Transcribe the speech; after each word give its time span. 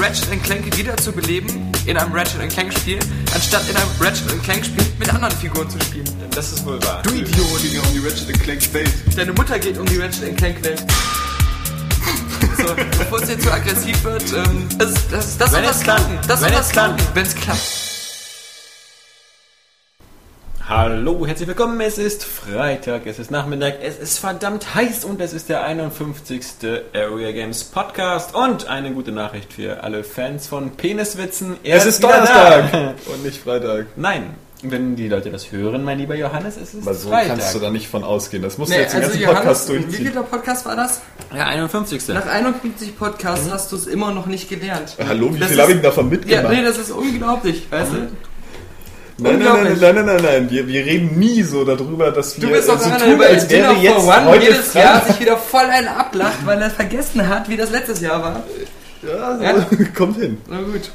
Ratchet 0.00 0.42
Clank 0.42 0.76
wieder 0.78 0.96
zu 0.96 1.12
beleben 1.12 1.70
in 1.84 1.96
einem 1.96 2.12
Ratchet 2.12 2.48
Clank 2.50 2.72
Spiel, 2.72 2.98
anstatt 3.34 3.68
in 3.68 3.76
einem 3.76 3.90
Ratchet 4.00 4.42
Clank 4.42 4.64
Spiel 4.64 4.84
mit 4.98 5.12
anderen 5.12 5.34
Figuren 5.36 5.68
zu 5.68 5.78
spielen. 5.80 6.08
Das 6.34 6.52
ist 6.52 6.64
wohl 6.64 6.82
wahr. 6.84 7.02
Du 7.02 7.10
Idiot! 7.10 7.36
Ja 7.70 7.82
um 7.82 7.92
die 7.92 7.98
Ratchet 7.98 8.40
Clank 8.42 8.72
Welt. 8.74 8.90
Deine 9.14 9.32
Mutter 9.34 9.58
geht 9.58 9.76
um 9.76 9.84
die 9.84 9.98
Ratchet 9.98 10.36
Clank 10.38 10.64
Welt. 10.64 10.82
So, 12.56 12.74
bevor 12.74 13.22
es 13.22 13.28
jetzt 13.28 13.42
zu 13.44 13.52
aggressiv 13.52 14.02
wird, 14.04 14.24
ähm, 14.32 14.68
das, 14.78 14.94
das, 15.10 15.36
das 15.38 15.52
Wenn 15.52 15.64
soll 15.64 15.72
klappt. 15.72 15.84
klappen. 15.84 16.18
Das 16.26 16.40
soll 16.40 16.50
Wenn 16.50 16.58
es 16.58 16.68
klappt. 16.70 16.96
klappen, 16.98 17.14
wenn 17.14 17.26
es 17.26 17.34
klappt. 17.34 17.89
Hallo, 20.70 21.26
herzlich 21.26 21.48
willkommen. 21.48 21.80
Es 21.80 21.98
ist 21.98 22.22
Freitag, 22.24 23.04
es 23.06 23.18
ist 23.18 23.32
Nachmittag, 23.32 23.78
es 23.82 23.98
ist 23.98 24.18
verdammt 24.20 24.72
heiß 24.72 25.04
und 25.04 25.20
es 25.20 25.32
ist 25.32 25.48
der 25.48 25.64
51. 25.64 26.44
Area 26.94 27.32
Games 27.32 27.64
Podcast. 27.64 28.36
Und 28.36 28.68
eine 28.68 28.92
gute 28.92 29.10
Nachricht 29.10 29.52
für 29.52 29.82
alle 29.82 30.04
Fans 30.04 30.46
von 30.46 30.70
Peniswitzen. 30.70 31.56
Er 31.64 31.78
Es 31.78 31.86
ist 31.86 32.04
Donnerstag 32.04 32.70
da. 32.70 32.94
und 33.12 33.24
nicht 33.24 33.42
Freitag. 33.42 33.86
Nein, 33.96 34.34
wenn 34.62 34.94
die 34.94 35.08
Leute 35.08 35.30
das 35.32 35.50
hören, 35.50 35.82
mein 35.82 35.98
lieber 35.98 36.14
Johannes, 36.14 36.56
es 36.56 36.72
ist 36.72 36.86
Aber 36.86 36.94
so 36.94 37.08
Freitag. 37.08 37.28
kannst 37.38 37.52
du 37.56 37.58
da 37.58 37.70
nicht 37.70 37.88
von 37.88 38.04
ausgehen. 38.04 38.44
Das 38.44 38.56
musst 38.56 38.70
du 38.70 38.76
Nee, 38.76 38.82
jetzt 38.82 38.92
den 38.94 38.98
also 39.02 39.08
ganzen 39.10 39.22
Johannes, 39.24 39.42
Podcast 39.42 39.68
wie 39.70 39.72
durchziehen. 39.78 40.04
viel 40.04 40.10
der 40.12 40.20
Podcast 40.20 40.66
war 40.66 40.76
das? 40.76 41.00
Der 41.34 41.46
51. 41.48 42.08
Nach 42.14 42.26
51 42.26 42.96
Podcasts 42.96 43.50
hast 43.50 43.72
du 43.72 43.76
es 43.76 43.88
immer 43.88 44.12
noch 44.12 44.26
nicht 44.26 44.48
gelernt. 44.48 44.96
Hallo, 45.04 45.34
wie 45.34 45.40
Das 45.40 45.48
viel 45.48 45.60
habe 45.60 45.72
ich 45.72 45.78
denn 45.78 45.84
davon 45.84 46.04
Ja, 46.04 46.10
mitgemacht? 46.12 46.52
nee, 46.54 46.62
das 46.62 46.78
ist 46.78 46.92
unglaublich, 46.92 47.66
weißt 47.72 47.90
du? 47.92 48.08
Nein, 49.20 49.38
nein, 49.38 49.64
nein, 49.64 49.78
nein, 49.80 49.94
nein, 49.94 50.06
nein, 50.06 50.22
nein. 50.22 50.50
Wir, 50.50 50.66
wir 50.66 50.84
reden 50.84 51.18
nie 51.18 51.42
so 51.42 51.64
darüber, 51.64 52.10
dass 52.10 52.40
wir 52.40 52.48
Du 52.48 52.54
bist 52.54 52.68
doch 52.68 52.78
so 52.80 52.90
daran, 52.90 53.10
tun, 53.12 53.22
als 53.22 53.48
wäre 53.50 53.72
jetzt 53.74 53.94
for 53.94 54.16
One 54.16 54.24
heute 54.26 54.44
jedes 54.44 54.74
Jahr 54.74 55.04
sich 55.06 55.20
wieder 55.20 55.36
voll 55.36 55.64
einen 55.64 55.88
ablacht, 55.88 56.44
weil 56.44 56.60
er 56.60 56.70
vergessen 56.70 57.28
hat, 57.28 57.48
wie 57.48 57.56
das 57.56 57.70
letztes 57.70 58.00
Jahr 58.00 58.22
war. 58.22 58.42
Ja, 59.02 59.36
so, 59.38 59.42
Ja. 59.44 59.66
kommt 59.96 60.18
hin. 60.18 60.38
Na 60.48 60.60
gut. 60.60 60.90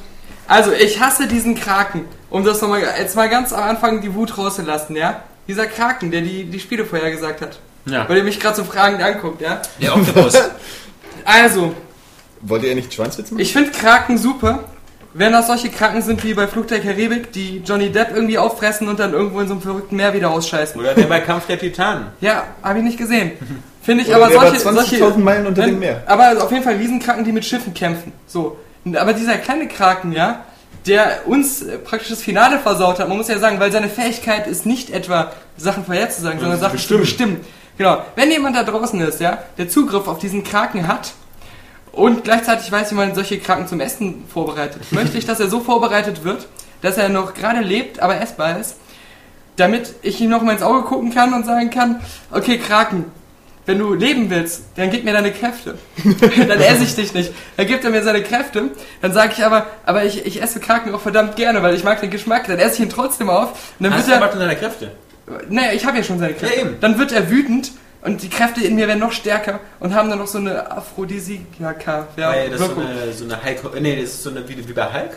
Also, 0.47 0.71
ich 0.73 0.99
hasse 0.99 1.27
diesen 1.27 1.55
Kraken. 1.55 2.05
Um 2.29 2.43
das 2.43 2.61
nochmal, 2.61 2.83
jetzt 2.99 3.15
mal 3.15 3.29
ganz 3.29 3.51
am 3.53 3.63
Anfang 3.63 4.01
die 4.01 4.13
Wut 4.13 4.37
rauszulassen, 4.37 4.95
ja? 4.95 5.23
Dieser 5.47 5.65
Kraken, 5.67 6.11
der 6.11 6.21
die, 6.21 6.45
die 6.45 6.59
Spiele 6.59 6.85
vorher 6.85 7.09
gesagt 7.11 7.41
hat. 7.41 7.59
Ja. 7.85 8.07
Weil 8.09 8.17
ihr 8.17 8.23
mich 8.23 8.39
gerade 8.39 8.55
so 8.55 8.63
fragend 8.63 9.01
anguckt, 9.01 9.41
ja? 9.41 9.61
Der 9.81 9.95
Oktopus. 9.95 10.33
Also, 11.27 11.73
Wollt 12.41 12.63
ihr 12.63 12.75
nicht 12.75 12.93
Schwanzwitz 12.93 13.31
machen? 13.31 13.41
ich 13.41 13.51
finde 13.51 13.71
Kraken 13.71 14.19
super. 14.19 14.65
Wenn 15.17 15.31
das 15.31 15.47
solche 15.47 15.69
Kraken 15.69 16.01
sind 16.01 16.21
wie 16.25 16.33
bei 16.33 16.45
Flug 16.45 16.67
der 16.67 16.81
Karibik, 16.81 17.31
die 17.31 17.61
Johnny 17.65 17.89
Depp 17.89 18.09
irgendwie 18.13 18.37
auffressen 18.37 18.89
und 18.89 18.99
dann 18.99 19.13
irgendwo 19.13 19.39
in 19.39 19.47
so 19.47 19.53
einem 19.53 19.61
verrückten 19.61 19.95
Meer 19.95 20.13
wieder 20.13 20.29
ausscheißen. 20.29 20.77
Oder 20.77 20.93
der 20.93 21.05
bei 21.05 21.21
Kampf 21.21 21.47
der 21.47 21.57
Titanen. 21.57 22.07
Ja, 22.19 22.43
habe 22.61 22.79
ich 22.79 22.83
nicht 22.83 22.97
gesehen. 22.97 23.31
Finde 23.81 24.03
ich 24.03 24.09
Oder 24.09 24.25
aber 24.25 24.31
solche, 24.31 24.57
20.000 24.57 24.97
solche 24.97 25.19
Meilen 25.19 25.47
unter 25.47 25.61
dem 25.61 25.79
Meer. 25.79 26.03
Aber 26.05 26.43
auf 26.43 26.51
jeden 26.51 26.65
Fall 26.65 26.75
Riesenkraken, 26.75 27.23
die 27.23 27.31
mit 27.31 27.45
Schiffen 27.45 27.73
kämpfen. 27.73 28.11
So. 28.27 28.57
Aber 28.93 29.13
dieser 29.13 29.37
kleine 29.37 29.69
Kraken, 29.69 30.11
ja, 30.11 30.43
der 30.85 31.21
uns 31.27 31.61
äh, 31.61 31.77
praktisch 31.77 32.09
das 32.09 32.21
Finale 32.21 32.59
versaut 32.59 32.99
hat, 32.99 33.07
man 33.07 33.15
muss 33.15 33.29
ja 33.29 33.39
sagen, 33.39 33.57
weil 33.61 33.71
seine 33.71 33.87
Fähigkeit 33.87 34.47
ist 34.47 34.65
nicht 34.65 34.89
etwa 34.89 35.31
Sachen 35.55 35.85
vorherzusagen, 35.85 36.41
sondern 36.41 36.59
Sachen 36.59 36.77
zu 36.77 36.97
bestimmen. 36.97 37.39
Genau. 37.77 38.03
Wenn 38.17 38.31
jemand 38.31 38.57
da 38.57 38.63
draußen 38.63 38.99
ist, 38.99 39.21
ja, 39.21 39.37
der 39.57 39.69
Zugriff 39.69 40.09
auf 40.09 40.19
diesen 40.19 40.43
Kraken 40.43 40.89
hat 40.89 41.13
und 41.95 42.23
gleichzeitig 42.23 42.71
weiß, 42.71 42.91
wie 42.91 42.95
man 42.95 43.15
solche 43.15 43.39
Kraken 43.39 43.67
zum 43.67 43.79
Essen 43.79 44.25
vorbereitet, 44.31 44.91
möchte 44.91 45.17
ich, 45.17 45.25
dass 45.25 45.39
er 45.39 45.47
so 45.47 45.61
vorbereitet 45.61 46.23
wird, 46.23 46.47
dass 46.81 46.97
er 46.97 47.09
noch 47.09 47.33
gerade 47.33 47.61
lebt, 47.61 47.99
aber 47.99 48.19
essbar 48.21 48.59
ist, 48.59 48.75
damit 49.55 49.95
ich 50.01 50.19
ihm 50.19 50.29
noch 50.29 50.41
mal 50.41 50.51
ins 50.51 50.61
Auge 50.61 50.83
gucken 50.83 51.13
kann 51.13 51.33
und 51.33 51.45
sagen 51.45 51.69
kann, 51.69 52.01
okay, 52.31 52.57
Kraken, 52.57 53.05
wenn 53.65 53.79
du 53.79 53.93
leben 53.93 54.29
willst, 54.29 54.63
dann 54.75 54.91
gib 54.91 55.05
mir 55.05 55.13
deine 55.13 55.31
Kräfte. 55.31 55.77
dann 56.03 56.59
esse 56.59 56.83
ich 56.83 56.95
dich 56.95 57.13
nicht. 57.13 57.33
Dann 57.57 57.65
gibt 57.65 57.83
er 57.83 57.89
mir 57.89 58.03
seine 58.03 58.21
Kräfte. 58.21 58.71
Dann 59.01 59.11
sage 59.13 59.33
ich 59.35 59.43
aber, 59.43 59.65
aber 59.85 60.03
ich, 60.03 60.25
ich 60.25 60.41
esse 60.41 60.59
Kraken 60.59 60.93
auch 60.93 61.01
verdammt 61.01 61.35
gerne, 61.35 61.63
weil 61.63 61.73
ich 61.73 61.83
mag 61.83 61.99
den 62.01 62.11
Geschmack. 62.11 62.45
Dann 62.47 62.59
esse 62.59 62.75
ich 62.75 62.79
ihn 62.81 62.89
trotzdem 62.89 63.29
auf. 63.29 63.51
Und 63.79 63.85
dann 63.85 63.93
Hast 63.93 64.07
wird 64.07 64.17
du 64.17 64.21
er, 64.21 64.29
aber 64.29 64.37
deine 64.37 64.55
Kräfte? 64.55 64.91
naja, 65.49 65.71
ich 65.73 65.85
habe 65.85 65.97
ja 65.97 66.03
schon 66.03 66.19
seine 66.19 66.33
Kräfte. 66.33 66.55
Ja, 66.55 66.61
eben. 66.61 66.75
Dann 66.79 66.99
wird 66.99 67.11
er 67.11 67.29
wütend 67.31 67.71
und 68.05 68.21
die 68.21 68.29
Kräfte 68.29 68.63
in 68.63 68.75
mir 68.75 68.87
werden 68.87 68.99
noch 68.99 69.11
stärker 69.11 69.59
und 69.79 69.93
haben 69.95 70.09
dann 70.09 70.19
noch 70.19 70.27
so 70.27 70.37
eine 70.37 70.71
Aphrodisiaka. 70.71 72.07
Ja, 72.17 72.29
Weil 72.29 72.49
das 72.49 72.61
ist 72.61 72.67
so 72.67 72.75
Wirkung. 72.75 72.85
eine, 72.91 73.13
so 73.13 73.23
eine 73.25 73.43
Hulk, 73.43 73.81
nee, 73.81 73.95
das 74.01 74.09
ist 74.11 74.23
so 74.23 74.29
eine, 74.29 74.47
wie, 74.47 74.67
wie 74.67 74.73
bei 74.73 74.85
Hulk. 74.93 75.11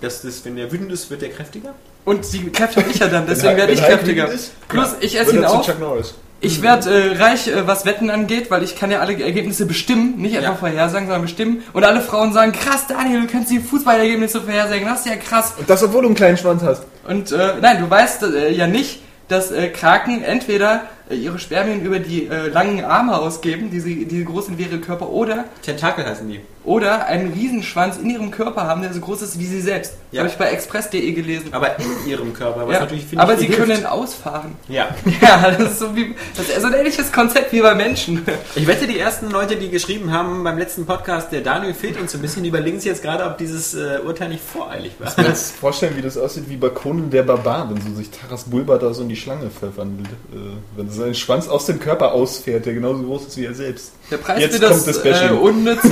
Das 0.00 0.24
ist, 0.24 0.44
wenn 0.44 0.56
der 0.56 0.70
wütend 0.72 0.90
ist, 0.92 1.10
wird 1.10 1.22
der 1.22 1.30
kräftiger. 1.30 1.74
Und 2.04 2.32
die 2.32 2.50
Kräfte 2.50 2.80
habe 2.80 2.90
ich 2.90 2.98
ja 2.98 3.08
dann, 3.08 3.26
deswegen 3.26 3.56
werde 3.56 3.72
ich 3.72 3.80
Hulk 3.82 3.90
kräftiger. 3.90 4.28
ist, 4.28 4.52
Plus, 4.68 4.94
ich 5.00 5.18
esse 5.18 5.36
ihn 5.36 5.44
auf. 5.44 5.78
Norris. 5.78 6.14
Ich 6.42 6.62
werde 6.62 6.88
äh, 6.90 7.22
reich, 7.22 7.48
äh, 7.48 7.66
was 7.66 7.84
Wetten 7.84 8.08
angeht, 8.08 8.50
weil 8.50 8.62
ich 8.62 8.74
kann 8.74 8.90
ja 8.90 9.00
alle 9.00 9.12
Ergebnisse 9.22 9.66
bestimmen, 9.66 10.16
nicht 10.16 10.38
einfach 10.38 10.52
Ja. 10.52 10.56
vorhersagen, 10.56 11.06
sondern 11.06 11.20
bestimmen. 11.22 11.62
Und 11.74 11.84
alle 11.84 12.00
Frauen 12.00 12.32
sagen, 12.32 12.52
krass, 12.52 12.86
Daniel, 12.86 13.20
du 13.20 13.26
kannst 13.26 13.50
die 13.50 13.58
Fußballergebnisse 13.60 14.40
vorhersagen, 14.40 14.86
das 14.86 15.00
ist 15.00 15.06
ja 15.08 15.16
krass. 15.16 15.52
Und 15.58 15.68
das, 15.68 15.82
obwohl 15.82 16.00
du 16.00 16.06
einen 16.08 16.14
kleinen 16.14 16.38
Schwanz 16.38 16.62
hast. 16.62 16.84
Und 17.06 17.30
äh, 17.32 17.54
nein, 17.60 17.80
du 17.82 17.90
weißt 17.90 18.22
äh, 18.22 18.50
ja 18.52 18.66
nicht, 18.66 19.02
dass 19.28 19.50
äh, 19.50 19.68
Kraken 19.68 20.22
entweder 20.22 20.76
äh, 20.76 20.80
ihre 21.14 21.38
Spermien 21.38 21.82
über 21.82 21.98
die 21.98 22.26
äh, 22.26 22.48
langen 22.48 22.84
Arme 22.84 23.18
ausgeben, 23.18 23.70
die, 23.70 23.80
sie, 23.80 24.04
die 24.06 24.24
groß 24.24 24.46
sind 24.46 24.58
wie 24.58 24.64
ihre 24.64 24.78
Körper, 24.78 25.10
oder, 25.10 25.44
Tentakel 25.62 26.06
heißen 26.06 26.28
die. 26.28 26.40
Oder 26.64 27.06
einen 27.06 27.32
Riesenschwanz 27.32 27.96
in 27.96 28.10
ihrem 28.10 28.30
Körper 28.30 28.64
haben, 28.64 28.82
der 28.82 28.92
so 28.92 29.00
groß 29.00 29.22
ist 29.22 29.38
wie 29.38 29.46
sie 29.46 29.60
selbst. 29.60 29.94
Ja. 30.12 30.20
Habe 30.20 30.30
ich 30.30 30.36
bei 30.36 30.50
express.de 30.50 31.12
gelesen. 31.12 31.48
Aber 31.52 31.78
in 31.78 32.06
ihrem 32.10 32.34
Körper, 32.34 32.66
was 32.66 32.74
Ja. 32.74 32.80
natürlich 32.80 33.06
finde 33.06 33.22
Aber 33.22 33.34
ich 33.34 33.40
sie 33.40 33.46
viel 33.46 33.56
können 33.56 33.70
hilft. 33.72 33.86
ausfahren. 33.86 34.52
Ja. 34.68 34.88
Ja, 35.22 35.50
das 35.50 35.72
ist 35.72 35.78
so 35.78 35.94
wie 35.96 36.14
das 36.36 36.48
ist 36.48 36.60
so 36.60 36.66
ein 36.66 36.72
ähnliches 36.74 37.12
Konzept 37.12 37.52
wie 37.52 37.60
bei 37.60 37.74
Menschen. 37.74 38.22
Ich 38.54 38.66
wette, 38.66 38.86
die 38.86 38.98
ersten 38.98 39.30
Leute, 39.30 39.56
die 39.56 39.68
geschrieben 39.70 40.12
haben 40.12 40.42
beim 40.44 40.58
letzten 40.58 40.86
Podcast, 40.86 41.30
der 41.32 41.40
Daniel 41.42 41.74
fehlt 41.74 42.00
uns 42.00 42.12
so 42.12 42.18
ein 42.18 42.22
bisschen, 42.22 42.44
überlegen 42.44 42.78
sich 42.80 42.86
jetzt 42.90 43.02
gerade, 43.02 43.24
ob 43.24 43.38
dieses 43.38 43.74
äh, 43.74 43.98
Urteil 44.04 44.28
nicht 44.30 44.42
voreilig 44.42 44.92
war. 44.98 45.08
Ich 45.08 45.14
kann 45.16 45.24
mir 45.24 45.30
jetzt 45.30 45.52
vorstellen, 45.56 45.96
wie 45.96 46.02
das 46.02 46.16
aussieht 46.18 46.44
wie 46.48 46.56
bei 46.56 46.68
Conan 46.70 47.10
der 47.10 47.22
Barbar, 47.22 47.68
wenn 47.70 47.80
so 47.80 47.94
sich 47.96 48.10
Taras 48.10 48.44
Bulba 48.44 48.78
da 48.78 48.92
so 48.94 49.02
in 49.02 49.08
die 49.08 49.16
Schlange 49.16 49.50
verwandelt. 49.50 50.08
Äh, 50.32 50.36
wenn 50.76 50.90
sein 50.90 51.14
Schwanz 51.14 51.48
aus 51.48 51.66
dem 51.66 51.78
Körper 51.80 52.12
ausfährt, 52.12 52.66
der 52.66 52.74
genauso 52.74 53.02
groß 53.02 53.26
ist 53.28 53.36
wie 53.36 53.44
er 53.46 53.54
selbst. 53.54 53.92
Der 54.10 54.16
Preis 54.16 54.40
Jetzt 54.40 54.54
für 54.56 54.60
das, 54.62 54.84
kommt 54.84 55.06
das 55.06 55.22
äh, 55.22 55.28
unnütze 55.30 55.88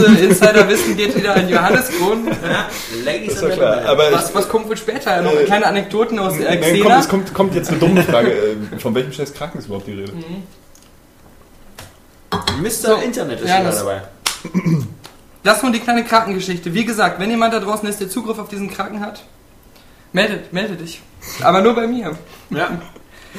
Insiderwissen 0.59 0.97
geht 0.97 1.17
wieder 1.17 1.35
an 1.35 1.49
Johannes 1.49 1.91
Grund. 1.99 2.29
Ladies 3.05 3.41
klar. 3.55 3.83
Aber 3.87 4.13
Was, 4.13 4.35
was 4.35 4.49
kommt 4.49 4.69
wohl 4.69 4.77
später? 4.77 5.21
Noch 5.23 5.33
Äh, 5.33 5.45
kleine 5.45 5.67
Anekdoten 5.67 6.19
aus 6.19 6.39
äh, 6.39 6.45
nein, 6.45 6.61
komm, 6.61 6.73
Xena? 6.83 7.01
es 7.01 7.09
kommt, 7.09 7.35
kommt 7.35 7.55
jetzt 7.55 7.71
eine 7.71 7.79
dumme 7.79 8.03
Frage. 8.03 8.31
Äh, 8.31 8.79
Von 8.79 8.95
welchem 8.95 9.13
scheiß 9.13 9.35
Kraken 9.35 9.59
ist 9.59 9.67
überhaupt 9.67 9.87
die 9.87 9.93
Rede? 9.93 10.13
Mr. 12.61 12.71
So, 12.71 12.95
Internet 12.97 13.41
ist 13.41 13.49
ja, 13.49 13.57
schon 13.57 13.65
das- 13.67 13.79
dabei. 13.79 14.03
Das 15.45 15.63
nur 15.63 15.71
die 15.71 15.79
kleine 15.79 16.05
Krakengeschichte. 16.05 16.75
Wie 16.75 16.85
gesagt, 16.85 17.21
wenn 17.21 17.31
jemand 17.31 17.55
da 17.55 17.61
draußen 17.61 17.89
ist, 17.89 18.01
der 18.01 18.11
Zugriff 18.11 18.39
auf 18.39 18.49
diesen 18.49 18.69
Kraken 18.71 19.01
hat, 19.01 19.23
meldet, 20.13 20.53
melde 20.53 20.75
dich. 20.75 21.01
Aber 21.43 21.63
nur 21.63 21.75
bei 21.75 21.87
mir. 21.87 22.19
Ja. 22.51 22.71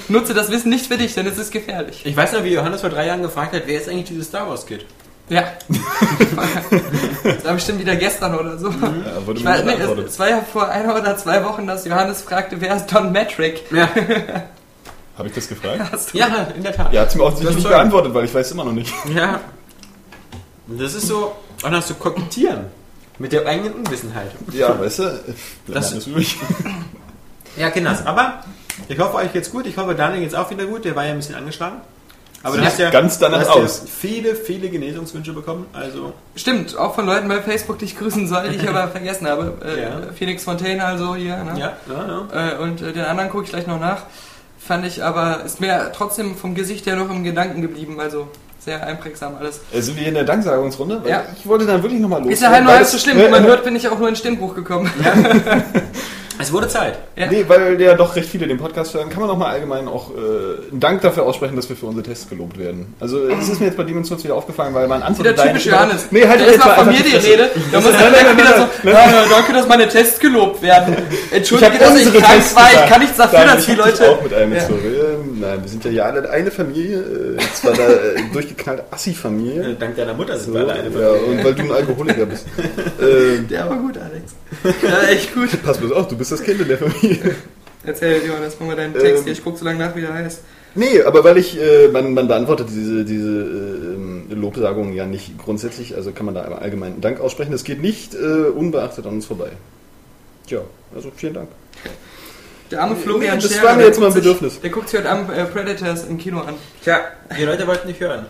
Nutze 0.08 0.34
das 0.34 0.50
Wissen 0.50 0.70
nicht 0.70 0.88
für 0.88 0.98
dich, 0.98 1.14
denn 1.14 1.28
es 1.28 1.38
ist 1.38 1.52
gefährlich. 1.52 2.02
Ich 2.06 2.16
weiß 2.16 2.32
noch, 2.32 2.44
wie 2.46 2.54
Johannes 2.54 2.82
vor 2.82 2.90
drei 2.90 3.06
Jahren 3.06 3.22
gefragt 3.22 3.54
hat, 3.54 3.64
wer 3.66 3.80
ist 3.80 3.90
eigentlich 3.90 4.06
dieses 4.08 4.28
Star 4.28 4.48
Wars 4.48 4.66
Kid? 4.66 4.86
Ja. 5.30 5.44
das 7.24 7.46
war 7.46 7.54
bestimmt 7.54 7.80
wieder 7.80 7.96
gestern 7.96 8.36
oder 8.38 8.58
so. 8.58 8.70
Ja, 8.70 9.26
wurde 9.26 9.40
mir 9.42 9.64
nee, 9.64 9.74
es, 9.74 10.12
es 10.14 10.20
war 10.20 10.30
ja 10.30 10.42
vor 10.42 10.68
einer 10.70 10.96
oder 10.96 11.16
zwei 11.18 11.44
Wochen, 11.44 11.68
dass 11.68 11.86
Johannes 11.86 12.22
fragte, 12.22 12.60
wer 12.60 12.76
ist 12.76 12.88
Don 12.88 13.12
Metric? 13.12 13.62
Ja, 13.72 13.88
Habe 15.18 15.28
ich 15.28 15.34
das 15.36 15.48
gefragt? 15.50 15.82
Hast 15.92 16.14
du 16.14 16.18
ja 16.18 16.28
in 16.56 16.64
der 16.64 16.74
Tat. 16.74 16.94
Ja, 16.94 17.02
hat 17.02 17.12
sie 17.12 17.18
mir 17.20 17.26
Das 17.30 17.42
nicht 17.44 17.60
soll- 17.62 17.72
beantwortet, 17.72 18.14
weil 18.14 18.24
ich 18.26 18.34
weiß 18.34 18.52
immer 18.52 18.64
noch 18.64 18.72
nicht. 18.72 18.94
Ja. 19.14 19.40
Das 20.68 20.94
ist 20.94 21.08
so, 21.08 21.36
und 21.64 21.72
das 21.74 21.88
so 21.90 21.96
kokettieren 21.96 22.68
mit 23.18 23.34
der 23.34 23.46
eigenen 23.46 23.74
Unwissenheit. 23.74 24.32
Ja, 24.54 24.80
weißt 24.80 25.00
du, 25.00 25.04
Das- 25.68 25.90
das 25.90 25.92
ist 25.92 26.08
übrig. 26.08 26.38
Ja, 27.58 27.70
Kinders. 27.70 28.06
Aber 28.06 28.44
ich 28.88 28.98
hoffe, 28.98 29.16
euch 29.18 29.34
geht's 29.34 29.52
gut. 29.52 29.66
Ich 29.68 29.76
hoffe, 29.78 29.94
Daniel 29.94 30.22
geht's 30.22 30.36
auch 30.36 30.50
wieder 30.52 30.66
gut. 30.66 30.86
Der 30.86 30.96
war 30.96 31.04
ja 31.04 31.12
ein 31.12 31.18
bisschen 31.18 31.36
angeschlagen. 31.36 31.82
Aber 32.44 32.58
du 32.58 32.64
hast 32.64 32.80
ja 32.80 32.90
ganz 32.90 33.20
danach 33.20 33.50
aus. 33.50 33.82
Ja 33.84 33.90
viele, 34.00 34.36
viele 34.36 34.70
Genesungswünsche 34.70 35.34
bekommen. 35.34 35.66
Also 35.74 36.14
Stimmt, 36.36 36.78
auch 36.78 36.96
von 36.96 37.06
Leuten 37.06 37.28
bei 37.28 37.42
Facebook, 37.42 37.80
die 37.80 37.86
ich 37.86 37.98
grüßen 37.98 38.28
soll, 38.28 38.50
die 38.50 38.56
ich 38.56 38.68
aber 38.70 38.88
vergessen 38.92 39.28
habe. 39.28 39.58
Äh, 39.66 39.82
Ja. 39.82 40.02
Phoenix 40.18 40.44
Fontaine 40.44 40.84
also 40.84 41.16
hier, 41.16 41.36
ne? 41.44 41.60
ja, 41.60 41.74
ja, 41.88 42.28
ja. 42.34 42.52
Äh, 42.54 42.58
und 42.60 42.82
äh, 42.82 42.94
den 42.94 43.04
anderen 43.04 43.30
gucke 43.30 43.44
ich 43.44 43.50
gleich 43.50 43.68
noch 43.68 43.80
nach. 43.80 44.04
Fand 44.58 44.86
ich 44.86 45.04
aber, 45.04 45.44
ist 45.46 45.60
mir 45.62 45.92
trotzdem 45.96 46.36
vom 46.36 46.56
Gesicht 46.56 46.86
her 46.86 46.96
noch 46.96 47.10
im 47.10 47.24
Gedanken 47.24 47.62
geblieben, 47.62 48.00
also 48.00 48.28
sehr 48.60 48.86
einprägsam 48.86 49.36
alles. 49.38 49.62
Äh, 49.74 49.82
sind 49.82 49.98
wir 49.98 50.08
in 50.08 50.14
der 50.14 50.26
Danksagungsrunde? 50.26 51.04
Weil 51.04 51.10
Ja. 51.10 51.24
Ich 51.38 51.48
wollte 51.48 51.66
dann 51.66 51.82
wirklich 51.82 52.00
nochmal 52.00 52.22
los. 52.22 52.32
Ist 52.32 52.42
ja 52.42 52.50
halt 52.52 52.64
nur 52.64 52.74
halb 52.74 52.86
so 52.86 52.98
schlimm, 52.98 53.18
wie 53.18 53.28
man 53.30 53.44
hört, 53.44 53.64
bin 53.64 53.76
ich 53.76 53.88
auch 53.88 53.98
nur 54.00 54.10
in 54.10 54.16
Stimmbruch 54.16 54.56
gekommen. 54.56 54.90
Es 56.42 56.54
wurde 56.54 56.68
Zeit. 56.70 56.98
Ja. 57.18 57.28
Nee, 57.28 57.44
weil 57.48 57.80
ja 57.82 57.96
doch 57.96 58.16
recht 58.16 58.30
viele 58.30 58.48
den 58.48 58.58
Podcast 58.58 58.94
hören, 58.94 59.10
kann 59.10 59.20
man 59.20 59.30
auch 59.30 59.38
mal 59.38 59.50
allgemein 59.52 59.88
auch 59.90 60.12
äh, 60.12 60.72
einen 60.72 60.80
Dank 60.80 61.02
dafür 61.02 61.24
aussprechen, 61.24 61.56
dass 61.58 61.68
wir 61.68 61.76
für 61.76 61.86
unsere 61.86 62.04
Tests 62.04 62.30
gelobt 62.30 62.58
werden. 62.58 62.94
Also 63.00 63.28
es 63.28 63.50
ist 63.50 63.60
mir 63.60 63.68
jetzt 63.68 63.76
bei 63.78 63.84
Demon's 63.84 64.08
Souls 64.08 64.24
wieder 64.24 64.36
aufgefallen, 64.36 64.74
weil 64.74 64.88
man 64.88 65.04
antwortet 65.04 65.38
typisch 65.38 65.66
deinen- 65.66 65.74
Johannes. 65.74 66.06
Nee, 66.12 66.26
halt 66.26 66.40
da 66.40 66.46
jetzt 66.46 66.56
ist 66.56 66.66
mal 66.66 66.76
von 66.76 66.88
mir 66.88 67.00
die. 67.04 67.16
Rede. 67.18 67.50
Da 67.72 67.82
muss 67.82 67.92
direkt 67.98 68.38
wieder 68.38 68.56
so, 68.84 68.90
ja, 68.90 68.94
ja, 69.12 69.26
danke, 69.30 69.54
dass 69.54 69.68
meine 69.68 69.88
Tests 69.90 70.20
gelobt 70.20 70.62
werden. 70.62 70.96
Entschuldige, 71.32 71.74
Ich 71.74 71.80
dass 71.80 71.96
ich 72.00 72.14
krank 72.14 72.26
Tests 72.36 72.56
war, 72.56 72.68
ich 72.74 72.90
kann 72.90 73.02
nichts 73.02 73.18
dafür, 73.18 73.40
Nein, 73.40 73.56
dass 73.56 73.66
die 73.66 73.72
ich 73.74 73.78
Leute... 73.78 74.10
auch 74.10 74.24
mit 74.24 74.34
einbezogen. 74.34 74.80
Ähm, 74.86 75.40
Nein, 75.42 75.60
wir 75.62 75.70
sind 75.70 75.84
ja 75.86 75.92
hier 75.92 76.06
alle 76.06 76.30
eine 76.30 76.52
Familie. 76.52 77.00
äh, 77.00 77.38
Zwar 77.54 77.74
da 77.74 77.84
äh, 77.84 78.22
durchgeknallte 78.32 78.84
Assi-Familie. 78.92 79.72
Äh, 79.72 79.76
Dank 79.76 79.96
deiner 79.98 80.14
Mutter 80.14 80.38
sind 80.38 80.48
So, 80.48 80.54
wir 80.54 80.62
alle 80.62 80.74
eine 80.74 80.90
ja, 81.02 81.10
und 81.10 81.44
weil 81.44 81.54
du 81.54 81.64
ein 81.64 81.72
Alkoholiker 81.72 82.26
bist. 82.26 82.46
ähm, 83.02 83.48
Der 83.50 83.70
war 83.70 83.76
gut, 83.78 83.98
Alex. 83.98 84.34
Ja, 84.82 85.10
echt 85.10 85.34
gut. 85.34 85.50
pass 85.64 85.78
bloß 85.78 85.92
auf, 85.92 86.08
du 86.08 86.18
bist 86.18 86.29
das 86.32 86.44
Kind 86.44 86.62
in 86.62 86.68
der 86.68 86.78
Familie. 86.78 87.36
Erzähl, 87.86 88.22
Johannes, 88.28 88.58
mach 88.60 88.68
mal 88.68 88.76
deinen 88.76 88.94
Text 88.94 89.20
Ähm, 89.20 89.24
hier. 89.24 89.34
Ich 89.34 89.44
guck 89.44 89.58
so 89.58 89.66
lange 89.66 89.80
nach, 89.80 89.96
wie 89.96 90.02
der 90.02 90.14
heißt. 90.14 90.42
Nee, 90.76 91.02
aber 91.02 91.24
weil 91.24 91.38
ich, 91.38 91.60
äh, 91.60 91.88
man, 91.88 92.14
man 92.14 92.28
beantwortet 92.28 92.68
diese, 92.70 93.04
diese 93.04 93.28
ähm, 93.28 94.26
Lobsagungen 94.30 94.94
ja 94.94 95.06
nicht 95.06 95.38
grundsätzlich, 95.40 95.96
also 95.96 96.12
kann 96.12 96.26
man 96.28 96.36
da 96.36 96.44
aber 96.44 96.62
allgemein 96.62 96.94
einen 96.94 97.02
Dank 97.02 97.20
aussprechen. 97.20 97.52
Das 97.52 97.64
geht 97.64 97.82
nicht 97.82 98.14
äh, 98.14 98.18
unbeachtet 98.18 99.06
an 99.08 99.14
uns 99.14 99.26
vorbei. 99.26 99.50
Tja, 100.48 100.62
also 100.94 101.12
vielen 101.16 101.34
Dank. 101.34 101.50
Der 102.70 102.84
arme 102.84 102.96
Florian 102.96 103.38
Nee, 103.38 103.42
das 103.44 103.52
Scherer, 103.54 103.64
war 103.64 103.72
mir 103.74 103.78
der 103.80 103.88
jetzt 103.88 104.00
mal 104.00 104.06
ein 104.08 104.14
guckt 104.14 104.24
sich- 104.24 104.34
Bedürfnis. 104.34 104.62
Der 104.62 104.70
guckt 104.70 104.90
sich 104.90 105.00
heute 105.00 105.10
Abend 105.10 105.36
äh, 105.36 105.46
Predators 105.46 106.06
im 106.08 106.18
Kino 106.20 106.42
an. 106.42 106.54
Tja, 106.84 107.00
die 107.40 107.44
Leute 107.46 107.66
wollten 107.66 107.88
nicht 107.88 108.00
hören. 108.00 108.28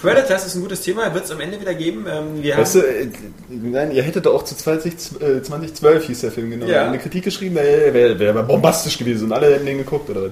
Predators 0.00 0.46
ist 0.46 0.54
ein 0.54 0.62
gutes 0.62 0.80
Thema, 0.82 1.12
wird 1.14 1.24
es 1.24 1.30
am 1.30 1.40
Ende 1.40 1.60
wieder 1.60 1.74
geben. 1.74 2.06
Ähm, 2.08 2.42
wir 2.42 2.56
Weißt 2.56 2.76
haben, 2.76 2.82
du, 2.82 2.86
äh, 2.86 3.08
nein, 3.48 3.92
ihr 3.92 4.02
hättet 4.02 4.26
doch 4.26 4.34
auch 4.34 4.44
zu 4.44 4.56
20, 4.56 4.92
äh, 5.20 5.42
2012 5.42 6.04
hieß 6.06 6.20
der 6.20 6.32
Film, 6.32 6.50
genau. 6.50 6.66
Ja. 6.66 6.86
Eine 6.86 6.98
Kritik 6.98 7.24
geschrieben, 7.24 7.56
wäre 7.56 7.92
wär, 7.94 8.18
wär 8.18 8.42
bombastisch 8.42 8.98
gewesen 8.98 9.26
und 9.26 9.32
alle 9.32 9.54
hätten 9.54 9.66
den 9.66 9.78
geguckt, 9.78 10.10
oder 10.10 10.24
was? 10.24 10.30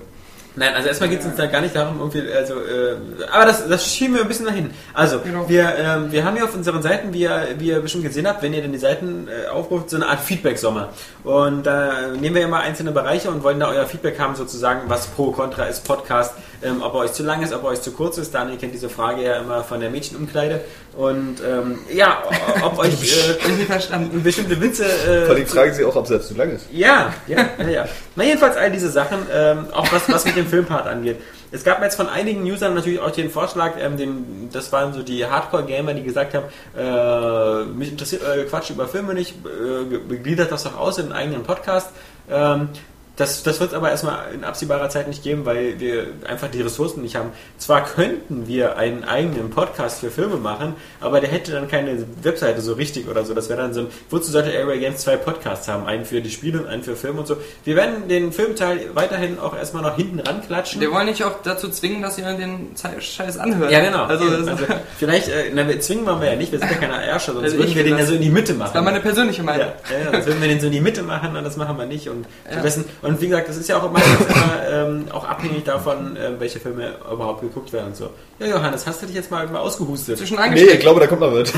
Nein, 0.57 0.73
also 0.73 0.87
erstmal 0.87 1.09
geht 1.09 1.19
es 1.19 1.27
uns 1.27 1.35
da 1.35 1.47
gar 1.47 1.61
nicht 1.61 1.75
darum, 1.75 1.99
irgendwie, 1.99 2.33
also, 2.33 2.55
äh, 2.55 2.95
aber 3.33 3.47
das, 3.47 3.67
das 3.67 3.93
schieben 3.93 4.15
wir 4.15 4.23
ein 4.23 4.29
bisschen 4.29 4.47
dahin. 4.47 4.71
Also, 4.93 5.19
Genau. 5.19 5.49
wir, 5.49 5.75
ähm, 5.77 6.13
wir 6.13 6.25
haben 6.25 6.37
hier 6.37 6.45
auf 6.45 6.55
unseren 6.55 6.81
Seiten, 6.81 7.13
wie 7.13 7.23
ihr, 7.23 7.49
wie 7.59 7.71
ihr 7.71 7.81
bestimmt 7.81 8.05
gesehen 8.05 8.29
habt, 8.29 8.41
wenn 8.41 8.55
ihr 8.55 8.63
denn 8.63 8.71
die 8.71 8.79
Seiten 8.79 9.27
äh, 9.27 9.49
aufruft, 9.49 9.91
so 9.91 9.97
eine 9.97 10.07
Art 10.07 10.21
Feedback-Sommer. 10.21 10.91
Und 11.25 11.65
da 11.67 12.07
nehmen 12.21 12.37
wir 12.37 12.45
immer 12.45 12.61
einzelne 12.61 12.93
Bereiche 12.93 13.31
und 13.31 13.43
wollen 13.43 13.59
da 13.59 13.69
euer 13.69 13.85
Feedback 13.87 14.21
haben, 14.21 14.37
sozusagen, 14.37 14.83
was 14.87 15.09
pro, 15.09 15.33
contra 15.33 15.65
ist, 15.65 15.85
Podcast, 15.85 16.35
ähm, 16.65 16.83
ob 16.83 16.95
er 16.95 17.01
euch 17.01 17.13
zu 17.13 17.23
lang 17.23 17.43
ist, 17.43 17.53
ob 17.53 17.63
er 17.65 17.71
euch 17.71 17.83
zu 17.83 17.93
kurz 17.93 18.19
ist. 18.19 18.35
Daniel 18.35 18.59
kennt 18.59 18.75
diese 18.75 18.89
Frage 18.89 19.23
ja 19.23 19.37
immer 19.37 19.63
von 19.63 19.81
der 19.81 19.91
Mädchenumkleide. 19.91 20.61
Und 20.97 21.37
ähm, 21.47 21.79
ja, 21.93 22.23
ob 22.63 22.79
euch 22.85 22.95
äh, 22.95 24.19
bestimmte 24.23 24.61
Witze... 24.61 24.85
Äh, 24.85 25.27
Vor 25.27 25.35
allem 25.35 25.47
fragen 25.47 25.75
sie 25.75 25.85
auch, 25.85 25.97
ob 25.97 26.09
es 26.11 26.29
zu 26.29 26.35
lang 26.35 26.53
ist. 26.53 26.67
ja, 26.73 27.13
ja, 27.27 27.49
ja, 27.59 27.69
ja. 27.69 27.89
Na 28.17 28.25
jedenfalls 28.25 28.57
all 28.57 28.71
diese 28.71 28.91
Sachen, 28.91 29.19
ähm, 29.33 29.67
auch 29.73 29.91
was, 29.93 30.09
was 30.09 30.25
mit 30.25 30.37
dem 30.37 30.47
Filmpart 30.47 30.87
angeht. 30.87 31.19
Es 31.55 31.63
gab 31.63 31.81
jetzt 31.83 31.95
von 31.95 32.09
einigen 32.09 32.43
Usern 32.43 32.75
natürlich 32.75 32.99
auch 32.99 33.13
den 33.13 33.31
Vorschlag, 33.31 33.75
ähm, 33.79 33.97
den, 33.97 34.49
das 34.53 34.73
waren 34.73 34.93
so 34.93 35.03
die 35.03 35.25
Hardcore-Gamer, 35.25 35.95
die 35.95 36.03
gesagt 36.03 36.35
haben, 36.35 36.47
äh, 36.77 37.65
mich 37.65 37.93
interessiert 37.93 38.23
euer 38.25 38.45
Quatsch 38.45 38.71
über 38.71 38.89
Filme 38.89 39.15
nicht, 39.15 39.35
äh, 39.45 39.99
begliedert 39.99 40.51
das 40.51 40.65
doch 40.65 40.77
aus 40.77 40.99
in 40.99 41.05
einen 41.05 41.13
eigenen 41.13 41.43
Podcast. 41.45 41.91
Ähm, 42.29 42.71
das, 43.17 43.45
das 43.45 43.61
wird 43.61 43.71
es 43.71 43.77
aber 43.77 43.91
erstmal 43.91 44.33
in 44.35 44.43
absehbarer 44.43 44.89
Zeit 44.89 45.07
nicht 45.07 45.23
geben, 45.23 45.45
weil 45.47 45.79
wir 45.79 46.09
einfach 46.29 46.49
die 46.49 46.61
Ressourcen 46.63 47.03
nicht 47.03 47.15
haben. 47.15 47.31
Zwar 47.59 47.85
könnten 47.85 48.49
wir 48.49 48.77
einen 48.77 49.05
eigenen 49.05 49.51
Podcast 49.51 50.01
für 50.01 50.11
Filme 50.11 50.37
machen, 50.37 50.75
aber 51.01 51.21
der 51.21 51.31
hätte 51.31 51.53
dann 51.53 51.69
keine 51.69 52.05
Webseite 52.23 52.61
so 52.61 52.73
richtig 52.73 53.09
oder 53.09 53.25
so. 53.25 53.33
Das 53.33 53.49
wäre 53.49 53.61
dann 53.63 53.73
so 53.73 53.83
ein, 53.83 53.87
wozu 54.11 54.33
sollte 54.33 54.51
Area 54.51 54.77
Games 54.81 54.99
zwei 55.03 55.17
Podcasts 55.17 55.69
haben? 55.69 55.87
Einen 55.87 56.05
für 56.05 56.21
die 56.21 56.31
Spiele 56.31 56.61
und 56.61 56.67
einen 56.67 56.83
für 56.83 56.97
Filme 56.97 57.21
und 57.21 57.27
so. 57.29 57.37
Wir 57.65 57.77
werden 57.77 58.09
den 58.09 58.33
Filmteil 58.33 58.81
weiterhin 58.95 59.39
auch 59.39 59.57
erstmal 59.57 59.85
noch 59.85 59.95
hinten 59.97 60.19
ranklatschen. 60.19 60.81
Wir 60.81 60.91
wollen 60.91 61.07
nicht 61.07 61.23
auch 61.23 61.41
dazu 61.45 61.69
zwingen, 61.69 62.03
dass 62.03 62.19
ihr 62.19 62.25
den 62.35 62.75
Scheiß 62.99 63.39
anhört. 63.39 63.71
ja, 63.71 63.81
genau. 63.81 64.05
Also, 64.05 64.25
also, 64.25 64.51
vielleicht, 64.99 65.29
äh, 65.29 65.51
na, 65.55 65.69
wir 65.69 65.81
zwingen 65.81 66.05
wir 66.05 66.31
ja 66.31 66.37
nicht, 66.37 66.51
wir 66.51 66.59
sind 66.59 66.71
ja 66.71 66.77
keine 66.79 67.05
Ärsche, 67.05 67.33
sonst 67.33 67.45
Also 67.45 67.59
würden 67.59 67.75
wir 67.75 67.85
den 67.85 67.97
ja 67.99 68.07
so 68.07 68.15
in 68.15 68.23
die 68.23 68.31
Mitte 68.31 68.55
machen. 68.55 68.71
das 68.73 68.75
war 68.75 68.83
meine 68.83 69.01
persönliche 69.01 69.43
Meinung. 69.45 69.69
Ja, 69.91 70.05
ja, 70.05 70.11
das 70.11 70.27
würden 70.27 70.41
wir 70.41 70.49
den 70.49 70.59
so 70.59 70.67
in 70.67 70.73
die 70.73 70.81
Mitte 70.81 71.03
machen 71.05 71.37
und 71.37 71.45
das 71.45 71.57
machen 71.57 71.79
wir 71.79 71.87
nicht. 71.87 72.09
Und, 72.09 72.27
Ja. 72.51 72.61
Und 73.05 73.21
wie 73.21 73.29
gesagt, 73.29 73.49
das 73.49 73.57
ist 73.57 73.69
ja 73.69 73.79
auch 73.79 73.91
meistens 73.91 74.27
immer 74.27 74.69
ähm, 74.69 75.07
auch 75.13 75.25
abhängig 75.29 75.65
davon, 75.65 76.17
ähm, 76.17 76.35
welche 76.39 76.59
Filme 76.59 76.95
überhaupt 77.11 77.43
geguckt 77.43 77.73
werden 77.73 77.89
und 77.89 77.97
so. 77.97 78.11
Ja, 78.39 78.47
Johannes, 78.47 78.87
hast 78.87 79.03
du 79.03 79.07
dich 79.07 79.15
jetzt 79.15 79.31
mal, 79.31 79.47
mal 79.49 79.61
ausgehustet? 79.61 80.19
Zwischen 80.19 80.39
Nee, 80.51 80.65
ich 80.65 80.81
glaube, 80.81 81.01
da 81.01 81.07
kommt 81.07 81.21
noch 81.21 81.33
was. 81.33 81.53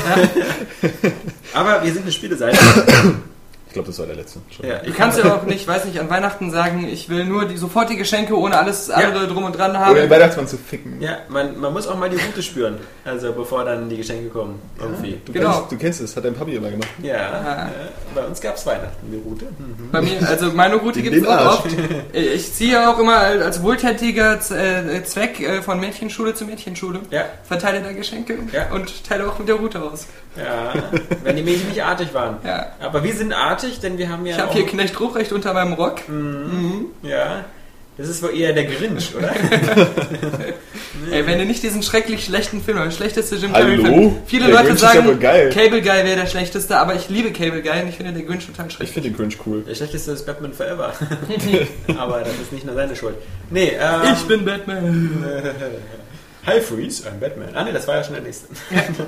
Aber 1.53 1.83
wir 1.83 1.91
sind 1.91 2.03
eine 2.03 2.11
Spieleseite. 2.11 2.57
Ich 3.67 3.73
glaube, 3.73 3.87
das 3.87 3.99
war 3.99 4.05
der 4.07 4.15
letzte. 4.15 4.39
Schon. 4.55 4.65
ja, 4.67 4.77
Du 4.79 4.91
kannst 4.93 5.19
ja 5.19 5.35
auch 5.35 5.43
nicht, 5.43 5.67
weiß 5.67 5.85
nicht, 5.85 5.99
an 5.99 6.09
Weihnachten 6.09 6.51
sagen, 6.51 6.87
ich 6.87 7.09
will 7.09 7.25
nur 7.25 7.45
die 7.45 7.57
sofort 7.57 7.89
die 7.89 7.95
Geschenke 7.97 8.35
ohne 8.37 8.57
alles 8.57 8.89
andere 8.89 9.27
drum 9.27 9.43
und 9.43 9.57
dran 9.57 9.77
haben. 9.77 9.91
Oder 9.91 10.01
den 10.01 10.09
Weihnachtsmann 10.09 10.47
zu 10.47 10.57
ficken. 10.57 11.01
ja 11.01 11.17
man, 11.29 11.59
man 11.59 11.73
muss 11.73 11.87
auch 11.87 11.97
mal 11.97 12.09
die 12.09 12.15
Route 12.15 12.41
spüren, 12.41 12.77
also 13.05 13.33
bevor 13.33 13.65
dann 13.65 13.87
die 13.89 13.97
Geschenke 13.97 14.29
kommen. 14.29 14.59
Irgendwie. 14.79 15.19
Du, 15.25 15.31
Genau. 15.33 15.51
kennst, 15.53 15.71
du 15.71 15.77
kennst 15.77 16.01
es, 16.01 16.15
hat 16.15 16.25
dein 16.25 16.33
Papi 16.33 16.55
immer 16.55 16.69
gemacht. 16.69 16.87
Ja, 17.03 17.65
äh, 17.67 17.69
bei 18.15 18.21
uns 18.25 18.41
gab 18.41 18.55
es 18.55 18.65
Weihnachten, 18.65 19.11
die 19.11 19.17
Route. 19.17 19.45
Hm. 19.45 19.89
Bei 19.91 20.01
mir, 20.01 20.27
also 20.27 20.51
meine 20.53 20.75
Route 20.75 21.01
gibt 21.01 21.15
es 21.17 21.27
auch 21.27 21.59
oft. 21.59 21.67
Ich 22.13 22.53
ziehe 22.53 22.89
auch 22.89 22.97
immer 22.99 23.17
als 23.17 23.61
wohltätiger 23.61 24.39
äh, 24.51 25.03
Zweck 25.03 25.39
äh, 25.39 25.61
von 25.61 25.79
Mädchenschule 25.79 26.33
zu 26.33 26.45
Mädchenschule. 26.45 26.99
Ja, 27.11 27.25
Verteile 27.43 27.81
da 27.81 27.91
Geschenke 27.91 28.37
Ja. 28.53 28.71
und 28.73 29.03
teile 29.07 29.27
auch 29.27 29.37
mit 29.39 29.47
der 29.47 29.55
Route 29.55 29.81
aus. 29.81 30.07
ja, 30.35 30.73
wenn 31.23 31.35
die 31.35 31.41
Mädchen 31.43 31.69
nicht 31.69 31.83
artig 31.83 32.13
waren. 32.13 32.37
Ja. 32.45 32.67
Aber 32.79 33.03
wir 33.03 33.13
sind 33.15 33.33
artig, 33.33 33.56
denn 33.83 33.97
wir 33.97 34.09
haben 34.09 34.25
ja 34.25 34.35
Ich 34.35 34.41
habe 34.41 34.53
hier 34.53 34.65
Knecht 34.65 34.99
Ruprecht 34.99 35.31
unter 35.31 35.53
meinem 35.53 35.73
Rock. 35.73 36.01
Ja, 37.03 37.45
das 37.97 38.09
ist 38.09 38.21
wohl 38.21 38.37
eher 38.37 38.53
der 38.53 38.65
Grinch, 38.65 39.13
oder? 39.17 39.31
Ey, 41.11 41.25
wenn 41.25 41.39
du 41.39 41.45
nicht 41.45 41.63
diesen 41.63 41.81
schrecklich 41.83 42.25
schlechten 42.25 42.61
Film, 42.61 42.77
der 42.77 42.91
schlechteste 42.91 43.35
Jim 43.37 43.53
Hallo? 43.53 43.65
Carrey 43.65 43.85
Film. 43.85 44.15
Viele 44.25 44.45
Der 44.47 44.53
Leute 44.55 44.67
Grinch 44.67 44.79
sagen. 44.79 45.19
Cable 45.19 45.81
Guy 45.81 46.03
wäre 46.05 46.15
der 46.15 46.25
schlechteste, 46.27 46.77
aber 46.77 46.95
ich 46.95 47.09
liebe 47.09 47.31
Cable 47.31 47.61
Guy 47.61 47.81
und 47.81 47.89
ich 47.89 47.95
finde 47.95 48.13
der 48.13 48.23
Grinch 48.23 48.45
total 48.45 48.67
Ich 48.67 48.73
schrecklich. 48.73 48.91
finde 48.93 49.09
den 49.09 49.17
Cringe 49.17 49.33
cool. 49.45 49.63
Der 49.67 49.75
schlechteste 49.75 50.11
ist 50.11 50.25
Batman 50.25 50.53
Forever. 50.53 50.93
Aber 51.97 52.19
das 52.19 52.33
ist 52.41 52.51
nicht 52.51 52.65
nur 52.65 52.75
seine 52.75 52.95
Schuld. 52.95 53.15
Nee, 53.49 53.73
ähm, 53.79 54.13
Ich 54.13 54.23
bin 54.27 54.45
Batman. 54.45 55.23
High 56.45 56.65
Freeze, 56.65 57.07
ein 57.09 57.19
Batman. 57.19 57.49
Ah, 57.53 57.63
nee, 57.63 57.73
das 57.73 57.87
war 57.87 57.95
ja 57.97 58.03
schon 58.03 58.13
der 58.13 58.23
nächste. 58.23 58.47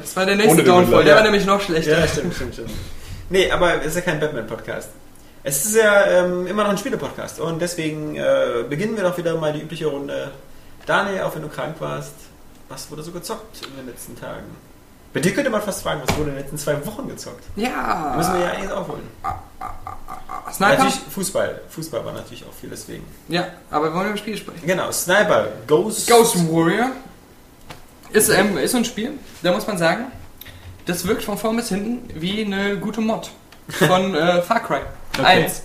Das 0.01 0.15
war 0.15 0.25
der 0.25 0.35
nächste 0.35 0.57
den 0.57 0.65
Downfall, 0.65 1.03
der 1.03 1.11
Ja. 1.13 1.15
war 1.17 1.23
nämlich 1.23 1.45
noch 1.45 1.61
schlechter. 1.61 1.99
Ja, 1.99 2.07
stimmt, 2.07 2.33
stimmt, 2.35 2.53
stimmt. 2.53 2.69
Nee, 3.29 3.51
aber 3.51 3.79
es 3.81 3.87
ist 3.87 3.95
ja 3.95 4.01
kein 4.01 4.19
Batman-Podcast. 4.19 4.89
Es 5.43 5.65
ist 5.65 5.75
ja 5.75 6.05
ähm, 6.05 6.47
immer 6.47 6.63
noch 6.63 6.71
ein 6.71 6.77
Spiele-Podcast. 6.77 7.39
Und 7.39 7.59
deswegen 7.61 8.15
äh, 8.15 8.63
beginnen 8.67 8.95
wir 8.95 9.03
doch 9.03 9.17
wieder 9.17 9.35
mal 9.37 9.53
die 9.53 9.61
übliche 9.61 9.87
Runde. 9.87 10.31
Daniel, 10.85 11.21
auch 11.21 11.35
wenn 11.35 11.43
du 11.43 11.47
krank 11.47 11.75
warst, 11.79 12.13
was 12.67 12.89
wurde 12.91 13.03
so 13.03 13.11
gezockt 13.11 13.65
in 13.65 13.75
den 13.77 13.87
letzten 13.87 14.19
Tagen? 14.19 14.45
Bei 15.13 15.19
dir 15.19 15.33
könnte 15.33 15.49
man 15.49 15.61
fast 15.61 15.81
fragen, 15.81 16.01
was 16.05 16.15
wurde 16.17 16.29
in 16.29 16.35
den 16.35 16.43
letzten 16.43 16.57
zwei 16.57 16.85
Wochen 16.85 17.07
gezockt? 17.07 17.43
Ja. 17.55 18.13
Müssen 18.15 18.33
wir 18.33 18.41
ja 18.41 18.49
einiges 18.51 18.71
aufholen. 18.71 19.07
Sniper? 20.51 20.71
Natürlich 20.71 20.99
Fußball. 21.09 21.61
Fußball 21.69 22.05
war 22.05 22.13
natürlich 22.13 22.45
auch 22.45 22.53
viel 22.53 22.69
deswegen. 22.69 23.05
Ja, 23.27 23.47
aber 23.71 23.85
wir 23.85 23.93
wollen 23.95 24.09
über 24.09 24.17
Spiele 24.17 24.37
sprechen. 24.37 24.65
Genau, 24.65 24.91
Sniper, 24.91 25.47
Ghost. 25.67 26.07
Ghost 26.07 26.35
Warrior 26.51 26.91
ist, 28.11 28.29
ähm, 28.29 28.57
ist 28.57 28.71
so 28.71 28.77
ein 28.77 28.85
Spiel, 28.85 29.13
da 29.41 29.51
muss 29.51 29.65
man 29.65 29.77
sagen, 29.77 30.11
das 30.89 31.07
wirkt 31.07 31.23
von 31.23 31.37
vorn 31.37 31.55
bis 31.55 31.69
hinten 31.69 32.09
wie 32.19 32.43
eine 32.43 32.77
gute 32.77 33.01
Mod 33.01 33.29
von 33.69 34.15
äh, 34.15 34.41
Far 34.41 34.61
Cry 34.61 34.79
1. 35.23 35.63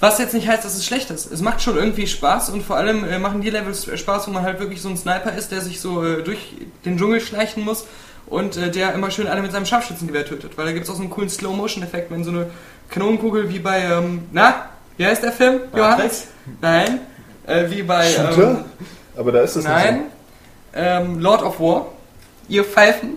Was 0.00 0.18
jetzt 0.18 0.34
nicht 0.34 0.48
heißt, 0.48 0.64
dass 0.64 0.74
es 0.74 0.84
schlecht 0.84 1.10
ist. 1.10 1.30
Es 1.30 1.40
macht 1.42 1.62
schon 1.62 1.76
irgendwie 1.76 2.08
Spaß 2.08 2.50
und 2.50 2.64
vor 2.64 2.76
allem 2.76 3.04
äh, 3.04 3.20
machen 3.20 3.40
die 3.40 3.50
Levels 3.50 3.88
Spaß, 3.94 4.26
wo 4.26 4.32
man 4.32 4.42
halt 4.42 4.58
wirklich 4.58 4.82
so 4.82 4.88
ein 4.88 4.96
Sniper 4.96 5.32
ist, 5.32 5.52
der 5.52 5.60
sich 5.60 5.80
so 5.80 6.04
äh, 6.04 6.24
durch 6.24 6.56
den 6.84 6.98
Dschungel 6.98 7.20
schleichen 7.20 7.64
muss 7.64 7.86
und 8.26 8.56
äh, 8.56 8.72
der 8.72 8.94
immer 8.94 9.12
schön 9.12 9.28
alle 9.28 9.42
mit 9.42 9.52
seinem 9.52 9.64
Scharfschützengewehr 9.64 10.26
tötet. 10.26 10.58
Weil 10.58 10.66
da 10.66 10.72
gibt 10.72 10.86
es 10.86 10.90
auch 10.90 10.96
so 10.96 11.02
einen 11.02 11.10
coolen 11.10 11.30
Slow-Motion-Effekt, 11.30 12.10
wenn 12.10 12.24
so 12.24 12.30
eine 12.32 12.50
Kanonenkugel 12.90 13.48
wie 13.48 13.60
bei, 13.60 13.82
ähm, 13.82 14.24
na, 14.32 14.70
wie 14.96 15.06
heißt 15.06 15.22
der 15.22 15.30
Film? 15.30 15.60
Johannes? 15.74 16.26
Nein. 16.60 17.00
Äh, 17.46 17.70
wie 17.70 17.84
bei, 17.84 18.06
ähm, 18.06 18.12
Shooter? 18.12 18.64
Aber 19.16 19.30
da 19.30 19.42
ist 19.42 19.54
das 19.54 19.64
Nein. 19.64 20.06
Ähm, 20.74 21.20
Lord 21.20 21.42
of 21.42 21.60
War. 21.60 21.86
Ihr 22.48 22.64
Pfeifen. 22.64 23.16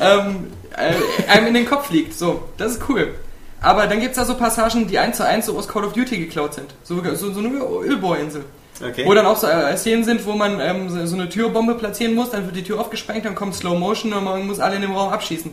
Ähm, 0.00 0.52
äh, 0.76 1.30
einem 1.30 1.48
in 1.48 1.54
den 1.54 1.66
Kopf 1.66 1.90
liegt. 1.90 2.14
So, 2.14 2.44
das 2.56 2.72
ist 2.72 2.88
cool. 2.88 3.14
Aber 3.60 3.86
dann 3.86 4.00
gibt 4.00 4.12
es 4.12 4.16
da 4.16 4.24
so 4.24 4.36
Passagen, 4.36 4.86
die 4.86 4.98
eins 4.98 5.18
zu 5.18 5.26
eins 5.26 5.46
so 5.46 5.56
aus 5.56 5.68
Call 5.68 5.84
of 5.84 5.92
Duty 5.92 6.18
geklaut 6.18 6.54
sind. 6.54 6.74
So, 6.82 7.02
so, 7.14 7.32
so 7.32 7.40
eine 7.40 7.48
Ölbohrinsel. 7.48 8.44
Okay. 8.82 9.04
Wo 9.04 9.12
dann 9.12 9.26
auch 9.26 9.36
so 9.36 9.46
äh, 9.46 9.76
Szenen 9.76 10.04
sind, 10.04 10.24
wo 10.24 10.32
man 10.32 10.58
ähm, 10.58 10.88
so, 10.88 11.04
so 11.04 11.14
eine 11.14 11.28
Türbombe 11.28 11.74
platzieren 11.74 12.14
muss, 12.14 12.30
dann 12.30 12.46
wird 12.46 12.56
die 12.56 12.64
Tür 12.64 12.80
aufgesprengt, 12.80 13.26
dann 13.26 13.34
kommt 13.34 13.54
Slow 13.54 13.78
Motion 13.78 14.12
und 14.14 14.24
man 14.24 14.46
muss 14.46 14.58
alle 14.58 14.76
in 14.76 14.82
dem 14.82 14.92
Raum 14.92 15.12
abschießen. 15.12 15.50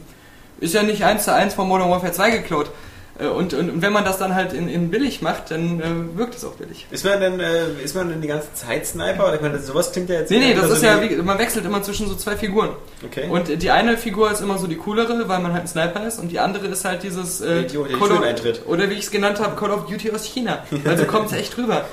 Ist 0.62 0.74
ja 0.74 0.84
nicht 0.84 1.04
eins 1.04 1.26
zu 1.26 1.34
eins 1.34 1.54
von 1.54 1.68
Modern 1.68 1.90
Warfare 1.90 2.14
2 2.14 2.32
geklaut. 2.32 2.72
Äh, 3.20 3.28
Und, 3.28 3.54
und, 3.54 3.70
und 3.70 3.82
wenn 3.82 3.94
man 3.94 4.06
das 4.06 4.18
dann 4.18 4.36
halt 4.36 4.54
in, 4.54 4.68
in 4.68 4.90
billig 4.92 5.22
macht, 5.22 5.50
dann 5.52 5.80
äh, 5.80 6.18
wirkt 6.18 6.36
es 6.36 6.46
auch 6.46 6.54
billig. 6.54 6.86
Ist 6.92 7.04
man 7.06 7.20
denn, 7.20 7.40
äh, 7.40 7.66
ist 7.84 7.96
man 7.96 8.10
denn 8.10 8.22
die 8.22 8.28
ganze 8.28 8.54
Zeit 8.54 8.86
Sniper? 8.86 9.26
Oder 9.26 9.36
ich 9.36 9.42
meine, 9.42 9.56
das- 9.56 9.68
sowas 9.68 9.92
klingt 9.92 10.10
ja 10.10 10.20
jetzt. 10.20 10.30
Nee, 10.30 10.40
nee, 10.40 10.54
das 10.54 10.64
also 10.64 10.76
ist 10.76 10.84
ja, 10.84 11.02
wie- 11.02 11.16
man 11.16 11.38
wechselt 11.40 11.66
immer 11.66 11.82
zwischen 11.82 12.08
so 12.08 12.16
zwei 12.16 12.36
Figuren. 12.36 12.70
Okay. 13.06 13.28
Und 13.30 13.62
die 13.62 13.72
eine 13.72 13.98
Figur 13.98 14.32
ist 14.32 14.42
immer 14.42 14.58
so 14.58 14.68
die 14.68 14.78
coolere, 14.78 15.28
weil 15.28 15.40
man 15.40 15.54
halt 15.54 15.64
ein 15.64 15.68
Sniper 15.68 16.06
ist, 16.08 16.20
und 16.20 16.30
die 16.30 16.40
andere 16.40 16.68
ist 16.68 16.86
halt 16.86 17.04
dieses 17.04 17.40
Der 17.40 17.62
Idiot, 17.62 17.90
Call 18.00 18.12
of, 18.12 18.68
oder 18.68 18.90
wie 18.90 18.94
ich 18.96 19.02
es 19.06 19.12
genannt 19.12 19.40
habe, 19.40 19.56
Call 19.56 19.72
of 19.72 19.86
Duty 19.88 20.12
aus 20.12 20.26
China. 20.26 20.64
Also 20.86 21.06
kommt 21.06 21.28
es 21.32 21.34
echt 21.38 21.58
rüber. 21.58 21.86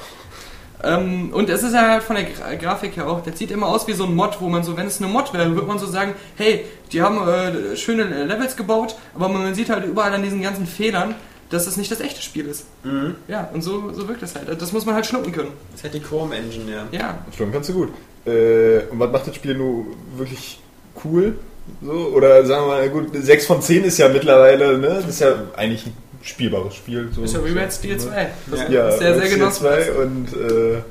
Ähm, 0.84 1.32
und 1.32 1.48
es 1.48 1.62
ist 1.62 1.74
ja 1.74 1.88
halt 1.88 2.02
von 2.02 2.16
der 2.16 2.24
Gra 2.26 2.54
Grafik 2.54 2.96
her 2.96 3.08
auch, 3.08 3.22
das 3.22 3.38
sieht 3.38 3.50
immer 3.50 3.68
aus 3.68 3.86
wie 3.88 3.92
so 3.92 4.04
ein 4.04 4.14
Mod, 4.14 4.40
wo 4.40 4.48
man 4.48 4.62
so, 4.62 4.76
wenn 4.76 4.86
es 4.86 5.00
eine 5.00 5.10
Mod 5.10 5.32
wäre, 5.32 5.54
würde 5.54 5.66
man 5.66 5.78
so 5.78 5.86
sagen, 5.86 6.14
hey, 6.36 6.64
die 6.92 7.02
haben 7.02 7.26
äh, 7.26 7.76
schöne 7.76 8.04
Levels 8.24 8.56
gebaut, 8.56 8.96
aber 9.14 9.28
man 9.28 9.54
sieht 9.54 9.70
halt 9.70 9.84
überall 9.84 10.12
an 10.12 10.22
diesen 10.22 10.42
ganzen 10.42 10.66
Fehlern, 10.66 11.14
dass 11.50 11.64
das 11.66 11.76
nicht 11.76 11.90
das 11.90 12.00
echte 12.00 12.22
Spiel 12.22 12.46
ist. 12.46 12.66
Mhm. 12.82 13.16
Ja, 13.28 13.48
und 13.52 13.62
so, 13.62 13.92
so 13.92 14.08
wirkt 14.08 14.22
das 14.22 14.34
halt. 14.34 14.60
Das 14.60 14.72
muss 14.72 14.86
man 14.86 14.94
halt 14.94 15.06
schlucken 15.06 15.32
können. 15.32 15.52
Das 15.70 15.80
ist 15.80 15.84
halt 15.84 15.94
die 15.94 16.00
Chrome 16.00 16.36
Engine, 16.36 16.70
ja. 16.70 16.86
Ja, 16.90 17.18
Stimmt, 17.32 17.52
kannst 17.52 17.70
du 17.70 17.74
gut. 17.74 17.88
Äh, 18.26 18.80
und 18.90 18.98
was 18.98 19.10
macht 19.10 19.26
das 19.26 19.34
Spiel 19.36 19.54
nun 19.54 19.86
wirklich 20.16 20.60
cool? 21.04 21.38
So, 21.82 21.92
oder 21.92 22.44
sagen 22.44 22.66
wir 22.66 22.68
mal, 22.68 22.88
gut, 22.90 23.08
6 23.12 23.46
von 23.46 23.62
10 23.62 23.84
ist 23.84 23.98
ja 23.98 24.08
mittlerweile, 24.08 24.78
ne? 24.78 24.88
Das 25.00 25.08
ist 25.08 25.20
ja 25.20 25.34
eigentlich 25.56 25.86
ein 25.86 25.96
spielbares 26.24 26.74
Spiel. 26.74 27.08
So, 27.14 27.22
ist 27.22 27.34
ja 27.34 27.40
Red 27.40 27.72
Steel 27.72 27.98
2. 27.98 28.30
Das 28.50 28.60
Ja. 28.60 28.68
Ja, 28.70 28.88
ist 28.88 28.98
sehr, 28.98 29.20
sehr 29.20 29.28
genossen. 29.28 29.60
2 29.60 29.92
und 29.92 30.28
äh, 30.32 30.82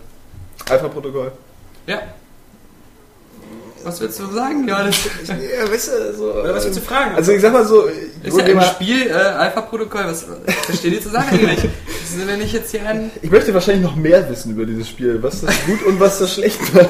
Alpha-Protokoll. 0.70 1.32
Ja. 1.88 2.02
Was 3.84 4.00
willst 4.00 4.18
du 4.18 4.28
sagen, 4.28 4.66
Johannes? 4.66 4.96
Ja, 5.28 5.70
weißt 5.70 5.90
du, 5.90 6.14
so. 6.16 6.34
Oder 6.36 6.56
was 6.56 6.64
willst 6.64 6.78
du 6.78 6.82
fragen? 6.82 7.16
Also 7.16 7.34
ich 7.34 7.42
sag 7.42 7.52
mal 7.52 7.66
so, 7.66 7.90
Ist 8.24 8.38
ja 8.38 8.46
im 8.46 8.62
Spiel 8.62 9.08
äh, 9.08 9.12
Alpha-Protokoll, 9.12 10.06
was 10.06 10.26
versteht 10.66 10.94
ihr 10.94 11.02
zu 11.02 11.10
sagen 11.10 11.28
eigentlich? 11.32 11.70
Wenn 12.26 12.42
ich 12.42 12.54
jetzt 12.54 12.72
hier 12.72 12.88
ein... 12.88 13.12
ich 13.22 13.32
möchte 13.32 13.54
wahrscheinlich 13.54 13.84
noch 13.84 13.96
mehr 13.96 14.30
wissen 14.30 14.52
über 14.52 14.66
dieses 14.66 14.88
Spiel, 14.88 15.22
was 15.22 15.42
das 15.42 15.54
gut 15.66 15.84
und 15.84 16.00
was 16.00 16.20
das 16.20 16.34
schlecht 16.34 16.60
macht. 16.74 16.88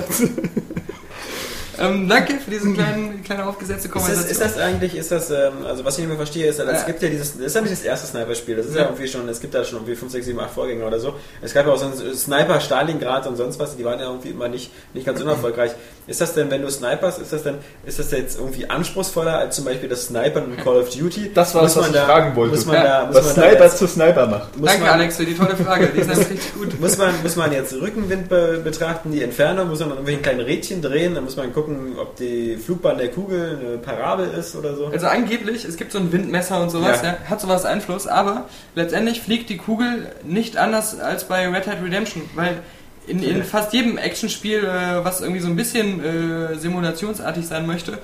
Ähm, 1.80 2.08
danke 2.08 2.34
für 2.40 2.52
diese 2.52 2.72
kleinen, 2.74 3.24
kleine 3.24 3.46
aufgesetzte 3.46 3.88
Ist 3.88 3.92
Konversation. 3.94 4.24
das, 4.30 4.32
ist 4.32 4.42
das 4.42 4.58
eigentlich, 4.58 4.96
ist 4.96 5.12
das, 5.12 5.32
ähm, 5.32 5.66
also 5.68 5.84
was 5.86 5.96
ich 5.96 6.00
nicht 6.02 6.08
mehr 6.10 6.18
verstehe, 6.18 6.48
ist, 6.48 6.60
also 6.60 6.72
es 6.72 6.82
Ja. 6.82 6.86
gibt 6.88 7.02
ja 7.02 7.10
dieses, 7.10 7.34
das 7.38 7.48
ist 7.48 7.56
ja 7.56 7.62
nicht 7.62 7.74
das 7.74 7.82
erste 7.82 8.08
Sniper-Spiel, 8.08 8.56
das 8.58 8.66
ist 8.68 8.76
ja. 8.76 8.82
Ja. 8.82 8.88
irgendwie 8.90 9.08
schon, 9.08 9.28
es 9.30 9.40
gibt 9.42 9.54
da 9.54 9.64
schon 9.64 9.80
irgendwie 9.80 9.96
5, 9.96 10.12
6, 10.12 10.26
7, 10.28 10.40
8 10.40 10.52
Vorgänger 10.52 10.86
oder 10.88 11.00
so. 11.00 11.14
Es 11.42 11.54
gab 11.54 11.66
ja 11.66 11.74
auch 11.74 11.78
so 11.78 11.86
einen 11.86 12.16
Sniper 12.16 12.60
Stalingrad 12.60 13.26
und 13.28 13.36
sonst 13.38 13.60
was, 13.60 13.76
die 13.76 13.84
waren 13.86 14.00
ja 14.00 14.06
irgendwie 14.06 14.30
immer 14.30 14.48
nicht, 14.48 14.72
nicht 14.94 15.06
ganz 15.06 15.20
unerfolgreich. 15.22 15.72
Ist 16.06 16.20
das 16.22 16.34
denn, 16.34 16.52
wenn 16.52 16.62
du 16.62 16.70
snipers, 16.70 17.18
ist 17.18 17.32
das 17.32 17.44
denn, 17.44 17.56
ist 17.86 17.98
das 17.98 18.12
jetzt 18.12 18.38
irgendwie 18.38 18.70
anspruchsvoller 18.70 19.38
als 19.38 19.56
zum 19.56 19.64
Beispiel 19.66 19.88
das 19.88 20.08
Snipern 20.08 20.52
in 20.52 20.58
Call 20.64 20.76
of 20.78 20.90
Duty? 20.90 21.32
Das 21.34 21.56
war 21.56 21.62
Muss 21.64 21.72
es, 21.72 21.78
was 21.78 21.84
man 21.84 21.92
ich 21.92 21.98
da- 21.98 22.06
fragen 22.06 22.36
wollte. 22.36 22.56
Muss 22.56 22.66
man 22.66 22.76
Ja. 22.76 22.84
da, 22.84 23.06
muss 23.08 23.16
Was 23.16 23.26
man 23.28 23.36
da 23.36 23.42
Sniper 23.50 23.64
jetzt- 23.66 23.78
zu 23.78 23.88
Sniper 23.88 24.28
macht. 24.28 24.58
muss 24.58 24.68
Danke, 24.70 24.84
man, 24.84 24.92
Alex, 24.94 25.16
für 25.18 25.26
die 25.26 25.34
tolle 25.36 25.56
Frage. 25.56 25.88
Die 25.96 26.00
ist 26.02 26.08
nämlich 26.10 26.30
richtig 26.30 26.54
gut. 26.56 26.64
Muss 26.82 26.98
man, 26.98 27.14
muss 27.24 27.36
man 27.38 27.54
jetzt 27.54 27.72
Rückenwind 27.74 28.28
be 28.28 28.60
betrachten, 28.62 29.12
die 29.14 29.24
Entfernung, 29.24 29.70
muss 29.70 29.80
man 29.80 29.90
an 29.92 29.94
irgendwelchen 30.00 30.22
kleinen 30.24 30.42
Rädchen 30.42 30.82
drehen, 30.82 31.16
dann 31.16 31.24
muss 31.24 31.38
man 31.38 31.54
gucken, 31.54 31.63
ob 32.00 32.16
die 32.16 32.58
Flugbahn 32.58 32.98
der 32.98 33.10
Kugel 33.10 33.60
eine 33.60 33.78
Parabel 33.78 34.30
ist 34.30 34.56
oder 34.56 34.76
so. 34.76 34.88
Also 34.88 35.08
angeblich, 35.08 35.66
es 35.66 35.78
gibt 35.78 35.92
so 35.92 36.00
ein 36.00 36.12
Windmesser 36.12 36.62
und 36.62 36.70
sowas, 36.70 37.02
Ja. 37.02 37.10
ja. 37.10 37.18
hat 37.30 37.42
sowas 37.42 37.66
Einfluss, 37.66 38.08
aber 38.08 38.46
letztendlich 38.76 39.22
fliegt 39.22 39.50
die 39.50 39.58
Kugel 39.58 40.12
nicht 40.24 40.58
anders 40.58 41.00
als 41.00 41.26
bei 41.26 41.48
Red 41.48 41.68
Hat 41.68 41.84
Redemption, 41.84 42.24
weil 42.36 42.62
in, 43.08 43.22
in 43.22 43.44
fast 43.44 43.74
jedem 43.74 43.98
Actionspiel, 43.98 44.64
äh, 44.64 45.04
was 45.04 45.22
irgendwie 45.22 45.42
so 45.42 45.48
ein 45.48 45.56
bisschen 45.56 46.04
äh, 46.04 46.56
simulationsartig 46.56 47.46
sein 47.46 47.68
möchte, 47.68 47.98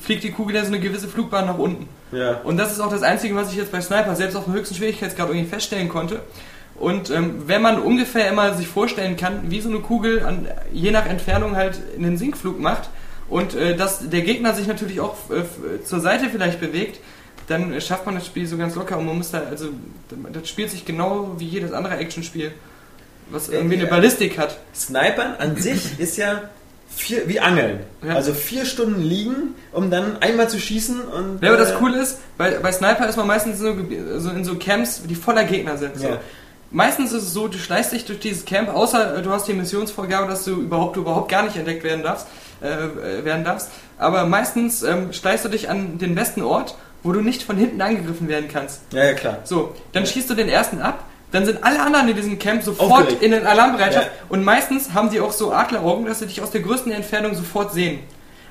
fliegt 0.00 0.22
die 0.22 0.30
Kugel 0.30 0.56
ja 0.56 0.62
so 0.62 0.68
eine 0.68 0.80
gewisse 0.80 1.08
Flugbahn 1.08 1.46
nach 1.46 1.58
unten. 1.58 1.88
Ja. 2.12 2.40
Und 2.44 2.56
das 2.56 2.72
ist 2.72 2.80
auch 2.80 2.90
das 2.90 3.02
Einzige, 3.02 3.34
was 3.34 3.50
ich 3.50 3.56
jetzt 3.56 3.72
bei 3.72 3.80
Sniper 3.80 4.14
selbst 4.14 4.36
auf 4.36 4.44
dem 4.44 4.54
höchsten 4.54 4.74
Schwierigkeitsgrad 4.76 5.28
irgendwie 5.28 5.48
feststellen 5.48 5.88
konnte. 5.88 6.20
Und 6.76 7.10
ähm, 7.10 7.42
wenn 7.46 7.62
man 7.62 7.80
ungefähr 7.80 8.28
immer 8.28 8.54
sich 8.54 8.66
vorstellen 8.66 9.16
kann, 9.16 9.50
wie 9.50 9.60
so 9.60 9.68
eine 9.68 9.78
Kugel 9.80 10.24
an, 10.24 10.48
je 10.72 10.90
nach 10.90 11.06
Entfernung 11.06 11.56
halt 11.56 11.80
in 11.96 12.02
den 12.02 12.16
Sinkflug 12.16 12.58
macht 12.60 12.90
und 13.28 13.54
äh, 13.54 13.76
dass 13.76 14.08
der 14.08 14.22
Gegner 14.22 14.54
sich 14.54 14.66
natürlich 14.66 15.00
auch 15.00 15.16
äh, 15.30 15.38
f- 15.40 15.84
zur 15.86 16.00
Seite 16.00 16.26
vielleicht 16.30 16.60
bewegt, 16.60 17.00
dann 17.48 17.72
äh, 17.72 17.80
schafft 17.80 18.06
man 18.06 18.14
das 18.14 18.26
Spiel 18.26 18.46
so 18.46 18.56
ganz 18.56 18.74
locker 18.74 18.98
und 18.98 19.06
man 19.06 19.16
muss 19.18 19.30
da, 19.30 19.42
also 19.50 19.68
das 20.32 20.48
spielt 20.48 20.70
sich 20.70 20.84
genau 20.84 21.34
wie 21.38 21.46
jedes 21.46 21.72
andere 21.72 21.96
Actionspiel, 21.96 22.52
was 23.30 23.48
irgendwie 23.48 23.76
eine. 23.78 23.86
Ballistik 23.86 24.38
hat. 24.38 24.58
Snipern 24.74 25.34
an 25.38 25.56
sich 25.56 25.80
ist 25.98 26.16
ja 26.16 26.42
vier, 26.94 27.26
wie 27.28 27.40
Angeln. 27.40 27.80
Ja. 28.06 28.14
Also 28.14 28.34
vier 28.34 28.64
Stunden 28.66 29.02
liegen, 29.02 29.54
um 29.72 29.90
dann 29.90 30.18
einmal 30.22 30.48
zu 30.48 30.58
schießen 30.58 31.00
und. 31.00 31.42
Ja, 31.42 31.48
aber 31.48 31.58
das 31.58 31.72
äh, 31.72 31.74
Coole 31.74 32.00
ist, 32.00 32.18
bei, 32.38 32.50
bei 32.58 32.70
Sniper 32.72 33.08
ist 33.08 33.16
man 33.16 33.26
meistens 33.26 33.58
so, 33.58 33.74
so 34.18 34.30
in 34.30 34.44
so 34.44 34.56
Camps, 34.56 35.02
die 35.08 35.14
voller 35.14 35.44
Gegner 35.44 35.76
sind. 35.78 35.96
So. 35.98 36.08
Ja. 36.08 36.20
Meistens 36.70 37.12
ist 37.12 37.22
es 37.22 37.32
so, 37.32 37.46
du 37.48 37.56
schleichst 37.58 37.92
dich 37.92 38.04
durch 38.04 38.18
dieses 38.20 38.44
Camp, 38.44 38.68
außer 38.68 39.18
äh, 39.18 39.22
du 39.22 39.30
hast 39.30 39.46
die 39.48 39.52
Missionsvorgabe, 39.54 40.28
dass 40.28 40.44
du 40.44 40.52
überhaupt, 40.60 40.96
du 40.96 41.00
überhaupt 41.00 41.30
gar 41.30 41.42
nicht 41.44 41.56
entdeckt 41.56 41.84
werden 41.84 42.02
darfst. 42.02 42.26
Äh, 42.60 43.24
werden 43.24 43.44
darfst. 43.44 43.70
Aber 43.98 44.24
meistens 44.26 44.82
ähm, 44.82 45.12
schleichst 45.12 45.44
du 45.44 45.48
dich 45.48 45.68
an 45.68 45.98
den 45.98 46.14
besten 46.14 46.42
Ort, 46.42 46.76
wo 47.02 47.12
du 47.12 47.20
nicht 47.20 47.42
von 47.42 47.56
hinten 47.56 47.80
angegriffen 47.82 48.28
werden 48.28 48.48
kannst. 48.50 48.80
Ja, 48.92 49.04
ja, 49.04 49.12
klar. 49.12 49.38
So, 49.44 49.74
dann 49.92 50.06
schießt 50.06 50.30
du 50.30 50.34
den 50.34 50.48
ersten 50.48 50.80
ab, 50.80 51.04
dann 51.32 51.44
sind 51.44 51.62
alle 51.62 51.80
anderen 51.82 52.08
in 52.08 52.16
diesem 52.16 52.38
Camp 52.38 52.62
sofort 52.62 53.20
in 53.22 53.32
den 53.32 53.46
Alarmbereitschaft 53.46 54.06
Ja. 54.06 54.12
und 54.30 54.44
meistens 54.44 54.94
haben 54.94 55.10
die 55.10 55.20
auch 55.20 55.32
so 55.32 55.52
Adleraugen, 55.52 56.06
dass 56.06 56.20
sie 56.20 56.26
dich 56.26 56.40
aus 56.40 56.52
der 56.52 56.62
größten 56.62 56.92
Entfernung 56.92 57.34
sofort 57.34 57.72
sehen. 57.74 57.98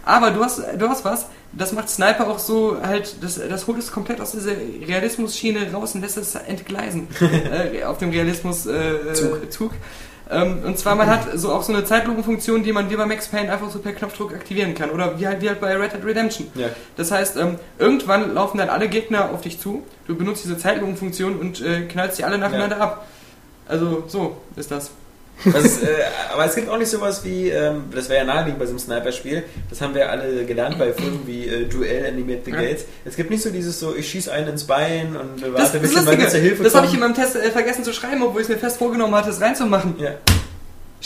Aber 0.06 0.32
du 0.32 0.44
hast, 0.44 0.60
du 0.78 0.90
hast 0.90 1.06
was, 1.06 1.28
das 1.54 1.72
macht 1.72 1.90
Sniper 1.90 2.28
auch 2.28 2.40
so 2.40 2.78
halt, 2.86 3.24
das, 3.24 3.40
das 3.48 3.68
holt 3.68 3.80
es 3.80 3.92
komplett 3.92 4.20
aus 4.20 4.32
dieser 4.34 4.52
Realismus-Schiene 4.88 5.72
raus 5.72 5.96
und 5.96 6.02
lässt 6.02 6.18
es 6.18 6.36
entgleisen 6.36 7.08
äh, 7.22 7.84
auf 7.86 7.98
dem 8.00 8.10
Realismus-Zug. 8.10 9.72
Äh, 9.72 9.76
und 10.42 10.78
zwar, 10.78 10.96
man 10.96 11.08
hat 11.08 11.28
so 11.36 11.52
auch 11.52 11.64
so 11.64 11.74
eine 11.74 11.86
Zeitlupenfunktion, 11.86 12.64
die 12.64 12.72
man 12.72 12.90
wie 12.90 12.96
bei 12.96 13.06
Max 13.06 13.28
Payne 13.28 13.52
einfach 13.52 13.70
so 13.70 13.80
per 13.80 13.94
Knopfdruck 13.94 14.34
aktivieren 14.34 14.74
kann. 14.74 14.90
Oder 14.90 15.20
wie 15.20 15.28
halt, 15.28 15.42
wie 15.42 15.50
halt 15.50 15.60
bei 15.60 15.76
Red 15.76 15.94
Dead 15.94 16.06
Redemption. 16.06 16.48
Ja. 16.56 16.70
Das 16.96 17.12
heißt, 17.12 17.38
ähm, 17.38 17.60
irgendwann 17.78 18.34
laufen 18.34 18.58
dann 18.58 18.70
alle 18.70 18.88
Gegner 18.88 19.32
auf 19.32 19.42
dich 19.42 19.60
zu, 19.60 19.84
du 20.08 20.16
benutzt 20.16 20.44
diese 20.44 20.58
Zeitlupenfunktion 20.58 21.38
und 21.38 21.62
äh, 21.62 21.82
knallst 21.82 22.20
die 22.20 22.24
alle 22.24 22.38
nacheinander 22.38 22.80
ab. 22.80 23.08
Also 23.68 24.04
so 24.08 24.38
ist 24.56 24.72
das. 24.72 24.92
Ist, 25.46 25.84
äh, 25.84 25.88
aber 26.32 26.46
es 26.46 26.56
gibt 26.56 26.70
auch 26.70 26.78
nicht 26.78 26.90
sowas 26.90 27.24
wie, 27.24 27.50
ähm, 27.50 27.86
das 27.94 28.10
wäre 28.10 28.20
ja 28.20 28.26
naheliegend 28.26 28.60
bei 28.60 28.66
so 28.66 28.72
einem 28.72 28.80
Sniper-Spiel, 28.80 29.44
das 29.70 29.82
haben 29.82 29.94
wir 29.94 30.10
alle 30.10 30.46
gelernt 30.46 30.80
bei 30.80 30.94
Filmen 30.94 31.26
wie 31.26 31.48
äh, 31.48 31.66
Duell 31.66 32.06
Animate 32.06 32.42
the. 32.46 32.52
Gates. 32.52 32.86
Es 33.06 33.16
gibt 33.16 33.30
nicht 33.30 33.44
so 33.44 33.50
dieses 33.50 33.80
so, 33.80 33.96
ich 33.96 34.10
schieße 34.10 34.32
einen 34.32 34.50
ins 34.50 34.66
Bein 34.66 35.16
und 35.16 35.42
warte, 35.42 35.80
das, 35.80 35.82
bis 35.82 35.96
jemand 35.96 36.30
zur 36.30 36.40
Hilfe 36.40 36.64
das 36.64 36.76
habe 36.76 36.88
ich 36.88 36.94
in 36.94 37.00
meinem 37.00 37.14
Test 37.14 37.36
äh, 37.36 37.52
vergessen 37.52 37.84
zu 37.84 37.94
schreiben, 37.94 38.24
obwohl 38.24 38.42
ich 38.42 38.50
es 38.50 38.54
mir 38.54 38.60
fest 38.60 38.78
vorgenommen 38.78 39.16
hatte, 39.16 39.30
es 39.30 39.42
reinzumachen. 39.42 39.96
Ja. 40.00 40.12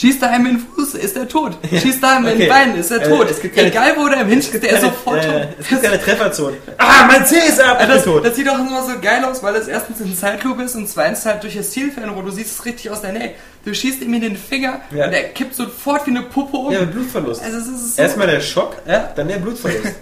Schießt 0.00 0.22
da 0.22 0.28
einem 0.28 0.46
in 0.46 0.52
den 0.58 0.66
Fuß, 0.76 0.94
ist 0.94 1.16
er 1.16 1.26
tot. 1.26 1.58
Schießt 1.70 2.00
da 2.02 2.16
einem 2.16 2.26
in 2.26 2.32
Okay. 2.34 2.38
den 2.44 2.48
Bein, 2.48 2.76
ist 2.76 2.90
er 2.92 3.02
Äh, 3.02 3.08
tot. 3.08 3.28
es 3.30 3.40
gibt 3.42 3.56
keine- 3.56 3.68
Egal 3.68 3.94
wo 3.96 4.08
der 4.08 4.20
im 4.20 4.28
hinschießt, 4.28 4.62
der 4.62 4.70
ist 4.70 4.80
sofort 4.82 5.24
äh, 5.24 5.26
tot. 5.26 5.48
Es 5.58 5.68
gibt 5.68 5.82
keine 5.82 6.00
Trefferzone. 6.04 6.56
Ah, 6.78 7.06
mein 7.08 7.26
C 7.26 7.36
ist 7.36 7.60
ab, 7.60 7.78
das, 7.86 8.04
tot. 8.04 8.24
das 8.24 8.36
sieht 8.36 8.46
doch 8.46 8.58
immer 8.58 8.80
so 8.82 8.92
geil 9.02 9.24
aus, 9.24 9.42
weil 9.42 9.56
es 9.56 9.66
erstens 9.66 10.00
in 10.00 10.16
Zeitlupe 10.16 10.62
ist 10.62 10.76
und 10.76 10.88
zweitens 10.88 11.26
halt 11.26 11.42
durch 11.42 11.56
das 11.56 11.70
Zielfernrohr, 11.70 12.22
du 12.22 12.30
siehst 12.30 12.58
es 12.60 12.64
richtig 12.64 12.90
aus 12.92 13.00
der 13.00 13.12
Nähe. 13.12 13.32
Du 13.64 13.74
schießt 13.74 14.00
ihm 14.02 14.14
in 14.14 14.20
den 14.20 14.36
Finger 14.36 14.80
Ja. 14.92 15.06
und 15.06 15.12
er 15.12 15.24
kippt 15.30 15.56
sofort 15.56 16.06
wie 16.06 16.10
eine 16.10 16.22
Puppe 16.22 16.56
um. 16.56 16.72
Ja, 16.72 16.84
Blutverlust. 16.84 17.42
Also 17.42 17.58
es 17.58 17.66
ist 17.66 17.96
so 17.96 18.02
Erstmal 18.02 18.28
der 18.28 18.40
Schock, 18.40 18.76
Ja. 18.86 19.10
dann 19.16 19.26
der 19.26 19.38
Blutverlust. 19.38 19.94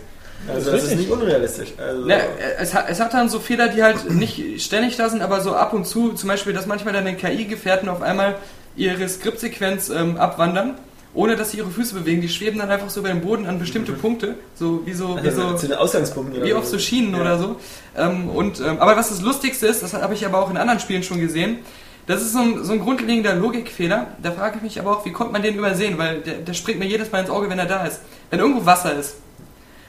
Also 0.54 0.70
das 0.72 0.84
ist 0.84 0.96
nicht 0.96 1.10
unrealistisch. 1.10 1.70
Also, 1.78 2.06
Ja, 2.08 2.18
es, 2.60 2.72
hat, 2.72 2.84
es 2.88 3.00
hat 3.00 3.14
dann 3.14 3.28
so 3.28 3.40
Fehler, 3.40 3.66
die 3.68 3.82
halt 3.82 4.08
nicht 4.10 4.62
ständig 4.62 4.94
da 4.96 5.08
sind, 5.08 5.22
aber 5.22 5.40
so 5.40 5.54
ab 5.56 5.72
und 5.72 5.86
zu, 5.86 6.12
zum 6.12 6.28
Beispiel, 6.28 6.52
dass 6.52 6.66
manchmal 6.66 6.92
deine 6.94 7.14
KI-Gefährten 7.16 7.88
auf 7.88 8.00
einmal 8.02 8.36
ihre 8.76 9.08
Skriptsequenz 9.08 9.88
ähm, 9.90 10.16
abwandern, 10.16 10.74
ohne 11.14 11.36
dass 11.36 11.50
sie 11.52 11.58
ihre 11.58 11.70
Füße 11.70 11.94
bewegen. 11.94 12.20
Die 12.20 12.28
schweben 12.28 12.58
dann 12.58 12.70
einfach 12.70 12.90
so 12.90 13.00
über 13.00 13.08
den 13.08 13.22
Boden 13.22 13.46
an 13.46 13.58
bestimmte 13.58 13.92
Punkte, 13.92 14.34
so 14.54 14.82
wie 14.86 14.92
so, 14.92 15.18
wie 15.22 15.30
so, 15.30 15.54
zu 15.54 15.66
den 15.68 15.76
Ausgangspunkten. 15.78 16.42
wie 16.44 16.52
auf 16.54 16.66
so 16.66 16.78
Schienen 16.78 17.14
Ja. 17.14 17.20
oder 17.20 17.38
so. 17.38 17.56
Ähm, 17.96 18.28
und, 18.28 18.60
ähm, 18.60 18.78
aber 18.78 18.96
was 18.96 19.08
das 19.08 19.22
Lustigste 19.22 19.66
ist, 19.66 19.82
das 19.82 19.94
habe 19.94 20.14
ich 20.14 20.26
aber 20.26 20.38
auch 20.38 20.50
in 20.50 20.56
anderen 20.56 20.80
Spielen 20.80 21.02
schon 21.02 21.20
gesehen, 21.20 21.58
das 22.06 22.22
ist 22.22 22.34
so 22.34 22.38
ein, 22.38 22.64
so 22.64 22.72
ein 22.72 22.78
grundlegender 22.80 23.34
Logikfehler. 23.34 24.08
Da 24.22 24.30
frage 24.30 24.58
ich 24.58 24.62
mich 24.62 24.78
aber 24.78 24.92
auch, 24.92 25.04
wie 25.04 25.10
kommt 25.10 25.32
man 25.32 25.42
den 25.42 25.56
übersehen? 25.56 25.98
Weil 25.98 26.20
der, 26.20 26.34
der 26.34 26.54
springt 26.54 26.78
mir 26.78 26.84
jedes 26.86 27.10
Mal 27.10 27.20
ins 27.20 27.30
Auge, 27.30 27.50
wenn 27.50 27.58
er 27.58 27.66
da 27.66 27.84
ist. 27.84 28.00
Wenn 28.30 28.38
irgendwo 28.38 28.64
Wasser 28.64 28.94
ist 28.94 29.16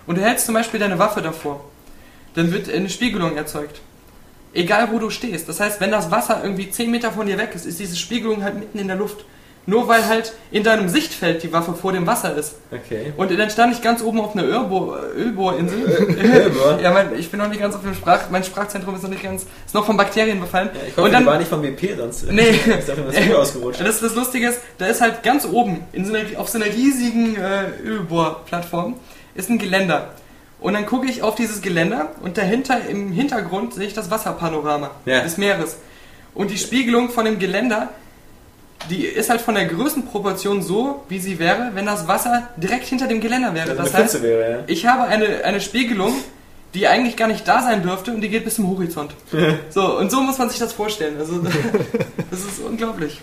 und 0.07 0.17
du 0.17 0.21
hältst 0.23 0.45
zum 0.45 0.55
Beispiel 0.55 0.79
deine 0.79 0.97
Waffe 0.97 1.21
davor, 1.21 1.63
dann 2.33 2.51
wird 2.51 2.69
eine 2.73 2.89
Spiegelung 2.89 3.35
erzeugt. 3.37 3.81
Egal 4.57 4.89
wo 4.91 4.99
du 4.99 5.09
stehst. 5.09 5.47
Das 5.47 5.59
heißt, 5.59 5.79
wenn 5.79 5.91
das 5.91 6.09
Wasser 6.11 6.41
irgendwie 6.43 6.69
10 6.69 6.89
Meter 6.89 7.11
von 7.11 7.27
dir 7.27 7.37
weg 7.37 7.51
ist, 7.55 7.65
ist 7.65 7.79
diese 7.79 7.95
Spiegelung 7.95 8.43
halt 8.43 8.55
mitten 8.59 8.79
in 8.79 8.87
der 8.87 8.97
Luft. 8.97 9.23
nur 9.69 9.87
weil 9.89 10.07
halt 10.07 10.31
in 10.49 10.63
deinem 10.63 10.87
Sichtfeld 10.87 11.43
die 11.43 11.51
Waffe 11.51 11.73
vor 11.73 11.91
dem 11.91 12.07
Wasser 12.07 12.33
ist. 12.35 12.55
Okay. 12.71 13.11
Und 13.17 13.37
dann 13.37 13.49
stand 13.49 13.73
ich 13.75 13.81
ganz 13.81 14.01
oben 14.01 14.21
auf 14.21 14.33
einer 14.33 14.45
Ölbohr, 14.47 14.97
Ölbohrinsel. 15.13 15.79
Ölbohr? 16.45 16.79
ja, 16.81 16.89
mein, 16.91 17.19
ich 17.19 17.29
bin 17.29 17.39
noch 17.41 17.49
nicht 17.49 17.59
ganz 17.59 17.75
auf 17.75 17.81
dem 17.81 17.93
Sprach, 17.93 18.29
mein 18.31 18.45
Sprachzentrum 18.45 18.95
ist 18.95 19.03
noch 19.03 19.09
nicht 19.09 19.23
ganz, 19.23 19.45
ist 19.65 19.75
noch 19.75 19.85
von 19.85 19.97
Bakterien 19.97 20.39
befallen. 20.39 20.69
Ja, 20.73 20.79
ich 20.87 20.91
hoffe, 20.95 21.01
und 21.01 21.11
dann, 21.11 21.25
war 21.25 21.37
nicht 21.37 21.49
vom 21.49 21.61
BP, 21.61 21.97
sonst 21.97 22.31
Nee. 22.31 22.49
ist 22.79 22.87
davon 22.87 23.07
das 23.07 23.17
Video 23.17 23.39
ausgerutscht. 23.39 23.81
das, 23.81 23.99
das 23.99 24.15
Lustige 24.15 24.47
ist, 24.47 24.61
da 24.77 24.85
ist 24.87 25.01
halt 25.01 25.21
ganz 25.21 25.45
oben, 25.45 25.83
in 25.91 26.05
so 26.05 26.13
einer, 26.13 26.39
auf 26.39 26.47
so 26.47 26.57
einer 26.57 26.67
riesigen 26.73 27.35
äh, 27.35 27.65
Ölbohrplattform, 27.85 28.95
ist 29.35 29.49
ein 29.49 29.57
Geländer. 29.59 30.13
Und 30.59 30.73
dann 30.73 30.85
gucke 30.85 31.07
ich 31.07 31.21
auf 31.21 31.35
dieses 31.35 31.61
Geländer 31.61 32.11
und 32.21 32.37
dahinter 32.37 32.87
im 32.87 33.11
Hintergrund 33.11 33.73
sehe 33.75 33.85
ich 33.87 33.93
das 33.93 34.09
Wasserpanorama 34.09 34.91
Ja. 35.05 35.21
des 35.21 35.37
Meeres. 35.37 35.77
Und 36.33 36.49
die 36.51 36.57
Spiegelung 36.57 37.09
von 37.09 37.25
dem 37.25 37.37
Geländer, 37.39 37.89
die 38.89 39.05
ist 39.05 39.29
halt 39.29 39.41
von 39.41 39.55
der 39.55 39.65
Größenproportion 39.65 40.61
so, 40.63 41.03
wie 41.09 41.19
sie 41.19 41.39
wäre, 41.39 41.71
wenn 41.73 41.85
das 41.85 42.07
Wasser 42.07 42.47
direkt 42.57 42.85
hinter 42.85 43.07
dem 43.07 43.21
Geländer 43.21 43.53
wäre. 43.53 43.71
Also 43.71 43.83
das 43.83 43.93
heißt, 43.93 44.21
wäre, 44.23 44.51
ja. 44.51 44.59
ich 44.67 44.85
habe 44.85 45.03
eine, 45.03 45.43
eine 45.43 45.61
Spiegelung, 45.61 46.13
die 46.73 46.87
eigentlich 46.87 47.15
gar 47.17 47.27
nicht 47.27 47.47
da 47.47 47.61
sein 47.61 47.81
dürfte 47.81 48.11
und 48.13 48.21
die 48.21 48.29
geht 48.29 48.43
bis 48.43 48.55
zum 48.55 48.69
Horizont. 48.69 49.11
So, 49.69 49.97
und 49.97 50.11
so 50.11 50.21
muss 50.21 50.37
man 50.37 50.49
sich 50.49 50.59
das 50.59 50.73
vorstellen. 50.73 51.17
Also, 51.19 51.39
das 52.31 52.39
ist 52.39 52.59
unglaublich. 52.67 53.21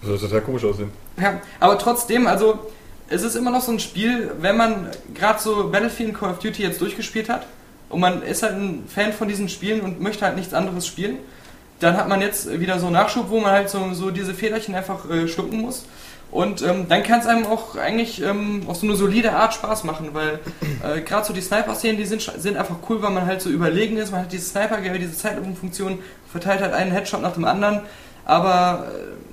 Das 0.00 0.10
soll 0.10 0.18
total 0.18 0.40
komisch 0.42 0.64
aussehen. 0.64 0.90
Ja, 1.20 1.40
aber 1.60 1.78
trotzdem, 1.78 2.26
also 2.26 2.58
es 3.08 3.22
ist 3.22 3.36
immer 3.36 3.50
noch 3.50 3.62
so 3.62 3.72
ein 3.72 3.80
Spiel, 3.80 4.32
wenn 4.40 4.56
man 4.56 4.90
gerade 5.14 5.40
so 5.40 5.68
Battlefield 5.70 6.14
Call 6.14 6.30
of 6.30 6.38
Duty 6.38 6.62
jetzt 6.62 6.80
durchgespielt 6.80 7.28
hat 7.28 7.46
und 7.88 8.00
man 8.00 8.22
ist 8.22 8.42
halt 8.42 8.54
ein 8.54 8.84
Fan 8.92 9.12
von 9.12 9.28
diesen 9.28 9.48
Spielen 9.48 9.80
und 9.80 10.00
möchte 10.00 10.24
halt 10.24 10.36
nichts 10.36 10.54
anderes 10.54 10.86
spielen, 10.86 11.18
dann 11.80 11.96
hat 11.96 12.08
man 12.08 12.20
jetzt 12.20 12.58
wieder 12.58 12.78
so 12.78 12.86
einen 12.86 12.94
Nachschub, 12.94 13.30
wo 13.30 13.38
man 13.38 13.52
halt 13.52 13.68
so, 13.68 13.92
so 13.92 14.10
diese 14.10 14.34
Federchen 14.34 14.74
einfach 14.74 15.08
äh, 15.10 15.28
schlucken 15.28 15.60
muss. 15.60 15.86
Und 16.30 16.60
ähm, 16.62 16.86
dann 16.88 17.02
kann 17.04 17.20
es 17.20 17.26
einem 17.26 17.46
auch 17.46 17.76
eigentlich 17.76 18.20
ähm, 18.20 18.64
auf 18.66 18.78
so 18.78 18.86
eine 18.86 18.96
solide 18.96 19.32
Art 19.32 19.54
Spaß 19.54 19.84
machen, 19.84 20.10
weil 20.12 20.40
äh, 20.82 21.00
gerade 21.00 21.24
so 21.24 21.32
die 21.32 21.40
Sniper-Szenen, 21.40 21.96
die 21.96 22.04
sind, 22.04 22.20
sind 22.20 22.56
einfach 22.56 22.76
cool, 22.88 23.00
weil 23.00 23.12
man 23.12 23.26
halt 23.26 23.40
so 23.40 23.48
überlegen 23.48 23.96
ist, 23.96 24.10
man 24.10 24.22
hat 24.22 24.32
dieses 24.32 24.50
sniper 24.50 24.80
diese 24.80 25.16
Zeitlupenfunktion, 25.16 26.00
verteilt 26.30 26.60
halt 26.62 26.72
einen 26.72 26.90
Headshot 26.90 27.22
nach 27.22 27.34
dem 27.34 27.44
anderen. 27.44 27.82
Aber 28.26 28.86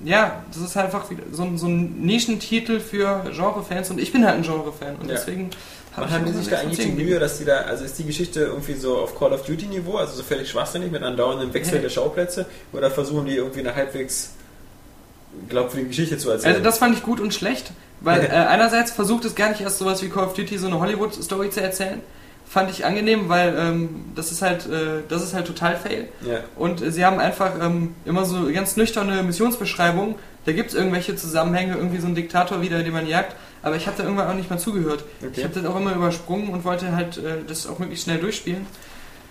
äh, 0.04 0.08
ja, 0.08 0.42
das 0.52 0.62
ist 0.62 0.76
halt 0.76 0.86
einfach 0.86 1.04
so, 1.32 1.42
ein- 1.42 1.58
so 1.58 1.66
ein 1.66 2.00
Nischentitel 2.00 2.80
für 2.80 3.24
Genre-Fans 3.32 3.90
und 3.90 3.98
ich 4.00 4.12
bin 4.12 4.24
halt 4.24 4.36
ein 4.36 4.42
Genre-Fan 4.42 4.96
und 4.96 5.08
Ja. 5.08 5.14
deswegen 5.16 5.50
hab 5.96 6.10
Machen 6.10 6.24
die 6.26 6.32
sich 6.32 6.44
so 6.46 6.50
da 6.50 6.58
eigentlich 6.58 6.78
die. 6.78 6.92
Mühe, 6.92 7.18
dass 7.20 7.38
die 7.38 7.44
da, 7.44 7.58
also 7.58 7.84
ist 7.84 7.98
die 7.98 8.04
Geschichte 8.04 8.40
irgendwie 8.40 8.74
so 8.74 8.98
auf 8.98 9.16
Call 9.18 9.32
of 9.32 9.44
Duty 9.44 9.66
Niveau, 9.66 9.96
also 9.96 10.14
so 10.14 10.22
völlig 10.22 10.48
schwachsinnig 10.50 10.90
mit 10.90 11.02
andauerndem 11.02 11.52
Wechsel 11.54 11.76
Nee. 11.76 11.82
der 11.82 11.90
Schauplätze, 11.90 12.46
oder 12.72 12.90
versuchen 12.90 13.26
die 13.26 13.36
irgendwie 13.36 13.60
eine 13.60 13.74
halbwegs 13.76 14.30
glaubwürdige 15.48 15.88
Geschichte 15.88 16.18
zu 16.18 16.30
erzählen? 16.30 16.54
Also 16.54 16.64
das 16.64 16.78
fand 16.78 16.96
ich 16.96 17.02
gut 17.02 17.20
und 17.20 17.32
schlecht, 17.34 17.72
weil 18.00 18.24
äh, 18.24 18.28
einerseits 18.28 18.90
versucht 18.90 19.24
es 19.24 19.34
gar 19.34 19.50
nicht 19.50 19.60
erst 19.60 19.78
sowas 19.78 20.02
wie 20.02 20.08
Call 20.08 20.24
of 20.24 20.34
Duty 20.34 20.58
so 20.58 20.66
eine 20.66 20.78
Hollywood-Story 20.80 21.50
zu 21.50 21.60
erzählen. 21.62 22.00
Fand 22.46 22.70
ich 22.70 22.84
angenehm, 22.84 23.28
weil 23.28 23.54
ähm, 23.58 24.04
das 24.14 24.30
ist 24.30 24.42
halt 24.42 24.66
äh, 24.66 25.02
das 25.08 25.22
ist 25.22 25.34
halt 25.34 25.46
total 25.46 25.76
fail. 25.76 26.08
ja. 26.24 26.40
Und 26.56 26.82
äh, 26.82 26.92
sie 26.92 27.04
haben 27.04 27.18
einfach 27.18 27.52
ähm, 27.60 27.94
immer 28.04 28.24
so 28.24 28.50
ganz 28.52 28.76
nüchterne 28.76 29.22
Missionsbeschreibungen. 29.22 30.14
Da 30.44 30.52
gibt 30.52 30.68
es 30.70 30.74
irgendwelche 30.74 31.16
Zusammenhänge, 31.16 31.74
irgendwie 31.76 31.98
so 31.98 32.06
ein 32.06 32.14
Diktator 32.14 32.60
wieder, 32.60 32.82
den 32.82 32.92
man 32.92 33.06
jagt. 33.06 33.34
Aber 33.62 33.76
ich 33.76 33.86
habe 33.86 33.96
da 33.96 34.04
irgendwann 34.04 34.28
auch 34.28 34.34
nicht 34.34 34.50
mal 34.50 34.58
zugehört. 34.58 35.04
Okay. 35.20 35.32
Ich 35.36 35.44
habe 35.44 35.54
das 35.54 35.64
auch 35.64 35.74
immer 35.76 35.94
übersprungen 35.94 36.50
und 36.50 36.64
wollte 36.64 36.94
halt 36.94 37.16
äh, 37.16 37.38
das 37.46 37.66
auch 37.66 37.78
möglichst 37.78 38.04
schnell 38.04 38.18
durchspielen. 38.18 38.66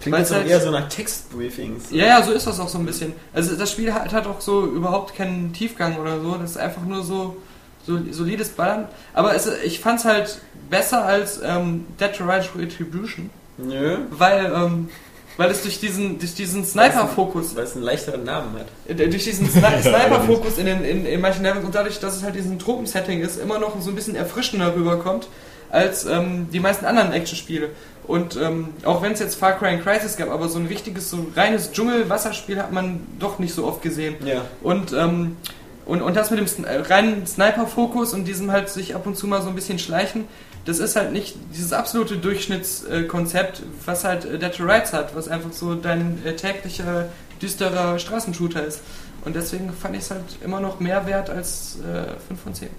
Klingt 0.01 0.17
jetzt 0.17 0.31
auch 0.31 0.37
halt- 0.37 0.47
eher 0.49 0.59
so 0.59 0.71
nach 0.71 0.89
Textbriefings. 0.89 1.91
Ja, 1.91 2.05
ja, 2.07 2.23
so 2.23 2.31
ist 2.33 2.45
das 2.47 2.59
auch 2.59 2.67
so 2.67 2.77
ein 2.79 2.85
bisschen. 2.85 3.13
Also 3.31 3.55
das 3.55 3.71
Spiel 3.71 3.93
hat, 3.93 4.11
hat 4.11 4.27
auch 4.27 4.41
so 4.41 4.65
überhaupt 4.65 5.15
keinen 5.15 5.53
Tiefgang 5.53 5.97
oder 5.97 6.19
so. 6.19 6.35
Das 6.35 6.51
ist 6.51 6.57
einfach 6.57 6.81
nur 6.83 7.03
so 7.03 7.37
solides 7.85 8.49
Ballern. 8.49 8.87
Aber 9.13 9.35
es, 9.35 9.47
ich 9.63 9.79
fand 9.79 9.99
es 9.99 10.05
halt 10.05 10.39
besser 10.69 11.05
als 11.05 11.41
ähm, 11.43 11.85
Dead 11.99 12.13
to 12.15 12.23
Rise 12.23 12.49
Retribution, 12.57 13.29
Nö. 13.57 13.97
weil, 14.11 14.45
ähm, 14.45 14.89
weil 15.37 15.51
es 15.51 15.61
durch 15.63 15.79
diesen, 15.79 16.19
durch 16.19 16.33
diesen 16.33 16.63
Sniper-Fokus 16.65 17.55
Weil 17.55 17.65
es 17.65 17.75
einen 17.75 17.83
leichteren 17.83 18.23
Namen 18.23 18.55
hat. 18.57 18.67
äh, 18.99 19.07
durch 19.09 19.23
diesen 19.23 19.49
Sni 19.49 19.61
Sniper-Fokus 19.81 20.57
in, 20.57 20.65
den, 20.65 20.83
in, 20.83 21.05
in 21.05 21.21
manchen 21.21 21.43
Levels 21.43 21.65
und 21.65 21.75
dadurch, 21.75 21.99
dass 21.99 22.15
es 22.15 22.23
halt 22.23 22.35
diesen 22.35 22.57
Tropensetting 22.59 23.21
ist, 23.21 23.39
immer 23.39 23.59
noch 23.59 23.79
so 23.81 23.89
ein 23.89 23.95
bisschen 23.95 24.15
erfrischender 24.15 24.75
rüberkommt 24.75 25.27
als 25.69 26.05
ähm, 26.05 26.47
die 26.53 26.59
meisten 26.59 26.85
anderen 26.85 27.11
Action-Spiele. 27.13 27.69
Und 28.05 28.35
ähm, 28.35 28.69
auch 28.83 29.01
wenn 29.01 29.13
es 29.13 29.19
jetzt 29.19 29.35
Far 29.35 29.53
Cry 29.57 29.69
and 29.69 29.83
Crisis 29.83 30.17
gab, 30.17 30.29
aber 30.29 30.49
so 30.49 30.59
ein 30.59 30.67
richtiges, 30.67 31.09
so 31.09 31.25
reines 31.35 31.71
Dschungel-Wasserspiel 31.71 32.59
hat 32.59 32.71
man 32.71 32.99
doch 33.17 33.39
nicht 33.39 33.53
so 33.55 33.65
oft 33.65 33.81
gesehen. 33.81 34.15
Ja. 34.25 34.41
Und, 34.61 34.93
ähm, 34.93 35.37
und, 35.85 36.01
und 36.01 36.15
das 36.15 36.31
mit 36.31 36.39
dem 36.39 36.65
reinen 36.65 37.27
Sniper-Fokus 37.27 38.13
und 38.13 38.25
diesem 38.25 38.51
halt 38.51 38.69
sich 38.69 38.95
ab 38.95 39.05
und 39.05 39.17
zu 39.17 39.27
mal 39.27 39.41
so 39.41 39.49
ein 39.49 39.55
bisschen 39.55 39.79
schleichen, 39.79 40.27
das 40.65 40.79
ist 40.79 40.95
halt 40.95 41.11
nicht 41.11 41.35
dieses 41.53 41.73
absolute 41.73 42.17
Durchschnittskonzept, 42.17 43.63
was 43.85 44.03
halt 44.05 44.25
äh, 44.25 44.39
Dead 44.39 44.55
to 44.55 44.63
Rights 44.63 44.93
hat, 44.93 45.15
was 45.15 45.27
einfach 45.27 45.51
so 45.51 45.75
dein 45.75 46.25
äh, 46.25 46.35
täglicher, 46.35 47.09
düsterer 47.41 47.99
Straßenshooter 47.99 48.65
ist. 48.65 48.81
Und 49.25 49.35
deswegen 49.35 49.71
fand 49.73 49.95
ich 49.95 50.03
es 50.03 50.11
halt 50.11 50.23
immer 50.43 50.59
noch 50.59 50.79
mehr 50.79 51.05
wert 51.05 51.29
als 51.29 51.77
äh, 51.79 52.13
5 52.27 52.41
von 52.41 52.53
10. 52.53 52.69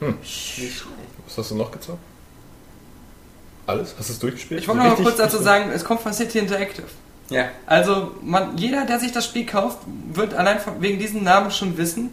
Was 0.00 1.38
hast 1.38 1.50
du 1.50 1.54
noch 1.54 1.70
gezockt? 1.70 1.98
Alles? 3.66 3.94
Hast 3.98 4.08
du 4.08 4.12
es 4.12 4.18
durchgespielt? 4.18 4.60
Ich 4.60 4.68
wollte 4.68 4.82
noch 4.82 4.96
mal 4.96 5.02
kurz 5.02 5.16
dazu 5.16 5.38
sagen, 5.38 5.70
es 5.70 5.84
kommt 5.84 6.00
von 6.00 6.12
City 6.12 6.38
Interactive. 6.38 6.86
Ja. 7.30 7.46
Also 7.66 8.12
man, 8.22 8.56
jeder, 8.56 8.84
der 8.84 8.98
sich 9.00 9.12
das 9.12 9.24
Spiel 9.24 9.46
kauft, 9.46 9.78
wird 10.12 10.34
allein 10.34 10.60
von, 10.60 10.80
wegen 10.80 10.98
diesem 10.98 11.24
Namen 11.24 11.50
schon 11.50 11.76
wissen, 11.76 12.12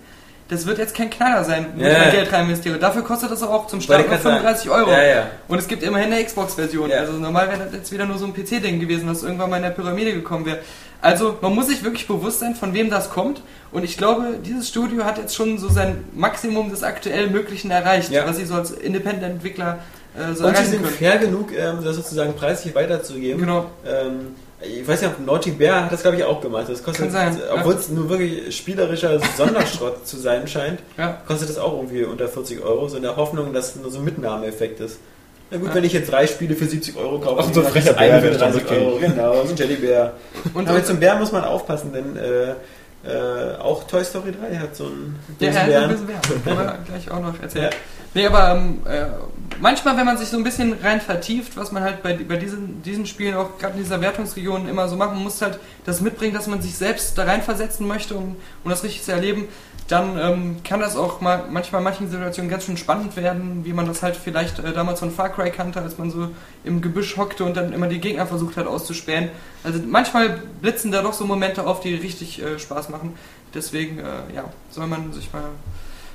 das 0.49 0.65
wird 0.65 0.77
jetzt 0.77 0.93
kein 0.95 1.09
Knaller 1.09 1.43
sein, 1.45 1.67
wo 1.75 1.83
Ja, 1.83 1.91
ich 1.91 1.97
mein. 1.99 2.11
Geld 2.11 2.33
rein 2.33 2.43
investiere. 2.45 2.77
Dafür 2.77 3.03
kostet 3.03 3.31
das 3.31 3.41
auch 3.43 3.65
zum 3.67 3.79
Start 3.79 4.07
grad 4.07 4.19
35 4.19 4.69
Euro. 4.69 4.91
Ja, 4.91 5.01
ja. 5.03 5.27
Und 5.47 5.57
es 5.57 5.67
gibt 5.67 5.83
immerhin 5.83 6.11
eine 6.11 6.23
Xbox-Version. 6.23 6.89
Ja. 6.89 6.97
Also 6.97 7.13
normal 7.13 7.47
wäre 7.49 7.59
das 7.65 7.73
jetzt 7.73 7.91
wieder 7.91 8.05
nur 8.05 8.17
so 8.17 8.25
ein 8.25 8.33
PC-Ding 8.33 8.79
gewesen, 8.79 9.07
das 9.07 9.23
irgendwann 9.23 9.49
mal 9.49 9.57
in 9.57 9.63
der 9.63 9.69
Pyramide 9.71 10.13
gekommen 10.13 10.45
wäre. 10.45 10.59
Also 11.01 11.37
man 11.41 11.55
muss 11.55 11.67
sich 11.67 11.83
wirklich 11.83 12.07
bewusst 12.07 12.39
sein, 12.39 12.55
von 12.55 12.73
wem 12.73 12.89
das 12.89 13.09
kommt. 13.09 13.41
Und 13.71 13.83
ich 13.83 13.97
glaube, 13.97 14.35
dieses 14.45 14.67
Studio 14.69 15.05
hat 15.05 15.17
jetzt 15.17 15.35
schon 15.35 15.57
so 15.57 15.69
sein 15.69 16.03
Maximum 16.13 16.69
des 16.69 16.83
aktuell 16.83 17.29
Möglichen 17.29 17.71
erreicht, 17.71 18.11
Ja. 18.11 18.27
was 18.27 18.37
sie 18.37 18.45
so 18.45 18.55
als 18.55 18.71
Independent-Entwickler 18.71 19.79
äh, 20.15 20.33
so 20.35 20.45
Und 20.45 20.55
sie 20.57 20.65
sind 20.65 20.83
können. 20.83 20.93
fair 20.95 21.17
genug, 21.17 21.51
ähm, 21.57 21.79
das 21.83 21.95
sozusagen 21.95 22.33
preislich 22.35 22.75
weiterzugeben. 22.75 23.39
Genau. 23.39 23.65
Ähm, 23.85 24.35
ich 24.63 24.87
weiß 24.87 25.01
nicht, 25.01 25.11
ob 25.11 25.25
Naughty 25.25 25.51
Bear 25.51 25.85
hat 25.85 25.91
das, 25.91 26.01
glaube 26.01 26.17
ich, 26.17 26.23
auch 26.23 26.41
gemacht. 26.41 26.65
Das 26.67 26.81
kostet, 26.83 27.05
Kann 27.05 27.11
sein, 27.11 27.37
ja. 27.37 27.55
obwohl 27.55 27.73
es 27.75 27.89
nur 27.89 28.09
wirklich 28.09 28.55
spielerischer 28.55 29.19
Sonderschrott 29.37 30.07
zu 30.07 30.17
sein 30.17 30.47
scheint, 30.47 30.79
Ja. 30.97 31.21
kostet 31.27 31.49
das 31.49 31.57
auch 31.57 31.73
irgendwie 31.73 32.03
unter 32.03 32.27
40 32.27 32.63
Euro, 32.63 32.87
so 32.87 32.97
in 32.97 33.03
der 33.03 33.15
Hoffnung, 33.15 33.53
dass 33.53 33.75
es 33.75 33.81
nur 33.81 33.91
so 33.91 33.99
ein 33.99 34.05
Mitnahmeeffekt 34.05 34.79
ist. 34.79 34.99
Na 35.51 35.57
gut, 35.57 35.69
Ja. 35.69 35.75
wenn 35.75 35.83
ich 35.83 35.93
jetzt 35.93 36.11
drei 36.11 36.25
Spiele 36.27 36.55
für 36.55 36.65
70 36.65 36.95
Euro 36.97 37.19
kaufe, 37.19 37.41
Ach, 37.41 37.53
so 37.53 37.59
ein 37.59 37.63
dann 37.63 37.71
frecher 37.73 37.93
Bär, 37.93 38.21
für 38.21 38.29
der 38.29 38.39
dann 38.39 38.51
30 38.53 38.65
okay. 38.65 38.85
Euro. 38.85 38.97
Genau, 38.99 39.43
so 39.43 39.49
ein 39.49 39.55
Teddybär. 39.55 40.13
Und, 40.53 40.67
Aber 40.69 40.83
zum 40.83 40.99
Bär 40.99 41.15
muss 41.15 41.31
man 41.31 41.43
aufpassen, 41.43 41.91
denn 41.93 42.17
äh, 42.17 42.53
äh, 43.05 43.55
auch 43.57 43.83
Toy 43.85 44.03
Story 44.03 44.31
3 44.31 44.57
hat 44.57 44.75
so 44.75 44.85
einen 44.85 45.19
Ja, 45.39 45.47
bösen 45.49 45.55
ja, 45.61 45.65
Bären. 45.65 45.83
ein 45.83 45.89
bisschen 45.89 46.07
mehr. 46.07 46.21
Können 46.21 46.57
wir 46.57 46.77
gleich 46.87 47.11
auch 47.11 47.19
noch 47.19 47.41
erzählen. 47.41 47.65
Ja. 47.71 47.77
Nee, 48.15 48.27
aber 48.27 48.51
ähm, 48.55 48.81
äh, 48.85 49.05
manchmal, 49.59 49.97
wenn 49.97 50.05
man 50.05 50.17
sich 50.17 50.29
so 50.29 50.37
ein 50.37 50.43
bisschen 50.43 50.73
rein 50.83 51.01
vertieft, 51.01 51.57
was 51.57 51.71
man 51.71 51.83
halt 51.83 52.03
bei, 52.03 52.13
bei 52.13 52.37
diesen, 52.37 52.81
diesen 52.83 53.05
Spielen 53.07 53.35
auch 53.35 53.57
gerade 53.57 53.73
in 53.75 53.83
dieser 53.83 53.99
Wertungsregion 54.01 54.69
immer 54.69 54.87
so 54.87 54.95
macht, 54.95 55.13
man 55.13 55.23
muss 55.23 55.41
halt 55.41 55.59
das 55.85 55.99
mitbringen, 55.99 56.33
dass 56.33 56.47
man 56.47 56.61
sich 56.61 56.75
selbst 56.77 57.17
da 57.17 57.23
reinversetzen 57.23 57.87
möchte, 57.87 58.13
um, 58.15 58.35
um 58.63 58.69
das 58.69 58.83
richtig 58.83 59.03
zu 59.03 59.11
erleben, 59.11 59.47
dann 59.87 60.17
ähm, 60.17 60.55
kann 60.63 60.79
das 60.79 60.95
auch 60.95 61.19
mal 61.19 61.45
manchmal 61.51 61.79
in 61.79 61.83
manchen 61.83 62.09
Situationen 62.09 62.49
ganz 62.49 62.65
schön 62.65 62.77
spannend 62.77 63.15
werden, 63.17 63.65
wie 63.65 63.73
man 63.73 63.85
das 63.85 64.01
halt 64.01 64.15
vielleicht 64.15 64.59
äh, 64.59 64.71
damals 64.71 64.99
von 64.99 65.11
Far 65.11 65.29
Cry 65.29 65.51
kannte, 65.51 65.81
als 65.81 65.97
man 65.97 66.09
so 66.09 66.29
im 66.63 66.81
Gebüsch 66.81 67.17
hockte 67.17 67.43
und 67.43 67.57
dann 67.57 67.73
immer 67.73 67.87
die 67.87 67.99
Gegner 67.99 68.25
versucht 68.25 68.55
hat 68.55 68.65
auszuspähen. 68.65 69.29
Also 69.63 69.79
manchmal 69.85 70.41
blitzen 70.61 70.91
da 70.91 71.01
doch 71.01 71.13
so 71.13 71.25
Momente 71.25 71.67
auf, 71.67 71.81
die 71.81 71.95
richtig 71.95 72.41
äh, 72.41 72.59
Spaß 72.59 72.89
machen. 72.89 73.15
Deswegen, 73.53 73.99
äh, 73.99 74.33
ja, 74.33 74.45
soll 74.71 74.87
man 74.87 75.11
sich 75.11 75.31
mal 75.33 75.43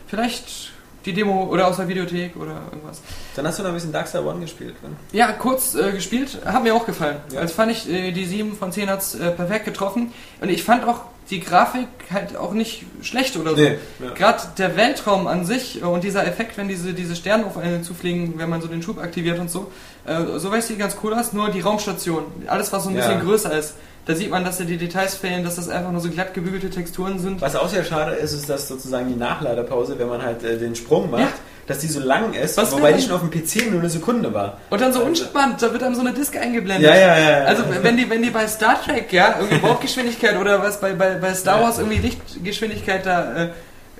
vielleicht 0.06 0.72
die 1.08 1.14
Demo 1.14 1.44
oder 1.44 1.66
aus 1.66 1.76
der 1.76 1.88
Videothek 1.88 2.36
oder 2.36 2.60
irgendwas. 2.70 3.00
Dann 3.34 3.46
hast 3.46 3.58
du 3.58 3.62
noch 3.62 3.70
ein 3.70 3.74
bisschen 3.74 3.92
Darkstar 3.92 4.24
One 4.24 4.40
gespielt. 4.40 4.74
Ne? 4.82 4.90
Ja, 5.12 5.32
kurz 5.32 5.74
äh, 5.74 5.92
gespielt, 5.92 6.38
hat 6.44 6.62
mir 6.62 6.74
auch 6.74 6.86
gefallen. 6.86 7.16
Ja. 7.32 7.40
Also 7.40 7.54
fand 7.54 7.72
ich, 7.72 7.90
äh, 7.90 8.12
die 8.12 8.26
7 8.26 8.56
von 8.56 8.72
10 8.72 8.90
hat's 8.90 9.14
äh, 9.14 9.30
perfekt 9.30 9.64
getroffen. 9.64 10.12
Und 10.40 10.50
ich 10.50 10.62
fand 10.62 10.86
auch 10.86 11.00
die 11.30 11.40
Grafik 11.40 11.88
halt 12.10 12.36
auch 12.36 12.52
nicht 12.52 12.84
schlecht 13.02 13.36
oder 13.36 13.50
so. 13.50 13.56
Nee, 13.56 13.78
ja. 14.00 14.14
Gerade 14.14 14.42
der 14.56 14.76
Weltraum 14.76 15.26
an 15.26 15.44
sich 15.44 15.80
äh, 15.80 15.84
und 15.84 16.04
dieser 16.04 16.26
Effekt, 16.26 16.56
wenn 16.58 16.68
diese, 16.68 16.92
diese 16.92 17.16
Sterne 17.16 17.46
auf 17.46 17.56
einen 17.56 17.82
zufliegen, 17.82 18.34
wenn 18.36 18.50
man 18.50 18.60
so 18.60 18.68
den 18.68 18.82
Schub 18.82 18.98
aktiviert 18.98 19.38
und 19.38 19.50
so, 19.50 19.70
äh, 20.08 20.38
so 20.38 20.50
weiß 20.50 20.66
sieht 20.68 20.78
ganz 20.78 20.96
cool 21.02 21.14
aus, 21.14 21.32
nur 21.32 21.50
die 21.50 21.60
Raumstation, 21.60 22.24
alles 22.46 22.72
was 22.72 22.84
so 22.84 22.90
ein 22.90 22.96
Ja. 22.96 23.06
bisschen 23.06 23.20
größer 23.24 23.56
ist, 23.56 23.74
da 24.06 24.14
sieht 24.14 24.30
man, 24.30 24.44
dass 24.44 24.56
da 24.58 24.64
die 24.64 24.78
Details 24.78 25.14
fehlen, 25.16 25.44
dass 25.44 25.56
das 25.56 25.68
einfach 25.68 25.92
nur 25.92 26.00
so 26.00 26.08
glatt 26.08 26.32
gebügelte 26.32 26.70
Texturen 26.70 27.18
sind. 27.18 27.40
Was 27.42 27.54
auch 27.56 27.68
sehr 27.68 27.84
schade 27.84 28.12
ist, 28.16 28.32
ist, 28.32 28.48
dass 28.48 28.66
sozusagen 28.66 29.08
die 29.08 29.16
Nachladepause, 29.16 29.98
wenn 29.98 30.08
man 30.08 30.22
halt 30.22 30.42
äh, 30.42 30.56
den 30.56 30.74
Sprung 30.74 31.10
macht, 31.10 31.20
Ja. 31.22 31.28
dass 31.66 31.80
die 31.80 31.88
so 31.88 32.00
lang 32.00 32.32
ist, 32.32 32.56
Was 32.56 32.72
wobei 32.72 32.92
die 32.94 33.02
schon 33.02 33.12
auf 33.12 33.20
dem 33.20 33.30
PC 33.30 33.70
nur 33.70 33.80
eine 33.80 33.90
Sekunde 33.90 34.32
war. 34.32 34.56
Und 34.70 34.80
dann 34.80 34.94
so 34.94 35.00
unspannend, 35.02 35.60
da 35.60 35.70
wird 35.72 35.82
einem 35.82 35.94
so 35.94 36.00
eine 36.00 36.14
Disk 36.14 36.34
eingeblendet. 36.38 36.88
Ja, 36.88 36.96
ja, 36.96 37.18
ja, 37.18 37.30
ja. 37.40 37.44
Also 37.44 37.64
wenn 37.82 37.98
die, 37.98 38.08
wenn 38.08 38.22
die 38.22 38.30
bei 38.30 38.48
Star 38.48 38.80
Trek, 38.82 39.12
ja, 39.12 39.34
irgendwie 39.38 39.58
Bauchgeschwindigkeit 39.66 40.38
oder 40.40 40.62
was 40.62 40.80
bei, 40.80 40.94
bei, 40.94 41.16
bei 41.16 41.34
Star. 41.34 41.60
Wars 41.60 41.78
irgendwie 41.78 41.98
Lichtgeschwindigkeit 41.98 43.04
da, 43.04 43.44
äh, 43.44 43.48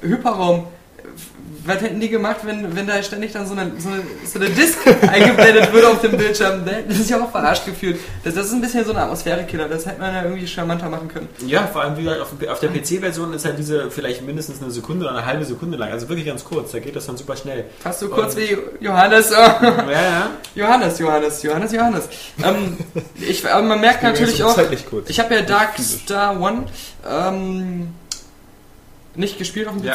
Hyperraum, 0.01 0.65
was 1.65 1.83
hätten 1.83 2.01
die 2.01 2.09
gemacht, 2.09 2.39
wenn, 2.45 2.75
wenn 2.75 2.87
da 2.87 3.03
ständig 3.03 3.33
dann 3.33 3.47
so 3.47 3.53
eine, 3.53 3.73
so 3.79 3.89
eine, 3.91 4.03
so 4.25 4.39
eine 4.39 4.49
Disk 4.49 4.79
eingeblendet 5.13 5.71
wird 5.73 5.85
auf 5.85 6.01
dem 6.01 6.17
Bildschirm? 6.17 6.65
Da 6.65 6.73
hätten 6.73 6.89
die 6.89 6.95
sich 6.97 7.15
auch 7.15 7.31
verarscht 7.31 7.67
gefühlt. 7.67 7.99
Das, 8.25 8.35
das 8.35 8.47
ist 8.47 8.53
ein 8.53 8.61
bisschen 8.63 8.85
so 8.87 8.93
eine 8.93 9.03
Atmosphärekiller, 9.03 9.69
das 9.69 9.85
hätte 9.85 10.01
man 10.01 10.15
ja 10.15 10.23
irgendwie 10.23 10.47
charmanter 10.47 10.89
machen 10.89 11.09
können. 11.09 11.29
Ja, 11.47 11.67
vor 11.67 11.83
allem 11.83 11.97
wie 11.99 12.05
gesagt, 12.05 12.21
auf, 12.23 12.29
auf 12.49 12.61
der 12.61 12.71
PC-Version 12.71 13.35
ist 13.35 13.45
halt 13.45 13.59
diese 13.59 13.91
vielleicht 13.91 14.23
mindestens 14.23 14.63
eine 14.63 14.71
Sekunde 14.71 15.05
oder 15.07 15.17
eine 15.17 15.27
halbe 15.27 15.45
Sekunde 15.45 15.77
lang. 15.77 15.91
Also 15.91 16.09
wirklich 16.09 16.27
ganz 16.27 16.43
kurz, 16.45 16.73
da 16.73 16.79
geht 16.79 16.97
das 16.97 17.05
dann 17.07 17.17
super 17.19 17.37
schnell. 17.37 17.65
Fast 17.81 18.01
so 18.01 18.09
kurz 18.09 18.35
Und- 18.35 18.41
wie 18.41 18.57
Johannes. 18.81 19.31
Ja, 19.31 19.61
ja. 19.91 20.31
Johannes, 20.55 20.99
Johannes, 20.99 21.43
Johannes, 21.43 21.73
Johannes. 21.73 22.09
Ähm, 22.43 22.77
ich, 23.17 23.47
aber 23.47 23.63
man 23.67 23.81
merkt 23.81 24.03
natürlich 24.03 24.43
auch, 24.43 24.57
kurz. 24.89 25.11
ich 25.11 25.21
habe 25.21 25.35
ja 25.35 25.43
Dark. 25.43 25.79
Star 25.79 26.41
One 26.41 26.65
ähm, 27.09 27.89
nicht 29.15 29.39
gespielt 29.39 29.69
auf 29.69 29.75
dem 29.77 29.85
Ja. 29.85 29.95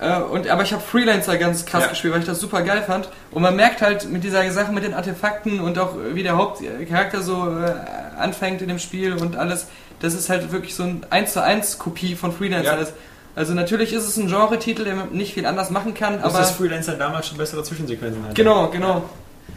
Äh, 0.00 0.20
und, 0.22 0.48
aber 0.48 0.62
ich 0.62 0.72
habe 0.72 0.82
Freelancer 0.82 1.36
ganz 1.36 1.66
krass 1.66 1.84
Ja. 1.84 1.88
gespielt, 1.90 2.14
weil 2.14 2.20
ich 2.20 2.26
das 2.26 2.40
super 2.40 2.62
geil 2.62 2.82
fand. 2.86 3.08
Und 3.30 3.42
man 3.42 3.54
merkt 3.56 3.82
halt 3.82 4.10
mit 4.10 4.24
dieser 4.24 4.50
Sache 4.50 4.72
mit 4.72 4.82
den 4.84 4.94
Artefakten 4.94 5.60
und 5.60 5.78
auch 5.78 5.94
wie 6.14 6.22
der 6.22 6.36
Hauptcharakter 6.36 7.22
so 7.22 7.48
äh, 7.48 7.74
anfängt 8.18 8.62
in 8.62 8.68
dem 8.68 8.78
Spiel 8.78 9.14
und 9.14 9.36
alles, 9.36 9.66
dass 10.00 10.14
es 10.14 10.30
halt 10.30 10.52
wirklich 10.52 10.74
so 10.74 10.84
ein 10.84 11.06
1 11.10 11.32
zu 11.34 11.42
1 11.42 11.78
Kopie 11.78 12.14
von 12.14 12.32
Freelancer 12.32 12.76
Ja. 12.76 12.82
ist. 12.82 12.94
Also 13.36 13.54
natürlich 13.54 13.92
ist 13.92 14.06
es 14.08 14.16
ein 14.16 14.26
Genre-Titel, 14.26 14.84
der 14.84 14.94
nicht 15.12 15.34
viel 15.34 15.46
anders 15.46 15.70
machen 15.70 15.94
kann, 15.94 16.16
Dass 16.16 16.32
aber... 16.34 16.38
das 16.40 16.50
Freelancer 16.52 16.94
damals 16.94 17.28
schon 17.28 17.38
bessere 17.38 17.62
Zwischensequenzen 17.62 18.22
hatte. 18.24 18.34
Genau, 18.34 18.68
genau. 18.68 19.04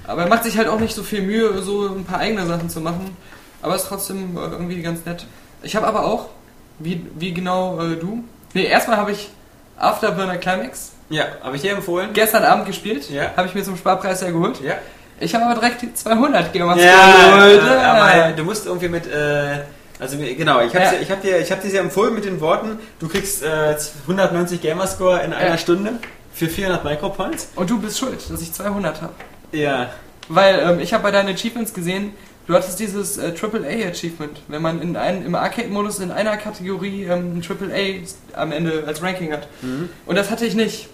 Aber 0.05 0.23
er 0.23 0.27
macht 0.29 0.43
sich 0.43 0.57
halt 0.57 0.67
auch 0.67 0.79
nicht 0.79 0.93
so 0.93 1.03
viel 1.03 1.21
Mühe, 1.21 1.61
so 1.61 1.87
ein 1.87 2.03
paar 2.03 2.19
eigene 2.19 2.45
Sachen 2.45 2.69
zu 2.69 2.81
machen. 2.81 3.15
Aber 3.61 3.75
ist 3.75 3.87
trotzdem 3.87 4.35
äh, 4.37 4.41
irgendwie 4.41 4.81
ganz 4.81 5.05
nett. 5.05 5.25
Ich 5.63 5.75
habe 5.75 5.87
aber 5.87 6.05
auch, 6.05 6.27
wie, 6.79 7.05
wie 7.17 7.33
genau 7.33 7.79
äh, 7.81 7.95
du, 7.95 8.23
nee, 8.53 8.65
erstmal 8.65 8.97
habe 8.97 9.11
ich 9.13 9.29
Afterburner 9.77 10.37
Climax 10.37 10.91
Ja, 11.09 11.25
habe 11.43 11.55
ich 11.55 11.61
dir 11.61 11.71
empfohlen? 11.73 12.09
gestern 12.13 12.43
Abend 12.43 12.65
gespielt. 12.65 13.09
Ja. 13.09 13.31
Habe 13.35 13.47
ich 13.47 13.55
mir 13.55 13.63
zum 13.63 13.77
Sparpreis 13.77 14.21
ja 14.21 14.29
geholt. 14.31 14.59
Ja. 14.61 14.73
Ich 15.19 15.33
habe 15.35 15.45
aber 15.45 15.55
direkt 15.59 15.81
die 15.81 15.93
200 15.93 16.51
Gamer 16.53 16.75
Ja, 16.77 17.37
geholt. 17.37 17.61
ja, 17.65 17.93
aber 17.93 18.31
du 18.33 18.43
musst 18.43 18.65
irgendwie 18.65 18.89
mit, 18.89 19.05
äh, 19.07 19.59
also 19.99 20.17
genau, 20.17 20.59
ich 20.61 20.73
habe 20.75 20.85
Ja. 20.85 20.93
ich 21.01 21.09
hab 21.11 21.21
dir, 21.21 21.37
ich 21.39 21.51
hab 21.51 21.61
dir 21.61 21.69
sehr 21.69 21.81
empfohlen 21.81 22.13
mit 22.13 22.25
den 22.25 22.41
Worten, 22.41 22.77
du 22.99 23.07
kriegst 23.07 23.43
äh, 23.43 23.75
190 24.07 24.61
Gamerscore 24.61 25.21
in 25.21 25.33
einer 25.33 25.51
Ja. 25.51 25.57
Stunde 25.57 25.93
für 26.33 26.47
400 26.47 26.83
Micropoints. 26.83 27.49
Und 27.55 27.69
du 27.69 27.79
bist 27.79 27.99
schuld, 27.99 28.19
dass 28.29 28.41
ich 28.41 28.51
200 28.53 29.01
habe. 29.01 29.13
Ja, 29.51 29.87
Weil 30.29 30.59
ähm, 30.59 30.79
ich 30.79 30.93
habe 30.93 31.03
bei 31.03 31.11
deinen 31.11 31.33
Achievements 31.33 31.73
gesehen, 31.73 32.13
du 32.47 32.53
hattest 32.53 32.79
dieses 32.79 33.17
äh, 33.17 33.33
AAA-Achievement, 33.39 34.41
wenn 34.47 34.61
man 34.61 34.81
in 34.81 34.95
ein, 34.95 35.25
im 35.25 35.35
Arcade-Modus 35.35 35.99
in 35.99 36.11
einer 36.11 36.37
Kategorie 36.37 37.03
ähm, 37.03 37.37
ein 37.37 37.43
AAA 37.47 38.39
am 38.41 38.51
Ende 38.51 38.83
als 38.85 39.01
Ranking 39.01 39.31
hat. 39.31 39.47
Mhm. 39.61 39.89
Und 40.05 40.15
das 40.15 40.29
hatte 40.29 40.45
ich 40.45 40.55
nicht. 40.55 40.89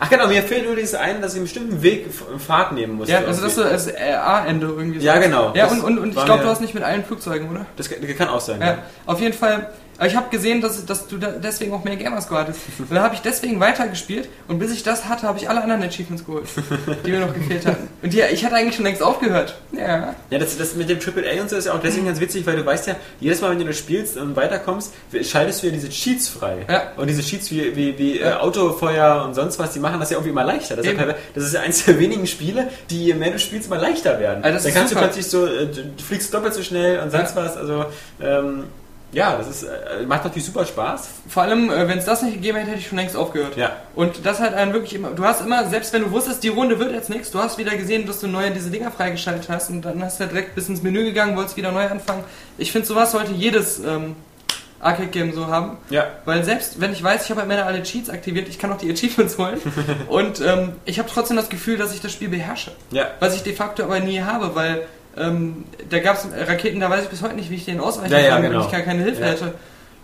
Ach 0.00 0.10
genau, 0.10 0.26
mir 0.26 0.42
fehlt 0.42 0.66
nur 0.66 0.74
dieses 0.74 0.94
ein, 0.96 1.22
dass 1.22 1.32
ich 1.34 1.36
einen 1.36 1.44
bestimmten 1.44 1.82
Weg 1.82 2.06
F- 2.08 2.24
Fahrt 2.44 2.72
nehmen 2.72 2.94
musste. 2.94 3.12
Ja, 3.12 3.20
also 3.20 3.42
das 3.42 3.56
ist 3.56 3.58
das 3.58 3.86
äh, 3.86 4.12
A-Ende 4.14 4.66
irgendwie 4.66 4.98
so. 4.98 5.06
Ja, 5.06 5.18
genau. 5.18 5.52
Ja, 5.54 5.66
und, 5.68 5.82
und, 5.82 5.98
und 5.98 6.08
ich 6.16 6.24
glaube, 6.24 6.42
du 6.42 6.48
hast 6.48 6.60
nicht 6.60 6.74
mit 6.74 6.82
allen 6.82 7.04
Flugzeugen, 7.04 7.48
oder? 7.50 7.66
das 7.76 7.88
kann, 7.88 7.98
kann 8.18 8.28
auch 8.28 8.40
sein. 8.40 8.60
Ja. 8.60 8.78
Auf 9.06 9.20
jeden 9.20 9.34
Fall. 9.34 9.70
Aber 9.96 10.06
ich 10.06 10.16
habe 10.16 10.28
gesehen, 10.30 10.60
dass, 10.60 10.84
dass 10.86 11.06
du 11.06 11.18
deswegen 11.18 11.72
auch 11.72 11.84
mehr 11.84 11.96
Gamerscore 11.96 12.40
hattest. 12.40 12.60
Und 12.78 12.90
dann 12.90 13.02
habe 13.02 13.14
ich 13.14 13.20
deswegen 13.20 13.60
weitergespielt 13.60 14.28
und 14.48 14.58
bis 14.58 14.72
ich 14.72 14.82
das 14.82 15.08
hatte, 15.08 15.26
habe 15.26 15.38
ich 15.38 15.48
alle 15.48 15.62
anderen 15.62 15.82
Achievements 15.82 16.24
geholt, 16.26 16.44
die 17.06 17.10
mir 17.10 17.20
noch 17.20 17.34
gefehlt 17.34 17.66
hatten. 17.66 17.88
Und 18.02 18.12
die, 18.12 18.20
ich 18.20 18.44
hatte 18.44 18.56
eigentlich 18.56 18.74
schon 18.74 18.84
längst 18.84 19.02
aufgehört. 19.02 19.56
Ja. 19.72 20.14
Ja, 20.30 20.38
das, 20.38 20.56
das 20.58 20.74
mit 20.74 20.88
dem 20.88 20.98
AAA 20.98 21.40
und 21.42 21.50
so 21.50 21.56
ist 21.56 21.66
ja 21.66 21.72
auch 21.74 21.80
deswegen 21.80 22.06
ganz 22.06 22.20
witzig, 22.20 22.46
weil 22.46 22.56
du 22.56 22.66
weißt 22.66 22.86
ja, 22.88 22.96
jedes 23.20 23.40
Mal, 23.40 23.50
wenn 23.50 23.58
du 23.58 23.64
das 23.64 23.78
spielst 23.78 24.16
und 24.16 24.36
weiterkommst, 24.36 24.92
schaltest 25.22 25.62
du 25.62 25.66
ja 25.68 25.72
diese 25.72 25.88
Cheats 25.90 26.28
frei. 26.28 26.64
Ja. 26.68 26.92
Und 26.96 27.08
diese 27.08 27.22
Cheats 27.22 27.50
wie, 27.50 27.76
wie, 27.76 27.98
wie 27.98 28.18
äh, 28.18 28.24
Ja. 28.28 28.40
Autofeuer 28.40 29.24
und 29.24 29.34
sonst 29.34 29.58
was, 29.58 29.72
die 29.72 29.80
machen 29.80 30.00
das 30.00 30.10
ja 30.10 30.16
irgendwie 30.16 30.30
immer 30.30 30.44
leichter. 30.44 30.76
Das 30.76 30.86
ist, 30.86 30.98
ja, 30.98 31.14
das 31.34 31.44
ist 31.44 31.54
ja 31.54 31.60
eins 31.60 31.84
der 31.84 31.98
wenigen 31.98 32.26
Spiele, 32.26 32.68
die 32.90 33.04
je 33.06 33.14
mehr 33.14 33.30
du 33.30 33.38
spielst, 33.38 33.66
immer 33.68 33.78
leichter 33.78 34.18
werden. 34.18 34.42
Also 34.42 34.64
Dann 34.66 34.74
kannst 34.74 34.90
super. 34.90 35.02
du 35.02 35.06
plötzlich 35.06 35.26
so, 35.26 35.46
äh, 35.46 35.66
du 35.66 35.84
du 35.84 36.02
fliegst 36.02 36.32
doppelt 36.34 36.54
so 36.54 36.62
schnell 36.62 36.98
und 37.00 37.10
sonst 37.10 37.36
was. 37.36 37.56
Also, 37.56 37.86
ähm, 38.20 38.64
ja, 39.14 39.36
das 39.36 39.48
ist, 39.48 39.62
äh, 39.62 40.04
macht 40.06 40.24
natürlich 40.24 40.44
super 40.44 40.66
Spaß. 40.66 41.08
Vor 41.28 41.42
allem, 41.42 41.70
äh, 41.70 41.88
wenn 41.88 41.98
es 41.98 42.04
das 42.04 42.22
nicht 42.22 42.34
gegeben 42.34 42.58
hätte, 42.58 42.70
hätte 42.70 42.80
ich 42.80 42.88
schon 42.88 42.98
längst 42.98 43.16
aufgehört. 43.16 43.56
Ja. 43.56 43.76
Und 43.94 44.26
das 44.26 44.40
halt 44.40 44.54
einen 44.54 44.72
wirklich 44.72 44.94
immer, 44.94 45.10
du 45.10 45.24
hast 45.24 45.40
immer, 45.40 45.68
selbst 45.68 45.92
wenn 45.92 46.02
du 46.02 46.10
wusstest, 46.10 46.42
die 46.42 46.48
Runde 46.48 46.78
wird 46.78 46.92
jetzt 46.92 47.10
nichts, 47.10 47.30
du 47.30 47.38
hast 47.38 47.56
wieder 47.56 47.76
gesehen, 47.76 48.06
dass 48.06 48.20
du 48.20 48.26
neu 48.26 48.50
diese 48.50 48.70
Dinger 48.70 48.90
freigeschaltet 48.90 49.48
hast 49.48 49.70
und 49.70 49.82
dann 49.82 50.02
hast 50.02 50.18
du 50.18 50.24
ja 50.24 50.30
direkt 50.30 50.54
bis 50.54 50.68
ins 50.68 50.82
Menü 50.82 51.04
gegangen, 51.04 51.36
wolltest 51.36 51.56
wieder 51.56 51.72
neu 51.72 51.86
anfangen. 51.86 52.24
Ich 52.58 52.72
finde, 52.72 52.86
sowas 52.86 53.12
sollte 53.12 53.32
jedes 53.32 53.78
ähm, 53.78 54.16
Arcade-Game 54.80 55.32
so 55.32 55.46
haben. 55.46 55.78
Ja. 55.90 56.06
Weil 56.24 56.44
selbst 56.44 56.80
wenn 56.80 56.92
ich 56.92 57.02
weiß, 57.02 57.24
ich 57.24 57.30
habe 57.30 57.42
am 57.42 57.50
Ende 57.50 57.64
alle 57.64 57.82
Cheats 57.82 58.10
aktiviert, 58.10 58.48
ich 58.48 58.58
kann 58.58 58.72
auch 58.72 58.78
die 58.78 58.90
Achievements 58.90 59.38
holen. 59.38 59.60
und 60.08 60.40
ähm, 60.40 60.72
ich 60.84 60.98
habe 60.98 61.08
trotzdem 61.12 61.36
das 61.36 61.48
Gefühl, 61.48 61.76
dass 61.76 61.94
ich 61.94 62.00
das 62.00 62.12
Spiel 62.12 62.28
beherrsche. 62.28 62.72
Ja. 62.90 63.08
Was 63.20 63.34
ich 63.34 63.42
de 63.42 63.54
facto 63.54 63.84
aber 63.84 64.00
nie 64.00 64.20
habe, 64.20 64.54
weil 64.54 64.86
ähm, 65.16 65.64
da 65.90 65.98
gab 66.00 66.16
es 66.16 66.26
Raketen, 66.48 66.80
da 66.80 66.90
weiß 66.90 67.04
ich 67.04 67.08
bis 67.10 67.22
heute 67.22 67.34
nicht, 67.34 67.50
wie 67.50 67.54
ich 67.56 67.64
denen 67.64 67.80
ausweichen 67.80 68.12
Ja, 68.12 68.18
ja, 68.18 68.28
kann, 68.30 68.42
wenn 68.42 68.50
genau. 68.52 68.64
ich 68.64 68.72
gar 68.72 68.80
keine 68.82 69.02
Hilfe 69.02 69.20
Ja. 69.20 69.26
hätte. 69.28 69.54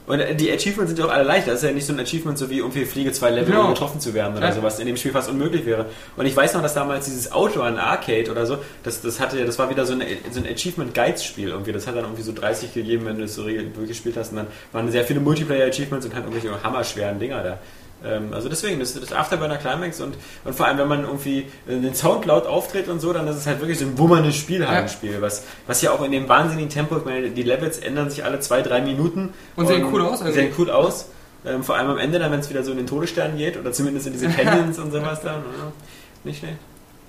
Und 0.07 0.19
äh, 0.19 0.35
die 0.35 0.51
Achievements 0.51 0.89
sind 0.91 0.99
ja 0.99 1.05
auch 1.05 1.11
alle 1.13 1.23
leicht. 1.25 1.47
Das 1.47 1.57
ist 1.57 1.63
ja 1.63 1.71
nicht 1.71 1.87
so 1.87 1.93
ein 1.93 2.01
Achievement, 2.01 2.37
so 2.37 2.51
wie 2.51 2.59
irgendwie 2.59 2.85
Fliege 2.85 3.13
zwei 3.13 3.31
Level, 3.31 3.47
Genau. 3.53 3.67
um 3.67 3.75
getroffen 3.75 4.01
zu 4.01 4.13
werden 4.15 4.37
oder 4.37 4.47
Ja. 4.49 4.53
sowas, 4.53 4.81
in 4.81 4.87
dem 4.87 4.97
Spiel 4.97 5.13
fast 5.13 5.29
unmöglich 5.31 5.67
wäre. 5.67 5.87
Und 6.17 6.27
ich 6.27 6.35
weiß 6.37 6.55
noch, 6.55 6.63
dass 6.63 6.75
damals 6.75 7.05
dieses 7.05 7.31
Auto 7.31 7.61
an 7.61 7.77
Arcade 7.79 8.29
oder 8.31 8.45
so, 8.45 8.59
das, 8.83 9.03
das 9.03 9.21
hatte, 9.21 9.45
das 9.45 9.59
war 9.59 9.71
wieder 9.71 9.85
so 9.87 9.93
ein, 9.93 10.03
so 10.33 10.41
ein 10.41 10.47
Achievement 10.53 10.95
Guides 10.95 11.25
Spiel 11.25 11.51
irgendwie. 11.51 11.71
Das 11.73 11.87
hat 11.87 11.95
dann 11.95 12.05
irgendwie 12.05 12.23
so 12.23 12.33
30 12.33 12.75
gegeben, 12.75 13.05
wenn 13.07 13.19
du 13.19 13.25
es 13.25 13.35
so 13.37 13.45
durchgespielt 13.45 14.17
hast. 14.17 14.31
Und 14.31 14.39
dann 14.39 14.47
waren 14.73 14.91
sehr 14.91 15.05
viele 15.05 15.21
Multiplayer 15.21 15.69
Achievements 15.69 16.07
und 16.07 16.15
halt 16.15 16.25
irgendwelche 16.25 16.61
hammerschweren 16.63 17.21
Dinger 17.21 17.43
da. 17.45 17.59
Ähm, 18.05 18.33
also 18.33 18.49
deswegen, 18.49 18.81
das, 18.81 18.95
das 18.99 19.13
Afterburner 19.13 19.57
Climax 19.59 20.01
und, 20.01 20.15
und 20.45 20.55
vor 20.55 20.67
allem, 20.67 20.79
wenn 20.79 20.89
man 20.89 21.03
irgendwie 21.05 21.41
äh, 21.69 21.79
den 21.81 21.95
Sound 21.95 22.25
laut 22.25 22.47
auftritt 22.47 22.89
und 22.89 23.01
so, 23.01 23.13
dann 23.13 23.27
ist 23.29 23.37
es 23.37 23.47
halt 23.47 23.61
wirklich 23.61 23.79
so 23.79 23.85
ein 23.85 23.99
wummerndes 23.99 24.37
Spielhallenspiel, 24.37 25.21
was, 25.21 25.45
was 25.67 25.83
ja 25.83 25.91
auch 25.93 26.03
in 26.03 26.13
dem 26.13 26.29
wahnsinnigen 26.29 26.71
Tempo, 26.71 26.97
ich 26.97 27.05
meine, 27.05 27.31
die 27.31 27.43
Levels 27.43 27.79
ändern 27.79 28.09
sich 28.11 28.25
alle 28.25 28.41
zwei, 28.41 28.63
drei 28.63 28.81
Minuten. 28.81 29.35
Und 29.57 29.67
sehen 29.67 29.87
cool 29.93 30.03
aus, 30.03 30.21
also. 30.23 30.33
Sehen 30.33 30.53
cool 30.59 30.71
aus. 30.71 31.07
Ähm, 31.45 31.63
vor 31.65 31.77
allem 31.77 31.91
am 31.91 31.99
Ende, 31.99 32.19
dann 32.19 32.33
wenn 32.33 32.41
es 32.41 32.51
wieder 32.51 32.63
so 32.63 32.71
in 32.71 32.77
den 32.79 32.87
Todesstern 32.87 33.37
geht, 33.39 33.57
oder 33.59 33.73
zumindest 33.73 34.07
in 34.07 34.13
diese 34.15 34.29
Canyons 34.31 34.79
und 34.79 34.93
sowas 34.93 35.21
dann. 35.23 35.37
Ja, 35.37 35.73
nicht 36.25 36.39
schlecht. 36.41 36.57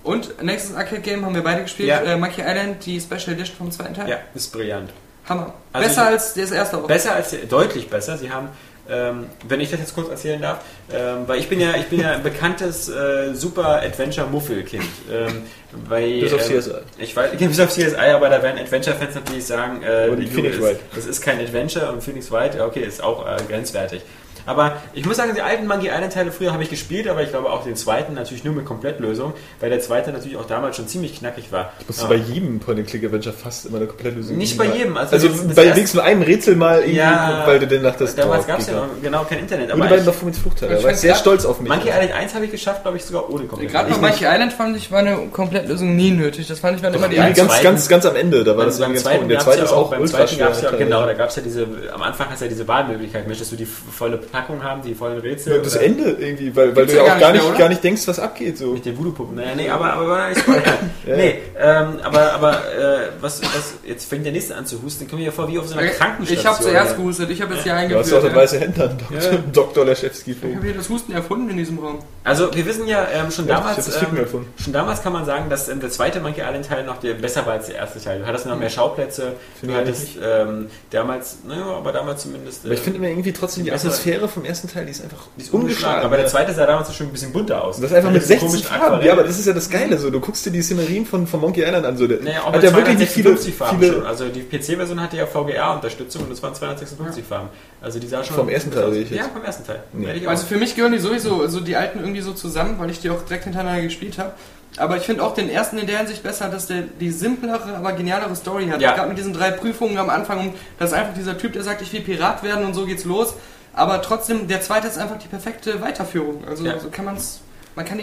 Und 0.03 0.41
nächstes 0.41 0.75
Arcade-Game 0.75 1.23
haben 1.25 1.35
wir 1.35 1.43
beide 1.43 1.61
gespielt, 1.63 1.89
Ja. 1.89 1.99
äh, 2.01 2.17
Monkey 2.17 2.41
Island, 2.41 2.85
die 2.85 2.99
Special 2.99 3.33
Edition 3.35 3.55
vom 3.57 3.71
zweiten 3.71 3.93
Teil. 3.93 4.09
Ja, 4.09 4.17
ist 4.33 4.51
brillant. 4.51 4.89
Hammer. 5.29 5.53
Also 5.71 5.87
Besser 5.87 6.01
ich- 6.03 6.07
als 6.13 6.33
das 6.33 6.51
erste 6.51 6.77
auch. 6.77 6.87
Besser 6.87 7.13
als 7.13 7.35
deutlich 7.49 7.89
besser. 7.89 8.17
Sie 8.17 8.31
haben, 8.31 8.47
ähm, 8.89 9.25
wenn 9.47 9.59
ich 9.61 9.69
das 9.71 9.79
jetzt 9.79 9.95
kurz 9.95 10.09
erzählen 10.09 10.41
darf, 10.41 10.59
ähm, 10.93 11.23
weil 11.27 11.39
ich 11.39 11.47
bin 11.49 11.59
ja, 11.59 11.75
ich 11.77 11.85
bin 11.87 11.99
ja 12.01 12.11
ein 12.13 12.23
bekanntes 12.23 12.89
äh, 12.89 13.33
super 13.33 13.81
Adventure 13.81 14.27
Muffelkind. 14.27 14.83
Ähm, 15.11 15.43
weil, 15.87 16.19
Bis 16.21 16.33
auf 16.33 16.49
ähm, 16.49 16.59
CSI. 16.59 16.71
Ich 16.97 17.15
weiß, 17.15 17.31
bis 17.37 17.59
auf 17.59 17.69
CSI, 17.69 17.95
aber 17.95 18.29
da 18.29 18.43
werden 18.43 18.59
Adventure-Fans 18.59 19.15
natürlich 19.15 19.45
sagen, 19.45 19.81
äh, 19.83 20.07
Phoenix 20.27 20.55
ist- 20.57 20.61
Wright. 20.61 20.79
das 20.95 21.05
ist 21.05 21.21
kein 21.21 21.39
Adventure 21.39 21.91
und 21.91 22.03
Phoenix 22.03 22.29
White, 22.31 22.63
okay, 22.63 22.81
ist 22.81 23.01
auch 23.01 23.25
äh, 23.25 23.37
grenzwertig. 23.47 24.01
Aber 24.45 24.77
ich 24.93 25.05
muss 25.05 25.17
sagen, 25.17 25.31
die 25.35 25.41
alten 25.41 25.67
Monkey 25.67 25.87
Island 25.87 26.13
Teile 26.13 26.31
früher 26.31 26.53
habe 26.53 26.63
ich 26.63 26.69
gespielt, 26.69 27.07
aber 27.07 27.21
ich 27.23 27.29
glaube 27.29 27.49
auch 27.51 27.63
den 27.63 27.75
zweiten 27.75 28.13
natürlich 28.13 28.43
nur 28.43 28.53
mit 28.53 28.65
Komplettlösung, 28.65 29.33
weil 29.59 29.69
der 29.69 29.79
zweite 29.79 30.11
natürlich 30.11 30.37
auch 30.37 30.45
damals 30.47 30.75
schon 30.77 30.87
ziemlich 30.87 31.17
knackig 31.19 31.51
war. 31.51 31.71
Ich 31.79 31.87
musste 31.87 32.05
Aber- 32.05 32.15
bei 32.15 32.21
jedem 32.21 32.59
Point-and-Click-Adventure 32.59 33.35
fast 33.35 33.65
immer 33.67 33.77
eine 33.77 33.87
Komplettlösung 33.87 34.37
Nicht 34.37 34.57
bei 34.57 34.65
jedem, 34.65 34.97
also 34.97 35.13
Also, 35.15 35.27
bei 35.29 35.33
erste- 35.35 35.61
wenigstens 35.75 35.93
nur 35.95 36.03
einem 36.03 36.21
Rätsel 36.23 36.55
mal 36.55 36.79
irgendwie, 36.79 36.97
Ja, 36.97 37.43
weil 37.45 37.59
du 37.59 37.67
dann 37.67 37.81
nach 37.83 37.95
das 37.95 38.15
damals 38.15 38.47
gab 38.47 38.59
es 38.59 38.67
ja 38.67 38.73
noch 38.73 38.87
genau 39.01 39.23
kein 39.23 39.39
Internet. 39.39 39.65
Und 39.67 39.73
Aber 39.73 39.83
die 39.83 39.89
beiden 39.89 39.99
ich, 40.05 40.05
Baphomets 40.05 40.39
Fluchtteile. 40.39 40.75
Ich 40.75 40.81
Da 40.81 40.87
war 40.87 40.95
sehr 40.95 41.15
stolz 41.15 41.45
auf 41.45 41.59
mich. 41.59 41.69
Monkey 41.69 41.89
Island 41.89 42.11
1 42.13 42.33
habe 42.35 42.45
ich 42.45 42.51
geschafft, 42.51 42.81
glaube 42.83 42.97
ich 42.97 43.05
sogar 43.05 43.29
ohne 43.29 43.45
Komplett. 43.45 43.71
Gerade 43.71 43.91
bei 43.91 43.97
Monkey 43.97 44.25
Island 44.25 44.53
fand 44.53 44.75
ich, 44.77 44.91
war 44.91 44.99
eine 44.99 45.27
Komplettlösung 45.31 45.95
nie 45.95 46.11
nötig. 46.11 46.47
Das 46.47 46.59
fand 46.59 46.77
ich 46.77 46.83
waren 46.83 46.93
immer 46.93 47.07
die 47.07 47.17
beim 47.17 47.33
ganz, 47.33 47.61
ganz, 47.61 47.87
ganz 47.87 48.05
am 48.05 48.15
Ende, 48.15 48.43
da 48.43 48.51
war 48.51 48.57
Beim, 48.57 48.65
das 48.67 48.79
beim 48.79 48.91
irgendwie 48.95 49.03
ganz 49.05 49.27
der 49.27 49.39
zweite 49.39 49.57
ja 49.59 49.63
ist 49.65 49.71
auch 49.73 49.89
beim 49.91 50.01
ultra 50.01 50.17
zweiten 50.25 50.35
schwer. 50.35 50.71
ja, 50.71 50.77
genau, 50.77 51.05
da 51.05 51.13
gab 51.13 51.29
es 51.29 51.35
ja 51.35 51.41
diese, 51.41 51.67
am 51.93 52.01
Anfang 52.01 52.27
hast 52.29 52.41
du 52.41 52.45
ja 52.45 52.49
diese 52.49 52.67
Wahlmöglichkeit, 52.67 53.27
möchtest 53.27 53.51
du 53.51 53.55
die 53.55 53.65
volle 53.65 54.17
Packung 54.31 54.63
haben, 54.63 54.81
die 54.81 54.93
vollen 54.95 55.19
Rätsel? 55.19 55.55
Ja, 55.57 55.61
das 55.61 55.75
oder- 55.75 55.83
Ende 55.85 56.03
irgendwie, 56.19 56.55
weil, 56.55 56.75
weil 56.75 56.85
du 56.85 56.95
ja 56.95 57.03
auch 57.03 57.19
gar 57.19 57.31
nicht 57.33 57.47
mehr, 57.47 57.57
gar 57.57 57.69
nicht 57.69 57.83
denkst, 57.83 58.03
was 58.07 58.19
abgeht. 58.19 58.57
So. 58.57 58.67
Mit 58.73 58.85
den 58.85 58.97
Voodoo-Puppen. 58.97 59.35
Naja, 59.35 59.55
nee, 59.55 59.69
aber, 59.69 59.93
aber, 59.93 60.01
aber, 60.17 60.31
ich, 60.31 60.37
Ja. 61.07 61.15
nee, 61.15 61.39
ähm, 61.59 61.99
aber, 62.03 62.33
aber, 62.33 62.51
äh, 62.73 63.09
was, 63.19 63.41
was, 63.41 63.73
jetzt 63.85 64.07
fängt 64.07 64.23
der 64.25 64.31
nächste 64.31 64.55
an 64.55 64.65
zu 64.65 64.81
husten, 64.81 65.07
kommen 65.07 65.19
wir 65.19 65.25
ja 65.27 65.31
vor 65.31 65.47
wie 65.49 65.57
auf 65.59 65.67
so 65.67 65.77
einer 65.77 65.87
Krankenstation. 65.89 66.39
Ich 66.39 66.45
habe 66.45 66.63
zuerst 66.63 66.95
gehustet, 66.97 67.29
ich 67.31 67.41
habe 67.41 67.53
jetzt 67.55 67.63
hier 67.63 67.73
Du 67.73 67.95
hast 67.97 68.13
auch 68.13 68.17
eingeführt. 68.17 68.23
das 68.23 68.35
weiße 68.35 68.59
Hemd 68.59 68.79
an, 68.79 68.97
Dr. 69.09 69.31
Ja. 69.31 69.37
Dr. 69.53 69.85
Leschewski. 69.85 70.31
Ich 70.31 70.55
habe 70.55 70.65
hier 70.65 70.73
das 70.75 70.89
Husten 70.89 71.11
erfunden 71.13 71.49
in 71.49 71.57
diesem 71.57 71.79
Raum. 71.79 71.99
Also, 72.23 72.53
wir 72.53 72.65
wissen 72.65 72.87
ja 72.87 73.07
ähm, 73.13 73.31
schon 73.31 73.47
Ja, 73.47 73.55
damals, 73.57 73.77
das 73.85 73.97
Ficken 73.97 74.17
ähm, 74.17 74.23
erfunden. 74.23 74.53
schon 74.63 74.73
damals 74.73 75.01
kann 75.01 75.13
man 75.13 75.25
sagen, 75.25 75.49
dass 75.49 75.67
ähm, 75.69 75.79
der 75.79 75.89
zweite 75.89 76.19
Monkey 76.19 76.41
Island 76.41 76.67
Teil 76.67 76.83
noch 76.83 76.97
der, 76.97 77.15
besser 77.15 77.45
war 77.47 77.53
als 77.53 77.65
der 77.67 77.75
erste 77.77 77.99
Teil. 77.99 78.19
Du 78.19 78.25
hattest 78.27 78.45
noch 78.45 78.57
mehr 78.57 78.69
Schauplätze, 78.69 79.33
Finde 79.59 79.75
du 79.75 79.81
ich 79.81 79.87
hattest 79.87 80.07
ähm, 80.23 80.67
damals, 80.91 81.37
naja, 81.47 81.65
aber 81.65 81.91
damals 81.91 82.21
zumindest. 82.21 82.63
Aber 82.65 82.73
ich 82.73 82.79
finde 82.79 82.99
immer 82.99 83.07
irgendwie 83.07 83.33
trotzdem 83.33 83.63
die 83.63 83.71
Bessere- 83.71 83.89
Atmosphäre 84.21 84.27
vom 84.27 84.45
ersten 84.45 84.67
Teil, 84.67 84.85
die 84.85 84.91
ist 84.91 85.03
einfach 85.03 85.27
Die 85.37 85.41
ist 85.41 85.53
ungeschlagen. 85.53 86.03
Aber 86.03 86.17
der 86.17 86.27
zweite 86.27 86.53
sah 86.53 86.65
damals 86.65 86.93
schon 86.93 87.07
ein 87.07 87.11
bisschen 87.11 87.31
bunter 87.31 87.63
aus. 87.63 87.79
das 87.79 87.91
ist 87.91 87.97
einfach 87.97 88.11
mit 88.11 88.21
Mit 88.21 88.27
60 88.27 88.47
komischen 88.47 88.67
Farben. 88.67 89.05
Ja, 89.05 89.13
aber 89.13 89.23
das 89.23 89.39
ist 89.39 89.47
ja 89.47 89.53
das 89.53 89.69
Geile. 89.69 89.97
So, 89.97 90.09
du 90.09 90.19
guckst 90.19 90.45
dir 90.45 90.51
die 90.51 90.61
Szenerien 90.61 91.05
von, 91.05 91.27
von 91.27 91.41
Monkey 91.41 91.61
Island 91.61 91.85
an. 91.85 91.97
So, 91.97 92.07
der 92.07 92.21
Naja, 92.21 92.41
auch 92.41 92.53
hat 92.53 92.63
ja 92.63 92.73
wirklich 92.73 92.97
nicht 92.97 93.11
viele, 93.11 93.35
256 93.35 93.55
Farben 93.55 93.79
viele 93.79 93.93
schon. 93.93 94.05
Also 94.05 94.25
die 94.29 94.41
PC-Version 94.41 95.01
hatte 95.01 95.17
ja 95.17 95.25
VGA-Unterstützung 95.25 96.23
und 96.23 96.31
es 96.31 96.41
waren 96.43 96.55
256 96.55 97.23
Farben. 97.23 97.49
Also 97.81 97.99
die 97.99 98.07
sah 98.07 98.23
schon... 98.23 98.35
Vom 98.35 98.49
ersten 98.49 98.71
Teil, 98.71 98.89
richtig? 98.89 99.17
Ja, 99.17 99.25
vom 99.25 99.43
ersten 99.43 99.65
Teil. 99.65 99.83
Nee. 99.93 100.11
Ich. 100.13 100.27
Also 100.27 100.45
für 100.45 100.57
mich 100.57 100.75
gehören 100.75 100.91
die 100.91 100.99
sowieso, 100.99 101.47
so 101.47 101.59
die 101.59 101.75
alten 101.75 101.99
irgendwie 101.99 102.21
so 102.21 102.33
zusammen, 102.33 102.75
weil 102.79 102.89
ich 102.89 102.99
die 102.99 103.09
auch 103.09 103.21
direkt 103.23 103.45
hintereinander 103.45 103.81
gespielt 103.81 104.17
habe. 104.17 104.33
Aber 104.77 104.95
ich 104.95 105.03
finde 105.03 105.23
auch 105.23 105.33
den 105.33 105.49
ersten 105.49 105.77
in 105.77 105.87
der 105.87 105.97
Hinsicht 105.97 106.23
besser, 106.23 106.47
dass 106.47 106.67
der 106.67 106.83
die 106.83 107.11
simplere, 107.11 107.75
aber 107.75 107.91
genialere 107.91 108.35
Story 108.35 108.67
hat. 108.69 108.81
Ja. 108.81 108.95
Gerade 108.95 109.09
mit 109.09 109.17
diesen 109.17 109.33
drei 109.33 109.51
Prüfungen 109.51 109.97
am 109.97 110.09
Anfang 110.09 110.53
das 110.79 110.91
ist 110.91 110.97
einfach 110.97 111.13
dieser 111.13 111.37
Typ, 111.37 111.53
der 111.53 111.63
sagt, 111.63 111.81
ich 111.81 111.91
will 111.91 112.01
Pirat 112.01 112.41
werden 112.43 112.65
und 112.65 112.73
so 112.73 112.85
geht's 112.85 113.03
los. 113.03 113.33
Aber 113.73 114.01
trotzdem, 114.01 114.47
der 114.47 114.61
zweite 114.61 114.87
ist 114.87 114.97
einfach 114.97 115.17
die 115.17 115.27
perfekte 115.27 115.81
Weiterführung. 115.81 116.43
Also 116.47 116.65
Ja. 116.65 116.79
so 116.79 116.89
kann 116.89 117.05
man's, 117.05 117.39
man 117.39 117.45
die 117.45 117.50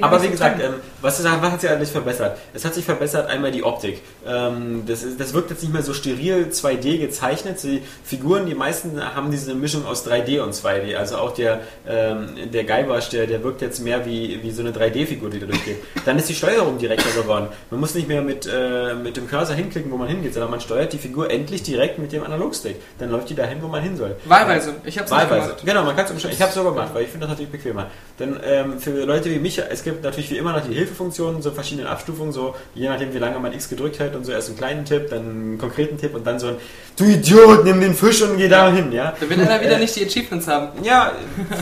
Aber 0.00 0.22
wie 0.22 0.28
gesagt, 0.28 0.62
ähm, 0.62 0.74
was, 1.02 1.22
was 1.22 1.52
hat 1.52 1.60
sich 1.60 1.70
alles 1.70 1.90
verbessert? 1.90 2.38
Es 2.54 2.64
hat 2.64 2.74
sich 2.74 2.84
verbessert 2.84 3.28
einmal 3.28 3.50
die 3.50 3.62
Optik. 3.62 4.00
Ähm, 4.26 4.84
das, 4.86 5.02
ist, 5.02 5.20
das 5.20 5.34
wirkt 5.34 5.50
jetzt 5.50 5.62
nicht 5.62 5.72
mehr 5.72 5.82
so 5.82 5.92
steril 5.92 6.48
2D 6.50 6.98
gezeichnet. 6.98 7.62
Die 7.62 7.82
Figuren, 8.02 8.46
die 8.46 8.54
meisten 8.54 9.02
haben 9.02 9.30
diese 9.30 9.54
Mischung 9.54 9.86
aus 9.86 10.06
3D 10.06 10.40
und 10.40 10.54
2D. 10.54 10.96
Also 10.96 11.18
auch 11.18 11.34
der, 11.34 11.60
ähm, 11.86 12.50
der 12.50 12.64
Guybrush, 12.64 13.10
der, 13.10 13.26
der 13.26 13.42
wirkt 13.44 13.60
jetzt 13.60 13.80
mehr 13.80 14.06
wie, 14.06 14.42
wie 14.42 14.50
so 14.50 14.62
eine 14.62 14.72
3D-Figur, 14.72 15.28
die 15.28 15.40
da 15.40 15.46
durchgeht. 15.46 15.76
Dann 16.06 16.18
ist 16.18 16.28
die 16.30 16.34
Steuerung 16.34 16.78
direkter 16.78 17.10
geworden. 17.20 17.48
Man 17.70 17.80
muss 17.80 17.94
nicht 17.94 18.08
mehr 18.08 18.22
mit, 18.22 18.48
äh, 18.50 18.94
mit 18.94 19.18
dem 19.18 19.28
Cursor 19.28 19.54
hinklicken, 19.54 19.90
wo 19.90 19.98
man 19.98 20.08
hingeht, 20.08 20.32
sondern 20.32 20.50
man 20.50 20.60
steuert 20.60 20.92
die 20.94 20.98
Figur 20.98 21.30
endlich 21.30 21.62
direkt 21.62 21.98
mit 21.98 22.12
dem 22.12 22.24
Analogstick. 22.24 22.76
Dann 22.98 23.10
läuft 23.10 23.28
die 23.28 23.34
dahin, 23.34 23.60
wo 23.60 23.68
man 23.68 23.82
hin 23.82 23.96
soll. 23.98 24.16
Wahlweise. 24.24 24.74
Ich 24.84 24.96
nicht 24.96 25.10
Wahlweise. 25.10 25.48
gemacht. 25.48 25.62
Genau, 25.64 25.84
man 25.84 25.94
kann 25.94 26.06
es 26.06 26.10
umstellen. 26.10 26.34
Ich 26.34 26.40
habe 26.40 26.48
es 26.48 26.54
so 26.54 26.64
gemacht, 26.64 26.88
weil 26.94 27.02
ich 27.02 27.10
finde 27.10 27.26
das 27.26 27.30
natürlich 27.30 27.52
bequemer. 27.52 27.86
Denn 28.18 28.38
ähm, 28.44 28.78
für 28.78 29.04
Leute 29.04 29.30
wie 29.30 29.38
mich, 29.38 29.57
es 29.70 29.84
gibt 29.84 30.02
natürlich 30.02 30.30
wie 30.30 30.38
immer 30.38 30.52
noch 30.52 30.66
die 30.66 30.74
Hilfefunktionen, 30.74 31.42
so 31.42 31.50
verschiedene 31.50 31.88
Abstufungen, 31.88 32.32
so 32.32 32.54
je 32.74 32.88
nachdem 32.88 33.12
wie 33.14 33.18
lange 33.18 33.38
man 33.38 33.52
X 33.52 33.68
gedrückt 33.68 34.00
hat 34.00 34.14
und 34.14 34.24
so 34.24 34.32
erst 34.32 34.48
einen 34.48 34.58
kleinen 34.58 34.84
Tipp, 34.84 35.10
dann 35.10 35.20
einen 35.20 35.58
konkreten 35.58 35.98
Tipp 35.98 36.14
und 36.14 36.26
dann 36.26 36.38
so 36.38 36.48
ein 36.48 36.56
Du 36.96 37.04
Idiot, 37.04 37.64
nimm 37.64 37.80
den 37.80 37.94
Fisch 37.94 38.22
und 38.22 38.36
geh 38.38 38.48
da 38.48 38.72
hin, 38.72 38.90
ja. 38.90 39.14
Da 39.20 39.30
will 39.30 39.40
einer 39.40 39.60
wieder 39.60 39.78
nicht 39.78 39.94
die 39.94 40.04
Achievements 40.04 40.48
haben. 40.48 40.82
Ja, 40.82 41.12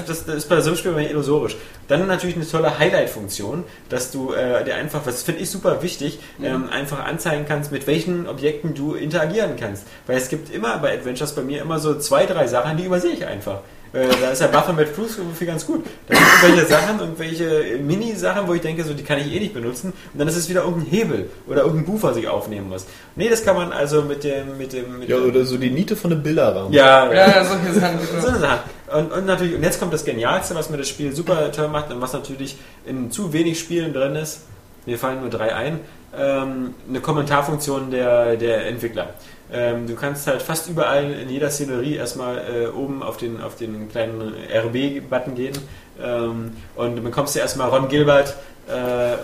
das, 0.07 0.25
das 0.25 0.37
ist 0.37 0.49
bei 0.49 0.61
so 0.61 0.71
einem 0.71 0.79
Spiel 0.79 0.93
immer 0.93 1.03
illusorisch. 1.03 1.57
Dann 1.89 2.07
natürlich 2.07 2.37
eine 2.37 2.49
tolle 2.49 2.79
Highlight-Funktion, 2.79 3.65
dass 3.89 4.11
du 4.11 4.33
äh, 4.33 4.65
dir 4.65 4.75
einfach, 4.77 5.03
was 5.05 5.23
finde 5.23 5.43
ich 5.43 5.51
super 5.51 5.83
wichtig, 5.83 6.19
ähm, 6.43 6.69
einfach 6.71 7.05
anzeigen 7.05 7.45
kannst, 7.47 7.71
mit 7.71 7.87
welchen 7.87 8.27
Objekten 8.27 8.75
du 8.75 8.95
interagieren 8.95 9.57
kannst. 9.61 9.87
Weil 10.07 10.17
es 10.17 10.29
gibt 10.29 10.53
immer 10.53 10.79
bei 10.79 10.95
Adventures 10.95 11.35
bei 11.35 11.43
mir 11.43 11.61
immer 11.61 11.79
so 11.79 11.99
zwei, 11.99 12.27
drei 12.27 12.47
Sachen, 12.47 12.77
die 12.77 12.85
übersehe 12.85 13.13
ich 13.13 13.27
einfach. 13.27 13.61
Äh, 13.93 14.09
da 14.21 14.31
ist 14.31 14.41
der 14.41 14.49
Buffer 14.49 14.73
mit 14.73 14.89
für 14.89 15.47
ganz 15.47 15.67
gut. 15.67 15.85
Da 16.09 16.17
sind 16.17 16.27
irgendwelche 16.43 16.67
Sachen, 16.67 17.01
irgendwelche 17.01 17.79
Mini-Sachen, 17.79 18.47
wo 18.49 18.55
ich 18.55 18.61
denke, 18.61 18.85
so 18.85 18.95
die 18.95 19.03
kann 19.03 19.19
ich 19.19 19.33
eh 19.35 19.41
nicht 19.41 19.55
benutzen. 19.55 19.93
Und 20.13 20.19
dann 20.19 20.29
ist 20.29 20.37
es 20.37 20.49
wieder 20.49 20.65
irgendein 20.65 20.91
Hebel 20.91 21.31
oder 21.47 21.63
irgendein 21.63 21.87
Buch, 21.87 22.03
was 22.03 22.17
ich 22.17 22.29
aufnehmen 22.29 22.69
muss. 22.69 22.87
Nee, 23.15 23.29
das 23.29 23.45
kann 23.45 23.57
man 23.57 23.73
also 23.73 24.03
mit 24.03 24.25
dem, 24.25 24.59
mit 24.59 24.73
dem, 24.73 24.99
mit 24.99 25.09
Ja, 25.09 25.17
oder 25.17 25.45
so 25.45 25.57
die 25.57 25.71
Niete 25.71 25.97
von 25.97 26.13
einem 26.13 26.23
Bilderrahmen. 26.23 26.73
ja, 26.73 27.13
Ja, 27.13 27.45
solche 27.45 27.73
Sachen. 27.81 27.99
so 28.21 28.29
eine 28.29 28.39
Sache. 28.39 28.61
Und, 28.93 29.13
und 29.13 29.27
natürlich, 29.27 29.55
und 29.55 29.63
jetzt 29.63 29.81
kommt 29.81 29.93
das 29.93 30.05
Genialste, 30.05 30.55
was 30.55 30.71
mir 30.71 30.77
das 30.77 30.89
Spiel 30.89 31.15
super 31.15 31.51
toll 31.53 31.69
macht 31.69 31.91
und 31.91 32.01
was 32.01 32.13
natürlich 32.13 32.57
in 32.85 33.11
zu 33.11 33.33
wenig 33.33 33.59
Spielen 33.59 33.93
drin 33.93 34.15
ist. 34.17 34.43
Mir 34.85 34.99
fallen 34.99 35.21
nur 35.21 35.31
drei 35.31 35.55
ein. 35.55 35.81
Ähm, 36.17 36.75
eine 36.89 37.01
Kommentarfunktion 37.01 37.91
der, 37.91 38.37
der 38.37 38.67
Entwickler. 38.67 39.11
Ähm, 39.53 39.87
du 39.87 39.95
kannst 39.95 40.27
halt 40.27 40.43
fast 40.43 40.69
überall 40.69 41.13
in 41.13 41.29
jeder 41.29 41.51
Szenerie 41.51 41.95
erstmal 41.95 42.39
äh, 42.39 42.67
oben 42.67 43.03
auf 43.03 43.17
den, 43.17 43.41
auf 43.41 43.57
den 43.57 43.89
kleinen 43.89 44.35
RB-Button 44.53 45.35
gehen 45.35 45.57
ähm, 46.03 46.53
und 46.75 46.97
dann 46.97 47.05
bekommst 47.05 47.35
du 47.35 47.39
erstmal 47.41 47.69
Ron 47.71 47.89
Gilbert. 47.89 48.35
Äh, 48.69 48.73
äh, 48.73 49.17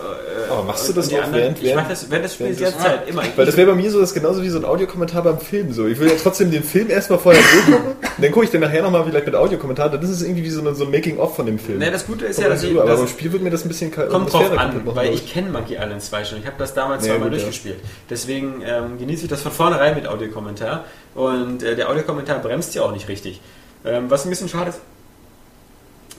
Aber 0.49 0.63
machst 0.63 0.87
du 0.87 0.93
das 0.93 1.09
auch 1.13 1.17
anderen. 1.21 1.33
während- 1.33 1.61
Ich 1.63 1.75
mach 1.75 1.85
das 1.89 2.09
während 2.09 2.23
des 2.23 2.33
Spiels 2.35 2.55
die 2.55 2.61
während 2.63 2.77
ganze 2.77 2.89
Zeit, 2.99 3.09
immer. 3.09 3.23
Weil 3.35 3.45
das 3.45 3.57
wäre 3.57 3.71
bei 3.71 3.75
mir 3.75 3.91
so, 3.91 3.99
das 3.99 4.11
ist 4.11 4.15
genauso 4.15 4.41
wie 4.41 4.47
so 4.47 4.57
ein 4.57 4.63
Audiokommentar 4.63 5.21
beim 5.21 5.37
Film. 5.37 5.73
So. 5.73 5.85
Ich 5.85 5.99
will 5.99 6.07
ja 6.07 6.13
trotzdem 6.21 6.49
den 6.49 6.63
Film 6.63 6.89
erstmal 6.89 7.19
vorher 7.19 7.41
durchgucken, 7.43 7.91
dann 8.21 8.31
gucke 8.31 8.45
ich 8.45 8.51
den 8.51 8.61
nachher 8.61 8.81
nochmal 8.83 9.03
vielleicht 9.03 9.25
mit 9.25 9.35
Audiokommentar. 9.35 9.89
Das 9.89 10.09
ist 10.09 10.21
irgendwie 10.21 10.43
wie 10.45 10.49
so, 10.49 10.61
eine, 10.61 10.73
so 10.75 10.85
ein 10.85 10.91
Making-of 10.91 11.35
von 11.35 11.45
dem 11.45 11.59
Film. 11.59 11.79
Ne, 11.79 11.91
das 11.91 12.07
Gute 12.07 12.23
ist 12.25 12.37
Kommt 12.37 12.47
ja, 12.47 12.53
dass 12.53 12.63
ich, 12.63 12.71
aber 12.79 12.95
beim 12.95 13.07
Spiel 13.09 13.33
wird 13.33 13.43
mir 13.43 13.49
das 13.49 13.65
ein 13.65 13.67
bisschen 13.67 13.91
kalt. 13.91 14.09
Kommt 14.11 14.31
drauf 14.31 14.57
an, 14.57 14.81
weil 14.85 15.13
ich 15.13 15.29
kenne 15.29 15.49
Monkey 15.49 15.73
Island 15.73 16.01
2 16.01 16.23
schon. 16.23 16.39
Ich 16.39 16.45
habe 16.45 16.55
das 16.57 16.73
damals 16.73 17.03
Ja, 17.05 17.11
zweimal 17.11 17.27
gut, 17.29 17.37
ja. 17.39 17.43
durchgespielt. 17.43 17.79
Deswegen 18.09 18.63
ähm, 18.65 18.97
genieße 18.97 19.23
ich 19.23 19.29
das 19.29 19.41
von 19.41 19.51
vornherein 19.51 19.93
mit 19.95 20.07
Audiokommentar. 20.07 20.85
Und 21.15 21.63
äh, 21.63 21.75
der 21.75 21.89
Audiokommentar 21.89 22.39
bremst 22.39 22.73
ja 22.75 22.83
auch 22.83 22.93
nicht 22.93 23.09
richtig. 23.09 23.41
Ähm, 23.85 24.05
was 24.07 24.23
ein 24.25 24.29
bisschen 24.29 24.47
schade 24.47 24.69
ist, 24.69 24.79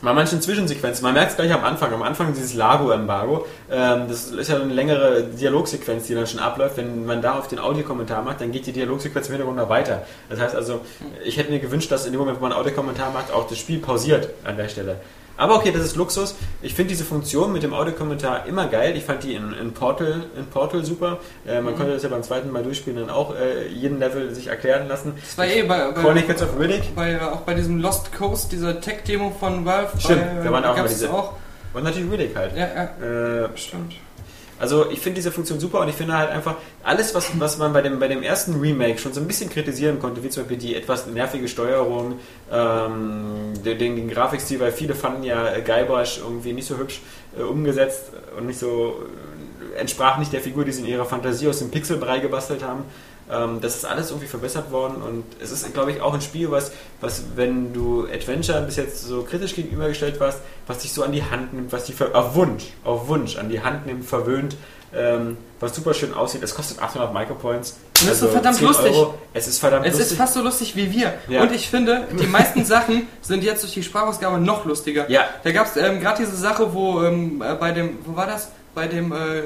bei 0.04 0.12
manchen 0.12 0.40
Zwischensequenzen, 0.40 1.02
man 1.02 1.14
merkt 1.14 1.30
es 1.32 1.36
gleich 1.36 1.52
am 1.52 1.64
Anfang, 1.64 1.92
am 1.92 2.02
Anfang 2.02 2.32
dieses 2.34 2.54
Lago-Embargo, 2.54 3.46
ähm, 3.70 4.04
das 4.08 4.26
ist 4.26 4.48
ja 4.48 4.56
eine 4.56 4.72
längere 4.72 5.24
Dialogsequenz, 5.24 6.06
die 6.06 6.14
dann 6.14 6.26
schon 6.26 6.40
abläuft. 6.40 6.76
Wenn 6.76 7.06
man 7.06 7.22
da 7.22 7.38
auf 7.38 7.48
den 7.48 7.58
Audiokommentar 7.58 8.22
macht, 8.22 8.40
dann 8.40 8.52
geht 8.52 8.66
die 8.66 8.72
Dialogsequenz 8.72 9.28
im 9.28 9.32
Hintergrund 9.32 9.58
noch 9.58 9.68
weiter. 9.68 10.06
Das 10.28 10.40
heißt 10.40 10.54
also, 10.54 10.80
ich 11.24 11.36
hätte 11.36 11.50
mir 11.50 11.58
gewünscht, 11.58 11.90
dass 11.90 12.06
in 12.06 12.12
dem 12.12 12.18
Moment, 12.18 12.38
wo 12.38 12.42
man 12.42 12.52
einen 12.52 12.60
Audiokommentar 12.60 13.10
macht, 13.12 13.32
auch 13.32 13.48
das 13.48 13.58
Spiel 13.58 13.78
pausiert 13.78 14.28
an 14.44 14.56
der 14.56 14.68
Stelle. 14.68 14.96
Aber 15.36 15.56
okay, 15.56 15.72
das 15.72 15.84
ist 15.84 15.96
Luxus. 15.96 16.36
Ich 16.62 16.74
finde 16.74 16.90
diese 16.90 17.04
Funktion 17.04 17.52
mit 17.52 17.62
dem 17.62 17.74
Audiokommentar 17.74 18.46
immer 18.46 18.66
geil. 18.68 18.96
Ich 18.96 19.04
fand 19.04 19.24
die 19.24 19.34
in, 19.34 19.52
in, 19.52 19.72
Portal, 19.72 20.24
in 20.36 20.46
Portal 20.46 20.84
super. 20.84 21.18
Äh, 21.46 21.60
man 21.60 21.76
konnte 21.76 21.92
das 21.94 22.02
ja 22.04 22.08
beim 22.08 22.22
zweiten 22.22 22.50
Mal 22.50 22.62
durchspielen, 22.62 23.00
dann 23.00 23.10
auch 23.10 23.34
äh, 23.34 23.66
jeden 23.68 23.98
Level 23.98 24.32
sich 24.34 24.46
erklären 24.46 24.86
lassen. 24.88 25.14
Das 25.20 25.36
war 25.38 25.46
eh 25.46 25.62
bei, 25.64 25.90
bei, 25.90 26.00
Chronicles 26.02 26.42
of 26.42 26.58
Riddick. 26.58 26.94
bei, 26.94 27.20
auch 27.20 27.40
bei 27.40 27.54
diesem 27.54 27.80
Lost 27.80 28.12
Coast, 28.16 28.52
dieser 28.52 28.80
Tech-Demo 28.80 29.30
von 29.40 29.64
Valve. 29.64 29.88
Stimmt, 29.98 30.22
bei, 30.38 30.44
da 30.44 30.52
waren 30.52 30.64
auch 30.64 30.76
gab's 30.76 30.90
mal 30.90 30.94
diese- 30.98 31.12
auch. 31.12 31.32
Und 31.72 31.82
natürlich 31.82 32.10
Riddick 32.12 32.36
halt. 32.36 32.56
Ja, 32.56 32.68
ja, 33.02 33.44
Äh, 33.44 33.48
stimmt. 33.56 33.94
Also 34.58 34.90
ich 34.90 35.00
finde 35.00 35.16
diese 35.16 35.32
Funktion 35.32 35.58
super 35.58 35.80
und 35.80 35.88
ich 35.88 35.94
finde 35.94 36.16
halt 36.16 36.30
einfach 36.30 36.56
alles, 36.82 37.14
was, 37.14 37.28
was 37.40 37.58
man 37.58 37.72
bei 37.72 37.82
dem, 37.82 37.98
bei 37.98 38.08
dem 38.08 38.22
ersten 38.22 38.60
Remake 38.60 38.98
schon 38.98 39.12
so 39.12 39.20
ein 39.20 39.26
bisschen 39.26 39.50
kritisieren 39.50 39.98
konnte, 39.98 40.22
wie 40.22 40.28
zum 40.28 40.44
Beispiel 40.44 40.58
die 40.58 40.74
etwas 40.76 41.06
nervige 41.06 41.48
Steuerung, 41.48 42.20
ähm, 42.52 43.52
den, 43.64 43.78
den, 43.78 44.08
Grafikstil, 44.08 44.60
weil 44.60 44.72
viele 44.72 44.94
fanden 44.94 45.24
ja 45.24 45.52
äh, 45.52 45.60
Guybrush 45.60 46.18
irgendwie 46.18 46.52
nicht 46.52 46.68
so 46.68 46.78
hübsch 46.78 47.00
äh, 47.38 47.42
umgesetzt 47.42 48.12
und 48.38 48.46
nicht 48.46 48.58
so 48.58 49.02
äh, 49.74 49.80
entsprach 49.80 50.18
nicht 50.18 50.32
der 50.32 50.40
Figur, 50.40 50.64
die 50.64 50.72
sie 50.72 50.82
in 50.82 50.88
ihrer 50.88 51.04
Fantasie 51.04 51.48
aus 51.48 51.58
dem 51.58 51.70
Pixelbrei 51.70 52.20
gebastelt 52.20 52.62
haben. 52.62 52.84
Ähm, 53.30 53.60
das 53.62 53.76
ist 53.76 53.84
alles 53.86 54.10
irgendwie 54.10 54.26
verbessert 54.28 54.70
worden 54.70 55.00
und 55.00 55.24
es 55.40 55.50
ist, 55.50 55.72
glaube 55.72 55.92
ich, 55.92 56.00
auch 56.02 56.12
ein 56.12 56.20
Spiel, 56.20 56.50
was, 56.50 56.72
was, 57.00 57.22
wenn 57.36 57.72
du 57.72 58.06
Adventure 58.12 58.60
bis 58.62 58.76
jetzt 58.76 59.02
so 59.02 59.22
kritisch 59.22 59.54
gegenübergestellt 59.54 60.20
warst, 60.20 60.40
was 60.66 60.78
dich 60.78 60.92
so 60.92 61.02
an 61.02 61.12
die 61.12 61.22
Hand 61.22 61.54
nimmt, 61.54 61.72
was 61.72 61.84
dich 61.84 61.94
ver- 61.94 62.14
auf 62.14 62.34
Wunsch, 62.34 62.64
auf 62.84 63.08
Wunsch 63.08 63.36
an 63.38 63.48
die 63.48 63.62
Hand 63.62 63.86
nimmt, 63.86 64.04
verwöhnt, 64.04 64.56
ähm, 64.94 65.38
was 65.58 65.74
super 65.74 65.94
schön 65.94 66.12
aussieht. 66.14 66.42
Es 66.42 66.54
kostet 66.54 66.80
800 66.82 67.12
Micropoints. 67.14 67.78
Und 68.02 68.06
es 68.08 68.12
ist 68.14 68.20
so 68.20 68.28
verdammt 68.28 68.56
10 68.58 68.66
lustig. 68.66 68.92
Euro. 68.94 69.14
Es 69.32 69.48
ist 69.48 69.58
verdammt 69.58 69.86
Es 69.86 69.94
lustig. 69.94 70.12
ist 70.12 70.18
fast 70.18 70.34
so 70.34 70.42
lustig 70.42 70.76
wie 70.76 70.92
wir. 70.92 71.14
Ja. 71.26 71.42
Und 71.42 71.52
ich 71.52 71.68
finde, 71.68 72.06
die 72.20 72.26
meisten 72.26 72.64
Sachen 72.66 73.08
sind 73.22 73.42
jetzt 73.42 73.62
durch 73.62 73.72
die 73.72 73.82
Sprachausgabe 73.82 74.38
noch 74.38 74.66
lustiger. 74.66 75.10
Ja. 75.10 75.22
Da 75.42 75.50
gab 75.50 75.66
es 75.66 75.76
ähm, 75.78 75.98
gerade 76.00 76.22
diese 76.22 76.36
Sache, 76.36 76.74
wo 76.74 77.02
ähm, 77.02 77.42
äh, 77.42 77.54
bei 77.54 77.72
dem, 77.72 77.98
wo 78.04 78.14
war 78.14 78.26
das? 78.26 78.50
Bei 78.74 78.88
dem 78.88 79.12
äh, 79.12 79.16
ähm, 79.16 79.44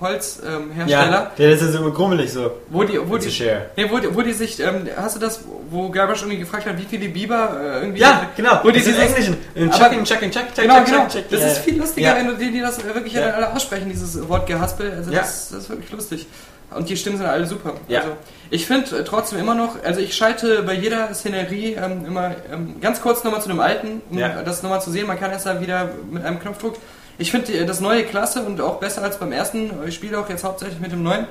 Holzhersteller, 0.00 0.56
ähm, 0.58 0.70
Hersteller, 0.70 1.10
ja, 1.10 1.32
der 1.36 1.50
ist 1.50 1.62
ja 1.62 1.68
so 1.68 1.90
grummelig 1.90 2.32
so. 2.32 2.52
wo 2.70 2.84
die, 2.84 2.96
wo 3.08 3.16
It's 3.16 3.24
die, 3.26 3.32
share. 3.32 3.70
nee, 3.76 3.86
wo 3.90 3.98
die, 3.98 4.14
wo 4.14 4.22
die 4.22 4.32
sich, 4.32 4.60
ähm, 4.60 4.86
hast 4.96 5.16
du 5.16 5.20
das, 5.20 5.40
wo 5.68 5.88
Garbasch 5.90 6.22
irgendwie 6.22 6.38
gefragt 6.38 6.64
hat, 6.66 6.78
wie 6.78 6.84
viele 6.84 7.08
Biber 7.08 7.56
äh, 7.60 7.80
irgendwie. 7.80 8.00
Ja, 8.02 8.30
genau. 8.36 8.60
Wo 8.62 8.70
die 8.70 8.78
dieses- 8.78 8.98
Englischen. 8.98 9.36
Chucking, 9.72 10.04
chucking, 10.04 10.30
chuck, 10.30 10.44
chuck, 10.54 10.62
Genau, 10.62 10.76
chuck, 10.84 10.86
genau. 10.86 11.06
Das 11.30 11.40
Ja, 11.40 11.46
ist 11.48 11.58
viel 11.58 11.78
lustiger, 11.78 12.06
Ja. 12.08 12.16
wenn 12.16 12.28
du 12.28 12.34
die, 12.36 12.52
die 12.52 12.60
das 12.60 12.84
wirklich 12.84 13.14
Ja. 13.14 13.30
alle 13.30 13.52
aussprechen, 13.52 13.88
dieses 13.90 14.28
Wort 14.28 14.46
Gehaspel. 14.46 14.92
Also 14.96 15.10
Ja. 15.10 15.20
das, 15.20 15.48
das 15.48 15.62
ist 15.64 15.70
wirklich 15.70 15.90
lustig. 15.90 16.26
Und 16.70 16.88
die 16.88 16.96
Stimmen 16.96 17.16
sind 17.16 17.26
alle 17.26 17.46
super. 17.46 17.72
Ja. 17.88 18.00
Also 18.00 18.12
ich 18.50 18.66
finde 18.66 18.96
äh, 18.98 19.02
trotzdem 19.04 19.38
immer 19.40 19.54
noch, 19.54 19.82
also 19.84 20.00
ich 20.00 20.14
schalte 20.14 20.62
bei 20.62 20.74
jeder 20.74 21.12
Szenerie 21.14 21.74
ähm, 21.74 22.04
immer 22.06 22.32
ähm, 22.52 22.76
ganz 22.80 23.00
kurz 23.00 23.24
nochmal 23.24 23.40
zu 23.42 23.48
dem 23.48 23.58
alten, 23.60 24.02
um 24.10 24.18
Ja. 24.18 24.42
das 24.42 24.62
nochmal 24.62 24.80
zu 24.82 24.90
sehen. 24.90 25.06
Man 25.08 25.18
kann 25.18 25.30
erst 25.32 25.46
da 25.46 25.60
wieder 25.60 25.90
mit 26.10 26.24
einem 26.24 26.38
Knopfdruck. 26.38 26.76
Ich 27.18 27.30
finde 27.30 27.52
die- 27.52 27.66
das 27.66 27.80
neue 27.80 28.04
klasse 28.04 28.42
und 28.42 28.60
auch 28.60 28.78
besser 28.78 29.02
als 29.02 29.18
beim 29.18 29.32
ersten. 29.32 29.70
Ich 29.86 29.94
spiele 29.94 30.18
auch 30.18 30.28
jetzt 30.28 30.44
hauptsächlich 30.44 30.80
mit 30.80 30.92
dem 30.92 31.02
neuen. 31.02 31.26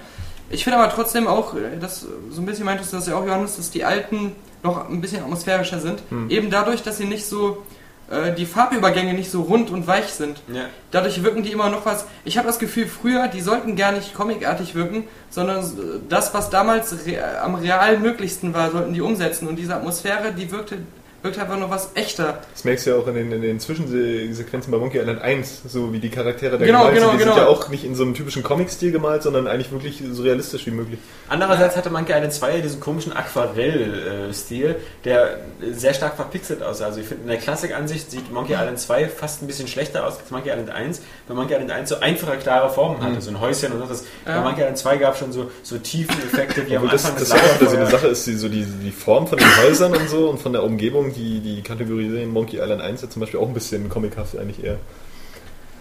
Ich 0.49 0.63
finde 0.63 0.79
aber 0.79 0.91
trotzdem 0.93 1.27
auch, 1.27 1.55
äh, 1.55 1.77
das 1.79 2.05
so 2.31 2.41
ein 2.41 2.45
bisschen 2.45 2.65
meintest 2.65 2.93
du 2.93 2.97
das 2.97 3.07
ja 3.07 3.15
auch, 3.15 3.25
Johannes, 3.25 3.57
dass 3.57 3.71
die 3.71 3.83
alten 3.83 4.35
noch 4.63 4.89
ein 4.89 5.01
bisschen 5.01 5.21
atmosphärischer 5.23 5.79
sind. 5.79 5.99
Hm. 6.09 6.29
Eben 6.29 6.49
dadurch, 6.49 6.81
dass 6.83 6.97
sie 6.97 7.05
nicht 7.05 7.25
so, 7.25 7.63
äh, 8.09 8.33
die 8.33 8.45
Farbübergänge 8.45 9.13
nicht 9.15 9.31
so 9.31 9.41
rund 9.41 9.69
und 9.71 9.87
weich 9.87 10.07
sind. 10.07 10.41
Ja. 10.53 10.65
Dadurch 10.91 11.23
wirken 11.23 11.41
die 11.43 11.51
immer 11.51 11.69
noch 11.69 11.85
was. 11.85 12.05
Ich 12.23 12.37
habe 12.37 12.47
das 12.47 12.59
Gefühl, 12.59 12.87
früher, 12.87 13.27
die 13.27 13.41
sollten 13.41 13.75
gar 13.75 13.91
nicht 13.91 14.13
comicartig 14.13 14.75
wirken, 14.75 15.07
sondern 15.31 15.63
äh, 15.63 15.67
das, 16.09 16.33
was 16.33 16.49
damals 16.51 16.95
re 17.07 17.39
am 17.41 17.55
real 17.55 17.97
möglichsten 17.99 18.53
war, 18.53 18.69
sollten 18.71 18.93
die 18.93 19.01
umsetzen. 19.01 19.47
Und 19.47 19.55
diese 19.57 19.75
Atmosphäre, 19.75 20.31
die 20.33 20.51
wirkte 20.51 20.77
wirkt 21.25 21.39
einfach 21.39 21.57
noch 21.57 21.69
was 21.69 21.89
echter. 21.95 22.39
Das 22.53 22.63
merkst 22.63 22.85
du 22.85 22.91
ja 22.91 22.95
auch 22.97 23.07
in 23.07 23.15
den, 23.15 23.31
in 23.31 23.41
den 23.41 23.59
Zwischensequenzen 23.59 24.71
bei 24.71 24.77
Monkey 24.77 24.99
Island 24.99 25.21
1, 25.21 25.63
so 25.67 25.91
wie 25.91 25.99
die 25.99 26.09
Charaktere 26.09 26.57
da 26.57 26.65
Genau, 26.65 26.79
gemalt 26.79 26.95
genau, 26.95 27.09
sind. 27.09 27.19
Die 27.19 27.23
genau. 27.23 27.35
sind 27.35 27.43
ja 27.43 27.49
auch 27.49 27.69
nicht 27.69 27.83
in 27.83 27.95
so 27.95 28.03
einem 28.03 28.13
typischen 28.13 28.43
Comic-Stil 28.43 28.91
gemalt, 28.91 29.23
sondern 29.23 29.47
eigentlich 29.47 29.71
wirklich 29.71 30.01
so 30.11 30.23
realistisch 30.23 30.65
wie 30.67 30.71
möglich. 30.71 30.99
Andererseits 31.27 31.75
hatte 31.75 31.89
Monkey 31.89 32.13
Island 32.13 32.31
2 32.31 32.61
diesen 32.61 32.79
komischen 32.79 33.13
Aquarell-Stil, 33.13 34.75
der 35.03 35.39
sehr 35.71 35.93
stark 35.93 36.15
verpixelt 36.15 36.61
aussah. 36.61 36.85
Also 36.85 37.01
ich 37.01 37.07
finde, 37.07 37.23
in 37.23 37.29
der 37.29 37.37
Klassik-Ansicht 37.37 38.11
sieht 38.11 38.31
Monkey 38.31 38.53
Island 38.53 38.79
2 38.79 39.09
fast 39.09 39.41
ein 39.41 39.47
bisschen 39.47 39.67
schlechter 39.67 40.05
aus 40.05 40.19
als 40.19 40.29
Monkey 40.29 40.49
Island 40.49 40.69
1, 40.69 41.01
weil 41.27 41.35
Monkey 41.35 41.53
Island 41.53 41.71
1 41.71 41.89
so 41.89 41.99
einfache, 41.99 42.37
klare 42.37 42.69
Formen 42.69 43.01
hatte, 43.01 43.19
so 43.21 43.31
ein 43.31 43.39
Häuschen 43.39 43.71
und 43.71 43.89
das. 43.89 44.05
Ja. 44.25 44.37
Bei 44.37 44.41
Monkey 44.41 44.61
Island 44.61 44.77
2 44.77 44.97
gab 44.97 45.13
es 45.13 45.19
schon 45.19 45.31
so, 45.31 45.49
so 45.63 45.77
Tiefeneffekte, 45.77 46.67
wie 46.67 46.77
am 46.77 46.83
Obwohl 46.83 46.91
das, 46.91 47.05
Anfang 47.05 47.19
das 47.19 47.29
ja 47.29 47.35
auch 47.37 47.59
wieder 47.59 47.69
so 47.71 47.77
eine. 47.77 47.87
Sache 47.87 48.07
ist, 48.07 48.27
die, 48.27 48.35
so 48.35 48.47
die, 48.47 48.63
die 48.63 48.91
Form 48.91 49.25
von 49.27 49.39
den 49.39 49.57
Häusern 49.63 49.93
und 49.93 50.07
so 50.07 50.29
und 50.29 50.39
von 50.39 50.53
der 50.53 50.63
Umgebung, 50.63 51.11
die, 51.15 51.39
die 51.39 51.61
kategorisieren 51.61 52.31
Monkey 52.31 52.57
Island 52.57 52.81
1 52.81 53.01
ja 53.01 53.09
zum 53.09 53.21
Beispiel 53.21 53.39
auch 53.39 53.47
ein 53.47 53.53
bisschen 53.53 53.89
comichaft 53.89 54.37
eigentlich 54.37 54.63
eher. 54.63 54.77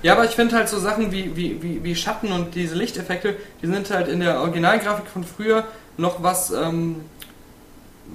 Ja, 0.03 0.13
aber 0.13 0.25
ich 0.25 0.33
finde 0.33 0.55
halt 0.57 0.69
so 0.69 0.79
Sachen 0.79 1.13
wie, 1.13 1.35
wie, 1.35 1.63
wie, 1.63 1.83
wie 1.83 1.95
Schatten 1.95 2.31
und 2.31 2.55
diese 2.55 2.75
Lichteffekte, 2.75 3.37
die 3.63 3.67
sind 3.67 3.91
halt 3.91 4.09
in 4.09 4.21
der 4.21 4.41
Originalgrafik 4.41 5.07
von 5.07 5.25
früher 5.25 5.65
noch 5.97 6.23
was 6.23 6.51
ähm, 6.51 6.97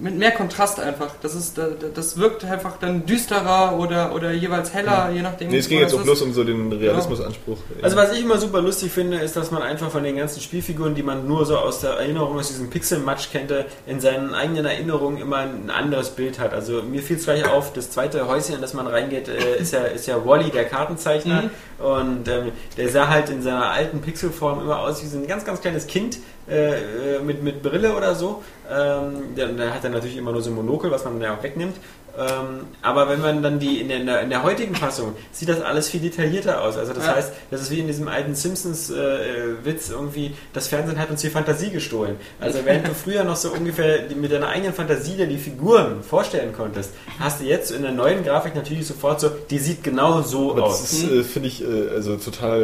mit 0.01 0.15
mehr 0.17 0.31
Kontrast 0.31 0.79
einfach. 0.79 1.09
Das 1.21 1.35
ist, 1.35 1.57
da- 1.57 1.67
da- 1.67 1.87
das 1.93 2.17
wirkt 2.17 2.45
einfach 2.45 2.77
dann 2.77 3.05
düsterer 3.05 3.77
oder, 3.77 4.13
oder 4.15 4.31
jeweils 4.31 4.73
heller, 4.73 5.09
je 5.13 5.21
nachdem. 5.21 5.49
Nee, 5.49 5.57
es 5.57 5.67
ging 5.67 5.79
jetzt 5.79 5.93
auch 5.93 6.01
bloß 6.03 6.21
um 6.21 6.31
so 6.33 6.43
den 6.43 6.71
Realismusanspruch. 6.71 7.57
Also 7.81 7.97
was 7.97 8.13
ich 8.13 8.21
immer 8.23 8.37
super 8.37 8.61
lustig 8.61 8.91
finde, 8.91 9.17
ist, 9.17 9.35
dass 9.35 9.51
man 9.51 9.61
einfach 9.61 9.89
von 9.91 10.03
den 10.03 10.15
ganzen 10.15 10.41
Spielfiguren, 10.41 10.95
die 10.95 11.03
man 11.03 11.27
nur 11.27 11.45
so 11.45 11.57
aus 11.57 11.81
der 11.81 11.91
Erinnerung, 11.91 12.37
aus 12.37 12.47
diesem 12.49 12.69
Pixel-Match 12.69 13.31
kennt, 13.31 13.51
in 13.87 13.99
seinen 13.99 14.33
eigenen 14.33 14.65
Erinnerungen 14.65 15.17
immer 15.17 15.37
ein 15.37 15.69
anderes 15.69 16.11
Bild 16.11 16.39
hat. 16.39 16.53
Also 16.53 16.81
mir 16.83 17.01
fiel 17.01 17.17
es 17.17 17.25
gleich 17.25 17.45
auf, 17.49 17.73
das 17.73 17.89
zweite 17.91 18.27
Häuschen, 18.27 18.55
in 18.55 18.61
das 18.61 18.73
man 18.73 18.87
reingeht, 18.87 19.27
äh, 19.27 19.55
ist 19.59 19.73
ja, 19.73 19.81
ist 19.81 20.07
ja 20.07 20.23
Wally, 20.25 20.49
der 20.51 20.65
Kartenzeichner. 20.65 21.43
Mhm. 21.43 21.49
Und 21.83 22.27
ähm, 22.27 22.51
der 22.77 22.89
sah 22.89 23.07
halt 23.07 23.29
in 23.29 23.41
seiner 23.41 23.71
alten 23.71 24.01
Pixelform 24.01 24.59
immer 24.61 24.79
aus 24.79 25.01
wie 25.01 25.07
so 25.07 25.17
ein 25.17 25.27
ganz, 25.27 25.45
ganz 25.45 25.61
kleines 25.61 25.87
Kind 25.87 26.17
äh, 26.49 27.17
äh, 27.17 27.19
mit, 27.19 27.43
mit 27.43 27.61
Brille 27.61 27.95
oder 27.95 28.15
so. 28.15 28.43
Ähm, 28.69 29.35
der, 29.35 29.47
der 29.47 29.73
hat 29.73 29.83
dann 29.83 29.91
natürlich 29.91 30.17
immer 30.17 30.31
nur 30.31 30.41
so 30.41 30.49
ein 30.49 30.55
Monokel, 30.55 30.91
was 30.91 31.05
man 31.05 31.21
ja 31.21 31.35
auch 31.35 31.43
wegnimmt. 31.43 31.75
Ähm, 32.19 32.65
aber 32.81 33.07
wenn 33.07 33.21
man 33.21 33.41
dann 33.41 33.59
die 33.59 33.79
in 33.79 33.87
der, 34.05 34.21
in 34.21 34.29
der 34.29 34.43
heutigen 34.43 34.75
Fassung 34.75 35.13
sieht 35.31 35.47
das 35.47 35.61
alles 35.61 35.87
viel 35.89 36.01
detaillierter 36.01 36.61
aus. 36.61 36.75
Also 36.75 36.91
das 36.93 37.05
Ja. 37.05 37.15
heißt, 37.15 37.31
das 37.49 37.61
ist 37.61 37.71
wie 37.71 37.79
in 37.79 37.87
diesem 37.87 38.09
alten 38.09 38.35
Simpsons-Witz 38.35 39.89
irgendwie, 39.89 40.33
das 40.53 40.67
Fernsehen 40.67 40.97
hat 40.99 41.09
uns 41.09 41.21
die 41.21 41.29
Fantasie 41.29 41.69
gestohlen. 41.69 42.15
Also 42.39 42.59
während 42.65 42.87
du 42.87 42.93
früher 42.93 43.23
noch 43.23 43.35
so 43.35 43.51
ungefähr 43.51 44.03
mit 44.15 44.31
deiner 44.31 44.49
eigenen 44.49 44.73
Fantasie 44.73 45.15
dir 45.15 45.27
die 45.27 45.37
Figuren 45.37 46.03
vorstellen 46.03 46.53
konntest, 46.53 46.91
hast 47.19 47.41
du 47.41 47.45
jetzt 47.45 47.71
in 47.71 47.81
der 47.83 47.91
neuen 47.91 48.23
Grafik 48.23 48.55
natürlich 48.55 48.87
sofort 48.87 49.19
so, 49.21 49.29
die 49.49 49.59
sieht 49.59 49.83
genau 49.83 50.21
so 50.21 50.51
Aber 50.51 50.65
aus. 50.65 50.81
das 50.81 50.93
ist, 50.93 51.11
äh, 51.11 51.23
finde 51.23 51.47
ich, 51.47 51.63
äh, 51.63 51.89
also 51.95 52.17
total 52.17 52.61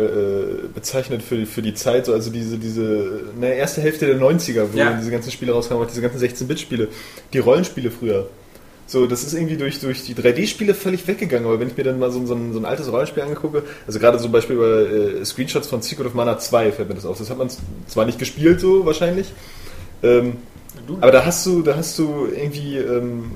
äh, 0.66 0.68
bezeichnend 0.74 1.24
für, 1.24 1.38
die- 1.38 1.46
für 1.46 1.62
die 1.62 1.74
Zeit, 1.74 2.06
so, 2.06 2.14
also 2.14 2.30
diese, 2.32 2.58
diese 2.58 3.22
ne, 3.40 3.54
erste 3.56 3.82
Hälfte 3.82 4.06
der 4.06 4.18
90er, 4.18 4.68
wo 4.74 4.78
Ja. 4.78 4.92
diese 4.94 5.12
ganzen 5.12 5.32
Spiele 5.32 5.52
rauskamen, 5.54 5.84
auch 5.84 5.88
diese 5.90 6.02
ganzen 6.02 6.20
16-Bit-Spiele, 6.20 6.88
die 7.34 7.40
Rollenspiele 7.40 7.92
früher. 7.92 8.28
So, 8.88 9.08
das 9.08 9.24
ist 9.24 9.34
irgendwie 9.34 9.58
durch, 9.58 9.80
durch 9.80 10.04
die 10.04 10.14
3D-Spiele 10.14 10.76
völlig 10.76 11.08
weggegangen, 11.08 11.48
aber 11.48 11.60
wenn 11.60 11.70
ich 11.70 11.76
mir 11.78 11.84
dann 11.84 11.98
mal 11.98 12.12
so, 12.12 12.24
so, 12.26 12.36
ein, 12.36 12.54
so 12.54 12.60
ein 12.60 12.66
altes 12.66 12.92
Rollenspiel 12.92 13.24
angegucke, 13.24 13.64
also 13.88 13.98
gerade 14.00 14.20
zum 14.20 14.32
Beispiel 14.32 14.56
über 14.58 14.82
äh, 14.90 15.26
Screenshots 15.26 15.68
von 15.68 15.82
Secret 15.82 16.06
of 16.06 16.14
Mana 16.14 16.38
2 16.38 16.72
fällt 16.72 16.90
mir 16.90 16.96
das 16.96 17.06
auf. 17.06 17.18
Das 17.18 17.30
hat 17.32 17.38
man 17.40 17.50
zwar 17.88 18.06
nicht 18.06 18.20
gespielt 18.20 18.60
so 18.62 18.86
wahrscheinlich, 18.86 19.34
ähm, 20.04 20.38
Du- 20.88 20.98
aber 21.02 21.12
da 21.12 21.26
hast 21.26 21.44
du, 21.48 21.62
da 21.64 21.76
hast 21.78 21.98
du 21.98 22.28
irgendwie, 22.36 22.78
ähm, 22.78 23.32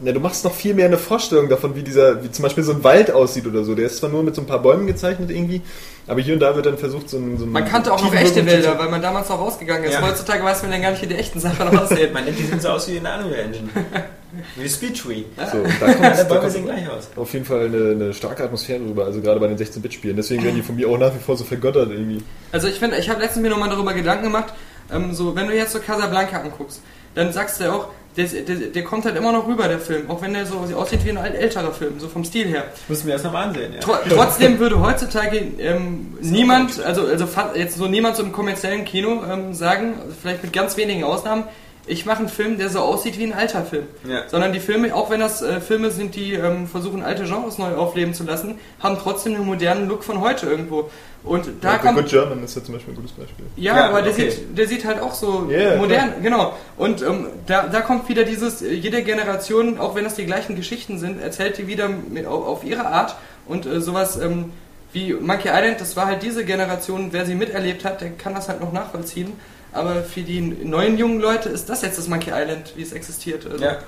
na, 0.00 0.12
du 0.12 0.20
machst 0.20 0.44
noch 0.44 0.52
viel 0.52 0.74
mehr 0.74 0.86
eine 0.86 0.98
Vorstellung 0.98 1.48
davon, 1.48 1.74
wie 1.74 1.82
dieser, 1.82 2.22
wie 2.22 2.30
zum 2.30 2.42
Beispiel 2.42 2.62
so 2.64 2.72
ein 2.72 2.84
Wald 2.84 3.10
aussieht 3.10 3.46
oder 3.46 3.64
so. 3.64 3.74
Der 3.74 3.86
ist 3.86 3.96
zwar 3.96 4.10
nur 4.10 4.22
mit 4.24 4.34
so 4.34 4.42
ein 4.42 4.46
paar 4.46 4.60
Bäumen 4.60 4.86
gezeichnet 4.86 5.30
irgendwie, 5.30 5.62
aber 6.06 6.20
hier 6.20 6.34
und 6.34 6.40
da 6.40 6.54
wird 6.54 6.66
dann 6.66 6.76
versucht, 6.76 7.08
so 7.08 7.16
ein, 7.16 7.38
so 7.38 7.46
Man 7.46 7.64
kannte 7.64 7.90
auch 7.94 8.02
noch 8.04 8.14
echte 8.14 8.44
Wälder, 8.44 8.78
weil 8.78 8.90
man 8.90 9.00
damals 9.00 9.30
noch 9.30 9.38
rausgegangen 9.38 9.84
ist. 9.84 9.94
Ja. 9.94 10.02
Heutzutage 10.02 10.44
weiß 10.44 10.62
man 10.64 10.72
ja 10.72 10.78
gar 10.80 10.90
nicht, 10.90 11.00
wie 11.02 11.06
die 11.06 11.14
echten 11.14 11.40
Sachen 11.40 11.66
aussehen. 11.78 12.12
Man 12.12 12.26
nennt 12.26 12.38
die 12.38 12.42
sehen 12.44 12.60
so 12.60 12.68
aus 12.68 12.86
wie 12.88 12.96
in 12.98 13.04
der 13.04 13.20
Unreal 13.24 13.40
Engine. 13.46 13.68
wie 14.56 14.68
Speedtree. 14.68 15.24
So, 15.50 15.58
und 15.58 15.72
da 15.80 15.86
kommt, 15.92 16.30
da 16.30 16.38
kommt 16.38 16.52
sehen 16.52 16.64
gleich 16.64 16.88
aus. 16.88 17.08
auf 17.16 17.32
jeden 17.32 17.44
Fall 17.44 17.66
eine, 17.66 17.90
eine 17.90 18.14
starke 18.14 18.44
Atmosphäre 18.44 18.80
rüber, 18.80 19.04
also 19.04 19.20
gerade 19.20 19.40
bei 19.40 19.48
den 19.48 19.58
16-Bit-Spielen. 19.58 20.16
Deswegen 20.16 20.42
werden 20.44 20.56
die 20.56 20.62
von 20.62 20.76
mir 20.76 20.88
auch 20.88 20.98
nach 20.98 21.14
wie 21.14 21.18
vor 21.18 21.36
so 21.36 21.44
vergöttert 21.44 21.90
irgendwie. 21.90 22.22
Also 22.52 22.68
ich 22.68 22.78
finde, 22.78 22.98
ich 22.98 23.08
habe 23.08 23.20
letztens 23.20 23.42
mir 23.42 23.50
nochmal 23.50 23.70
darüber 23.70 23.94
Gedanken 23.94 24.24
gemacht, 24.24 24.54
ähm, 24.92 25.14
so 25.14 25.34
wenn 25.34 25.46
du 25.46 25.54
jetzt 25.54 25.72
so 25.72 25.80
Casablanca 25.80 26.40
anguckst, 26.40 26.80
dann 27.14 27.32
sagst 27.32 27.60
du 27.60 27.64
ja 27.64 27.72
auch, 27.72 27.88
der, 28.16 28.26
der, 28.26 28.56
der 28.56 28.84
kommt 28.84 29.04
halt 29.04 29.16
immer 29.16 29.32
noch 29.32 29.46
rüber, 29.46 29.68
der 29.68 29.78
Film, 29.78 30.08
auch 30.10 30.22
wenn 30.22 30.32
der 30.32 30.46
so 30.46 30.56
aussieht 30.74 31.04
wie 31.04 31.10
ein 31.10 31.18
alt, 31.18 31.34
älterer 31.34 31.72
Film, 31.72 32.00
so 32.00 32.08
vom 32.08 32.24
Stil 32.24 32.46
her. 32.46 32.64
Müssen 32.88 33.06
wir 33.06 33.12
erst 33.12 33.26
nochmal 33.26 33.48
ansehen, 33.48 33.74
ja. 33.74 33.80
Tro 33.80 33.94
trotzdem 34.08 34.58
würde 34.58 34.80
heutzutage 34.80 35.36
ähm, 35.58 36.16
niemand, 36.20 36.82
also, 36.82 37.06
also 37.06 37.26
jetzt 37.54 37.76
so 37.76 37.86
niemand 37.86 38.16
so 38.16 38.22
im 38.22 38.32
kommerziellen 38.32 38.84
Kino 38.84 39.22
ähm, 39.30 39.52
sagen, 39.52 39.94
vielleicht 40.20 40.42
mit 40.42 40.52
ganz 40.52 40.76
wenigen 40.78 41.04
Ausnahmen, 41.04 41.44
ich 41.86 42.04
mache 42.06 42.18
einen 42.18 42.28
Film, 42.28 42.58
der 42.58 42.68
so 42.68 42.80
aussieht 42.80 43.18
wie 43.18 43.24
ein 43.24 43.32
alter 43.32 43.64
Film. 43.64 43.86
Ja. 44.08 44.28
Sondern 44.28 44.52
die 44.52 44.60
Filme, 44.60 44.94
auch 44.94 45.08
wenn 45.10 45.20
das 45.20 45.42
äh, 45.42 45.60
Filme 45.60 45.90
sind, 45.90 46.14
die 46.16 46.34
ähm, 46.34 46.66
versuchen, 46.66 47.02
alte 47.02 47.24
Genres 47.24 47.58
neu 47.58 47.74
aufleben 47.74 48.12
zu 48.14 48.24
lassen, 48.24 48.58
haben 48.80 48.96
trotzdem 49.00 49.34
einen 49.34 49.46
modernen 49.46 49.88
Look 49.88 50.02
von 50.04 50.20
heute 50.20 50.46
irgendwo. 50.46 50.90
Und 51.22 51.46
da 51.60 51.72
Ja, 51.72 51.78
kommt 51.78 51.96
Good 51.96 52.08
German 52.08 52.44
ist 52.44 52.54
ja 52.56 52.62
zum 52.62 52.74
Beispiel 52.74 52.92
ein 52.94 52.96
gutes 52.96 53.12
Beispiel. 53.12 53.46
ja, 53.56 53.76
Ja, 53.76 53.88
aber 53.88 54.02
der, 54.02 54.12
okay. 54.12 54.30
sieht, 54.30 54.58
der 54.58 54.68
sieht 54.68 54.84
halt 54.84 55.00
auch 55.00 55.14
so 55.14 55.48
Ja, 55.50 55.76
modern, 55.76 56.14
genau. 56.22 56.54
Und 56.76 57.02
ähm, 57.02 57.26
da, 57.46 57.66
da 57.66 57.80
kommt 57.80 58.08
wieder 58.08 58.24
dieses, 58.24 58.62
äh, 58.62 58.72
jede 58.72 59.02
Generation, 59.02 59.78
auch 59.78 59.94
wenn 59.94 60.06
es 60.06 60.14
die 60.14 60.24
gleichen 60.26 60.54
Geschichten 60.56 60.98
sind, 60.98 61.20
erzählt 61.20 61.58
die 61.58 61.66
wieder 61.66 61.88
mit, 61.88 62.26
auf, 62.26 62.46
auf 62.46 62.64
ihre 62.64 62.86
Art. 62.86 63.16
Und 63.46 63.66
äh, 63.66 63.80
sowas 63.80 64.16
ähm, 64.20 64.52
wie 64.92 65.14
Monkey 65.14 65.48
Island, 65.48 65.80
das 65.80 65.96
war 65.96 66.06
halt 66.06 66.22
diese 66.22 66.44
Generation, 66.44 67.08
wer 67.12 67.26
sie 67.26 67.34
miterlebt 67.34 67.84
hat, 67.84 68.00
der 68.00 68.10
kann 68.10 68.34
das 68.34 68.48
halt 68.48 68.60
noch 68.60 68.72
nachvollziehen. 68.72 69.32
Aber 69.76 70.02
für 70.02 70.22
die 70.22 70.40
neuen 70.40 70.96
jungen 70.96 71.20
Leute 71.20 71.50
ist 71.50 71.68
das 71.68 71.82
jetzt 71.82 71.98
das 71.98 72.08
Monkey 72.08 72.30
Island, 72.32 72.72
wie 72.76 72.82
es 72.82 72.92
existiert. 72.92 73.46
Also, 73.46 73.62
Ja. 73.62 73.78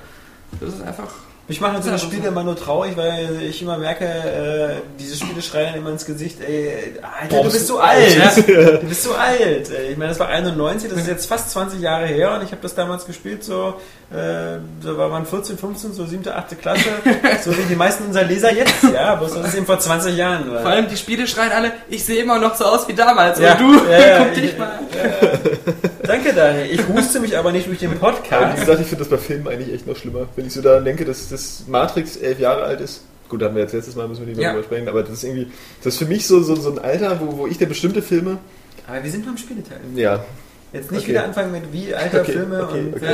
Das 0.60 0.74
ist 0.74 0.82
einfach. 0.82 1.12
Mich 1.48 1.62
machen 1.62 1.82
so 1.82 1.90
so 1.90 1.96
Spiele 1.96 2.24
so. 2.24 2.28
immer 2.28 2.44
nur 2.44 2.56
traurig, 2.56 2.94
weil 2.96 3.40
ich 3.42 3.62
immer 3.62 3.78
merke, 3.78 4.04
äh, 4.04 4.82
diese 4.98 5.16
Spiele 5.16 5.40
schreien 5.40 5.74
immer 5.76 5.88
ins 5.90 6.04
Gesicht, 6.04 6.38
ey, 6.46 6.92
Alter, 7.20 7.36
Boah, 7.36 7.44
du 7.44 7.50
bist 7.50 7.66
so 7.66 7.78
alt. 7.78 8.36
Du 8.46 8.86
bist 8.86 9.02
so 9.02 9.14
alt. 9.14 9.70
Ich 9.90 9.96
meine, 9.96 10.10
das 10.10 10.20
war 10.20 10.28
91, 10.28 10.90
das 10.90 11.00
ist 11.00 11.08
jetzt 11.08 11.26
fast 11.26 11.50
20 11.52 11.80
Jahre 11.80 12.04
her 12.06 12.34
und 12.34 12.42
ich 12.44 12.50
habe 12.50 12.60
das 12.60 12.74
damals 12.74 13.06
gespielt, 13.06 13.44
so, 13.44 13.74
äh, 14.10 14.58
da 14.84 14.98
war 14.98 15.08
man 15.08 15.24
14, 15.24 15.56
15, 15.56 15.94
so 15.94 16.04
7., 16.04 16.28
8. 16.28 16.60
Klasse, 16.60 16.84
so 17.42 17.56
wie 17.56 17.62
die 17.62 17.76
meisten 17.76 18.04
unserer 18.04 18.24
Leser 18.24 18.52
jetzt, 18.52 18.82
ja, 18.92 19.14
bloß 19.14 19.32
das 19.34 19.48
ist 19.48 19.54
eben 19.54 19.64
vor 19.66 19.78
20 19.78 20.16
Jahren. 20.16 20.52
war. 20.52 20.60
Vor 20.60 20.70
allem 20.70 20.86
die 20.88 20.96
Spiele 20.98 21.26
schreien 21.26 21.52
alle, 21.52 21.72
ich 21.88 22.04
sehe 22.04 22.22
immer 22.22 22.38
noch 22.38 22.54
so 22.56 22.66
aus 22.66 22.86
wie 22.88 22.94
damals. 22.94 23.38
Ja, 23.40 23.52
Und 23.54 23.60
du, 23.60 23.90
ja, 23.90 23.98
ja, 23.98 24.18
guck 24.24 24.34
dich 24.34 24.44
ich- 24.44 24.58
mal 24.58 24.66
an. 24.68 25.87
Danke, 26.08 26.32
Daniel. 26.32 26.66
Ich 26.72 26.88
huste 26.88 27.20
mich 27.20 27.36
aber 27.36 27.52
nicht 27.52 27.66
durch 27.68 27.78
den 27.78 27.90
Aber 27.90 27.96
wie 27.96 28.00
Podcast. 28.00 28.58
gesagt, 28.60 28.80
ich 28.80 28.86
finde 28.86 29.04
das 29.04 29.10
bei 29.10 29.18
Filmen 29.18 29.46
eigentlich 29.46 29.72
echt 29.74 29.86
noch 29.86 29.94
schlimmer. 29.96 30.26
Wenn 30.34 30.46
ich 30.46 30.54
so 30.54 30.62
daran 30.62 30.84
denke, 30.84 31.04
dass 31.04 31.28
das 31.28 31.64
Matrix 31.68 32.16
elf 32.16 32.40
Jahre 32.40 32.62
alt 32.64 32.80
ist. 32.80 33.02
Gut, 33.28 33.42
hatten 33.42 33.54
wir 33.54 33.62
jetzt 33.62 33.74
letztes 33.74 33.94
Mal, 33.94 34.08
müssen 34.08 34.20
wir 34.22 34.28
nicht 34.28 34.40
Ja. 34.40 34.48
darüber 34.52 34.64
sprechen, 34.64 34.88
aber 34.88 35.02
das 35.02 35.12
ist 35.12 35.24
irgendwie, 35.24 35.52
das 35.84 35.92
ist 35.94 35.98
für 35.98 36.06
mich 36.06 36.26
so, 36.26 36.42
so, 36.42 36.56
so 36.56 36.70
ein 36.72 36.78
Alter, 36.78 37.20
wo, 37.20 37.36
wo 37.38 37.46
ich 37.46 37.58
der 37.58 37.66
bestimmte 37.66 38.00
Filme, 38.00 38.38
Aber 38.86 39.04
wir 39.04 39.10
sind 39.10 39.26
beim 39.26 39.36
Spieleteil. 39.36 39.80
ja, 39.96 40.24
Jetzt 40.72 40.90
nicht 40.92 41.00
Okay. 41.04 41.08
wieder 41.12 41.24
anfangen 41.24 41.50
mit 41.52 41.72
wie 41.72 41.94
alter 41.94 42.20
Okay, 42.20 42.32
Filme 42.32 42.62
okay, 42.62 42.78
und 42.80 42.96
okay. 42.96 43.06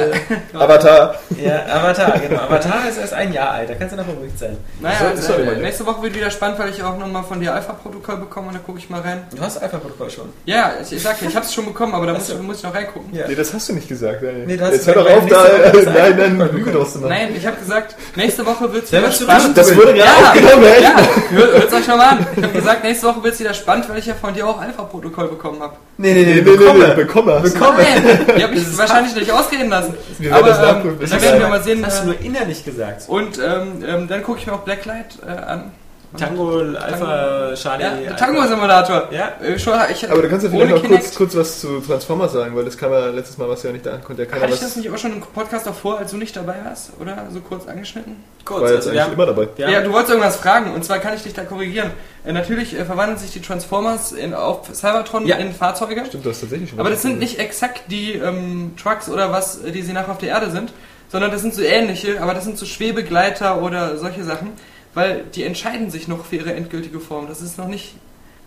Äh, 0.53 0.57
Avatar. 0.59 1.15
ja, 1.41 1.67
Avatar, 1.73 2.19
genau. 2.19 2.43
Avatar 2.43 2.89
ist 2.89 2.99
erst 2.99 3.13
ein 3.15 3.33
Jahr 3.33 3.51
alt, 3.53 3.71
da 3.71 3.75
kannst 3.75 3.93
du 3.93 3.97
noch 3.97 4.05
beruhigt 4.07 4.37
sein. 4.39 4.57
Naja, 4.81 4.97
So- 5.01 5.07
also, 5.07 5.23
sorry, 5.23 5.57
nächste 5.61 5.87
Woche 5.87 6.03
wird 6.03 6.17
wieder 6.17 6.31
spannend, 6.33 6.59
weil 6.59 6.71
ich 6.71 6.83
auch 6.83 6.99
nochmal 6.99 7.23
von 7.23 7.39
dir 7.39 7.55
Alpha-Protokoll 7.55 8.17
bekomme 8.17 8.49
und 8.49 8.55
da 8.55 8.59
gucke 8.61 8.79
ich 8.79 8.91
mal 8.91 9.01
rein. 9.03 9.23
Du 9.35 9.41
hast 9.41 9.63
Alpha-Protokoll 9.63 10.11
schon. 10.11 10.31
Ja, 10.47 10.73
ich, 10.83 10.93
ich 10.93 11.01
sag 11.03 11.19
dir, 11.21 11.29
ich 11.29 11.37
hab's 11.37 11.55
schon 11.55 11.67
bekommen, 11.67 11.95
aber 11.95 12.07
da 12.07 12.15
muss, 12.15 12.27
so. 12.27 12.35
muss 12.39 12.57
ich 12.59 12.63
noch 12.65 12.75
reingucken. 12.75 13.15
Ja. 13.15 13.29
Nee, 13.29 13.37
das 13.37 13.55
hast 13.55 13.69
du 13.69 13.75
nicht 13.75 13.89
gesagt. 13.89 14.23
Ey. 14.25 14.45
Nee, 14.47 14.55
Jetzt 14.57 14.87
hör 14.89 14.95
doch 14.95 15.05
gesagt, 15.05 15.23
auf, 15.23 15.29
da, 15.29 15.79
Woche 15.79 15.85
nein, 15.93 16.17
nein, 16.17 16.41
Alpha- 16.41 16.53
Lüge 16.57 16.73
draus 16.73 16.93
zu 16.95 16.99
machen. 16.99 17.11
Nein, 17.11 17.29
ich 17.37 17.47
habe 17.47 17.57
gesagt, 17.57 17.95
nächste 18.17 18.45
Woche 18.47 18.73
wird's 18.73 18.91
wieder 18.91 19.13
spannend. 19.13 19.57
Das 19.57 19.77
wurde 19.77 19.95
gerade 19.95 19.99
Ja. 19.99 20.27
aufgenommen, 20.29 20.65
ey. 20.65 20.83
Ja, 20.83 20.97
hör, 21.31 21.53
hört's 21.53 21.73
euch 21.73 21.85
schon 21.85 21.99
mal 21.99 22.09
an. 22.09 22.27
Ich 22.37 22.43
habe 22.43 22.53
gesagt, 22.53 22.83
nächste 22.83 23.07
Woche 23.07 23.23
wird's 23.23 23.39
wieder 23.39 23.55
spannend, 23.55 23.89
weil 23.89 23.99
ich 23.99 24.07
ja 24.07 24.15
von 24.15 24.35
dir 24.35 24.45
auch 24.49 24.61
Alpha-Protokoll 24.61 25.29
bekommen 25.29 25.61
habe. 25.63 25.75
Nee, 25.97 26.13
Nee, 26.15 26.25
nee, 26.25 26.25
nee, 26.25 26.43
nee, 26.43 26.95
bekomme. 26.95 27.44
Nein, 27.53 28.27
die 28.37 28.43
habe 28.45 28.55
ich 28.55 28.79
wahrscheinlich 28.79 29.15
nicht 29.15 29.31
ausreden 29.31 29.69
lassen. 29.71 29.95
Wir 30.19 30.31
werden 30.31 30.39
Aber 30.45 30.49
das 30.49 30.59
ähm, 30.59 30.65
nachprüfen. 30.65 31.11
da 31.11 31.23
werden 31.23 31.41
wir 31.41 31.49
mal 31.49 31.63
sehen. 31.63 31.83
Das 31.83 31.95
hast 31.95 32.05
du 32.07 32.11
Äh, 32.11 32.15
nur 32.15 32.21
innerlich 32.25 32.65
gesagt. 32.65 33.09
und 33.09 33.39
ähm, 33.39 33.85
ähm, 33.87 34.09
dann 34.09 34.23
gucke 34.23 34.39
ich 34.39 34.47
mir 34.47 34.53
auch 34.55 34.61
Blacklight 34.61 35.19
äh, 35.27 35.31
an. 35.31 35.73
Tango, 36.17 36.61
Alpha, 36.61 37.55
Charlie. 37.55 38.05
Ja. 38.05 38.13
Tango-Simulator. 38.13 39.09
Ja. 39.11 39.33
Äh, 39.43 39.59
schon, 39.59 39.75
ich, 39.91 40.11
Aber 40.11 40.23
du 40.23 40.29
kannst 40.29 40.45
ja 40.45 40.51
vielleicht 40.51 40.71
noch 40.71 40.83
kurz, 40.85 41.15
kurz 41.15 41.37
was 41.37 41.61
zu 41.61 41.81
Transformers 41.81 42.33
sagen, 42.33 42.55
weil 42.55 42.65
das 42.65 42.77
kam 42.77 42.93
ja 42.93 43.07
letztes 43.07 43.37
Mal, 43.39 43.49
was 43.49 43.63
ja 43.63 43.73
nicht 43.73 43.85
da 43.85 43.97
konnte 43.99 44.25
ja 44.25 44.31
Hatte 44.31 44.53
ich 44.53 44.61
das 44.61 44.77
nicht 44.77 44.91
auch 44.91 44.99
schon 44.99 45.13
im 45.13 45.21
Podcast 45.21 45.67
davor, 45.67 45.99
als 45.99 46.11
du 46.13 46.17
nicht 46.17 46.37
dabei 46.37 46.55
warst? 46.65 46.93
Oder 47.01 47.27
so 47.33 47.41
kurz 47.41 47.67
angeschnitten? 47.67 48.17
Kurz, 48.45 48.61
war 48.63 48.69
jetzt 48.69 48.77
also 48.77 48.91
eigentlich 48.91 49.03
haben, 49.03 49.13
immer 49.15 49.27
dabei. 49.27 49.49
Ja, 49.57 49.81
du 49.81 49.93
wolltest 49.93 50.11
irgendwas 50.11 50.37
fragen 50.37 50.73
und 50.73 50.85
zwar 50.85 50.99
kann 50.99 51.15
ich 51.15 51.23
dich 51.23 51.35
da 51.35 51.43
korrigieren. 51.45 51.91
Äh, 52.25 52.33
natürlich 52.33 52.79
äh, 52.79 52.85
verwandeln 52.85 53.19
sich 53.19 53.33
die 53.33 53.41
Transformers 53.41 54.13
in, 54.13 54.35
auf 54.35 54.69
Cybertron 54.73 55.27
Ja. 55.27 55.37
in 55.37 55.53
Fahrzeuge. 55.53 56.05
Stimmt, 56.07 56.25
du 56.25 56.31
hast 56.31 56.41
tatsächlich 56.41 56.71
schon 56.71 56.79
Aber 56.79 56.91
das 56.91 57.03
sind 57.03 57.19
nicht 57.19 57.39
exakt 57.39 57.83
die 57.89 58.13
ähm, 58.13 58.75
Trucks 58.81 59.09
oder 59.09 59.33
was, 59.33 59.63
äh, 59.63 59.73
die 59.73 59.83
sie 59.83 59.93
nachher 59.93 60.13
auf 60.13 60.19
der 60.19 60.29
Erde 60.31 60.51
sind, 60.51 60.73
sondern 61.09 61.31
das 61.31 61.43
sind 61.43 61.55
so 61.55 61.63
ähnliche, 61.63 62.21
aber 62.21 62.35
das 62.35 62.45
sind 62.45 62.59
so 62.59 62.67
Schwebegleiter 62.67 63.63
oder 63.63 63.97
solche 63.99 64.25
Sachen, 64.25 64.53
weil 64.95 65.25
die 65.35 65.43
entscheiden 65.45 65.91
sich 65.91 66.09
noch 66.09 66.25
für 66.25 66.37
ihre 66.37 66.55
endgültige 66.55 67.01
Form. 67.01 67.27
Das 67.29 67.41
ist 67.43 67.59
noch 67.59 67.69
nicht 67.69 67.95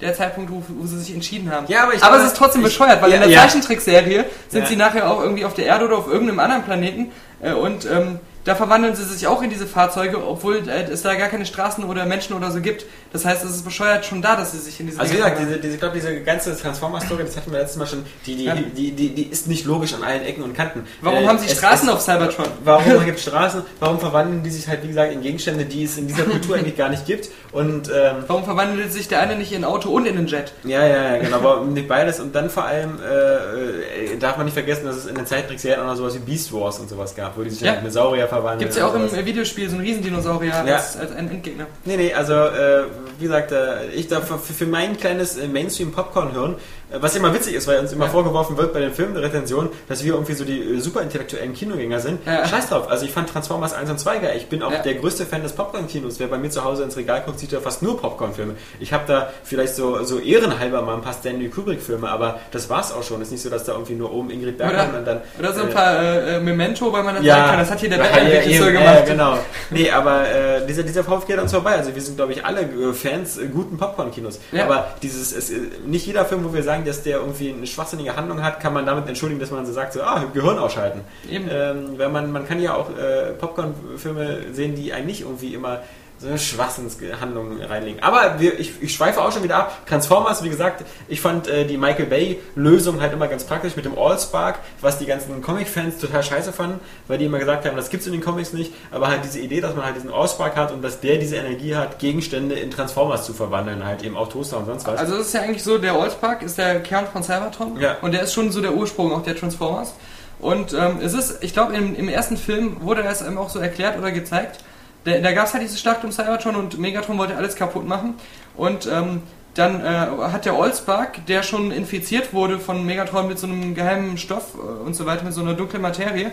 der 0.01 0.13
Zeitpunkt, 0.13 0.51
wo, 0.51 0.63
wo 0.67 0.85
sie 0.85 0.99
sich 0.99 1.13
entschieden 1.13 1.51
haben. 1.51 1.65
Ja, 1.69 1.83
aber 1.83 1.93
ich 1.95 2.03
aber 2.03 2.17
es 2.17 2.25
ist 2.25 2.37
trotzdem 2.37 2.61
ich- 2.61 2.67
bescheuert, 2.67 3.01
weil 3.01 3.09
ja, 3.09 3.15
in 3.15 3.21
der 3.23 3.31
ja. 3.31 3.41
Zeichentrickserie 3.41 4.25
sind 4.49 4.61
Ja. 4.61 4.67
sie 4.67 4.75
nachher 4.75 5.09
auch 5.09 5.21
irgendwie 5.21 5.43
auf 5.45 5.55
der 5.55 5.65
Erde 5.65 5.85
oder 5.85 5.97
auf 5.97 6.07
irgendeinem 6.07 6.39
anderen 6.39 6.63
Planeten 6.63 7.11
äh, 7.41 7.51
und 7.53 7.85
ähm, 7.85 8.19
da 8.47 8.55
verwandeln 8.55 8.95
sie 8.95 9.03
sich 9.03 9.27
auch 9.27 9.41
in 9.41 9.49
diese 9.49 9.67
Fahrzeuge, 9.67 10.25
obwohl 10.25 10.67
äh, 10.69 10.83
es 10.91 11.01
da 11.03 11.15
gar 11.15 11.27
keine 11.27 11.45
Straßen 11.45 11.83
oder 11.83 12.05
Menschen 12.05 12.33
oder 12.35 12.49
so 12.51 12.61
gibt. 12.61 12.85
Das 13.13 13.25
heißt, 13.25 13.43
es 13.43 13.51
ist 13.57 13.65
bescheuert 13.65 14.05
schon 14.05 14.21
da, 14.21 14.35
dass 14.35 14.51
sie 14.53 14.59
sich 14.59 14.79
in 14.79 14.87
diese 14.87 14.99
Also 14.99 15.13
wie 15.13 15.17
gesagt, 15.17 15.39
diese, 15.39 15.57
diese, 15.59 15.73
ich 15.73 15.79
glaube, 15.79 15.95
diese 15.95 16.21
ganze 16.21 16.55
Transformer-Story, 16.57 17.23
das 17.23 17.35
hatten 17.37 17.51
wir 17.51 17.59
letztes 17.59 17.77
Mal 17.77 17.87
schon, 17.87 18.05
die, 18.25 18.35
die, 18.35 18.45
Ja. 18.45 18.55
die, 18.55 18.91
die, 18.91 19.09
die 19.13 19.23
ist 19.23 19.47
nicht 19.47 19.65
logisch 19.65 19.93
an 19.93 20.03
allen 20.03 20.23
Ecken 20.23 20.43
und 20.43 20.55
Kanten. 20.55 20.85
Warum 21.01 21.23
Äh, 21.23 21.27
haben 21.27 21.37
sie 21.39 21.49
Straßen 21.49 21.87
es, 21.89 21.93
auf 21.93 22.01
Cybertron? 22.01 22.45
Warum 22.63 23.05
gibt 23.05 23.17
es 23.19 23.23
Straßen? 23.25 23.63
Warum 23.79 23.99
verwandeln 23.99 24.43
die 24.43 24.49
sich 24.49 24.67
halt, 24.67 24.83
wie 24.83 24.87
gesagt, 24.89 25.11
in 25.13 25.21
Gegenstände, 25.21 25.65
die 25.65 25.83
es 25.83 25.97
in 25.97 26.07
dieser 26.07 26.23
Kultur 26.23 26.55
eigentlich 26.55 26.77
gar 26.77 26.89
nicht 26.89 27.05
gibt? 27.05 27.29
Und 27.51 27.89
ähm, 27.89 28.23
Warum 28.27 28.43
verwandelt 28.45 28.91
sich 28.93 29.07
der 29.07 29.19
eine 29.21 29.35
nicht 29.35 29.51
in 29.51 29.63
ein 29.63 29.63
Auto 29.65 29.89
und 29.89 30.05
in 30.05 30.17
einen 30.17 30.27
Jet? 30.27 30.53
Ja, 30.63 30.85
ja, 30.85 31.15
ja, 31.15 31.17
genau, 31.17 31.37
aber 31.37 31.65
nicht 31.65 31.87
beides. 31.87 32.19
Und 32.19 32.33
dann 32.35 32.49
vor 32.49 32.63
allem 32.65 32.99
äh, 33.01 34.13
äh, 34.13 34.17
darf 34.17 34.37
man 34.37 34.45
nicht 34.45 34.53
vergessen, 34.53 34.85
dass 34.85 34.95
es 34.95 35.05
in 35.05 35.15
den 35.15 35.25
Zeittrickserien 35.25 35.81
auch 35.81 35.87
noch 35.87 35.95
sowas 35.95 36.15
wie 36.15 36.19
Beast 36.19 36.53
Wars 36.53 36.79
und 36.79 36.89
sowas 36.89 37.15
gab, 37.15 37.37
wo 37.37 37.43
die 37.43 37.49
sich 37.49 37.61
Ja. 37.61 37.75
ja. 37.75 37.81
mit 37.81 37.91
Saurier 37.91 38.23
verwandeln. 38.27 38.36
Gibt 38.57 38.71
es 38.71 38.77
ja 38.77 38.87
auch 38.87 38.95
im 38.95 39.09
Videospiel 39.25 39.69
so 39.69 39.75
einen 39.75 39.85
Riesendinosaurier 39.85 40.63
Ja. 40.65 40.75
als, 40.75 40.97
als 40.97 41.11
einen 41.15 41.29
Endgegner. 41.29 41.67
Nee, 41.85 41.97
nee, 41.97 42.13
also 42.13 42.33
äh, 42.33 42.83
wie 43.17 43.23
gesagt, 43.25 43.51
äh, 43.51 43.87
ich 43.91 44.07
da 44.07 44.21
für, 44.21 44.37
für 44.37 44.65
mein 44.65 44.97
kleines 44.97 45.37
äh, 45.37 45.47
Mainstream-Popcorn-Hirn, 45.47 46.55
was 46.91 47.15
immer 47.15 47.33
witzig 47.33 47.53
ist, 47.55 47.67
weil 47.67 47.79
uns 47.79 47.91
immer 47.91 48.05
Ja. 48.05 48.11
vorgeworfen 48.11 48.57
wird 48.57 48.73
bei 48.73 48.79
den 48.79 48.93
Filmrezensionen, 48.93 49.69
dass 49.89 50.03
wir 50.03 50.13
irgendwie 50.13 50.33
so 50.33 50.45
die 50.45 50.75
äh, 50.75 50.79
super 50.79 51.01
intellektuellen 51.01 51.53
Kinogänger 51.53 51.99
sind. 51.99 52.25
Ja. 52.25 52.45
Scheiß 52.47 52.69
drauf, 52.69 52.89
also 52.89 53.05
ich 53.05 53.11
fand 53.11 53.29
Transformers 53.29 53.73
1 53.73 53.89
und 53.89 53.99
2 53.99 54.17
geil. 54.19 54.33
Ich 54.37 54.47
bin 54.47 54.63
auch 54.63 54.71
Ja. 54.71 54.79
der 54.79 54.93
größte 54.95 55.25
Fan 55.25 55.43
des 55.43 55.53
Popcorn-Kinos. 55.53 56.19
Wer 56.19 56.27
bei 56.27 56.37
mir 56.37 56.49
zu 56.49 56.63
Hause 56.63 56.83
ins 56.83 56.95
Regal 56.97 57.23
guckt, 57.25 57.39
sieht 57.39 57.51
ja 57.51 57.59
fast 57.59 57.81
nur 57.83 57.99
Popcorn-Filme. 57.99 58.55
Ich 58.79 58.93
habe 58.93 59.03
da 59.07 59.29
vielleicht 59.43 59.75
so, 59.75 60.03
so 60.03 60.19
ehrenhalber 60.19 60.81
mal 60.81 60.95
ein 60.95 61.01
paar 61.01 61.13
Stanley 61.13 61.49
Kubrick-Filme, 61.49 62.09
aber 62.09 62.39
das 62.51 62.69
war's 62.69 62.93
auch 62.93 63.03
schon. 63.03 63.21
Ist 63.21 63.31
nicht 63.31 63.41
so, 63.41 63.49
dass 63.49 63.65
da 63.65 63.73
irgendwie 63.73 63.93
nur 63.95 64.13
oben 64.13 64.29
Ingrid 64.29 64.57
Bergmann 64.57 64.89
Oder, 64.89 64.99
und 64.99 65.05
dann... 65.07 65.21
oder 65.39 65.53
so 65.53 65.61
ein 65.63 65.69
äh, 65.69 65.73
paar 65.73 65.99
äh, 66.01 66.35
äh, 66.35 66.39
Memento, 66.39 66.91
weil 66.93 67.03
man 67.03 67.15
dann 67.15 67.25
sagen 67.25 67.49
kann, 67.49 67.59
das 67.59 67.69
hat 67.71 67.79
hier 67.79 67.89
der 67.89 67.97
ja, 67.99 68.05
ja, 68.05 68.11
Batman-Regisseur 68.11 68.71
gemacht. 68.71 68.95
Ja, 68.99 69.05
genau. 69.05 69.37
Nee, 69.71 69.91
aber 69.91 70.27
äh, 70.29 70.65
dieser, 70.65 70.83
dieser 70.83 71.03
geht 71.03 71.37
an 71.37 71.43
uns 71.43 71.51
vorbei. 71.51 71.71
Also 71.71 71.93
wir 71.93 72.01
sind, 72.01 72.15
glaube 72.15 72.31
ich, 72.33 72.45
alle 72.45 72.61
äh, 72.61 72.93
Fans 72.93 73.37
äh, 73.37 73.47
guten 73.47 73.77
Popcorn-Kinos. 73.77 74.39
Ja. 74.51 74.65
Aber 74.65 74.87
dieses, 75.01 75.35
es, 75.35 75.49
äh, 75.49 75.55
nicht 75.85 76.05
jeder 76.05 76.25
Film, 76.25 76.43
wo 76.45 76.53
wir 76.53 76.63
sagen, 76.63 76.76
dass 76.85 77.03
der 77.03 77.17
irgendwie 77.19 77.53
eine 77.53 77.67
schwachsinnige 77.67 78.15
Handlung 78.15 78.43
hat, 78.43 78.59
kann 78.59 78.73
man 78.73 78.85
damit 78.85 79.07
entschuldigen, 79.07 79.39
dass 79.39 79.51
man 79.51 79.65
so 79.65 79.73
sagt, 79.73 79.93
so, 79.93 80.01
ah, 80.01 80.23
Gehirn 80.33 80.57
ausschalten. 80.57 81.01
Eben. 81.29 81.47
Ähm, 81.51 81.97
weil 81.97 82.09
man, 82.09 82.31
man 82.31 82.47
kann 82.47 82.61
ja 82.61 82.75
auch 82.75 82.89
äh, 82.97 83.33
Popcorn-Filme 83.33 84.53
sehen, 84.53 84.75
die 84.75 84.93
eigentlich 84.93 85.21
irgendwie 85.21 85.53
immer 85.53 85.81
so 86.19 86.27
eine 86.27 86.39
Schwachsinnshandlung 86.39 87.61
reinlegen. 87.61 88.01
Aber 88.01 88.39
wir, 88.39 88.59
ich, 88.59 88.81
ich 88.81 88.93
schweife 88.93 89.21
auch 89.21 89.31
schon 89.31 89.43
wieder 89.43 89.57
ab. 89.57 89.85
Transformers, 89.87 90.43
wie 90.43 90.49
gesagt, 90.49 90.83
ich 91.07 91.21
fand 91.21 91.47
äh, 91.47 91.65
die 91.65 91.77
Michael 91.77 92.07
Bay-Lösung 92.07 93.01
halt 93.01 93.13
immer 93.13 93.27
ganz 93.27 93.43
praktisch 93.43 93.75
mit 93.75 93.85
dem 93.85 93.97
Allspark, 93.97 94.59
was 94.81 94.97
die 94.97 95.05
ganzen 95.05 95.41
Comic-Fans 95.41 95.99
total 95.99 96.23
scheiße 96.23 96.53
fanden, 96.53 96.79
weil 97.07 97.17
die 97.17 97.25
immer 97.25 97.39
gesagt 97.39 97.65
haben, 97.65 97.77
das 97.77 97.89
gibt's 97.89 98.05
in 98.07 98.13
den 98.13 98.21
Comics 98.21 98.53
nicht, 98.53 98.73
aber 98.91 99.07
halt 99.07 99.23
diese 99.23 99.39
Idee, 99.39 99.61
dass 99.61 99.75
man 99.75 99.85
halt 99.85 99.95
diesen 99.95 100.11
Allspark 100.11 100.55
hat 100.55 100.71
und 100.71 100.81
dass 100.81 100.99
der 101.01 101.17
diese 101.17 101.35
Energie 101.35 101.75
hat, 101.75 101.99
Gegenstände 101.99 102.55
in 102.55 102.71
Transformers 102.71 103.25
zu 103.25 103.33
verwandeln, 103.33 103.85
halt 103.85 104.03
eben 104.03 104.17
auch 104.17 104.29
Toaster 104.29 104.57
und 104.57 104.65
sonst 104.65 104.87
was. 104.87 104.99
Also 104.99 105.17
das 105.17 105.27
ist 105.27 105.33
ja 105.33 105.41
eigentlich 105.41 105.63
so, 105.63 105.77
der 105.77 105.93
Allspark 105.93 106.41
ist 106.41 106.57
der 106.57 106.79
Kern 106.81 107.05
von 107.11 107.23
Cybertron 107.23 107.79
Ja. 107.79 107.97
und 108.01 108.11
der 108.13 108.21
ist 108.23 108.33
schon 108.33 108.51
so 108.51 108.61
der 108.61 108.73
Ursprung 108.73 109.11
auch 109.13 109.23
der 109.23 109.35
Transformers. 109.35 109.93
Und 110.39 110.73
ähm, 110.73 110.99
es 111.01 111.13
ist, 111.13 111.43
ich 111.43 111.53
glaube, 111.53 111.73
im, 111.75 111.95
im 111.95 112.09
ersten 112.09 112.37
Film 112.37 112.77
wurde 112.81 113.01
das 113.01 113.23
einem 113.23 113.37
auch 113.39 113.49
so 113.49 113.59
erklärt 113.59 113.97
oder 113.97 114.11
gezeigt. 114.11 114.59
Da, 115.07 115.19
da 115.19 115.31
gab 115.31 115.47
es 115.47 115.53
halt 115.53 115.63
diese 115.63 115.77
Schlacht 115.77 116.03
um 116.03 116.11
Cybertron 116.11 116.57
und 116.57 116.77
Megatron 116.79 117.17
wollte 117.17 117.37
alles 117.37 117.55
kaputt 117.55 117.87
machen. 117.87 118.15
Und 118.57 118.89
ähm, 118.91 119.21
dann 119.53 119.79
äh, 119.79 119.85
hat 119.85 120.43
der 120.43 120.53
Allspark, 120.53 121.25
der 121.27 121.43
schon 121.43 121.71
infiziert 121.71 122.33
wurde 122.33 122.59
von 122.59 122.85
Megatron 122.85 123.25
mit 123.29 123.39
so 123.39 123.47
einem 123.47 123.73
geheimen 123.73 124.17
Stoff 124.17 124.55
äh, 124.55 124.85
und 124.85 124.95
so 124.95 125.05
weiter, 125.05 125.23
mit 125.23 125.33
so 125.33 125.39
einer 125.39 125.53
dunklen 125.53 125.81
Materie, 125.81 126.31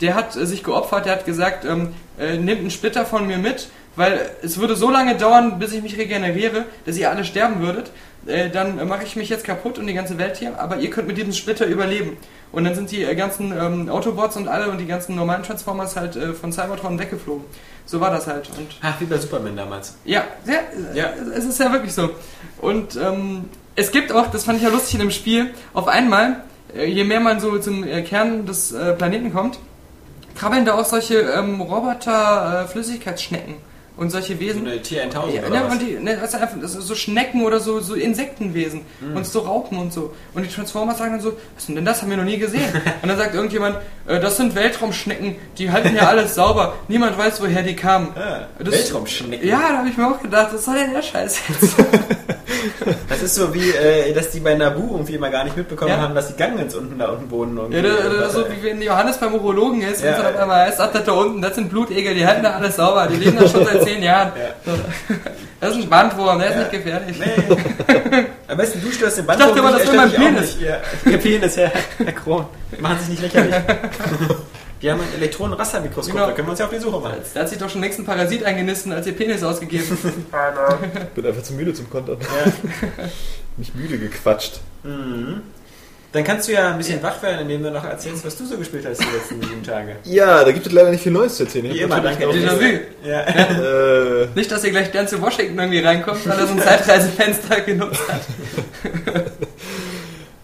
der 0.00 0.14
hat 0.14 0.36
äh, 0.36 0.46
sich 0.46 0.64
geopfert, 0.64 1.04
der 1.04 1.12
hat 1.12 1.26
gesagt, 1.26 1.66
ähm, 1.66 1.92
äh, 2.18 2.38
nehmt 2.38 2.60
einen 2.60 2.70
Splitter 2.70 3.04
von 3.04 3.26
mir 3.26 3.36
mit, 3.36 3.68
weil 3.94 4.30
es 4.42 4.58
würde 4.58 4.74
so 4.74 4.90
lange 4.90 5.16
dauern, 5.16 5.58
bis 5.58 5.74
ich 5.74 5.82
mich 5.82 5.98
regeneriere, 5.98 6.64
dass 6.86 6.96
ihr 6.96 7.10
alle 7.10 7.24
sterben 7.26 7.60
würdet. 7.60 7.90
Äh, 8.26 8.48
dann 8.48 8.88
mache 8.88 9.04
ich 9.04 9.16
mich 9.16 9.28
jetzt 9.28 9.44
kaputt 9.44 9.78
und 9.78 9.86
die 9.86 9.92
ganze 9.92 10.16
Welt 10.16 10.38
hier, 10.38 10.58
aber 10.58 10.78
ihr 10.78 10.88
könnt 10.88 11.08
mit 11.08 11.18
diesem 11.18 11.34
Splitter 11.34 11.66
überleben. 11.66 12.16
Und 12.52 12.64
dann 12.64 12.74
sind 12.74 12.90
die 12.90 13.04
äh, 13.04 13.14
ganzen 13.14 13.52
ähm, 13.52 13.90
Autobots 13.90 14.38
und 14.38 14.48
alle 14.48 14.70
und 14.70 14.78
die 14.78 14.86
ganzen 14.86 15.14
normalen 15.14 15.42
Transformers 15.42 15.94
halt 15.94 16.18
von 16.40 16.52
Cybertron 16.52 16.98
weggeflogen. 16.98 17.44
So 17.86 18.00
war 18.00 18.10
das 18.10 18.26
halt. 18.26 18.48
Und 18.56 18.68
Ach, 18.82 18.98
wie 19.00 19.04
bei 19.04 19.18
Superman 19.18 19.56
damals. 19.56 19.94
ja, 20.04 20.24
ja, 20.46 20.54
Ja. 20.94 21.12
es 21.36 21.44
ist 21.44 21.58
ja 21.60 21.70
wirklich 21.72 21.92
so. 21.94 22.10
Und 22.60 22.96
ähm, 22.96 23.44
es 23.76 23.90
gibt 23.90 24.10
auch, 24.12 24.30
das 24.30 24.44
fand 24.44 24.56
ich 24.58 24.64
ja 24.64 24.70
lustig 24.70 24.94
in 24.94 25.00
dem 25.00 25.10
Spiel, 25.10 25.52
auf 25.74 25.86
einmal, 25.88 26.42
äh, 26.74 26.86
je 26.86 27.04
mehr 27.04 27.20
man 27.20 27.40
so 27.40 27.58
zum 27.58 27.84
äh, 27.84 28.02
Kern 28.02 28.46
des 28.46 28.72
äh, 28.72 28.92
Planeten 28.94 29.32
kommt, 29.32 29.58
krabbeln 30.34 30.64
da 30.64 30.74
auch 30.74 30.84
solche 30.84 31.16
ähm, 31.20 31.60
Roboter-Flüssigkeitsschnecken 31.60 33.54
und 33.96 34.10
solche 34.10 34.34
So 34.34 34.40
Wesen. 34.40 34.66
eine 34.66 34.76
T1000 34.80 35.30
Ja, 35.34 35.40
oder 35.42 35.50
ne, 35.50 35.62
was? 35.66 35.72
und 35.74 35.82
die, 35.82 35.92
ne, 35.98 36.16
das 36.16 36.30
ist 36.34 36.40
einfach, 36.40 36.56
das 36.60 36.72
so 36.72 36.94
Schnecken 36.94 37.42
oder 37.44 37.60
so, 37.60 37.80
so 37.80 37.94
Insektenwesen 37.94 38.82
Mhm. 39.00 39.16
und 39.16 39.26
so 39.26 39.40
Raupen 39.40 39.78
und 39.78 39.92
so. 39.92 40.12
Und 40.34 40.42
die 40.44 40.48
Transformers 40.48 40.98
sagen 40.98 41.12
dann 41.12 41.20
so, 41.20 41.32
was 41.54 41.68
ist 41.68 41.76
denn 41.76 41.84
das? 41.84 42.02
Haben 42.02 42.10
wir 42.10 42.16
noch 42.16 42.24
nie 42.24 42.38
gesehen. 42.38 42.62
und 43.02 43.08
dann 43.08 43.16
sagt 43.18 43.34
irgendjemand, 43.34 43.76
äh, 44.06 44.18
das 44.20 44.36
sind 44.36 44.54
Weltraumschnecken, 44.54 45.36
die 45.58 45.70
halten 45.70 45.94
ja 45.94 46.08
alles 46.08 46.34
sauber. 46.34 46.74
Niemand 46.88 47.16
weiß, 47.16 47.40
woher 47.40 47.62
die 47.62 47.76
kamen. 47.76 48.08
Ah, 48.16 48.46
Das- 48.58 48.72
Weltraumschnecken. 48.74 49.46
Ja, 49.46 49.60
da 49.70 49.78
habe 49.78 49.88
ich 49.88 49.96
mir 49.96 50.08
auch 50.08 50.20
gedacht, 50.20 50.48
was 50.52 50.64
soll 50.64 50.74
denn 50.76 50.92
der 50.92 51.02
Scheiß 51.02 51.38
jetzt? 51.48 51.74
Das 53.08 53.22
ist 53.22 53.34
so 53.34 53.54
wie, 53.54 53.70
äh, 53.70 54.12
dass 54.12 54.30
die 54.30 54.40
bei 54.40 54.54
Nabu 54.54 54.92
irgendwie 54.92 55.14
immer 55.14 55.30
gar 55.30 55.44
nicht 55.44 55.56
mitbekommen 55.56 55.90
Ja. 55.90 55.98
haben, 56.00 56.14
dass 56.14 56.28
die 56.28 56.36
Gangens 56.36 56.74
unten 56.74 56.98
da 56.98 57.06
unten 57.08 57.30
wohnen. 57.30 57.56
irgendwie. 57.56 57.76
Ja, 57.76 57.82
das 58.20 58.28
ist 58.28 58.34
so 58.34 58.44
wie 58.50 58.62
wenn 58.66 58.82
Johannes 58.82 59.18
beim 59.18 59.34
Urologen 59.34 59.82
ist 59.82 60.02
Ja. 60.02 60.16
und 60.16 60.24
dann 60.24 60.34
auf 60.34 60.40
einmal 60.40 60.66
heißt, 60.66 60.80
ach, 60.80 60.92
das 60.92 61.04
da 61.04 61.12
unten, 61.12 61.40
das 61.42 61.54
sind 61.54 61.70
Blutegel, 61.70 62.14
die 62.14 62.26
halten 62.26 62.42
da 62.42 62.50
alles 62.52 62.76
sauber, 62.76 63.06
die 63.06 63.16
leben 63.16 63.36
da 63.38 63.48
schon 63.48 63.64
seit 63.64 63.82
zehn 63.84 64.02
Jahren. 64.02 64.32
Ja. 64.36 64.72
Das 65.60 65.70
ist 65.76 65.82
ein 65.82 65.88
Bandwurm, 65.88 66.38
der 66.38 66.50
ist 66.50 66.56
nicht 66.58 66.70
gefährlich. 66.72 67.16
Nee. 67.18 68.26
Am 68.48 68.56
besten 68.56 68.82
du 68.82 68.90
störst 68.92 69.18
den 69.18 69.26
Band. 69.26 69.40
Ich 69.40 69.46
dachte 69.46 69.58
immer, 69.58 69.72
das 69.72 69.84
wäre 69.86 69.96
mein 69.96 70.12
Penis. 70.12 70.56
Ihr 71.06 71.18
Penis, 71.18 71.56
Herr, 71.56 71.72
Herr 72.04 72.12
Kron. 72.12 72.44
Machen 72.80 72.98
sich 73.00 73.08
nicht 73.10 73.22
lächerlich. 73.22 73.54
Wir 74.80 74.92
haben 74.92 75.00
ein 75.00 75.14
Elektronenrassermikroskop, 75.16 76.14
Genau. 76.14 76.26
da 76.26 76.32
können 76.32 76.48
wir 76.48 76.50
uns 76.50 76.60
ja 76.60 76.66
auf 76.66 76.72
die 76.72 76.78
Suche 76.78 77.00
machen. 77.00 77.16
Da 77.32 77.40
hat 77.40 77.48
sich 77.48 77.58
doch 77.58 77.70
schon 77.70 77.80
längst 77.80 77.98
ein 77.98 78.04
Parasit 78.04 78.44
eingenistet, 78.44 78.92
als 78.92 79.06
ihr 79.06 79.14
Penis 79.14 79.42
ausgegeben. 79.42 79.96
Ich 81.02 81.08
bin 81.14 81.26
einfach 81.26 81.42
zu 81.42 81.54
müde 81.54 81.72
zum 81.72 81.88
Kontern. 81.88 82.18
Mich 83.56 83.74
müde 83.74 83.98
gequatscht. 83.98 84.60
Mhm. 84.82 85.40
Dann 86.12 86.22
kannst 86.22 86.46
du 86.46 86.52
ja 86.52 86.70
ein 86.70 86.78
bisschen 86.78 87.02
wach 87.02 87.20
werden, 87.24 87.40
indem 87.40 87.64
du 87.64 87.70
noch 87.72 87.82
erzählst, 87.84 88.24
was 88.24 88.36
du 88.36 88.46
so 88.46 88.56
gespielt 88.56 88.86
hast 88.86 89.00
die 89.00 89.04
letzten 89.04 89.40
sieben 89.42 89.62
Tage. 89.64 89.96
Ja, 90.04 90.44
da 90.44 90.52
gibt 90.52 90.64
es 90.64 90.72
leider 90.72 90.90
nicht 90.90 91.02
viel 91.02 91.10
Neues 91.10 91.36
zu 91.36 91.42
erzählen. 91.42 91.64
Wie 91.64 91.70
Ich 91.70 91.80
immer, 91.80 91.96
hab 91.96 92.04
danke. 92.04 92.24
natürlich 92.26 92.48
Déjà-vu. 92.48 93.08
Ja. 93.08 93.22
auch, 93.22 94.22
Äh, 94.24 94.28
Nicht, 94.36 94.52
dass 94.52 94.62
ihr 94.62 94.70
gleich 94.70 94.92
dann 94.92 95.08
zu 95.08 95.20
Washington 95.20 95.58
irgendwie 95.58 95.80
reinkommt, 95.80 96.24
weil 96.28 96.38
er 96.38 96.46
so 96.46 96.52
ein 96.52 96.60
Zeitreisefenster 96.60 97.60
genutzt 97.62 98.02
hat. 98.08 98.20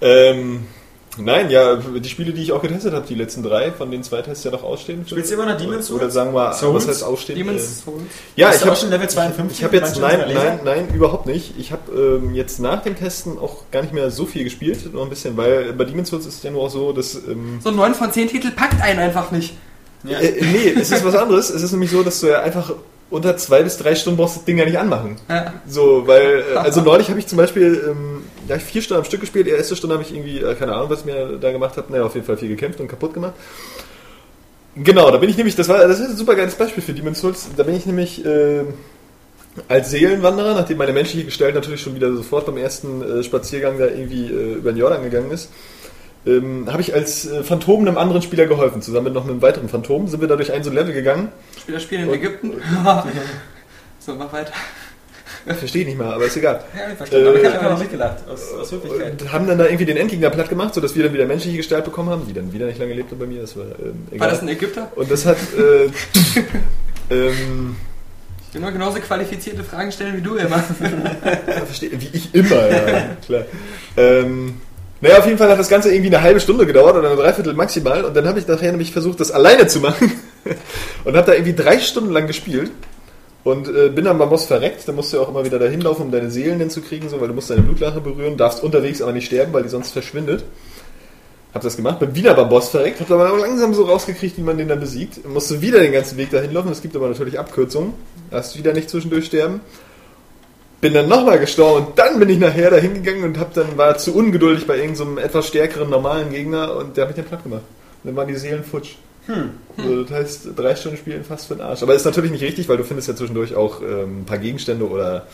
ähm, 0.00 0.66
nein, 1.20 1.50
ja, 1.50 1.76
die 1.76 2.08
Spiele, 2.08 2.32
die 2.32 2.42
ich 2.42 2.52
auch 2.52 2.62
getestet 2.62 2.92
habe, 2.92 3.06
die 3.06 3.14
letzten 3.14 3.42
drei, 3.42 3.70
von 3.72 3.90
den 3.90 4.02
zwei 4.02 4.22
Tests 4.22 4.44
ja 4.44 4.50
noch 4.50 4.62
ausstehen. 4.62 5.04
Spielst 5.06 5.30
du 5.30 5.34
immer 5.34 5.46
noch 5.46 5.56
Demon's 5.56 5.86
Souls? 5.86 6.00
Oder 6.02 6.10
sagen 6.10 6.32
wir, 6.34 6.52
Souls? 6.52 6.74
was 6.74 6.88
heißt 6.88 7.04
ausstehen? 7.04 7.38
Demon's 7.38 7.62
Äh, 7.62 7.66
Souls. 7.84 8.02
ja, 8.36 8.52
ich 8.54 8.64
habe 8.64 8.76
schon 8.76 8.90
Level 8.90 9.08
52? 9.08 9.58
Ich 9.58 9.64
habe 9.64 9.76
jetzt, 9.76 9.98
nein, 10.00 10.20
nein, 10.32 10.60
nein, 10.64 10.88
überhaupt 10.94 11.26
nicht. 11.26 11.54
Ich 11.58 11.72
habe 11.72 11.92
ähm, 12.22 12.34
jetzt 12.34 12.58
nach 12.60 12.82
dem 12.82 12.96
Testen 12.96 13.38
auch 13.38 13.64
gar 13.70 13.82
nicht 13.82 13.92
mehr 13.94 14.10
so 14.10 14.26
viel 14.26 14.44
gespielt, 14.44 14.92
nur 14.92 15.02
ein 15.04 15.10
bisschen, 15.10 15.36
weil 15.36 15.72
bei 15.72 15.84
Demon's 15.84 16.08
Souls 16.10 16.26
ist 16.26 16.38
es 16.38 16.42
ja 16.42 16.50
nur 16.50 16.62
auch 16.62 16.70
so, 16.70 16.92
dass... 16.92 17.14
Ähm, 17.14 17.60
So 17.62 17.70
ein 17.70 17.76
9 17.76 17.94
von 17.94 18.12
10 18.12 18.28
Titel 18.28 18.50
packt 18.50 18.80
einen 18.82 18.98
einfach 19.00 19.30
nicht. 19.30 19.54
Ja. 20.04 20.18
äh, 20.18 20.32
nee, 20.40 20.74
es 20.80 20.90
ist 20.90 21.04
was 21.04 21.14
anderes. 21.14 21.50
Es 21.50 21.62
ist 21.62 21.72
nämlich 21.72 21.90
so, 21.90 22.02
dass 22.02 22.20
du 22.20 22.28
ja 22.28 22.40
einfach 22.40 22.72
unter 23.10 23.36
zwei 23.36 23.62
bis 23.64 23.76
drei 23.76 23.94
Stunden 23.96 24.16
brauchst 24.18 24.36
das 24.36 24.44
Ding 24.44 24.56
ja 24.56 24.64
nicht 24.64 24.78
anmachen. 24.78 25.16
Ja. 25.28 25.52
So, 25.68 26.06
weil, 26.06 26.44
äh, 26.54 26.56
also 26.56 26.80
neulich 26.80 27.08
habe 27.10 27.18
ich 27.18 27.26
zum 27.26 27.38
Beispiel, 27.38 27.82
ähm, 27.90 28.22
ja, 28.50 28.56
ich 28.56 28.64
vier 28.64 28.82
Stunden 28.82 29.02
am 29.02 29.04
Stück 29.04 29.20
gespielt, 29.20 29.46
die 29.46 29.50
erste 29.50 29.76
Stunde 29.76 29.94
habe 29.94 30.02
ich 30.02 30.12
irgendwie, 30.12 30.38
äh, 30.38 30.54
keine 30.56 30.74
Ahnung, 30.74 30.90
was 30.90 31.00
ich 31.00 31.04
mir 31.06 31.38
da 31.40 31.52
gemacht 31.52 31.76
habe, 31.76 31.92
naja, 31.92 32.04
auf 32.04 32.14
jeden 32.14 32.26
Fall 32.26 32.36
viel 32.36 32.48
gekämpft 32.48 32.80
und 32.80 32.88
kaputt 32.88 33.14
gemacht. 33.14 33.34
Genau, 34.74 35.10
da 35.10 35.18
bin 35.18 35.30
ich 35.30 35.36
nämlich, 35.36 35.54
das 35.54 35.68
war, 35.68 35.86
das 35.86 36.00
ist 36.00 36.10
ein 36.10 36.16
super 36.16 36.34
geiles 36.34 36.56
Beispiel 36.56 36.82
für 36.82 36.92
Demon's 36.92 37.20
Souls, 37.20 37.48
da 37.56 37.62
bin 37.62 37.76
ich 37.76 37.86
nämlich, 37.86 38.24
äh, 38.24 38.64
als 39.68 39.90
Seelenwanderer, 39.90 40.54
nachdem 40.54 40.78
meine 40.78 40.92
menschliche 40.92 41.24
Gestalt 41.24 41.54
natürlich 41.54 41.80
schon 41.80 41.94
wieder 41.94 42.12
sofort 42.12 42.46
beim 42.46 42.56
ersten 42.56 43.02
äh, 43.02 43.22
Spaziergang 43.22 43.78
da 43.78 43.86
irgendwie 43.86 44.26
äh, 44.26 44.54
über 44.54 44.72
den 44.72 44.78
Jordan 44.78 45.04
gegangen 45.04 45.30
ist, 45.30 45.50
ähm, 46.26 46.66
habe 46.70 46.82
ich 46.82 46.92
als 46.92 47.26
äh, 47.26 47.44
Phantom 47.44 47.80
einem 47.80 47.98
anderen 47.98 48.22
Spieler 48.22 48.46
geholfen. 48.46 48.82
Zusammen 48.82 49.04
mit 49.04 49.14
noch 49.14 49.28
einem 49.28 49.42
weiteren 49.42 49.68
Phantom 49.68 50.08
sind 50.08 50.20
wir 50.20 50.28
da 50.28 50.36
durch 50.36 50.52
ein 50.52 50.64
so 50.64 50.70
ein 50.70 50.76
Level 50.76 50.92
gegangen. 50.92 51.28
Spieler 51.56 51.80
spielen 51.80 52.08
in 52.08 52.14
Ägypten. 52.14 52.52
so, 54.00 54.14
mach 54.14 54.32
weiter. 54.32 54.52
Verstehe 55.58 55.82
ich 55.82 55.88
nicht 55.88 55.98
mal, 55.98 56.12
aber 56.12 56.24
ist 56.26 56.36
egal. 56.36 56.62
Ja, 56.78 56.86
nicht 56.88 56.96
verstanden. 56.98 57.26
Aber 57.28 57.36
ich 57.36 57.42
Äh, 57.42 57.46
habe 57.46 57.58
einfach 57.58 57.70
noch 57.72 57.78
mitgelacht. 57.78 58.16
Aus, 58.28 58.52
aus 58.60 58.72
Höflichkeit. 58.72 59.20
Und 59.22 59.32
haben 59.32 59.46
dann 59.46 59.58
da 59.58 59.64
irgendwie 59.64 59.84
den 59.86 59.96
Endgegner 59.96 60.30
platt 60.30 60.48
gemacht, 60.48 60.74
sodass 60.74 60.94
wir 60.94 61.04
dann 61.04 61.12
wieder 61.14 61.26
menschliche 61.26 61.56
Gestalt 61.56 61.84
bekommen 61.84 62.10
haben, 62.10 62.26
die 62.26 62.32
dann 62.32 62.52
wieder 62.52 62.66
nicht 62.66 62.78
lange 62.78 62.94
lebte 62.94 63.14
bei 63.14 63.26
mir. 63.26 63.40
Das 63.42 63.56
war, 63.56 63.64
ähm, 63.64 64.06
egal. 64.10 64.20
War 64.20 64.28
das 64.28 64.42
ein 64.42 64.48
Ägypter? 64.48 64.90
Und 64.96 65.10
das 65.10 65.24
hat. 65.26 65.36
Äh, 65.58 65.90
ähm, 67.14 67.76
Ich 68.48 68.54
will 68.54 68.60
nur 68.62 68.70
genauso 68.72 68.98
qualifizierte 69.00 69.62
Fragen 69.64 69.92
stellen 69.92 70.16
wie 70.16 70.22
du 70.22 70.36
immer. 70.36 70.62
Ja, 71.46 71.64
verstehe, 71.66 71.90
wie 71.92 72.10
ich 72.12 72.34
immer, 72.34 72.68
ja, 72.68 73.08
klar. 73.24 73.44
Ähm, 73.96 74.54
naja, 75.00 75.18
auf 75.18 75.26
jeden 75.26 75.38
Fall 75.38 75.48
hat 75.48 75.58
das 75.58 75.68
Ganze 75.68 75.90
irgendwie 75.92 76.14
eine 76.14 76.22
halbe 76.22 76.40
Stunde 76.40 76.66
gedauert 76.66 76.96
oder 76.96 77.08
eine 77.10 77.16
Dreiviertel 77.16 77.54
maximal 77.54 78.04
und 78.04 78.14
dann 78.14 78.26
habe 78.28 78.38
ich 78.38 78.46
nachher 78.46 78.70
nämlich 78.70 78.92
versucht, 78.92 79.18
das 79.20 79.30
alleine 79.30 79.66
zu 79.66 79.80
machen 79.80 80.12
und 81.04 81.16
habe 81.16 81.26
da 81.26 81.32
irgendwie 81.32 81.54
drei 81.54 81.78
Stunden 81.78 82.10
lang 82.12 82.26
gespielt 82.26 82.70
und 83.42 83.68
äh, 83.68 83.88
bin 83.88 84.04
dann 84.04 84.18
beim 84.18 84.28
Boss 84.28 84.44
verreckt, 84.44 84.86
da 84.86 84.92
musst 84.92 85.12
du 85.12 85.16
ja 85.16 85.22
auch 85.22 85.28
immer 85.28 85.44
wieder 85.44 85.58
dahin 85.58 85.80
laufen, 85.80 86.02
um 86.02 86.10
deine 86.10 86.30
Seelen 86.30 86.58
hinzukriegen, 86.58 87.08
so, 87.08 87.20
weil 87.20 87.28
du 87.28 87.34
musst 87.34 87.50
deine 87.50 87.62
Blutlache 87.62 88.00
berühren, 88.00 88.36
darfst 88.36 88.62
unterwegs 88.62 89.00
aber 89.00 89.12
nicht 89.12 89.26
sterben, 89.26 89.52
weil 89.52 89.62
die 89.62 89.68
sonst 89.68 89.92
verschwindet. 89.92 90.44
Hab 91.54 91.62
das 91.62 91.76
gemacht, 91.76 91.98
bin 91.98 92.14
wieder 92.14 92.34
beim 92.34 92.48
Boss 92.48 92.68
verreckt, 92.68 93.00
hab 93.00 93.10
aber 93.10 93.36
langsam 93.38 93.74
so 93.74 93.84
rausgekriegt, 93.84 94.36
wie 94.36 94.42
man 94.42 94.56
den 94.56 94.68
dann 94.68 94.78
besiegt. 94.78 95.26
Musste 95.26 95.60
wieder 95.60 95.80
den 95.80 95.92
ganzen 95.92 96.16
Weg 96.16 96.30
dahin 96.30 96.52
laufen, 96.52 96.70
es 96.70 96.82
gibt 96.82 96.94
aber 96.94 97.08
natürlich 97.08 97.38
Abkürzungen. 97.38 97.94
Darfst 98.30 98.56
wieder 98.56 98.72
nicht 98.72 98.88
zwischendurch 98.88 99.26
sterben. 99.26 99.60
Bin 100.80 100.94
dann 100.94 101.08
nochmal 101.08 101.40
gestorben 101.40 101.86
und 101.86 101.98
dann 101.98 102.20
bin 102.20 102.28
ich 102.28 102.38
nachher 102.38 102.70
dahin 102.70 102.94
gegangen 102.94 103.24
und 103.24 103.38
hab 103.38 103.52
dann, 103.52 103.76
war 103.76 103.98
zu 103.98 104.14
ungeduldig 104.14 104.66
bei 104.66 104.78
irgendeinem 104.78 105.18
etwas 105.18 105.48
stärkeren 105.48 105.90
normalen 105.90 106.30
Gegner 106.30 106.76
und 106.76 106.96
der 106.96 107.04
hat 107.04 107.10
mich 107.10 107.16
dann 107.16 107.26
platt 107.26 107.42
gemacht. 107.42 107.62
Und 108.02 108.08
dann 108.08 108.16
waren 108.16 108.28
die 108.28 108.36
Seelen 108.36 108.64
futsch. 108.64 108.94
Also, 109.76 110.02
das 110.04 110.12
heißt, 110.12 110.48
drei 110.56 110.74
Stunden 110.74 110.98
spielen 110.98 111.24
fast 111.24 111.46
für 111.46 111.54
den 111.54 111.62
Arsch. 111.62 111.82
Aber 111.82 111.94
ist 111.94 112.04
natürlich 112.04 112.30
nicht 112.30 112.42
richtig, 112.42 112.68
weil 112.68 112.76
du 112.76 112.84
findest 112.84 113.08
ja 113.08 113.16
zwischendurch 113.16 113.54
auch 113.54 113.80
ähm, 113.82 114.20
ein 114.20 114.24
paar 114.26 114.38
Gegenstände 114.38 114.88
oder 114.88 115.26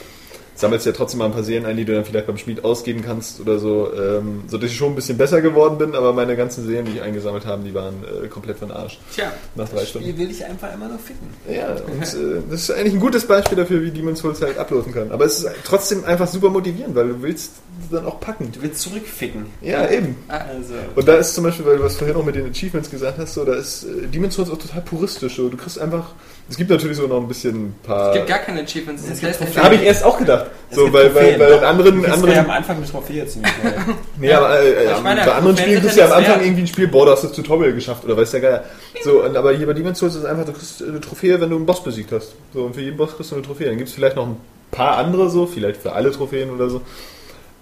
sammelst 0.57 0.87
ja 0.87 0.93
trotzdem 0.93 1.19
mal 1.19 1.27
ein 1.27 1.33
paar 1.33 1.43
Seelen 1.43 1.67
ein, 1.67 1.77
die 1.77 1.85
du 1.85 1.95
dann 1.95 2.05
vielleicht 2.05 2.27
beim 2.27 2.39
Schmied 2.39 2.65
ausgeben 2.65 3.03
kannst 3.05 3.41
oder 3.41 3.59
so. 3.59 3.91
Ähm, 3.93 4.45
so 4.49 4.59
dass 4.59 4.71
ich 4.71 4.77
schon 4.77 4.93
ein 4.93 4.95
bisschen 4.95 5.19
besser 5.19 5.41
geworden 5.41 5.79
bin, 5.79 5.95
aber 5.95 6.13
meine 6.13 6.37
ganzen 6.37 6.67
Seelen, 6.67 6.87
die 6.87 6.93
ich 6.93 7.03
eingesammelt 7.03 7.47
habe, 7.47 7.63
die 7.63 7.75
waren 7.75 7.95
äh, 8.03 8.27
komplett 8.29 8.61
den 8.61 8.71
Arsch. 8.71 8.99
Tja, 9.15 9.33
Nach 9.55 9.69
drei 9.69 9.85
Stunden. 9.85 10.09
Wie 10.09 10.19
will 10.19 10.31
ich 10.31 10.45
einfach 10.45 10.73
immer 10.73 10.89
nur 10.89 10.99
ficken? 10.99 11.29
Ja, 11.49 11.73
und 11.73 12.03
äh, 12.03 12.43
das 12.51 12.63
ist 12.63 12.71
eigentlich 12.71 12.95
ein 12.95 13.01
gutes 13.01 13.27
Beispiel 13.27 13.57
dafür, 13.57 13.83
wie 13.83 13.91
Demon's 13.91 14.21
Souls 14.21 14.41
halt 14.41 14.59
ablaufen 14.59 14.93
kann. 14.93 15.13
Aber 15.13 15.25
es 15.27 15.41
ist 15.41 15.51
trotzdem 15.65 16.05
einfach 16.05 16.27
super 16.27 16.51
motivierend, 16.51 16.95
weil 16.95 17.09
du 17.09 17.23
willst 17.23 17.53
dann 17.91 18.07
auch 18.07 18.19
packen. 18.21 18.51
Du 18.53 18.63
willst 18.63 18.81
zurückficken. 18.81 19.47
Ja, 19.61 19.89
eben. 19.91 20.17
Also. 20.29 20.75
Und 20.95 21.07
da 21.07 21.17
ist 21.17 21.35
zum 21.35 21.45
Beispiel, 21.45 21.67
weil 21.67 21.77
du 21.77 21.85
was 21.85 21.97
vorhin 21.97 22.17
auch 22.17 22.25
mit 22.25 22.35
den 22.35 22.49
Achievements 22.49 22.91
gesagt 22.91 23.19
hast, 23.19 23.35
so, 23.35 23.45
da 23.45 23.55
ist 23.55 23.85
äh, 23.85 24.07
Demon's 24.07 24.35
Souls 24.35 24.51
auch 24.51 24.59
total 24.59 24.81
puristisch. 24.81 25.37
So. 25.37 25.49
Du 25.49 25.57
kriegst 25.57 25.79
einfach. 25.79 26.13
Es 26.49 26.57
gibt 26.57 26.71
natürlich 26.71 26.97
so 26.97 27.09
noch 27.09 27.21
ein 27.21 27.27
bisschen 27.27 27.67
ein 27.67 27.75
paar. 27.83 28.11
es 28.11 28.15
gibt 28.15 28.29
gar 28.29 28.39
keine 28.39 28.61
Achievements. 28.63 29.03
Es 29.11 29.21
gibt 29.21 29.57
da 29.57 29.65
habe 29.65 29.75
ich 29.75 29.83
erst 29.83 30.05
auch 30.05 30.17
gedacht. 30.17 30.47
Es 30.71 30.77
So, 30.77 30.93
weil, 30.93 31.13
weil, 31.13 31.35
Trophäen. 31.35 31.41
weil 31.41 31.53
in 31.53 31.65
anderen, 31.65 32.03
Du 32.03 32.13
anderen 32.13 32.35
ja 32.35 32.41
am 32.43 32.51
Anfang 32.51 32.77
eine 32.77 32.87
Trophäe 32.87 33.27
ziemlich 33.27 33.53
schnell. 33.53 33.75
Nee, 34.21 34.33
aber 34.33 34.61
äh, 34.61 34.71
äh, 34.85 34.93
Ich 34.93 35.03
meine, 35.03 35.25
bei 35.25 35.33
anderen 35.33 35.57
Trophäen 35.57 35.57
Spielen 35.57 35.81
kriegst 35.83 35.97
ja 35.97 36.05
du 36.07 36.11
ja 36.11 36.17
am 36.17 36.25
Anfang 36.25 36.45
irgendwie 36.45 36.63
ein 36.63 36.67
Spiel, 36.69 36.87
boah, 36.87 37.07
da 37.07 37.13
hast 37.13 37.25
du 37.25 37.27
das 37.29 37.37
Tutorial 37.37 37.73
geschafft 37.73 38.05
oder 38.05 38.17
weiß 38.17 38.31
der 38.31 38.41
Geier. 38.41 38.65
So, 39.03 39.25
und, 39.25 39.37
aber 39.37 39.55
hier 39.55 39.67
bei 39.67 39.73
Demon's 39.73 39.99
Souls 39.99 40.15
ist 40.15 40.21
es 40.21 40.25
einfach, 40.27 40.45
du 40.45 40.53
kriegst 40.53 40.83
eine 40.83 41.01
Trophäe, 41.01 41.41
wenn 41.41 41.51
du 41.51 41.57
einen 41.57 41.67
Boss 41.67 41.83
besiegt 41.83 42.13
hast. 42.13 42.37
So, 42.55 42.63
und 42.63 42.75
für 42.75 42.81
jeden 42.81 42.97
Boss 42.97 43.17
kriegst 43.17 43.33
du 43.33 43.35
eine 43.35 43.45
Trophäe. 43.45 43.67
Dann 43.67 43.79
gibt 43.79 43.89
es 43.89 43.95
vielleicht 43.95 44.15
noch 44.15 44.29
ein 44.29 44.37
paar 44.71 44.99
andere 44.99 45.29
so, 45.31 45.47
vielleicht 45.47 45.83
für 45.83 45.95
alle 45.95 46.13
Trophäen 46.13 46.51
oder 46.51 46.71
so. 46.71 46.81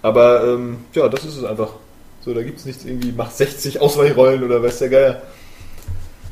Aber 0.03 0.43
ähm, 0.43 0.77
ja, 0.93 1.07
das 1.09 1.25
ist 1.25 1.37
es 1.37 1.43
einfach. 1.43 1.69
So, 2.23 2.35
da 2.35 2.43
gibt 2.43 2.59
es 2.59 2.65
nichts 2.65 2.85
irgendwie, 2.85 3.11
mach 3.15 3.31
60 3.31 3.81
Ausweichrollen 3.81 4.43
oder 4.43 4.61
weiß 4.61 4.77
der 4.79 4.89
Geier. 4.89 5.21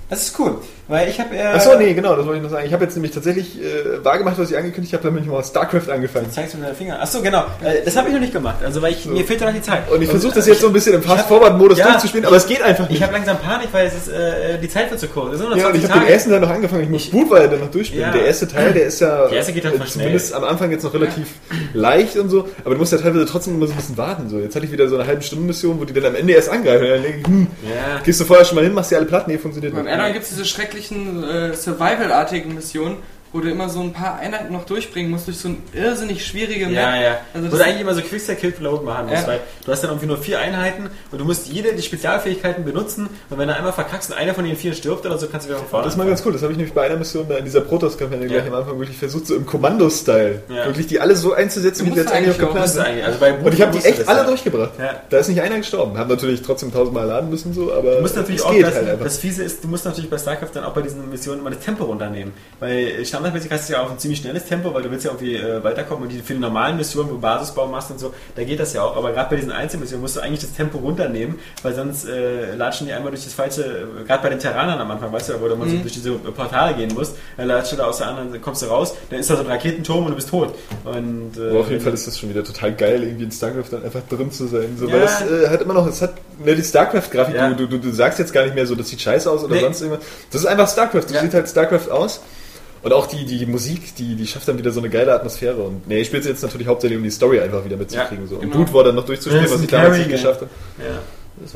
Das 0.09 0.27
ist 0.27 0.39
cool, 0.39 0.57
weil 0.93 1.09
ich 1.09 1.19
habe. 1.19 1.35
Äh, 1.35 1.41
Achso, 1.41 1.75
nee, 1.75 1.93
genau, 1.95 2.15
das 2.15 2.25
wollte 2.27 2.37
ich 2.37 2.43
noch 2.43 2.51
sagen. 2.51 2.67
Ich 2.67 2.73
habe 2.73 2.83
jetzt 2.83 2.93
nämlich 2.93 3.11
tatsächlich 3.11 3.59
äh, 3.59 4.03
wahrgemacht, 4.05 4.37
was 4.37 4.51
ich 4.51 4.57
angekündigt 4.57 4.93
habe, 4.93 5.03
damit 5.05 5.23
ich 5.23 5.29
mal 5.29 5.43
StarCraft 5.43 5.89
angefangen. 5.91 6.25
Jetzt 6.25 6.35
zeigst 6.35 6.53
du 6.53 6.59
mir 6.59 6.65
deinen 6.67 6.75
Finger. 6.75 7.01
Achso, 7.01 7.19
genau. 7.21 7.45
Äh, 7.63 7.83
das 7.83 7.97
habe 7.97 8.09
ich 8.09 8.13
noch 8.13 8.21
nicht 8.21 8.31
gemacht. 8.33 8.57
Also, 8.63 8.79
weil 8.81 8.93
ich, 8.93 9.05
mir 9.07 9.25
fehlt 9.25 9.41
ja 9.41 9.47
noch 9.47 9.55
die 9.55 9.63
Zeit. 9.63 9.89
Und 9.91 10.03
ich 10.03 10.09
versuche 10.09 10.35
das 10.35 10.45
jetzt 10.45 10.61
so 10.61 10.67
ein 10.67 10.73
bisschen 10.73 10.93
im 10.93 11.01
Fast-Forward-Modus 11.01 11.79
Ja. 11.79 11.87
durchzuspielen, 11.91 12.25
aber 12.27 12.35
es 12.35 12.45
geht 12.45 12.61
einfach 12.61 12.87
nicht. 12.87 12.97
Ich 12.97 13.03
habe 13.03 13.13
langsam 13.13 13.39
Panik, 13.39 13.69
weil 13.71 13.87
es 13.87 13.95
ist, 13.95 14.07
äh, 14.09 14.59
die 14.59 14.69
Zeit 14.69 14.91
wird 14.91 14.99
zu 14.99 15.07
kurz. 15.07 15.39
Ja, 15.39 15.45
und 15.47 15.59
20 15.59 15.83
ich 15.83 15.89
habe 15.89 15.99
den 16.01 16.09
ersten 16.09 16.29
Teil 16.29 16.39
noch 16.41 16.49
angefangen. 16.51 16.83
Ich 16.83 16.89
muss 16.89 17.09
Bootwire 17.09 17.49
dann 17.49 17.59
noch 17.61 17.71
durchspielen. 17.71 18.05
Ja. 18.05 18.11
Der 18.13 18.25
erste 18.27 18.47
Teil, 18.47 18.71
der 18.73 18.85
ist 18.85 18.99
ja 18.99 19.27
Der 19.29 19.37
erste 19.37 19.53
geht 19.53 19.65
halt 19.65 19.81
äh, 19.81 19.85
zumindest 19.85 20.33
am 20.33 20.43
Anfang 20.43 20.69
jetzt 20.69 20.83
noch 20.83 20.93
relativ 20.93 21.27
leicht 21.73 22.17
und 22.17 22.29
so. 22.29 22.47
Aber 22.63 22.75
du 22.75 22.79
musst 22.79 22.91
ja 22.91 22.99
teilweise 22.99 23.25
trotzdem 23.25 23.55
immer 23.55 23.65
so 23.65 23.73
ein 23.73 23.77
bisschen 23.77 23.97
warten. 23.97 24.29
So. 24.29 24.37
Jetzt 24.39 24.55
hatte 24.55 24.65
ich 24.65 24.71
wieder 24.71 24.87
so 24.87 24.95
eine 24.97 25.07
halbe 25.07 25.23
Stunde 25.23 25.45
Mission, 25.45 25.79
wo 25.79 25.85
die 25.85 25.93
dann 25.93 26.05
am 26.05 26.15
Ende 26.15 26.33
erst 26.33 26.49
angreifen. 26.49 26.83
Und 26.83 26.89
dann 26.91 27.03
denke 27.03 27.17
ich, 27.19 27.27
hm, 27.27 27.47
Ja. 27.63 27.99
gehst 28.03 28.19
du 28.19 28.25
vorher 28.25 28.45
schon 28.45 28.55
mal 28.55 28.63
hin, 28.63 28.73
machst 28.73 28.91
dir 28.91 28.97
alle 28.97 29.05
Platten, 29.05 29.31
nee, 29.31 29.37
funktioniert 29.37 29.73
Beim 29.73 29.85
nicht. 29.85 29.93
Addon 29.93 30.13
gibt 30.13 30.23
es 30.25 30.29
diese 30.29 30.45
schrecklichen 30.83 31.23
äh, 31.23 31.53
Survival-artigen 31.55 32.53
Missionen, 32.55 32.97
wo 33.33 33.39
du 33.41 33.49
immer 33.49 33.67
so 33.67 33.81
ein 33.81 33.91
paar 33.93 34.19
Einheiten 34.19 34.53
noch 34.53 34.65
durchbringen 34.65 35.11
musst 35.11 35.27
durch 35.27 35.37
so 35.39 35.49
ein 35.49 35.61
irrsinnig 35.73 36.25
schwierige 36.25 36.69
Ja, 36.69 36.91
Map. 36.91 37.01
ja. 37.03 37.17
Also 37.33 37.47
Wo 37.47 37.51
das 37.51 37.59
du 37.59 37.65
eigentlich 37.65 37.81
immer 37.81 37.93
so 37.95 38.01
Quick-Kill-Load 38.01 38.85
machen 38.85 39.07
musst, 39.07 39.23
Ja. 39.23 39.27
weil 39.27 39.39
du 39.65 39.71
hast 39.71 39.81
dann 39.83 39.89
irgendwie 39.91 40.05
nur 40.07 40.17
vier 40.17 40.39
Einheiten 40.39 40.89
und 41.11 41.19
du 41.19 41.25
musst 41.25 41.47
jede 41.47 41.73
die 41.73 41.81
Spezialfähigkeiten 41.81 42.63
benutzen 42.63 43.09
und 43.29 43.37
wenn 43.37 43.47
du 43.47 43.55
einmal 43.55 43.73
verkackst 43.73 44.11
und 44.11 44.17
einer 44.17 44.33
von 44.33 44.45
den 44.45 44.55
vier 44.55 44.73
stirbt 44.73 45.05
oder 45.05 45.17
so, 45.17 45.27
kannst 45.27 45.47
du 45.47 45.49
wieder 45.49 45.59
von 45.59 45.67
vorne 45.67 45.85
Das 45.85 45.93
ist 45.93 45.97
mal 45.97 46.07
ganz 46.07 46.23
cool. 46.25 46.31
Das 46.33 46.41
habe 46.43 46.51
ich 46.51 46.57
nämlich 46.57 46.73
bei 46.73 46.83
einer 46.85 46.95
Mission 46.97 47.27
da 47.27 47.35
in 47.37 47.45
dieser 47.45 47.61
Protoss-Kampagne 47.61 48.27
gleich 48.27 48.45
Ja. 48.45 48.51
am 48.51 48.53
Anfang 48.59 48.77
wirklich 48.79 48.97
versucht, 48.97 49.27
so 49.27 49.35
im 49.35 49.45
Kommando-Style. 49.45 50.43
Ja. 50.49 50.65
Wirklich 50.65 50.87
die 50.87 50.99
alle 50.99 51.15
so 51.15 51.33
einzusetzen, 51.33 51.85
wie 51.87 51.91
die 51.91 51.97
jetzt 51.97 52.11
eigentlich 52.11 52.35
auch- 52.35 52.39
geplant 52.49 52.69
sind. 52.69 52.85
Also 52.85 53.25
Und 53.43 53.53
ich 53.53 53.61
habe 53.61 53.77
die 53.77 53.83
echt 53.85 54.07
alle 54.07 54.19
ja. 54.19 54.25
durchgebracht. 54.25 54.71
Ja. 54.79 55.01
Da 55.09 55.17
ist 55.17 55.27
nicht 55.29 55.41
einer 55.41 55.57
gestorben. 55.57 55.97
Haben 55.97 56.09
natürlich 56.09 56.41
trotzdem 56.41 56.71
tausendmal 56.71 57.07
laden 57.07 57.29
müssen, 57.29 57.53
so, 57.53 57.73
aber 57.73 57.95
Du 57.95 58.01
musst 58.01 58.15
natürlich 58.15 58.41
es 58.41 58.45
auch, 58.45 58.51
geht 58.51 58.63
das, 58.63 58.75
halt 58.75 58.89
einfach. 58.89 59.03
das 59.05 59.17
Fiese 59.17 59.43
ist, 59.43 59.63
du 59.63 59.67
musst 59.67 59.85
natürlich 59.85 60.09
bei 60.09 60.17
StarCraft 60.17 60.49
dann 60.53 60.63
auch 60.65 60.73
bei 60.73 60.81
diesen 60.81 61.09
Missionen 61.09 61.39
immer 61.41 61.49
das 61.49 61.59
Tempo 61.59 61.85
runternehmen. 61.85 62.33
Weil 62.59 62.87
standardmäßig 63.23 63.51
hast 63.51 63.69
du 63.69 63.73
ja 63.73 63.81
auch 63.83 63.91
ein 63.91 63.97
ziemlich 63.99 64.19
schnelles 64.19 64.45
Tempo, 64.45 64.73
weil 64.73 64.83
du 64.83 64.91
willst 64.91 65.05
ja 65.05 65.11
irgendwie 65.11 65.35
äh, 65.35 65.63
weiterkommen 65.63 66.03
und 66.03 66.09
die 66.11 66.19
für 66.19 66.33
die 66.33 66.39
normalen 66.39 66.75
Missionen, 66.77 67.09
wo 67.09 67.13
du 67.13 67.19
Basisbau 67.21 67.67
machst 67.67 67.89
und 67.91 67.99
so, 67.99 68.13
da 68.35 68.43
geht 68.43 68.59
das 68.59 68.73
ja 68.73 68.83
auch. 68.83 68.95
Aber 68.97 69.11
gerade 69.11 69.29
bei 69.29 69.35
diesen 69.37 69.51
Einzelmissionen 69.51 70.01
musst 70.01 70.15
du 70.17 70.19
eigentlich 70.21 70.41
das 70.41 70.53
Tempo 70.53 70.77
runternehmen, 70.79 71.39
weil 71.61 71.73
sonst 71.73 72.05
äh, 72.07 72.55
latschen 72.55 72.87
die 72.87 72.93
einmal 72.93 73.11
durch 73.11 73.23
das 73.23 73.33
falsche, 73.33 73.63
äh, 73.63 74.03
gerade 74.05 74.23
bei 74.23 74.29
den 74.29 74.39
Terranern 74.39 74.79
am 74.79 74.91
Anfang, 74.91 75.11
weißt 75.11 75.29
du, 75.29 75.41
wo 75.41 75.47
du 75.47 75.55
mal 75.55 75.69
so 75.69 75.77
durch 75.77 75.93
diese 75.93 76.11
Portale 76.11 76.75
gehen 76.75 76.93
musst, 76.93 77.15
dann 77.37 77.47
latschst 77.47 77.73
du 77.73 77.77
da 77.77 77.85
aus 77.85 77.97
der 77.99 78.07
anderen, 78.07 78.41
kommst 78.41 78.61
du 78.61 78.65
raus, 78.67 78.93
dann 79.09 79.19
ist 79.19 79.29
da 79.29 79.35
so 79.35 79.41
ein 79.41 79.47
Raketenturm 79.47 80.03
und 80.05 80.09
du 80.11 80.15
bist 80.15 80.29
tot. 80.29 80.53
Und, 80.83 81.31
äh, 81.37 81.49
Aber 81.49 81.61
auf 81.61 81.69
jeden 81.69 81.81
Fall 81.81 81.93
ist 81.93 82.05
das 82.07 82.19
schon 82.19 82.29
wieder 82.29 82.43
total 82.43 82.73
geil, 82.73 83.03
irgendwie 83.03 83.23
in 83.23 83.31
StarCraft 83.31 83.65
dann 83.71 83.83
einfach 83.83 84.01
drin 84.09 84.31
zu 84.31 84.47
sein. 84.47 84.75
So, 84.77 84.87
Ja. 84.87 84.93
Weil 84.93 85.01
das 85.01 85.21
äh, 85.21 85.47
hat 85.49 85.61
immer 85.61 85.73
noch, 85.73 85.87
es 85.87 86.01
hat 86.01 86.13
ne, 86.43 86.55
die 86.55 86.63
StarCraft-Grafik, 86.63 87.35
Ja. 87.35 87.49
du, 87.53 87.67
du, 87.67 87.77
du 87.77 87.91
sagst 87.91 88.19
jetzt 88.19 88.33
gar 88.33 88.43
nicht 88.43 88.55
mehr 88.55 88.65
so, 88.67 88.75
das 88.75 88.89
sieht 88.89 89.01
scheiße 89.01 89.29
aus 89.31 89.43
oder 89.43 89.55
Nee. 89.55 89.61
sonst 89.61 89.81
irgendwas. 89.81 90.05
Das 90.31 90.41
ist 90.41 90.47
einfach 90.47 90.67
StarCraft, 90.69 91.03
das 91.05 91.11
Ja. 91.13 91.21
sieht 91.21 91.33
halt 91.33 91.47
StarCraft 91.47 91.89
aus. 91.89 92.21
Und 92.83 92.91
auch 92.93 93.07
die, 93.07 93.25
die 93.25 93.45
Musik, 93.45 93.95
die, 93.95 94.15
die 94.15 94.27
schafft 94.27 94.47
dann 94.47 94.57
wieder 94.57 94.71
so 94.71 94.79
eine 94.81 94.89
geile 94.89 95.13
Atmosphäre. 95.13 95.61
Und 95.63 95.87
nee, 95.87 96.01
ich 96.01 96.07
spiele 96.07 96.23
jetzt 96.23 96.43
natürlich 96.43 96.67
hauptsächlich, 96.67 96.97
um 96.97 97.03
die 97.03 97.11
Story 97.11 97.39
einfach 97.39 97.63
wieder 97.63 97.77
mitzukriegen. 97.77 98.25
Ja, 98.25 98.29
so. 98.29 98.35
Und 98.35 98.41
genau. 98.41 98.55
Blood 98.57 98.73
war 98.73 98.83
dann 98.83 98.95
noch 98.95 99.05
durchzuspielen, 99.05 99.45
Ja, 99.45 99.51
was 99.53 99.61
ich 99.61 99.67
damals 99.69 99.97
nicht 99.97 100.09
geschafft 100.09 100.41
habe. 100.41 100.51
ja. 100.79 100.99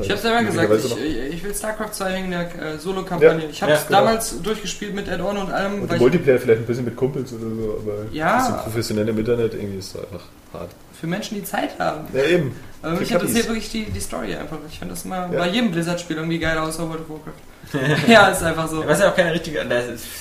Ich 0.01 0.09
habe 0.09 0.19
selber 0.19 0.43
gesagt, 0.43 0.73
ich, 1.05 1.33
ich 1.35 1.43
will 1.43 1.53
StarCraft 1.53 1.91
2 1.93 2.15
wegen 2.15 2.31
der 2.31 2.41
äh, 2.41 2.77
Solo-Kampagne. 2.79 3.43
Ja, 3.43 3.49
ich 3.49 3.61
habe 3.61 3.73
ja, 3.73 3.77
es 3.77 3.85
genau. 3.85 3.99
damals 3.99 4.41
durchgespielt 4.41 4.95
mit 4.95 5.07
Add-on 5.07 5.37
und 5.37 5.51
allem. 5.51 5.83
Und 5.83 5.99
Multiplayer 5.99 6.39
vielleicht 6.39 6.61
ein 6.61 6.65
bisschen 6.65 6.85
mit 6.85 6.95
Kumpels 6.95 7.31
oder 7.31 7.43
so, 7.43 7.79
aber 7.83 7.93
Ja. 8.11 8.41
so 8.43 8.63
professionell 8.63 9.07
im 9.07 9.19
Internet 9.19 9.53
irgendwie 9.53 9.77
ist 9.77 9.95
es 9.95 10.01
einfach 10.01 10.25
hart. 10.51 10.71
für 10.99 11.05
Menschen, 11.05 11.35
die 11.35 11.43
Zeit 11.43 11.77
haben. 11.77 12.07
Ja, 12.11 12.23
eben. 12.23 12.55
Aber 12.81 12.95
mich 12.99 13.11
interessiert 13.11 13.47
wirklich 13.47 13.69
die, 13.69 13.83
die 13.83 13.99
Story 13.99 14.33
einfach. 14.35 14.57
Ich 14.67 14.79
finde 14.79 14.95
das 14.95 15.05
immer 15.05 15.29
Ja. 15.31 15.39
bei 15.39 15.47
jedem 15.49 15.69
Blizzard-Spiel 15.71 16.15
irgendwie 16.17 16.39
geil 16.39 16.57
aus 16.57 16.79
World 16.79 17.01
of 17.01 17.09
Warcraft. 17.09 17.33
ja, 18.07 18.27
ist 18.29 18.43
einfach 18.43 18.67
so. 18.69 18.85
Was 18.87 18.99
ja 18.99 19.09
auch 19.11 19.15
keine 19.15 19.33
richtige, 19.33 19.59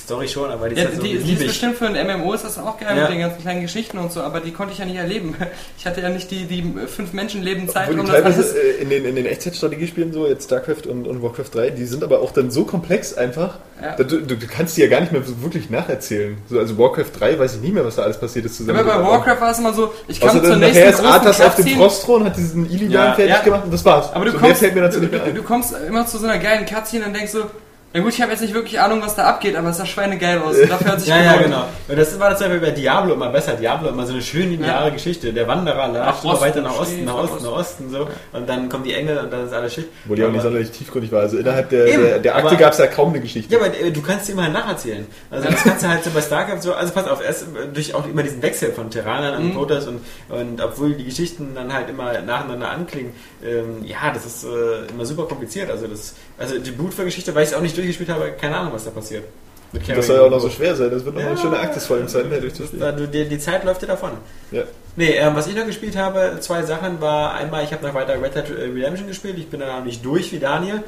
Story 0.05 0.29
schon, 0.29 0.51
aber 0.51 0.69
die 0.69 0.75
ist 0.77 0.81
Ja, 0.83 0.87
halt 0.89 0.97
so 0.97 1.03
die, 1.03 1.19
die 1.19 1.33
ist 1.35 1.47
bestimmt 1.47 1.77
für 1.77 1.87
ein 1.87 2.07
MMO 2.21 2.33
ist 2.33 2.45
das 2.45 2.59
auch 2.59 2.79
geil 2.79 2.97
Ja. 2.97 3.03
mit 3.05 3.13
den 3.13 3.21
ganzen 3.21 3.41
kleinen 3.43 3.63
Geschichten 3.63 3.99
und 3.99 4.13
so, 4.13 4.21
aber 4.21 4.41
die 4.41 4.53
konnte 4.53 4.73
ich 4.73 4.79
ja 4.79 4.85
nicht 4.85 4.97
erleben. 4.97 5.35
Ich 5.79 5.87
hatte 5.87 6.01
ja 6.01 6.09
nicht 6.09 6.31
die, 6.31 6.45
die 6.47 6.75
fünf 6.89 7.13
Menschenleben 7.13 7.69
Zeit, 7.69 7.89
Obwohl 7.89 8.01
um 8.01 8.07
das 8.07 8.25
alles. 8.25 8.53
äh, 8.55 8.83
in 8.83 8.91
den, 8.91 9.05
in 9.05 9.15
den 9.17 9.27
Echtzeitstrategiespielen 9.27 10.13
so, 10.13 10.27
jetzt 10.27 10.45
StarCraft 10.45 10.87
und, 10.89 11.07
und 11.07 11.23
Warcraft 11.23 11.51
3, 11.55 11.71
die 11.71 11.85
sind 11.87 12.03
aber 12.03 12.21
auch 12.21 12.33
dann 12.33 12.51
so 12.51 12.65
komplex 12.65 13.15
einfach, 13.15 13.59
Ja. 13.83 13.95
du, 13.97 14.21
du 14.23 14.37
kannst 14.47 14.77
die 14.77 14.81
ja 14.83 14.89
gar 14.89 15.01
nicht 15.01 15.13
mehr 15.13 15.23
so 15.23 15.41
wirklich 15.43 15.71
nacherzählen. 15.71 16.39
So, 16.49 16.59
also 16.59 16.77
Warcraft 16.79 17.11
3 17.19 17.39
weiß 17.39 17.55
ich 17.57 17.61
nicht 17.61 17.75
mehr, 17.75 17.85
was 17.85 17.97
da 17.97 18.03
alles 18.03 18.19
passiert 18.19 18.47
ist 18.47 18.57
zusammen. 18.57 18.79
Aber 18.81 18.99
bei 18.99 19.05
Warcraft 19.09 19.41
war 19.41 19.51
es 19.53 19.59
immer 19.59 19.73
so, 19.73 19.93
ich 20.09 20.21
kam 20.21 20.31
zur 20.31 20.41
nächsten 20.57 20.61
nachher 20.61 20.91
ist 20.91 20.97
großen 20.99 21.13
Arthas 21.13 21.41
auf 21.41 21.55
dem. 21.57 21.67
Frostthron, 21.77 22.25
hat 22.25 22.37
diesen 22.37 22.67
Illidan 22.71 22.91
Ja, 22.91 23.15
fertig 23.15 23.35
ja. 23.37 23.43
gemacht 23.43 23.65
und 23.65 23.73
das 23.73 23.85
war's. 23.85 24.13
Aber 24.13 24.25
du 24.25 24.33
so, 24.33 24.39
kommst, 24.39 24.63
du, 24.63 24.71
du, 24.71 25.33
du 25.35 25.43
kommst 25.43 25.75
immer 25.87 26.07
zu 26.07 26.19
so 26.19 26.27
einer 26.27 26.39
geilen 26.39 26.65
Cutscene 26.67 27.05
und 27.07 27.15
denkst 27.15 27.33
so, 27.37 27.51
na 27.93 28.03
gut, 28.03 28.13
ich 28.13 28.21
habe 28.21 28.33
jetzt 28.33 28.43
nicht 28.43 28.53
wirklich 28.53 28.79
Ahnung, 28.79 29.01
was 29.01 29.15
da 29.15 29.25
abgeht, 29.25 29.57
aber 29.57 29.71
es 29.71 29.79
sah 29.79 29.87
schweinegeil 29.87 30.39
aus. 30.41 30.59
Und 30.59 30.71
dafür 30.71 30.93
hat 30.93 31.01
sich 31.01 31.09
Ja, 31.09 31.23
ja, 31.23 31.37
genau. 31.37 31.65
Und 31.89 31.97
das 31.97 32.19
war 32.21 32.29
das 32.29 32.41
zum 32.41 32.49
Beispiel 32.49 32.69
bei 32.69 32.75
Diablo 32.75 33.15
immer 33.15 33.31
besser. 33.31 33.55
Diablo 33.55 33.89
immer 33.89 34.05
so 34.05 34.13
eine 34.13 34.21
schöne 34.21 34.51
lineare 34.51 34.89
Ja. 34.89 34.91
Geschichte. 34.91 35.33
Der 35.33 35.49
Wanderer 35.49 35.89
latscht 35.89 36.25
immer 36.25 36.39
weiter 36.43 36.61
nach 36.61 36.79
Osten, 36.79 37.05
nach 37.07 37.15
Osten, 37.15 37.45
nach 37.45 37.53
Osten, 37.53 37.91
so. 37.91 38.07
Und 38.35 38.47
dann 38.47 38.69
kommen 38.69 38.85
die 38.85 38.93
Engel 38.93 39.17
und 39.17 39.33
dann 39.33 39.47
ist 39.47 39.55
alles 39.55 39.73
schick. 39.73 39.87
Wo 40.05 40.15
die 40.15 40.25
auch 40.25 40.31
nicht 40.31 40.43
sonderlich 40.43 40.71
tiefgründig 40.73 41.11
war. 41.11 41.21
Also 41.21 41.39
innerhalb 41.39 41.71
der, 41.71 41.87
Eben, 41.87 42.03
der, 42.03 42.19
der 42.19 42.37
Akte 42.37 42.57
gab 42.59 42.73
es 42.73 42.79
ja 42.81 42.87
kaum 42.87 43.11
eine 43.11 43.21
Geschichte. 43.21 43.55
Ja, 43.55 43.61
aber 43.61 43.75
äh, 43.75 43.91
du 43.91 44.03
kannst 44.03 44.27
sie 44.27 44.33
immer 44.33 44.49
nacherzählen. 44.51 45.07
Also 45.31 45.49
das 45.49 45.63
kannst 45.63 45.83
du 45.83 45.89
halt 45.89 46.05
so 46.05 46.11
bei 46.11 46.21
StarCraft 46.21 46.61
so, 46.61 46.75
also 46.75 46.93
pass 46.93 47.09
auf, 47.09 47.25
erst 47.25 47.45
äh, 47.45 47.69
durch 47.73 47.95
auch 47.95 48.07
immer 48.07 48.23
diesen 48.23 48.43
Wechsel 48.43 48.73
von 48.73 48.91
Terranern 48.91 49.43
und 49.43 49.55
Protoss 49.55 49.87
und, 49.87 50.01
und 50.29 50.61
obwohl 50.61 50.93
die 50.93 51.05
Geschichten 51.05 51.55
dann 51.55 51.73
halt 51.73 51.89
immer 51.89 52.21
nacheinander 52.21 52.69
anklingen, 52.69 53.13
ähm, 53.43 53.83
ja, 53.85 54.11
das 54.13 54.27
ist 54.27 54.45
äh, 54.45 54.93
immer 54.93 55.07
super 55.07 55.25
kompliziert. 55.25 55.71
Also 55.71 55.87
das, 55.87 56.15
also 56.39 56.59
die 56.59 56.71
Blutvergeschichte, 56.71 57.35
weil 57.35 57.45
ich 57.45 57.51
es 57.51 57.55
auch 57.55 57.63
nicht 57.63 57.77
durchgespielt 57.77 58.09
habe, 58.11 58.33
keine 58.33 58.57
Ahnung, 58.57 58.73
was 58.73 58.85
da 58.85 58.91
passiert. 58.91 59.25
Das 59.73 60.07
soll 60.07 60.17
ja 60.17 60.23
auch 60.23 60.31
noch 60.31 60.41
so 60.41 60.49
schwer 60.49 60.75
sein. 60.75 60.91
Das 60.91 61.05
wird 61.05 61.15
nochmal 61.15 61.33
eine 61.33 61.41
schöne 61.41 61.59
Aktis 61.59 61.87
vor 61.87 61.99
dem 61.99 62.09
Zeiten 62.09 62.31
her 62.31 62.41
durchzuspielen. 62.41 62.97
Du, 62.97 63.09
die, 63.09 63.29
die 63.29 63.39
Zeit 63.39 63.65
läuft 63.65 63.83
dir 63.83 63.87
davon. 63.87 64.13
Ja. 64.51 64.63
Nee, 64.95 65.17
ähm, 65.17 65.35
was 65.35 65.47
ich 65.47 65.55
noch 65.55 65.67
gespielt 65.67 65.97
habe, 65.97 66.39
zwei 66.41 66.63
Sachen 66.63 67.01
war 67.01 67.35
einmal, 67.35 67.65
ich 67.65 67.73
habe 67.73 67.87
noch 67.87 67.93
weiter 67.93 68.21
Red 68.21 68.35
Dead 68.35 68.45
Redemption 68.51 69.09
gespielt, 69.09 69.37
ich 69.39 69.49
bin 69.49 69.61
da 69.61 69.79
noch 69.79 69.85
nicht 69.85 70.05
durch 70.05 70.33
wie 70.33 70.39
Daniel. 70.39 70.83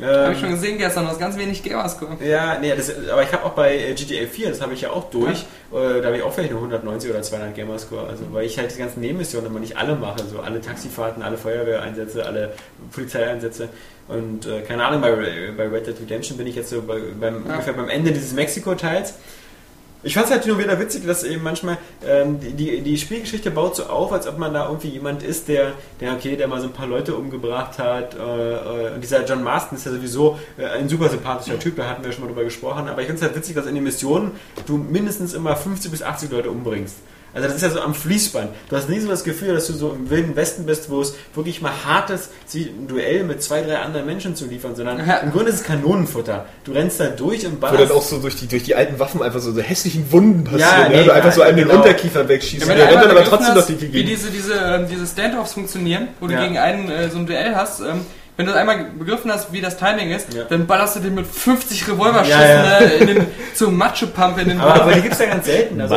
Habe 0.00 0.26
Ähm, 0.26 0.32
ich 0.32 0.38
schon 0.40 0.50
gesehen 0.50 0.78
gestern, 0.78 1.04
du 1.04 1.10
hast 1.10 1.18
ganz 1.18 1.36
wenig 1.36 1.62
Gamerscore. 1.62 2.16
ja, 2.24 2.58
nee, 2.60 2.72
das, 2.76 2.92
aber 3.10 3.22
ich 3.22 3.32
habe 3.32 3.44
auch 3.44 3.50
bei 3.52 3.76
äh, 3.76 3.94
GTA 3.94 4.26
4, 4.26 4.50
das 4.50 4.60
habe 4.60 4.72
ich 4.74 4.80
ja 4.82 4.90
auch 4.90 5.10
durch, 5.10 5.40
äh, 5.72 6.00
da 6.00 6.06
habe 6.06 6.16
ich 6.16 6.22
auch 6.22 6.32
vielleicht 6.32 6.52
nur 6.52 6.60
190 6.60 7.10
oder 7.10 7.22
200 7.22 7.54
Gamerscore, 7.54 8.06
also 8.08 8.24
weil 8.32 8.46
ich 8.46 8.56
halt 8.58 8.72
die 8.74 8.78
ganzen 8.78 9.00
Nebenmissionen 9.00 9.48
immer 9.50 9.60
nicht 9.60 9.76
alle 9.76 9.96
mache, 9.96 10.20
so 10.32 10.40
alle 10.40 10.60
Taxifahrten, 10.60 11.22
alle 11.22 11.36
Feuerwehreinsätze, 11.36 12.24
alle 12.24 12.52
Polizeieinsätze 12.92 13.68
und 14.08 14.46
äh, 14.46 14.62
keine 14.62 14.84
Ahnung, 14.84 15.00
bei, 15.02 15.12
bei 15.56 15.68
Red 15.68 15.86
Dead 15.86 16.00
Redemption 16.00 16.36
bin 16.38 16.46
ich 16.46 16.56
jetzt 16.56 16.70
so 16.70 16.82
bei, 16.82 16.98
beim, 17.20 17.44
Ja. 17.46 17.52
ungefähr 17.52 17.72
beim 17.74 17.88
Ende 17.88 18.12
dieses 18.12 18.32
Mexiko-Teils. 18.32 19.14
Ich 20.02 20.14
fand 20.14 20.26
es 20.26 20.32
halt 20.32 20.46
nur 20.46 20.58
wieder 20.58 20.78
witzig, 20.80 21.06
dass 21.06 21.24
eben 21.24 21.42
manchmal 21.42 21.76
ähm, 22.06 22.38
die, 22.40 22.80
die, 22.80 22.96
Spielgeschichte 22.96 23.50
baut 23.50 23.76
so 23.76 23.84
auf, 23.84 24.12
als 24.12 24.26
ob 24.26 24.38
man 24.38 24.54
da 24.54 24.66
irgendwie 24.66 24.88
jemand 24.88 25.22
ist, 25.22 25.48
der, 25.48 25.74
der 26.00 26.14
okay, 26.14 26.36
der 26.36 26.48
mal 26.48 26.58
so 26.58 26.68
ein 26.68 26.72
paar 26.72 26.86
Leute 26.86 27.14
umgebracht 27.14 27.78
hat. 27.78 28.14
Äh, 28.14 28.18
äh, 28.18 28.94
und 28.94 29.02
dieser 29.02 29.26
John 29.26 29.44
Marston 29.44 29.76
ist 29.76 29.84
ja 29.84 29.92
sowieso 29.92 30.38
äh, 30.56 30.64
ein 30.64 30.88
super 30.88 31.10
sympathischer 31.10 31.58
Typ, 31.58 31.76
da 31.76 31.86
hatten 31.86 32.02
wir 32.02 32.12
schon 32.12 32.22
mal 32.22 32.28
drüber 32.28 32.44
gesprochen. 32.44 32.88
Aber 32.88 33.02
ich 33.02 33.08
finde 33.08 33.20
es 33.20 33.26
halt 33.26 33.36
witzig, 33.36 33.54
dass 33.54 33.66
in 33.66 33.74
den 33.74 33.84
Missionen 33.84 34.32
du 34.66 34.78
mindestens 34.78 35.34
immer 35.34 35.54
50 35.54 35.90
bis 35.90 36.02
80 36.02 36.30
Leute 36.30 36.50
umbringst. 36.50 36.96
Also 37.32 37.46
das 37.46 37.56
ist 37.56 37.62
ja 37.62 37.70
so 37.70 37.80
am 37.80 37.94
Fließband. 37.94 38.48
Du 38.68 38.76
hast 38.76 38.88
nie 38.88 38.98
so 38.98 39.08
das 39.08 39.22
Gefühl, 39.24 39.54
dass 39.54 39.66
du 39.68 39.72
so 39.72 39.90
im 39.92 40.10
wilden 40.10 40.34
Westen 40.36 40.66
bist, 40.66 40.90
wo 40.90 41.00
es 41.00 41.14
wirklich 41.34 41.62
mal 41.62 41.72
hart 41.84 42.10
ist, 42.10 42.30
sie 42.46 42.64
ein 42.64 42.88
Duell 42.88 43.22
mit 43.24 43.42
zwei, 43.42 43.62
drei 43.62 43.78
anderen 43.78 44.06
Menschen 44.06 44.34
zu 44.34 44.46
liefern, 44.46 44.74
sondern 44.74 44.98
Ja. 45.06 45.18
im 45.18 45.30
Grunde 45.30 45.50
ist 45.50 45.56
es 45.60 45.62
Kanonenfutter. 45.64 46.46
Du 46.64 46.72
rennst 46.72 46.98
da 47.00 47.06
durch 47.06 47.46
und 47.46 47.56
Wo 47.62 47.66
dann 47.66 47.72
ballerst. 47.76 47.92
auch 47.92 48.02
so 48.02 48.18
durch 48.18 48.36
die, 48.36 48.46
durch 48.48 48.64
die 48.64 48.74
alten 48.74 48.98
Waffen 48.98 49.22
einfach 49.22 49.40
so, 49.40 49.52
so 49.52 49.60
hässlichen 49.60 50.10
Wunden 50.10 50.44
passieren. 50.44 50.60
Ja, 50.70 50.82
Ja, 50.82 50.88
nee, 50.88 51.04
du 51.04 51.12
einfach 51.12 51.28
ja, 51.30 51.32
so 51.34 51.42
einem 51.42 51.56
den 51.56 51.68
genau. 51.68 51.80
Unterkiefer 51.80 52.28
wegschießt. 52.28 52.66
Ja, 52.66 52.74
der 52.74 52.88
rennt 52.88 53.02
dann 53.02 53.10
aber 53.10 53.24
trotzdem 53.24 53.54
noch 53.54 53.66
die 53.66 53.80
wie 53.80 53.86
Gegend. 53.88 54.08
diese, 54.10 54.30
diese, 54.30 54.54
ähm, 54.54 54.86
diese 54.90 55.06
Standoffs 55.06 55.52
funktionieren, 55.54 56.08
wo 56.20 56.26
du 56.26 56.34
Ja. 56.34 56.42
gegen 56.42 56.58
einen 56.58 56.90
äh, 56.90 57.08
so 57.10 57.18
ein 57.18 57.26
Duell 57.26 57.54
hast, 57.54 57.80
ähm, 57.80 58.00
wenn 58.36 58.46
du 58.46 58.54
einmal 58.54 58.86
begriffen 58.98 59.30
hast, 59.30 59.52
wie 59.52 59.60
das 59.60 59.76
Timing 59.76 60.10
ist, 60.12 60.32
Ja. 60.32 60.44
dann 60.44 60.66
ballerst 60.66 60.96
du 60.96 61.00
den 61.00 61.14
mit 61.14 61.26
50 61.26 61.88
Revolverschüssen 61.88 62.40
Ja, 62.40 62.54
ja. 62.54 62.78
äh, 62.78 62.98
in 62.98 63.06
den, 63.06 63.26
zum 63.54 63.76
Macho-Pump 63.76 64.38
in 64.38 64.48
den 64.50 64.60
Aber, 64.60 64.82
aber 64.82 64.92
die 64.92 65.02
gibt 65.02 65.12
es 65.14 65.20
ja 65.20 65.26
ganz 65.26 65.44
selten. 65.46 65.80
Also, 65.80 65.96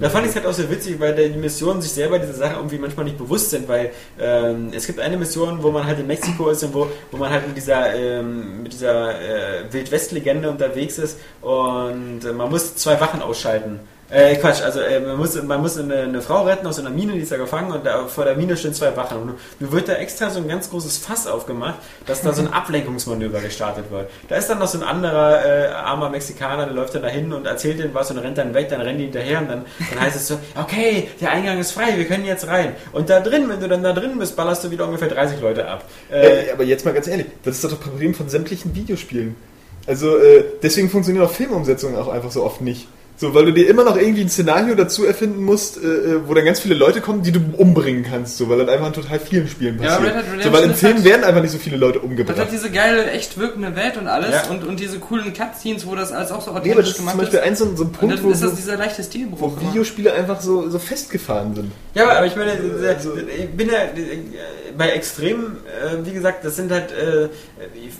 da 0.00 0.10
fand 0.10 0.24
ich 0.24 0.30
es 0.30 0.36
halt 0.36 0.46
auch 0.46 0.52
so 0.52 0.68
witzig, 0.68 0.98
weil 0.98 1.14
die 1.14 1.38
Missionen 1.38 1.80
sich 1.80 1.92
selber 1.92 2.18
diese 2.18 2.32
Sache 2.34 2.54
irgendwie 2.56 2.78
manchmal 2.78 3.04
nicht 3.04 3.18
bewusst 3.18 3.50
sind, 3.50 3.68
weil 3.68 3.90
ähm, 4.20 4.72
es 4.74 4.86
gibt 4.86 4.98
eine 4.98 5.16
Mission, 5.16 5.62
wo 5.62 5.70
man 5.70 5.86
halt 5.86 6.00
in 6.00 6.06
Mexiko 6.06 6.48
ist 6.50 6.64
und 6.64 6.74
wo, 6.74 6.88
wo 7.12 7.16
man 7.16 7.30
halt 7.30 7.46
mit 7.46 7.56
dieser, 7.56 7.94
ähm, 7.94 8.62
mit 8.64 8.72
dieser 8.72 9.10
äh, 9.12 9.64
Wildwest-Legende 9.70 10.50
unterwegs 10.50 10.98
ist 10.98 11.18
und 11.42 12.24
äh, 12.24 12.32
man 12.32 12.50
muss 12.50 12.74
zwei 12.76 13.00
Wachen 13.00 13.22
ausschalten. 13.22 13.80
Äh, 14.14 14.36
Quatsch, 14.36 14.62
also 14.62 14.80
äh, 14.80 15.00
man 15.00 15.16
muss, 15.16 15.42
man 15.42 15.60
muss 15.60 15.76
eine, 15.78 15.94
eine 16.02 16.22
Frau 16.22 16.44
retten 16.44 16.66
aus 16.66 16.78
einer 16.78 16.90
Mine, 16.90 17.14
die 17.14 17.20
ist 17.20 17.32
da 17.32 17.36
gefangen 17.36 17.72
und 17.72 17.84
da, 17.84 18.06
vor 18.06 18.24
der 18.24 18.36
Mine 18.36 18.56
stehen 18.56 18.74
zwei 18.74 18.96
Wachen. 18.96 19.18
Und 19.18 19.34
nun 19.58 19.72
wird 19.72 19.88
da 19.88 19.94
extra 19.94 20.30
so 20.30 20.38
ein 20.40 20.48
ganz 20.48 20.70
großes 20.70 20.98
Fass 20.98 21.26
aufgemacht, 21.26 21.74
dass 22.06 22.22
da 22.22 22.32
so 22.32 22.42
ein 22.42 22.52
Ablenkungsmanöver 22.52 23.40
gestartet 23.40 23.90
wird. 23.90 24.10
Da 24.28 24.36
ist 24.36 24.48
dann 24.48 24.58
noch 24.58 24.68
so 24.68 24.78
ein 24.78 24.84
anderer 24.84 25.44
äh, 25.44 25.68
armer 25.68 26.10
Mexikaner, 26.10 26.66
der 26.66 26.74
läuft 26.74 26.94
dann 26.94 27.02
dahin 27.02 27.32
und 27.32 27.46
erzählt 27.46 27.78
denen 27.78 27.94
was 27.94 28.10
und 28.10 28.18
rennt 28.18 28.38
dann 28.38 28.54
weg, 28.54 28.68
dann 28.68 28.80
rennen 28.80 28.98
die 28.98 29.04
hinterher 29.04 29.40
und 29.40 29.48
dann, 29.48 29.64
dann 29.90 30.00
heißt 30.00 30.16
es 30.16 30.28
so, 30.28 30.38
okay, 30.54 31.08
der 31.20 31.30
Eingang 31.32 31.58
ist 31.58 31.72
frei, 31.72 31.96
wir 31.96 32.04
können 32.04 32.24
jetzt 32.24 32.46
rein. 32.46 32.76
Und 32.92 33.10
da 33.10 33.20
drin, 33.20 33.48
wenn 33.48 33.60
du 33.60 33.68
dann 33.68 33.82
da 33.82 33.92
drin 33.92 34.18
bist, 34.18 34.36
ballerst 34.36 34.62
du 34.64 34.70
wieder 34.70 34.86
ungefähr 34.86 35.08
30 35.08 35.40
Leute 35.40 35.66
ab. 35.66 35.84
Äh, 36.10 36.34
Äh, 36.34 36.52
aber 36.52 36.64
jetzt 36.64 36.84
mal 36.84 36.94
ganz 36.94 37.06
ehrlich, 37.06 37.26
das 37.42 37.56
ist 37.56 37.64
doch 37.64 37.70
das 37.70 37.80
Problem 37.80 38.14
von 38.14 38.28
sämtlichen 38.28 38.74
Videospielen. 38.74 39.36
Also 39.86 40.16
äh, 40.18 40.44
deswegen 40.62 40.88
funktionieren 40.88 41.26
auch 41.26 41.30
Filmumsetzungen 41.30 41.96
auch 41.96 42.08
einfach 42.08 42.30
so 42.30 42.42
oft 42.44 42.60
nicht. 42.60 42.88
So, 43.16 43.32
weil 43.32 43.44
du 43.46 43.52
dir 43.52 43.68
immer 43.68 43.84
noch 43.84 43.96
irgendwie 43.96 44.22
ein 44.22 44.28
Szenario 44.28 44.74
dazu 44.74 45.04
erfinden 45.04 45.44
musst, 45.44 45.76
äh, 45.76 45.86
äh, 45.86 46.20
wo 46.26 46.34
dann 46.34 46.44
ganz 46.44 46.58
viele 46.58 46.74
Leute 46.74 47.00
kommen, 47.00 47.22
die 47.22 47.30
du 47.30 47.38
umbringen 47.56 48.02
kannst, 48.02 48.38
so, 48.38 48.48
weil 48.48 48.58
das 48.58 48.68
einfach 48.68 48.88
in 48.88 48.92
total 48.92 49.20
vielen 49.20 49.46
Spielen 49.48 49.80
Ja, 49.80 49.96
passiert. 49.98 50.14
Red 50.16 50.16
Dead 50.16 50.24
so, 50.24 50.30
Redemption 50.32 50.52
weil 50.52 50.64
im 50.64 50.70
ist 50.72 50.80
Film 50.80 50.94
halt- 50.96 51.04
werden 51.04 51.24
einfach 51.24 51.42
nicht 51.42 51.50
so 51.52 51.58
viele 51.58 51.76
Leute 51.76 51.92
Das 52.00 52.02
hat 52.02 52.10
umgebracht. 52.10 52.48
diese 52.50 52.70
geile, 52.70 53.10
echt 53.12 53.38
wirkende 53.38 53.76
Welt 53.76 53.96
und 53.96 54.08
alles 54.08 54.32
Ja. 54.32 54.50
und, 54.50 54.64
und 54.66 54.80
diese 54.80 54.98
coolen 54.98 55.32
Cutscenes, 55.32 55.86
wo 55.86 55.94
das 55.94 56.10
alles 56.10 56.32
auch 56.32 56.40
so 56.42 56.50
Nee, 56.50 56.56
authentisch 56.58 56.72
aber 56.74 56.80
das 56.82 56.90
ist 56.90 56.96
zum 56.96 57.06
Beispiel 57.06 57.38
ist. 57.38 57.44
ein 57.44 57.56
so, 57.56 57.64
ein- 57.66 57.76
so 57.76 57.84
ein 57.84 57.92
Punkt, 57.92 58.16
dann 58.18 58.24
wo, 58.24 58.30
ist 58.30 58.42
das 58.42 58.50
wo, 58.50 58.56
dieser 58.56 58.76
leichte 58.76 59.02
Stilbruch. 59.04 59.40
wo 59.40 59.46
immer. 59.60 59.70
Videospiele 59.70 60.12
einfach 60.12 60.40
so, 60.40 60.68
so 60.68 60.78
festgefahren 60.80 61.54
sind. 61.54 61.70
Ja, 61.94 62.08
aber 62.08 62.26
ich 62.26 62.34
meine, 62.34 62.50
äh, 62.52 62.88
Also- 62.96 63.12
ich 63.16 63.48
bin 63.50 63.68
ja 63.68 63.74
äh, 63.74 64.18
bei 64.76 64.88
Extremen, 64.90 65.58
äh, 65.68 66.04
wie 66.04 66.12
gesagt, 66.12 66.44
das 66.44 66.56
sind 66.56 66.72
halt, 66.72 66.90
äh, 66.90 67.28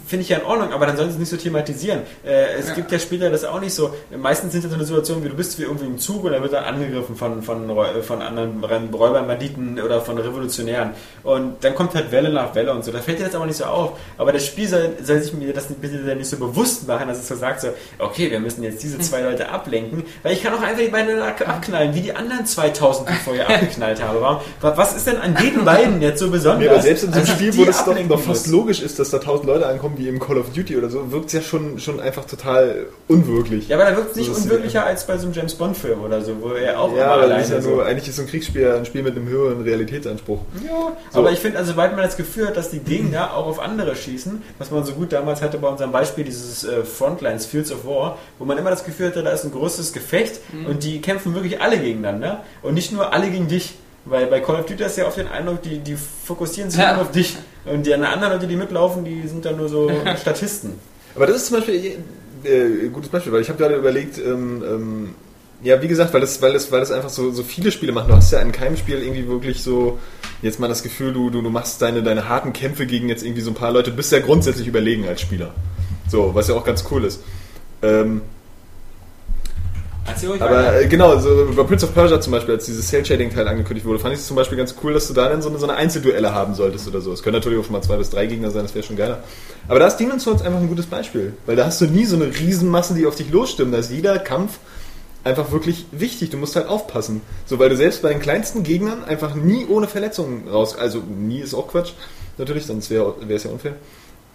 finde 0.09 0.23
ich 0.23 0.29
ja 0.29 0.39
in 0.39 0.45
Ordnung, 0.45 0.73
aber 0.73 0.87
dann 0.87 0.97
sollen 0.97 1.11
sie 1.11 1.15
es 1.15 1.21
nicht 1.21 1.31
so 1.31 1.37
thematisieren. 1.37 2.01
Äh, 2.27 2.59
es 2.59 2.69
Ja. 2.71 2.75
gibt 2.75 2.91
ja 2.91 2.99
später 2.99 3.31
das 3.31 3.45
auch 3.45 3.61
nicht 3.61 3.73
so. 3.75 3.95
Meistens 4.21 4.51
sind 4.53 4.65
das 4.65 4.71
so 4.73 4.77
eine 4.77 4.85
Situation, 5.05 5.25
wie 5.25 5.29
du 5.29 5.35
bist 5.37 5.59
wie 5.59 5.63
irgendwie 5.65 5.87
im 5.87 5.99
Zug 5.99 6.25
und 6.25 6.33
dann 6.33 6.43
wird 6.43 6.53
dann 6.53 6.65
angegriffen 6.65 7.15
von, 7.17 7.43
von, 7.43 7.71
Räu- 7.71 8.03
von 8.03 8.23
anderen 8.23 8.63
Räubern, 8.65 9.27
Banditen 9.27 9.81
oder 9.81 10.01
von 10.01 10.17
Revolutionären. 10.19 10.91
Und 11.23 11.63
dann 11.63 11.75
kommt 11.75 11.95
halt 11.95 12.11
Welle 12.11 12.31
nach 12.31 12.55
Welle 12.55 12.73
und 12.73 12.85
so. 12.85 12.91
Da 12.93 13.01
fällt 13.01 13.19
dir 13.19 13.25
das 13.27 13.35
aber 13.35 13.47
nicht 13.47 13.57
so 13.59 13.65
auf. 13.65 13.93
Aber 14.19 14.33
das 14.33 14.47
Spiel 14.47 14.67
soll, 14.69 14.91
soll 15.03 15.21
sich 15.21 15.33
mir 15.35 15.53
das 15.53 15.67
bitte 15.67 15.97
nicht 16.17 16.29
so 16.29 16.37
bewusst 16.39 16.87
machen, 16.89 17.09
dass 17.09 17.19
es 17.19 17.29
so 17.29 17.37
sagt, 17.37 17.61
so, 17.61 17.69
okay, 17.99 18.31
wir 18.31 18.41
müssen 18.41 18.63
jetzt 18.63 18.83
diese 18.83 18.99
zwei 18.99 19.21
Leute 19.23 19.49
ablenken, 19.51 20.05
weil 20.23 20.33
ich 20.33 20.43
kann 20.43 20.55
auch 20.55 20.63
einfach 20.63 20.83
die 20.83 20.89
beiden 20.91 21.21
abknallen, 21.21 21.95
wie 21.95 22.01
die 22.01 22.15
anderen 22.15 22.47
2000, 22.47 23.09
die 23.09 23.13
ich 23.13 23.19
vorher 23.21 23.49
abgeknallt 23.55 24.03
habe. 24.03 24.21
Warum, 24.21 24.41
was 24.61 24.97
ist 24.97 25.07
denn 25.07 25.19
an 25.19 25.35
den 25.35 25.65
beiden 25.65 26.01
jetzt 26.01 26.19
so 26.21 26.31
besonders? 26.31 26.61
Nee, 26.61 26.69
aber 26.69 26.81
selbst 26.83 27.05
in 27.05 27.13
so 27.13 27.19
einem 27.19 27.27
dass 27.27 27.35
Spiel, 27.37 27.57
wo 27.57 27.65
das 27.65 27.85
doch, 27.85 27.97
doch 28.09 28.21
fast 28.21 28.47
logisch 28.49 28.81
ist, 28.81 28.99
dass 28.99 29.11
da 29.11 29.19
tausend 29.19 29.47
Leute 29.47 29.67
ankommen, 29.67 29.95
wie 29.99 30.09
im 30.09 30.19
Call 30.19 30.39
of 30.39 30.51
Duty 30.53 30.77
oder 30.77 30.89
so, 30.89 31.11
wirkt 31.13 31.27
es 31.27 31.33
ja 31.35 31.41
schon, 31.43 31.79
schon 31.79 32.01
einfach 32.01 32.25
total 32.25 32.87
unwirklich. 33.09 33.69
Ja, 33.69 33.77
aber 33.77 33.91
da 33.91 33.97
wirkt 33.97 34.11
es 34.13 34.17
nicht 34.17 34.31
unwirklicher 34.31 34.85
als 34.87 34.94
bei 35.03 35.19
so 35.19 35.25
einem 35.25 35.33
James 35.35 35.55
Bond-Film 35.55 36.01
oder 36.03 36.21
so, 36.23 36.41
wo 36.41 36.51
er 36.51 36.79
auch 36.79 36.95
Ja, 36.97 37.05
immer 37.15 37.23
alleine 37.25 37.43
ist 37.43 37.51
ja 37.51 37.61
so. 37.61 37.71
nur, 37.71 37.85
eigentlich 37.87 38.09
ist 38.09 38.17
so 38.17 38.23
ein 38.23 38.29
Kriegsspiel 38.29 38.63
ja 38.63 38.77
ein 38.77 38.87
Spiel 38.87 39.03
mit 39.03 39.17
einem 39.17 39.27
höheren 39.29 39.63
Realitätsanspruch. 39.63 40.41
Ja, 40.65 40.93
So. 41.11 41.19
aber 41.19 41.33
ich 41.33 41.41
finde, 41.41 41.59
also, 41.59 41.73
sobald 41.73 41.93
man 41.97 42.05
das 42.05 42.17
Gefühl 42.17 42.47
hat, 42.47 42.57
dass 42.57 42.71
die 42.71 42.79
Gegner 42.79 43.35
auch 43.35 43.47
auf 43.47 43.59
andere 43.59 43.97
schießen, 43.97 44.41
was 44.59 44.71
man 44.71 44.85
so 44.85 44.93
gut 44.93 45.13
damals 45.13 45.43
hatte 45.43 45.59
bei 45.59 45.69
unserem 45.69 45.91
Beispiel, 45.91 46.23
dieses 46.25 46.63
äh, 46.65 46.85
Frontlines, 46.85 47.47
Fields 47.47 47.73
of 47.73 47.85
War, 47.85 48.19
wo 48.39 48.45
man 48.45 48.57
immer 48.57 48.71
das 48.71 48.85
Gefühl 48.85 49.09
hatte, 49.09 49.23
da 49.25 49.31
ist 49.31 49.45
ein 49.45 49.51
großes 49.51 49.93
Gefecht 49.93 50.41
und 50.69 50.85
die 50.85 51.01
kämpfen 51.01 51.35
wirklich 51.35 51.61
alle 51.61 51.79
gegeneinander 51.79 52.43
und 52.63 52.75
nicht 52.75 52.93
nur 52.93 53.13
alle 53.13 53.29
gegen 53.31 53.49
dich. 53.49 53.75
Weil 54.07 54.27
bei 54.27 54.41
Call 54.41 54.57
of 54.57 54.67
Duty 54.67 54.85
du 54.85 55.01
ja 55.01 55.07
oft 55.07 55.17
den 55.17 55.29
Eindruck, 55.29 55.63
die, 55.63 55.79
die 55.79 55.97
fokussieren 55.97 56.71
sich 56.71 56.79
Ja. 56.79 56.93
nur 56.93 57.03
auf 57.05 57.11
dich. 57.11 57.37
Und 57.65 57.87
die 57.87 57.95
anderen 57.95 58.33
Leute, 58.35 58.47
die 58.47 58.55
mitlaufen, 58.57 59.03
die 59.03 59.27
sind 59.27 59.47
dann 59.47 59.57
nur 59.57 59.71
so 59.71 59.91
Statisten. 60.21 60.75
Aber 61.17 61.27
das 61.27 61.37
ist 61.37 61.47
zum 61.47 61.57
Beispiel 61.57 61.97
äh, 62.45 62.89
gutes 62.89 63.11
Beispiel, 63.11 63.33
weil 63.33 63.43
ich 63.43 63.49
habe 63.49 63.59
gerade 63.59 63.77
überlegt, 63.77 64.19
ähm, 64.19 64.63
ähm, 64.67 65.15
ja, 65.63 65.81
wie 65.81 65.89
gesagt, 65.89 66.13
weil 66.13 66.21
das, 66.21 66.43
weil 66.43 66.53
das, 66.53 66.71
weil 66.71 66.81
das 66.81 66.93
einfach 66.93 67.09
so, 67.09 67.31
so 67.31 67.43
viele 67.43 67.73
Spiele 67.73 67.93
machen. 67.93 68.09
Du 68.09 68.15
hast 68.15 68.31
ja 68.31 68.41
in 68.41 68.53
keinem 68.53 68.77
Spiel 68.77 69.03
irgendwie 69.03 69.27
wirklich 69.29 69.63
so 69.63 69.99
jetzt 70.43 70.61
mal 70.61 70.69
das 70.69 70.83
Gefühl, 70.83 71.13
du, 71.13 71.31
du, 71.31 71.41
du 71.41 71.51
machst 71.51 71.81
deine, 71.81 72.03
deine 72.03 72.29
harten 72.29 72.53
Kämpfe 72.53 72.87
gegen 72.87 73.09
jetzt 73.09 73.25
irgendwie 73.25 73.41
so 73.41 73.51
ein 73.51 73.55
paar 73.55 73.73
Leute, 73.73 73.91
bist 73.91 74.13
ja 74.13 74.21
grundsätzlich 74.21 74.67
überlegen 74.67 75.09
als 75.09 75.23
Spieler. 75.23 75.55
So, 76.07 76.35
was 76.35 76.49
ja 76.49 76.55
auch 76.55 76.65
ganz 76.65 76.85
cool 76.91 77.05
ist. 77.05 77.23
Ähm, 77.83 78.21
Erzähl 80.07 80.29
ruhig 80.29 80.43
Aber 80.43 80.57
weiter. 80.57 80.81
äh, 80.83 80.87
genau, 80.87 81.19
so 81.19 81.49
bei 81.57 81.63
Prince 81.63 81.87
of 81.87 81.95
Persia 81.95 82.21
zum 82.21 82.33
Beispiel, 82.33 82.55
als 82.55 82.67
dieses 82.67 82.89
Cell-Shading-Teil 82.89 83.49
angekündigt 83.49 83.87
wurde, 83.87 83.99
fand 83.99 84.15
ich 84.15 84.21
es 84.21 84.27
zum 84.27 84.37
Beispiel 84.37 84.59
ganz 84.59 84.75
cool, 84.83 84.93
dass 84.93 85.09
du 85.09 85.15
da 85.15 85.29
dann 85.29 85.41
so 85.41 85.49
eine, 85.49 85.59
so 85.59 85.67
eine 85.67 85.77
Einzelduelle 85.77 86.35
haben 86.35 86.55
solltest 86.55 86.87
oder 86.87 87.01
so. 87.01 87.13
Es 87.13 87.23
können 87.23 87.35
natürlich 87.35 87.59
auch 87.59 87.65
schon 87.65 87.73
mal 87.73 87.83
zwei 87.83 87.97
bis 87.97 88.11
drei 88.11 88.27
Gegner 88.27 88.51
sein, 88.51 88.63
das 88.63 88.75
wäre 88.75 88.85
schon 88.85 88.97
geiler. 88.97 89.23
Aber 89.67 89.79
da 89.79 89.87
ist 89.87 89.97
Demon's 89.97 90.25
Souls 90.25 90.43
einfach 90.43 90.61
ein 90.61 90.69
gutes 90.69 90.87
Beispiel, 90.87 91.33
weil 91.47 91.57
da 91.57 91.67
hast 91.67 91.81
du 91.81 91.87
nie 91.87 92.05
so 92.05 92.17
eine 92.17 92.27
Riesenmasse, 92.27 92.95
die 92.95 93.07
auf 93.07 93.15
dich 93.15 93.31
losstimmen. 93.31 93.73
Da 93.73 93.79
ist 93.79 93.91
jeder 93.91 94.19
Kampf 94.19 94.59
einfach 95.25 95.51
wirklich 95.53 95.87
wichtig. 95.91 96.29
Du 96.31 96.37
musst 96.37 96.55
halt 96.55 96.69
aufpassen. 96.69 97.23
So, 97.47 97.59
weil 97.59 97.71
du 97.71 97.77
selbst 97.77 98.03
bei 98.03 98.11
den 98.11 98.21
kleinsten 98.21 98.63
Gegnern 98.63 99.05
einfach 99.05 99.35
nie 99.35 99.65
ohne 99.67 99.87
Verletzungen 99.89 100.49
raus, 100.49 100.77
also 100.77 100.99
nie 100.99 101.41
ist 101.41 101.55
auch 101.55 101.69
Quatsch, 101.69 101.93
natürlich, 102.37 102.67
sonst 102.67 102.91
wäre 102.91 103.15
es 103.29 103.45
ja 103.45 103.51
unfair. 103.51 103.77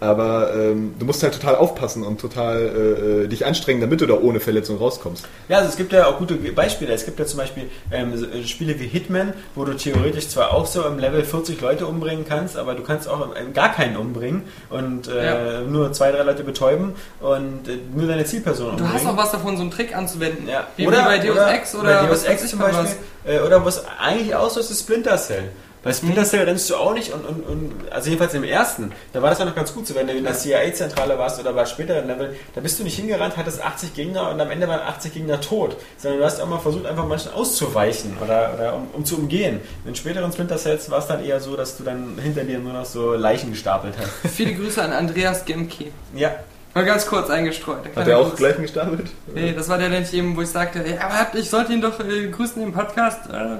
Aber 0.00 0.54
ähm, 0.54 0.94
du 0.98 1.04
musst 1.04 1.22
halt 1.22 1.34
total 1.34 1.56
aufpassen 1.56 2.04
und 2.04 2.18
total 2.20 2.58
äh, 2.58 3.24
äh, 3.24 3.28
dich 3.28 3.44
anstrengen, 3.44 3.82
damit 3.82 4.00
du 4.00 4.06
da 4.06 4.14
ohne 4.14 4.40
Verletzung 4.40 4.78
rauskommst. 4.78 5.26
Ja, 5.50 5.58
also 5.58 5.68
es 5.68 5.76
gibt 5.76 5.92
ja 5.92 6.06
auch 6.06 6.16
gute 6.16 6.36
Beispiele. 6.36 6.92
Es 6.94 7.04
gibt 7.04 7.18
ja 7.18 7.26
zum 7.26 7.38
Beispiel 7.38 7.64
ähm, 7.92 8.14
äh, 8.14 8.46
Spiele 8.46 8.80
wie 8.80 8.86
Hitman, 8.86 9.34
wo 9.54 9.64
du 9.66 9.74
theoretisch 9.74 10.28
zwar 10.28 10.54
auch 10.54 10.64
so 10.64 10.84
im 10.84 10.98
Level 10.98 11.22
40 11.22 11.60
Leute 11.60 11.86
umbringen 11.86 12.24
kannst, 12.26 12.56
aber 12.56 12.74
du 12.74 12.82
kannst 12.82 13.08
auch 13.08 13.36
ähm, 13.36 13.52
gar 13.52 13.74
keinen 13.74 13.98
umbringen 13.98 14.44
und 14.70 15.06
äh, 15.08 15.26
Ja. 15.26 15.60
nur 15.60 15.92
zwei, 15.92 16.10
drei 16.12 16.22
Leute 16.22 16.44
betäuben 16.44 16.94
und 17.20 17.68
äh, 17.68 17.76
nur 17.94 18.08
deine 18.08 18.24
Zielperson 18.24 18.68
Du 18.68 18.70
umbringen. 18.84 18.94
hast 18.94 19.06
auch 19.06 19.16
was 19.18 19.32
davon, 19.32 19.56
so 19.56 19.62
einen 19.62 19.70
Trick 19.70 19.94
anzuwenden. 19.94 20.48
ja. 20.48 20.66
Wie, 20.76 20.86
wie 20.86 20.90
bei 20.90 21.18
Deus 21.18 21.36
Ex 21.52 21.74
oder 21.74 22.00
bei 22.00 22.06
Deus 22.08 22.10
was 22.22 22.24
Ex 22.24 22.48
zum 22.48 22.58
Beispiel. 22.60 22.86
Äh, 23.26 23.40
oder 23.40 23.62
was 23.66 23.84
eigentlich 24.00 24.34
auch 24.34 24.48
so 24.48 24.60
ist, 24.60 24.70
ist 24.70 24.80
Splinter 24.80 25.18
Cell. 25.18 25.50
Bei 25.82 25.94
Splinter 25.94 26.24
Cell 26.24 26.44
rennst 26.44 26.68
du 26.68 26.76
auch 26.76 26.92
nicht 26.92 27.12
und, 27.12 27.24
und, 27.24 27.46
und 27.46 27.72
also 27.90 28.10
jedenfalls 28.10 28.34
im 28.34 28.44
ersten, 28.44 28.92
da 29.14 29.22
war 29.22 29.30
das 29.30 29.38
ja 29.38 29.46
noch 29.46 29.54
ganz 29.54 29.72
gut 29.72 29.86
so, 29.86 29.94
wenn 29.94 30.06
du 30.06 30.12
in 30.12 30.24
der 30.24 30.34
CIA-Zentrale 30.34 31.16
warst 31.18 31.40
oder 31.40 31.54
bei 31.54 31.64
späteren 31.64 32.06
Level, 32.06 32.36
da 32.54 32.60
bist 32.60 32.78
du 32.78 32.84
nicht 32.84 32.96
hingerannt, 32.96 33.38
hattest 33.38 33.64
80 33.64 33.94
Gegner 33.94 34.30
und 34.30 34.38
am 34.38 34.50
Ende 34.50 34.68
waren 34.68 34.80
80 34.80 35.14
Gegner 35.14 35.40
tot, 35.40 35.78
sondern 35.96 36.20
du 36.20 36.26
hast 36.26 36.38
auch 36.38 36.48
mal 36.48 36.58
versucht, 36.58 36.84
einfach 36.84 37.06
manchen 37.06 37.32
auszuweichen 37.32 38.18
oder, 38.22 38.52
oder 38.54 38.74
um, 38.74 38.88
um 38.92 39.04
zu 39.06 39.16
umgehen. 39.16 39.60
In 39.86 39.94
späteren 39.94 40.30
Splinter 40.30 40.58
Cells 40.58 40.90
war 40.90 40.98
es 40.98 41.06
dann 41.06 41.24
eher 41.24 41.40
so, 41.40 41.56
dass 41.56 41.78
du 41.78 41.84
dann 41.84 42.18
hinter 42.22 42.44
dir 42.44 42.58
nur 42.58 42.74
noch 42.74 42.84
so 42.84 43.14
Leichen 43.14 43.50
gestapelt 43.50 43.94
hast. 43.98 44.34
Viele 44.34 44.54
Grüße 44.54 44.82
an 44.82 44.92
Andreas 44.92 45.46
Gemke. 45.46 45.86
Ja, 46.14 46.34
Mal 46.72 46.84
ganz 46.84 47.04
kurz 47.04 47.28
eingestreut. 47.30 47.80
Hat 47.96 48.06
er 48.06 48.18
auch 48.18 48.36
gleich 48.36 48.56
gestartet? 48.56 49.08
Nee, 49.34 49.52
das 49.52 49.68
war 49.68 49.76
der, 49.76 49.88
den 49.88 50.04
ich 50.04 50.14
eben, 50.14 50.36
wo 50.36 50.42
ich 50.42 50.50
sagte, 50.50 50.84
ja, 50.86 51.00
aber 51.00 51.36
ich 51.36 51.50
sollte 51.50 51.72
ihn 51.72 51.80
doch 51.80 51.98
äh, 51.98 52.28
grüßen 52.28 52.62
im 52.62 52.72
Podcast. 52.72 53.28
Äh, 53.28 53.56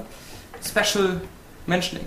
Special 0.65 1.19
Menschling. 1.71 2.05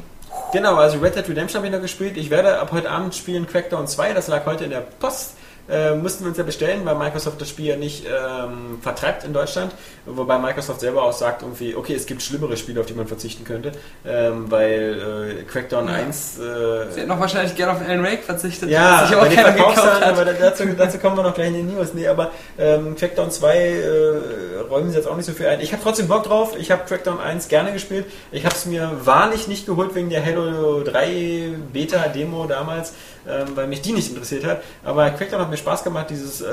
Genau, 0.52 0.76
also 0.76 0.98
Red 0.98 1.16
Dead 1.16 1.26
Redemption 1.26 1.56
habe 1.58 1.66
ich 1.66 1.72
noch 1.72 1.80
gespielt. 1.80 2.18
Ich 2.18 2.28
werde 2.28 2.60
ab 2.60 2.70
heute 2.70 2.90
Abend 2.90 3.14
spielen 3.14 3.46
Crackdown 3.46 3.88
2, 3.88 4.12
das 4.12 4.28
lag 4.28 4.44
heute 4.44 4.64
in 4.64 4.70
der 4.70 4.80
Post. 4.80 5.36
Äh, 5.68 5.94
mussten 5.94 6.24
wir 6.24 6.28
uns 6.28 6.36
ja 6.38 6.44
bestellen, 6.44 6.82
weil 6.84 6.94
Microsoft 6.96 7.40
das 7.40 7.48
Spiel 7.48 7.66
ja 7.66 7.76
nicht 7.76 8.04
ähm, 8.06 8.78
vertreibt 8.82 9.24
in 9.24 9.32
Deutschland. 9.32 9.72
Wobei 10.04 10.38
Microsoft 10.38 10.80
selber 10.80 11.02
auch 11.04 11.12
sagt, 11.12 11.40
irgendwie, 11.42 11.74
okay, 11.74 11.94
es 11.94 12.04
gibt 12.04 12.20
schlimmere 12.22 12.56
Spiele, 12.58 12.80
auf 12.80 12.86
die 12.86 12.92
man 12.92 13.06
verzichten 13.06 13.44
könnte. 13.44 13.72
Ähm, 14.06 14.50
weil 14.50 15.38
äh, 15.40 15.42
Crackdown 15.44 15.88
Ja. 15.88 15.94
1 15.94 16.38
äh, 16.38 16.42
Sie 16.90 17.00
hätten 17.00 17.08
noch 17.08 17.18
wahrscheinlich 17.20 17.54
gerne 17.56 17.72
auf 17.72 17.80
Alan 17.80 18.02
Wake 18.04 18.22
verzichtet, 18.24 18.68
Ja, 18.68 19.00
was 19.02 19.08
sich 19.08 19.16
auch 19.16 19.28
keiner 19.34 19.52
gekauft 19.52 19.76
hat. 19.82 20.02
aber 20.02 20.24
da- 20.26 20.32
dazu, 20.34 20.64
dazu 20.76 20.98
kommen 20.98 21.16
wir 21.16 21.22
noch 21.22 21.34
gleich 21.34 21.48
in 21.48 21.54
den 21.54 21.74
News. 21.74 21.94
Nee, 21.94 22.08
aber 22.08 22.30
ähm, 22.58 22.94
Crackdown 22.96 23.30
2 23.30 23.56
äh, 23.56 24.58
räumen 24.68 24.90
sie 24.90 24.96
jetzt 24.96 25.06
auch 25.08 25.16
nicht 25.16 25.26
so 25.26 25.32
viel 25.32 25.46
ein. 25.46 25.60
Ich 25.60 25.72
habe 25.72 25.82
trotzdem 25.82 26.08
Bock 26.08 26.24
drauf. 26.24 26.54
Ich 26.58 26.70
habe 26.70 26.82
Crackdown 26.86 27.18
1 27.20 27.48
gerne 27.48 27.72
gespielt. 27.72 28.04
Ich 28.32 28.44
habe 28.44 28.54
es 28.54 28.66
mir 28.66 28.90
wahrlich 29.04 29.48
nicht 29.48 29.64
geholt 29.64 29.94
wegen 29.94 30.10
der 30.10 30.24
Halo 30.24 30.82
3 30.82 31.52
Beta-Demo 31.72 32.46
damals, 32.46 32.92
ähm, 33.28 33.48
weil 33.54 33.66
mich 33.66 33.82
die 33.82 33.92
nicht 33.92 34.10
interessiert 34.10 34.44
hat. 34.44 34.62
Aber 34.84 35.10
Crackdown 35.10 35.40
hat 35.40 35.50
mir 35.50 35.56
Spaß 35.56 35.84
gemacht, 35.84 36.10
dieses 36.10 36.40
äh, 36.40 36.46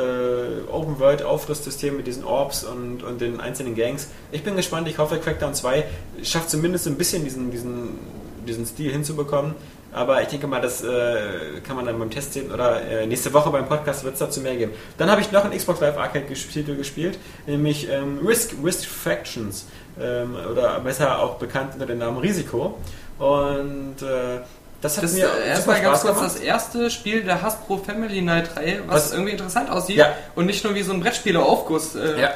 Open-World-Aufrüstsystem 0.72 1.98
mit 1.98 2.08
diesen 2.08 2.24
Orbs 2.24 2.64
und, 2.64 3.04
und 3.04 3.22
den 3.22 3.40
einzelnen 3.40 3.76
Gangs. 3.76 4.08
Ich 4.32 4.44
bin 4.44 4.56
gespannt. 4.56 4.88
Ich 4.88 4.98
hoffe, 4.98 5.20
Crackdown 5.20 5.54
2 5.54 5.84
schafft 6.24 6.50
zumindest 6.50 6.88
ein 6.88 6.96
bisschen 6.96 7.24
diesen, 7.24 7.52
diesen, 7.52 8.00
diesen 8.48 8.66
Stil 8.66 8.92
hinzubekommen. 8.92 9.56
Aber 9.94 10.22
ich 10.22 10.30
denke 10.30 10.48
mal, 10.48 10.62
das 10.62 10.84
äh, 10.84 11.60
kann 11.66 11.76
man 11.76 11.86
dann 11.86 12.00
beim 12.00 12.10
Test 12.10 12.34
sehen 12.34 12.50
oder 12.52 12.82
äh, 12.82 13.06
nächste 13.06 13.34
Woche 13.34 13.50
beim 13.50 13.68
Podcast 13.68 14.06
wird 14.06 14.14
es 14.14 14.20
dazu 14.20 14.40
mehr 14.40 14.56
geben. 14.56 14.72
Dann 14.98 15.12
habe 15.12 15.20
ich 15.20 15.32
noch 15.34 15.44
ein 15.44 15.52
Xbox 15.52 15.82
Live 15.82 15.98
Arcade 15.98 16.26
Titel 16.34 16.78
gespielt, 16.78 17.20
nämlich 17.46 17.90
ähm, 17.90 18.20
Risk, 18.26 18.54
Risk 18.64 18.86
Factions 18.86 19.66
ähm, 20.00 20.38
oder 20.50 20.80
besser 20.80 21.20
auch 21.20 21.36
bekannt 21.36 21.74
unter 21.74 21.86
dem 21.86 21.98
Namen 21.98 22.20
Risiko. 22.20 22.78
Und 23.20 24.02
äh, 24.02 24.40
das 24.82 24.98
hat 24.98 25.04
Das 25.04 25.12
ist 25.12 25.18
mir 25.18 25.30
äh, 25.46 25.50
erstmal 25.50 25.82
ganz 25.82 26.02
kurz 26.02 26.20
das 26.22 26.36
erste 26.38 26.90
Spiel 26.90 27.24
der 27.24 27.42
Hasbro 27.42 27.78
Family 27.78 28.22
Night 28.22 28.56
Reihe, 28.58 28.82
was, 28.88 29.06
Was- 29.08 29.12
irgendwie 29.14 29.32
interessant 29.32 29.70
aussieht 29.70 29.98
Ja. 29.98 30.14
und 30.36 30.46
nicht 30.48 30.64
nur 30.64 30.76
wie 30.76 30.82
so 30.84 30.92
ein 30.94 31.00
Brettspieleraufguss. 31.02 31.96
Äh, 31.96 32.20
Ja. 32.22 32.34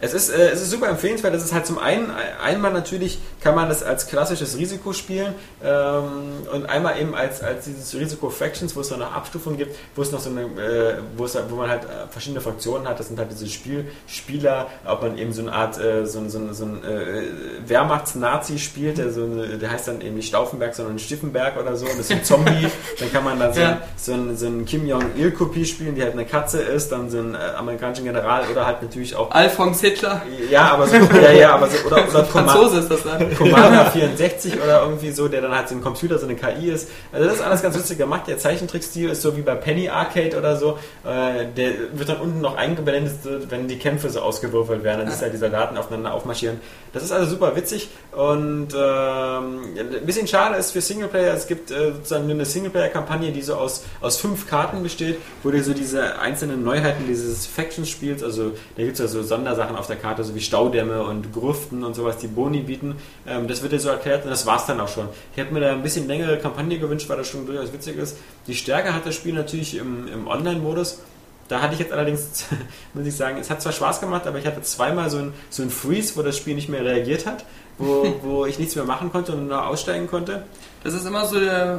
Es 0.00 0.12
ist, 0.12 0.28
äh, 0.30 0.50
es 0.50 0.60
ist 0.60 0.70
super 0.70 0.88
empfehlenswert. 0.88 1.34
Das 1.34 1.42
ist 1.44 1.54
halt 1.54 1.66
zum 1.66 1.78
einen, 1.78 2.10
einmal 2.42 2.72
natürlich 2.72 3.18
kann 3.42 3.54
man 3.54 3.68
das 3.68 3.82
als 3.82 4.06
klassisches 4.06 4.56
Risiko 4.58 4.92
spielen 4.92 5.34
ähm, 5.64 6.46
und 6.52 6.66
einmal 6.68 7.00
eben 7.00 7.14
als, 7.14 7.42
als 7.42 7.64
dieses 7.64 7.94
Risiko 7.94 8.28
Factions, 8.28 8.74
wo 8.76 8.80
es 8.80 8.88
dann 8.88 8.98
noch 8.98 9.12
Abstufungen 9.14 9.56
gibt, 9.58 9.76
wo 9.96 10.02
es 10.02 10.12
noch 10.12 10.20
so 10.20 10.30
eine, 10.30 10.42
äh, 10.42 10.96
wo, 11.16 11.24
es, 11.24 11.38
wo 11.48 11.56
man 11.56 11.70
halt 11.70 11.84
äh, 11.84 12.08
verschiedene 12.10 12.40
Fraktionen 12.40 12.86
hat. 12.88 12.98
Das 13.00 13.08
sind 13.08 13.18
halt 13.18 13.30
diese 13.30 13.46
Spiel, 13.46 13.86
Spieler, 14.06 14.66
ob 14.84 15.02
man 15.02 15.16
eben 15.16 15.32
so 15.32 15.42
eine 15.42 15.52
Art, 15.52 15.78
äh, 15.78 16.06
so, 16.06 16.18
ein- 16.18 16.28
so, 16.30 16.52
so 16.52 16.64
ein 16.64 16.82
äh, 16.84 17.22
Wehrmachts-Nazi 17.68 18.58
spielt, 18.58 18.98
der, 18.98 19.10
so 19.10 19.24
eine, 19.24 19.58
der 19.58 19.70
heißt 19.70 19.88
dann 19.88 20.00
eben 20.00 20.16
nicht 20.16 20.28
Stauffenberg, 20.28 20.74
sondern 20.74 20.98
Stiffenberg 20.98 21.56
oder 21.58 21.76
so. 21.76 21.84
Und 21.86 21.92
das 21.98 22.06
ist 22.06 22.12
ein 22.12 22.24
Zombie. 22.24 22.68
dann 22.98 23.12
kann 23.12 23.24
man 23.24 23.38
dann 23.38 23.52
so, 23.54 23.60
Ja. 23.60 23.80
so 23.96 24.12
ein, 24.12 24.36
so 24.36 24.46
ein 24.46 24.64
Kim 24.64 24.86
Jong-il-Kopie 24.86 25.64
spielen, 25.64 25.94
die 25.94 26.02
halt 26.02 26.12
eine 26.12 26.24
Katze 26.24 26.60
ist, 26.60 26.92
dann 26.92 27.10
so 27.10 27.18
ein 27.18 27.34
äh, 27.34 27.38
amerikanischen 27.56 28.04
General 28.04 28.44
oder 28.50 28.66
halt 28.66 28.82
natürlich 28.82 29.14
auch 29.16 29.30
Alphonse 29.30 29.83
Hitler, 29.84 30.22
ja, 30.50 30.72
aber 30.72 30.86
so, 30.86 30.96
ja, 30.96 31.32
ja, 31.32 31.54
aber 31.54 31.68
so, 31.68 31.86
oder, 31.86 32.08
oder 32.08 32.24
Franzose 32.24 32.78
ist 32.78 32.90
das 32.90 33.02
dann. 33.02 33.34
Commander 33.34 33.90
64 33.90 34.54
oder 34.62 34.82
irgendwie 34.82 35.10
so, 35.10 35.28
der 35.28 35.42
dann 35.42 35.54
halt 35.54 35.68
so 35.68 35.74
ein 35.74 35.82
Computer, 35.82 36.18
so 36.18 36.26
eine 36.26 36.36
KI 36.36 36.70
ist. 36.70 36.90
Also 37.12 37.26
das 37.26 37.36
ist 37.36 37.42
alles 37.42 37.62
ganz 37.62 37.76
lustig 37.76 37.98
gemacht. 37.98 38.26
Der 38.26 38.38
Zeichentrickstil 38.38 39.10
ist 39.10 39.22
so 39.22 39.36
wie 39.36 39.42
bei 39.42 39.54
Penny 39.54 39.88
Arcade 39.88 40.36
oder 40.38 40.56
so. 40.56 40.78
Äh, 41.04 41.46
der 41.56 41.72
wird 41.92 42.08
dann 42.08 42.18
unten 42.18 42.40
noch 42.40 42.56
eingeblendet, 42.56 43.14
wenn 43.48 43.68
die 43.68 43.78
Kämpfe 43.78 44.08
so 44.08 44.20
ausgewürfelt 44.20 44.82
werden. 44.84 45.00
Dann 45.00 45.08
ist 45.08 45.20
halt 45.20 45.34
die 45.34 45.38
Soldaten 45.38 45.76
aufeinander 45.76 46.14
aufmarschieren. 46.14 46.60
Das 46.94 47.02
ist 47.02 47.12
also 47.12 47.32
super 47.32 47.56
witzig 47.56 47.88
und 48.12 48.68
ähm, 48.72 49.60
ein 49.76 50.06
bisschen 50.06 50.28
schade 50.28 50.56
ist 50.56 50.70
für 50.70 50.80
Singleplayer. 50.80 51.34
Es 51.34 51.48
gibt 51.48 51.72
äh, 51.72 51.92
sozusagen 51.92 52.30
eine 52.30 52.44
Singleplayer-Kampagne, 52.44 53.32
die 53.32 53.42
so 53.42 53.54
aus, 53.56 53.84
aus 54.00 54.16
fünf 54.16 54.48
Karten 54.48 54.82
besteht, 54.82 55.18
wo 55.42 55.50
dir 55.50 55.64
so 55.64 55.74
diese 55.74 56.20
einzelnen 56.20 56.62
Neuheiten 56.62 57.06
dieses 57.08 57.46
Factions-Spiels, 57.46 58.22
also 58.22 58.52
da 58.76 58.82
gibt 58.82 58.94
es 58.94 59.00
ja 59.00 59.08
so 59.08 59.22
Sondersachen 59.22 59.74
auf 59.74 59.88
der 59.88 59.96
Karte, 59.96 60.22
so 60.22 60.34
wie 60.36 60.40
Staudämme 60.40 61.02
und 61.02 61.32
Grüften 61.32 61.82
und 61.82 61.94
sowas, 61.94 62.18
die 62.18 62.28
Boni 62.28 62.60
bieten. 62.60 62.94
Ähm, 63.26 63.48
das 63.48 63.62
wird 63.62 63.72
dir 63.72 63.80
so 63.80 63.88
erklärt 63.88 64.24
und 64.24 64.30
das 64.30 64.46
war's 64.46 64.66
dann 64.66 64.80
auch 64.80 64.88
schon. 64.88 65.08
Ich 65.32 65.38
hätte 65.38 65.52
mir 65.52 65.60
da 65.60 65.72
ein 65.72 65.82
bisschen 65.82 66.06
längere 66.06 66.38
Kampagne 66.38 66.78
gewünscht, 66.78 67.08
weil 67.08 67.16
das 67.16 67.28
schon 67.28 67.44
durchaus 67.44 67.72
witzig 67.72 67.96
ist. 67.98 68.16
Die 68.46 68.54
Stärke 68.54 68.94
hat 68.94 69.04
das 69.04 69.16
Spiel 69.16 69.34
natürlich 69.34 69.76
im, 69.76 70.06
im 70.06 70.28
Online-Modus. 70.28 71.00
Da 71.48 71.60
hatte 71.60 71.74
ich 71.74 71.80
jetzt 71.80 71.92
allerdings, 71.92 72.44
muss 72.94 73.06
ich 73.06 73.16
sagen, 73.16 73.38
es 73.40 73.50
hat 73.50 73.60
zwar 73.62 73.72
Spaß 73.72 74.00
gemacht, 74.00 74.26
aber 74.26 74.38
ich 74.38 74.46
hatte 74.46 74.62
zweimal 74.62 75.10
so 75.10 75.18
ein, 75.18 75.32
so 75.50 75.62
ein 75.62 75.70
Freeze, 75.70 76.16
wo 76.16 76.22
das 76.22 76.36
Spiel 76.36 76.54
nicht 76.54 76.68
mehr 76.68 76.84
reagiert 76.84 77.26
hat, 77.26 77.44
wo, 77.78 78.14
wo 78.22 78.46
ich 78.46 78.58
nichts 78.58 78.74
mehr 78.76 78.84
machen 78.84 79.10
konnte 79.12 79.32
und 79.32 79.48
nur 79.48 79.66
aussteigen 79.66 80.06
konnte, 80.06 80.44
Das 80.82 80.94
ist 80.94 81.06
immer 81.06 81.26
so 81.26 81.38
der, 81.40 81.78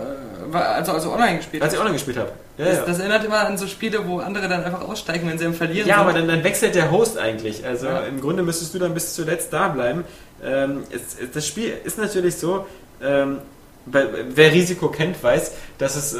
also, 0.54 0.92
also 0.92 1.12
online 1.14 1.38
gespielt. 1.38 1.64
als 1.64 1.74
ich 1.74 1.80
online 1.80 1.96
gespielt 1.96 2.18
habe. 2.18 2.32
Ja, 2.58 2.66
das, 2.66 2.78
ja. 2.78 2.86
das 2.86 3.00
erinnert 3.00 3.26
immer 3.26 3.40
an 3.40 3.58
so 3.58 3.68
Spiele, 3.68 4.08
wo 4.08 4.20
andere 4.20 4.48
dann 4.48 4.64
einfach 4.64 4.82
aussteigen, 4.88 5.28
wenn 5.30 5.38
sie 5.38 5.46
am 5.46 5.54
Verlieren 5.54 5.88
Ja, 5.88 5.96
sind. 5.98 6.04
aber 6.08 6.14
dann, 6.14 6.28
dann 6.28 6.44
wechselt 6.44 6.74
der 6.76 6.90
Host 6.92 7.18
eigentlich. 7.18 7.66
Also 7.66 7.88
Ja. 7.88 8.00
im 8.02 8.22
Grunde 8.22 8.44
müsstest 8.44 8.74
du 8.74 8.80
dann 8.80 8.94
bis 8.94 9.14
zuletzt 9.14 9.52
da 9.52 9.68
bleiben. 9.70 10.06
Ähm, 10.44 10.84
es, 10.92 11.20
es, 11.22 11.32
das 11.34 11.46
Spiel 11.48 11.74
ist 11.84 11.98
natürlich 11.98 12.36
so, 12.38 12.66
ähm, 13.04 13.40
wer 13.86 14.52
Risiko 14.52 14.88
kennt, 14.90 15.22
weiß, 15.24 15.52
dass 15.78 15.96
es 15.96 16.14
äh, 16.14 16.20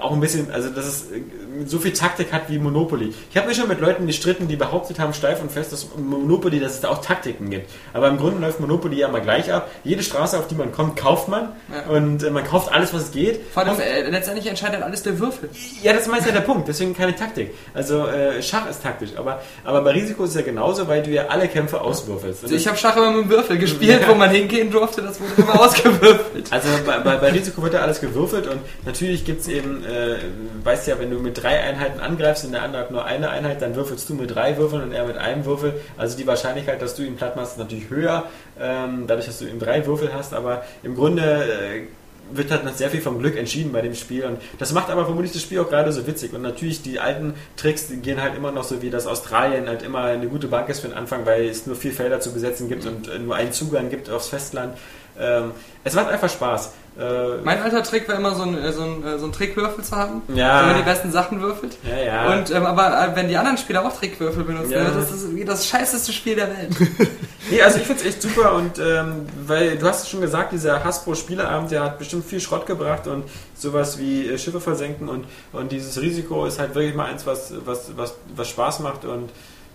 auch 0.00 0.12
ein 0.12 0.20
bisschen, 0.20 0.50
also 0.50 0.70
dass 0.70 0.86
es 0.86 1.02
äh, 1.12 1.20
so 1.66 1.78
viel 1.78 1.92
Taktik 1.92 2.32
hat 2.32 2.48
wie 2.48 2.58
Monopoly. 2.58 3.14
Ich 3.30 3.36
habe 3.36 3.48
mich 3.48 3.56
schon 3.56 3.68
mit 3.68 3.80
Leuten 3.80 4.06
gestritten, 4.06 4.48
die 4.48 4.56
behauptet 4.56 4.98
haben, 4.98 5.12
steif 5.14 5.40
und 5.40 5.52
fest, 5.52 5.72
dass 5.72 5.86
Monopoly, 5.96 6.58
dass 6.60 6.74
es 6.74 6.80
da 6.80 6.88
auch 6.88 7.00
Taktiken 7.00 7.50
gibt. 7.50 7.70
Aber 7.92 8.08
im 8.08 8.16
Grunde 8.18 8.40
läuft 8.40 8.58
Monopoly 8.60 8.96
ja 8.98 9.08
mal 9.08 9.20
gleich 9.20 9.52
ab. 9.52 9.70
Jede 9.84 10.02
Straße, 10.02 10.38
auf 10.38 10.48
die 10.48 10.54
man 10.54 10.72
kommt, 10.72 10.96
kauft 10.96 11.28
man 11.28 11.52
Ja. 11.72 11.90
und 11.92 12.22
äh, 12.22 12.30
man 12.30 12.44
kauft 12.44 12.72
alles, 12.72 12.92
was 12.92 13.10
geht. 13.12 13.40
Vor 13.52 13.64
allem, 13.64 13.78
äh, 13.80 14.08
letztendlich 14.10 14.46
entscheidet 14.46 14.82
alles 14.82 15.02
der 15.02 15.18
Würfel. 15.18 15.48
Ja, 15.82 15.92
das 15.92 16.06
ist 16.06 16.26
ja 16.26 16.32
der 16.32 16.40
Punkt, 16.40 16.66
deswegen 16.68 16.96
keine 16.96 17.14
Taktik. 17.14 17.54
Also 17.74 18.06
äh, 18.06 18.42
Schach 18.42 18.68
ist 18.68 18.82
taktisch, 18.82 19.10
aber, 19.16 19.42
aber 19.64 19.82
bei 19.82 19.92
Risiko 19.92 20.24
ist 20.24 20.30
es 20.30 20.36
ja 20.36 20.42
genauso, 20.42 20.88
weil 20.88 21.02
du 21.02 21.10
ja 21.10 21.26
alle 21.28 21.48
Kämpfe 21.48 21.80
auswürfelst. 21.80 22.42
Also 22.44 22.54
ich 22.54 22.66
habe 22.66 22.76
Schach 22.76 22.96
immer 22.96 23.10
mit 23.12 23.24
dem 23.24 23.30
Würfel 23.30 23.58
gespielt, 23.58 24.00
wo 24.08 24.14
man 24.14 24.30
hingehen 24.30 24.70
durfte, 24.70 25.02
das 25.02 25.20
wurde 25.20 25.32
immer 25.42 25.60
ausgewürfelt. 25.64 26.52
also 26.52 26.68
bei, 26.86 26.95
bei, 27.00 27.16
bei 27.16 27.30
Risiko 27.30 27.62
wird 27.62 27.74
ja 27.74 27.80
alles 27.80 28.00
gewürfelt 28.00 28.46
und 28.46 28.60
natürlich 28.84 29.24
gibt 29.24 29.40
es 29.40 29.48
eben, 29.48 29.84
äh, 29.84 30.16
weißt 30.64 30.86
ja, 30.88 30.98
wenn 30.98 31.10
du 31.10 31.18
mit 31.18 31.42
drei 31.42 31.60
Einheiten 31.60 32.00
angreifst 32.00 32.44
und 32.44 32.52
der 32.52 32.62
andere 32.62 32.82
hat 32.82 32.90
nur 32.90 33.04
eine 33.04 33.30
Einheit, 33.30 33.62
dann 33.62 33.74
würfelst 33.74 34.08
du 34.08 34.14
mit 34.14 34.34
drei 34.34 34.56
Würfeln 34.56 34.82
und 34.82 34.92
er 34.92 35.06
mit 35.06 35.16
einem 35.16 35.44
Würfel. 35.44 35.74
Also 35.96 36.16
die 36.16 36.26
Wahrscheinlichkeit, 36.26 36.80
dass 36.82 36.94
du 36.94 37.02
ihn 37.02 37.16
platt 37.16 37.36
machst, 37.36 37.52
ist 37.52 37.58
natürlich 37.58 37.90
höher, 37.90 38.24
ähm, 38.60 39.04
dadurch, 39.06 39.26
dass 39.26 39.38
du 39.38 39.46
eben 39.46 39.58
drei 39.58 39.86
Würfel 39.86 40.12
hast, 40.12 40.34
aber 40.34 40.64
im 40.82 40.94
Grunde 40.94 41.22
äh, 41.22 41.82
wird 42.30 42.50
halt 42.50 42.64
noch 42.64 42.74
sehr 42.74 42.90
viel 42.90 43.00
vom 43.00 43.18
Glück 43.18 43.36
entschieden 43.36 43.72
bei 43.72 43.82
dem 43.82 43.94
Spiel 43.94 44.24
und 44.24 44.40
das 44.58 44.72
macht 44.72 44.90
aber 44.90 45.04
vermutlich 45.04 45.32
das 45.32 45.42
Spiel 45.42 45.60
auch 45.60 45.68
gerade 45.68 45.92
so 45.92 46.06
witzig 46.06 46.32
und 46.32 46.42
natürlich 46.42 46.82
die 46.82 46.98
alten 46.98 47.34
Tricks 47.56 47.88
die 47.88 47.96
gehen 47.96 48.20
halt 48.20 48.34
immer 48.34 48.52
noch 48.52 48.64
so 48.64 48.82
wie 48.82 48.90
das 48.90 49.06
Australien 49.06 49.68
halt 49.68 49.82
immer 49.82 50.00
eine 50.00 50.26
gute 50.26 50.48
Bank 50.48 50.68
ist 50.68 50.80
für 50.80 50.88
den 50.88 50.96
Anfang, 50.96 51.24
weil 51.26 51.46
es 51.46 51.66
nur 51.66 51.76
vier 51.76 51.92
Felder 51.92 52.20
zu 52.20 52.32
besetzen 52.32 52.68
gibt 52.68 52.86
und 52.86 53.08
äh, 53.08 53.18
nur 53.18 53.36
einen 53.36 53.52
Zugang 53.52 53.90
gibt 53.90 54.10
aufs 54.10 54.28
Festland. 54.28 54.76
Ähm, 55.18 55.52
es 55.84 55.94
macht 55.94 56.08
einfach 56.08 56.28
Spaß. 56.30 56.72
Äh, 56.98 57.36
Mein 57.44 57.60
alter 57.60 57.82
Trick 57.82 58.08
war 58.08 58.14
immer 58.16 58.34
so 58.34 58.42
ein, 58.44 58.56
äh, 58.56 58.72
so 58.72 58.82
ein, 58.82 59.04
äh, 59.04 59.18
so 59.18 59.26
ein 59.26 59.32
Trickwürfel 59.32 59.84
zu 59.84 59.94
haben, 59.94 60.22
Ja. 60.34 60.60
wenn 60.60 60.66
man 60.68 60.76
die 60.78 60.82
besten 60.82 61.12
Sachen 61.12 61.42
würfelt. 61.42 61.76
ja, 61.86 61.98
ja. 62.02 62.32
Und 62.34 62.50
ähm, 62.50 62.64
aber 62.64 63.08
äh, 63.08 63.14
wenn 63.16 63.28
die 63.28 63.36
anderen 63.36 63.58
Spieler 63.58 63.84
auch 63.86 63.94
Trickwürfel 63.98 64.44
benutzen, 64.44 64.70
Ja. 64.72 64.84
das 64.84 65.10
ist 65.12 65.26
das 65.46 65.66
scheißeste 65.68 66.12
Spiel 66.12 66.36
der 66.36 66.48
Welt. 66.48 66.70
Nee, 67.48 67.62
also 67.62 67.78
ich 67.78 67.84
finde 67.84 68.00
es 68.02 68.08
echt 68.08 68.22
super 68.22 68.54
und 68.54 68.80
ähm, 68.80 69.24
weil 69.46 69.78
du 69.78 69.86
hast 69.86 70.02
es 70.02 70.08
schon 70.08 70.20
gesagt, 70.20 70.50
dieser 70.50 70.82
Hasbro 70.82 71.14
Spieleabend, 71.14 71.70
der 71.70 71.84
hat 71.84 71.96
bestimmt 71.96 72.24
viel 72.24 72.40
Schrott 72.40 72.66
gebracht 72.66 73.06
und 73.06 73.22
sowas 73.56 73.98
wie 73.98 74.36
Schiffe 74.36 74.60
versenken 74.60 75.08
und, 75.08 75.26
und 75.52 75.70
dieses 75.70 76.00
Risiko 76.00 76.44
ist 76.46 76.58
halt 76.58 76.74
wirklich 76.74 76.96
mal 76.96 77.04
eins, 77.04 77.24
was, 77.24 77.52
was, 77.64 77.96
was, 77.96 78.14
was 78.34 78.48
Spaß 78.48 78.80
macht 78.80 79.04
und 79.04 79.30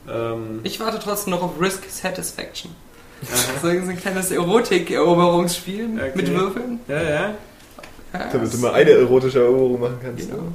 ähm, 0.10 0.60
Ich 0.64 0.82
warte 0.82 1.00
trotzdem 1.00 1.32
noch 1.32 1.42
auf 1.44 1.52
Risk 1.62 1.84
Satisfaction. 1.90 2.76
So 3.62 3.68
ein 3.68 3.98
kleines 3.98 4.32
Erotik-Eroberungsspiel 4.32 5.90
Okay. 5.96 6.12
mit 6.16 6.34
Würfeln. 6.34 6.80
ja, 6.88 7.02
ja. 7.02 7.34
Ja, 8.14 8.28
Damit 8.34 8.54
du 8.54 8.58
mal 8.58 8.74
eine 8.74 8.92
erotische 8.92 9.40
Eroberung 9.40 9.80
machen 9.80 10.00
kannst. 10.04 10.30
Genau. 10.30 10.44
ne? 10.44 10.52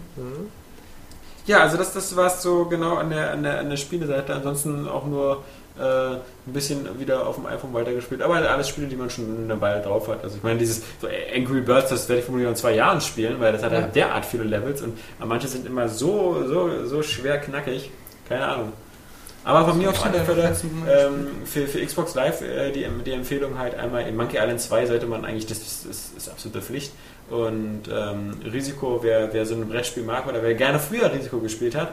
Ja, 1.46 1.60
also 1.60 1.76
das, 1.78 1.92
das 1.94 2.14
war 2.16 2.26
es 2.26 2.42
so 2.42 2.64
genau 2.66 2.96
an 2.96 3.08
der, 3.10 3.30
an, 3.30 3.42
der, 3.44 3.60
an 3.60 3.70
der 3.70 3.76
Spieleseite. 3.78 4.34
Ansonsten 4.34 4.86
auch 4.88 5.06
nur 5.06 5.42
äh, 5.78 5.80
ein 6.16 6.20
bisschen 6.52 6.86
wieder 6.98 7.26
auf 7.26 7.36
dem 7.36 7.46
iPhone 7.46 7.72
weitergespielt. 7.72 8.20
Aber 8.20 8.34
alles 8.34 8.68
Spiele, 8.68 8.88
die 8.88 8.96
man 8.96 9.08
schon 9.08 9.44
eine 9.44 9.58
Weile 9.60 9.80
drauf 9.80 10.08
hat. 10.08 10.22
Also 10.22 10.36
ich 10.36 10.42
meine, 10.42 10.58
dieses 10.58 10.82
so 11.00 11.06
Angry 11.34 11.60
Birds, 11.62 11.88
das 11.88 12.08
werde 12.08 12.18
ich 12.18 12.24
vermutlich 12.24 12.48
in 12.50 12.56
zwei 12.56 12.74
Jahren 12.74 13.00
spielen, 13.00 13.40
weil 13.40 13.52
das 13.52 13.62
hat 13.62 13.72
Ja. 13.72 13.82
halt 13.82 13.94
derart 13.94 14.26
viele 14.26 14.44
Levels 14.44 14.82
und 14.82 14.98
manche 15.24 15.48
sind 15.48 15.66
immer 15.66 15.88
so, 15.88 16.44
so, 16.46 16.84
so 16.84 17.02
schwer 17.02 17.38
knackig. 17.38 17.90
Keine 18.28 18.44
Ahnung. 18.46 18.72
Aber 19.46 19.64
von 19.68 19.78
mir 19.78 19.90
auf 19.90 20.04
alle 20.04 20.24
Fälle 20.24 20.54
ähm, 20.90 21.28
für, 21.44 21.68
für 21.68 21.84
Xbox 21.84 22.14
Live 22.16 22.42
äh, 22.42 22.72
die, 22.72 22.84
die 23.06 23.12
Empfehlung 23.12 23.58
halt 23.58 23.76
einmal 23.76 24.06
in 24.08 24.16
Monkey 24.16 24.36
Island 24.38 24.60
2 24.60 24.86
sollte 24.86 25.06
man 25.06 25.24
eigentlich, 25.24 25.46
das 25.46 25.58
ist, 25.58 25.86
ist, 25.86 26.16
ist 26.16 26.28
absolute 26.28 26.60
Pflicht. 26.60 26.92
Und 27.30 27.82
ähm, 27.90 28.34
Risiko, 28.52 28.98
wer, 29.02 29.32
wer 29.32 29.46
so 29.46 29.54
ein 29.54 29.68
Brettspiel 29.68 30.02
mag 30.02 30.26
oder 30.26 30.42
wer 30.42 30.54
gerne 30.54 30.80
früher 30.80 31.12
Risiko 31.12 31.38
gespielt 31.38 31.76
hat, 31.76 31.92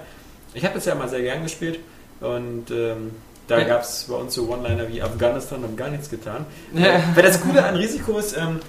ich 0.55 0.65
habe 0.65 0.73
das 0.75 0.85
ja 0.85 0.95
mal 0.95 1.07
sehr 1.09 1.21
gern 1.21 1.43
gespielt 1.43 1.79
und 2.21 2.71
ähm, 2.71 3.11
da 3.47 3.59
Ja. 3.59 3.65
gab 3.65 3.81
es 3.83 4.05
bei 4.09 4.15
uns 4.15 4.33
so 4.33 4.47
One-Liner 4.49 4.87
wie 4.89 5.01
Afghanistan 5.01 5.61
haben 5.63 5.75
gar 5.75 5.89
nichts 5.89 6.09
getan. 6.09 6.45
Ja. 6.73 7.01
Weil 7.13 7.23
das 7.23 7.39
Coole 7.41 7.63
an 7.63 7.75
Risiko 7.75 8.17
ist, 8.17 8.35
ähm, 8.37 8.59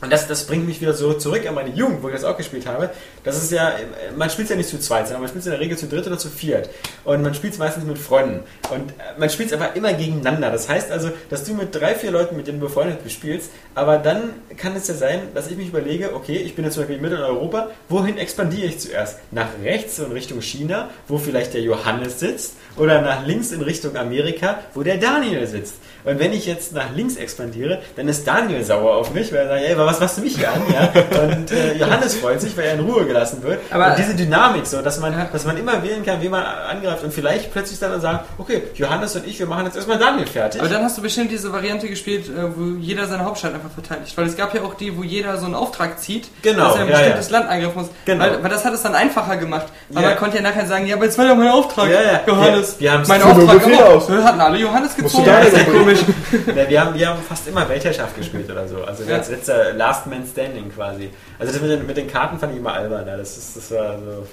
und 0.00 0.10
das, 0.10 0.26
das 0.26 0.46
bringt 0.46 0.66
mich 0.66 0.80
wieder 0.80 0.94
so 0.94 1.12
zurück 1.12 1.46
an 1.46 1.54
meine 1.54 1.70
Jugend, 1.70 2.02
wo 2.02 2.08
ich 2.08 2.14
das 2.14 2.24
auch 2.24 2.36
gespielt 2.36 2.66
habe. 2.66 2.90
Das 3.22 3.36
ist 3.36 3.52
ja, 3.52 3.72
man 4.16 4.30
spielt 4.30 4.48
ja 4.48 4.56
nicht 4.56 4.68
zu 4.68 4.78
zweit, 4.80 5.06
sondern 5.06 5.22
man 5.22 5.28
spielt 5.28 5.44
in 5.44 5.50
der 5.50 5.60
Regel 5.60 5.76
zu 5.76 5.86
dritt 5.88 6.06
oder 6.06 6.16
zu 6.16 6.30
viert. 6.30 6.70
Und 7.04 7.22
man 7.22 7.34
spielt 7.34 7.52
es 7.52 7.58
meistens 7.58 7.84
mit 7.84 7.98
Freunden. 7.98 8.40
Und 8.70 8.90
äh, 8.92 9.18
man 9.18 9.28
spielt 9.28 9.52
es 9.52 9.54
aber 9.54 9.76
immer 9.76 9.92
gegeneinander. 9.92 10.50
Das 10.50 10.68
heißt 10.68 10.90
also, 10.90 11.10
dass 11.28 11.44
du 11.44 11.52
mit 11.52 11.74
drei, 11.74 11.94
vier 11.94 12.12
Leuten, 12.12 12.36
mit 12.36 12.46
denen 12.46 12.60
du 12.60 12.66
befreundet 12.66 13.02
bist, 13.02 13.16
spielst. 13.16 13.50
Aber 13.74 13.98
dann 13.98 14.30
kann 14.56 14.74
es 14.74 14.88
ja 14.88 14.94
sein, 14.94 15.20
dass 15.34 15.50
ich 15.50 15.56
mich 15.58 15.68
überlege, 15.68 16.14
okay, 16.14 16.36
ich 16.36 16.54
bin 16.54 16.64
jetzt 16.64 16.74
zum 16.74 16.82
Beispiel 16.82 16.96
in 16.96 17.02
Mitteleuropa, 17.02 17.70
wohin 17.90 18.16
expandiere 18.16 18.68
ich 18.68 18.78
zuerst? 18.78 19.18
Nach 19.30 19.48
rechts 19.62 19.98
in 19.98 20.12
Richtung 20.12 20.40
China, 20.40 20.88
wo 21.08 21.18
vielleicht 21.18 21.52
der 21.52 21.60
Johannes 21.60 22.20
sitzt, 22.20 22.54
oder 22.76 23.00
nach 23.02 23.26
links 23.26 23.50
in 23.52 23.60
Richtung 23.62 23.96
Amerika, 23.96 24.58
wo 24.74 24.82
der 24.82 24.96
Daniel 24.96 25.46
sitzt. 25.46 25.74
Und 26.02 26.18
wenn 26.18 26.32
ich 26.32 26.46
jetzt 26.46 26.72
nach 26.72 26.94
links 26.94 27.16
expandiere, 27.16 27.82
dann 27.94 28.08
ist 28.08 28.26
Daniel 28.26 28.64
sauer 28.64 28.94
auf 28.96 29.12
mich, 29.12 29.30
weil 29.32 29.40
er 29.40 29.48
sagt, 29.48 29.62
ey, 29.62 29.76
was 29.76 30.00
machst 30.00 30.16
du 30.16 30.22
mich 30.22 30.36
hier 30.36 30.50
an? 30.50 30.62
Ja? 30.72 31.20
Und 31.22 31.50
äh, 31.52 31.74
Johannes 31.74 32.14
freut 32.16 32.40
sich, 32.40 32.56
weil 32.56 32.64
er 32.64 32.74
in 32.74 32.80
Ruhe 32.80 33.04
gelassen 33.04 33.42
wird. 33.42 33.58
Aber- 33.70 33.88
und 33.90 33.98
diese 33.98 34.14
Dynamik 34.14 34.66
so, 34.66 34.80
dass 34.80 34.98
man, 34.98 35.14
dass 35.30 35.44
man 35.44 35.58
immer 35.58 35.82
wählen 35.82 36.02
kann, 36.02 36.22
wen 36.22 36.30
man 36.30 36.42
angreift 36.42 37.04
und 37.04 37.12
vielleicht 37.12 37.52
plötzlich 37.52 37.78
dann 37.80 38.00
sagen, 38.00 38.20
okay, 38.38 38.62
Johannes 38.76 39.14
und 39.16 39.26
ich, 39.26 39.38
wir 39.38 39.46
machen 39.46 39.66
jetzt 39.66 39.76
erstmal 39.76 39.98
Daniel 39.98 40.26
fertig. 40.26 40.62
Aber 40.62 40.70
dann 40.70 40.82
hast 40.82 40.96
du 40.96 41.02
bestimmt 41.02 41.30
diese 41.30 41.52
Variante 41.52 41.86
gespielt, 41.86 42.28
äh, 42.30 42.44
wo 42.56 42.78
jeder 42.80 43.06
seine 43.06 43.24
Hauptstadt 43.26 43.52
einfach 43.52 43.70
verteidigt. 43.70 44.16
Weil 44.16 44.24
es 44.26 44.36
gab 44.38 44.54
ja 44.54 44.62
auch 44.62 44.72
die, 44.74 44.96
wo 44.96 45.02
jeder 45.02 45.36
so 45.36 45.44
einen 45.44 45.54
Auftrag 45.54 46.00
zieht, 46.00 46.28
Genau, 46.40 46.68
dass 46.68 46.76
er 46.76 46.80
ein 46.82 46.88
ja, 46.88 46.96
bestimmtes 46.96 47.30
ja. 47.30 47.38
Land 47.40 47.50
angreifen 47.50 47.78
muss. 47.78 47.88
Genau. 48.06 48.24
Weil, 48.24 48.42
weil 48.42 48.50
das 48.50 48.64
hat 48.64 48.72
es 48.72 48.80
dann 48.82 48.94
einfacher 48.94 49.36
gemacht. 49.36 49.66
Weil 49.90 50.02
Ja. 50.02 50.08
man 50.10 50.18
konnte 50.18 50.38
ja 50.38 50.42
nachher 50.42 50.66
sagen, 50.66 50.86
ja, 50.86 50.96
aber 50.96 51.04
jetzt 51.04 51.18
war 51.18 51.26
ja 51.26 51.34
mein 51.34 51.48
Auftrag, 51.48 51.90
ja. 51.90 52.20
Johannes. 52.60 52.80
Wir- 52.80 52.92
haben's 52.92 53.08
mein 53.08 53.22
Auftrag, 53.22 53.64
aber, 53.64 53.88
aus. 53.88 54.08
hatten 54.10 54.40
alle 54.40 54.58
Johannes 54.58 54.96
gezogen. 54.96 55.24
Das 55.26 55.46
ist 55.48 55.56
ja 55.56 55.64
komisch. 55.64 55.98
Ja, 56.56 56.68
wir, 56.68 56.80
haben, 56.80 56.94
wir 56.94 57.08
haben 57.08 57.22
fast 57.22 57.46
immer 57.48 57.68
Weltherrschaft 57.68 58.16
gespielt 58.16 58.50
oder 58.50 58.66
so. 58.68 58.84
Also 58.84 59.04
Ja. 59.04 59.16
als 59.16 59.28
letzter 59.30 59.72
Last 59.74 60.06
Man 60.06 60.24
Standing 60.26 60.70
quasi. 60.74 61.10
Also 61.38 61.52
das 61.52 61.60
mit 61.62 61.70
den, 61.70 61.86
mit 61.86 61.96
den 61.96 62.06
Karten 62.08 62.38
fand 62.38 62.52
ich 62.52 62.58
immer 62.58 62.72
albern. 62.74 63.06
Ja. 63.06 63.16
Das, 63.16 63.36
ist, 63.36 63.56
das 63.56 63.70
war 63.72 63.98
so, 63.98 64.26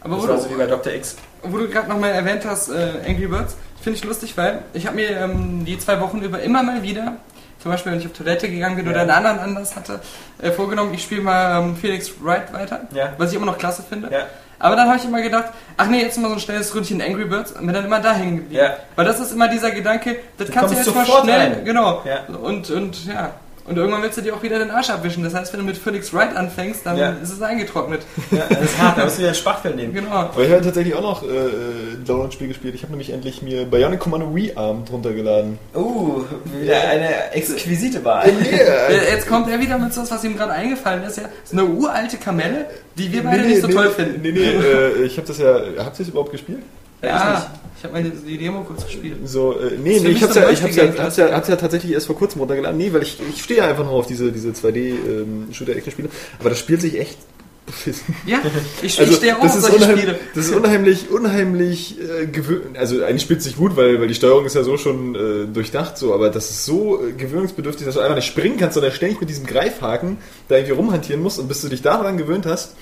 Aber 0.00 0.14
das 0.16 0.24
wo 0.24 0.28
war 0.28 0.36
du, 0.36 0.42
so 0.42 0.50
wie 0.50 0.54
bei 0.54 0.66
Dr. 0.66 0.92
X. 0.92 1.16
wo 1.42 1.56
du 1.58 1.68
gerade 1.68 1.88
nochmal 1.88 2.10
erwähnt 2.12 2.44
hast, 2.46 2.68
äh, 2.68 2.90
Angry 3.06 3.26
Birds, 3.26 3.56
finde 3.80 3.98
ich 3.98 4.04
lustig, 4.04 4.36
weil 4.36 4.60
ich 4.72 4.86
habe 4.86 4.96
mir 4.96 5.10
ähm, 5.10 5.64
die 5.64 5.78
zwei 5.78 6.00
Wochen 6.00 6.20
über 6.22 6.40
immer 6.40 6.62
mal 6.62 6.82
wieder, 6.82 7.14
zum 7.60 7.70
Beispiel 7.72 7.92
wenn 7.92 8.00
ich 8.00 8.06
auf 8.06 8.12
Toilette 8.12 8.48
gegangen 8.50 8.76
bin 8.76 8.84
Ja. 8.86 8.92
oder 8.92 9.00
einen 9.02 9.10
anderen 9.10 9.38
Anlass 9.38 9.74
hatte, 9.76 10.00
äh, 10.42 10.50
vorgenommen, 10.50 10.92
ich 10.94 11.02
spiele 11.02 11.22
mal 11.22 11.60
ähm, 11.62 11.76
Felix 11.76 12.10
Wright 12.22 12.52
weiter, 12.52 12.80
Ja. 12.92 13.12
was 13.18 13.30
ich 13.30 13.36
immer 13.36 13.46
noch 13.46 13.58
klasse 13.58 13.82
finde. 13.88 14.08
Ja. 14.12 14.26
Aber 14.58 14.76
dann 14.76 14.88
habe 14.88 14.98
ich 14.98 15.04
immer 15.04 15.22
gedacht, 15.22 15.46
ach 15.76 15.86
nee, 15.86 16.02
jetzt 16.02 16.18
mal 16.18 16.28
so 16.28 16.34
ein 16.34 16.40
schnelles 16.40 16.74
Ründchen 16.74 17.00
Angry 17.00 17.24
Birds 17.24 17.52
und 17.52 17.64
bin 17.64 17.74
dann 17.74 17.84
immer 17.84 18.00
da 18.00 18.12
hängen 18.14 18.36
geblieben. 18.38 18.62
Ja. 18.64 18.76
Weil 18.96 19.04
das 19.04 19.20
ist 19.20 19.32
immer 19.32 19.48
dieser 19.48 19.70
Gedanke, 19.70 20.16
das 20.36 20.48
Du 20.48 20.52
kannst 20.52 20.74
du 20.74 20.78
jetzt 20.78 20.94
mal 20.94 21.06
schnell, 21.06 21.52
rein. 21.52 21.64
genau. 21.64 22.02
Ja. 22.04 22.24
Und, 22.34 22.68
und 22.70 23.06
ja. 23.06 23.30
Und 23.68 23.76
irgendwann 23.76 24.02
willst 24.02 24.16
du 24.16 24.22
dir 24.22 24.34
auch 24.34 24.42
wieder 24.42 24.58
den 24.58 24.70
Arsch 24.70 24.88
abwischen. 24.90 25.22
Das 25.24 25.34
heißt, 25.34 25.52
wenn 25.52 25.60
du 25.60 25.66
mit 25.66 25.76
Felix 25.76 26.12
Wright 26.14 26.34
anfängst, 26.34 26.86
dann 26.86 26.96
Ja. 26.96 27.10
ist 27.22 27.32
es 27.32 27.42
eingetrocknet. 27.42 28.02
Ja, 28.30 28.44
das 28.48 28.62
ist 28.62 28.78
hart, 28.78 28.98
da 28.98 29.04
musst 29.04 29.16
du 29.16 29.20
wieder 29.20 29.30
ein 29.30 29.34
Spachfell 29.34 29.74
nehmen. 29.74 29.92
Genau. 29.92 30.10
Aber 30.10 30.42
ich 30.42 30.50
habe 30.50 30.62
tatsächlich 30.62 30.94
auch 30.94 31.02
noch 31.02 31.22
äh, 31.22 31.26
ein 31.26 32.04
Download-Spiel 32.06 32.48
gespielt. 32.48 32.74
Ich 32.74 32.82
habe 32.82 32.92
nämlich 32.92 33.10
endlich 33.10 33.42
mir 33.42 33.64
Bionic 33.66 34.00
Commando 34.00 34.28
Rearmed 34.28 34.90
runtergeladen. 34.90 35.58
Uh, 35.74 36.22
wieder 36.60 36.80
eine 36.88 37.32
exquisite 37.32 38.04
Wahl. 38.04 38.28
Yeah. 38.28 38.88
Äh, 38.88 39.10
Jetzt 39.12 39.28
kommt 39.28 39.50
er 39.50 39.60
wieder 39.60 39.78
mit 39.78 39.92
so 39.92 40.00
was, 40.02 40.10
was 40.10 40.24
ihm 40.24 40.36
gerade 40.36 40.52
eingefallen 40.52 41.02
ist. 41.02 41.18
Ja, 41.18 41.24
das 41.24 41.52
ist 41.52 41.58
eine 41.58 41.64
uralte 41.64 42.16
Kamelle, 42.16 42.66
die 42.96 43.12
wir 43.12 43.22
beide 43.22 43.42
nee, 43.42 43.48
nicht 43.48 43.60
so 43.60 43.66
nee, 43.66 43.74
toll 43.74 43.88
nee, 43.88 44.04
finden. 44.04 44.22
Nee, 44.22 44.32
nee, 44.32 44.44
äh, 44.44 45.02
ich 45.04 45.16
habe 45.16 45.26
das 45.26 45.38
ja. 45.38 45.60
Habt 45.78 45.98
ihr 45.98 46.02
es 46.02 46.08
überhaupt 46.08 46.32
gespielt? 46.32 46.62
Ja, 47.02 47.50
ich 47.78 47.84
habe 47.84 47.94
meine 47.94 48.10
die 48.10 48.38
Demo 48.38 48.64
kurz 48.64 48.84
gespielt. 48.84 49.16
So, 49.24 49.58
äh, 49.58 49.78
nee, 49.82 50.00
nee, 50.00 50.08
ich 50.08 50.22
hab's 50.22 50.36
ein 50.36 50.42
ja, 50.42 50.50
ich 50.50 50.62
hab's 50.62 50.74
ja, 50.74 50.84
hab's 50.98 51.16
ja, 51.16 51.30
hab's 51.30 51.48
ja 51.48 51.56
tatsächlich 51.56 51.92
erst 51.92 52.06
vor 52.06 52.16
kurzem 52.16 52.40
runtergeladen. 52.40 52.76
Nee, 52.76 52.92
weil 52.92 53.02
ich, 53.02 53.18
ich 53.30 53.42
stehe 53.42 53.60
ja 53.60 53.68
einfach 53.68 53.84
noch 53.84 53.92
auf 53.92 54.06
diese, 54.06 54.32
diese 54.32 54.50
2D-Shooter-Action-Spiele. 54.50 56.08
Aber 56.40 56.48
das 56.48 56.58
spielt 56.58 56.80
sich 56.80 56.98
echt 56.98 57.18
beschissen. 57.66 58.14
Ja, 58.26 58.40
ich, 58.82 58.98
Also, 58.98 59.12
ich 59.12 59.18
stehe 59.18 59.36
auch 59.36 59.42
das 59.42 59.56
auf 59.56 59.70
solche 59.70 59.96
Spiele. 59.96 60.18
das 60.34 60.46
ist 60.46 60.54
unheimlich, 60.54 61.10
unheimlich 61.10 61.96
äh, 62.00 62.26
gewöhnt. 62.26 62.76
Also 62.76 63.04
eigentlich 63.04 63.22
spielt 63.22 63.40
es 63.40 63.44
sich 63.44 63.56
gut, 63.56 63.76
weil, 63.76 64.00
weil 64.00 64.08
die 64.08 64.14
Steuerung 64.14 64.44
ist 64.44 64.54
ja 64.54 64.64
so 64.64 64.76
schon 64.76 65.14
äh, 65.14 65.46
durchdacht, 65.46 65.98
so, 65.98 66.14
aber 66.14 66.30
das 66.30 66.50
ist 66.50 66.64
so 66.64 67.04
äh, 67.06 67.12
gewöhnungsbedürftig, 67.12 67.86
dass 67.86 67.94
du 67.94 68.00
einfach 68.00 68.16
nicht 68.16 68.26
springen 68.26 68.56
kannst, 68.58 68.74
sondern 68.74 68.92
ständig 68.92 69.20
mit 69.20 69.30
diesem 69.30 69.46
Greifhaken 69.46 70.18
da 70.48 70.56
irgendwie 70.56 70.74
rumhantieren 70.74 71.22
musst 71.22 71.38
und 71.38 71.48
bis 71.48 71.60
du 71.60 71.68
dich 71.68 71.82
daran 71.82 72.16
gewöhnt 72.16 72.46
hast, 72.46 72.74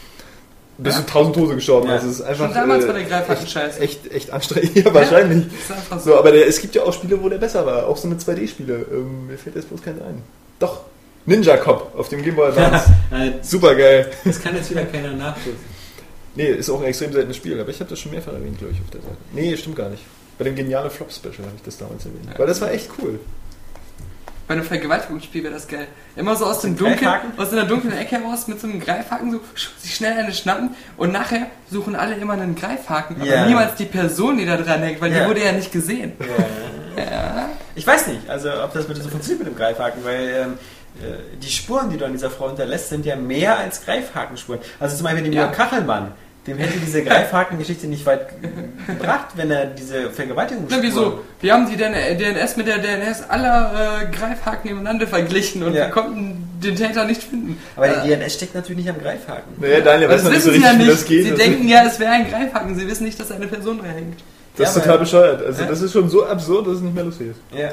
bist 0.79 0.97
Ja. 0.99 1.03
du 1.05 1.11
tausend 1.11 1.35
Tode 1.37 1.55
gestorben. 1.55 1.89
Ja. 1.89 1.95
Also 1.95 2.09
es 2.09 2.15
ist 2.21 2.23
einfach 2.23 2.47
Schon 2.47 2.55
damals 2.55 2.85
äh, 2.85 2.89
war 2.89 2.95
der 2.95 3.05
Greifhaken 3.05 3.47
scheiße. 3.47 3.81
echt, 3.81 4.11
echt 4.13 4.31
anstrengend. 4.31 4.77
Ja, 4.85 4.93
wahrscheinlich. 4.95 5.47
Ist 5.47 5.71
einfach 5.73 5.99
so. 6.01 6.11
So, 6.11 6.19
aber 6.19 6.33
der, 6.33 6.47
es 6.47 6.61
gibt 6.61 6.75
ja 6.75 6.83
auch 6.83 6.93
Spiele, 6.93 7.23
wo 7.23 7.29
der 7.29 7.39
besser 7.39 7.65
war. 7.65 7.87
Auch 7.87 7.97
so 7.97 8.09
eine 8.09 8.17
2D-Spiele. 8.17 8.87
Ähm, 8.93 9.27
mir 9.29 9.39
fällt 9.39 9.57
jetzt 9.57 9.69
bloß 9.69 9.83
keins 9.83 10.01
ein. 10.03 10.23
Doch. 10.59 10.81
Ninja 11.29 11.57
Cop 11.57 11.93
auf 11.99 12.09
dem 12.09 12.23
Game 12.23 12.37
Boy 12.37 12.49
Advance. 12.51 12.87
Äh, 13.11 13.31
Super 13.43 13.75
geil. 13.75 14.11
das 14.25 14.41
kann 14.41 14.55
jetzt 14.55 14.71
wieder 14.71 14.85
keiner 14.85 15.13
nachprüfen. 15.13 15.59
Nee, 16.37 16.51
ist 16.51 16.69
auch 16.71 16.81
ein 16.81 16.87
extrem 16.87 17.13
seltenes 17.13 17.37
Spiel, 17.37 17.59
aber 17.59 17.71
ich 17.71 17.81
habe 17.81 17.89
das 17.91 17.99
schon 17.99 18.13
mehrfach 18.13 18.33
erwähnt, 18.35 18.59
glaube 18.59 18.75
ich, 18.75 18.81
auf 18.81 18.91
der 18.91 19.01
Seite. 19.01 19.17
Nee, 19.33 19.57
stimmt 19.57 19.75
gar 19.77 19.89
nicht. 19.89 20.03
Bei 20.39 20.45
dem 20.45 20.55
geniale 20.55 20.91
Flop-Special 20.91 21.39
habe 21.47 21.57
ich 21.57 21.63
das 21.63 21.79
damals 21.79 22.05
erwähnt. 22.05 22.29
Weil 22.39 22.47
das 22.47 22.61
war 22.61 22.71
echt 22.71 22.91
cool. 23.03 23.19
Bei 24.49 24.55
einem 24.55 24.63
Vergewaltigungsspiel 24.65 25.43
wäre 25.43 25.55
das 25.55 25.67
geil. 25.67 25.89
Immer 26.15 26.37
so 26.37 26.45
aus 26.47 26.61
dem 26.61 26.77
Greifhaken? 26.77 27.33
aus 27.37 27.53
einer 27.53 27.65
dunklen 27.65 27.97
Ecke 27.97 28.17
raus 28.23 28.47
mit 28.47 28.61
so 28.61 28.69
einem 28.69 28.79
Greifhaken 28.81 29.33
so 29.33 29.41
sich 29.79 29.95
schnell 29.97 30.13
eine 30.19 30.33
schnappen 30.33 30.71
und 30.97 31.13
nachher 31.13 31.49
suchen 31.71 31.97
alle 31.97 32.15
immer 32.15 32.35
einen 32.35 32.55
Greifhaken, 32.55 33.17
aber 33.21 33.27
Ja. 33.27 33.47
niemals 33.47 33.75
die 33.75 33.87
Person, 33.87 34.39
die 34.39 34.47
da 34.47 34.57
dran 34.57 34.83
hängt, 34.83 35.01
weil 35.01 35.13
Ja. 35.13 35.23
die 35.25 35.29
wurde 35.29 35.45
ja 35.45 35.51
nicht 35.53 35.73
gesehen. 35.73 36.13
Ich 37.75 37.87
weiß 37.87 38.07
nicht, 38.09 38.29
also 38.31 38.49
ob 38.63 38.73
das 38.73 38.89
mit 38.89 38.97
so 39.03 39.09
funktioniert 39.09 39.41
mit 39.45 39.49
dem 39.55 39.59
Greifhaken, 39.59 40.05
weil 40.05 40.29
ähm, 40.29 40.59
äh, 41.03 41.37
die 41.43 41.51
Spuren, 41.51 41.91
die 41.91 41.99
du 41.99 42.07
an 42.07 42.13
dieser 42.13 42.31
Frau 42.31 42.47
hinterlässt, 42.49 42.89
sind 42.89 43.05
ja 43.05 43.17
mehr 43.17 43.59
als 43.59 43.85
Greifhakenspuren. 43.85 44.61
Also 44.81 44.97
zum 44.97 45.05
Beispiel 45.05 45.25
dem 45.25 45.33
Ja. 45.33 45.49
Kachelmann, 45.49 46.13
dem 46.47 46.59
hätte 46.59 46.79
diese 46.79 47.03
Greifhaken-Geschichte 47.03 47.87
nicht 47.89 48.07
weit 48.07 48.29
gebracht, 48.87 49.27
wenn 49.35 49.51
er 49.51 49.67
diese 49.67 50.11
Vergewaltigung 50.11 50.67
Na, 50.69 50.77
wieso? 50.81 51.21
Wir 51.41 51.53
haben 51.53 51.69
die 51.69 51.77
DNS 51.77 52.57
mit 52.57 52.67
der 52.69 52.79
DNS 52.79 53.29
aller 53.29 54.03
äh, 54.03 54.17
Greifhaken 54.17 54.71
im 54.71 54.83
Lande 54.85 55.07
verglichen 55.07 55.63
und 55.63 55.75
Ja. 55.75 55.87
wir 55.87 55.91
konnten 55.91 56.49
den 56.63 56.77
Täter 56.77 57.05
nicht 57.05 57.23
finden. 57.23 57.59
Aber 57.77 57.89
Äh, 57.89 58.03
die 58.05 58.15
DNS 58.15 58.35
steckt 58.35 58.55
natürlich 58.55 58.85
nicht 58.85 58.91
am 58.95 59.01
Greifhaken. 59.01 59.55
Naja, 59.59 59.81
Daniel 59.81 60.09
weiß 60.09 60.23
das 60.23 60.25
noch 60.25 60.31
nicht 60.33 60.43
so 60.43 60.51
wissen 60.53 60.61
sie 60.63 60.67
richtig, 60.67 60.73
ja 60.73 60.79
wie 60.79 60.85
nicht. 60.85 60.93
das 61.01 61.05
geht. 61.07 61.25
Sie 61.25 61.35
denken 61.35 61.69
ja, 61.69 61.85
es 61.85 61.99
wäre 62.01 62.11
ein 62.13 62.29
Greifhaken. 62.31 62.77
Sie 62.79 62.87
wissen 62.89 63.05
nicht, 63.05 63.19
dass 63.19 63.31
eine 63.33 63.47
Person 63.49 63.79
dran 63.79 63.91
hängt. 63.91 64.17
das 64.57 64.71
ist 64.71 64.77
Ja, 64.77 64.81
total 64.83 64.95
weil- 64.95 65.01
bescheuert. 65.05 65.45
Also 65.47 65.65
das 65.65 65.83
ist 65.83 65.93
schon 65.93 66.09
so 66.09 66.25
absurd, 66.27 66.67
dass 66.69 66.75
es 66.77 66.81
nicht 66.83 66.95
mehr 66.95 67.05
lustig 67.05 67.29
ist. 67.31 67.41
Ja. 67.59 67.71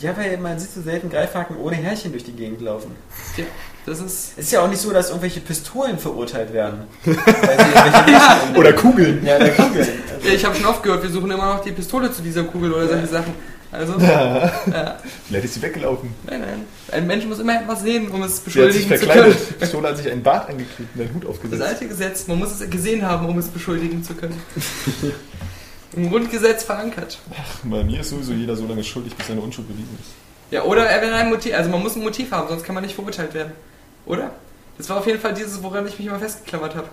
Ja, 0.00 0.16
weil 0.16 0.36
man 0.38 0.58
sieht 0.58 0.72
so 0.72 0.82
selten 0.82 1.08
Greifhaken 1.10 1.56
ohne 1.56 1.76
Härchen 1.76 2.12
durch 2.12 2.24
die 2.24 2.32
Gegend 2.32 2.60
laufen. 2.60 2.90
Tja, 3.34 3.44
das 3.86 4.00
ist. 4.00 4.32
Es 4.36 4.44
ist 4.46 4.52
ja 4.52 4.60
auch 4.60 4.68
nicht 4.68 4.80
so, 4.80 4.92
dass 4.92 5.08
irgendwelche 5.08 5.40
Pistolen 5.40 5.98
verurteilt 5.98 6.52
werden. 6.52 6.80
Weil 7.04 7.14
sie 7.14 7.20
irgendwelche 7.20 8.04
Menschen- 8.10 8.56
Oder 8.56 8.72
Kugeln. 8.72 9.24
Ja, 9.24 9.38
der 9.38 9.54
Kugeln. 9.54 9.88
Ja, 10.22 10.32
ich 10.32 10.44
habe 10.44 10.54
schon 10.54 10.66
oft 10.66 10.82
gehört, 10.82 11.02
wir 11.02 11.10
suchen 11.10 11.30
immer 11.30 11.54
noch 11.54 11.62
die 11.64 11.72
Pistole 11.72 12.12
zu 12.12 12.20
dieser 12.22 12.44
Kugel 12.44 12.72
oder 12.72 12.88
solche 12.88 13.06
Sachen. 13.06 13.34
Also, 13.72 13.98
ja. 13.98 14.50
Vielleicht 15.26 15.44
ist 15.44 15.54
sie 15.54 15.62
weggelaufen. 15.62 16.10
nein, 16.26 16.40
nein. 16.40 16.64
Ein 16.92 17.06
Mensch 17.06 17.24
muss 17.26 17.40
immer 17.40 17.60
etwas 17.60 17.82
sehen, 17.82 18.08
um 18.10 18.22
es 18.22 18.42
Sie 18.44 18.62
hat 18.62 18.72
sich 18.72 18.88
beschuldigen 18.88 18.88
zu 18.88 18.88
können. 19.06 19.10
verkleidet. 19.10 19.38
Die 19.50 19.54
Pistole 19.54 19.88
hat 19.88 19.96
sich 19.98 20.10
einen 20.10 20.22
Bart 20.22 20.48
angeklebt 20.48 20.90
und 20.94 21.00
einen 21.00 21.14
Hut 21.14 21.22
Das 21.24 21.30
aufgesetzt. 21.30 21.62
alte 21.62 21.88
Gesetz, 21.88 22.26
man 22.28 22.38
muss 22.38 22.58
es 22.60 22.70
gesehen 22.70 23.02
haben, 23.02 23.26
um 23.28 23.36
es 23.38 23.48
beschuldigen 23.48 24.02
zu 24.04 24.14
können. 24.14 24.40
Im 25.96 26.10
Grundgesetz 26.10 26.62
verankert. 26.62 27.18
Bei 27.64 27.82
mir 27.82 28.00
ist 28.00 28.10
sowieso 28.10 28.32
jeder 28.32 28.54
so 28.54 28.66
lange 28.66 28.84
schuldig, 28.84 29.14
bis 29.14 29.26
seine 29.26 29.40
Unschuld 29.40 29.66
bewiesen 29.66 29.98
ist. 30.00 30.10
Ja, 30.50 30.62
oder 30.62 30.84
er 30.86 31.02
will 31.02 31.12
ein 31.12 31.30
Motiv, 31.30 31.54
also 31.54 31.70
man 31.70 31.82
muss 31.82 31.96
ein 31.96 32.02
Motiv 32.02 32.30
haben, 32.30 32.48
sonst 32.48 32.62
kann 32.64 32.74
man 32.74 32.84
nicht 32.84 32.94
verurteilt 32.94 33.34
werden. 33.34 33.52
Oder? 34.04 34.30
Das 34.78 34.88
war 34.90 34.98
auf 34.98 35.06
jeden 35.06 35.18
Fall 35.18 35.32
dieses, 35.32 35.62
woran 35.62 35.86
ich 35.86 35.98
mich 35.98 36.06
immer 36.06 36.18
festgeklammert 36.18 36.74
habe. 36.76 36.88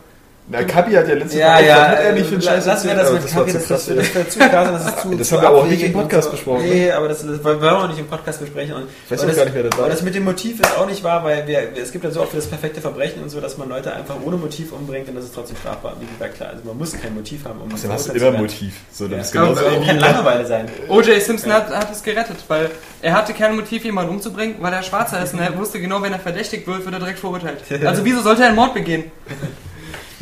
Na, 0.46 0.62
Kapi 0.64 0.91
hat 0.91 1.08
ja 1.08 1.16
letztes 1.16 1.36
Ja, 1.39 1.52
Mal 1.54 1.66
ja, 1.66 1.88
hat 1.88 2.00
er 2.02 2.12
nicht 2.12 2.26
für 2.28 2.34
einen 2.34 2.41
Scheiß 2.41 2.66
lassen 2.66 2.88
wir 2.89 2.96
das 2.96 3.08
aber 3.08 3.20
mit 3.20 3.30
zu 3.30 3.36
das, 3.46 3.68
das, 3.68 3.86
das 3.86 4.14
wäre 4.16 4.28
zu 4.28 4.39
krass 4.39 4.68
und 4.68 4.74
das 4.74 4.86
ist 4.88 5.00
zu 5.02 5.16
Das 5.16 5.32
haben 5.32 5.41
wir 5.41 5.48
aber 5.48 5.58
auch 5.60 5.66
nicht 5.68 5.84
im 5.84 5.94
Podcast 5.94 6.24
so. 6.26 6.32
besprochen, 6.32 6.64
Nee, 6.70 6.91
aber 6.91 7.08
das, 7.08 7.26
das 7.26 7.41
wollen 7.46 7.62
wir 7.62 7.78
auch 7.78 7.88
nicht 7.88 8.00
im 8.00 8.08
Podcast 8.08 8.41
besprechen. 8.41 8.76
Und, 8.76 8.88
weiß 9.10 9.22
aber 9.22 9.22
auch 9.22 9.28
das, 9.28 9.38
gar 9.38 9.46
nicht, 9.46 9.54
wer 9.56 9.64
das 9.64 9.72
war. 9.72 9.80
Aber 9.86 9.89
das 9.94 10.02
mit 10.02 10.16
dem 10.16 10.26
Motiv 10.26 10.60
ist 10.60 10.78
auch 10.78 10.86
nicht 10.86 11.02
wahr, 11.02 11.24
weil 11.24 11.48
wir, 11.48 11.70
es 11.82 11.94
gibt 11.94 12.04
ja 12.04 12.12
so 12.12 12.20
oft 12.22 12.32
für 12.32 12.36
das 12.36 12.48
perfekte 12.48 12.82
Verbrechen 12.82 13.24
und 13.24 13.30
so, 13.30 13.39
dass 13.39 13.58
man 13.58 13.70
Leute 13.70 13.94
einfach 13.96 14.16
ohne 14.22 14.36
Motiv 14.36 14.74
umbringt 14.74 15.08
und 15.08 15.16
das 15.16 15.24
ist 15.24 15.34
trotzdem 15.34 15.56
strafbar. 15.56 15.96
Wie 16.02 16.08
gesagt, 16.14 16.36
klar, 16.36 16.50
also 16.50 16.62
man 16.66 16.78
muss 16.78 16.91
kein 16.91 17.14
Motiv 17.16 17.46
haben, 17.46 17.62
um 17.62 17.72
hast 17.72 17.84
du 17.86 17.88
immer 17.88 17.98
zu 17.98 18.14
werden. 18.20 18.41
Motiv. 18.41 18.74
So, 18.91 19.08
das 19.08 19.16
Ja. 19.16 19.22
ist 19.22 19.32
Genau, 19.32 19.46
genauso 19.54 19.62
das 19.78 19.88
kann 19.88 20.00
Langeweile 20.00 20.46
sein. 20.46 20.66
O.J. 20.89 21.22
Simpson 21.22 21.54
hat, 21.54 21.70
hat 21.70 21.89
es 21.89 22.04
gerettet, 22.04 22.36
weil 22.50 22.70
er 23.02 23.14
hatte 23.14 23.34
kein 23.34 23.56
Motiv, 23.56 23.86
jemanden 23.86 24.12
umzubringen, 24.12 24.56
weil 24.60 24.74
er 24.74 24.84
Schwarzer 24.84 25.24
ist 25.24 25.34
und 25.34 25.39
er 25.39 25.58
wusste 25.58 25.80
genau, 25.80 26.02
wenn 26.02 26.12
er 26.12 26.20
verdächtigt 26.20 26.68
wird, 26.68 26.84
wird 26.84 26.94
er 26.94 27.00
direkt 27.00 27.20
verurteilt. 27.20 27.60
Also 27.86 28.04
wieso 28.04 28.22
sollte 28.22 28.41
er 28.41 28.48
einen 28.50 28.58
Mord 28.58 28.74
begehen? 28.74 29.06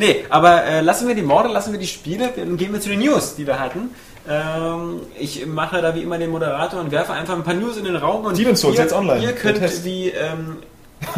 Nee, 0.02 0.26
aber 0.30 0.64
äh, 0.66 0.82
lassen 0.82 1.08
wir 1.08 1.16
die 1.16 1.22
Morde, 1.22 1.50
lassen 1.50 1.72
wir 1.72 1.80
die 1.80 1.88
Spiele, 1.88 2.32
dann 2.36 2.58
gehen 2.58 2.74
wir 2.74 2.82
zu 2.82 2.90
den 2.90 3.00
News, 3.00 3.36
die 3.36 3.46
wir 3.48 3.60
hatten. 3.60 3.92
Ähm, 4.30 5.02
ich 5.20 5.46
mache 5.46 5.82
da 5.82 5.96
wie 5.96 6.02
immer 6.02 6.18
den 6.18 6.30
Moderator 6.32 6.80
und 6.80 6.92
werfe 6.92 7.14
einfach 7.14 7.36
ein 7.36 7.44
paar 7.44 7.54
News 7.54 7.78
in 7.78 7.86
den 7.86 7.96
Raum 7.96 8.26
und 8.26 8.38
Demon's 8.38 8.62
Souls 8.62 8.78
ihr, 8.78 8.84
jetzt 8.84 8.94
online, 8.94 9.24
ihr 9.24 9.34
könnt 9.34 9.84
wie 9.86 10.10
ähm, 10.10 10.58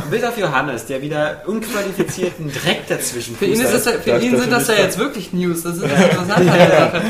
Bis 0.10 0.24
auf 0.24 0.38
Johannes, 0.38 0.86
der 0.86 1.02
wieder 1.02 1.42
unqualifizierten 1.46 2.52
Dreck 2.52 2.88
dazwischen 2.88 3.36
Für 3.36 3.46
ihn, 3.46 3.60
ist 3.60 3.74
das, 3.74 3.86
ja- 3.86 3.92
für 3.94 4.18
ihn 4.20 4.38
sind 4.40 4.52
das 4.52 4.68
ja 4.68 4.76
jetzt 4.76 4.98
wirklich 4.98 5.34
News. 5.34 5.64
Das 5.64 5.76
ist 5.78 5.84
das 5.84 5.92
Interessante 5.92 6.46
Sache. 6.46 7.02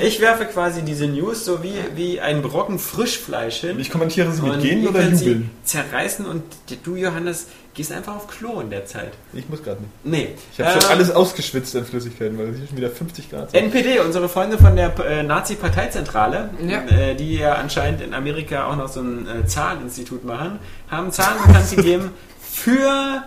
Ich 0.00 0.20
werfe 0.20 0.46
quasi 0.46 0.82
diese 0.82 1.06
News 1.06 1.44
so 1.44 1.62
wie, 1.62 1.74
wie 1.96 2.18
ein 2.20 2.40
Brocken 2.40 2.78
Frischfleisch 2.78 3.56
hin. 3.60 3.78
Ich 3.78 3.90
kommentiere 3.90 4.32
sie 4.32 4.40
mit 4.42 4.52
Und 4.54 4.62
gehen 4.62 4.86
oder 4.88 5.02
jubeln. 5.02 5.50
Zerreißen 5.64 6.24
und 6.24 6.42
du, 6.84 6.96
Johannes, 6.96 7.48
gehst 7.74 7.90
einfach 7.92 8.16
auf 8.16 8.26
Klo 8.28 8.60
in 8.60 8.68
der 8.70 8.84
Zeit. 8.86 9.12
Ich 9.32 9.48
muss 9.48 9.62
gerade 9.62 9.80
nicht. 9.80 9.92
Nee. 10.04 10.34
Ich 10.52 10.60
habe 10.60 10.72
schon 10.72 10.82
Ähm, 10.82 10.96
alles 10.96 11.10
ausgeschwitzt 11.10 11.74
an 11.76 11.84
Flüssigkeiten, 11.86 12.38
weil 12.38 12.48
es 12.50 12.58
hier 12.58 12.66
schon 12.68 12.76
wieder 12.76 12.90
50 12.90 13.30
Grad 13.30 13.50
sind. 13.50 13.60
NPD, 13.64 14.00
unsere 14.00 14.28
Freunde 14.28 14.58
von 14.58 14.76
der 14.76 14.92
äh, 15.06 15.22
Nazi-Parteizentrale, 15.22 16.50
Ja. 16.66 16.82
äh, 16.84 17.14
die 17.14 17.36
ja 17.38 17.54
anscheinend 17.54 18.00
in 18.02 18.12
Amerika 18.14 18.66
auch 18.70 18.76
noch 18.76 18.88
so 18.88 19.00
ein 19.00 19.26
äh, 19.26 19.46
Zahleninstitut 19.46 20.24
machen, 20.24 20.58
haben 20.90 21.10
Zahlen 21.12 21.38
bekannt 21.46 21.70
gegeben 21.76 22.10
für 22.40 23.22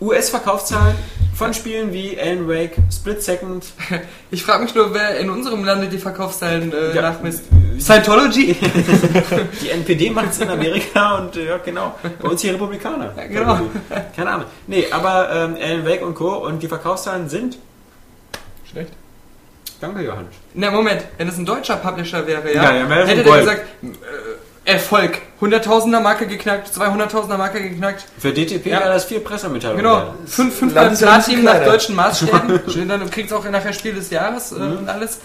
US-Verkaufszahlen 0.00 0.94
von 1.34 1.52
Spielen 1.54 1.92
wie 1.92 2.18
Alan 2.18 2.48
Wake, 2.48 2.76
Split 2.90 3.22
Second, 3.22 3.64
Ich 4.30 4.42
frage 4.42 4.62
mich 4.64 4.74
nur, 4.74 4.92
wer 4.94 5.18
in 5.18 5.28
unserem 5.30 5.64
Lande 5.64 5.88
die 5.88 5.98
Verkaufszahlen 5.98 6.72
äh, 6.72 6.94
Ja. 6.94 7.02
nachmisst. 7.02 7.44
Scientology? 7.78 8.56
die 9.62 9.68
NPD 9.70 10.10
macht 10.10 10.30
es 10.30 10.40
in 10.40 10.48
Amerika 10.48 11.16
und 11.18 11.36
äh, 11.36 11.46
ja, 11.48 11.58
genau, 11.58 11.94
bei 12.22 12.28
uns 12.28 12.40
die 12.40 12.48
Republikaner. 12.50 13.12
Ja, 13.16 13.26
genau. 13.26 13.60
Keine 14.16 14.30
Ahnung. 14.30 14.46
Nee, 14.66 14.86
aber 14.90 15.30
ähm, 15.30 15.56
Alan 15.62 15.84
Wake 15.86 16.02
und 16.02 16.14
Co. 16.14 16.36
und 16.46 16.62
die 16.62 16.68
Verkaufszahlen 16.68 17.28
sind, 17.28 17.58
Schlecht. 18.70 18.92
danke 19.80 20.02
Johannes. 20.02 20.32
Na 20.54 20.70
Moment, 20.70 21.04
wenn 21.18 21.28
es 21.28 21.36
ein 21.36 21.44
deutscher 21.44 21.76
Publisher 21.76 22.26
wäre, 22.26 22.52
ja, 22.54 22.62
Ja, 22.74 22.76
ja, 22.76 23.06
hätte 23.06 23.22
Gold. 23.24 23.40
gesagt, 23.40 23.62
äh, 23.82 23.86
Erfolg, 24.66 25.22
100.000er 25.40 26.00
Marke 26.00 26.26
geknackt, 26.26 26.68
200.000er 26.76 27.36
Marke 27.38 27.62
geknackt, 27.62 28.04
Für 28.18 28.32
DTP 28.32 28.66
Ja. 28.66 28.80
wäre 28.80 28.94
das 28.94 29.04
vier 29.04 29.22
Pressemitteilungen. 29.22 29.82
genau, 29.82 30.14
fünf, 30.26 30.56
fünf 30.58 30.72
Platin 30.72 31.44
nach 31.44 31.64
deutschen 31.64 31.94
Maßstäben, 31.94 32.60
Schön, 32.72 32.88
dann 32.88 33.08
kriegst 33.08 33.30
du 33.30 33.36
auch 33.36 33.48
nachher 33.48 33.72
Spiel 33.72 33.94
des 33.94 34.10
Jahres 34.10 34.50
äh, 34.52 34.56
Mhm. 34.58 34.78
und 34.78 34.88
alles. 34.88 35.20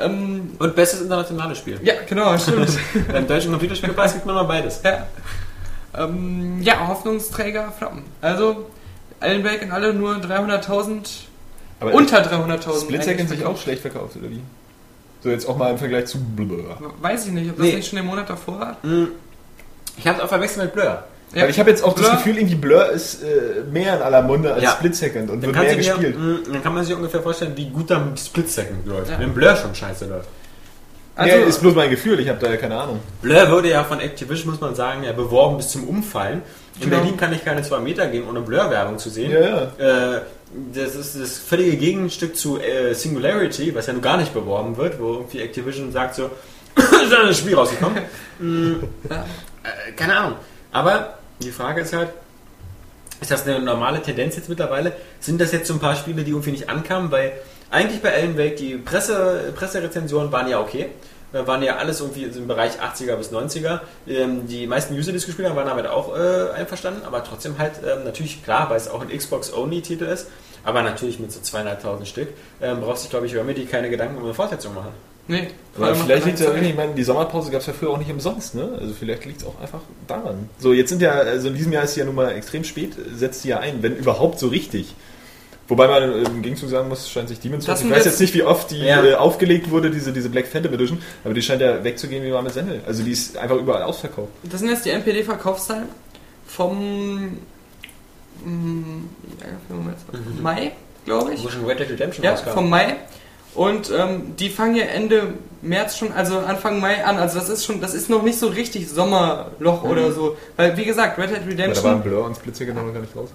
Ähm, 0.00 0.52
Und 0.58 0.74
bestes 0.74 1.02
internationales 1.02 1.58
Spiel. 1.58 1.78
ja, 1.82 1.94
genau, 2.08 2.36
stimmt. 2.38 2.70
Beim 3.12 3.26
deutschen 3.26 3.50
Computerspielpreis 3.50 4.12
gibt 4.14 4.24
man 4.26 4.36
mal 4.36 4.44
beides. 4.44 4.80
ja. 4.82 5.06
Ähm, 5.96 6.62
ja, 6.62 6.86
Hoffnungsträger 6.86 7.72
floppen. 7.76 8.04
Also, 8.20 8.66
Wake 9.20 9.62
in 9.62 9.72
alle 9.72 9.92
nur 9.92 10.14
300.000, 10.16 11.24
Aber 11.80 11.92
unter 11.92 12.18
300.000. 12.22 12.80
Split 12.82 13.00
eigentlich 13.00 13.04
Second 13.04 13.28
sich 13.28 13.44
auch 13.44 13.58
schlecht 13.60 13.82
verkauft, 13.82 14.16
oder 14.16 14.30
wie? 14.30 14.40
So, 15.22 15.30
jetzt 15.30 15.48
auch 15.48 15.56
mal 15.56 15.70
im 15.70 15.78
Vergleich 15.78 16.06
zu 16.06 16.18
Blur. 16.22 16.76
Weiß 17.02 17.26
ich 17.26 17.32
nicht, 17.32 17.50
ob 17.50 17.56
das 17.56 17.66
Nee. 17.66 17.74
nicht 17.76 17.88
schon 17.88 17.96
den 17.96 18.06
Monat 18.06 18.30
davor 18.30 18.60
war. 18.60 18.76
Ich 19.96 20.06
habe 20.06 20.18
es 20.18 20.24
auch 20.24 20.28
verwechselt 20.28 20.64
mit 20.66 20.74
Blur. 20.74 21.04
Ja. 21.34 21.42
Weil 21.42 21.50
ich 21.50 21.58
habe 21.58 21.68
jetzt 21.70 21.82
auch 21.84 21.92
das 21.92 22.02
Blur- 22.06 22.12
Gefühl, 22.16 22.36
irgendwie 22.38 22.54
Blur 22.54 22.88
ist 22.90 23.22
äh, 23.22 23.62
mehr 23.70 23.96
in 23.96 24.02
aller 24.02 24.22
Munde 24.22 24.54
als 24.54 24.62
Ja. 24.62 24.70
Split 24.70 24.96
Second 24.96 25.28
und 25.30 25.42
Dann, 25.44 25.54
wird 25.54 25.56
mehr 25.64 25.74
du 25.74 25.80
dir, 25.82 25.90
gespielt. 25.90 26.18
mh, 26.18 26.52
dann 26.52 26.62
kann 26.62 26.74
man 26.74 26.84
sich 26.84 26.94
ungefähr 26.94 27.20
vorstellen, 27.22 27.52
wie 27.56 27.68
gut 27.68 27.90
dann 27.90 28.16
Split 28.16 28.48
Second 28.50 28.86
läuft. 28.86 29.10
Ja. 29.10 29.18
Wenn 29.18 29.34
Blur 29.34 29.54
schon 29.56 29.74
scheiße 29.74 30.06
läuft. 30.06 30.28
Also, 31.16 31.36
nee, 31.36 31.42
ist 31.42 31.60
bloß 31.60 31.74
mein 31.74 31.90
Gefühl, 31.90 32.20
ich 32.20 32.28
habe 32.28 32.38
da 32.38 32.48
ja 32.48 32.56
keine 32.56 32.78
Ahnung. 32.80 33.00
Blur 33.20 33.50
wurde 33.50 33.68
ja 33.70 33.82
von 33.82 33.98
Activision, 33.98 34.52
muss 34.52 34.60
man 34.60 34.74
sagen, 34.76 35.02
ja 35.02 35.12
beworben 35.12 35.56
bis 35.56 35.68
zum 35.70 35.86
Umfallen. 35.88 36.42
In 36.80 36.88
Genau. 36.88 36.96
Berlin 37.02 37.16
kann 37.16 37.32
ich 37.32 37.44
keine 37.44 37.60
zwei 37.62 37.80
Meter 37.80 38.06
gehen, 38.06 38.26
ohne 38.28 38.40
Blur-Werbung 38.40 38.98
zu 38.98 39.10
sehen. 39.10 39.32
Ja, 39.32 39.40
ja. 39.40 40.14
Äh, 40.16 40.20
das 40.72 40.94
ist 40.94 41.20
das 41.20 41.38
völlige 41.38 41.76
Gegenstück 41.76 42.36
zu 42.36 42.58
äh, 42.58 42.94
Singularity, 42.94 43.74
was 43.74 43.86
ja 43.86 43.92
nun 43.92 44.02
gar 44.02 44.16
nicht 44.16 44.32
beworben 44.32 44.76
wird, 44.76 44.98
wo 44.98 45.14
irgendwie 45.14 45.40
Activision 45.40 45.92
sagt 45.92 46.14
so, 46.14 46.30
ist 46.76 47.12
da 47.12 47.26
ein 47.26 47.34
Spiel 47.34 47.54
rausgekommen. 47.54 48.02
mm, 48.38 48.74
äh, 49.10 49.92
keine 49.96 50.16
Ahnung. 50.16 50.38
Aber 50.72 51.18
die 51.40 51.50
Frage 51.50 51.82
ist 51.82 51.92
halt, 51.92 52.10
ist 53.20 53.30
das 53.30 53.46
eine 53.46 53.60
normale 53.60 54.00
Tendenz 54.00 54.36
jetzt 54.36 54.48
mittlerweile? 54.48 54.92
Sind 55.20 55.40
das 55.40 55.52
jetzt 55.52 55.66
so 55.66 55.74
ein 55.74 55.80
paar 55.80 55.96
Spiele, 55.96 56.22
die 56.22 56.30
irgendwie 56.30 56.52
nicht 56.52 56.70
ankamen? 56.70 57.10
Weil 57.10 57.32
eigentlich 57.70 58.00
bei 58.00 58.14
Alan 58.14 58.38
Wake, 58.38 58.56
die 58.56 58.76
Presse, 58.76 59.52
Presserezensionen 59.54 60.32
waren 60.32 60.48
ja 60.48 60.60
okay. 60.60 60.86
Waren 61.32 61.62
ja 61.62 61.76
alles 61.76 62.00
irgendwie 62.00 62.24
im 62.24 62.46
Bereich 62.46 62.80
80er 62.80 63.16
bis 63.16 63.30
90er. 63.30 63.80
Ähm, 64.06 64.46
die 64.48 64.66
meisten 64.66 64.94
User, 64.94 65.12
die 65.12 65.18
es 65.18 65.26
gespielt 65.26 65.48
haben, 65.48 65.56
waren 65.56 65.68
damit 65.68 65.86
auch 65.86 66.16
äh, 66.16 66.50
einverstanden. 66.52 67.02
Aber 67.04 67.22
trotzdem 67.22 67.58
halt 67.58 67.72
ähm, 67.84 68.04
natürlich 68.04 68.42
klar, 68.42 68.70
weil 68.70 68.78
es 68.78 68.88
auch 68.88 69.02
ein 69.02 69.16
Xbox-Only-Titel 69.16 70.04
ist. 70.04 70.28
Aber 70.64 70.82
natürlich 70.82 71.18
mit 71.18 71.30
so 71.32 71.40
200.000 71.40 72.04
Stück 72.04 72.28
ähm, 72.60 72.80
braucht 72.80 72.98
sich, 72.98 73.10
glaube 73.10 73.26
ich, 73.26 73.34
Remedy 73.34 73.64
keine 73.66 73.90
Gedanken 73.90 74.16
um 74.16 74.24
eine 74.24 74.34
Fortsetzung 74.34 74.74
machen. 74.74 74.92
nee. 75.28 75.48
Aber 75.76 75.94
vielleicht 75.94 76.26
liegt 76.26 76.40
es 76.40 76.46
ja 76.46 76.54
ich 76.54 76.74
meine, 76.74 76.94
die 76.94 77.04
Sommerpause 77.04 77.50
gab 77.50 77.60
es 77.60 77.66
ja 77.66 77.72
früher 77.72 77.90
auch 77.90 77.98
nicht 77.98 78.10
umsonst, 78.10 78.54
ne? 78.54 78.76
Also 78.80 78.92
vielleicht 78.98 79.24
liegt 79.24 79.42
es 79.42 79.46
auch 79.46 79.60
einfach 79.60 79.80
daran. 80.06 80.48
So, 80.58 80.72
jetzt 80.72 80.88
sind 80.88 81.00
ja, 81.02 81.12
also 81.12 81.48
in 81.48 81.54
diesem 81.54 81.72
Jahr 81.72 81.84
ist 81.84 81.94
sie 81.94 82.00
ja 82.00 82.06
nun 82.06 82.16
mal 82.16 82.32
extrem 82.32 82.64
spät, 82.64 82.94
setzt 83.14 83.42
sie 83.42 83.50
ja 83.50 83.60
ein, 83.60 83.82
wenn 83.82 83.96
überhaupt 83.96 84.38
so 84.38 84.48
richtig. 84.48 84.94
Wobei 85.68 85.86
man 85.86 86.24
im 86.24 86.40
Gegenzug 86.42 86.70
sagen 86.70 86.88
muss, 86.88 87.10
scheint 87.10 87.28
sich 87.28 87.40
Demon's 87.40 87.66
Souls, 87.66 87.82
ich 87.82 87.90
weiß 87.90 88.06
jetzt- 88.06 88.20
nicht, 88.20 88.32
wie 88.34 88.42
oft 88.42 88.70
die 88.70 88.78
Ja. 88.78 89.04
äh, 89.04 89.14
aufgelegt 89.14 89.70
wurde, 89.70 89.90
diese, 89.90 90.12
diese 90.12 90.30
Black 90.30 90.46
Phantom 90.46 90.72
Edition, 90.72 90.98
aber 91.24 91.34
die 91.34 91.42
scheint 91.42 91.60
ja 91.60 91.84
wegzugehen 91.84 92.24
wie 92.24 92.32
warme 92.32 92.48
Semmel. 92.50 92.80
Also 92.86 93.02
die 93.02 93.12
ist 93.12 93.36
einfach 93.36 93.56
überall 93.56 93.82
ausverkauft. 93.82 94.30
Das 94.44 94.60
sind 94.60 94.70
jetzt 94.70 94.86
die 94.86 94.90
NPD-Verkaufszahlen 94.90 95.88
vom 96.46 97.36
mm, 98.44 99.08
Moment, 99.68 100.42
Mai, 100.42 100.72
glaube 101.04 101.34
ich. 101.34 101.44
Wo 101.44 101.48
schon 101.50 101.66
Red 101.66 101.80
Dead 101.80 101.90
Redemption 101.90 102.24
Ja, 102.24 102.30
rauskam. 102.32 102.50
vom 102.50 102.70
Mai. 102.70 102.96
Und 103.54 103.90
ähm, 103.90 104.36
die 104.38 104.50
fangen 104.50 104.76
ja 104.76 104.84
Ende 104.84 105.34
März 105.62 105.96
schon, 105.98 106.12
also 106.12 106.38
Anfang 106.38 106.80
Mai 106.80 107.04
an. 107.04 107.16
Also 107.18 107.38
das 107.40 107.48
ist 107.48 107.64
schon, 107.64 107.80
das 107.80 107.92
ist 107.94 108.08
noch 108.08 108.22
nicht 108.22 108.38
so 108.38 108.46
richtig 108.48 108.88
Sommerloch 108.88 109.82
oder 109.82 110.12
so. 110.12 110.36
Weil 110.56 110.76
wie 110.76 110.84
gesagt, 110.84 111.18
Red 111.18 111.30
Dead 111.30 111.36
Ja, 111.36 111.40
da 111.40 111.46
waren 111.46 111.58
Redemption. 111.58 112.02
Blur 112.02 112.24
und 112.24 112.36
Split 112.36 112.56
Second 112.56 112.76
noch 112.86 112.92
gar 112.92 113.00
nicht 113.00 113.16
raus. 113.16 113.30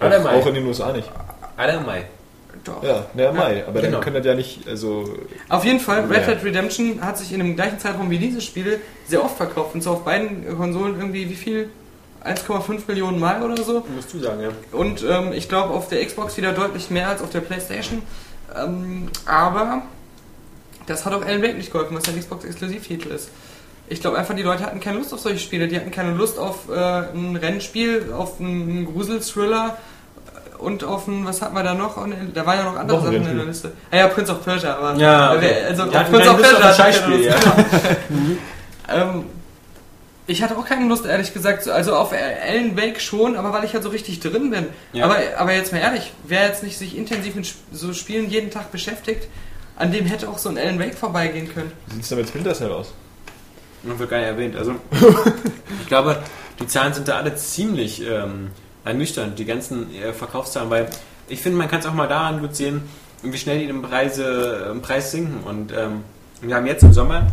Auch, 0.00 0.22
Mai. 0.22 0.30
auch 0.30 0.46
in 0.46 0.54
den 0.54 0.66
USA 0.66 0.92
nicht. 0.92 1.10
Aller 1.56 1.80
Mai. 1.80 2.04
Doch. 2.64 2.82
Ja, 2.82 3.06
na, 3.14 3.32
Mai. 3.32 3.64
Aber 3.66 3.80
genau. 3.80 3.92
dann 3.92 4.00
können 4.00 4.16
das 4.16 4.26
ja 4.26 4.34
nicht, 4.34 4.66
also 4.66 5.04
Auf 5.48 5.64
jeden 5.64 5.80
Fall, 5.80 6.04
Red. 6.06 6.26
Dead 6.26 6.44
Redemption 6.44 7.00
hat 7.02 7.18
sich 7.18 7.32
in 7.32 7.38
dem 7.38 7.56
gleichen 7.56 7.78
Zeitraum 7.78 8.10
wie 8.10 8.18
dieses 8.18 8.44
Spiel 8.44 8.80
sehr 9.06 9.22
oft 9.22 9.36
verkauft. 9.36 9.74
Und 9.74 9.82
zwar 9.82 9.94
auf 9.94 10.04
beiden 10.04 10.56
Konsolen 10.56 10.96
irgendwie 10.96 11.28
wie 11.28 11.34
viel? 11.34 11.70
1,5 12.24 12.80
Millionen 12.88 13.20
Mal 13.20 13.42
oder 13.42 13.62
so. 13.62 13.84
Musst 13.94 14.14
du 14.14 14.18
sagen, 14.18 14.40
ja. 14.40 14.48
Und 14.72 15.04
ähm, 15.06 15.32
ich 15.32 15.48
glaube 15.48 15.74
auf 15.74 15.88
der 15.88 16.04
Xbox 16.04 16.36
wieder 16.36 16.52
deutlich 16.52 16.90
mehr 16.90 17.08
als 17.08 17.20
auf 17.20 17.30
der 17.30 17.40
Playstation. 17.40 18.02
Ähm, 18.56 19.08
aber 19.26 19.82
das 20.86 21.04
hat 21.04 21.12
auch 21.12 21.22
Alan 21.22 21.42
Wake 21.42 21.56
nicht 21.56 21.70
geholfen, 21.70 21.96
was 21.96 22.08
ein 22.08 22.18
Xbox-Exklusivtitel 22.18 23.08
ist. 23.08 23.28
Ich 23.94 24.00
glaube 24.00 24.18
einfach, 24.18 24.34
die 24.34 24.42
Leute 24.42 24.64
hatten 24.64 24.80
keine 24.80 24.98
Lust 24.98 25.14
auf 25.14 25.20
solche 25.20 25.38
Spiele. 25.38 25.68
Die 25.68 25.76
hatten 25.76 25.92
keine 25.92 26.14
Lust 26.14 26.36
auf 26.36 26.68
äh, 26.68 26.74
ein 26.74 27.36
Rennspiel, 27.36 28.12
auf 28.12 28.40
einen 28.40 28.86
Grusel-Thriller 28.86 29.76
und 30.58 30.82
auf 30.82 31.06
ein, 31.06 31.24
was 31.24 31.40
hatten 31.40 31.54
wir 31.54 31.62
da 31.62 31.74
noch? 31.74 31.96
Da 32.34 32.44
waren 32.44 32.58
ja 32.58 32.64
noch 32.64 32.76
andere 32.76 33.00
Sachen 33.00 33.14
in 33.24 33.36
der 33.36 33.46
Liste. 33.46 33.70
Ah 33.92 33.98
ja, 33.98 34.08
Prince 34.08 34.32
of 34.32 34.44
Persia, 34.44 34.76
aber 34.76 34.96
Ja, 34.96 35.34
äh, 35.34 35.36
okay. 35.36 35.54
also 35.68 35.94
hatten 35.94 36.12
Prince 36.12 36.28
of 36.28 36.40
Persia 36.40 36.58
keine 36.58 36.74
Scheißspiel, 36.74 37.26
Lust. 37.26 37.38
ähm, 38.92 39.24
ich 40.26 40.42
hatte 40.42 40.58
auch 40.58 40.66
keine 40.66 40.88
Lust, 40.88 41.06
ehrlich 41.06 41.32
gesagt. 41.32 41.68
Also 41.68 41.94
auf 41.94 42.12
Alan 42.12 42.76
Wake 42.76 43.00
schon, 43.00 43.36
aber 43.36 43.52
weil 43.52 43.64
ich 43.64 43.74
halt 43.74 43.84
so 43.84 43.90
richtig 43.90 44.18
drin 44.18 44.50
bin. 44.50 44.66
Ja. 44.92 45.04
Aber, 45.04 45.18
aber 45.36 45.52
jetzt 45.52 45.70
mal 45.70 45.78
ehrlich, 45.78 46.12
wer 46.24 46.48
jetzt 46.48 46.64
nicht 46.64 46.78
sich 46.78 46.96
intensiv 46.96 47.36
mit 47.36 47.54
so 47.70 47.92
Spielen 47.92 48.28
jeden 48.28 48.50
Tag 48.50 48.72
beschäftigt, 48.72 49.28
an 49.76 49.92
dem 49.92 50.06
hätte 50.06 50.28
auch 50.28 50.38
so 50.38 50.48
ein 50.48 50.58
Alan 50.58 50.80
Wake 50.80 50.96
vorbeigehen 50.96 51.52
können. 51.54 51.70
wie 51.86 51.94
sieht 51.94 52.02
es 52.02 52.08
da 52.08 52.16
mit 52.16 52.26
Splinter 52.26 52.54
Cell 52.54 52.72
aus? 52.72 52.92
Und 53.84 53.98
wird 53.98 54.10
gar 54.10 54.18
nicht 54.18 54.28
erwähnt. 54.28 54.56
Also, 54.56 54.74
ich 55.80 55.86
glaube, 55.86 56.16
die 56.60 56.66
Zahlen 56.66 56.94
sind 56.94 57.08
da 57.08 57.16
alle 57.16 57.34
ziemlich 57.36 58.02
ähm, 58.02 58.50
ernüchternd, 58.84 59.38
die 59.38 59.44
ganzen 59.44 59.94
äh, 59.94 60.12
Verkaufszahlen, 60.12 60.70
weil 60.70 60.88
ich 61.28 61.40
finde, 61.40 61.58
man 61.58 61.68
kann 61.68 61.80
es 61.80 61.86
auch 61.86 61.94
mal 61.94 62.08
daran 62.08 62.40
gut 62.40 62.54
sehen, 62.54 62.82
wie 63.22 63.36
schnell 63.38 63.58
die 63.58 63.64
im, 63.64 63.82
Preise, 63.82 64.68
im 64.70 64.82
Preis 64.82 65.10
sinken. 65.10 65.42
Und 65.44 65.72
ähm, 65.72 66.04
wir 66.40 66.54
haben 66.54 66.66
jetzt 66.66 66.82
im 66.82 66.92
Sommer, 66.92 67.26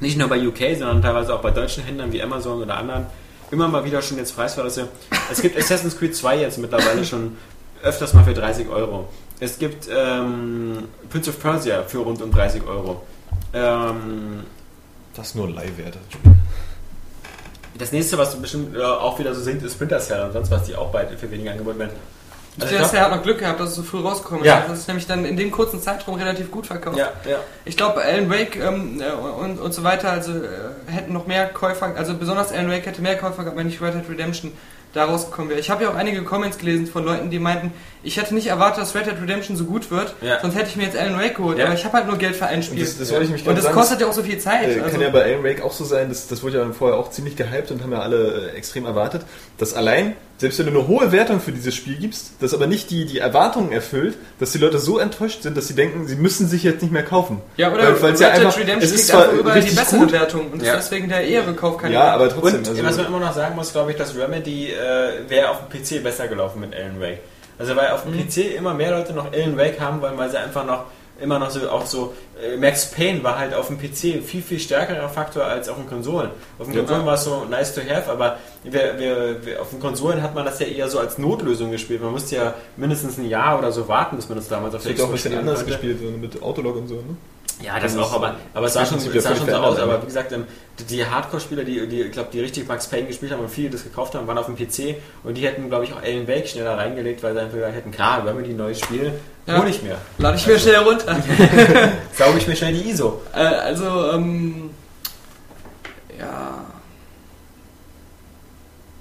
nicht 0.00 0.18
nur 0.18 0.28
bei 0.28 0.46
UK, 0.46 0.78
sondern 0.78 1.02
teilweise 1.02 1.34
auch 1.34 1.40
bei 1.40 1.50
deutschen 1.50 1.84
Händlern 1.84 2.12
wie 2.12 2.22
Amazon 2.22 2.62
oder 2.62 2.76
anderen, 2.76 3.06
immer 3.50 3.68
mal 3.68 3.84
wieder 3.84 4.02
schon 4.02 4.16
jetzt 4.18 4.34
Preisverlässe. 4.34 4.88
Es 5.30 5.42
gibt 5.42 5.56
Assassin's 5.56 5.96
Creed 5.98 6.16
2 6.16 6.40
jetzt 6.40 6.58
mittlerweile 6.58 7.04
schon 7.04 7.36
öfters 7.82 8.14
mal 8.14 8.24
für 8.24 8.34
30 8.34 8.68
Euro. 8.68 9.08
Es 9.40 9.58
gibt 9.58 9.88
ähm, 9.92 10.88
Prince 11.10 11.30
of 11.30 11.40
Persia 11.40 11.82
für 11.82 11.98
rund 11.98 12.22
um 12.22 12.30
30 12.30 12.62
Euro. 12.66 13.02
Ähm, 13.52 14.44
Das 15.14 15.28
ist 15.28 15.34
nur 15.36 15.46
ein 15.48 15.54
Leihwert. 15.54 15.98
Das 17.78 17.92
nächste, 17.92 18.18
was 18.18 18.34
bestimmt 18.36 18.76
äh, 18.76 18.82
auch 18.82 19.18
wieder 19.18 19.34
so 19.34 19.40
sinkt, 19.40 19.62
ist 19.62 19.74
Splinter 19.74 19.98
Cell 19.98 20.22
und 20.24 20.32
sonst 20.32 20.50
was, 20.50 20.64
die 20.64 20.76
auch 20.76 20.90
beide 20.90 21.16
für 21.16 21.30
weniger 21.30 21.52
angeboten 21.52 21.78
werden. 21.78 21.92
Also 22.60 22.66
ich 22.74 22.80
der 22.80 22.88
glaub- 22.90 23.00
hat 23.02 23.10
noch 23.16 23.22
Glück 23.22 23.38
gehabt, 23.38 23.60
dass 23.60 23.70
es 23.70 23.76
so 23.76 23.82
früh 23.82 24.00
rausgekommen 24.00 24.44
Ja. 24.44 24.58
ist. 24.58 24.68
Das 24.68 24.78
ist 24.80 24.88
nämlich 24.88 25.06
dann 25.06 25.24
in 25.24 25.38
dem 25.38 25.50
kurzen 25.50 25.80
Zeitraum 25.80 26.16
relativ 26.16 26.50
gut 26.50 26.66
verkauft. 26.66 26.98
ja, 26.98 27.10
ja. 27.28 27.38
Ich 27.64 27.78
glaube, 27.78 28.02
Alan 28.02 28.28
Wake 28.30 28.56
ähm, 28.56 29.00
äh, 29.00 29.10
und, 29.10 29.58
und 29.58 29.72
so 29.72 29.82
weiter, 29.84 30.10
also 30.10 30.32
äh, 30.32 30.48
hätten 30.86 31.14
noch 31.14 31.26
mehr 31.26 31.48
Käufer, 31.48 31.94
also 31.96 32.14
besonders 32.14 32.52
Alan 32.52 32.70
Wake 32.70 32.84
hätte 32.84 33.00
mehr 33.00 33.16
Käufer 33.16 33.44
gehabt, 33.44 33.56
wenn 33.56 33.66
nicht 33.68 33.80
Red 33.80 33.94
Dead 33.94 34.08
Redemption 34.08 34.52
da 34.92 35.04
rausgekommen 35.06 35.48
wäre. 35.50 35.58
Ich 35.60 35.70
habe 35.70 35.84
ja 35.84 35.90
auch 35.90 35.94
einige 35.94 36.22
Comments 36.22 36.56
gelesen 36.58 36.86
von 36.86 37.04
Leuten, 37.04 37.30
die 37.30 37.38
meinten, 37.38 37.72
ich 38.02 38.18
hätte 38.18 38.34
nicht 38.34 38.48
erwartet, 38.48 38.82
dass 38.82 38.94
Red 38.94 39.06
Dead 39.06 39.14
Redemption 39.22 39.56
so 39.56 39.64
gut 39.64 39.90
wird, 39.90 40.14
Ja. 40.20 40.40
sonst 40.40 40.54
hätte 40.54 40.68
ich 40.68 40.76
mir 40.76 40.84
jetzt 40.84 40.96
Alan 40.98 41.18
Wake 41.18 41.36
geholt, 41.36 41.58
Ja. 41.58 41.66
aber 41.66 41.74
ich 41.74 41.84
habe 41.84 41.96
halt 41.96 42.06
nur 42.06 42.18
Geld 42.18 42.36
für 42.36 42.46
ein 42.46 42.62
Spiel. 42.62 42.80
Das, 42.80 42.98
das 42.98 43.10
wollte 43.10 43.24
ich 43.24 43.30
mich 43.30 43.46
und 43.46 43.54
das 43.56 43.64
sagen. 43.64 43.74
kostet 43.76 44.00
ja 44.00 44.06
auch 44.08 44.12
so 44.12 44.22
viel 44.22 44.38
Zeit. 44.38 44.68
Äh, 44.68 44.80
also, 44.80 44.90
kann 44.90 45.00
ja 45.00 45.08
bei 45.10 45.24
Alan 45.24 45.44
Wake 45.44 45.62
auch 45.62 45.72
so 45.72 45.84
sein, 45.84 46.08
das, 46.08 46.26
das 46.28 46.42
wurde 46.42 46.58
ja 46.58 46.72
vorher 46.72 46.98
auch 46.98 47.10
ziemlich 47.10 47.36
gehypt 47.36 47.70
und 47.70 47.82
haben 47.82 47.92
ja 47.92 48.00
alle 48.00 48.50
äh, 48.52 48.56
extrem 48.56 48.84
erwartet, 48.84 49.22
dass 49.58 49.72
allein, 49.74 50.14
selbst 50.42 50.58
wenn 50.58 50.66
du 50.66 50.72
eine 50.78 50.86
hohe 50.88 51.10
Wertung 51.12 51.40
für 51.40 51.52
dieses 51.52 51.74
Spiel 51.74 51.96
gibst, 51.96 52.32
das 52.40 52.52
aber 52.52 52.66
nicht 52.66 52.90
die, 52.90 53.06
die 53.06 53.18
Erwartungen 53.18 53.72
erfüllt, 53.72 54.16
dass 54.38 54.52
die 54.52 54.58
Leute 54.58 54.78
so 54.78 54.98
enttäuscht 54.98 55.42
sind, 55.42 55.56
dass 55.56 55.68
sie 55.68 55.74
denken, 55.74 56.06
sie 56.06 56.16
müssen 56.16 56.46
sich 56.46 56.62
jetzt 56.64 56.82
nicht 56.82 56.92
mehr 56.92 57.04
kaufen. 57.04 57.40
ja, 57.56 57.72
oder 57.72 57.84
Weil- 58.02 58.10
Red 58.10 58.20
ja 58.20 58.28
einfach- 58.28 58.58
Redemption 58.58 58.78
es 58.82 58.92
ist 58.92 59.08
zwar 59.08 59.22
einfach 59.24 59.38
überall 59.38 59.60
die 59.62 59.74
bessere 59.74 59.98
gut. 60.00 60.12
Wertung 60.12 60.50
und 60.52 60.62
Ja. 60.62 60.74
ist 60.74 60.90
deswegen 60.90 61.08
der 61.08 61.22
ehre 61.24 61.54
Kaufkandidat. 61.54 62.04
Ja, 62.06 62.12
aber 62.12 62.28
trotzdem. 62.28 62.58
Und 62.58 62.68
also, 62.68 62.84
was 62.84 62.96
man 62.98 63.06
immer 63.06 63.20
noch 63.20 63.32
sagen 63.32 63.54
muss, 63.56 63.72
glaube 63.72 63.92
ich, 63.92 63.96
dass 63.96 64.14
Remedy 64.16 64.70
äh, 64.72 65.28
wäre 65.28 65.48
auf 65.50 65.58
dem 65.68 65.80
PC 65.80 66.02
besser 66.02 66.28
gelaufen 66.28 66.60
mit 66.60 66.74
Alan 66.74 67.00
Wake. 67.00 67.20
Also 67.58 67.76
weil 67.76 67.88
auf 67.90 68.02
dem 68.02 68.14
Mhm. 68.16 68.26
PC 68.28 68.56
immer 68.56 68.74
mehr 68.74 68.90
Leute 68.90 69.12
noch 69.12 69.32
Alan 69.32 69.56
Wake 69.56 69.78
haben 69.80 70.00
wollen, 70.02 70.18
weil 70.18 70.28
sie 70.30 70.38
einfach 70.38 70.66
noch 70.66 70.84
immer 71.22 71.38
noch 71.38 71.50
so 71.50 71.68
auch 71.70 71.86
so 71.86 72.14
äh, 72.42 72.56
Max 72.56 72.90
Payne 72.90 73.22
war 73.22 73.38
halt 73.38 73.54
auf 73.54 73.68
dem 73.68 73.78
PC 73.78 74.22
viel 74.24 74.42
viel 74.42 74.58
stärkerer 74.58 75.08
Faktor 75.08 75.44
als 75.44 75.68
auf 75.68 75.76
den 75.76 75.88
Konsolen. 75.88 76.30
Auf 76.58 76.66
den 76.66 76.74
Ja. 76.74 76.80
Konsolen 76.80 77.06
war 77.06 77.14
es 77.14 77.24
so 77.24 77.44
nice 77.44 77.74
to 77.74 77.80
have, 77.80 78.10
aber 78.10 78.38
wir, 78.64 78.98
wir, 78.98 79.46
wir, 79.46 79.62
auf 79.62 79.70
den 79.70 79.80
Konsolen 79.80 80.22
hat 80.22 80.34
man 80.34 80.44
das 80.44 80.58
ja 80.58 80.66
eher 80.66 80.88
so 80.88 80.98
als 80.98 81.18
Notlösung 81.18 81.70
gespielt. 81.70 82.02
Man 82.02 82.12
musste 82.12 82.36
ja 82.36 82.54
mindestens 82.76 83.18
ein 83.18 83.28
Jahr 83.28 83.58
oder 83.58 83.72
so 83.72 83.88
warten, 83.88 84.16
bis 84.16 84.28
man 84.28 84.38
das 84.38 84.48
damals 84.48 84.74
auf 84.74 84.82
das 84.82 84.88
der 84.88 84.96
wird 84.98 85.04
auch 85.04 85.10
ein 85.10 85.12
bisschen 85.14 85.38
anders 85.38 85.64
gespielt, 85.64 86.00
mit 86.20 86.42
Autolog 86.42 86.76
und 86.76 86.88
so, 86.88 86.96
ne? 86.96 87.16
Ja, 87.62 87.78
das 87.78 87.94
Das 87.94 88.02
auch, 88.02 88.08
ist- 88.08 88.14
aber, 88.16 88.34
aber 88.54 88.66
es 88.66 88.72
sah 88.72 88.84
schon, 88.84 88.98
ist 88.98 89.06
es 89.14 89.22
sah 89.24 89.36
schon 89.36 89.46
so 89.48 89.54
aus. 89.56 89.78
Aber 89.78 90.02
wie 90.02 90.06
gesagt, 90.06 90.32
ähm, 90.32 90.46
die- 90.90 91.06
Hardcore-Spieler, 91.06 91.64
die, 91.64 91.86
die, 91.88 92.02
ich 92.02 92.12
glaube, 92.12 92.28
die 92.32 92.40
richtig 92.40 92.66
Max 92.66 92.86
Payne 92.88 93.06
gespielt 93.06 93.30
haben 93.32 93.40
und 93.40 93.48
viele 93.50 93.70
das 93.70 93.84
gekauft 93.84 94.14
haben, 94.14 94.26
waren 94.26 94.38
auf 94.38 94.46
dem 94.46 94.56
PC 94.56 94.96
und 95.22 95.34
die 95.36 95.46
hätten, 95.46 95.68
glaube 95.68 95.84
ich, 95.84 95.92
auch 95.92 96.02
Alan 96.02 96.26
Wake 96.26 96.48
schneller 96.48 96.76
reingelegt, 96.76 97.22
weil 97.22 97.34
sie 97.34 97.40
einfach 97.40 97.54
gesagt 97.54 97.74
hätten, 97.76 97.90
klar, 97.92 98.24
wenn 98.26 98.36
wir 98.36 98.44
die 98.44 98.54
neues 98.54 98.80
Spiel, 98.80 99.12
Ja. 99.46 99.58
hole 99.58 99.70
ich 99.70 99.82
mir. 99.82 99.96
Lade 100.18 100.36
ich 100.36 100.46
mir 100.46 100.58
schnell 100.58 100.76
runter. 100.76 101.16
Sauge 102.18 102.38
ich 102.38 102.46
mir 102.48 102.56
schnell 102.56 102.72
die 102.74 102.90
ISO. 102.90 103.20
äh, 103.34 103.38
also, 103.38 104.10
ähm, 104.12 104.70
ja, 106.18 106.64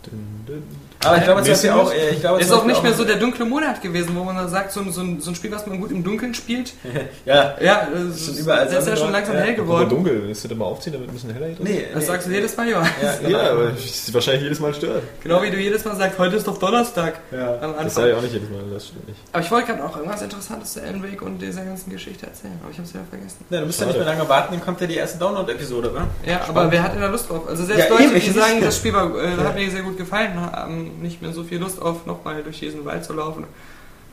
Dün, 0.06 0.44
dün. 0.48 0.81
Aber 1.06 1.18
ich 1.18 1.24
glaube, 1.24 1.42
zum 1.42 1.50
Nächste 1.50 1.68
Beispiel 1.70 1.72
auch, 1.84 1.94
äh, 1.94 2.10
ich 2.12 2.20
glaube, 2.22 2.42
ist 2.42 2.52
auch 2.52 2.66
nicht 2.66 2.84
mehr 2.84 2.94
so 2.94 3.04
der 3.06 3.16
dunkle 3.18 3.46
Monat 3.46 3.82
gewesen, 3.82 4.16
wo 4.16 4.24
man 4.24 4.36
da 4.36 4.48
sagt, 4.48 4.72
so, 4.72 4.82
ein- 4.82 4.92
so, 4.92 5.02
ein, 5.02 5.20
so 5.22 5.32
ein 5.32 5.36
Spiel, 5.36 5.52
was 5.52 5.66
man 5.68 5.80
gut 5.80 5.92
im 5.92 6.04
Dunkeln 6.04 6.34
spielt. 6.34 6.74
Ja, 7.26 7.56
Ja, 7.62 7.88
es 8.12 8.26
Schon 8.26 8.34
ist 8.36 8.40
überall 8.42 8.66
das 8.66 8.80
ist 8.84 8.88
ja 8.88 8.96
schon 8.98 9.12
langsam 9.12 9.34
dort, 9.36 9.46
hell 9.46 9.54
ja. 9.56 9.62
Aber 9.62 9.64
geworden. 9.64 9.90
dunkel, 9.90 10.22
willst 10.28 10.44
du 10.44 10.48
da 10.48 10.56
mal 10.56 10.66
aufziehen, 10.66 10.94
damit 10.94 11.10
ein 11.10 11.14
bisschen 11.14 11.34
heller 11.34 11.48
drin? 11.48 11.58
nee. 11.62 11.86
Das 11.94 12.02
nee. 12.04 12.08
sagst 12.08 12.28
du 12.28 12.32
jedes 12.32 12.58
Mal, 12.58 12.70
ja. 12.70 12.84
Ja, 13.22 13.30
Ja, 13.30 13.52
aber 13.52 13.72
es 13.76 14.14
wahrscheinlich 14.14 14.44
jedes 14.44 14.60
Mal 14.60 14.74
stört. 14.74 15.04
Genau 15.24 15.42
wie 15.44 15.52
du 15.52 15.58
jedes 15.58 15.84
Mal 15.86 15.96
sagst, 15.96 16.18
heute 16.20 16.36
ist 16.36 16.48
doch 16.48 16.58
Donnerstag. 16.58 17.20
Ja. 17.32 17.60
Am 17.62 17.74
Das 17.84 17.94
sage 17.96 18.12
ich 18.12 18.16
auch 18.16 18.22
nicht 18.22 18.34
jedes 18.34 18.50
Mal, 18.50 18.60
das 18.74 18.88
stimmt 18.88 19.08
nicht. 19.08 19.20
Aber 19.32 19.44
ich 19.44 19.52
wollte 19.52 19.68
gerade 19.68 19.84
auch 19.84 19.96
irgendwas 19.98 20.22
Interessantes 20.22 20.74
zu 20.74 20.82
Alan 20.82 21.04
Wake 21.04 21.22
und 21.22 21.40
dieser 21.42 21.64
ganzen 21.64 21.90
Geschichte 21.92 22.26
erzählen, 22.28 22.60
aber 22.62 22.72
ich 22.72 22.78
habe 22.78 22.88
es 22.88 22.94
wieder 22.94 23.04
vergessen. 23.10 23.46
Ja, 23.50 23.60
du 23.60 23.66
musst 23.66 23.80
ja 23.80 23.88
nicht 23.88 23.98
mehr 23.98 24.06
lange 24.06 24.28
warten, 24.30 24.54
dann 24.54 24.64
kommt 24.64 24.82
ja 24.82 24.88
die 24.88 24.96
erste 24.96 25.18
Download-Episode, 25.20 25.94
wa? 25.94 26.08
Ja, 26.26 26.42
aber 26.48 26.72
wer 26.72 26.84
hat 26.84 26.94
denn 26.94 27.02
da 27.02 27.08
Lust 27.08 27.30
drauf? 27.30 27.48
Also 27.48 27.66
selbst 27.66 27.90
Ja, 27.90 27.96
Leute, 27.96 28.10
die 28.10 28.18
ich 28.18 28.34
sagen, 28.34 28.62
das 28.62 28.78
Spiel 28.78 28.94
war, 28.94 29.12
äh, 29.16 29.38
hat 29.38 29.56
mir 29.56 29.70
sehr 29.70 29.82
gut 29.84 29.98
gefallen, 29.98 30.40
haben 30.40 30.91
nicht 31.00 31.22
mehr 31.22 31.34
so 31.34 31.44
viel 31.44 31.60
Lust 31.60 31.82
auf, 31.82 32.06
nochmal 32.06 32.44
durch 32.44 32.60
diesen 32.60 32.86
Wald 32.86 33.04
zu 33.06 33.14
laufen. 33.14 33.46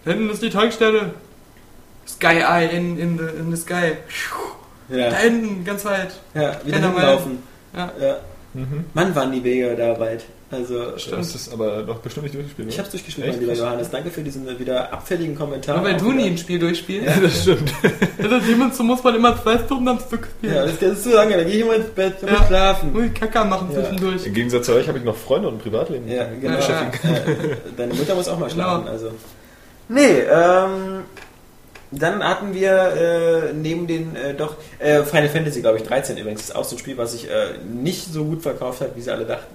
Da 0.05 0.13
hinten 0.13 0.31
ist 0.31 0.43
die 0.43 0.51
Tankstelle. 0.51 1.15
Sky 2.07 2.43
Eye 2.43 2.69
in, 2.71 2.99
in, 2.99 3.19
the, 3.19 3.25
in 3.25 3.55
the 3.55 3.61
sky. 3.61 3.97
Ja. 4.89 5.11
Da 5.11 5.17
hinten, 5.17 5.65
ganz 5.65 5.85
weit. 5.85 6.15
Ja, 6.35 6.59
wieder 6.65 6.79
hinlaufen. 6.79 7.43
Ja. 7.75 7.93
Ja. 8.01 8.17
Mhm. 8.55 8.87
Mann, 8.95 9.15
waren 9.15 9.33
die 9.33 9.45
Wege 9.45 9.77
da 9.77 9.99
weit. 10.01 10.25
Also, 10.51 10.93
Du 11.11 11.17
hast 11.19 11.35
es 11.35 11.53
aber 11.53 11.83
noch 11.83 11.99
bestimmt 11.99 12.25
nicht 12.25 12.35
durchgespielt, 12.35 12.69
Ich 12.69 12.75
oder? 12.75 12.83
hab's 12.85 12.91
durchgespielt, 12.93 13.27
mein 13.29 13.41
lieber 13.41 13.53
Johannes. 13.53 13.91
Danke 13.91 14.11
für 14.11 14.23
diesen 14.23 14.49
äh, 14.49 14.59
wieder 14.59 14.91
abfälligen 14.91 15.37
Kommentar. 15.37 15.77
Nur 15.77 15.85
weil 15.85 15.97
du 15.99 16.11
nie 16.13 16.27
ein 16.31 16.39
Spiel 16.39 16.59
durchspielst. 16.59 17.07
Ja, 17.07 17.21
das 17.21 17.43
stimmt. 17.43 17.71
Ja, 18.19 18.29
das 18.29 18.47
jemand, 18.47 18.75
so 18.75 18.83
muss 18.83 19.03
man 19.05 19.15
immer 19.15 19.41
zwei 19.43 19.59
Stunden 19.59 19.87
am 19.89 20.01
Stück 20.01 20.27
spielen. 20.39 20.55
Ja, 20.55 20.65
das 20.65 20.81
ist 20.81 21.03
zu 21.05 21.11
lange, 21.11 21.37
dann 21.37 21.47
geh 21.47 21.59
ich 21.61 21.65
mal 21.67 21.77
ins 21.77 21.91
Bett, 21.91 22.15
dann 22.23 22.31
Ja. 22.33 22.39
muss 22.39 22.47
schlafen. 22.49 22.97
Ui, 22.97 23.11
Kacker 23.11 23.45
machen 23.45 23.69
Ja. 23.75 23.81
zwischendurch. 23.83 24.25
Im 24.27 24.33
Gegensatz 24.33 24.65
zu 24.67 24.73
euch 24.73 24.89
habe 24.89 24.97
ich 24.97 25.05
noch 25.05 25.17
Freunde 25.17 25.49
und 25.49 25.57
ein 25.57 25.59
Privatleben. 25.61 26.09
Ja, 26.09 26.25
genau. 26.41 26.59
Ja, 26.59 26.91
Deine 27.77 27.93
Mutter 27.95 28.15
muss 28.15 28.29
auch 28.29 28.39
mal 28.39 28.49
schlafen, 28.49 28.85
Genau. 28.85 28.93
also. 28.93 29.11
Nee, 29.91 30.21
ähm. 30.33 31.03
Dann 31.91 32.23
hatten 32.23 32.53
wir 32.53 32.71
äh, 32.71 33.53
neben 33.55 33.87
den 33.87 34.15
äh, 34.15 34.35
doch 34.35 34.57
äh, 34.79 35.03
Final 35.05 35.31
Fantasy, 35.31 35.63
glaube 35.63 35.79
ich, 35.79 35.85
13 35.85 36.19
übrigens, 36.19 36.43
ist 36.43 36.55
auch 36.55 36.65
so 36.65 36.77
ein 36.77 36.79
Spiel, 36.79 36.99
was 36.99 37.13
sich 37.13 37.31
äh, 37.31 37.55
nicht 37.67 38.13
so 38.13 38.25
gut 38.27 38.43
verkauft 38.43 38.83
hat, 38.83 38.95
wie 38.95 39.01
sie 39.01 39.11
alle 39.11 39.25
dachten. 39.25 39.47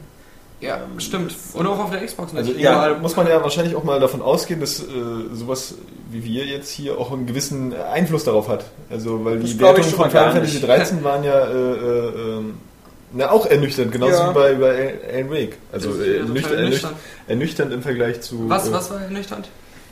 Ja, 0.64 0.78
Ähm, 0.78 1.00
stimmt. 1.00 1.36
Oder 1.54 1.70
auch 1.72 1.80
auf 1.80 1.92
der 1.92 2.06
Xbox 2.06 2.34
Also 2.36 2.52
nicht. 2.52 2.62
Ja. 2.62 2.72
überall 2.74 3.00
muss 3.00 3.16
man 3.16 3.28
ja 3.28 3.42
wahrscheinlich 3.44 3.76
auch 3.76 3.84
mal 3.84 4.00
davon 4.00 4.22
ausgehen, 4.22 4.60
dass 4.60 4.80
äh, 4.80 4.86
sowas 5.34 5.76
wie 6.10 6.24
wir 6.24 6.46
jetzt 6.46 6.70
hier 6.72 6.98
auch 6.98 7.12
einen 7.12 7.26
gewissen 7.26 7.74
Einfluss 7.76 8.24
darauf 8.24 8.48
hat. 8.48 8.66
Also 8.90 9.26
weil 9.26 9.40
Das 9.40 9.50
die 9.52 9.60
Wertungen 9.60 9.90
von 9.90 10.10
Final 10.10 10.32
Fantasy 10.32 10.56
nicht. 10.56 10.68
13 10.68 11.04
waren 11.04 11.24
ja 11.24 11.40
äh, 11.48 11.52
äh, 11.52 12.38
ähm, 12.38 12.58
na, 13.16 13.30
auch 13.32 13.46
ernüchternd, 13.46 13.92
genauso 13.92 14.14
Ja. 14.14 14.30
wie 14.30 14.34
bei, 14.34 14.54
bei 14.56 14.94
Alan 15.14 15.30
Wake. 15.32 15.58
Also 15.72 15.90
äh, 15.90 15.94
ja 15.94 16.26
total 16.26 16.28
ernüchternd, 16.28 16.60
ernüchternd, 16.60 16.96
ernüchternd. 17.28 17.74
im 17.74 17.82
Vergleich 17.84 18.22
zu 18.22 18.50
Was, 18.50 18.68
äh, 18.68 18.72
was 18.74 18.90
war 18.92 19.02
ernüchternd? 19.02 19.50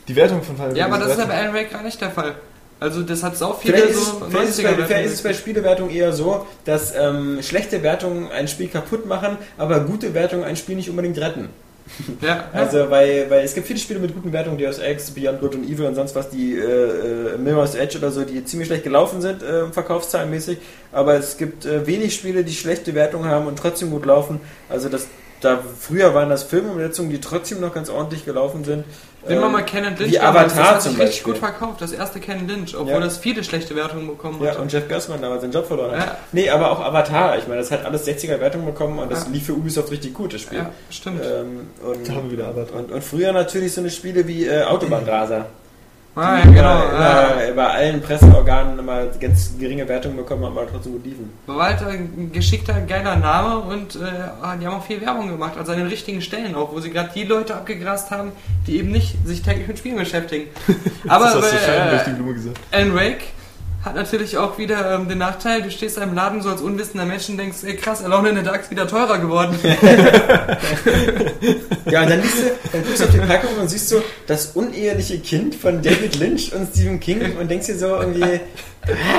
die 0.08 0.16
Wertung 0.16 0.42
von 0.42 0.56
Final 0.56 0.76
Ja, 0.76 0.86
aber 0.86 0.94
Fantasy 0.94 1.16
das 1.16 1.18
ist 1.18 1.30
ja 1.30 1.36
13. 1.36 1.36
bei 1.36 1.48
Alan 1.50 1.54
Wake 1.66 1.72
gar 1.72 1.82
nicht 1.84 2.00
der 2.00 2.10
Fall. 2.10 2.34
Also 2.82 3.02
das 3.02 3.22
hat 3.22 3.36
sau 3.36 3.54
viele 3.54 3.74
Vielleicht 3.74 3.90
ist, 3.90 4.04
so 4.04 4.26
vielleicht, 4.28 4.48
ist 4.48 4.58
es 4.58 4.64
bei, 4.64 4.70
90er 4.70 4.86
vielleicht 4.86 5.06
ist 5.06 5.12
es 5.12 5.22
bei 5.22 5.32
Spielewertung 5.32 5.90
eher 5.90 6.12
so, 6.12 6.46
dass 6.64 6.92
ähm, 6.96 7.38
schlechte 7.42 7.82
Wertungen 7.82 8.30
ein 8.30 8.48
Spiel 8.48 8.68
kaputt 8.68 9.06
machen, 9.06 9.38
aber 9.56 9.80
gute 9.80 10.14
Wertungen 10.14 10.44
ein 10.44 10.56
Spiel 10.56 10.76
nicht 10.76 10.90
unbedingt 10.90 11.18
retten. 11.18 11.48
Ja, 12.20 12.48
Also, 12.52 12.90
weil, 12.90 13.30
weil 13.30 13.44
es 13.44 13.54
gibt 13.54 13.66
viele 13.66 13.78
Spiele 13.78 14.00
mit 14.00 14.14
guten 14.14 14.32
Wertungen, 14.32 14.58
Deus 14.58 14.78
Ex, 14.78 15.10
Beyond 15.10 15.40
Good 15.40 15.54
and 15.54 15.68
Evil 15.68 15.86
und 15.86 15.94
sonst 15.94 16.14
was, 16.14 16.30
die 16.30 16.56
äh, 16.56 17.34
äh, 17.34 17.38
Mirror's 17.38 17.74
Edge 17.74 17.98
oder 17.98 18.10
so, 18.10 18.22
die 18.24 18.44
ziemlich 18.44 18.66
schlecht 18.68 18.84
gelaufen 18.84 19.20
sind, 19.20 19.42
äh, 19.42 19.66
verkaufszahlenmäßig. 19.68 20.58
Aber 20.90 21.14
es 21.14 21.36
gibt 21.36 21.64
äh, 21.64 21.86
wenig 21.86 22.14
Spiele, 22.14 22.44
die 22.44 22.54
schlechte 22.54 22.94
Wertungen 22.94 23.28
haben 23.28 23.46
und 23.46 23.58
trotzdem 23.58 23.90
gut 23.90 24.06
laufen. 24.06 24.40
Also 24.68 24.88
das, 24.88 25.06
da 25.40 25.60
früher 25.78 26.14
waren 26.14 26.30
das 26.30 26.42
Filmumsetzungen, 26.44 27.10
die 27.10 27.20
trotzdem 27.20 27.60
noch 27.60 27.74
ganz 27.74 27.90
ordentlich 27.90 28.24
gelaufen 28.24 28.64
sind. 28.64 28.84
Wenn 29.24 29.36
man 29.38 29.46
Ähm, 29.46 29.52
mal 29.52 29.62
Ken 29.64 29.84
Lynch 29.84 30.00
wie 30.00 30.12
damals, 30.16 30.52
Avatar 30.52 30.64
das 30.64 30.74
hat 30.74 30.82
zum 30.82 30.92
sich 30.92 31.00
richtig 31.00 31.22
Beispiel. 31.24 31.32
gut 31.34 31.40
verkauft, 31.40 31.80
das 31.80 31.92
erste 31.92 32.18
Ken 32.20 32.48
Lynch, 32.48 32.74
obwohl 32.76 32.92
Ja. 32.94 33.00
das 33.00 33.18
viele 33.18 33.44
schlechte 33.44 33.76
Wertungen 33.76 34.06
bekommen 34.08 34.42
Ja, 34.42 34.50
hat. 34.50 34.58
und 34.58 34.72
Jeff 34.72 34.88
Gersman 34.88 35.22
damals 35.22 35.42
seinen 35.42 35.52
Job 35.52 35.66
verloren 35.66 35.92
hat. 35.92 36.06
Ja. 36.06 36.16
Nee, 36.32 36.50
aber 36.50 36.70
auch 36.72 36.80
Avatar. 36.80 37.38
Ich 37.38 37.46
meine, 37.46 37.60
das 37.60 37.70
hat 37.70 37.84
alles 37.84 38.04
60er 38.04 38.40
Wertungen 38.40 38.66
bekommen 38.66 38.98
und 38.98 39.12
das 39.12 39.24
Ja. 39.26 39.30
lief 39.30 39.46
für 39.46 39.52
Ubisoft 39.54 39.90
richtig 39.92 40.12
gut, 40.14 40.34
das 40.34 40.40
Spiel. 40.40 40.58
ja, 40.58 40.70
stimmt. 40.90 41.22
Ähm, 41.24 41.68
und, 41.86 42.08
Da 42.08 42.14
haben 42.14 42.24
wir 42.30 42.38
wieder 42.38 42.48
Avatar. 42.48 42.78
und, 42.80 42.90
und 42.90 43.04
früher 43.04 43.32
natürlich 43.32 43.72
so 43.74 43.80
eine 43.80 43.90
Spiele 43.90 44.26
wie 44.26 44.46
äh, 44.46 44.62
Autobahnraser. 44.64 45.46
Ah, 46.14 46.38
ja, 46.38 46.44
genau. 46.44 46.82
Immer, 46.88 47.00
ja. 47.00 47.28
immer, 47.40 47.54
bei 47.54 47.68
allen 47.68 48.00
Presseorganen 48.02 48.78
immer 48.78 49.06
ganz 49.20 49.52
geringe 49.58 49.88
Wertungen 49.88 50.16
bekommen 50.16 50.44
haben, 50.44 50.56
aber 50.56 50.70
trotzdem 50.70 50.92
gut 50.92 51.04
liefen. 51.04 51.32
War 51.46 51.66
halt 51.66 51.82
ein 51.82 52.30
geschickter, 52.32 52.80
geiler 52.80 53.16
Name 53.16 53.60
und 53.60 53.96
äh, 53.96 54.00
ah, 54.42 54.56
die 54.56 54.66
haben 54.66 54.74
auch 54.74 54.84
viel 54.84 55.00
Werbung 55.00 55.28
gemacht, 55.28 55.54
also 55.56 55.72
an 55.72 55.78
den 55.78 55.88
richtigen 55.88 56.20
Stellen 56.20 56.54
auch, 56.54 56.72
wo 56.72 56.80
sie 56.80 56.90
gerade 56.90 57.10
die 57.14 57.24
Leute 57.24 57.54
abgegrast 57.54 58.10
haben, 58.10 58.32
die 58.66 58.78
eben 58.78 58.90
nicht 58.90 59.16
sich 59.26 59.42
täglich 59.42 59.68
mit 59.68 59.78
Spielen 59.78 59.96
beschäftigen. 59.96 60.48
Aber 61.08 61.26
das 61.26 61.36
hast 61.36 61.52
du 61.52 61.56
schön 61.58 62.52
äh. 62.52 62.76
Alan 62.76 62.94
Wake 62.94 63.24
hat 63.84 63.94
natürlich 63.96 64.36
auch 64.38 64.58
wieder 64.58 64.94
ähm, 64.94 65.08
den 65.08 65.18
Nachteil, 65.18 65.62
du 65.62 65.70
stehst 65.70 65.98
im 65.98 66.14
Laden 66.14 66.40
so 66.40 66.50
als 66.50 66.60
unwissender 66.60 67.04
Mensch 67.04 67.28
und 67.28 67.36
denkst, 67.36 67.58
ey 67.64 67.76
krass, 67.76 68.02
Alone 68.04 68.30
in 68.30 68.36
the 68.36 68.42
Dark 68.42 68.62
ist 68.62 68.70
wieder 68.70 68.86
teurer 68.86 69.18
geworden. 69.18 69.58
Ja, 71.90 72.02
und 72.02 72.10
dann, 72.10 72.22
liest 72.22 72.38
du, 72.38 72.42
dann 72.72 72.84
guckst 72.84 73.00
du 73.00 73.04
auf 73.04 73.10
die 73.10 73.18
Packung 73.18 73.50
und 73.60 73.68
siehst 73.68 73.88
so 73.88 74.02
das 74.26 74.52
uneheliche 74.54 75.18
Kind 75.18 75.54
von 75.54 75.82
David 75.82 76.18
Lynch 76.18 76.52
und 76.54 76.68
Stephen 76.72 77.00
King 77.00 77.36
und 77.38 77.50
denkst 77.50 77.66
dir 77.66 77.76
so 77.76 77.86
irgendwie, 77.88 78.40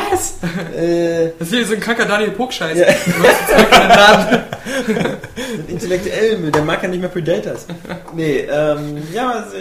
was? 0.10 0.38
Äh, 0.76 1.32
Das 1.38 1.50
ist 1.50 1.54
hier 1.54 1.66
so 1.68 1.74
ein 1.74 1.80
kranker 1.82 2.06
Daniel 2.06 2.32
Puck-Scheiß. 2.32 2.80
Ja. 2.80 2.86
Intellektuell 5.68 6.38
der 6.52 6.62
mag 6.64 6.82
ja 6.82 6.90
nicht 6.90 7.02
mehr 7.02 7.10
Predators. 7.10 7.68
Nee, 8.16 8.48
ähm, 8.50 9.04
ja, 9.14 9.32
also, 9.32 9.56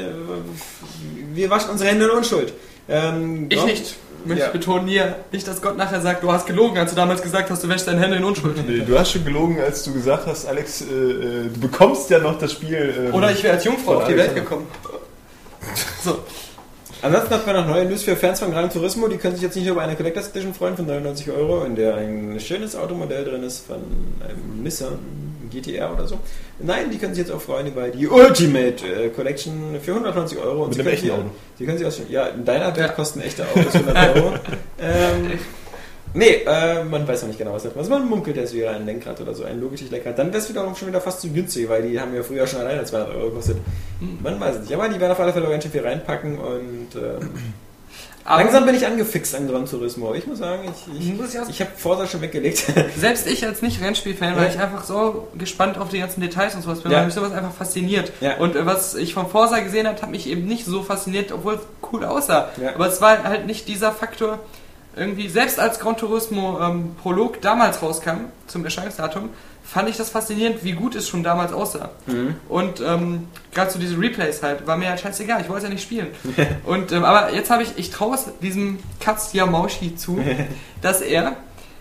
wir 1.35 1.51
waschen 1.51 1.71
unsere 1.71 1.91
Hände 1.91 2.07
in 2.07 2.11
Unschuld. 2.13 2.53
Ähm, 2.89 3.47
Ich 3.51 3.65
nicht. 3.65 3.97
Möchte 4.25 4.41
Ja. 4.43 4.47
ich 4.49 4.53
betonen 4.53 4.87
hier. 4.87 5.17
Nicht, 5.33 5.47
dass 5.49 5.61
Gott 5.61 5.77
nachher 5.77 6.01
sagt, 6.01 6.23
du 6.23 6.33
hast 6.33 6.47
gelogen, 6.47 6.79
als 6.79 6.91
du 6.91 6.97
damals 6.97 7.23
gesagt 7.23 7.51
hast, 7.51 7.63
du 7.65 7.69
wäschst 7.69 7.87
deine 7.89 8.01
Hände 8.01 8.17
in 8.17 8.25
Unschuld. 8.25 8.57
Nee, 8.67 8.83
du 8.87 8.99
hast 8.99 9.13
schon 9.13 9.25
gelogen, 9.25 9.61
als 9.61 9.83
du 9.85 9.93
gesagt 9.93 10.27
hast, 10.27 10.47
Alex, 10.47 10.83
äh, 10.83 10.85
äh, 10.85 11.49
du 11.53 11.61
bekommst 11.61 12.11
ja 12.11 12.19
noch 12.19 12.39
das 12.39 12.53
Spiel. 12.53 12.95
ähm, 13.09 13.15
Oder 13.15 13.31
ich 13.33 13.43
wäre 13.43 13.55
als 13.55 13.65
Jungfrau 13.65 13.97
auf 13.97 14.07
die 14.07 14.17
Welt 14.17 14.35
gekommen. 14.35 14.67
So. 16.05 16.19
Ansonsten 17.03 17.31
hat 17.35 17.47
man 17.47 17.57
noch 17.57 17.67
neue 17.67 17.85
News 17.85 18.05
für 18.05 18.15
Fans 18.17 18.39
von 18.39 18.53
Gran 18.53 18.71
Turismo. 18.71 19.09
Die 19.09 19.17
können 19.17 19.35
sich 19.35 19.43
jetzt 19.43 19.57
nicht 19.57 19.65
nur 19.65 19.75
über 19.75 19.83
eine 19.83 19.97
Collectors 19.97 20.29
Edition 20.29 20.55
freuen 20.55 20.77
von 20.77 20.87
99 20.87 21.31
Euro, 21.33 21.65
in 21.65 21.75
der 21.75 21.97
ein 21.97 22.39
schönes 22.39 22.77
Automodell 22.77 23.25
drin 23.25 23.43
ist 23.43 23.67
von 23.67 23.77
einem 24.25 24.63
Nissan 24.63 24.99
GTR 25.51 25.93
oder 25.93 26.07
so. 26.07 26.19
Nein, 26.61 26.91
die 26.93 26.99
können 26.99 27.13
sich 27.15 27.25
jetzt 27.27 27.33
auch 27.35 27.41
freuen 27.41 27.67
über 27.67 27.89
die 27.89 28.07
Ultimate 28.07 28.87
äh, 28.87 29.09
Collection 29.09 29.81
für 29.83 29.93
190 29.95 30.39
Euro. 30.39 30.63
Und 30.65 30.69
Mit 30.69 30.75
sie 30.77 30.81
einem 30.81 30.85
können 30.85 30.95
echten 30.95 31.07
sie, 31.07 31.13
Auto. 31.13 31.31
Sie 31.59 31.67
können 31.67 31.79
sie 31.79 31.87
auch 31.87 31.93
schon, 31.93 32.09
ja, 32.11 32.27
in 32.29 32.45
deiner 32.45 32.77
Welt 32.77 32.95
kosten 32.95 33.21
echte 33.21 33.45
Autos 33.49 33.75
100 33.75 33.97
Euro. 34.17 34.35
ähm, 34.81 35.33
Nee, 36.15 36.43
äh, 36.47 36.85
man 36.85 37.07
weiß 37.09 37.23
noch 37.23 37.29
nicht 37.29 37.39
genau, 37.39 37.55
was 37.55 37.63
das 37.63 37.75
ist. 37.75 37.89
Man 37.89 38.07
munkelt, 38.09 38.37
es 38.37 38.53
wäre 38.53 38.75
ein 38.75 38.85
Lenkrad 38.85 39.21
oder 39.21 39.35
so, 39.35 39.45
ein 39.45 39.61
logisches 39.61 39.91
Lenkrad. 39.91 40.19
Dann 40.19 40.29
wäre 40.29 40.39
es 40.39 40.49
wiederum 40.49 40.75
schon 40.77 40.89
wieder 40.89 41.01
fast 41.01 41.21
zu 41.23 41.31
günstig, 41.31 41.69
weil 41.69 41.83
die 41.89 41.99
haben 41.99 42.15
ja 42.15 42.23
früher 42.23 42.47
schon 42.47 42.61
alleine 42.61 42.85
200 42.85 43.15
Euro 43.17 43.31
gekostet. 43.31 43.57
Man 44.23 44.39
weiß 44.39 44.57
es 44.57 44.61
nicht. 44.63 44.75
Aber 44.75 44.89
die 44.89 45.01
werden 45.01 45.13
auf 45.13 45.21
alle 45.21 45.33
Fälle 45.33 45.49
ganz 45.49 45.63
schön 45.65 45.73
viel 45.73 45.83
reinpacken 45.83 46.39
und 46.39 46.89
ähm, 46.97 47.31
langsam 48.29 48.67
bin 48.67 48.75
ich 48.75 48.87
angefixt 48.87 49.35
an 49.35 49.49
Gran 49.49 49.65
Turismo. 49.67 50.13
Ich 50.15 50.27
muss 50.27 50.39
sagen, 50.39 50.63
ich, 50.65 51.01
ich, 51.01 51.13
ich 51.19 51.49
ich 51.49 51.61
habe 51.61 51.71
Forza 51.77 52.07
schon 52.07 52.21
weggelegt. 52.21 52.65
selbst 52.99 53.27
ich 53.27 53.45
als 53.47 53.63
Nicht-Rennspiel-Fan, 53.63 54.37
weil 54.37 54.45
Ja. 54.45 54.51
ich 54.51 54.61
einfach 54.61 54.85
so 54.85 55.29
gespannt 55.39 55.79
auf 55.79 55.89
die 55.89 55.99
ganzen 56.01 56.21
Details 56.21 56.55
und 56.55 56.61
sowas 56.63 56.81
bin, 56.81 56.93
Ja. 56.93 56.99
weil 56.99 57.07
mich 57.07 57.15
sowas 57.15 57.33
einfach 57.33 57.53
fasziniert. 57.53 58.13
Ja. 58.21 58.37
Und 58.37 58.55
äh, 58.55 58.67
was 58.67 58.95
ich 58.95 59.15
von 59.15 59.29
Forza 59.29 59.61
gesehen 59.61 59.87
habe, 59.89 60.01
hat 60.01 60.11
mich 60.11 60.29
eben 60.29 60.45
nicht 60.45 60.67
so 60.67 60.83
fasziniert, 60.83 61.33
obwohl 61.33 61.55
es 61.55 61.61
cool 61.91 62.05
aussah. 62.05 62.51
Ja. 62.63 62.75
Aber 62.75 62.87
es 62.89 63.01
war 63.01 63.23
halt 63.25 63.47
nicht 63.47 63.67
dieser 63.67 63.93
Faktor, 63.93 64.39
irgendwie, 64.97 65.29
selbst 65.29 65.59
als 65.59 65.79
Gran 65.79 65.97
Turismo 65.97 66.59
ähm, 66.61 66.95
Prolog 67.03 67.41
damals 67.41 67.81
rauskam, 67.83 68.27
zum 68.47 68.65
Erscheinungsdatum, 68.65 69.31
fand 69.65 69.89
ich 69.89 69.97
das 69.97 70.11
faszinierend, 70.11 70.65
wie 70.65 70.73
gut 70.73 70.95
es 70.95 71.09
schon 71.09 71.23
damals 71.23 71.53
aussah. 71.53 71.91
Mhm. 72.07 72.35
Und 72.49 72.81
ähm, 72.81 73.29
gerade 73.55 73.71
so 73.71 73.79
diese 73.79 73.99
Replays 73.99 74.43
halt, 74.43 74.67
war 74.67 74.77
mir 74.77 74.89
halt 74.91 75.01
scheißegal, 75.01 75.41
ich 75.41 75.49
wollte 75.49 75.59
es 75.59 75.65
ja 75.65 75.71
nicht 75.71 75.83
spielen. 75.83 76.09
und, 76.67 76.93
ähm, 76.93 77.05
aber 77.05 77.33
jetzt 77.33 77.51
habe 77.51 77.63
ich, 77.63 77.71
ich 77.77 77.91
traue 77.91 78.15
es 78.17 78.27
diesem 78.43 78.81
Katz 79.01 79.33
Yamauchi 79.33 79.97
zu, 79.97 80.19
dass 80.83 81.01
er 81.01 81.37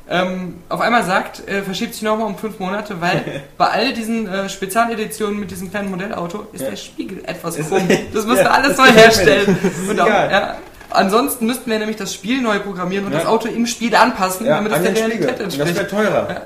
ähm, 0.09 0.55
auf 0.69 0.79
einmal 0.81 1.03
sagt, 1.03 1.47
äh, 1.47 1.63
verschiebt 1.63 1.93
sich 1.93 2.03
nochmal 2.03 2.27
um 2.27 2.37
fünf 2.37 2.59
Monate, 2.59 2.99
weil 3.01 3.43
bei 3.57 3.67
all 3.67 3.93
diesen 3.93 4.27
äh, 4.27 4.47
Spezialeditionen 4.49 5.39
mit 5.39 5.51
diesem 5.51 5.69
kleinen 5.69 5.89
Modellauto 5.89 6.47
ist 6.53 6.61
Ja. 6.61 6.69
der 6.69 6.75
Spiegel 6.77 7.23
etwas 7.25 7.55
krumm. 7.57 7.87
Das 8.13 8.25
müssen 8.25 8.37
Ja, 8.39 8.43
wir 8.45 8.53
alles 8.53 8.77
neu 8.77 8.91
herstellen. 8.91 9.57
Und 9.89 9.99
auch, 9.99 10.07
ja, 10.07 10.57
ansonsten 10.91 11.45
müssten 11.45 11.69
wir 11.69 11.79
nämlich 11.79 11.97
das 11.97 12.13
Spiel 12.13 12.41
neu 12.41 12.59
programmieren 12.59 13.05
und 13.05 13.11
Ja. 13.13 13.19
das 13.19 13.27
Auto 13.27 13.47
im 13.47 13.65
Spiel 13.67 13.95
anpassen, 13.95 14.45
damit 14.45 14.71
es 14.71 14.77
an 14.77 14.83
der 14.83 14.93
den 14.93 15.03
Spiegel. 15.11 15.25
Realität 15.27 15.45
Und 15.45 15.59
Das 15.59 15.67
entspricht. 15.67 15.91
wäre 15.91 16.03
teurer. 16.05 16.29
Ja. 16.29 16.41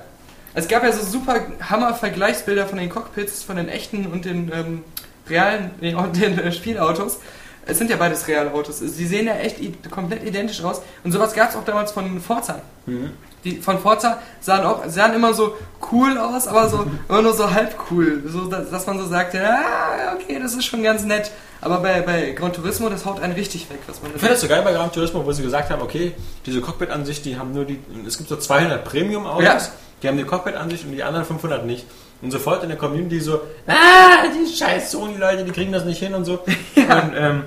Es 0.54 0.68
gab 0.68 0.84
ja 0.84 0.92
so 0.94 1.04
super 1.06 1.36
Hammer-Vergleichsbilder 1.70 2.66
von 2.68 2.78
den 2.78 2.90
Cockpits, 2.90 3.44
von 3.44 3.58
den 3.58 3.68
echten 3.70 4.06
und 4.08 4.26
den 4.26 4.52
ähm, 4.54 4.84
realen, 5.30 5.72
nee, 5.82 5.94
und 5.94 6.16
den 6.20 6.40
äh, 6.40 6.52
Spielautos. 6.52 7.20
Es 7.68 7.78
sind 7.80 7.90
ja 7.90 7.98
beides 7.98 8.28
reale 8.28 8.52
Autos. 8.54 8.80
Sie 8.80 9.08
sehen 9.08 9.26
ja 9.28 9.36
echt 9.36 9.58
komplett 9.92 10.24
identisch 10.24 10.64
aus. 10.64 10.82
Und 11.04 11.12
sowas 11.12 11.34
gab 11.34 11.50
es 11.50 11.56
auch 11.56 11.66
damals 11.66 11.92
von 11.92 12.22
Forza. 12.22 12.62
Mhm. 12.86 13.12
Die 13.46 13.58
von 13.62 13.80
Forza 13.80 14.18
sahen 14.42 14.66
auch 14.66 14.84
sahen 14.88 15.14
immer 15.14 15.34
so 15.34 15.56
cool 15.92 16.18
aus, 16.18 16.48
aber 16.48 16.68
so 16.68 16.86
immer 17.08 17.22
nur 17.22 17.34
so 17.34 17.50
halb 17.52 17.76
cool. 17.92 18.24
So, 18.28 18.46
dass, 18.46 18.70
dass 18.72 18.86
man 18.88 18.98
so 19.00 19.06
sagt, 19.08 19.34
ja, 19.36 20.16
okay, 20.16 20.40
das 20.42 20.54
ist 20.56 20.66
schon 20.66 20.84
ganz 20.84 21.04
nett. 21.04 21.32
Aber 21.62 21.78
bei, 21.80 22.02
bei 22.02 22.32
Gran 22.32 22.52
Turismo, 22.54 22.90
das 22.90 23.06
haut 23.06 23.22
einen 23.22 23.34
richtig 23.34 23.70
weg, 23.70 23.80
was 23.88 24.02
man 24.02 24.12
Ich 24.14 24.18
finde 24.20 24.34
das 24.34 24.42
so 24.42 24.48
geil 24.48 24.62
bei 24.64 24.74
Gran 24.74 24.92
Turismo, 24.92 25.26
wo 25.26 25.32
sie 25.32 25.42
gesagt 25.44 25.70
haben, 25.70 25.82
okay, 25.82 26.14
diese 26.46 26.60
Cockpit-Ansicht, 26.62 27.24
die 27.26 27.38
haben 27.40 27.54
nur 27.54 27.66
die, 27.66 27.80
es 28.06 28.18
gibt 28.18 28.30
so 28.30 28.36
200 28.36 28.84
Premium-Autos, 28.84 29.44
Ja. 29.46 29.60
die 30.04 30.08
haben 30.10 30.18
die 30.18 30.26
Cockpit-Ansicht 30.26 30.86
und 30.86 30.92
die 30.92 31.04
anderen 31.04 31.26
500 31.26 31.66
nicht. 31.66 31.86
Und 32.22 32.32
sofort 32.32 32.64
in 32.64 32.70
der 32.70 32.78
Community 32.78 33.20
so, 33.20 33.42
ah, 33.68 34.26
die 34.28 34.52
scheiß 34.56 34.92
Sony-Leute, 34.92 35.44
die 35.44 35.52
kriegen 35.52 35.72
das 35.72 35.86
nicht 35.86 36.00
hin 36.00 36.14
und 36.14 36.26
so. 36.26 36.40
Und 36.76 37.14
ähm, 37.16 37.44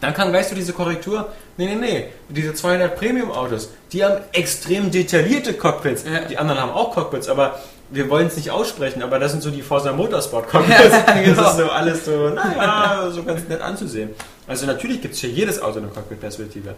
dann 0.00 0.14
kam 0.14 0.30
gleich 0.30 0.46
so 0.48 0.54
diese 0.54 0.72
Korrektur, 0.72 1.28
nee, 1.56 1.66
nee, 1.66 1.74
nee, 1.74 2.04
diese 2.28 2.54
200 2.54 2.96
Premium-Autos, 2.96 3.70
die 3.92 4.04
haben 4.04 4.18
extrem 4.32 4.90
detaillierte 4.90 5.54
Cockpits. 5.54 6.04
Ja. 6.04 6.20
Die 6.24 6.38
anderen 6.38 6.60
haben 6.60 6.70
auch 6.72 6.92
Cockpits, 6.94 7.28
aber 7.28 7.58
wir 7.90 8.08
wollen 8.10 8.26
es 8.26 8.36
nicht 8.36 8.50
aussprechen, 8.50 9.02
aber 9.02 9.18
das 9.18 9.32
sind 9.32 9.42
so 9.42 9.50
die 9.50 9.62
Forza 9.62 9.92
Motorsport 9.92 10.48
Cockpits. 10.48 10.78
Ja, 11.06 11.22
genau. 11.22 11.42
Das 11.42 11.50
ist 11.52 11.56
so 11.58 11.70
alles 11.70 12.04
so, 12.04 12.28
naja, 12.30 13.10
so 13.10 13.22
ganz 13.22 13.48
nett 13.48 13.60
anzusehen. 13.60 14.10
Also 14.46 14.66
natürlich 14.66 15.00
gibt 15.00 15.14
es 15.14 15.20
für 15.20 15.26
jedes 15.26 15.60
Auto 15.60 15.78
eine 15.78 15.88
Cockpit-Perspektive. 15.88 16.74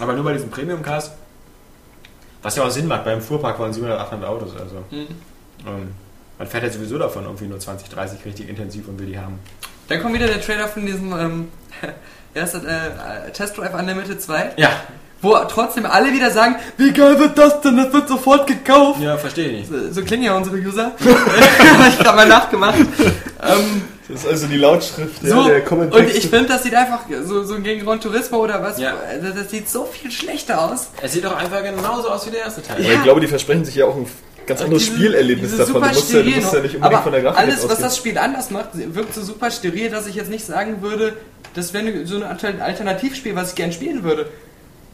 Aber 0.00 0.12
nur 0.14 0.24
bei 0.24 0.32
diesen 0.32 0.50
Premium-Cars, 0.50 1.10
was 2.42 2.56
ja 2.56 2.64
auch 2.64 2.70
Sinn 2.70 2.86
macht, 2.86 3.04
beim 3.04 3.20
Fuhrpark 3.20 3.58
waren 3.58 3.72
700, 3.72 4.00
800 4.00 4.28
Autos. 4.28 4.50
Also 4.56 4.76
Mhm. 4.90 5.06
ähm, 5.66 5.88
man 6.38 6.48
fährt 6.48 6.64
ja 6.64 6.70
sowieso 6.70 6.98
davon 6.98 7.24
irgendwie 7.24 7.46
nur 7.46 7.58
20, 7.58 7.88
30 7.88 8.24
richtig 8.24 8.48
intensiv 8.48 8.88
und 8.88 8.98
will 8.98 9.06
die 9.06 9.18
haben. 9.18 9.38
Dann 9.88 10.02
kommt 10.02 10.14
wieder 10.14 10.26
der 10.26 10.40
Trailer 10.40 10.68
von 10.68 10.84
diesem 10.86 11.12
ähm, 11.12 11.48
erst 12.34 12.54
äh, 12.56 13.30
Test 13.32 13.56
Drive 13.58 13.74
Unlimited 13.74 14.20
2. 14.20 14.52
Ja, 14.56 14.70
Wo 15.22 15.34
trotzdem 15.48 15.86
alle 15.86 16.12
wieder 16.12 16.30
sagen, 16.30 16.56
wie 16.76 16.92
geil 16.92 17.18
wird 17.18 17.38
das 17.38 17.60
denn? 17.60 17.76
Das 17.76 17.92
wird 17.92 18.08
sofort 18.08 18.46
gekauft. 18.46 19.00
ja, 19.00 19.16
verstehe 19.16 19.48
ich 19.48 19.70
nicht. 19.70 19.70
So, 19.70 19.92
so 19.92 20.02
klingen 20.04 20.24
ja 20.24 20.36
unsere 20.36 20.56
User. 20.56 20.92
Habe 20.98 21.88
ich 21.88 21.98
gerade 21.98 22.16
mal 22.16 22.28
nachgemacht. 22.28 22.78
ähm, 22.78 23.82
Das 24.08 24.22
ist 24.24 24.26
also 24.28 24.46
die 24.48 24.56
Lautschrift 24.58 25.20
so, 25.22 25.44
der 25.48 25.64
Comment 25.64 25.92
und 25.94 26.08
ich 26.10 26.28
finde, 26.28 26.46
das 26.48 26.62
sieht 26.62 26.74
einfach 26.74 27.00
so, 27.24 27.42
so 27.44 27.58
gegen 27.60 27.84
Gran 27.84 28.00
Turismo 28.00 28.38
oder 28.38 28.62
was, 28.62 28.78
Ja. 28.78 28.94
das, 29.22 29.34
das 29.34 29.50
sieht 29.50 29.68
so 29.68 29.84
viel 29.84 30.10
schlechter 30.10 30.60
aus. 30.62 30.88
Es 31.02 31.12
sieht 31.12 31.24
doch 31.24 31.36
einfach 31.36 31.62
genauso 31.62 32.08
aus 32.10 32.26
wie 32.26 32.30
der 32.30 32.40
erste 32.40 32.62
Teil. 32.62 32.76
Aber 32.84 32.92
ich 32.92 33.02
glaube, 33.02 33.20
die 33.20 33.26
versprechen 33.28 33.64
sich 33.64 33.74
ja 33.76 33.86
auch 33.86 33.96
ein 33.96 34.06
ganz 34.46 34.60
anderes 34.62 34.82
Diese- 34.84 34.94
Spielierlebnis 34.96 35.50
diese 35.50 35.62
davon. 35.64 35.82
Du 35.82 35.88
musst, 35.88 36.12
ja, 36.12 36.22
du 36.22 36.30
musst 36.30 36.52
ja 36.54 36.60
nicht 36.60 36.74
unbedingt 36.76 36.84
Aber 36.84 37.02
von 37.02 37.12
der 37.12 37.22
Grafik 37.22 37.38
alles, 37.40 37.56
was 37.56 37.64
ausgehen. 37.64 37.82
das 37.82 37.96
Spiel 37.96 38.18
anders 38.18 38.50
macht, 38.50 38.68
wirkt 38.74 39.14
so 39.14 39.22
super 39.22 39.50
steril, 39.50 39.90
dass 39.90 40.06
ich 40.06 40.14
jetzt 40.14 40.30
nicht 40.30 40.44
sagen 40.46 40.82
würde, 40.82 41.16
das 41.54 41.72
wäre 41.74 42.06
so 42.06 42.16
ein 42.16 42.22
Alter- 42.22 42.62
Alternativspiel, 42.62 43.34
was 43.34 43.50
ich 43.50 43.54
gern 43.56 43.72
spielen 43.72 44.02
würde. 44.04 44.28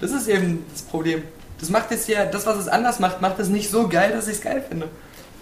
Das 0.01 0.11
ist 0.13 0.29
eben 0.29 0.65
das 0.73 0.83
Problem. 0.83 1.23
Das 1.61 1.71
macht 1.71 1.93
es 1.93 2.07
ja, 2.09 2.25
das, 2.25 2.45
was 2.47 2.57
es 2.59 2.67
anders 2.69 2.99
macht, 2.99 3.21
macht 3.21 3.39
es 3.39 3.49
nicht 3.49 3.71
so 3.71 3.87
geil, 3.89 4.11
dass 4.13 4.27
ich 4.27 4.35
es 4.37 4.41
geil 4.41 4.65
finde. 4.69 4.89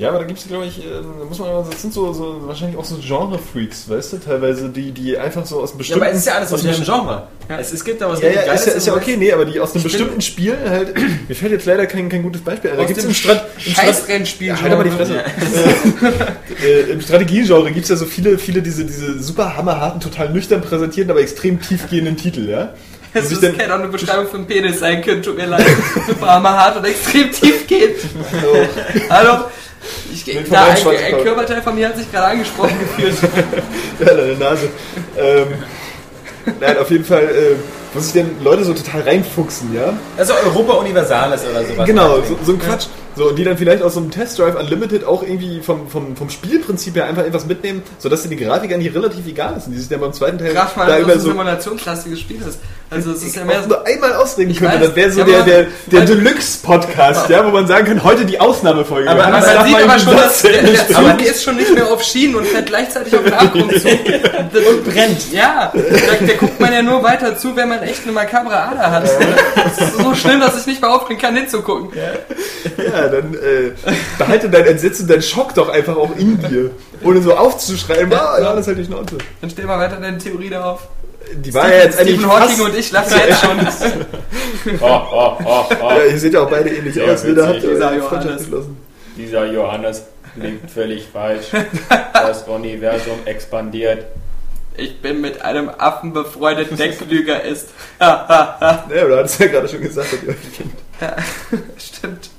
Ja, 0.01 0.09
aber 0.09 0.21
da 0.21 0.25
gibt 0.25 0.39
es, 0.39 0.49
glaube 0.49 0.65
ich, 0.65 0.79
äh, 0.79 0.89
da 0.91 1.25
muss 1.27 1.39
man, 1.39 1.49
das 1.71 1.83
sind 1.83 1.93
so, 1.93 2.11
so 2.15 2.39
wahrscheinlich 2.47 2.79
auch 2.79 2.85
so 2.87 2.97
Genre-Freaks, 2.97 3.87
weißt 3.87 4.15
du, 4.15 4.17
teilweise, 4.17 4.71
die, 4.71 4.93
die 4.93 5.19
einfach 5.19 5.45
so 5.45 5.61
aus 5.61 5.73
einem 5.73 5.75
Ja, 5.75 5.79
bestimmten... 5.79 6.03
aber 6.03 6.13
es 6.13 6.19
ist 6.19 6.27
ja 6.27 6.35
alles 6.35 6.53
aus 6.55 6.63
dem 6.63 6.85
Genre. 6.85 7.29
Ja. 7.51 7.59
Es, 7.59 7.71
es 7.71 7.85
gibt 7.85 8.01
da 8.01 8.09
was 8.09 8.23
Ja, 8.23 8.31
ja, 8.31 8.53
ist 8.55 8.67
ja, 8.67 8.73
ist 8.73 8.87
ja 8.87 8.95
okay, 8.95 9.19
nee, 9.19 9.31
aber 9.31 9.45
die 9.45 9.61
aus 9.61 9.75
einem 9.75 9.83
bestimmten 9.83 10.23
Spiel 10.23 10.57
halt, 10.67 10.95
mir 11.29 11.35
fällt 11.35 11.53
jetzt 11.53 11.67
leider 11.67 11.85
kein, 11.87 12.09
kein 12.09 12.23
gutes 12.23 12.41
Beispiel 12.41 12.71
ein. 12.71 12.79
Da 12.79 12.85
gibt's 12.85 13.03
dem 13.03 13.11
im, 13.11 13.15
Strat, 13.15 13.45
im, 13.63 13.73
Scheißrennspiel. 13.75 14.49
ja, 14.49 14.61
halt 14.63 14.73
aber 14.73 14.85
die 14.85 14.91
Fresse. 14.91 15.23
äh, 16.65 16.81
Im 16.93 17.03
Strategiegenre 17.03 17.71
gibt 17.71 17.85
es 17.85 17.91
ja 17.91 17.97
so 17.97 18.07
viele, 18.07 18.39
viele 18.39 18.63
diese, 18.63 18.87
diese 18.87 19.23
super 19.23 19.55
hammerharten, 19.55 20.01
total 20.01 20.31
nüchtern 20.31 20.63
präsentierten, 20.63 21.11
aber 21.11 21.21
extrem 21.21 21.61
tiefgehenden 21.61 22.17
Titel, 22.17 22.49
ja? 22.49 22.73
Es 23.13 23.31
ist, 23.33 23.43
dann- 23.43 23.61
auch 23.71 23.75
eine 23.81 23.89
Beschreibung 23.89 24.29
für 24.29 24.37
einen 24.37 24.47
Penis 24.47 24.79
sein 24.81 25.03
können, 25.03 25.23
tut 25.23 25.37
mir 25.37 25.47
leid. 25.47 25.67
Super 26.07 26.29
hammerhart 26.35 26.77
und 26.79 26.85
extrem 26.87 27.31
tief 27.31 27.67
geht. 27.67 27.97
Hallo? 29.11 29.45
Ich, 30.13 30.27
na, 30.51 30.65
ein, 30.65 30.77
ein 30.77 31.23
Körperteil 31.23 31.63
von 31.63 31.75
mir 31.75 31.89
hat 31.89 31.97
sich 31.97 32.11
gerade 32.11 32.27
angesprochen 32.33 32.77
gefühlt. 32.81 33.17
Ja, 34.01 34.15
deine 34.15 34.35
Nase. 34.35 34.69
Ähm, 35.17 35.47
nein, 36.61 36.79
auf 36.79 36.91
jeden 36.91 37.05
Fall, 37.05 37.25
äh, 37.25 37.57
wo 37.93 38.01
sich 38.01 38.13
denn 38.13 38.43
Leute 38.43 38.65
so 38.65 38.73
total 38.75 39.03
reinfuchsen, 39.03 39.75
ja? 39.75 39.93
Also 40.17 40.35
Europa 40.35 40.75
Universalis 40.75 41.43
oder 41.51 41.65
sowas. 41.65 41.87
Genau, 41.87 42.17
so, 42.23 42.39
so 42.45 42.53
ein 42.53 42.59
Quatsch. 42.59 42.87
So, 43.17 43.29
und 43.29 43.37
die 43.37 43.45
dann 43.45 43.59
vielleicht 43.59 43.83
aus 43.83 43.95
so 43.95 44.01
einem 44.01 44.11
Test 44.11 44.39
Drive 44.39 44.59
Unlimited 44.59 45.05
auch 45.05 45.23
irgendwie 45.23 45.61
vom, 45.61 45.89
vom, 45.89 46.17
vom 46.17 46.31
Spielprinzip 46.31 46.95
her 46.95 47.07
einfach 47.07 47.25
etwas 47.25 47.45
mitnehmen, 47.45 47.83
sodass 47.99 48.23
die 48.23 48.37
Grafik 48.37 48.73
eigentlich 48.73 48.95
relativ 48.95 49.27
egal 49.27 49.57
ist. 49.57 49.67
Und 49.67 49.73
die 49.73 49.79
sich 49.79 49.89
dann 49.89 50.01
beim 50.01 50.13
zweiten 50.13 50.39
Teil 50.39 50.55
mal, 50.55 50.69
da 50.75 50.99
über 50.99 51.09
das 51.09 51.17
ein 51.17 51.21
so 51.21 51.31
simulationslastiges 51.31 52.21
Spiel 52.21 52.41
ist. 52.41 52.61
Also 52.93 53.13
es 53.13 53.23
ist 53.23 53.37
ja 53.37 53.45
mehr 53.45 53.63
so, 53.63 53.69
nur 53.69 53.87
einmal 53.87 54.15
ausreden 54.15 54.51
Ich 54.51 54.59
könnte. 54.59 54.81
weiß, 54.81 54.87
Das 54.89 54.97
wäre 54.97 55.13
so 55.13 55.21
ja, 55.21 55.27
der, 55.27 55.43
der, 55.45 55.67
der 55.93 56.01
Deluxe-Podcast, 56.07 57.29
ja, 57.31 57.47
wo 57.47 57.51
man 57.51 57.67
sagen 57.69 57.87
kann, 57.87 58.03
heute 58.03 58.25
die 58.25 58.41
Ausnahmefolge. 58.41 59.09
Aber- 59.09 59.23
aber 59.27 59.39
man 59.39 59.67
sieht 59.67 59.83
aber 59.83 59.99
schon, 59.99 60.17
dass 60.17 60.43
der, 60.43 60.63
der. 60.63 60.89
Zug 60.89 61.23
ist 61.25 61.45
schon 61.45 61.57
nicht 61.57 61.73
mehr 61.73 61.87
auf 61.87 62.03
Schienen 62.03 62.35
und 62.35 62.47
fährt 62.49 62.67
gleichzeitig 62.67 63.15
auf 63.15 63.23
den 63.23 63.33
Abgrund 63.33 63.81
zu. 63.81 63.89
Und 64.71 64.85
brennt. 64.85 65.33
Ja, 65.33 65.73
da, 65.73 66.27
da 66.27 66.33
guckt 66.35 66.59
man 66.59 66.73
ja 66.73 66.83
nur 66.83 67.03
weiter 67.05 67.37
zu, 67.39 67.55
wenn 67.55 67.69
man 67.69 67.83
echt 67.83 68.03
eine 68.03 68.13
makabre 68.13 68.57
Ader 68.61 68.91
hat. 68.91 69.05
Das 69.05 69.79
ist 69.79 69.97
so 69.99 70.15
schlimm, 70.15 70.41
dass 70.41 70.59
ich 70.61 70.67
nicht 70.67 70.81
mehr 70.83 70.91
aufhören 70.93 71.19
kann, 71.19 71.37
hinzugucken. 71.37 71.91
Ja, 71.97 73.09
dann 73.09 73.35
äh, 73.35 73.71
behalte 74.19 74.49
dein 74.51 74.67
Entsetzen, 74.67 75.07
dein 75.07 75.23
Schock 75.23 75.55
doch 75.55 75.69
einfach 75.69 75.97
auch 75.97 76.11
in 76.17 76.39
dir. 76.43 76.71
Ohne 77.05 77.23
so 77.23 77.35
aufzuschreiben, 77.37 78.13
ah, 78.13 78.39
ja, 78.41 78.51
das 78.53 78.63
ist 78.63 78.67
halt 78.67 78.79
die 78.79 78.85
Schnauze. 78.85 79.19
Dann 79.41 79.51
stell 79.51 79.67
mal 79.67 79.79
weiter 79.79 79.97
deine 80.01 80.19
Theorie 80.19 80.51
da 80.51 80.65
auf. 80.65 80.81
Die 81.35 81.55
war 81.55 81.69
ja 81.69 81.85
jetzt 81.85 81.99
eigentlich 81.99 82.17
Stephen 82.17 82.33
Hawking 82.33 82.61
und 82.61 82.77
ich 82.77 82.91
lachen 82.93 83.21
jetzt 83.27 83.41
schon. 83.45 83.59
Oh, 84.81 85.01
oh, 85.11 85.37
oh, 85.43 85.65
oh. 85.83 85.91
Ja, 85.91 86.05
ihr 86.05 86.19
seht 86.19 86.35
ja 86.35 86.43
auch 86.43 86.51
beide 86.51 86.69
ähnlich 86.69 86.93
Sehr 86.93 87.05
aus. 87.05 87.25
Witzig, 87.25 87.65
ihr 87.65 87.71
dieser 87.71 87.95
Johannes. 87.95 88.49
Dieser 89.17 89.47
Johannes 89.47 90.03
liegt 90.37 90.71
völlig 90.71 91.07
falsch. 91.11 91.47
Das 92.13 92.43
Universum 92.43 93.19
expandiert. 93.25 94.05
Ich 94.77 95.01
bin 95.01 95.21
mit 95.21 95.43
einem 95.43 95.69
Affen 95.69 96.13
befreundet, 96.13 96.79
der 96.79 96.93
klüger 96.97 97.43
ist. 97.43 97.71
Ja, 97.99 98.85
du 98.89 99.17
hattest 99.17 99.41
ja 99.41 99.47
gerade 99.47 99.69
schon 99.69 99.81
gesagt, 99.81 100.13
dass 100.13 100.23
ihr 100.23 100.29
euch 100.29 100.57
kennt. 100.57 100.75
Ja, 101.01 101.17
stimmt. 101.79 102.31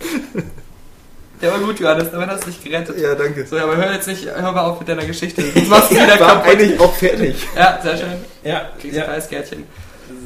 Der 1.41 1.51
war 1.51 1.59
gut, 1.59 1.79
Johannes, 1.79 2.11
damit 2.11 2.29
hast 2.29 2.45
du 2.45 2.51
dich 2.51 2.63
gerettet. 2.63 2.99
Ja, 2.99 3.15
danke. 3.15 3.45
So, 3.45 3.57
aber 3.57 3.75
hör 3.75 3.91
jetzt 3.93 4.07
nicht, 4.07 4.25
hör 4.27 4.51
mal 4.51 4.61
auf 4.61 4.79
mit 4.79 4.87
deiner 4.89 5.05
Geschichte. 5.05 5.41
Jetzt 5.41 5.67
machst 5.69 5.89
du 5.91 5.95
wieder 6.03 6.19
War 6.19 6.35
kaputt. 6.35 6.51
eigentlich 6.51 6.79
auch 6.79 6.93
fertig. 6.95 7.35
Ja, 7.55 7.79
sehr 7.81 7.97
schön. 7.97 8.13
Ja, 8.43 8.69
Kriegst 8.79 8.95
ein 8.95 8.99
ja. 8.99 9.03
kleines 9.05 9.27
Gärtchen. 9.29 9.63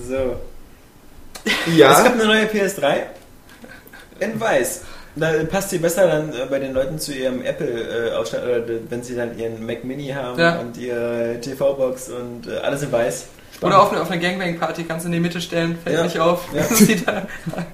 So. 0.08 0.36
Es 1.46 1.54
Ja, 1.78 2.02
gab 2.04 2.14
eine 2.14 2.26
neue 2.26 2.46
PS3 2.46 2.96
in 4.20 4.40
weiß. 4.40 4.82
Da 5.18 5.32
passt 5.50 5.70
sie 5.70 5.78
besser 5.78 6.08
dann 6.08 6.34
äh, 6.34 6.46
bei 6.50 6.60
den 6.60 6.74
Leuten 6.74 7.00
zu 7.00 7.14
ihrem 7.14 7.42
Apple-Ausstattung, 7.42 8.50
oder 8.50 8.64
wenn 8.90 9.02
sie 9.02 9.16
dann 9.16 9.38
ihren 9.38 9.66
Mac 9.66 9.86
Mini 9.86 10.10
haben 10.10 10.38
Ja. 10.38 10.58
und 10.60 10.76
ihre 10.76 11.40
TV-Box 11.40 12.10
und 12.10 12.48
äh, 12.48 12.58
alles 12.58 12.84
in 12.84 12.92
weiß. 12.92 13.28
Oder 13.62 13.82
auf 13.82 13.92
eine, 13.94 14.02
auf 14.02 14.12
eine 14.12 14.20
Gangbang-Party 14.20 14.84
kannst 14.84 15.06
du 15.06 15.08
in 15.08 15.14
die 15.14 15.20
Mitte 15.22 15.40
stellen, 15.40 15.78
fällt 15.82 15.96
Ja. 15.96 16.04
nicht 16.04 16.20
auf. 16.20 16.42
Ja. 16.54 16.64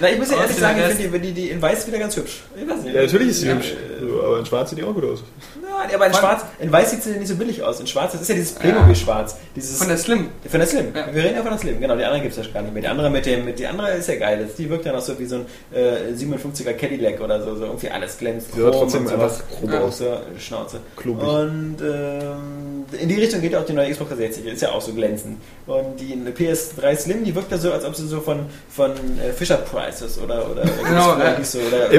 Na, 0.00 0.10
ich 0.10 0.18
muss 0.18 0.30
ja 0.30 0.38
ehrlich 0.42 0.56
sagen, 0.56 0.80
ich 0.80 0.96
finde 0.96 1.18
die, 1.20 1.28
die, 1.28 1.32
die 1.32 1.50
in 1.50 1.62
weiß 1.62 1.86
wieder 1.86 1.98
ganz 1.98 2.16
hübsch. 2.16 2.42
Ich 2.54 2.68
weiß 2.68 2.82
nicht. 2.82 2.94
Ja, 2.94 3.02
natürlich 3.02 3.28
ist 3.28 3.40
sie 3.40 3.46
Ja, 3.48 3.54
hübsch. 3.54 3.72
äh, 4.00 4.24
aber 4.26 4.38
in 4.40 4.46
schwarz 4.46 4.70
sieht 4.70 4.78
die 4.78 4.84
auch 4.84 4.92
gut 4.94 5.04
aus. 5.04 5.22
Ja, 5.62 5.94
aber 5.96 6.06
in 6.06 6.14
schwarz, 6.14 6.44
in 6.60 6.70
weiß 6.70 6.90
sieht 6.90 7.02
sie 7.02 7.10
nicht 7.12 7.28
so 7.28 7.36
billig 7.36 7.62
aus. 7.62 7.80
In 7.80 7.86
schwarz, 7.86 8.12
das 8.12 8.20
ist 8.20 8.28
ja 8.28 8.34
dieses 8.34 8.52
Playmobil-Schwarz. 8.52 9.36
Von 9.78 9.88
der 9.88 9.96
Slim. 9.96 10.28
Von 10.48 10.60
der 10.60 10.66
Slim. 10.68 10.86
Ja. 10.94 11.06
Wir 11.12 11.22
reden 11.24 11.36
ja 11.36 11.42
von 11.42 11.50
der 11.52 11.58
Slim. 11.58 11.80
Genau, 11.80 11.96
die 11.96 12.04
andere 12.04 12.20
gibt 12.22 12.36
es 12.36 12.44
ja 12.44 12.52
gar 12.52 12.62
nicht 12.62 12.72
mehr. 12.74 12.82
Die 12.82 12.88
andere 12.88 13.10
mit 13.10 13.24
dem, 13.26 13.44
mit 13.44 13.58
die 13.58 13.66
andere 13.66 13.92
ist 13.92 14.08
ja 14.08 14.16
geil. 14.16 14.44
Das, 14.46 14.56
die 14.56 14.68
wirkt 14.68 14.84
ja 14.84 14.92
noch 14.92 15.00
so 15.00 15.18
wie 15.18 15.24
so 15.26 15.36
ein 15.36 15.46
äh, 15.74 16.12
57er 16.14 16.74
Cadillac 16.74 17.20
oder 17.20 17.42
so, 17.42 17.54
so 17.56 17.64
irgendwie 17.64 17.88
alles 17.90 18.18
glänzt. 18.18 18.52
Sieht 18.52 18.60
aber 18.62 18.70
chrom 18.72 18.82
trotzdem 18.82 19.02
und 19.06 19.08
sowas. 19.08 19.40
einfach 19.40 19.60
grob 19.60 19.72
Ja. 19.72 19.80
aus. 19.80 19.98
So, 19.98 20.16
Schnauze. 20.38 20.80
Klobig. 20.96 21.26
Und 21.26 21.76
ähm, 21.82 22.84
in 23.00 23.08
die 23.08 23.14
Richtung 23.20 23.40
geht 23.40 23.54
auch 23.56 23.64
die 23.64 23.72
neue 23.72 23.90
Xbox 23.90 24.10
360. 24.10 24.52
Ist 24.52 24.62
ja 24.62 24.70
auch 24.72 24.82
so 24.82 24.92
glänzend. 24.92 25.38
Und 25.66 25.98
die 25.98 26.14
PS3 26.14 26.96
Slim, 26.96 27.24
die 27.24 27.34
wirkt 27.34 27.50
ja 27.50 27.58
so, 27.58 27.72
als 27.72 27.84
ob 27.84 27.94
sie 27.96 28.06
so 28.06 28.20
von, 28.20 28.40
von 28.68 28.90
äh, 29.20 29.32
Fisher 29.32 29.61
Ist 29.62 30.18
oder 30.22 30.50
oder 30.50 30.62
Genau, 30.84 31.18
ja. 31.18 31.42
so, 31.44 31.58
oder, 31.58 31.88
oder. 31.90 31.94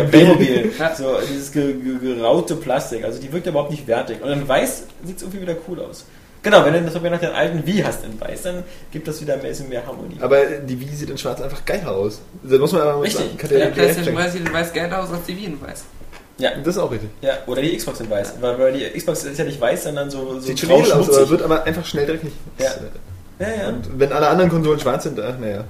Ja. 0.79 0.95
So 0.95 1.17
dieses 1.29 1.51
ge, 1.51 1.73
ge, 1.73 2.15
geraute 2.15 2.55
Plastik. 2.55 3.03
Also 3.03 3.19
die 3.21 3.31
wirkt 3.31 3.47
überhaupt 3.47 3.71
nicht 3.71 3.87
wertig. 3.87 4.21
Und 4.21 4.29
in 4.31 4.47
weiß 4.47 4.83
sieht 5.05 5.17
es 5.17 5.21
irgendwie 5.23 5.41
wieder 5.41 5.55
cool 5.67 5.79
aus. 5.81 6.05
Genau, 6.43 6.65
wenn 6.65 6.73
du 6.73 6.81
das 6.81 6.93
nach 7.01 7.19
den 7.19 7.31
alten 7.31 7.65
Wii 7.65 7.81
hast 7.83 8.03
in 8.03 8.19
weiß, 8.19 8.41
dann 8.43 8.63
gibt 8.91 9.07
das 9.07 9.21
wieder 9.21 9.35
ein 9.35 9.41
bisschen 9.41 9.69
mehr 9.69 9.85
Harmonie. 9.87 10.17
Aber 10.19 10.43
die 10.45 10.77
Wii 10.77 10.89
sieht 10.89 11.09
in 11.09 11.17
schwarz 11.17 11.41
einfach 11.41 11.63
geil 11.63 11.83
aus. 11.85 12.19
Da 12.43 12.57
muss 12.57 12.73
man 12.73 12.81
aber 12.81 12.93
mal 12.97 13.01
Richtig. 13.03 13.25
sagen, 13.39 13.49
der 13.49 13.67
PlayStation 13.67 14.15
weiß, 14.15 14.33
sieht 14.33 14.53
weiß 14.53 14.73
geil 14.73 14.93
aus 14.93 15.09
als 15.09 15.23
die 15.25 15.37
Wii 15.37 15.45
in 15.45 15.61
weiß. 15.61 15.85
ja, 16.39 16.49
Das 16.57 16.75
ist 16.75 16.81
auch 16.81 16.91
richtig. 16.91 17.09
ja, 17.21 17.31
oder 17.47 17.61
die 17.61 17.77
Xbox 17.77 18.01
in 18.01 18.09
weiß. 18.09 18.33
Weil, 18.41 18.59
weil 18.59 18.73
die 18.73 18.89
Xbox 18.99 19.23
ist 19.23 19.37
ja 19.39 19.45
nicht 19.45 19.61
weiß, 19.61 19.85
sondern 19.85 20.09
so, 20.09 20.33
so 20.33 20.39
Sieht 20.41 20.59
schon 20.59 20.69
edel 20.71 20.91
aus, 20.91 21.09
aber 21.09 21.29
wird 21.29 21.41
aber 21.43 21.63
einfach 21.63 21.85
schnell 21.85 22.07
dreckig. 22.07 22.33
Ja. 22.59 22.71
Ja, 23.39 23.47
ja. 23.47 23.69
Und 23.69 23.97
wenn 23.97 24.11
alle 24.11 24.27
anderen 24.27 24.49
Konsolen 24.51 24.79
schwarz 24.79 25.03
sind, 25.03 25.17
ach 25.19 25.37
naja. 25.39 25.63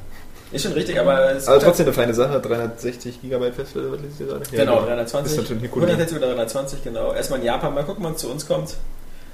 Ist 0.53 0.63
schon 0.63 0.73
richtig, 0.73 0.99
aber 0.99 1.31
es 1.35 1.47
Aber 1.47 1.57
ist 1.57 1.63
trotzdem 1.63 1.87
eine 1.87 1.93
feine 1.93 2.13
Sache, 2.13 2.39
360 2.39 3.21
GB 3.21 3.51
Festplatte, 3.51 3.91
was 3.91 4.01
liest 4.01 4.19
ihr 4.19 4.27
gerade? 4.27 4.43
Ja, 4.51 4.59
Genau, 4.65 4.79
Ist 4.79 4.85
320. 4.87 5.37
natürlich 5.37 5.61
eine 5.61 5.69
coole 5.69 5.85
160 5.87 6.17
oder 6.17 6.27
320, 6.27 6.83
genau. 6.83 7.13
Erstmal 7.13 7.39
in 7.39 7.45
Japan, 7.45 7.73
mal 7.73 7.83
gucken, 7.83 8.03
wann 8.03 8.13
es 8.13 8.19
zu 8.21 8.29
uns 8.29 8.47
kommt. 8.47 8.75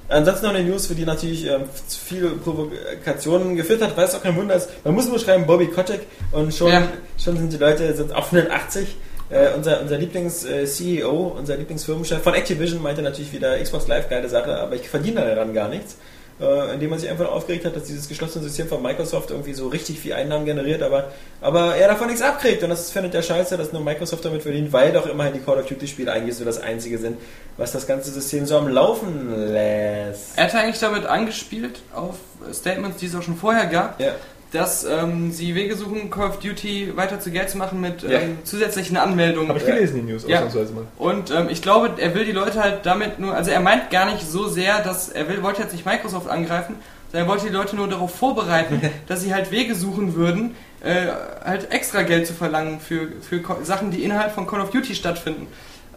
Ansonsten 0.07 0.45
noch 0.47 0.53
eine 0.55 0.63
News, 0.67 0.87
für 0.87 0.95
die 0.95 1.05
natürlich 1.05 1.45
ähm, 1.45 1.63
zu 1.87 1.99
viele 1.99 2.29
Provokationen 2.29 3.55
geführt 3.55 3.81
hat, 3.83 3.95
weil 3.95 4.05
es 4.05 4.15
auch 4.15 4.23
kein 4.23 4.35
Wunder 4.35 4.55
ist. 4.55 4.69
Man 4.83 4.95
muss 4.95 5.07
nur 5.07 5.19
schreiben 5.19 5.45
Bobby 5.45 5.67
Kotick 5.67 6.01
und 6.31 6.51
schon, 6.53 6.71
Ja. 6.71 6.87
schon 7.23 7.37
sind 7.37 7.53
die 7.53 7.57
Leute 7.57 7.93
sind 7.95 8.13
auf 8.15 8.31
180. 8.31 8.95
Äh, 9.29 9.49
unser 9.55 9.79
unser 9.81 9.97
Lieblings-CEO, 9.99 11.35
unser 11.37 11.55
Lieblingsfirmenchef 11.57 12.23
von 12.23 12.33
Activision 12.33 12.81
meinte 12.81 13.03
natürlich 13.03 13.31
wieder 13.31 13.61
Xbox 13.61 13.87
Live, 13.87 14.09
geile 14.09 14.27
Sache, 14.27 14.57
aber 14.59 14.75
ich 14.75 14.89
verdiene 14.89 15.21
daran 15.23 15.53
gar 15.53 15.67
nichts. 15.67 15.97
Äh, 16.41 16.73
indem 16.73 16.91
man 16.91 16.99
sich 16.99 17.09
einfach 17.09 17.29
aufgeregt 17.29 17.65
hat, 17.65 17.75
dass 17.75 17.83
dieses 17.83 18.07
geschlossene 18.07 18.45
System 18.45 18.69
von 18.69 18.81
Microsoft 18.81 19.29
irgendwie 19.29 19.53
so 19.53 19.67
richtig 19.67 19.99
viel 19.99 20.13
Einnahmen 20.13 20.45
generiert, 20.45 20.81
aber, 20.81 21.11
aber 21.41 21.75
er 21.75 21.89
davon 21.89 22.07
nichts 22.07 22.21
abkriegt. 22.21 22.63
Und 22.63 22.69
das 22.69 22.91
findet 22.91 23.13
er 23.13 23.21
scheiße, 23.21 23.57
dass 23.57 23.73
nur 23.73 23.83
Microsoft 23.83 24.23
damit 24.23 24.43
verdient, 24.43 24.71
weil 24.71 24.93
doch 24.93 25.05
immerhin 25.05 25.33
die 25.33 25.39
Call 25.39 25.59
of 25.59 25.65
Duty-Spiele 25.65 26.09
eigentlich 26.09 26.37
so 26.37 26.45
das 26.45 26.57
einzige 26.61 26.97
sind, 26.97 27.17
was 27.57 27.73
das 27.73 27.85
ganze 27.85 28.11
System 28.11 28.45
so 28.45 28.57
am 28.57 28.69
Laufen 28.69 29.51
lässt. 29.51 30.37
Er 30.37 30.45
hat 30.45 30.55
eigentlich 30.55 30.79
damit 30.79 31.05
angespielt 31.05 31.81
auf 31.93 32.15
Statements, 32.53 32.99
die 32.99 33.07
es 33.07 33.15
auch 33.15 33.21
schon 33.21 33.35
vorher 33.35 33.65
gab, 33.65 33.99
Ja. 33.99 34.13
Dass 34.51 34.84
ähm, 34.84 35.31
sie 35.31 35.53
Wege 35.55 35.76
suchen, 35.76 36.09
Call 36.09 36.30
of 36.30 36.39
Duty 36.39 36.95
weiter 36.95 37.19
zu 37.19 37.30
Geld 37.31 37.49
zu 37.49 37.57
machen 37.57 37.80
mit 37.81 38.03
ähm, 38.03 38.39
zusätzlichen 38.43 38.97
Anmeldungen. 38.97 39.49
Habe 39.49 39.59
ich 39.59 39.65
gelesen, 39.65 39.95
die 40.05 40.11
News, 40.11 40.23
Ja. 40.27 40.38
ausnahmsweise 40.38 40.73
mal. 40.73 40.84
Und 40.97 41.30
ähm, 41.31 41.49
ich 41.49 41.61
glaube, 41.61 41.91
er 42.01 42.15
will 42.15 42.26
die 42.26 42.31
Leute 42.31 42.61
halt 42.61 42.85
damit 42.85 43.19
nur, 43.19 43.35
also 43.35 43.51
er 43.51 43.59
meint 43.59 43.91
gar 43.91 44.05
nicht 44.11 44.27
so 44.27 44.47
sehr, 44.47 44.80
dass 44.81 45.09
er 45.09 45.27
will, 45.30 45.43
wollte 45.43 45.61
jetzt 45.61 45.73
nicht 45.73 45.85
Microsoft 45.85 46.27
angreifen, 46.30 46.76
sondern 47.11 47.27
er 47.27 47.31
wollte 47.31 47.47
die 47.47 47.53
Leute 47.53 47.76
nur 47.76 47.88
darauf 47.88 48.15
vorbereiten, 48.15 48.81
dass 49.07 49.21
sie 49.21 49.34
halt 49.34 49.51
Wege 49.51 49.76
suchen 49.76 50.15
würden, 50.15 50.55
äh, 50.81 51.07
halt 51.43 51.71
extra 51.71 52.01
Geld 52.01 52.26
zu 52.26 52.34
verlangen 52.34 52.80
für, 52.80 53.09
für 53.21 53.41
Sachen, 53.63 53.91
die 53.91 54.03
innerhalb 54.03 54.34
von 54.34 54.47
Call 54.47 54.61
of 54.61 54.71
Duty 54.71 54.95
stattfinden. 54.95 55.47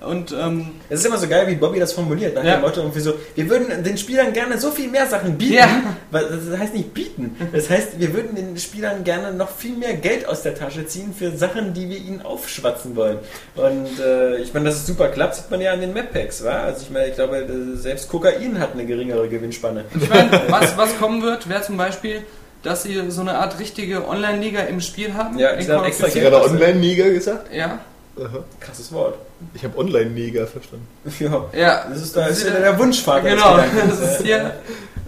Und 0.06 0.32
ähm, 0.32 0.70
Es 0.88 1.00
ist 1.00 1.06
immer 1.06 1.16
so 1.18 1.28
geil, 1.28 1.46
wie 1.46 1.54
Bobby 1.54 1.78
das 1.78 1.92
formuliert. 1.92 2.34
Nach 2.34 2.44
Ja. 2.44 2.54
dem 2.56 2.62
Motto 2.62 2.80
irgendwie 2.80 3.00
so, 3.00 3.14
wir 3.34 3.48
würden 3.48 3.82
den 3.84 3.96
Spielern 3.96 4.32
gerne 4.32 4.58
so 4.58 4.70
viel 4.70 4.88
mehr 4.88 5.06
Sachen 5.06 5.38
bieten. 5.38 5.54
Ja. 5.54 5.68
Das 6.10 6.58
heißt 6.58 6.74
nicht 6.74 6.92
bieten. 6.92 7.36
Das 7.52 7.70
heißt, 7.70 7.98
wir 8.00 8.12
würden 8.14 8.34
den 8.34 8.56
Spielern 8.58 9.04
gerne 9.04 9.32
noch 9.32 9.50
viel 9.50 9.76
mehr 9.76 9.94
Geld 9.94 10.26
aus 10.28 10.42
der 10.42 10.54
Tasche 10.54 10.86
ziehen 10.86 11.14
für 11.16 11.30
Sachen, 11.36 11.72
die 11.74 11.88
wir 11.88 11.96
ihnen 11.98 12.22
aufschwatzen 12.22 12.96
wollen. 12.96 13.18
Und 13.54 14.00
äh, 14.00 14.36
ich 14.38 14.52
meine, 14.54 14.66
dass 14.66 14.76
es 14.76 14.86
super 14.86 15.08
klappt, 15.08 15.36
sieht 15.36 15.50
man 15.50 15.60
ja 15.60 15.72
an 15.72 15.80
den 15.80 15.92
Map-Packs, 15.92 16.42
wa? 16.44 16.62
Also 16.64 16.82
ich 16.82 16.90
meine, 16.90 17.06
ich 17.08 17.14
glaube, 17.14 17.36
äh, 17.38 17.76
selbst 17.76 18.08
Kokain 18.08 18.58
hat 18.58 18.72
eine 18.72 18.84
geringere 18.86 19.28
Gewinnspanne. 19.28 19.84
ich 19.94 20.08
meine, 20.08 20.30
was, 20.48 20.76
was 20.76 20.98
kommen 20.98 21.22
wird, 21.22 21.48
wäre 21.48 21.62
zum 21.62 21.76
Beispiel, 21.76 22.22
dass 22.62 22.82
sie 22.82 23.00
so 23.10 23.20
eine 23.20 23.34
Art 23.38 23.58
richtige 23.58 24.06
Online-Liga 24.08 24.60
im 24.62 24.80
Spiel 24.80 25.14
haben. 25.14 25.38
Ja, 25.38 25.54
Call 25.56 25.76
of 25.78 25.86
extra 25.86 26.06
Hast 26.06 26.14
Duty. 26.16 26.24
du 26.24 26.30
gerade 26.30 26.44
Online-Neger 26.44 27.10
gesagt? 27.10 27.52
Ja, 27.54 27.78
Aha. 28.18 28.44
Krasses 28.60 28.92
Wort. 28.92 29.14
Ich 29.54 29.64
habe 29.64 29.78
Online-Neger 29.78 30.46
verstanden. 30.46 30.86
Ja. 31.18 31.44
ja. 31.52 31.84
Das 31.88 32.02
ist, 32.02 32.16
da 32.16 32.26
ist 32.26 32.46
wieder 32.46 32.60
der 32.60 32.78
Wunschvater. 32.78 33.28
Genau, 33.30 33.58
das 33.88 34.00
ist 34.00 34.22
hier 34.22 34.54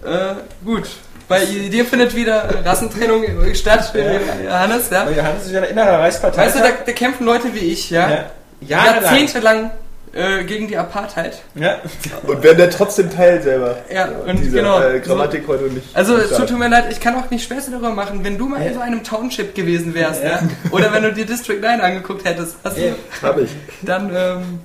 äh, 0.05 0.35
gut. 0.65 0.89
Bei 1.27 1.45
dir 1.45 1.87
findet 1.87 2.15
wieder 2.15 2.65
Rassentrennung 2.65 3.25
statt, 3.55 3.93
Ja. 3.95 4.45
Johannes, 4.45 4.91
ja. 4.91 5.09
Johannes 5.09 5.47
ist 5.47 5.53
ja 5.53 5.63
ein 5.63 5.71
innerer 5.71 6.01
Reichspartei. 6.01 6.47
Weißt 6.47 6.57
du, 6.57 6.61
da, 6.61 6.69
da 6.85 6.93
kämpfen 6.93 7.25
Leute 7.25 7.55
wie 7.55 7.61
ich, 7.61 7.89
ja, 7.89 8.11
ja. 8.11 8.25
Jahrelang. 8.61 9.03
jahrzehntelang 9.03 9.71
äh, 10.15 10.45
gegen 10.45 10.69
die 10.69 10.77
Apartheid. 10.77 11.43
Ja. 11.55 11.79
Und 12.23 12.43
werden 12.43 12.59
der 12.59 12.71
trotzdem 12.71 13.11
Teil 13.11 13.43
selber. 13.43 13.77
Ja, 13.93 14.09
und 14.27 14.39
Diese 14.39 14.57
genau. 14.59 14.81
äh, 14.81 15.01
Grammatik 15.01 15.45
heute 15.49 15.65
nicht. 15.65 15.87
Also 15.95 16.17
es 16.17 16.31
tut 16.37 16.57
mir 16.59 16.69
leid, 16.69 16.87
ich 16.91 17.01
kann 17.01 17.15
auch 17.17 17.29
nicht 17.31 17.43
Späße 17.45 17.71
darüber 17.71 17.91
machen, 17.91 18.23
wenn 18.25 18.39
du 18.39 18.49
mal 18.49 18.59
in 18.61 18.69
Ja. 18.69 18.75
so 18.75 18.81
einem 18.81 19.03
Township 19.03 19.55
gewesen 19.55 19.95
wärst, 19.95 20.23
ja. 20.23 20.31
Ja. 20.31 20.41
oder 20.71 20.93
wenn 20.93 21.03
du 21.03 21.13
dir 21.13 21.27
District 21.27 21.61
9 21.61 21.81
angeguckt 21.81 22.25
hättest, 22.25 22.57
hast 22.65 22.79
Ja. 22.79 22.93
du, 23.21 23.27
Hab 23.27 23.39
ich. 23.39 23.51
dann, 23.83 24.11
ähm, 24.15 24.59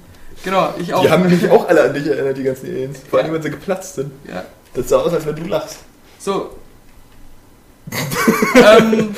genau, 0.43 0.73
ich 0.77 0.93
auch. 0.93 1.01
Die 1.01 1.09
haben 1.09 1.23
nämlich 1.27 1.49
auch 1.49 1.67
alle 1.67 1.83
an 1.83 1.93
dich 1.93 2.05
erinnert, 2.07 2.37
die 2.37 2.43
ganzen 2.43 2.67
Aliens. 2.67 2.99
Vor 3.09 3.19
allem, 3.19 3.27
Ja. 3.29 3.33
wenn 3.33 3.41
sie 3.41 3.49
geplatzt 3.51 3.95
sind. 3.95 4.11
ja. 4.31 4.43
Das 4.75 4.87
sah 4.89 4.97
aus, 4.97 5.11
als 5.13 5.25
wenn 5.25 5.35
du 5.35 5.45
lachst. 5.45 5.77
So. 6.19 6.51
ähm, 7.91 9.15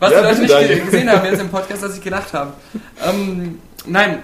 was 0.00 0.12
Ja, 0.12 0.32
die 0.34 0.46
Leute 0.46 0.74
nicht 0.74 0.84
gesehen 0.86 1.10
haben 1.10 1.24
jetzt 1.26 1.40
im 1.40 1.48
Podcast, 1.48 1.82
dass 1.82 1.96
ich 1.96 2.02
gedacht 2.02 2.32
habe. 2.32 2.52
Ähm, 3.08 3.60
nein. 3.86 4.18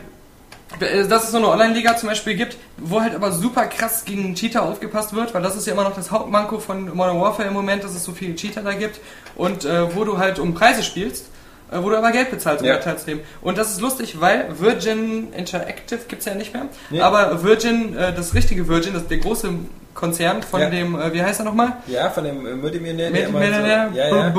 Dass 0.81 1.25
es 1.25 1.31
so 1.31 1.37
eine 1.39 1.49
Online-Liga 1.49 1.97
zum 1.97 2.09
Beispiel 2.09 2.35
gibt, 2.35 2.57
wo 2.79 3.01
halt 3.01 3.15
aber 3.15 3.33
super 3.33 3.67
krass 3.67 4.05
gegen 4.05 4.35
Cheater 4.35 4.63
aufgepasst 4.63 5.15
wird, 5.15 5.33
weil 5.35 5.43
das 5.43 5.57
ist 5.57 5.67
ja 5.67 5.73
immer 5.73 5.85
noch 5.85 5.95
das 5.95 6.11
Hauptmanko 6.11 6.59
von 6.59 6.95
Modern 6.95 7.21
Warfare 7.21 7.49
im 7.49 7.55
Moment, 7.55 7.85
dass 7.85 7.95
es 7.95 8.05
so 8.05 8.13
viele 8.13 8.35
Cheater 8.35 8.63
da 8.63 8.73
gibt 8.73 9.01
und 9.37 9.65
äh, 9.65 9.95
wo 9.95 10.05
du 10.05 10.19
halt 10.19 10.39
um 10.39 10.55
Preise 10.55 10.83
spielst, 10.83 11.27
äh, 11.71 11.79
wo 11.81 11.91
du 11.91 11.97
aber 11.97 12.11
Geld 12.11 12.31
bezahlst, 12.31 12.63
um 12.63 12.69
Ja. 12.69 12.77
teilzunehmen. 12.79 13.23
Und 13.43 13.57
das 13.59 13.71
ist 13.71 13.81
lustig, 13.81 14.21
weil 14.21 14.47
Virgin 14.59 15.33
Interactive 15.33 16.01
gibt's 16.09 16.25
ja 16.25 16.35
nicht 16.35 16.53
mehr, 16.53 16.67
Nee. 16.91 17.01
aber 17.01 17.43
Virgin, 17.45 17.97
äh, 17.97 18.13
das 18.13 18.35
richtige 18.35 18.67
Virgin, 18.69 18.95
das 18.95 19.07
der 19.07 19.19
große 19.19 19.51
Konzern 19.95 20.43
von 20.43 20.61
Ja. 20.61 20.71
dem, 20.71 20.99
äh, 21.01 21.13
wie 21.13 21.23
heißt 21.23 21.41
er 21.41 21.45
nochmal? 21.45 21.75
Ja, 21.87 22.11
von 22.11 22.25
dem 22.25 22.45
äh, 22.47 22.55
Multimillionär. 22.57 23.11
der 23.13 23.21
Mit 23.21 23.29
immer 23.29 23.39
Millionär. 23.39 23.91
So, 23.93 23.99
ja, 23.99 24.09
ja. 24.09 24.33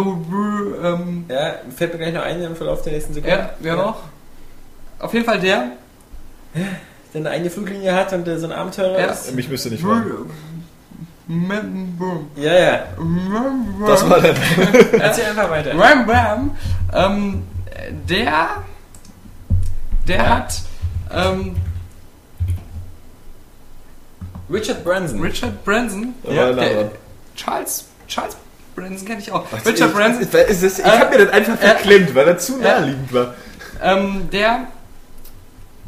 Ähm, 0.93 1.25
ja, 1.29 1.53
fällt 1.75 1.93
mir 1.93 1.99
gleich 1.99 2.13
noch 2.13 2.23
ein 2.23 2.41
im 2.43 2.55
Verlauf 2.57 2.81
der 2.81 2.91
nächsten 2.93 3.13
Sekunde. 3.13 3.37
ja, 3.37 3.49
wer 3.59 3.75
noch? 3.77 3.95
Auf 4.99 5.13
jeden 5.13 5.25
Fall 5.25 5.39
der. 5.39 5.71
Der 6.55 7.21
eine 7.21 7.29
eigene 7.29 7.49
Fluglinie 7.49 7.93
hat 7.93 8.11
und 8.13 8.25
der 8.27 8.39
so 8.39 8.47
ein 8.47 8.51
Abenteurer 8.53 8.99
Ja. 8.99 9.05
ist. 9.07 9.33
Mich 9.35 9.47
müsste 9.49 9.69
nicht 9.69 9.83
fragen. 9.83 10.29
Ja, 12.35 12.53
ja. 12.53 12.83
Das 13.87 14.07
war 14.09 14.21
dann. 14.21 14.35
Erzähl 14.99 15.25
einfach 15.25 15.49
weiter. 15.49 15.71
Ram 15.77 16.09
Ram. 16.09 16.57
Ähm, 16.93 17.43
der. 18.07 18.63
Der 20.07 20.15
Ja. 20.17 20.29
hat. 20.37 20.61
Ähm, 21.11 21.55
Richard 24.51 24.83
Branson. 24.83 25.19
Richard 25.21 25.63
Branson. 25.65 26.13
Ja, 26.23 26.49
er 26.49 26.53
Der. 26.53 26.91
Charles. 27.35 27.85
Charles 28.07 28.35
Branson 28.75 29.07
kenne 29.07 29.19
ich 29.19 29.31
auch. 29.31 29.45
Was 29.51 29.65
Richard 29.65 29.89
ist- 29.89 29.95
Branson. 29.95 30.21
ist- 30.21 30.33
ist 30.35 30.63
das- 30.63 30.79
Ich 30.79 30.85
Äh, 30.85 30.89
hab 30.99 31.09
mir 31.11 31.25
das 31.25 31.29
einfach 31.33 31.53
äh, 31.53 31.57
verklemmt, 31.57 32.13
weil 32.13 32.27
er 32.27 32.37
zu 32.37 32.59
äh, 32.59 32.63
naheliegend 32.63 33.13
war. 33.13 33.33
Ähm, 33.81 34.29
der. 34.31 34.67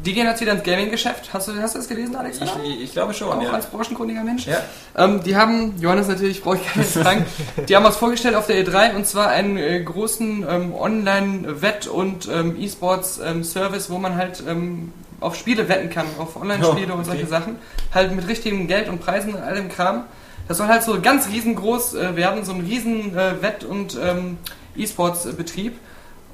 Die 0.04 0.12
gehen 0.12 0.26
jetzt 0.26 0.40
wieder 0.40 0.52
ins 0.52 0.62
Gaming-Geschäft. 0.62 1.30
Hast 1.32 1.48
du, 1.48 1.60
hast 1.60 1.74
du 1.74 1.78
das 1.80 1.88
gelesen, 1.88 2.14
Alex? 2.14 2.38
Ich, 2.40 2.80
ich 2.82 2.92
glaube 2.92 3.12
schon, 3.14 3.32
auch 3.32 3.42
ja. 3.42 3.50
als 3.50 3.66
branchenkundiger 3.66 4.22
Mensch. 4.22 4.46
Ja. 4.46 4.58
Ähm, 4.96 5.22
die 5.24 5.34
haben, 5.36 5.74
Johannes 5.80 6.06
natürlich, 6.06 6.40
brauche 6.40 6.56
ich 6.56 6.66
gar 6.66 6.78
nicht 6.78 6.92
sagen, 6.92 7.26
die 7.68 7.74
haben 7.74 7.84
was 7.84 7.96
vorgestellt 7.96 8.36
auf 8.36 8.46
der 8.46 8.64
E3 8.64 8.94
und 8.94 9.06
zwar 9.06 9.28
einen 9.28 9.56
äh, 9.56 9.82
großen 9.82 10.46
ähm, 10.48 10.74
Online-Wett- 10.74 11.88
und 11.88 12.28
ähm, 12.28 12.56
E-Sports-Service, 12.60 13.90
wo 13.90 13.98
man 13.98 14.14
halt 14.14 14.42
ähm, 14.46 14.92
auf 15.20 15.34
Spiele 15.34 15.68
wetten 15.68 15.90
kann, 15.90 16.06
auf 16.18 16.36
Online-Spiele 16.36 16.92
Oh, 16.92 16.98
und 16.98 17.04
solche 17.04 17.22
okay. 17.22 17.30
Sachen. 17.30 17.56
Halt 17.92 18.14
mit 18.14 18.28
richtigem 18.28 18.68
Geld 18.68 18.88
und 18.88 19.00
Preisen 19.00 19.34
und 19.34 19.42
all 19.42 19.56
dem 19.56 19.68
Kram. 19.68 20.04
Das 20.46 20.58
soll 20.58 20.68
halt 20.68 20.84
so 20.84 21.00
ganz 21.00 21.28
riesengroß 21.28 21.94
äh, 21.94 22.16
werden, 22.16 22.44
so 22.44 22.52
ein 22.52 22.60
riesen 22.60 23.16
äh, 23.16 23.42
Wett- 23.42 23.64
und 23.64 23.98
ähm, 24.00 24.38
E-Sports-Betrieb. 24.76 25.76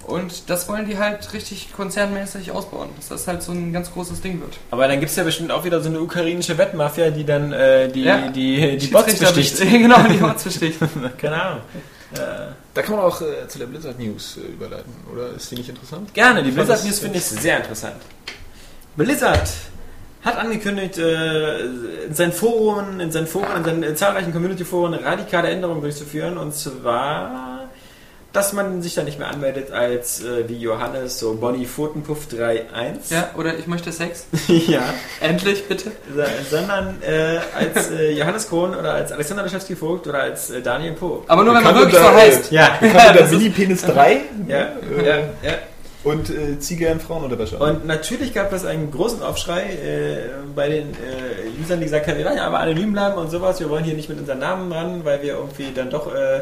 Und 0.07 0.51
das 0.51 0.69
wollen 0.69 0.87
die 0.87 0.99
halt 0.99 1.33
richtig 1.33 1.73
konzernmäßig 1.73 2.53
ausbauen, 2.53 2.91
dass 2.97 3.09
das 3.09 3.27
halt 3.27 3.43
so 3.43 3.53
ein 3.53 3.73
ganz 3.73 3.93
großes 3.93 4.21
Ding 4.21 4.41
wird. 4.41 4.59
Aber 4.71 4.87
dann 4.87 5.01
gibt 5.01 5.11
es 5.11 5.17
ja 5.17 5.25
bestimmt 5.25 5.51
auch 5.51 5.65
wieder 5.65 5.81
so 5.81 5.89
eine 5.89 6.01
ukrainische 6.01 6.57
Wettmafia, 6.59 7.11
die 7.11 7.25
dann 7.25 7.53
äh, 7.53 7.89
die, 7.89 8.03
Ja. 8.03 8.29
die, 8.29 8.77
die 8.77 8.87
Bots 8.89 9.11
Schiedsrichter 9.11 9.35
besticht. 9.35 9.71
genau, 9.71 10.03
die 10.03 10.19
Bots 10.19 10.45
besticht. 10.45 10.79
Keine 11.19 11.43
Ahnung. 11.43 11.61
Da 12.75 12.83
kann 12.83 12.97
man 12.97 13.05
auch 13.05 13.21
äh, 13.21 13.49
zu 13.49 13.59
der 13.59 13.67
Blizzard 13.67 13.99
News 13.99 14.37
äh, 14.37 14.53
überleiten, 14.53 14.93
oder? 15.13 15.31
Ist 15.35 15.51
die 15.51 15.57
nicht 15.57 15.69
interessant? 15.69 16.13
Gerne, 16.15 16.43
die 16.43 16.51
Blizzard 16.53 16.85
News 16.85 17.01
finde 17.01 17.19
ich 17.19 17.25
sehr 17.25 17.57
interessant. 17.57 17.97
Blizzard 18.97 19.49
hat 20.23 20.37
angekündigt, 20.39 20.97
äh, 20.99 21.61
in 22.07 22.15
seinen 22.15 22.33
Foren, 22.33 23.01
in 23.01 23.11
seinen 23.13 23.27
Foren, 23.27 23.57
in 23.59 23.65
seinen 23.65 23.83
äh, 23.83 23.95
zahlreichen 23.95 24.33
Community-Foren 24.33 24.95
radikale 24.95 25.49
Änderungen 25.51 25.81
durchzuführen. 25.83 26.39
Und 26.39 26.55
zwar, 26.55 27.69
dass 28.35 28.53
man 28.53 28.83
sich 28.83 28.95
da 28.95 29.03
nicht 29.05 29.19
mehr 29.19 29.29
anmeldet 29.29 29.71
als 29.71 30.23
äh, 30.23 30.47
wie 30.49 30.59
Johannes, 30.59 31.19
so 31.21 31.35
Bonnie 31.35 31.65
Pfotenpuff 31.67 32.27
3.1. 32.31 33.11
Ja, 33.15 33.31
oder 33.39 33.57
ich 33.57 33.67
möchte 33.67 33.91
Sex. 33.93 34.27
ja. 34.49 34.83
Endlich, 35.21 35.67
bitte. 35.67 35.93
So- 36.15 36.23
sondern 36.57 37.01
äh, 37.03 37.39
als 37.57 37.91
äh, 37.91 38.11
Johannes 38.13 38.49
Kohn 38.51 38.75
oder 38.75 38.93
als 38.95 39.13
Alexander 39.13 39.45
Laschewski-Vogt 39.45 40.07
oder 40.09 40.19
als 40.25 40.51
äh, 40.51 40.61
Daniel 40.61 40.93
Po. 40.95 41.23
Aber 41.29 41.45
nur 41.45 41.55
wenn 41.55 41.63
man 41.63 41.75
wirklich 41.77 41.97
so 41.99 42.13
heißt. 42.13 42.51
Ja, 42.53 42.77
Bekannt 42.81 42.95
unter 43.09 43.21
das 43.21 43.33
ist- 43.33 43.39
Mini-Penis 43.39 43.83
3 43.83 44.21
ja, 44.49 44.59
ja, 45.03 45.17
ja. 45.43 45.55
und 46.03 46.29
äh, 46.31 46.59
Ziege 46.59 46.89
in 46.89 46.99
Frauenunterwäsche. 46.99 47.57
Und 47.59 47.87
natürlich 47.87 48.35
gab 48.35 48.53
es 48.53 48.65
einen 48.65 48.91
großen 48.91 49.23
Aufschrei 49.23 49.63
äh, 49.63 50.17
bei 50.57 50.69
den 50.69 50.89
äh, 50.91 51.63
Usern, 51.63 51.79
die 51.79 51.85
gesagt 51.85 52.09
haben, 52.09 52.19
wir 52.19 52.25
wollen 52.25 52.37
ja 52.37 52.47
aber 52.49 52.59
anonym 52.59 52.93
bleiben 52.93 53.17
und 53.17 53.31
sowas, 53.31 53.61
wir 53.61 53.71
wollen 53.71 53.85
hier 53.85 53.95
nicht 53.95 54.09
mit 54.09 54.19
unseren 54.19 54.41
Namen 54.41 54.73
ran, 54.73 55.05
weil 55.05 55.23
wir 55.23 55.35
irgendwie 55.35 55.69
dann 55.73 55.89
doch... 55.91 56.13
Äh, 56.13 56.41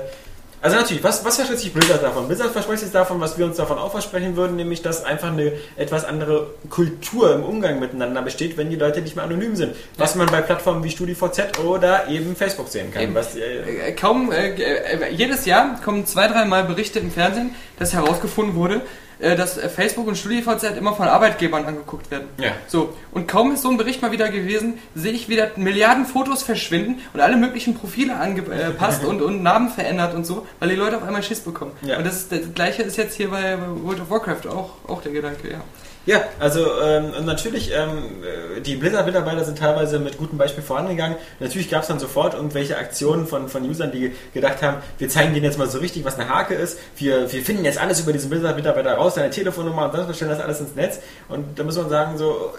also 0.62 0.76
natürlich, 0.76 1.02
was, 1.02 1.24
was 1.24 1.36
verspricht 1.36 1.60
sich 1.60 1.74
Blizzard 1.74 2.02
davon? 2.02 2.28
Blizzard 2.28 2.52
verspricht 2.52 2.82
sich 2.82 2.92
davon, 2.92 3.20
was 3.20 3.36
wir 3.36 3.44
uns 3.46 3.56
davon 3.56 3.78
auch 3.78 3.90
versprechen 3.90 4.36
würden, 4.36 4.54
nämlich 4.54 4.80
dass 4.80 5.04
einfach 5.04 5.32
eine 5.32 5.52
etwas 5.76 6.04
andere 6.04 6.54
Kultur 6.70 7.34
im 7.34 7.42
Umgang 7.42 7.80
miteinander 7.80 8.22
besteht, 8.22 8.56
wenn 8.56 8.70
die 8.70 8.76
Leute 8.76 9.02
nicht 9.02 9.16
mehr 9.16 9.24
anonym 9.24 9.56
sind. 9.56 9.74
Was 9.98 10.14
man 10.14 10.28
bei 10.28 10.40
Plattformen 10.40 10.84
wie 10.84 10.90
StudiVZ 10.90 11.58
oder 11.64 12.08
eben 12.08 12.36
Facebook 12.36 12.68
sehen 12.68 12.92
kann. 12.92 13.02
Eben. 13.02 13.14
Was, 13.14 13.34
äh, 13.34 13.88
Äh, 13.88 13.92
Kaum, 13.92 14.30
äh, 14.32 14.50
äh, 14.50 15.12
jedes 15.12 15.46
Jahr 15.46 15.80
kommen 15.84 16.06
zwei, 16.06 16.28
dreimal 16.28 16.64
Berichte 16.64 16.98
im 17.00 17.10
Fernsehen, 17.10 17.54
dass 17.78 17.92
herausgefunden 17.92 18.54
wurde, 18.54 18.82
dass 19.22 19.56
äh, 19.56 19.68
Facebook 19.68 20.06
und 20.06 20.16
StudiVZ 20.16 20.76
immer 20.76 20.94
von 20.94 21.08
Arbeitgebern 21.08 21.64
angeguckt 21.64 22.10
werden. 22.10 22.28
ja. 22.38 22.52
So, 22.66 22.94
und 23.12 23.28
kaum 23.28 23.52
ist 23.52 23.62
so 23.62 23.70
ein 23.70 23.76
Bericht 23.76 24.02
mal 24.02 24.12
wieder 24.12 24.28
gewesen, 24.30 24.78
sehe 24.94 25.12
ich 25.12 25.28
wieder 25.28 25.50
Milliarden 25.56 26.06
Fotos 26.06 26.42
verschwinden 26.42 27.00
und 27.12 27.20
alle 27.20 27.36
möglichen 27.36 27.74
Profile 27.74 28.16
angepasst 28.16 29.04
und, 29.06 29.22
und 29.22 29.42
Namen 29.42 29.68
verändert 29.68 30.14
und 30.14 30.26
so, 30.26 30.46
weil 30.58 30.70
die 30.70 30.76
Leute 30.76 30.96
auf 30.96 31.04
einmal 31.04 31.22
Schiss 31.22 31.40
bekommen. 31.40 31.72
Ja. 31.82 31.98
Und 31.98 32.06
das, 32.06 32.16
ist, 32.16 32.32
das 32.32 32.54
gleiche 32.54 32.82
ist 32.82 32.96
jetzt 32.96 33.16
hier 33.16 33.30
bei 33.30 33.56
World 33.82 34.00
of 34.00 34.10
Warcraft 34.10 34.48
auch, 34.48 34.70
auch 34.88 35.02
der 35.02 35.12
Gedanke, 35.12 35.50
ja. 35.50 35.60
Ja, 36.04 36.24
also 36.40 36.66
ähm, 36.82 37.12
natürlich, 37.24 37.70
ähm, 37.72 38.24
äh, 38.56 38.60
die 38.60 38.74
Blizzard-Mitarbeiter 38.74 39.44
sind 39.44 39.58
teilweise 39.58 40.00
mit 40.00 40.18
gutem 40.18 40.36
Beispiel 40.36 40.62
vorangegangen. 40.62 41.16
Natürlich 41.38 41.70
gab 41.70 41.82
es 41.82 41.88
dann 41.88 42.00
sofort 42.00 42.34
irgendwelche 42.34 42.76
Aktionen 42.76 43.26
von, 43.26 43.48
von 43.48 43.68
Usern, 43.68 43.92
die 43.92 44.12
gedacht 44.34 44.62
haben, 44.62 44.78
wir 44.98 45.08
zeigen 45.08 45.32
denen 45.32 45.44
jetzt 45.44 45.58
mal 45.58 45.68
so 45.68 45.78
richtig, 45.78 46.04
was 46.04 46.18
eine 46.18 46.28
Hake 46.28 46.54
ist. 46.54 46.78
Wir, 46.96 47.32
wir 47.32 47.42
finden 47.42 47.64
jetzt 47.64 47.78
alles 47.78 48.00
über 48.00 48.12
diesen 48.12 48.30
Blizzard-Mitarbeiter 48.30 48.94
raus, 48.94 49.14
seine 49.14 49.30
Telefonnummer 49.30 49.84
und 49.84 49.92
sonst 49.92 50.08
was, 50.08 50.16
stellen 50.16 50.32
das 50.32 50.40
alles 50.40 50.60
ins 50.60 50.74
Netz. 50.74 50.98
Und 51.28 51.56
da 51.56 51.62
muss 51.62 51.76
man 51.76 51.88
sagen, 51.88 52.18
so, 52.18 52.52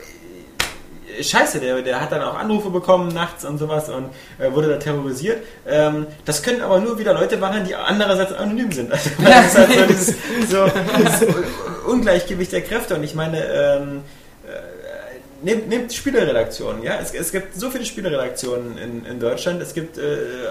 äh, 1.19 1.21
Scheiße, 1.21 1.59
der, 1.59 1.81
der 1.81 1.99
hat 1.99 2.13
dann 2.13 2.21
auch 2.21 2.35
Anrufe 2.35 2.69
bekommen 2.69 3.13
nachts 3.13 3.43
und 3.43 3.57
sowas 3.57 3.89
und 3.89 4.05
äh, 4.39 4.53
wurde 4.53 4.69
da 4.69 4.77
terrorisiert. 4.77 5.43
Ähm, 5.67 6.07
das 6.23 6.43
können 6.43 6.61
aber 6.61 6.79
nur 6.79 6.97
wieder 6.97 7.13
Leute 7.13 7.35
machen, 7.35 7.65
die 7.67 7.75
andererseits 7.75 8.31
anonym 8.31 8.71
sind. 8.71 8.89
Also, 8.91 9.09
ist 9.09 9.57
halt 9.57 9.71
so 9.71 9.85
dieses 9.85 10.07
so, 10.49 10.65
Ungleichgewicht 11.85 12.51
der 12.51 12.61
Kräfte 12.61 12.95
und 12.95 13.03
ich 13.03 13.15
meine, 13.15 13.43
ähm, 13.45 14.01
äh, 14.47 15.45
nehmt, 15.45 15.67
nehmt 15.69 15.93
Spieleredaktionen, 15.93 16.83
ja, 16.83 16.93
es, 17.01 17.13
es 17.13 17.31
gibt 17.31 17.55
so 17.59 17.69
viele 17.69 17.85
Spieleredaktionen 17.85 18.77
in, 18.77 19.05
in 19.05 19.19
Deutschland, 19.19 19.61
es 19.61 19.73
gibt, 19.73 19.97
äh, 19.97 20.01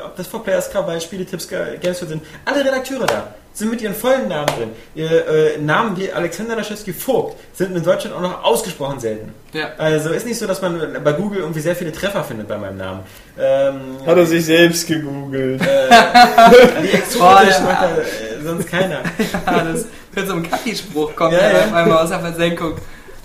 ob 0.04 0.16
das 0.16 0.26
For 0.26 0.42
Players 0.44 0.70
Club 0.70 0.86
bei 0.86 1.00
Spieletipps, 1.00 1.48
Ga- 1.48 1.76
Gamesford 1.80 2.09
sind, 2.10 2.22
alle 2.44 2.64
Redakteure 2.64 3.06
da 3.06 3.34
sind 3.54 3.70
mit 3.70 3.82
ihren 3.82 3.94
vollen 3.94 4.28
Namen 4.28 4.46
drin. 4.46 4.70
Ihr, 4.94 5.10
äh, 5.28 5.59
Namen 5.59 5.94
wie 5.98 6.10
Alexander 6.10 6.56
Laschewski 6.56 6.94
Vogt 6.94 7.36
sind 7.52 7.76
in 7.76 7.82
Deutschland 7.84 8.16
auch 8.16 8.22
noch 8.22 8.42
ausgesprochen 8.44 8.98
selten. 8.98 9.34
Ja. 9.52 9.72
Also 9.76 10.09
ist 10.09 10.24
nicht 10.24 10.38
so, 10.38 10.46
dass 10.46 10.62
man 10.62 10.96
bei 11.04 11.12
Google 11.12 11.40
irgendwie 11.40 11.60
sehr 11.60 11.76
viele 11.76 11.92
Treffer 11.92 12.24
findet 12.24 12.48
bei 12.48 12.56
meinem 12.56 12.78
Namen. 12.78 13.00
Ähm, 13.38 13.98
Hat 14.06 14.16
er 14.16 14.24
sich 14.24 14.46
selbst 14.46 14.86
gegoogelt. 14.86 15.60
die 15.60 16.88
exotisch 16.96 17.18
Boah, 17.18 17.42
ja. 17.46 17.60
macht 17.60 17.84
äh, 17.98 18.42
sonst 18.42 18.68
keiner. 18.70 19.00
Ja, 19.46 19.64
das 19.70 19.84
wird 20.14 20.28
so 20.28 20.34
ein 20.34 20.43
Kaki-Spruch 20.48 21.14
kommt 21.16 21.32
Ja, 21.32 21.40
ja, 21.40 21.51
ja. 21.51 21.64
auf 21.66 21.72
einmal 21.72 21.98
aus 21.98 22.09
der 22.10 22.20
Versenkung. 22.20 22.74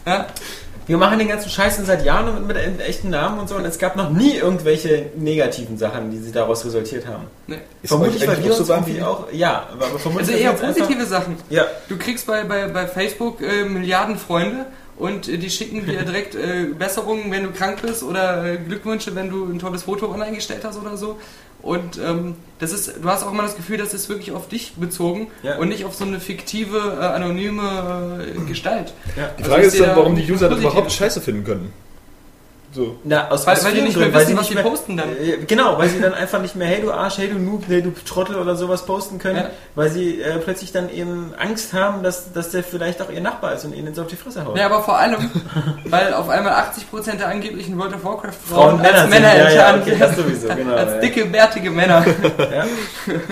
Ja. 0.05 0.27
Wir 0.88 0.97
machen 0.97 1.19
den 1.19 1.27
ganzen 1.27 1.49
Scheiß 1.49 1.81
seit 1.85 2.05
Jahren 2.05 2.47
mit, 2.47 2.55
mit 2.55 2.80
echten 2.80 3.09
Namen 3.09 3.39
und 3.39 3.49
so 3.49 3.55
und 3.55 3.65
es 3.65 3.77
gab 3.77 3.97
noch 3.97 4.09
nie 4.09 4.38
irgendwelche 4.38 5.07
negativen 5.18 5.77
Sachen, 5.77 6.11
die 6.11 6.18
sie 6.18 6.31
daraus 6.31 6.64
resultiert 6.64 7.05
haben. 7.05 7.26
Ne. 7.45 7.57
Ist 7.81 7.89
vermutlich, 7.89 8.22
weil 8.22 8.30
eigentlich 8.35 8.45
wir 8.45 8.53
auch 8.53 8.59
uns 8.59 8.68
so 8.68 8.73
irgendwie 8.73 9.01
auch, 9.01 9.27
ja, 9.34 9.68
aber 9.73 9.99
vermutlich 9.99 10.30
Also 10.30 10.41
eher 10.41 10.53
positive 10.53 11.05
Sachen. 11.05 11.34
Einfach, 11.34 11.45
ja, 11.49 11.65
Du 11.89 11.97
kriegst 11.97 12.26
bei, 12.26 12.45
bei, 12.45 12.69
bei 12.69 12.88
Facebook 12.88 13.41
äh, 13.41 13.65
Milliarden 13.65 14.18
Freunde 14.18 14.65
und 14.95 15.27
äh, 15.27 15.38
die 15.38 15.49
schicken 15.49 15.85
dir 15.85 16.01
direkt 16.05 16.35
äh, 16.35 16.68
Besserungen, 16.68 17.31
wenn 17.31 17.43
du 17.43 17.51
krank 17.51 17.81
bist 17.81 18.01
oder 18.01 18.45
äh, 18.45 18.57
Glückwünsche, 18.57 19.14
wenn 19.14 19.30
du 19.30 19.43
ein 19.43 19.59
tolles 19.59 19.84
Foto 19.84 20.09
online 20.09 20.35
gestellt 20.35 20.61
hast 20.64 20.80
oder 20.80 20.95
so. 20.95 21.18
Und 21.61 21.99
ähm, 22.03 22.35
das 22.59 22.71
ist, 22.71 23.03
du 23.03 23.09
hast 23.09 23.23
auch 23.23 23.31
immer 23.31 23.43
das 23.43 23.55
Gefühl, 23.55 23.77
das 23.77 23.93
ist 23.93 24.09
wirklich 24.09 24.31
auf 24.31 24.47
dich 24.47 24.73
bezogen 24.77 25.27
Ja. 25.43 25.57
und 25.57 25.69
nicht 25.69 25.85
auf 25.85 25.95
so 25.95 26.05
eine 26.05 26.19
fiktive, 26.19 26.97
äh, 26.99 27.03
anonyme 27.05 28.25
äh, 28.35 28.39
Gestalt. 28.47 28.93
ja. 29.15 29.29
Die 29.38 29.43
Also 29.43 29.51
Frage 29.51 29.61
ich 29.67 29.73
ist 29.73 29.79
dann, 29.79 29.89
da 29.89 29.95
warum 29.97 30.15
die 30.15 30.31
User 30.31 30.49
das 30.49 30.59
überhaupt 30.59 30.91
scheiße 30.91 31.21
finden 31.21 31.43
können. 31.43 31.73
So. 32.73 32.98
Na, 33.06 33.30
aus 33.30 33.48
Weil- 33.48 33.64
weil 33.64 33.73
die 33.73 33.81
nicht 33.81 33.95
mehr 33.98 34.10
Gründen, 34.10 34.14
wissen, 34.19 34.27
sie 34.27 34.34
was 34.34 34.39
nicht 34.41 34.49
sie 34.49 34.53
mehr- 34.56 34.64
posten 34.64 34.98
dann. 34.98 35.10
Äh, 35.10 35.38
Genau, 35.48 35.77
weil 35.77 35.89
sie 35.89 35.99
dann 36.02 36.14
einfach 36.14 36.41
nicht 36.41 36.56
mehr, 36.56 36.68
hey 36.68 36.81
du 36.81 36.91
Arsch, 36.91 37.18
hey 37.18 37.30
du 37.30 37.39
Noob, 37.39 37.64
hey 37.68 37.81
du 37.81 37.91
Trottel 38.06 38.35
oder 38.35 38.56
sowas 38.56 38.85
posten 38.85 39.19
können, 39.19 39.38
Ja. 39.38 39.49
weil 39.76 39.89
sie 39.89 40.22
äh, 40.22 40.38
plötzlich 40.39 40.72
dann 40.73 40.89
eben 40.89 41.34
Angst 41.38 41.73
haben, 41.73 42.03
dass, 42.03 42.34
dass 42.34 42.49
der 42.52 42.64
vielleicht 42.64 43.02
auch 43.02 43.10
ihr 43.10 43.22
Nachbar 43.22 43.53
ist 43.53 43.64
und 43.65 43.73
ihnen 43.73 43.88
jetzt 43.88 43.99
auf 43.99 44.07
die 44.07 44.15
Fresse 44.18 44.45
haut. 44.45 44.57
Ja, 44.57 44.65
aber 44.68 44.84
vor 44.84 44.98
allem, 44.98 45.31
weil 45.85 46.14
auf 46.14 46.30
einmal 46.30 46.53
80% 46.53 47.18
der 47.18 47.30
angeblichen 47.30 47.77
World 47.80 47.95
of 47.95 48.03
Warcraft 48.03 48.31
Frauen 48.48 48.80
Frauen 48.80 48.81
als 48.81 49.10
Männer 49.10 49.34
Männer. 49.34 49.38
Ja, 49.38 49.49
ja, 49.72 49.76
okay, 49.81 49.95
das 49.98 50.15
sowieso, 50.18 50.48
genau, 50.49 50.76
als 50.76 50.99
dicke, 50.99 51.26
bärtige 51.26 51.72
Männer. 51.72 52.06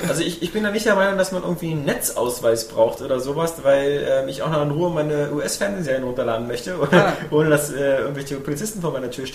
Also 0.08 0.22
ich, 0.22 0.42
ich 0.42 0.54
bin 0.54 0.64
da 0.64 0.72
nicht 0.72 0.86
der 0.86 0.96
Meinung, 0.96 1.18
dass 1.18 1.32
man 1.32 1.44
irgendwie 1.44 1.72
einen 1.72 1.86
Netzausweis 1.86 2.68
braucht 2.68 3.02
oder 3.02 3.20
sowas, 3.20 3.56
weil 3.64 4.06
ähm, 4.10 4.30
ich 4.30 4.42
auch 4.42 4.50
noch 4.50 4.62
in 4.62 4.72
Ruhe 4.72 4.90
meine 4.90 5.32
US-Fernsehserien 5.34 6.04
runterladen 6.04 6.48
möchte, 6.48 6.76
ohne, 6.80 7.06
Ah. 7.06 7.14
ohne 7.32 7.50
dass 7.50 7.72
äh, 7.72 7.98
irgendwelche 8.00 8.36
Polizisten 8.38 8.82
vor 8.82 8.92
meiner 8.92 9.10
Tür 9.12 9.26
stehen. 9.26 9.35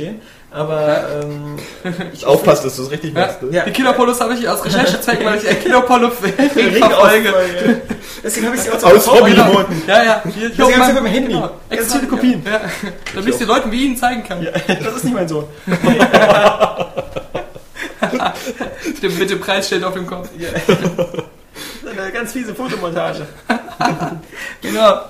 Aber 0.52 1.04
ähm, 1.22 1.56
ich 2.12 2.26
Aufpasst, 2.26 2.64
dass 2.64 2.74
du 2.76 2.82
es 2.82 2.90
richtig 2.90 3.14
Ja. 3.14 3.20
machst. 3.26 3.40
Ne? 3.42 3.56
Ja. 3.56 3.64
Die 3.64 3.70
Killerpolos 3.70 4.20
habe 4.20 4.34
ich 4.34 4.48
aus 4.48 4.64
Recherchezwecken, 4.64 5.24
weil 5.24 5.38
ich 5.38 5.48
ein 5.48 5.60
Killerpolo 5.62 6.10
verfolge. 6.10 7.80
Deswegen 8.24 8.46
habe 8.46 8.56
ich 8.56 8.62
sie 8.62 8.70
auch 8.72 8.82
Aus. 8.82 9.06
Hobby. 9.06 9.30
Genau. 9.30 9.64
Ja, 9.86 10.02
ja. 10.02 10.22
Hier, 10.24 10.32
hier 10.32 10.50
Deswegen 10.50 10.62
auf 10.64 10.72
hab 10.80 10.88
ich 10.88 10.94
meinem- 10.94 11.04
sie 11.06 11.10
Handy. 11.10 11.32
Genau. 11.34 11.50
Viele 11.70 12.06
Kopien. 12.08 12.42
Ja. 12.44 12.60
Damit 13.14 13.26
ich 13.28 13.32
es 13.34 13.38
den 13.38 13.48
Leuten 13.48 13.70
wie 13.70 13.84
Ihnen 13.84 13.96
zeigen 13.96 14.24
kann. 14.24 14.44
Das 14.66 14.96
ist 14.96 15.04
nicht 15.04 15.14
mein 15.14 15.28
Sohn. 15.28 15.44
Stimmt, 18.96 19.18
mit 19.18 19.30
dem 19.30 19.40
Preisschild 19.40 19.84
auf 19.84 19.94
dem 19.94 20.06
Kopf. 20.06 20.28
Eine 21.98 22.12
ganz 22.12 22.32
fiese 22.32 22.54
Fotomontage. 22.54 23.26
Genau. 24.62 25.00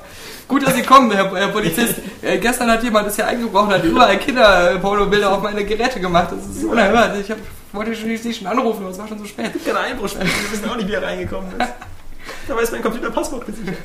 Gut, 0.51 0.67
dass 0.67 0.75
Sie 0.75 0.83
kommen, 0.83 1.13
Herr, 1.13 1.33
Herr 1.33 1.49
Polizist. 1.49 1.95
Äh, 2.23 2.39
gestern 2.39 2.69
hat 2.73 2.83
jemand 2.83 3.07
das 3.07 3.15
hier 3.15 3.25
eingebrochen, 3.25 3.73
hat 3.73 3.85
überall 3.85 4.19
Kinderpornobilder 4.19 5.33
auf 5.33 5.43
meine 5.43 5.65
Geräte 5.65 6.01
gemacht. 6.01 6.33
Das 6.33 6.45
ist 6.45 6.65
unerhört. 6.65 7.17
Ich 7.21 7.31
hab, 7.31 7.39
wollte 7.73 7.95
schon, 7.95 8.17
Sie 8.17 8.35
schon 8.35 8.49
anrufen, 8.49 8.83
aber 8.83 8.91
es 8.91 8.99
war 8.99 9.07
schon 9.07 9.21
so 9.21 9.25
spät. 9.27 9.53
Keine 9.65 9.79
Einbruchspuren. 9.79 10.27
Wir 10.27 10.53
wissen 10.53 10.69
auch 10.69 10.75
nicht, 10.75 10.89
wie 10.89 10.95
er 10.95 11.05
reingekommen 11.05 11.53
ist. 11.53 11.69
Da 12.49 12.57
weiß 12.57 12.73
mein 12.73 12.83
Computer 12.83 13.11
Passwort 13.11 13.47
gesichert. 13.47 13.77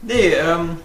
Nee, 0.00 0.32
ähm. 0.32 0.78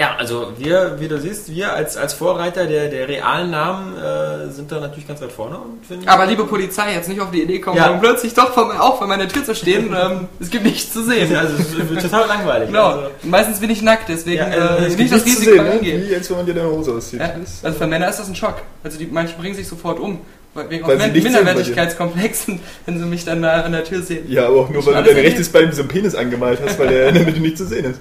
Ja, 0.00 0.16
also 0.18 0.52
wir, 0.56 0.96
wie 0.98 1.08
du 1.08 1.20
siehst, 1.20 1.54
wir 1.54 1.74
als, 1.74 1.98
als 1.98 2.14
Vorreiter 2.14 2.66
der, 2.66 2.88
der 2.88 3.06
realen 3.06 3.50
Namen 3.50 3.98
äh, 3.98 4.50
sind 4.50 4.72
da 4.72 4.80
natürlich 4.80 5.06
ganz 5.06 5.20
weit 5.20 5.30
vorne. 5.30 5.58
Aber 6.06 6.24
liebe 6.24 6.44
Polizei, 6.46 6.94
jetzt 6.94 7.10
nicht 7.10 7.20
auf 7.20 7.30
die 7.30 7.42
Idee 7.42 7.58
kommen, 7.58 7.76
Ja. 7.76 7.90
um 7.90 8.00
plötzlich 8.00 8.32
doch 8.32 8.54
vor, 8.54 8.72
auch 8.80 8.96
vor 8.96 9.06
meiner 9.06 9.28
Tür 9.28 9.44
zu 9.44 9.54
stehen. 9.54 9.94
ähm, 10.02 10.28
es 10.40 10.48
gibt 10.48 10.64
nichts 10.64 10.90
zu 10.90 11.04
sehen. 11.04 11.36
also 11.36 11.54
es 11.58 11.76
wird 11.90 12.00
total 12.00 12.26
langweilig. 12.28 12.68
Genau. 12.68 12.86
Also, 12.92 13.10
Meistens 13.24 13.60
bin 13.60 13.68
ich 13.68 13.82
nackt, 13.82 14.08
deswegen 14.08 14.38
Ja, 14.38 14.46
äh, 14.46 14.84
äh, 14.84 14.86
es 14.86 14.96
nicht 14.96 15.12
das 15.12 15.22
Risiko 15.22 15.50
sehen, 15.56 15.64
ne? 15.64 15.70
eingehen. 15.72 16.08
wie 16.08 16.14
als 16.14 16.30
wenn 16.30 16.36
man 16.38 16.46
dir 16.46 16.54
deine 16.54 16.70
Hose 16.70 16.92
auszieht. 16.94 17.20
Ja, 17.20 17.34
also 17.62 17.78
für 17.78 17.86
Männer 17.86 18.08
ist 18.08 18.18
das 18.20 18.28
ein 18.28 18.34
Schock. 18.34 18.62
Also 18.82 18.98
die 18.98 19.04
manche 19.06 19.36
bringen 19.36 19.54
sich 19.54 19.68
sofort 19.68 20.00
um. 20.00 20.20
weil- 20.54 20.70
Wegen 20.70 20.86
Weil 20.86 20.98
auch. 20.98 21.12
Minderwertigkeitskomplexen, 21.12 22.58
wenn 22.86 22.98
sie 22.98 23.04
mich 23.04 23.26
dann 23.26 23.42
da 23.42 23.60
an 23.60 23.72
der 23.72 23.84
Tür 23.84 24.00
sehen. 24.00 24.24
Ja, 24.30 24.46
aber 24.46 24.60
auch 24.60 24.70
nur, 24.70 24.86
weil 24.86 24.94
du 25.02 25.10
dein 25.12 25.16
rechtes 25.24 25.50
Bein 25.50 25.66
mit 25.66 25.74
so 25.74 25.82
einem 25.82 25.90
Penis 25.90 26.14
angemalt 26.14 26.58
hast, 26.64 26.78
weil 26.78 26.88
der 26.88 27.08
in 27.08 27.14
der 27.16 27.24
Mitte 27.24 27.40
nicht 27.40 27.58
zu 27.58 27.66
sehen 27.66 27.84
ist. 27.84 28.00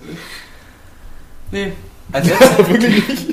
Nee. 1.51 1.73
Als, 2.11 2.27
letzte, 2.27 2.67
Wirklich 2.69 3.07
nicht. 3.07 3.25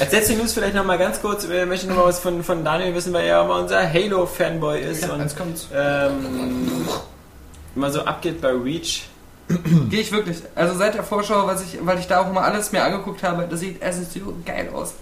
als 0.00 0.12
letzte 0.12 0.34
News 0.34 0.52
vielleicht 0.52 0.74
nochmal 0.74 0.98
ganz 0.98 1.20
kurz, 1.20 1.44
äh, 1.44 1.66
möchte 1.66 1.84
ich 1.86 1.90
nochmal 1.90 2.06
was 2.08 2.18
von, 2.20 2.42
von 2.44 2.64
Daniel 2.64 2.94
wissen, 2.94 3.12
weil 3.12 3.22
er 3.22 3.28
ja 3.28 3.42
immer 3.44 3.56
unser 3.60 3.90
Halo-Fanboy 3.92 4.80
ist 4.80 5.02
Ja, 5.02 5.12
und 5.14 5.20
jetzt 5.20 5.36
kommt's. 5.36 5.68
ähm, 5.74 6.70
immer 7.74 7.90
so 7.90 8.02
abgeht 8.02 8.40
bei 8.40 8.50
Reach. 8.50 9.04
Gehe 9.90 10.00
ich 10.00 10.12
wirklich. 10.12 10.38
Also 10.54 10.76
seit 10.78 10.94
der 10.94 11.02
Vorschau, 11.02 11.46
was 11.46 11.62
ich, 11.62 11.78
weil 11.82 11.98
ich 11.98 12.06
da 12.06 12.20
auch 12.22 12.32
mal 12.32 12.42
alles 12.44 12.72
mir 12.72 12.82
angeguckt 12.84 13.22
habe, 13.22 13.46
das 13.50 13.60
sieht 13.60 13.82
es 13.82 13.98
ist 13.98 14.12
so 14.14 14.34
geil 14.46 14.68
aus. 14.72 14.94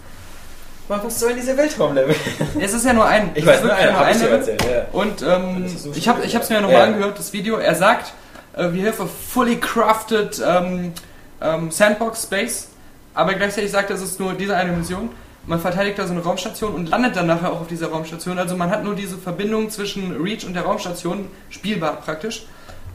Aber 0.88 1.04
was 1.04 1.20
soll 1.20 1.34
diese 1.34 1.56
Weltraumlevel? 1.56 2.16
Es 2.60 2.72
ist 2.74 2.84
ja 2.84 2.92
nur 2.92 3.04
ein. 3.04 3.30
Ich 3.34 3.46
weiß 3.46 3.62
nur 3.62 3.70
hab 3.72 4.10
ich 4.10 4.16
dir 4.16 4.24
Level. 4.24 4.38
erzählt, 4.38 4.64
ja. 4.64 4.86
Und 4.90 5.22
ähm, 5.22 5.68
so 5.68 5.92
ich 5.94 6.08
habe 6.08 6.24
ich 6.24 6.34
es 6.34 6.48
mir 6.48 6.56
ja. 6.56 6.60
nochmal 6.62 6.78
Ja. 6.80 6.84
angehört, 6.86 7.16
das 7.16 7.32
Video. 7.32 7.58
Er 7.58 7.76
sagt, 7.76 8.12
äh, 8.56 8.64
we 8.72 8.84
have 8.84 9.00
a 9.00 9.06
fully 9.06 9.56
crafted 9.60 10.42
ähm, 10.44 10.92
ähm, 11.40 11.70
Sandbox 11.70 12.24
Space, 12.24 12.68
aber 13.14 13.34
gleichzeitig 13.34 13.70
sagt 13.70 13.90
es 13.90 14.02
ist 14.02 14.20
nur 14.20 14.34
diese 14.34 14.56
eine 14.56 14.72
Mission. 14.72 15.10
Man 15.46 15.58
verteidigt 15.58 15.98
da 15.98 16.06
so 16.06 16.12
eine 16.12 16.22
Raumstation 16.22 16.74
und 16.74 16.90
landet 16.90 17.16
dann 17.16 17.26
nachher 17.26 17.50
auch 17.52 17.62
auf 17.62 17.66
dieser 17.66 17.88
Raumstation. 17.88 18.38
Also 18.38 18.56
man 18.56 18.70
hat 18.70 18.84
nur 18.84 18.94
diese 18.94 19.16
Verbindung 19.16 19.70
zwischen 19.70 20.12
Reach 20.22 20.44
und 20.46 20.54
der 20.54 20.62
Raumstation 20.64 21.26
spielbar 21.48 21.96
praktisch. 22.04 22.44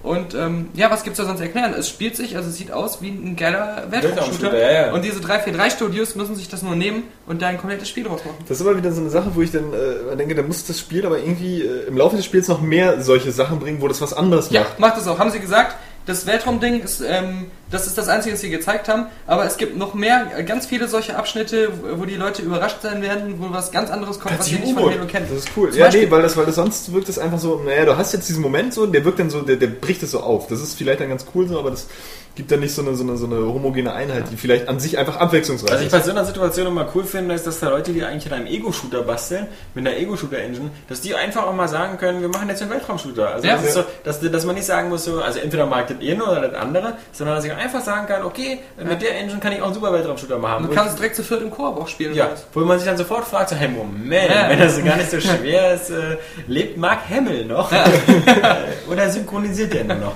Und 0.04 0.36
ähm, 0.36 0.70
ja, 0.76 0.92
was 0.92 1.04
gibt's 1.04 1.18
da 1.18 1.26
sonst 1.26 1.42
erklären? 1.42 1.74
Es 1.74 1.90
spielt 1.90 2.16
sich, 2.16 2.38
also 2.38 2.50
es 2.50 2.58
sieht 2.58 2.72
aus 2.72 3.02
wie 3.02 3.10
ein 3.10 3.36
geiler 3.36 3.86
Weltraumshooter. 3.90 4.56
Ja, 4.60 4.72
ja. 4.88 4.94
Und 4.94 5.04
diese 5.04 5.20
343 5.20 5.74
Studios 5.74 6.14
müssen 6.14 6.36
sich 6.36 6.48
das 6.48 6.62
nur 6.62 6.76
nehmen 6.76 7.04
und 7.26 7.42
da 7.42 7.48
ein 7.48 7.58
komplettes 7.58 7.90
Spiel 7.90 8.04
draus 8.04 8.24
machen. 8.24 8.38
Das 8.48 8.60
ist 8.60 8.62
immer 8.68 8.78
wieder 8.78 8.92
so 8.92 9.02
eine 9.02 9.10
Sache, 9.10 9.32
wo 9.34 9.42
ich 9.42 9.52
dann 9.52 9.74
äh, 9.74 10.16
denke, 10.16 10.36
da 10.36 10.44
muss 10.44 10.64
das 10.68 10.80
Spiel 10.80 11.04
aber 11.08 11.18
irgendwie 11.18 11.64
äh, 11.64 11.88
im 11.88 11.98
Laufe 11.98 12.16
des 12.18 12.26
Spiels 12.26 12.48
noch 12.48 12.62
mehr 12.62 13.02
solche 13.02 13.32
Sachen 13.32 13.60
bringen, 13.60 13.82
wo 13.82 13.88
das 13.88 14.00
was 14.00 14.14
anderes 14.14 14.52
Ja, 14.52 14.62
macht. 14.62 14.80
macht 14.80 14.98
es 15.00 15.08
auch. 15.08 15.18
Haben 15.18 15.32
sie 15.32 15.40
gesagt, 15.40 15.76
das 16.06 16.28
Weltraumding 16.28 16.82
ist, 16.82 17.02
ähm, 17.02 17.48
das 17.72 17.88
ist 17.88 17.98
das 17.98 18.08
Einzige, 18.08 18.36
was 18.36 18.42
sie 18.42 18.50
gezeigt 18.50 18.88
haben. 18.88 19.08
Aber 19.26 19.46
es 19.46 19.58
gibt 19.58 19.76
noch 19.76 19.94
mehr, 19.96 20.26
ganz 20.44 20.68
viele 20.68 20.88
solche 20.88 21.16
Abschnitte, 21.16 21.70
wo 21.98 22.06
die 22.06 22.16
Leute 22.16 22.44
überrascht 22.44 22.82
sein 22.84 23.02
werden, 23.02 23.36
wo 23.40 23.52
was 23.52 23.72
ganz 23.72 23.90
anderes 23.90 24.20
kommt, 24.20 24.38
was 24.38 24.46
sie 24.46 24.56
nicht 24.56 24.74
von. 24.74 24.92
Halo 24.92 25.06
kennen. 25.08 25.26
Das 25.30 25.40
ist 25.40 25.50
cool. 25.58 25.72
Zum 25.72 25.80
ja, 25.80 25.86
Beispiel- 25.86 26.06
nee, 26.06 26.12
weil 26.12 26.22
das, 26.22 26.38
weil 26.38 26.46
das 26.46 26.56
sonst 26.56 26.94
wirkt 26.94 27.10
es 27.10 27.18
einfach 27.18 27.40
so, 27.40 27.62
naja, 27.66 27.86
du 27.86 27.98
hast 27.98 28.14
jetzt 28.14 28.30
diesen 28.30 28.44
Moment 28.44 28.74
so, 28.74 28.86
der 28.86 29.04
wirkt 29.04 29.20
dann 29.20 29.30
so, 29.30 29.42
der, 29.42 29.56
der 29.56 29.68
bricht 29.68 30.04
es 30.04 30.12
so 30.12 30.20
auf. 30.20 30.48
Das 30.48 30.62
ist 30.62 30.76
vielleicht 30.76 31.00
dann 31.00 31.10
ganz 31.10 31.26
cool 31.34 31.48
so, 31.48 31.58
aber 31.58 31.72
das 31.72 31.88
gibt 32.36 32.52
dann 32.52 32.60
nicht 32.60 32.74
so 32.76 32.82
eine, 32.82 32.96
so 32.96 33.04
eine, 33.04 33.18
so 33.18 33.26
eine 33.26 33.38
homogene 33.38 33.94
Einheit, 33.94 34.26
die 34.32 34.38
vielleicht 34.38 34.68
an 34.68 34.80
sich 34.80 34.98
einfach 34.98 35.18
abwechslungsreich 35.18 35.72
Was 35.72 35.80
ich 35.80 35.86
ist. 35.88 35.92
bei 35.94 36.02
so 36.02 36.12
einer 36.12 36.26
Situation 36.26 36.68
immer 36.68 36.88
cool 36.94 37.04
finde, 37.06 37.34
ist, 37.36 37.48
dass 37.48 37.60
da 37.60 37.70
Leute, 37.70 37.94
die 37.94 38.04
eigentlich 38.04 38.32
an 38.32 38.40
einem 38.40 38.48
Ego-Shooter 38.48 39.04
basteln, 39.04 39.48
mit 39.74 39.88
einer 39.88 39.96
Ego-Shooter-Engine, 39.98 40.70
dass 40.90 41.02
die 41.02 41.16
einfach 41.16 41.44
auch 41.48 41.54
mal 41.54 41.68
sagen 41.68 41.98
können, 41.98 42.22
wir 42.22 42.28
machen 42.30 42.50
jetzt 42.50 42.62
einen 42.62 42.72
Weltraum-Shooter. 42.72 43.30
Also 43.36 43.48
Ja. 43.48 43.56
das 43.56 43.64
ist 43.66 43.74
so, 43.74 43.84
dass, 44.04 44.20
dass 44.20 44.46
man 44.46 44.56
nicht 44.56 44.66
sagen 44.66 44.90
muss, 44.90 45.06
so, 45.06 45.22
also 45.22 45.40
entweder 45.40 45.66
mag 45.66 45.88
das 45.88 45.98
ihr 46.02 46.16
nur 46.18 46.30
oder 46.30 46.50
das 46.50 46.62
andere, 46.62 46.94
sondern 47.12 47.36
dass 47.38 47.46
ich 47.46 47.54
einfach 47.54 47.82
sagen 47.82 48.08
kann, 48.08 48.24
okay, 48.24 48.60
mit 48.84 49.02
der 49.02 49.18
Engine 49.18 49.40
kann 49.40 49.54
ich 49.54 49.62
auch 49.62 49.66
einen 49.66 49.74
super 49.74 49.94
Weltraum-Shooter 49.94 50.38
machen. 50.38 50.68
Du 50.68 50.74
kannst 50.76 50.98
direkt 51.00 51.16
zu 51.16 51.24
viert 51.24 51.42
im 51.42 51.52
Koop 51.52 51.78
auch 51.80 51.88
spielen. 51.88 52.14
Ja, 52.16 52.30
wo 52.54 52.60
man 52.62 52.78
sich 52.78 52.88
dann 52.88 52.98
sofort 52.98 53.26
fragt, 53.26 53.50
so, 53.50 53.56
hey, 53.56 53.70
Moment, 53.70 54.30
Ja. 54.30 54.50
wenn 54.50 54.60
das 54.60 54.84
gar 54.84 54.98
nicht 54.98 55.10
so 55.12 55.20
schwer 55.22 55.74
ist, 55.76 55.90
äh, 55.90 56.18
lebt 56.48 56.78
Mark 56.78 57.00
Hamill 57.10 57.46
noch? 57.46 57.72
Oder 58.92 59.10
synchronisiert 59.10 59.74
der 59.74 59.84
nur 59.86 59.96
noch? 59.98 60.16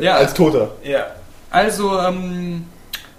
Ja. 0.00 0.16
Als 0.16 0.34
Toter. 0.34 0.72
Ja. 0.84 1.06
Also, 1.50 1.98
ähm, 1.98 2.64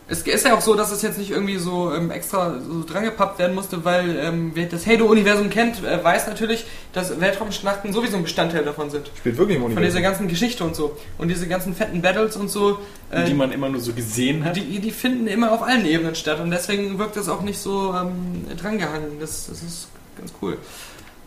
es 0.07 0.22
ist 0.23 0.45
ja 0.45 0.53
auch 0.56 0.61
so, 0.61 0.76
dass 0.76 0.91
es 0.91 1.02
jetzt 1.02 1.18
nicht 1.18 1.31
irgendwie 1.31 1.57
so 1.57 1.91
ähm, 1.94 2.11
extra 2.11 2.60
so 2.60 2.84
drangepappt 2.84 3.40
werden 3.40 3.56
musste, 3.56 3.85
weil 3.85 4.18
ähm, 4.19 4.52
wer 4.53 4.65
das 4.65 4.85
Halo-Universum 4.85 5.49
kennt, 5.49 5.84
äh, 5.84 6.03
weiß 6.03 6.27
natürlich, 6.27 6.65
dass 6.91 7.19
Weltraumschlachten 7.22 7.94
sowieso 7.94 8.18
ein 8.18 8.23
Bestandteil 8.23 8.64
davon 8.65 8.90
sind. 8.90 9.10
Spielt 9.18 9.38
wirklich 9.38 9.56
im 9.57 9.64
Von 9.64 9.72
dieser 9.72 9.81
Universum. 9.81 10.03
ganzen 10.03 10.27
Geschichte 10.27 10.64
und 10.65 10.76
so. 10.76 10.98
Und 11.18 11.30
diese 11.30 11.48
ganzen 11.48 11.73
fetten 11.73 12.02
Battles 12.02 12.35
und 12.35 12.49
so, 12.49 12.80
äh, 13.11 13.23
Die 13.23 13.34
man 13.34 13.52
immer 13.53 13.69
nur 13.69 13.80
so 13.80 13.94
gesehen 13.94 14.44
hat. 14.44 14.56
die, 14.57 14.80
die 14.80 14.91
finden 14.91 15.27
immer 15.27 15.52
auf 15.53 15.64
allen 15.64 15.85
Ebenen 15.85 16.15
statt 16.15 16.40
und 16.41 16.52
deswegen 16.52 16.99
wirkt 16.99 17.15
das 17.15 17.30
auch 17.30 17.41
nicht 17.41 17.60
so 17.60 17.95
ähm, 17.95 18.45
drangehangen. 18.61 19.19
Das, 19.22 19.48
das 19.48 19.64
ist 19.64 19.88
ganz 20.18 20.34
cool. 20.41 20.57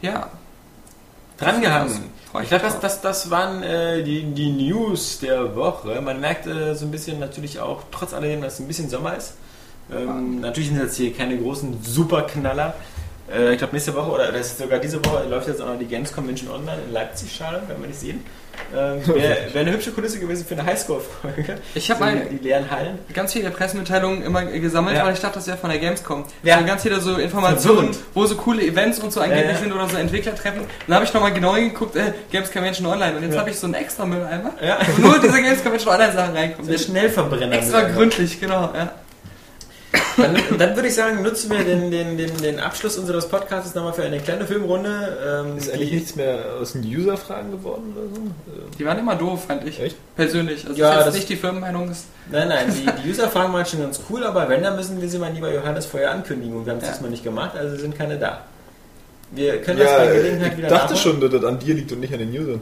Ja. 0.03 0.29
Drangehangen. 1.39 2.11
Freu 2.31 2.43
Ich 2.43 2.49
glaube, 2.49 2.65
das, 2.65 2.81
das, 2.81 3.01
das 3.01 3.31
waren 3.31 3.63
äh, 3.63 4.03
die, 4.03 4.23
die 4.25 4.51
News 4.51 5.19
der 5.21 5.55
Woche. 5.55 6.01
Man 6.01 6.21
merkt 6.21 6.47
äh, 6.47 6.75
so 6.75 6.87
ein 6.87 6.91
bisschen 6.91 7.19
natürlich 7.19 7.61
auch, 7.61 7.83
trotz 7.91 8.15
alledem, 8.15 8.43
dass 8.43 8.55
es 8.55 8.61
ein 8.61 8.69
bisschen 8.69 8.89
Sommer 8.89 9.17
ist. 9.17 9.35
Ähm, 9.93 10.41
natürlich 10.41 10.71
sind 10.71 10.81
jetzt 10.81 10.97
hier 10.97 11.13
keine 11.13 11.39
großen 11.39 11.83
Superknaller. 11.83 12.75
Äh, 13.33 13.53
ich 13.53 13.59
glaube, 13.59 13.75
nächste 13.75 13.95
Woche 13.95 14.11
oder 14.11 14.33
das 14.33 14.49
ist 14.49 14.59
sogar 14.59 14.79
diese 14.79 15.05
Woche 15.05 15.29
läuft 15.29 15.49
jetzt 15.49 15.61
auch 15.61 15.69
noch 15.69 15.79
die 15.79 15.87
Games 15.87 16.13
Convention 16.13 16.51
online 16.51 16.83
in 16.87 16.93
Leipzig. 16.93 17.33
Schade, 17.33 17.63
werden 17.69 17.81
wir 17.81 17.89
nicht 17.89 18.01
sehen. 18.01 18.25
Ähm, 18.75 19.07
Wäre 19.07 19.37
wär 19.53 19.61
eine 19.61 19.73
hübsche 19.73 19.93
Kulisse 19.93 20.19
gewesen 20.19 20.45
für 20.47 20.55
eine 20.55 20.65
Highscore-Folge. 20.67 21.57
Ich 21.75 21.91
hab 21.91 21.99
so 21.99 22.05
mal- 22.05 22.27
die, 22.31 22.39
leeren 22.39 22.71
Hallen. 22.71 22.99
ganz 23.15 23.33
viele 23.33 23.51
Pressemitteilungen 23.51 24.23
immer 24.23 24.45
gesammelt, 24.45 24.97
Ja. 24.97 25.05
weil 25.05 25.15
ich 25.15 25.21
dachte, 25.21 25.37
das 25.37 25.47
wäre 25.47 25.57
von 25.57 25.71
der 25.71 25.79
Gamescom. 25.79 26.25
Ja. 26.43 26.59
So 26.59 26.65
ganz 26.65 26.83
viele 26.83 27.01
so 27.01 27.17
Informationen, 27.17 27.91
wo 28.15 28.27
so 28.27 28.35
coole 28.37 28.63
Events 28.63 28.99
und 28.99 29.13
so 29.13 29.21
angeblich 29.21 29.47
Ja, 29.47 29.53
ja. 29.53 29.59
sind 29.59 29.73
oder 29.73 29.89
so 29.89 29.97
Entwicklertreffen. 29.97 30.63
Dann 30.87 30.95
habe 30.97 31.05
ich 31.05 31.13
nochmal 31.15 31.33
genau 31.33 31.55
hingeguckt, 31.55 31.95
äh, 31.97 32.13
Games 32.33 32.51
Convention 32.53 32.87
Online. 32.87 33.17
Und 33.17 33.23
jetzt 33.23 33.35
Ja. 33.35 33.41
habe 33.41 33.51
ich 33.51 33.59
so 33.59 33.67
einen 33.67 33.75
extra 33.75 34.05
Mülleimer, 34.05 34.53
Ja. 34.61 34.79
wo 34.97 35.03
nur 35.09 35.19
diese 35.21 35.41
Games 35.41 35.63
Convention 35.63 35.95
Online 35.95 36.13
Sachen 36.13 36.35
reinkommen. 36.37 36.71
Der 36.71 36.79
Schnellverbrenner. 36.79 37.53
Extra 37.57 37.83
gründlich, 37.83 38.41
genau. 38.41 38.71
Ja. 38.75 38.93
Dann, 40.17 40.37
dann 40.59 40.75
würde 40.77 40.89
ich 40.89 40.95
sagen, 40.95 41.23
nutzen 41.23 41.51
wir 41.51 41.63
den, 41.65 41.91
den, 41.91 42.17
den, 42.17 42.37
den 42.39 42.61
Abschluss 42.61 42.97
unseres 42.99 43.29
Podcasts 43.29 43.75
nochmal 43.75 43.93
für 43.93 44.03
eine 44.05 44.19
kleine 44.19 44.47
Filmrunde. 44.47 45.45
Ähm, 45.47 45.59
Ist 45.59 45.71
eigentlich 45.73 45.93
nichts 45.93 46.17
mehr 46.17 46.39
aus 46.61 46.73
den 46.73 46.83
User-Fragen 46.85 47.51
geworden 47.51 47.95
oder 47.97 48.15
so? 48.15 48.23
Die 48.79 48.85
waren 48.87 48.99
immer 48.99 49.15
doof, 49.15 49.45
fand 49.47 49.67
ich. 49.67 49.81
Echt? 49.81 49.97
Persönlich. 50.17 50.67
Also 50.67 50.79
Ja, 50.81 50.91
ist 50.91 50.97
jetzt 50.97 51.07
das- 51.09 51.15
nicht 51.17 51.29
die 51.29 51.37
Firmenmeinung. 51.37 51.91
Ist, 51.91 52.07
Nein, 52.31 52.49
nein, 52.49 52.67
die, 52.75 53.03
die 53.05 53.11
User-Fragen 53.11 53.53
waren 53.53 53.67
schon 53.67 53.81
ganz 53.81 54.01
cool, 54.11 54.25
aber 54.25 54.49
wenn, 54.49 54.63
dann 54.63 54.77
müssen 54.77 55.01
wir 55.01 55.09
sie 55.09 55.19
mal 55.19 55.33
lieber 55.33 55.53
Johannes 55.53 55.87
vorher 55.87 56.11
ankündigen. 56.13 56.57
Und 56.57 56.67
wir 56.67 56.73
haben 56.73 56.79
es 56.81 56.87
Ja. 56.87 56.93
diesmal 56.93 57.11
nicht 57.11 57.25
gemacht, 57.25 57.57
also 57.57 57.77
sind 57.77 57.97
keine 57.97 58.19
da. 58.19 58.41
Wir 59.33 59.61
können 59.61 59.79
das 59.81 59.91
Ja, 59.91 59.99
bei 59.99 60.07
äh, 60.13 60.17
Gelegenheit 60.17 60.57
wieder 60.57 60.69
ich 60.69 60.73
dachte 60.73 60.95
nachholen. 60.95 61.21
schon, 61.21 61.21
dass 61.21 61.31
das 61.41 61.45
an 61.45 61.59
dir 61.59 61.75
liegt 61.75 61.91
und 61.93 62.01
nicht 62.01 62.13
an 62.13 62.21
den 62.21 62.31
Usern. 62.31 62.61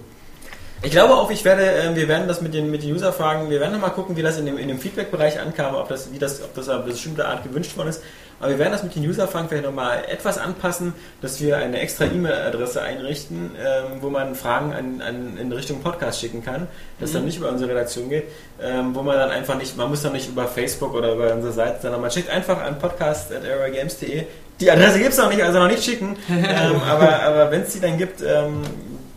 Ich 0.83 0.91
glaube 0.91 1.15
auch, 1.15 1.31
ich 1.31 1.45
werde, 1.45 1.65
äh, 1.65 1.97
wir 1.97 2.09
werden 2.09 2.29
das 2.29 2.41
mit 2.41 2.53
den, 2.53 2.71
mit 2.71 2.83
den 2.83 2.93
User-Fragen, 2.93 3.49
wir 3.49 3.61
werden 3.61 3.73
nochmal 3.73 3.93
gucken, 3.93 4.17
wie 4.17 4.23
das 4.23 4.39
in 4.39 4.47
dem, 4.47 4.59
in 4.59 4.69
dem 4.69 4.79
Feedback-Bereich 4.79 5.41
ankam, 5.41 5.75
ob 5.75 5.89
das, 5.89 6.13
wie 6.13 6.19
das, 6.19 6.43
ob 6.43 6.55
das 6.55 6.69
auf 6.69 6.83
eine 6.83 6.93
bestimmte 6.93 7.27
Art 7.27 7.43
gewünscht 7.43 7.77
worden 7.77 7.89
ist. 7.89 8.03
Aber 8.41 8.51
wir 8.51 8.59
werden 8.59 8.73
das 8.73 8.83
mit 8.83 8.95
den 8.95 9.09
User-Fragen 9.09 9.49
vielleicht 9.49 9.65
nochmal 9.65 10.05
etwas 10.09 10.39
anpassen, 10.39 10.93
dass 11.23 11.41
wir 11.41 11.57
eine 11.57 11.79
extra 11.81 12.05
E-Mail-Adresse 12.05 12.83
einrichten, 12.83 13.53
ähm, 13.57 14.03
wo 14.03 14.11
man 14.11 14.35
Fragen 14.35 14.75
an, 14.75 15.01
an, 15.01 15.39
in 15.39 15.53
Richtung 15.53 15.81
Podcast 15.81 16.21
schicken 16.21 16.45
kann, 16.45 16.67
das 17.01 17.13
dann 17.13 17.25
nicht 17.25 17.39
über 17.39 17.49
unsere 17.49 17.71
Redaktion 17.71 18.11
geht, 18.11 18.25
ähm, 18.61 18.95
wo 18.95 19.03
man 19.03 19.17
dann 19.17 19.31
einfach 19.31 19.57
nicht, 19.57 19.77
man 19.77 19.89
muss 19.89 20.03
dann 20.03 20.13
nicht 20.13 20.29
über 20.29 20.47
Facebook 20.47 20.95
oder 20.95 21.15
über 21.15 21.33
unsere 21.33 21.53
Seite, 21.53 21.79
sondern 21.83 22.01
man 22.01 22.11
schickt 22.11 22.29
einfach 22.29 22.61
an 22.61 22.79
podcast.aerogames.de. 22.79 24.25
Die 24.61 24.71
Adresse 24.71 24.99
gibt 24.99 25.13
es 25.13 25.19
noch 25.19 25.31
nicht, 25.31 25.43
also 25.43 25.59
noch 25.61 25.69
nicht 25.69 25.83
schicken. 25.83 26.17
ähm, 26.29 26.81
aber 26.89 27.23
aber 27.23 27.51
wenn 27.51 27.63
es 27.63 27.73
die 27.73 27.81
dann 27.81 27.97
gibt, 27.97 28.21
ähm, 28.21 28.63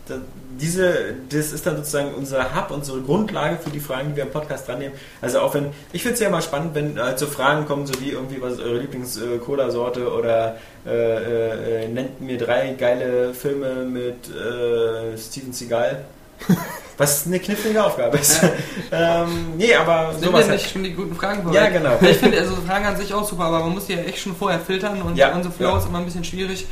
da, 0.06 0.16
diese, 0.60 1.14
das 1.28 1.52
ist 1.52 1.66
dann 1.66 1.76
sozusagen 1.76 2.14
unser 2.14 2.54
Hub, 2.54 2.70
unsere 2.70 3.00
Grundlage 3.00 3.58
für 3.58 3.70
die 3.70 3.80
Fragen, 3.80 4.10
die 4.10 4.16
wir 4.16 4.24
im 4.24 4.30
Podcast 4.30 4.68
dran 4.68 4.78
nehmen. 4.78 4.94
Also 5.20 5.40
auch 5.40 5.54
wenn, 5.54 5.70
ich 5.92 6.02
finde 6.02 6.14
es 6.14 6.20
ja 6.20 6.28
immer 6.28 6.42
spannend, 6.42 6.74
wenn 6.74 7.00
halt 7.00 7.18
so 7.18 7.26
Fragen 7.26 7.66
kommen, 7.66 7.86
so 7.86 8.00
wie 8.00 8.10
irgendwie, 8.10 8.40
was 8.42 8.54
ist 8.54 8.60
eure 8.60 8.78
Lieblings-Cola-Sorte 8.78 10.12
oder 10.12 10.56
äh, 10.86 10.90
äh, 10.90 11.84
äh, 11.84 11.88
nennt 11.88 12.20
mir 12.20 12.38
drei 12.38 12.74
geile 12.78 13.34
Filme 13.34 13.84
mit 13.84 14.28
äh, 14.28 15.16
Steven 15.16 15.52
Seagal. 15.52 16.04
Was 16.98 17.26
eine 17.26 17.38
knifflige 17.38 17.84
Aufgabe 17.84 18.18
ist. 18.18 18.40
ähm, 18.90 19.52
nee, 19.56 19.72
aber 19.72 20.12
sind 20.12 20.24
sowas 20.24 20.46
ja 20.46 20.48
halt. 20.48 20.60
nicht 20.60 20.72
schon 20.72 20.82
die 20.82 20.94
guten 20.94 21.14
Fragen 21.14 21.44
vorweg? 21.44 21.60
Ja, 21.60 21.68
genau. 21.68 21.96
Ich 22.00 22.16
finde 22.16 22.38
also 22.38 22.56
Fragen 22.56 22.86
an 22.86 22.96
sich 22.96 23.14
auch 23.14 23.24
super, 23.24 23.44
aber 23.44 23.60
man 23.60 23.70
muss 23.70 23.86
die 23.86 23.92
ja 23.92 24.00
echt 24.00 24.18
schon 24.18 24.34
vorher 24.34 24.58
filtern 24.58 25.00
und 25.02 25.16
Ja, 25.16 25.32
unser 25.32 25.52
Flow 25.52 25.68
ja. 25.68 25.78
ist 25.78 25.86
immer 25.86 25.98
ein 25.98 26.04
bisschen 26.04 26.24
schwierig. 26.24 26.66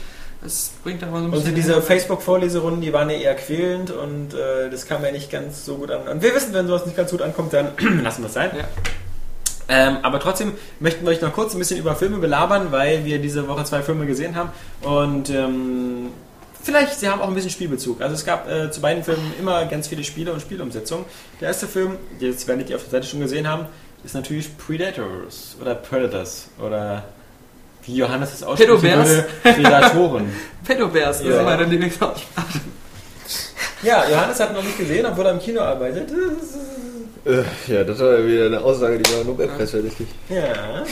Das 0.46 0.70
bringt 0.84 1.02
aber 1.02 1.18
so 1.18 1.24
ein 1.24 1.24
Und 1.24 1.30
bisschen. 1.32 1.50
so 1.50 1.56
diese 1.56 1.82
Facebook-Vorleserunden, 1.82 2.80
die 2.80 2.92
waren 2.92 3.10
ja 3.10 3.16
eher 3.16 3.34
quälend 3.34 3.90
und 3.90 4.32
äh, 4.32 4.70
das 4.70 4.86
kam 4.86 5.04
ja 5.04 5.10
nicht 5.10 5.28
ganz 5.28 5.64
so 5.64 5.74
gut 5.74 5.90
an. 5.90 6.06
Und 6.06 6.22
wir 6.22 6.32
wissen, 6.36 6.54
wenn 6.54 6.68
sowas 6.68 6.86
nicht 6.86 6.96
ganz 6.96 7.10
gut 7.10 7.20
ankommt, 7.20 7.52
dann 7.52 7.72
lassen 8.04 8.22
wir 8.22 8.28
es 8.28 8.34
sein. 8.34 8.50
Ja. 8.56 8.64
Ähm, 9.68 9.98
aber 10.02 10.20
trotzdem 10.20 10.52
möchten 10.78 11.04
wir 11.04 11.10
euch 11.10 11.20
noch 11.20 11.32
kurz 11.32 11.52
ein 11.52 11.58
bisschen 11.58 11.80
über 11.80 11.96
Filme 11.96 12.18
belabern, 12.18 12.70
weil 12.70 13.04
wir 13.04 13.18
diese 13.18 13.48
Woche 13.48 13.64
zwei 13.64 13.82
Filme 13.82 14.06
gesehen 14.06 14.36
haben. 14.36 14.50
Und 14.82 15.30
ähm, 15.30 16.10
vielleicht, 16.62 17.00
sie 17.00 17.08
haben 17.08 17.20
auch 17.20 17.28
ein 17.28 17.34
bisschen 17.34 17.50
Spielbezug. 17.50 18.00
Also 18.00 18.14
es 18.14 18.24
gab 18.24 18.48
äh, 18.48 18.70
zu 18.70 18.80
beiden 18.80 19.02
Filmen 19.02 19.32
immer 19.40 19.64
ganz 19.64 19.88
viele 19.88 20.04
Spiele 20.04 20.32
und 20.32 20.40
Spielumsetzungen. 20.40 21.06
Der 21.40 21.48
erste 21.48 21.66
Film, 21.66 21.96
jetzt 22.20 22.46
werdet 22.46 22.70
ihr 22.70 22.76
auf 22.76 22.82
der 22.82 22.92
Seite 22.92 23.08
schon 23.08 23.18
gesehen 23.18 23.48
haben, 23.48 23.66
ist 24.04 24.14
natürlich 24.14 24.56
Predators 24.56 25.56
oder 25.60 25.74
Predators 25.74 26.50
oder 26.64 27.02
wie 27.86 27.96
Johannes 27.96 28.34
es 28.34 28.42
aussprechen 28.42 28.80
Pedobers. 28.80 29.08
würde, 29.08 29.26
Predatoren. 29.42 30.32
Pedobers, 30.64 31.18
das 31.18 31.26
Ja. 31.28 31.38
ist 31.38 31.44
meine 31.44 31.64
Lieblingsaussprache. 31.64 32.60
Ja, 33.82 34.04
Johannes 34.08 34.40
hat 34.40 34.52
noch 34.54 34.62
nicht 34.62 34.78
gesehen, 34.78 35.06
obwohl 35.06 35.26
er 35.26 35.32
im 35.32 35.38
Kino 35.38 35.60
arbeitet. 35.60 36.10
Äh, 37.24 37.42
ja, 37.72 37.84
das 37.84 37.98
war 37.98 38.24
wieder 38.24 38.46
eine 38.46 38.60
Aussage, 38.60 38.98
die 38.98 39.12
war 39.16 39.24
Nobelpreis 39.24 39.70
fertig. 39.70 39.92
Ja. 40.28 40.84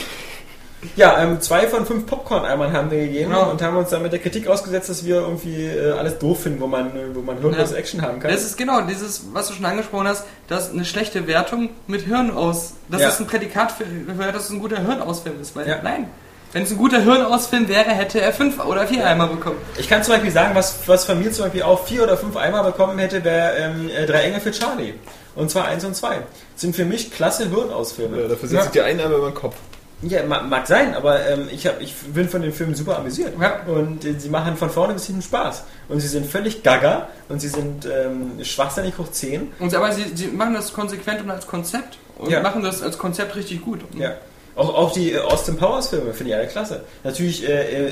Ja, 0.95 1.23
ähm, 1.23 1.41
zwei 1.41 1.65
von 1.67 1.83
fünf 1.83 2.05
Popcorn-Eimern 2.05 2.71
haben 2.71 2.91
wir 2.91 2.99
gegeben 2.99 3.31
Genau. 3.31 3.49
und 3.49 3.59
haben 3.63 3.75
uns 3.75 3.89
dann 3.89 4.03
mit 4.03 4.11
der 4.11 4.19
Kritik 4.19 4.47
ausgesetzt, 4.47 4.87
dass 4.87 5.03
wir 5.03 5.15
irgendwie 5.15 5.65
äh, 5.65 5.91
alles 5.93 6.19
doof 6.19 6.43
finden, 6.43 6.59
wo 6.61 6.67
man, 6.67 6.91
wo 7.15 7.21
man 7.21 7.39
hirnlose 7.39 7.73
Ja. 7.73 7.79
Action 7.79 8.03
haben 8.03 8.19
kann. 8.19 8.29
Das 8.31 8.43
ist 8.43 8.55
genau 8.55 8.81
dieses, 8.81 9.23
was 9.33 9.47
du 9.47 9.53
schon 9.55 9.65
angesprochen 9.65 10.07
hast, 10.07 10.25
dass 10.47 10.71
eine 10.71 10.85
schlechte 10.85 11.25
Wertung 11.25 11.69
mit 11.87 12.01
Hirn 12.03 12.29
aus, 12.29 12.73
dass 12.89 13.01
Ja. 13.01 13.07
das 13.07 13.19
ein 13.19 13.25
Prädikat 13.25 13.71
für, 13.71 13.83
für 13.85 14.31
dass 14.31 14.43
es 14.45 14.49
ein 14.51 14.59
guter 14.59 14.77
Hirnausfilm 14.77 15.41
ist. 15.41 15.55
Weil, 15.55 15.67
Ja. 15.67 15.79
nein, 15.81 16.07
Wenn 16.55 16.63
es 16.63 16.71
ein 16.71 16.77
guter 16.77 17.01
Hirnausfilm 17.01 17.67
wäre, 17.67 17.89
hätte 17.89 18.21
er 18.21 18.31
fünf 18.31 18.63
oder 18.63 18.87
vier 18.87 19.05
Eimer 19.05 19.27
bekommen. 19.27 19.57
Ich 19.77 19.89
kann 19.89 20.01
zum 20.03 20.13
Beispiel 20.13 20.31
sagen, 20.31 20.55
was, 20.55 20.87
was 20.87 21.03
von 21.03 21.19
mir 21.19 21.29
zum 21.33 21.43
Beispiel 21.43 21.63
auch 21.63 21.83
vier 21.85 22.03
oder 22.03 22.15
fünf 22.15 22.37
Eimer 22.37 22.63
bekommen 22.63 22.97
hätte, 22.97 23.25
wäre 23.25 23.55
ähm, 23.57 23.89
äh, 23.89 24.05
Drei 24.05 24.21
Engel 24.21 24.39
für 24.39 24.51
Charlie. 24.51 24.93
Und 25.35 25.51
zwar 25.51 25.65
eins 25.65 25.83
und 25.83 25.97
zwei. 25.97 26.19
Sind 26.55 26.73
für 26.73 26.85
mich 26.85 27.11
klasse 27.11 27.49
Hirnausfilme. 27.49 28.21
Ja, 28.21 28.27
dafür 28.29 28.47
setze 28.47 28.65
ich 28.67 28.71
dir 28.71 28.85
einen 28.85 29.01
Eimer 29.01 29.17
über 29.17 29.31
den 29.31 29.35
Kopf. 29.35 29.55
Ja, 30.01 30.23
ma- 30.23 30.43
mag 30.43 30.65
sein, 30.65 30.93
aber 30.95 31.27
ähm, 31.27 31.49
ich, 31.51 31.67
hab, 31.67 31.81
ich 31.81 31.93
bin 31.93 32.29
von 32.29 32.41
den 32.41 32.53
Filmen 32.53 32.73
super 32.73 32.99
amüsiert. 32.99 33.33
Ja. 33.37 33.59
Und 33.67 34.05
äh, 34.05 34.13
sie 34.17 34.29
machen 34.29 34.55
von 34.55 34.69
vorne 34.69 34.93
bis 34.93 35.07
hinten 35.07 35.23
Spaß. 35.23 35.63
Und 35.89 35.99
sie 35.99 36.07
sind 36.07 36.25
völlig 36.25 36.63
gaga 36.63 37.09
und 37.27 37.41
sie 37.41 37.49
sind 37.49 37.85
ähm, 37.85 38.41
schwachsinnig 38.45 38.97
hoch 38.97 39.11
10. 39.11 39.51
Und, 39.59 39.75
aber 39.75 39.91
sie, 39.91 40.05
sie 40.15 40.27
machen 40.27 40.53
das 40.53 40.71
konsequent 40.71 41.19
und 41.21 41.29
als 41.31 41.47
Konzept 41.47 41.97
und 42.17 42.29
Ja. 42.29 42.39
machen 42.41 42.63
das 42.63 42.81
als 42.81 42.97
Konzept 42.97 43.35
richtig 43.35 43.61
gut. 43.61 43.81
Ja. 43.97 44.13
Auch, 44.55 44.73
auch 44.73 44.91
die 44.93 45.11
äh, 45.11 45.19
Austin 45.19 45.57
Powers 45.57 45.89
Filme 45.89 46.13
finde 46.13 46.31
ich 46.31 46.35
alle 46.37 46.47
klasse. 46.47 46.81
Natürlich 47.03 47.47
äh, 47.47 47.51
äh, 47.51 47.85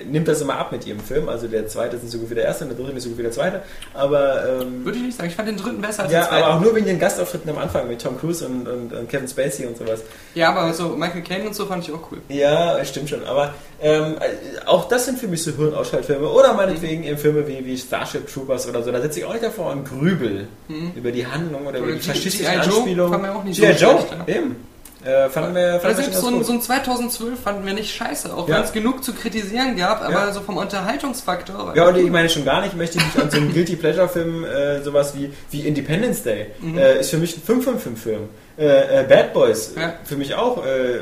äh, 0.00 0.04
nimmt 0.04 0.26
das 0.26 0.40
immer 0.40 0.56
ab 0.56 0.72
mit 0.72 0.84
ihrem 0.86 0.98
Film. 1.00 1.28
Also 1.28 1.46
der 1.46 1.68
zweite 1.68 1.96
ist 1.96 2.02
nicht 2.02 2.12
so 2.12 2.18
gut 2.18 2.30
wie 2.30 2.34
der 2.34 2.44
erste 2.44 2.64
und 2.64 2.70
der 2.70 2.78
dritte 2.78 2.92
nicht 2.94 3.04
so 3.04 3.10
gut 3.10 3.18
wie 3.18 3.22
der 3.22 3.30
zweite. 3.30 3.62
Aber 3.94 4.60
ähm, 4.60 4.84
Würde 4.84 4.98
ich 4.98 5.04
nicht 5.04 5.16
sagen. 5.16 5.28
Ich 5.30 5.36
fand 5.36 5.48
den 5.48 5.56
dritten 5.56 5.80
besser 5.80 6.02
als 6.02 6.12
ja, 6.12 6.22
den 6.22 6.28
zweiten. 6.28 6.42
aber 6.44 6.54
auch 6.56 6.60
nur 6.60 6.74
wegen 6.74 6.86
den 6.86 6.98
Gastauftritten 6.98 7.48
am 7.50 7.58
Anfang 7.58 7.86
mit 7.88 8.02
Tom 8.02 8.18
Cruise 8.18 8.44
und, 8.44 8.66
und, 8.66 8.92
und 8.92 9.08
Kevin 9.08 9.28
Spacey 9.28 9.66
und 9.66 9.76
sowas. 9.76 10.00
ja, 10.34 10.50
aber 10.52 10.72
so 10.72 10.88
Michael 10.88 11.22
Caine 11.22 11.46
und 11.46 11.54
so 11.54 11.66
fand 11.66 11.84
ich 11.86 11.92
auch 11.94 12.10
cool. 12.10 12.18
Ja, 12.28 12.84
stimmt 12.84 13.08
schon. 13.08 13.24
Aber 13.24 13.54
ähm, 13.80 14.16
äh, 14.18 14.66
auch 14.66 14.88
das 14.88 15.04
sind 15.06 15.18
für 15.18 15.28
mich 15.28 15.42
so 15.44 15.52
Hirnausschaltfilme. 15.52 16.28
Oder 16.28 16.54
meinetwegen 16.54 17.04
eben 17.04 17.18
Filme 17.18 17.46
wie, 17.46 17.64
wie 17.64 17.78
Starship 17.78 18.26
Troopers 18.32 18.68
oder 18.68 18.82
so. 18.82 18.90
Da 18.90 19.00
sitze 19.00 19.20
ich 19.20 19.24
auch 19.24 19.32
nicht 19.32 19.44
davor 19.44 19.70
und 19.70 19.84
grübel 19.88 20.48
über 20.96 21.12
die 21.12 21.24
Handlung 21.26 21.66
oder, 21.68 21.78
über 21.78 21.86
Oder 21.86 21.96
die 21.96 22.00
G- 22.00 22.08
faschistischen. 22.08 22.52
Joe 22.54 22.62
Anspielungen. 22.62 23.12
fand 23.12 23.22
man 23.22 23.36
auch 23.36 23.44
nicht 23.44 23.56
so 23.56 23.62
G.I. 23.62 23.74
Joe, 23.76 23.90
schlecht, 23.98 24.06
ja. 24.26 24.34
eben. 24.36 24.56
Äh, 25.04 25.30
fanden 25.30 25.54
wir, 25.54 25.80
fanden 25.80 25.96
wir 25.96 26.04
selbst 26.04 26.20
so 26.20 26.26
ein, 26.28 26.44
so 26.44 26.52
ein 26.52 26.60
2012 26.60 27.40
fanden 27.40 27.64
wir 27.64 27.72
nicht 27.72 27.94
scheiße, 27.94 28.34
auch 28.36 28.46
Ja. 28.48 28.56
wenn 28.56 28.64
es 28.64 28.72
genug 28.72 29.02
zu 29.02 29.14
kritisieren 29.14 29.74
gab, 29.76 30.02
aber 30.02 30.12
Ja. 30.12 30.32
so 30.32 30.40
vom 30.40 30.58
Unterhaltungsfaktor. 30.58 31.68
war 31.68 31.76
Ja, 31.76 31.88
und 31.88 31.96
ich 31.96 32.10
meine 32.10 32.28
schon 32.28 32.44
gar 32.44 32.60
nicht, 32.60 32.76
möchte 32.76 32.98
ich 32.98 33.04
mich 33.06 33.22
an 33.22 33.30
so 33.30 33.38
einen 33.38 33.52
Guilty 33.54 33.76
Pleasure 33.76 34.08
Film, 34.10 34.44
äh, 34.44 34.82
sowas 34.82 35.14
wie, 35.16 35.32
wie 35.50 35.66
Independence 35.66 36.22
Day, 36.22 36.48
Mhm. 36.60 36.76
äh, 36.76 37.00
ist 37.00 37.10
für 37.10 37.16
mich 37.18 37.34
ein 37.36 37.42
5 37.42 37.64
von 37.64 37.78
5 37.78 38.02
Film. 38.02 38.28
Äh, 38.58 39.00
äh, 39.00 39.04
Bad 39.08 39.32
Boys, 39.32 39.72
Ja. 39.74 39.94
für 40.04 40.16
mich 40.16 40.34
auch 40.34 40.58
äh, 40.66 40.98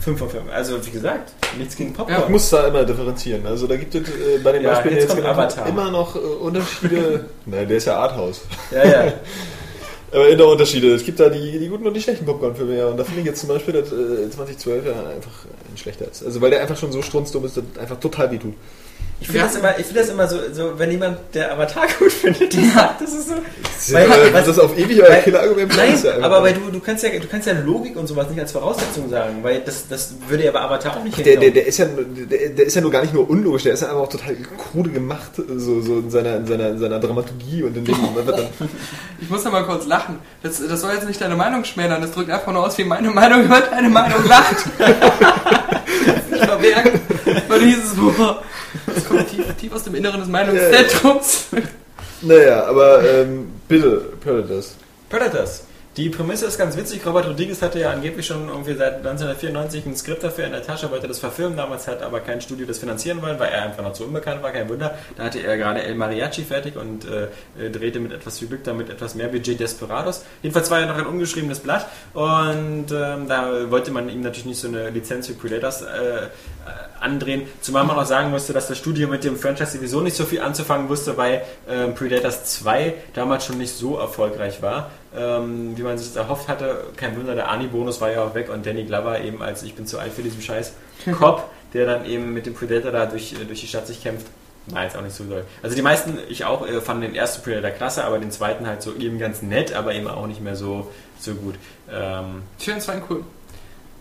5 0.00 0.18
von 0.18 0.30
5. 0.30 0.44
Also, 0.50 0.84
wie 0.86 0.90
gesagt, 0.90 1.32
nichts 1.58 1.76
gegen 1.76 1.92
Popcorn. 1.92 2.22
Ich 2.22 2.28
muss 2.30 2.48
da 2.48 2.66
immer 2.68 2.84
differenzieren. 2.84 3.46
Also 3.46 3.66
da 3.66 3.76
gibt 3.76 3.94
es 3.94 4.08
äh, 4.08 4.38
bei 4.42 4.52
den 4.52 4.62
Ja, 4.62 4.70
Beispielen, 4.70 4.96
jetzt 4.96 5.14
jetzt 5.14 5.58
immer 5.68 5.90
noch 5.90 6.16
äh, 6.16 6.18
Unterschiede. 6.18 7.26
Nein, 7.44 7.68
der 7.68 7.76
ist 7.76 7.84
ja 7.86 7.96
Arthouse. 7.96 8.40
Ja, 8.70 8.84
ja. 8.84 9.12
Aber 10.12 10.28
immer 10.28 10.46
Unterschiede. 10.46 10.94
Es 10.94 11.04
gibt 11.04 11.18
da 11.20 11.30
die, 11.30 11.58
die 11.58 11.68
guten 11.68 11.86
und 11.86 11.94
die 11.94 12.02
schlechten 12.02 12.26
Popcorn-Filme, 12.26 12.76
ja. 12.76 12.86
Und 12.88 12.98
da 12.98 13.04
finde 13.04 13.20
ich 13.20 13.26
jetzt 13.26 13.40
zum 13.40 13.48
Beispiel, 13.48 13.72
dass 13.72 13.90
äh, 13.90 14.28
2012 14.30 14.84
ja 14.84 14.92
einfach 14.92 15.46
ein 15.70 15.78
schlechter 15.78 16.10
ist. 16.10 16.22
Also 16.24 16.40
weil 16.42 16.50
der 16.50 16.60
einfach 16.60 16.76
schon 16.76 16.92
so 16.92 17.00
strunzdumm 17.00 17.46
ist, 17.46 17.56
dass 17.56 17.64
das 17.72 17.82
einfach 17.82 17.98
total 17.98 18.30
wehtut. 18.30 18.54
Ich 19.20 19.28
finde 19.28 19.42
das, 19.46 19.54
immer, 19.54 19.78
ich 19.78 19.86
find 19.86 19.98
das 20.00 20.08
immer 20.08 20.26
so, 20.26 20.36
so, 20.52 20.72
wenn 20.78 20.90
jemand 20.90 21.18
der 21.32 21.52
Avatar 21.52 21.86
gut 22.00 22.10
findet, 22.10 22.52
der 22.54 22.64
sagt, 22.74 23.00
das 23.02 23.12
ist 23.12 23.28
so. 23.28 23.34
Das 23.62 23.92
Weil- 23.92 24.08
ja, 24.08 24.16
was- 24.32 24.46
das 24.46 24.56
ist 24.56 24.58
auf 24.58 24.76
ewig 24.76 25.00
euer 25.00 25.14
Killer-Argument. 25.16 25.76
Nein, 25.76 25.94
ist 25.94 26.04
ja 26.04 26.16
aber 26.20 26.42
weil 26.42 26.54
du, 26.54 26.70
du, 26.72 26.80
kannst 26.80 27.04
ja, 27.04 27.10
du 27.10 27.28
kannst 27.28 27.46
ja 27.46 27.52
Logik 27.64 27.96
und 27.96 28.08
sowas 28.08 28.28
nicht 28.30 28.40
als 28.40 28.50
Voraussetzung 28.50 29.08
sagen, 29.08 29.36
weil 29.42 29.60
das, 29.60 29.86
das 29.88 30.14
würde 30.26 30.44
ja 30.44 30.50
bei 30.50 30.60
Avatar 30.60 30.96
auch 30.96 31.04
nicht 31.04 31.16
der, 31.18 31.24
der, 31.24 31.32
hinkommen. 31.34 31.54
der, 31.54 31.66
ist 31.66 31.78
ja, 31.78 31.84
der, 31.86 32.48
der 32.48 32.66
ist 32.66 32.74
ja 32.74 32.80
nur 32.80 32.90
gar 32.90 33.02
nicht 33.02 33.14
nur 33.14 33.30
unlogisch, 33.30 33.62
der 33.62 33.74
ist 33.74 33.82
ja 33.82 33.88
einfach 33.90 34.00
auch 34.02 34.08
total 34.08 34.34
krude 34.58 34.90
gemacht, 34.90 35.30
so, 35.36 35.80
so 35.80 35.98
in, 36.00 36.10
seiner, 36.10 36.36
in, 36.38 36.46
seiner, 36.48 36.68
in 36.70 36.78
seiner 36.80 36.98
Dramaturgie 36.98 37.62
und 37.62 37.76
in 37.76 37.84
dem, 37.84 37.94
Ich 39.20 39.30
muss 39.30 39.44
da 39.44 39.50
mal 39.50 39.64
kurz 39.64 39.86
lachen. 39.86 40.18
Das, 40.42 40.60
das 40.66 40.80
soll 40.80 40.94
jetzt 40.94 41.06
nicht 41.06 41.20
deine 41.20 41.36
Meinung 41.36 41.64
schmälern, 41.64 42.02
das 42.02 42.10
drückt 42.10 42.30
einfach 42.30 42.52
nur 42.52 42.66
aus, 42.66 42.76
wie 42.76 42.84
meine 42.84 43.10
Meinung 43.10 43.44
über 43.44 43.60
deine 43.60 43.88
Meinung 43.88 44.26
lacht. 44.26 44.56
ich 46.34 46.44
verbergen. 46.44 47.00
Weil 47.48 47.60
dieses 47.60 47.94
boah, 47.94 48.42
das 48.94 49.04
kommt 49.04 49.28
tief, 49.28 49.44
tief 49.56 49.72
aus 49.72 49.84
dem 49.84 49.94
Inneren 49.94 50.20
des 50.20 50.28
Meinungszentrums. 50.28 51.46
naja, 52.22 52.64
aber 52.64 53.02
ähm, 53.04 53.52
bitte, 53.68 54.12
Predators. 54.20 54.74
Predators. 55.08 55.64
Die 55.98 56.08
Prämisse 56.08 56.46
ist 56.46 56.56
ganz 56.56 56.74
witzig. 56.78 57.04
Robert 57.04 57.26
Rodriguez 57.26 57.60
hatte 57.60 57.78
ja 57.78 57.90
angeblich 57.90 58.26
schon 58.26 58.48
irgendwie 58.48 58.72
seit 58.72 58.96
1994 58.96 59.84
ein 59.84 59.94
Skript 59.94 60.24
dafür 60.24 60.46
in 60.46 60.52
der 60.52 60.62
Tasche, 60.62 60.90
wollte 60.90 61.06
das 61.06 61.18
verfilmen. 61.18 61.54
Damals 61.54 61.86
hat 61.86 62.00
aber 62.00 62.20
kein 62.20 62.40
Studio 62.40 62.66
das 62.66 62.78
finanzieren 62.78 63.20
wollen, 63.20 63.38
weil 63.38 63.50
er 63.52 63.64
einfach 63.64 63.82
noch 63.82 63.92
zu 63.92 64.04
unbekannt 64.04 64.42
war. 64.42 64.52
Kein 64.52 64.70
Wunder. 64.70 64.96
Da 65.16 65.24
hatte 65.24 65.40
er 65.40 65.58
gerade 65.58 65.82
El 65.82 65.94
Mariachi 65.94 66.44
fertig 66.44 66.76
und 66.76 67.04
äh, 67.04 67.68
drehte 67.68 68.00
mit 68.00 68.10
etwas 68.10 68.38
viel 68.38 68.48
Glück 68.48 68.64
damit 68.64 68.88
etwas 68.88 69.14
mehr 69.14 69.28
Budget 69.28 69.60
Desperados. 69.60 70.24
Jedenfalls 70.40 70.70
war 70.70 70.80
er 70.80 70.86
noch 70.86 70.96
ein 70.96 71.04
ungeschriebenes 71.04 71.60
Blatt 71.60 71.86
und 72.14 72.86
ähm, 72.90 73.28
da 73.28 73.70
wollte 73.70 73.90
man 73.90 74.08
ihm 74.08 74.22
natürlich 74.22 74.46
nicht 74.46 74.60
so 74.60 74.68
eine 74.68 74.88
Lizenz 74.88 75.28
wie 75.28 75.34
Predators 75.34 75.82
äh, 75.82 75.86
äh, 75.86 76.28
andrehen. 77.00 77.42
Zumal 77.60 77.84
man 77.84 77.98
auch 77.98 78.06
sagen 78.06 78.30
musste, 78.30 78.54
dass 78.54 78.66
das 78.66 78.78
Studio 78.78 79.08
mit 79.08 79.24
dem 79.24 79.36
Franchise 79.36 79.72
sowieso 79.72 80.00
nicht 80.00 80.16
so 80.16 80.24
viel 80.24 80.40
anzufangen 80.40 80.88
wusste, 80.88 81.18
weil 81.18 81.42
ähm, 81.68 81.94
Predators 81.94 82.44
2 82.44 82.94
damals 83.12 83.44
schon 83.44 83.58
nicht 83.58 83.76
so 83.76 83.98
erfolgreich 83.98 84.62
war, 84.62 84.90
ähm, 85.16 85.76
wie 85.76 85.82
man 85.82 85.98
sich 85.98 86.08
das 86.08 86.16
erhofft 86.16 86.48
hatte. 86.48 86.84
Kein 86.96 87.16
Wunder, 87.16 87.34
der 87.34 87.50
Ani-Bonus 87.50 88.00
war 88.00 88.10
ja 88.10 88.24
auch 88.24 88.34
weg 88.34 88.48
und 88.50 88.64
Danny 88.66 88.84
Glover 88.84 89.20
eben 89.20 89.42
als 89.42 89.62
ich 89.62 89.74
bin 89.74 89.86
zu 89.86 89.98
alt 89.98 90.12
für 90.12 90.22
diesen 90.22 90.40
Scheiß 90.42 90.72
Cop, 91.18 91.48
der 91.74 91.86
dann 91.86 92.04
eben 92.06 92.32
mit 92.32 92.46
dem 92.46 92.54
Predator 92.54 92.90
da 92.92 93.06
durch, 93.06 93.32
äh, 93.34 93.44
durch 93.44 93.60
die 93.60 93.66
Stadt 93.66 93.86
sich 93.86 94.02
kämpft. 94.02 94.26
War 94.68 94.84
jetzt 94.84 94.96
auch 94.96 95.02
nicht 95.02 95.14
so 95.16 95.24
doll. 95.24 95.44
Also 95.62 95.74
die 95.74 95.82
meisten, 95.82 96.18
ich 96.28 96.44
auch, 96.44 96.64
äh, 96.66 96.80
fanden 96.80 97.02
den 97.02 97.14
ersten 97.16 97.42
Predator 97.42 97.70
klasse, 97.70 98.04
aber 98.04 98.18
den 98.20 98.30
zweiten 98.30 98.66
halt 98.66 98.80
so 98.80 98.94
eben 98.94 99.18
ganz 99.18 99.42
nett, 99.42 99.74
aber 99.74 99.92
eben 99.94 100.06
auch 100.06 100.26
nicht 100.28 100.40
mehr 100.40 100.54
so, 100.54 100.88
so 101.18 101.34
gut. 101.34 101.56
Ähm, 101.92 102.42
Ich 102.58 102.64
finde 102.66 102.78
es 102.80 102.86
war 102.88 102.94
cool. 103.10 103.24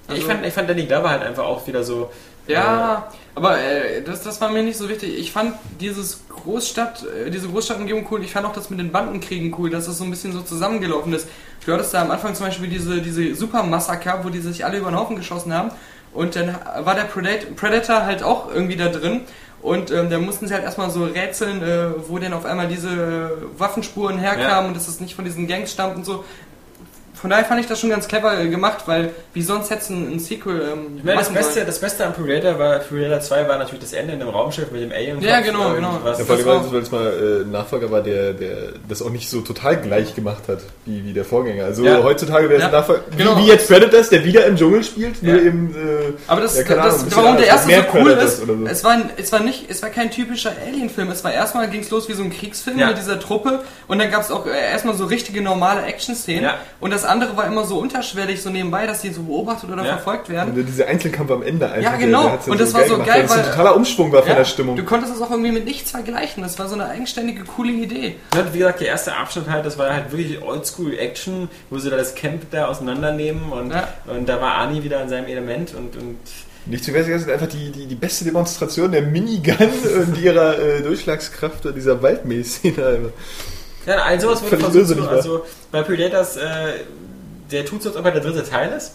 ich, 0.07 0.13
Also- 0.15 0.27
fand, 0.27 0.45
ich 0.45 0.53
fand 0.53 0.69
Danny 0.69 0.85
Glover 0.85 1.09
halt 1.09 1.23
einfach 1.23 1.45
auch 1.45 1.65
wieder 1.65 1.83
so. 1.83 2.11
Ja, 2.47 3.11
aber 3.35 3.59
äh, 3.59 4.01
das, 4.03 4.23
das 4.23 4.39
war 4.41 4.49
mir 4.49 4.63
nicht 4.63 4.77
so 4.77 4.89
wichtig. 4.89 5.17
Ich 5.17 5.31
fand 5.31 5.53
dieses 5.79 6.21
Großstadt, 6.29 7.05
äh, 7.25 7.29
diese 7.29 7.47
Großstadtumgebung 7.49 8.05
cool. 8.11 8.23
Ich 8.23 8.31
fand 8.33 8.45
auch 8.45 8.53
das 8.53 8.69
mit 8.69 8.79
den 8.79 8.91
Bandenkriegen 8.91 9.55
cool, 9.57 9.69
dass 9.69 9.85
das 9.85 9.97
so 9.97 10.03
ein 10.03 10.09
bisschen 10.11 10.33
so 10.33 10.41
zusammengelaufen 10.41 11.13
ist. 11.13 11.27
Du 11.65 11.71
hattest 11.73 11.93
da 11.93 12.01
am 12.01 12.11
Anfang 12.11 12.33
zum 12.35 12.45
Beispiel 12.47 12.67
diese, 12.69 13.01
diese 13.01 13.35
Supermassaker, 13.35 14.21
wo 14.23 14.29
die 14.29 14.39
sich 14.39 14.65
alle 14.65 14.77
über 14.79 14.89
den 14.91 14.97
Haufen 14.99 15.15
geschossen 15.15 15.53
haben. 15.53 15.71
Und 16.13 16.35
dann 16.35 16.55
war 16.79 16.95
der 16.95 17.05
Predat- 17.07 17.55
Predator 17.55 18.03
halt 18.05 18.21
auch 18.23 18.53
irgendwie 18.53 18.75
da 18.75 18.89
drin. 18.89 19.21
Und 19.61 19.91
ähm, 19.91 20.09
da 20.09 20.17
mussten 20.17 20.47
sie 20.47 20.53
halt 20.55 20.63
erstmal 20.63 20.89
so 20.89 21.03
rätseln, 21.05 21.61
äh, 21.61 21.89
wo 22.09 22.17
denn 22.17 22.33
auf 22.33 22.45
einmal 22.45 22.67
diese 22.67 23.37
Waffenspuren 23.57 24.17
herkamen 24.17 24.47
Ja. 24.49 24.59
und 24.67 24.75
dass 24.75 24.87
es 24.87 24.99
nicht 24.99 25.13
von 25.15 25.23
diesen 25.23 25.47
Gangs 25.47 25.71
stammt 25.71 25.95
und 25.97 26.03
so. 26.05 26.25
Von 27.13 27.29
daher 27.29 27.45
fand 27.45 27.59
ich 27.61 27.67
das 27.67 27.79
schon 27.79 27.89
ganz 27.89 28.07
clever 28.07 28.39
äh, 28.39 28.47
gemacht, 28.47 28.83
weil 28.87 29.11
wie 29.33 29.41
sonst 29.41 29.69
hättest 29.69 29.89
du 29.89 29.93
ein, 29.93 30.13
ein 30.13 30.19
Sequel 30.19 30.61
ähm, 30.73 30.97
Ich 30.97 31.03
meine, 31.03 31.19
das 31.19 31.29
Beste, 31.29 31.53
sollen. 31.55 31.65
das 31.67 31.79
Beste 31.79 32.05
an 32.05 32.13
Predator 32.13 32.57
war, 32.57 32.79
Predator 32.79 33.19
2 33.19 33.47
war 33.47 33.57
natürlich 33.59 33.81
das 33.81 33.93
Ende 33.93 34.13
in 34.13 34.19
dem 34.19 34.29
Raumschiff 34.29 34.71
mit 34.71 34.81
dem 34.81 34.91
Alien. 34.91 35.21
Ja, 35.21 35.39
genau, 35.41 35.73
genau. 35.73 35.99
Was, 36.03 36.19
Ja, 36.19 36.25
vor 36.25 36.35
allem, 36.35 36.45
Das 36.45 36.55
war- 36.65 36.73
weil 36.73 36.81
es 36.81 36.91
mal 36.91 37.05
äh, 37.05 37.43
ein 37.43 37.51
Nachfolger 37.51 37.91
war, 37.91 38.01
der, 38.01 38.33
der 38.33 38.55
das 38.89 39.01
auch 39.01 39.09
nicht 39.09 39.29
so 39.29 39.41
total 39.41 39.77
gleich 39.81 40.15
gemacht 40.15 40.43
hat, 40.47 40.59
wie, 40.85 41.05
wie 41.05 41.13
der 41.13 41.25
Vorgänger. 41.25 41.65
Also 41.65 41.83
Ja. 41.83 42.01
heutzutage 42.01 42.45
wäre 42.49 42.55
es 42.55 42.61
Ja, 42.61 42.67
ein 42.67 42.71
Nachfolger, 42.73 43.01
genau. 43.15 43.37
wie, 43.37 43.43
wie 43.43 43.47
jetzt 43.49 43.67
Predators, 43.67 44.09
der 44.09 44.23
wieder 44.23 44.45
im 44.45 44.55
Dschungel 44.55 44.83
spielt, 44.83 45.21
nur 45.21 45.35
Ja. 45.35 45.41
eben... 45.41 45.75
Äh, 45.75 46.13
Aber 46.27 46.41
das, 46.41 46.57
Ja, 46.57 46.63
keine 46.63 46.81
das 46.81 46.93
Ahnung, 46.95 47.05
bisschen 47.05 47.23
warum 47.23 47.37
der 47.37 47.47
erste 47.47 47.69
so 47.69 47.75
cool 47.93 48.01
Predators 48.03 48.33
ist, 48.33 48.43
oder 48.43 48.57
so. 48.57 48.65
es 48.65 48.83
war, 48.83 48.97
es 49.17 49.31
war 49.31 49.39
nicht, 49.41 49.69
es 49.69 49.83
war 49.83 49.89
kein 49.89 50.09
typischer 50.11 50.51
Alien-Film. 50.65 51.09
Es 51.11 51.23
war 51.23 51.33
erstmal 51.33 51.69
ging's 51.69 51.89
los 51.91 52.07
wie 52.09 52.13
so 52.13 52.23
ein 52.23 52.31
Kriegsfilm 52.31 52.79
Ja. 52.79 52.87
mit 52.87 52.97
dieser 52.97 53.19
Truppe 53.19 53.59
und 53.87 53.99
dann 53.99 54.09
gab's 54.09 54.31
auch 54.31 54.47
äh, 54.47 54.71
erstmal 54.71 54.95
so 54.95 55.05
richtige 55.05 55.41
normale 55.41 55.83
Action-Szenen 55.83 56.43
Ja. 56.45 56.55
und 56.79 56.91
das 56.91 57.00
andere 57.05 57.35
war 57.37 57.45
immer 57.47 57.65
so 57.65 57.77
unterschwellig 57.79 58.41
so 58.41 58.49
nebenbei, 58.49 58.85
dass 58.87 59.01
die 59.01 59.11
so 59.11 59.23
beobachtet 59.23 59.69
oder 59.69 59.83
Ja. 59.83 59.93
verfolgt 59.97 60.29
werden. 60.29 60.53
und 60.53 60.65
dieser 60.65 60.87
Einzelkampf 60.87 61.31
am 61.31 61.43
Ende 61.43 61.69
einfach. 61.71 61.91
Ja, 61.91 61.97
genau. 61.97 62.23
der- 62.29 62.37
der 62.37 62.47
Und 62.51 62.61
das 62.61 62.73
war 62.73 62.83
so 62.85 62.93
gemacht, 62.93 63.07
geil, 63.09 63.17
weil 63.29 63.37
das 63.37 63.37
ein 63.47 63.51
totaler 63.51 63.75
Umschwung 63.75 64.11
war 64.11 64.23
von 64.23 64.35
der 64.35 64.45
Stimmung. 64.45 64.75
Du 64.75 64.83
konntest 64.83 65.13
das 65.13 65.21
auch 65.21 65.31
irgendwie 65.31 65.51
mit 65.51 65.65
nichts 65.65 65.91
vergleichen. 65.91 66.43
Das 66.43 66.57
war 66.59 66.67
so 66.67 66.75
eine 66.75 66.85
eigenständige, 66.87 67.43
coole 67.43 67.71
Idee. 67.71 68.15
Ja, 68.35 68.45
wie 68.53 68.59
gesagt, 68.59 68.79
der 68.81 68.87
erste 68.87 69.15
Abschnitt 69.15 69.49
halt, 69.49 69.65
das 69.65 69.77
war 69.77 69.93
halt 69.93 70.11
wirklich 70.11 70.41
Oldschool-Action, 70.41 71.49
wo 71.69 71.77
sie 71.79 71.89
da 71.89 71.97
das 71.97 72.15
Camp 72.15 72.43
da 72.51 72.67
auseinandernehmen 72.67 73.51
und, 73.51 73.71
Ja. 73.71 73.87
und 74.07 74.27
da 74.29 74.41
war 74.41 74.55
Ani 74.55 74.83
wieder 74.83 75.01
in 75.01 75.09
seinem 75.09 75.25
Element 75.27 75.73
und, 75.75 75.95
und 75.95 76.17
Nicht 76.67 76.83
zu 76.83 76.91
vergessen, 76.91 77.13
das 77.13 77.21
ist 77.23 77.29
einfach 77.29 77.47
die, 77.47 77.71
die, 77.71 77.87
die 77.87 77.95
beste 77.95 78.23
Demonstration 78.23 78.91
der 78.91 79.01
Minigun 79.01 79.55
und 80.07 80.17
ihrer 80.21 80.59
äh, 80.59 80.81
Durchschlagskraft 80.81 81.65
und 81.65 81.75
dieser 81.75 82.01
Waldmäßszene. 82.03 83.11
Ja, 83.85 83.97
all 84.03 84.19
sowas 84.19 84.41
Völlig 84.41 84.65
versucht. 84.65 85.07
also 85.07 85.45
bei 85.71 85.81
Predators, 85.83 86.37
äh, 86.37 86.43
der 87.51 87.65
tut 87.65 87.83
so, 87.83 87.89
als 87.89 87.97
ob 87.97 88.05
er 88.05 88.11
der 88.11 88.21
dritte 88.21 88.43
Teil 88.43 88.71
ist. 88.71 88.93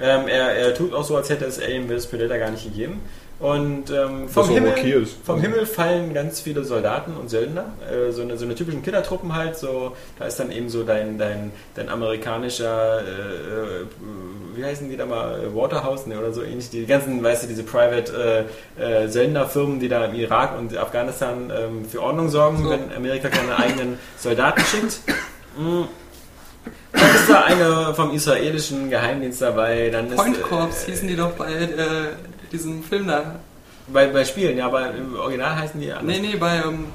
Ähm, 0.00 0.28
er, 0.28 0.56
er 0.56 0.74
tut 0.74 0.94
auch 0.94 1.04
so, 1.04 1.16
als 1.16 1.28
hätte 1.28 1.44
es 1.44 1.60
Alien 1.60 1.88
vs. 1.88 2.06
Predator 2.06 2.38
gar 2.38 2.50
nicht 2.50 2.64
gegeben. 2.64 3.02
Und 3.40 3.90
ähm, 3.90 4.28
vom, 4.28 4.50
Himmel, 4.50 4.72
okay 4.72 4.92
ist. 5.02 5.16
vom 5.24 5.40
Himmel 5.40 5.64
fallen 5.64 6.12
ganz 6.12 6.42
viele 6.42 6.62
Soldaten 6.62 7.16
und 7.16 7.30
Söldner, 7.30 7.72
äh, 7.90 8.12
so, 8.12 8.20
eine, 8.20 8.36
so 8.36 8.44
eine 8.44 8.54
typischen 8.54 8.82
Killertruppen 8.82 9.34
halt. 9.34 9.56
So, 9.56 9.96
da 10.18 10.26
ist 10.26 10.38
dann 10.38 10.52
eben 10.52 10.68
so 10.68 10.84
dein, 10.84 11.16
dein, 11.16 11.50
dein 11.74 11.88
amerikanischer, 11.88 13.00
äh, 13.00 13.02
äh, 13.02 13.86
wie 14.54 14.62
heißen 14.62 14.90
die 14.90 14.96
da 14.98 15.06
mal, 15.06 15.54
Waterhouse 15.54 16.06
ne, 16.06 16.18
oder 16.18 16.34
so 16.34 16.42
ähnlich. 16.42 16.68
Die 16.68 16.84
ganzen, 16.84 17.22
weißt 17.22 17.44
du, 17.44 17.46
diese 17.46 17.62
Private 17.62 18.46
äh, 18.78 19.04
äh, 19.04 19.08
Söldnerfirmen, 19.08 19.80
die 19.80 19.88
da 19.88 20.04
im 20.04 20.14
Irak 20.16 20.58
und 20.58 20.76
Afghanistan 20.76 21.50
ähm, 21.50 21.86
für 21.86 22.02
Ordnung 22.02 22.28
sorgen, 22.28 22.62
So. 22.62 22.68
wenn 22.68 22.92
Amerika 22.94 23.30
keine 23.30 23.56
eigenen 23.58 23.98
Soldaten 24.18 24.60
schickt. 24.60 25.00
Mm. 25.56 25.84
Dann 26.92 27.14
ist 27.14 27.30
da 27.30 27.44
eine 27.44 27.94
vom 27.94 28.12
israelischen 28.12 28.90
Geheimdienst 28.90 29.40
dabei. 29.40 29.88
Dann 29.90 30.08
ist, 30.08 30.16
Point 30.16 30.36
äh, 30.36 30.40
Corps 30.40 30.84
hießen 30.84 31.08
die 31.08 31.16
doch 31.16 31.30
bei 31.30 31.50
äh, 31.52 31.76
diesem 32.52 32.82
Film 32.82 33.06
da. 33.06 33.36
Bei, 33.92 34.06
bei 34.06 34.24
Spielen, 34.24 34.56
ja, 34.56 34.66
aber 34.66 34.94
im 34.94 35.16
Original 35.16 35.56
heißen 35.56 35.80
die 35.80 35.90
anders. 35.90 36.06
Nee, 36.06 36.20
nee, 36.20 36.36
bei, 36.36 36.58
ähm, 36.58 36.86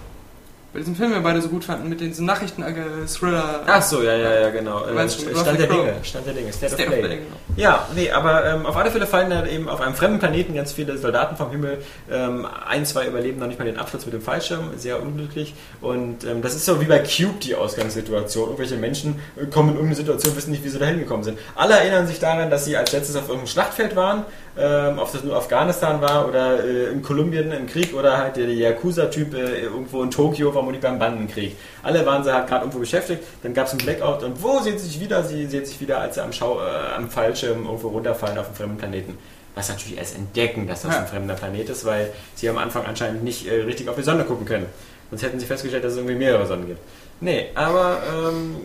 bei 0.75 0.79
diesem 0.79 0.95
Film, 0.95 1.11
den 1.11 1.19
wir 1.19 1.23
beide 1.23 1.41
so 1.41 1.47
gut 1.47 1.63
fanden, 1.63 1.87
mit 1.87 2.01
diesen 2.01 2.25
Nachrichten-Thriller. 2.25 3.61
Ach 3.65 3.81
so, 3.81 4.03
ja, 4.03 4.13
ja, 4.13 4.41
ja, 4.41 4.49
genau. 4.49 4.85
Äh, 4.85 5.09
Stand 5.09 5.27
der 5.27 5.35
Russell 5.35 5.67
Dinge? 5.67 5.93
Stand 6.03 6.27
der 6.27 6.33
Dinge, 6.33 6.51
State, 6.51 6.73
State 6.73 6.89
of 6.89 6.93
of 6.93 6.99
Play. 6.99 7.07
Play, 7.07 7.17
genau. 7.19 7.35
Ja, 7.55 7.87
nee, 7.95 8.11
aber 8.11 8.45
ähm, 8.45 8.65
auf 8.65 8.75
alle 8.75 8.91
Fälle 8.91 9.07
fallen 9.07 9.29
da 9.29 9.45
eben 9.45 9.69
auf 9.69 9.79
einem 9.79 9.95
fremden 9.95 10.19
Planeten 10.19 10.53
ganz 10.53 10.73
viele 10.73 10.97
Soldaten 10.97 11.37
vom 11.37 11.49
Himmel. 11.49 11.77
Ähm, 12.11 12.45
ein, 12.67 12.85
zwei 12.85 13.07
überleben 13.07 13.39
noch 13.39 13.47
nicht 13.47 13.57
mal 13.57 13.63
den 13.63 13.77
Absturz 13.77 14.05
mit 14.05 14.13
dem 14.13 14.21
Fallschirm, 14.21 14.71
sehr 14.75 15.01
unglücklich. 15.01 15.53
Und 15.79 16.25
ähm, 16.25 16.41
das 16.41 16.55
ist 16.55 16.65
so 16.65 16.81
wie 16.81 16.85
bei 16.85 16.99
Cube 16.99 17.39
die 17.41 17.55
Ausgangssituation. 17.55 18.47
Irgendwelche 18.47 18.75
Menschen 18.75 19.21
äh, 19.37 19.45
kommen 19.45 19.69
in 19.69 19.75
irgendeine 19.75 19.95
Situation, 19.95 20.35
wissen 20.35 20.51
nicht, 20.51 20.65
wie 20.65 20.69
sie 20.69 20.79
da 20.79 20.87
hingekommen 20.87 21.23
sind. 21.23 21.39
Alle 21.55 21.75
erinnern 21.75 22.05
sich 22.05 22.19
daran, 22.19 22.49
dass 22.49 22.65
sie 22.65 22.75
als 22.75 22.91
letztes 22.91 23.15
auf 23.15 23.29
irgendeinem 23.29 23.47
Schlachtfeld 23.47 23.95
waren, 23.95 24.25
ähm, 24.57 24.99
ob 24.99 25.11
das 25.11 25.23
nur 25.23 25.35
Afghanistan 25.35 25.99
war 26.01 26.27
oder 26.27 26.63
äh, 26.63 26.85
in 26.91 27.01
Kolumbien 27.01 27.51
im 27.51 27.67
Krieg 27.67 27.93
oder 27.93 28.17
halt 28.17 28.37
der 28.37 28.47
Yakuza-Typ 28.53 29.33
äh, 29.33 29.61
irgendwo 29.63 30.01
in 30.03 30.11
Tokio, 30.11 30.51
vermutlich 30.51 30.81
beim 30.81 30.97
Bandenkrieg. 30.97 31.55
Alle 31.83 32.05
waren 32.05 32.23
sie 32.23 32.33
halt 32.33 32.47
gerade 32.47 32.61
irgendwo 32.61 32.79
beschäftigt, 32.79 33.21
dann 33.43 33.53
gab 33.53 33.67
es 33.67 33.71
einen 33.71 33.81
Blackout 33.81 34.23
und 34.23 34.41
wo 34.41 34.59
sehen 34.59 34.77
sie 34.77 34.87
sich 34.87 34.99
wieder? 35.01 35.23
Sie 35.23 35.45
sehen 35.47 35.65
sich 35.65 35.79
wieder, 35.81 35.99
als 35.99 36.15
sie 36.15 36.21
am, 36.23 36.31
Schau, 36.31 36.59
äh, 36.59 36.95
am 36.95 37.09
Fallschirm 37.09 37.65
irgendwo 37.65 37.89
runterfallen 37.89 38.37
auf 38.37 38.45
einem 38.47 38.55
fremden 38.55 38.77
Planeten. 38.77 39.17
Was 39.55 39.69
natürlich 39.69 39.97
erst 39.97 40.15
entdecken, 40.17 40.67
dass 40.67 40.81
das 40.81 40.93
Ja. 40.93 40.99
ein 41.01 41.07
fremder 41.07 41.33
Planet 41.35 41.69
ist, 41.69 41.85
weil 41.85 42.11
sie 42.35 42.49
am 42.49 42.57
Anfang 42.57 42.85
anscheinend 42.85 43.23
nicht 43.23 43.47
äh, 43.47 43.61
richtig 43.61 43.87
auf 43.89 43.95
die 43.95 44.03
Sonne 44.03 44.23
gucken 44.25 44.45
können. 44.45 44.65
Sonst 45.09 45.23
hätten 45.23 45.39
sie 45.39 45.45
festgestellt, 45.45 45.83
dass 45.83 45.93
es 45.93 45.97
irgendwie 45.97 46.15
mehrere 46.15 46.45
Sonnen 46.45 46.67
gibt. 46.67 46.79
Nee, 47.21 47.47
aber 47.55 47.99
ähm, 48.27 48.55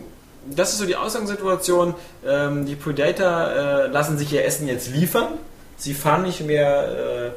das 0.49 0.73
ist 0.73 0.79
so 0.79 0.85
die 0.85 0.95
Ausgangssituation. 0.97 1.93
Ähm, 2.27 2.65
die 2.65 2.75
Predator 2.75 3.27
äh, 3.51 3.87
lassen 3.87 4.17
sich 4.17 4.33
ihr 4.33 4.43
Essen 4.43 4.67
jetzt 4.67 4.89
liefern. 4.93 5.27
Sie 5.81 5.95
fahren 5.95 6.21
nicht 6.21 6.45
mehr 6.45 7.31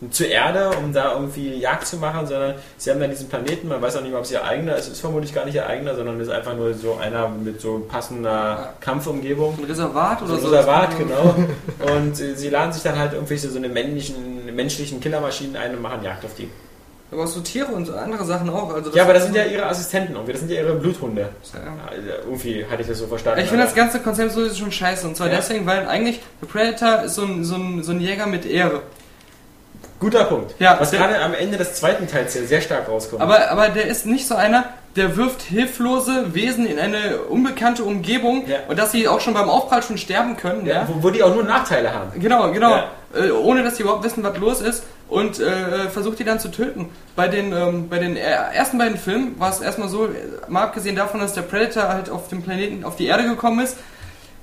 äh, 0.00 0.08
zur 0.10 0.26
Erde, 0.26 0.70
um 0.78 0.90
da 0.90 1.12
irgendwie 1.12 1.52
Jagd 1.56 1.86
zu 1.86 1.98
machen, 1.98 2.26
sondern 2.26 2.54
sie 2.78 2.90
haben 2.90 2.98
dann 2.98 3.10
diesen 3.10 3.28
Planeten. 3.28 3.68
Man 3.68 3.82
weiß 3.82 3.96
auch 3.96 4.00
nicht 4.00 4.10
mal, 4.10 4.18
ob 4.18 4.24
es 4.24 4.32
ihr 4.32 4.42
eigener 4.42 4.76
ist. 4.76 4.88
Ist 4.88 5.02
vermutlich 5.02 5.34
gar 5.34 5.44
nicht 5.44 5.54
ihr 5.54 5.66
eigener, 5.66 5.94
sondern 5.94 6.18
ist 6.18 6.30
einfach 6.30 6.56
nur 6.56 6.72
so 6.72 6.96
einer 6.96 7.28
mit 7.28 7.60
so 7.60 7.84
passender 7.86 8.72
Kampfumgebung. 8.80 9.58
Ein 9.58 9.64
Reservat 9.64 10.22
oder 10.22 10.30
So 10.30 10.34
ein 10.36 10.40
so. 10.40 10.48
Reservat, 10.48 10.96
genau. 10.96 11.34
Und 11.94 12.18
äh, 12.18 12.34
sie 12.34 12.48
laden 12.48 12.72
sich 12.72 12.82
dann 12.82 12.98
halt 12.98 13.12
irgendwelche 13.12 13.50
so 13.50 13.58
eine 13.58 13.68
männlichen, 13.68 14.46
menschlichen 14.56 15.00
Killermaschinen 15.00 15.56
ein 15.56 15.74
und 15.74 15.82
machen 15.82 16.02
Jagd 16.02 16.24
auf 16.24 16.34
die. 16.36 16.48
Aber 17.10 17.22
auch 17.24 17.26
so 17.26 17.40
Tiere 17.40 17.72
und 17.72 17.86
so 17.86 17.94
andere 17.94 18.24
Sachen 18.24 18.50
auch. 18.50 18.72
Also 18.74 18.90
Ja, 18.94 19.04
aber 19.04 19.14
das 19.14 19.24
sind 19.24 19.34
ja 19.34 19.44
ihre 19.44 19.64
Assistenten 19.66 20.12
irgendwie, 20.14 20.32
das 20.32 20.40
sind 20.42 20.50
ja 20.50 20.60
ihre 20.60 20.74
Bluthunde. 20.74 21.22
Ja. 21.54 21.60
Irgendwie 22.26 22.66
hatte 22.70 22.82
ich 22.82 22.88
das 22.88 22.98
so 22.98 23.06
verstanden. 23.06 23.40
Ich 23.40 23.48
finde 23.48 23.64
das 23.64 23.74
ganze 23.74 24.00
Konzept 24.00 24.32
so 24.32 24.48
schon 24.54 24.70
scheiße. 24.70 25.06
Und 25.06 25.16
zwar 25.16 25.28
Ja. 25.28 25.36
deswegen, 25.36 25.64
weil 25.66 25.86
eigentlich 25.88 26.20
der 26.42 26.46
Predator 26.48 27.04
ist 27.04 27.14
so 27.14 27.22
ein, 27.22 27.44
so 27.44 27.54
ein, 27.56 27.82
so 27.82 27.92
ein 27.92 28.00
Jäger 28.00 28.26
mit 28.26 28.44
Ehre. 28.44 28.82
Guter 30.00 30.24
Punkt. 30.24 30.54
Ja, 30.60 30.76
Was 30.78 30.92
gerade 30.92 31.18
am 31.20 31.34
Ende 31.34 31.56
des 31.56 31.74
zweiten 31.74 32.06
Teils 32.06 32.32
hier 32.34 32.46
sehr 32.46 32.60
stark 32.60 32.88
rauskommt. 32.88 33.20
Aber, 33.20 33.50
aber 33.50 33.68
der 33.70 33.86
ist 33.86 34.06
nicht 34.06 34.28
so 34.28 34.36
einer, 34.36 34.64
der 34.94 35.16
wirft 35.16 35.42
hilflose 35.42 36.34
Wesen 36.34 36.66
in 36.66 36.78
eine 36.78 37.18
unbekannte 37.28 37.82
Umgebung 37.84 38.46
Ja. 38.46 38.58
und 38.68 38.78
dass 38.78 38.92
sie 38.92 39.08
auch 39.08 39.20
schon 39.20 39.34
beim 39.34 39.48
Aufprall 39.50 39.82
schon 39.82 39.98
sterben 39.98 40.36
können. 40.36 40.66
Ja. 40.66 40.74
ja, 40.82 40.88
wo, 40.88 41.02
wo 41.02 41.10
die 41.10 41.22
auch 41.24 41.34
nur 41.34 41.42
Nachteile 41.42 41.92
haben. 41.92 42.20
Genau, 42.20 42.52
genau. 42.52 42.84
Äh, 43.14 43.30
ohne 43.30 43.64
dass 43.64 43.76
sie 43.76 43.82
überhaupt 43.82 44.04
wissen, 44.04 44.22
was 44.22 44.36
los 44.38 44.60
ist 44.60 44.84
und 45.08 45.40
äh, 45.40 45.88
versucht 45.88 46.18
die 46.18 46.24
dann 46.24 46.38
zu 46.38 46.50
töten. 46.50 46.90
Bei 47.16 47.28
den, 47.28 47.52
ähm, 47.52 47.88
bei 47.88 47.98
den 47.98 48.16
äh, 48.16 48.20
ersten 48.20 48.78
beiden 48.78 48.98
Filmen 48.98 49.38
war 49.40 49.50
es 49.50 49.60
erstmal 49.60 49.88
so, 49.88 50.06
äh, 50.06 50.10
mal 50.48 50.62
abgesehen 50.62 50.96
davon, 50.96 51.20
dass 51.20 51.32
der 51.32 51.42
Predator 51.42 51.88
halt 51.88 52.10
auf 52.10 52.28
dem 52.28 52.42
Planeten, 52.42 52.84
auf 52.84 52.96
die 52.96 53.06
Erde 53.06 53.24
gekommen 53.24 53.60
ist 53.60 53.78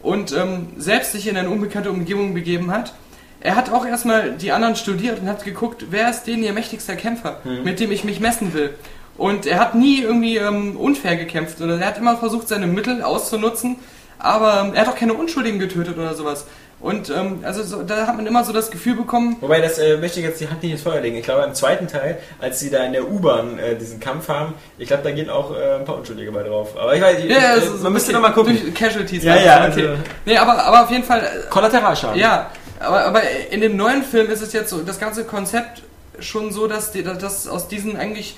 und 0.02 0.34
ähm, 0.34 0.68
selbst 0.78 1.12
sich 1.12 1.28
in 1.28 1.38
eine 1.38 1.50
unbekannte 1.50 1.92
Umgebung 1.92 2.34
begeben 2.34 2.72
hat. 2.72 2.94
Er 3.42 3.56
hat 3.56 3.72
auch 3.72 3.86
erstmal 3.86 4.32
die 4.32 4.52
anderen 4.52 4.76
studiert 4.76 5.20
und 5.20 5.28
hat 5.28 5.44
geguckt, 5.44 5.88
wer 5.92 6.10
ist 6.10 6.24
denn 6.24 6.42
ihr 6.42 6.52
mächtigster 6.52 6.96
Kämpfer, 6.96 7.42
mit 7.64 7.80
dem 7.80 7.92
ich 7.92 8.04
mich 8.04 8.20
messen 8.20 8.56
will. 8.56 8.74
Und 9.18 9.46
er 9.46 9.60
hat 9.60 9.76
nie 9.76 10.02
irgendwie 10.02 10.38
ähm, 10.38 10.78
unfair 10.78 11.16
gekämpft, 11.16 11.60
sondern 11.60 11.80
er 11.80 11.88
hat 11.88 11.98
immer 12.00 12.18
versucht, 12.18 12.48
seine 12.48 12.66
Mittel 12.66 13.04
auszunutzen, 13.04 13.78
aber 14.18 14.62
ähm, 14.62 14.74
er 14.74 14.82
hat 14.82 14.90
auch 14.90 14.96
keine 14.96 15.14
Unschuldigen 15.14 15.60
getötet 15.60 15.98
oder 15.98 16.16
sowas. 16.16 16.48
Und 16.82 17.10
ähm, 17.10 17.40
also 17.44 17.64
so, 17.64 17.82
da 17.84 18.06
hat 18.06 18.16
man 18.16 18.28
immer 18.28 18.44
so 18.44 18.52
das 18.54 18.70
Gefühl 18.70 18.96
bekommen, 18.96 19.38
Wobei, 19.42 19.60
das 19.62 19.80
äh, 19.80 19.98
möchte 19.98 20.20
ich 20.20 20.26
jetzt 20.26 20.40
die 20.42 20.48
Hand 20.50 20.62
nicht 20.62 20.74
ins 20.74 20.82
Feuer 20.82 21.02
legen. 21.02 21.16
Ich 21.18 21.24
glaube, 21.24 21.44
im 21.44 21.54
zweiten 21.56 21.88
Teil, 21.88 22.20
als 22.40 22.60
sie 22.60 22.70
da 22.70 22.84
in 22.84 22.92
der 22.94 23.10
U-Bahn 23.10 23.58
äh, 23.58 23.76
diesen 23.76 24.00
Kampf 24.00 24.28
haben, 24.28 24.54
ich 24.78 24.88
glaube, 24.88 25.02
da 25.04 25.12
gehen 25.12 25.30
auch 25.30 25.56
äh, 25.56 25.76
ein 25.80 25.86
paar 25.86 25.98
Unschuldige 25.98 26.32
bei 26.32 26.44
drauf. 26.44 26.78
Aber 26.78 26.94
ich 26.96 27.02
weiß, 27.02 27.20
ich, 27.20 27.26
ja, 27.32 27.38
ja, 27.40 27.56
äh, 27.56 27.62
so- 27.62 27.78
so 27.78 27.84
man 27.84 27.94
müsste 27.94 28.12
okay, 28.12 28.22
noch 28.22 28.28
mal 28.28 28.34
gucken. 28.34 28.60
Durch 28.62 28.74
Casualties. 28.76 29.24
Ja, 29.24 29.36
ja, 29.38 29.68
okay. 29.68 29.88
also- 29.88 30.04
Nee, 30.26 30.38
aber, 30.38 30.64
aber 30.64 30.84
auf 30.84 30.92
jeden 30.92 31.04
Fall, 31.04 31.22
äh, 31.22 31.50
Kollateralschaden. 31.50 32.20
Ja, 32.20 32.52
aber, 32.80 33.06
aber 33.06 33.22
in 33.50 33.62
dem 33.62 33.78
neuen 33.78 34.04
Film 34.04 34.30
ist 34.30 34.42
es 34.42 34.52
jetzt 34.54 34.70
so, 34.70 34.82
das 34.82 35.00
ganze 35.00 35.24
Konzept 35.24 35.82
schon 36.20 36.52
so, 36.52 36.68
dass, 36.68 36.92
die, 36.92 37.04
dass 37.04 37.48
aus 37.48 37.68
diesen 37.68 37.96
eigentlich 37.98 38.38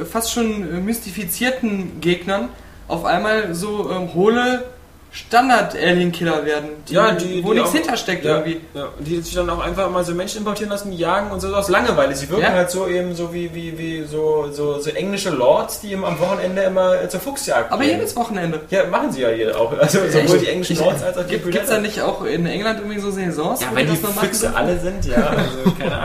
äh, 0.00 0.04
fast 0.04 0.32
schon 0.32 0.84
mystifizierten 0.84 2.00
Gegnern 2.00 2.48
auf 2.88 3.04
einmal 3.04 3.54
so 3.54 3.90
ähm, 3.90 4.14
hohle 4.14 4.64
Standard-Alien-Killer 5.12 6.44
werden, 6.46 6.70
die, 6.88 6.94
Ja, 6.94 7.12
die, 7.12 7.44
wo 7.44 7.48
die 7.52 7.58
nichts 7.58 7.70
auch- 7.70 7.74
hintersteckt 7.74 8.24
ja, 8.24 8.38
irgendwie. 8.38 8.60
Ja, 8.74 8.88
die 8.98 9.20
sich 9.20 9.34
dann 9.34 9.50
auch 9.50 9.58
einfach 9.60 9.90
mal 9.90 10.02
so 10.04 10.14
Menschen 10.14 10.38
importieren 10.38 10.70
lassen, 10.70 10.90
die 10.90 10.96
jagen 10.96 11.30
und 11.30 11.40
so 11.40 11.54
aus 11.54 11.68
Langeweile. 11.68 12.14
Sie 12.16 12.28
wirken 12.30 12.44
Ja. 12.44 12.52
halt 12.52 12.70
so 12.70 12.86
eben 12.88 13.14
so 13.14 13.32
wie, 13.34 13.54
wie, 13.54 13.76
wie 13.78 14.04
so, 14.04 14.48
so, 14.52 14.80
so 14.80 14.90
englische 14.90 15.28
Lords, 15.30 15.80
die 15.80 15.92
eben 15.92 16.04
am 16.06 16.18
Wochenende 16.18 16.62
immer 16.62 17.00
äh, 17.02 17.08
zur 17.10 17.20
Fuchsjagd 17.20 17.70
Aber 17.70 17.82
gehen. 17.82 17.98
jedes 17.98 18.16
Wochenende. 18.16 18.60
Ja, 18.70 18.86
machen 18.86 19.12
sie 19.12 19.20
ja 19.20 19.28
hier 19.28 19.58
auch. 19.60 19.72
Also 19.78 19.98
sowohl 20.08 20.38
die 20.38 20.48
englischen 20.48 20.78
Lords 20.78 21.02
als 21.02 21.18
auch 21.18 21.26
die 21.26 21.36
Gibt 21.38 21.54
es 21.56 21.68
da 21.68 21.78
nicht 21.78 22.00
auch 22.00 22.24
in 22.24 22.46
England 22.46 22.78
irgendwie 22.80 22.98
so 23.00 23.10
Saisons? 23.10 23.60
Ja, 23.60 23.68
wenn 23.74 23.86
die 23.86 23.92
das 23.92 24.02
noch 24.02 24.14
machen 24.14 24.28
Füchse 24.28 24.54
alle 24.56 24.78
sind, 24.80 25.04
ja, 25.04 25.16
also 25.26 25.72
keine 25.78 25.96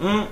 Ahnung. 0.00 0.26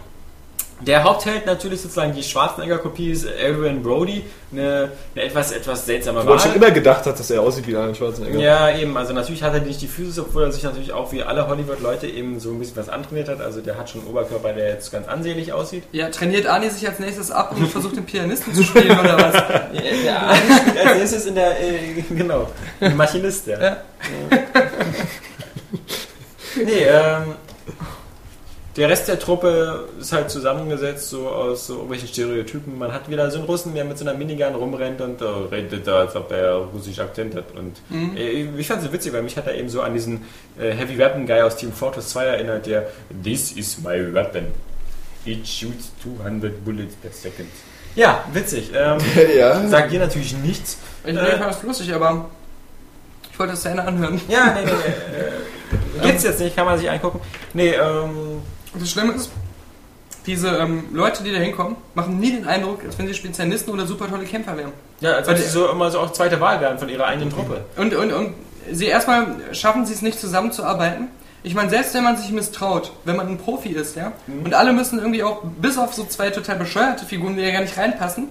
Der 0.80 1.04
Hauptheld 1.04 1.46
natürlich 1.46 1.80
sozusagen 1.80 2.14
die 2.14 2.22
Schwarzenegger-Kopie 2.22 3.10
ist 3.10 3.26
Adrian 3.26 3.82
Brody, 3.82 4.24
eine, 4.52 4.90
eine 5.14 5.24
etwas, 5.24 5.52
etwas 5.52 5.84
seltsame 5.84 6.20
Wo 6.20 6.30
man 6.30 6.38
schon 6.38 6.50
Wahl. 6.50 6.56
immer 6.56 6.70
gedacht 6.70 7.04
hat, 7.06 7.18
dass 7.18 7.30
er 7.30 7.42
aussieht 7.42 7.66
wie 7.66 7.76
Arnold 7.76 7.96
Schwarzenegger. 7.96 8.38
Ja, 8.38 8.74
eben, 8.76 8.96
also 8.96 9.12
natürlich 9.12 9.42
hat 9.42 9.52
er 9.52 9.60
nicht 9.60 9.80
die 9.80 9.86
Füße, 9.88 10.22
obwohl 10.22 10.44
er 10.44 10.52
sich 10.52 10.62
natürlich 10.62 10.92
auch 10.92 11.12
wie 11.12 11.22
alle 11.22 11.46
Hollywood-Leute 11.46 12.06
eben 12.06 12.40
so 12.40 12.50
ein 12.50 12.58
bisschen 12.58 12.76
was 12.76 12.88
antrainiert 12.88 13.28
hat. 13.28 13.40
Also 13.40 13.60
der 13.60 13.76
hat 13.76 13.90
schon 13.90 14.00
einen 14.00 14.10
Oberkörper, 14.10 14.52
der 14.52 14.70
jetzt 14.70 14.90
ganz 14.90 15.06
ansehnlich 15.06 15.52
aussieht. 15.52 15.84
Ja, 15.92 16.08
trainiert 16.08 16.46
Arnie 16.46 16.70
sich 16.70 16.88
als 16.88 16.98
nächstes 16.98 17.30
ab 17.30 17.54
und 17.56 17.66
versucht 17.68 17.96
den 17.96 18.06
Pianisten 18.06 18.54
zu 18.54 18.62
spielen 18.62 18.98
oder 18.98 19.16
was? 19.18 19.32
Der 20.02 20.20
Arne 20.22 20.40
spielt 20.60 20.86
als 20.86 20.98
nächstes 20.98 21.26
in 21.26 21.34
der, 21.34 21.60
äh, 21.60 22.02
genau, 22.10 22.48
ein 22.80 22.96
Maschinist, 22.96 23.46
ja. 23.46 23.60
Ja. 23.60 23.76
nee, 26.56 26.84
ähm, 26.84 27.34
der 28.76 28.88
Rest 28.88 29.08
der 29.08 29.18
Truppe 29.18 29.88
ist 30.00 30.12
halt 30.12 30.30
zusammengesetzt 30.30 31.10
so 31.10 31.28
aus 31.28 31.66
so 31.66 31.74
irgendwelchen 31.74 32.08
Stereotypen. 32.08 32.78
Man 32.78 32.92
hat 32.92 33.10
wieder 33.10 33.28
so 33.30 33.38
einen 33.38 33.46
Russen, 33.46 33.74
der 33.74 33.84
mit 33.84 33.98
so 33.98 34.04
einer 34.04 34.16
Minigun 34.16 34.54
rumrennt 34.54 35.00
und 35.00 35.20
äh, 35.20 35.24
redet 35.24 35.86
da, 35.86 36.00
als 36.00 36.14
ob 36.14 36.30
er 36.30 36.54
russisch 36.72 36.98
Akzent 37.00 37.34
hat. 37.34 37.46
Und 37.56 37.76
äh, 38.16 38.48
ich 38.56 38.66
fand 38.68 38.80
es 38.80 38.86
so 38.86 38.92
witzig, 38.92 39.12
weil 39.12 39.22
mich 39.22 39.36
hat 39.36 39.48
er 39.48 39.54
eben 39.54 39.68
so 39.68 39.82
an 39.82 39.92
diesen 39.92 40.24
äh, 40.58 40.70
Heavy 40.70 40.98
Weapon 40.98 41.26
Guy 41.26 41.40
aus 41.42 41.56
Team 41.56 41.72
Fortress 41.72 42.10
2 42.10 42.24
erinnert, 42.24 42.66
der 42.66 42.88
This 43.24 43.52
is 43.52 43.78
my 43.80 44.14
weapon. 44.14 44.46
It 45.24 45.46
shoots 45.46 45.90
200 46.02 46.64
bullets 46.64 46.94
per 46.94 47.10
second. 47.10 47.48
Ja, 47.96 48.24
witzig. 48.32 48.70
Ähm, 48.72 48.98
ja. 49.36 49.66
sagt 49.68 49.90
dir 49.90 49.98
natürlich 49.98 50.36
nichts. 50.36 50.78
Ich, 51.04 51.12
ich 51.12 51.18
fand 51.18 51.40
das 51.40 51.62
lustig, 51.64 51.92
aber 51.92 52.30
ich 53.32 53.38
wollte 53.38 53.54
das 53.54 53.62
zu 53.62 53.68
Ende 53.68 53.82
anhören. 53.82 54.20
Ja, 54.28 54.54
nee, 54.54 54.64
nee, 54.64 54.70
nee. 54.70 56.02
Äh, 56.04 56.06
gibt's 56.06 56.22
jetzt 56.22 56.38
nicht, 56.38 56.54
kann 56.54 56.66
man 56.66 56.78
sich 56.78 56.88
angucken. 56.88 57.20
Nee, 57.52 57.70
ähm, 57.70 58.42
Das 58.78 58.90
Schlimme 58.90 59.12
ist, 59.14 59.30
diese 60.26 60.48
ähm, 60.58 60.84
Leute, 60.92 61.22
die 61.22 61.32
da 61.32 61.38
hinkommen, 61.38 61.76
machen 61.94 62.18
nie 62.20 62.30
den 62.32 62.46
Eindruck, 62.46 62.84
als 62.84 62.98
wenn 62.98 63.06
sie 63.06 63.14
Spezialisten 63.14 63.70
oder 63.72 63.86
super 63.86 64.08
tolle 64.08 64.24
Kämpfer 64.24 64.56
wären. 64.56 64.72
ja, 65.00 65.12
als 65.12 65.28
ob 65.28 65.36
sie 65.38 65.48
so 65.48 65.68
immer 65.70 65.90
so 65.90 65.98
auch 66.00 66.12
zweite 66.12 66.40
Wahl 66.40 66.60
werden 66.60 66.78
von 66.78 66.88
ihrer 66.88 67.06
eigenen 67.06 67.30
Truppe. 67.30 67.64
Und, 67.76 67.94
und, 67.94 68.12
und 68.12 68.34
sie 68.70 68.86
erstmal 68.86 69.26
schaffen 69.52 69.86
sie 69.86 69.94
es 69.94 70.02
nicht 70.02 70.20
zusammenzuarbeiten. 70.20 71.08
Ich 71.42 71.54
meine, 71.54 71.70
selbst 71.70 71.94
wenn 71.94 72.04
man 72.04 72.18
sich 72.18 72.30
misstraut, 72.32 72.92
wenn 73.06 73.16
man 73.16 73.26
ein 73.28 73.38
Profi 73.38 73.70
ist, 73.70 73.96
ja, 73.96 74.12
und 74.44 74.52
alle 74.52 74.74
müssen 74.74 74.98
irgendwie 74.98 75.22
auch, 75.22 75.40
bis 75.42 75.78
auf 75.78 75.94
so 75.94 76.04
zwei 76.04 76.28
total 76.28 76.56
bescheuerte 76.56 77.06
Figuren, 77.06 77.34
die 77.34 77.42
ja 77.42 77.50
gar 77.50 77.62
nicht 77.62 77.78
reinpassen, 77.78 78.28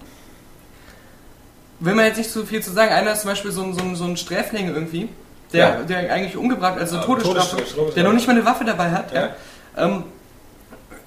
will 1.80 1.96
man 1.96 2.06
jetzt 2.06 2.18
nicht 2.18 2.30
so 2.32 2.46
viel 2.46 2.62
zu 2.62 2.72
sagen. 2.72 2.92
Einer 2.94 3.14
ist 3.14 3.22
zum 3.22 3.32
Beispiel 3.32 3.52
so 3.52 3.64
ein, 3.64 3.74
so 3.74 3.82
ein, 3.82 3.96
so 3.96 4.04
ein 4.04 4.16
Sträfling 4.16 4.68
irgendwie, 4.68 5.10
der, 5.54 5.60
Ja. 5.70 5.76
der 5.82 6.14
eigentlich 6.14 6.38
umgebracht, 6.38 6.78
also 6.78 6.98
Ja, 6.98 7.02
Todesstrafe, 7.04 7.56
Todesstrafe, 7.56 7.92
der 7.96 8.04
noch 8.04 8.14
nicht 8.14 8.28
mal 8.28 8.34
eine 8.36 8.46
Waffe 8.46 8.64
dabei 8.66 8.92
hat. 8.92 9.12
Ja. 9.12 9.30
Ähm, 9.76 10.04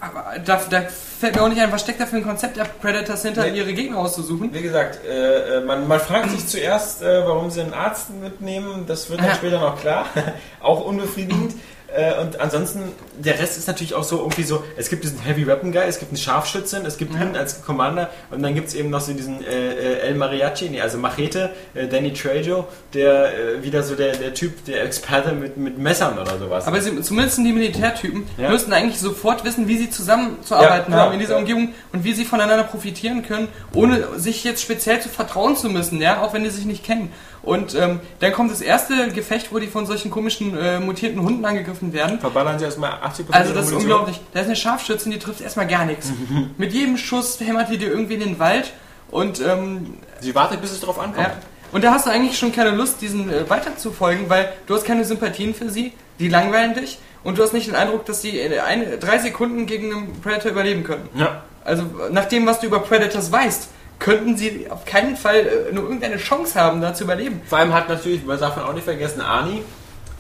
aber 0.03 0.39
da, 0.45 0.61
da 0.69 0.83
fällt 0.83 1.37
mir 1.37 1.43
auch 1.43 1.49
nicht 1.49 1.61
ein, 1.61 1.71
was 1.71 1.81
steckt 1.83 2.01
da 2.01 2.07
für 2.07 2.17
ein 2.17 2.25
Konzept 2.25 2.57
der 2.57 2.65
Predators 2.65 3.23
hinter, 3.23 3.45
Nee. 3.45 3.59
ihre 3.59 3.73
Gegner 3.73 3.99
auszusuchen. 3.99 4.53
Wie 4.53 4.61
gesagt, 4.63 4.99
äh, 5.05 5.59
äh, 5.59 5.65
man, 5.65 5.87
man 5.87 6.01
fragt 6.01 6.31
sich 6.31 6.47
zuerst, 6.49 7.03
äh, 7.03 7.25
warum 7.27 7.51
sie 7.51 7.61
einen 7.61 7.73
Arzt 7.73 8.11
mitnehmen. 8.11 8.85
Das 8.87 9.09
wird 9.09 9.21
dann 9.21 9.29
Ja. 9.29 9.35
später 9.37 9.61
noch 9.61 9.81
klar. 9.81 10.07
auch 10.61 10.85
unbefriedigend. 10.85 11.55
Äh, 11.95 12.21
und 12.21 12.41
ansonsten, 12.41 12.81
der 13.19 13.39
Rest 13.39 13.59
ist 13.59 13.67
natürlich 13.67 13.95
auch 13.95 14.05
so 14.05 14.19
irgendwie 14.19 14.43
so, 14.45 14.65
es 14.77 14.89
gibt 14.89 15.05
diesen 15.05 15.21
Heavy 15.21 15.47
Weapon 15.47 15.73
Guy, 15.73 15.83
es 15.87 15.99
gibt 15.99 16.11
einen 16.11 16.19
Scharfschützen, 16.19 16.87
es 16.87 16.97
gibt 16.97 17.15
ihn 17.15 17.37
als 17.37 17.63
Commander 17.63 18.11
und 18.31 18.43
dann 18.43 18.55
gibt 18.55 18.69
es 18.69 18.75
eben 18.75 18.91
noch 18.91 19.01
so 19.01 19.13
diesen 19.13 19.45
äh, 19.45 19.73
äh, 19.73 19.99
El 20.01 20.15
Mariachi, 20.15 20.71
nee, 20.71 20.81
also 20.81 20.99
Machete, 20.99 21.51
äh, 21.75 21.87
Danny 21.89 22.13
Trejo, 22.13 22.67
der 22.95 23.33
äh, 23.59 23.63
wieder 23.63 23.83
so 23.83 23.95
der, 23.95 24.17
der 24.17 24.33
Typ, 24.35 24.65
der 24.65 24.85
Experte 24.85 25.33
mit, 25.33 25.57
mit 25.57 25.79
Messern 25.79 26.19
oder 26.19 26.39
sowas. 26.39 26.67
Aber 26.67 26.81
sie, 26.81 27.01
zumindest 27.03 27.39
die 27.39 27.53
Militärtypen 27.53 28.25
Ja. 28.39 28.51
müssten 28.51 28.73
eigentlich 28.73 28.99
sofort 29.01 29.45
wissen, 29.45 29.69
wie 29.69 29.77
sie 29.79 29.91
zusammenzuarbeiten 29.91 30.93
Ja, 30.93 31.01
haben 31.01 31.13
in 31.13 31.19
dieser 31.19 31.35
ja. 31.35 31.39
Umgebung 31.39 31.75
und 31.93 32.05
wie 32.05 32.13
sie 32.13 32.25
voneinander 32.25 32.65
profitieren 32.65 33.23
können, 33.23 33.49
ohne 33.75 34.19
sich 34.19 34.45
jetzt 34.45 34.63
speziell 34.63 35.01
zu 35.01 35.09
vertrauen 35.09 35.57
zu 35.57 35.69
müssen, 35.69 36.01
ja, 36.01 36.23
auch 36.23 36.33
wenn 36.33 36.45
die 36.45 36.51
sich 36.51 36.65
nicht 36.65 36.85
kennen. 36.85 37.13
Und 37.43 37.75
ähm, 37.75 38.01
dann 38.21 38.33
kommt 38.33 38.53
das 38.53 38.61
erste 38.61 39.09
Gefecht, 39.09 39.53
wo 39.53 39.59
die 39.59 39.67
von 39.67 39.85
solchen 39.85 40.11
komischen 40.11 40.57
äh, 40.57 40.79
mutierten 40.79 41.23
Hunden 41.23 41.45
angegriffen 41.45 41.93
werden. 41.93 42.21
Verballern 42.21 42.59
sie 42.59 42.65
erstmal 42.65 42.93
80% 42.93 43.33
Also 43.33 43.53
das 43.53 43.67
ist 43.67 43.73
unglaublich. 43.73 44.21
Da 44.33 44.41
ist 44.41 44.47
eine 44.47 44.57
Scharfschützin, 44.57 45.11
die 45.11 45.19
trifft 45.19 45.41
erstmal 45.41 45.67
gar 45.67 45.85
nichts. 45.85 46.13
Mit 46.57 46.73
jedem 46.73 46.97
Schuss 46.97 47.41
hämmert 47.41 47.69
die 47.71 47.79
dir 47.79 47.91
irgendwie 47.91 48.15
in 48.15 48.21
den 48.21 48.39
Wald 48.39 48.73
und 49.11 49.41
ähm, 49.41 49.95
Sie 50.21 50.35
wartet, 50.35 50.61
bis 50.61 50.71
es 50.71 50.81
drauf 50.81 50.99
ankommt. 50.99 51.27
ja. 51.27 51.33
Und 51.73 51.83
da 51.83 51.93
hast 51.93 52.07
du 52.07 52.11
eigentlich 52.11 52.39
schon 52.39 52.53
keine 52.53 52.71
Lust, 52.71 53.01
diesen 53.01 53.31
äh, 53.31 53.49
weiterzufolgen, 53.49 54.29
weil 54.29 54.53
du 54.67 54.75
hast 54.75 54.85
keine 54.85 55.05
Sympathien 55.05 55.55
für 55.55 55.71
sie, 55.71 55.93
die 56.19 56.29
langweilen 56.29 56.75
dich 56.75 56.99
und 57.25 57.39
du 57.39 57.43
hast 57.43 57.55
nicht 57.55 57.67
den 57.67 57.75
Eindruck, 57.75 58.05
dass 58.05 58.21
sie 58.23 58.39
in 58.39 58.53
ein, 58.59 59.01
drei 59.01 59.19
Sekunden 59.19 59.67
gegen 59.67 59.93
einen 59.93 60.21
Predator 60.21 60.51
überleben 60.51 60.85
können. 60.85 61.09
Ja. 61.15 61.43
Also 61.65 61.85
nach 62.11 62.27
dem, 62.27 62.47
was 62.47 62.61
du 62.61 62.67
über 62.67 62.81
Predators 62.81 63.33
weißt, 63.33 63.69
könnten 64.03 64.37
sie 64.37 64.67
auf 64.71 64.85
keinen 64.85 65.17
Fall 65.17 65.37
äh, 65.47 65.73
nur 65.73 65.85
irgendeine 65.85 66.17
Chance 66.19 66.61
haben, 66.61 66.81
da 66.81 66.93
zu 66.95 67.05
überleben. 67.05 67.41
Vor 67.47 67.59
allem 67.59 67.73
hat 67.73 67.89
natürlich, 67.89 68.25
man 68.25 68.39
darf 68.39 68.57
man 68.57 68.67
auch 68.67 68.73
nicht 68.73 68.85
vergessen, 68.85 69.21
Arnie. 69.21 69.63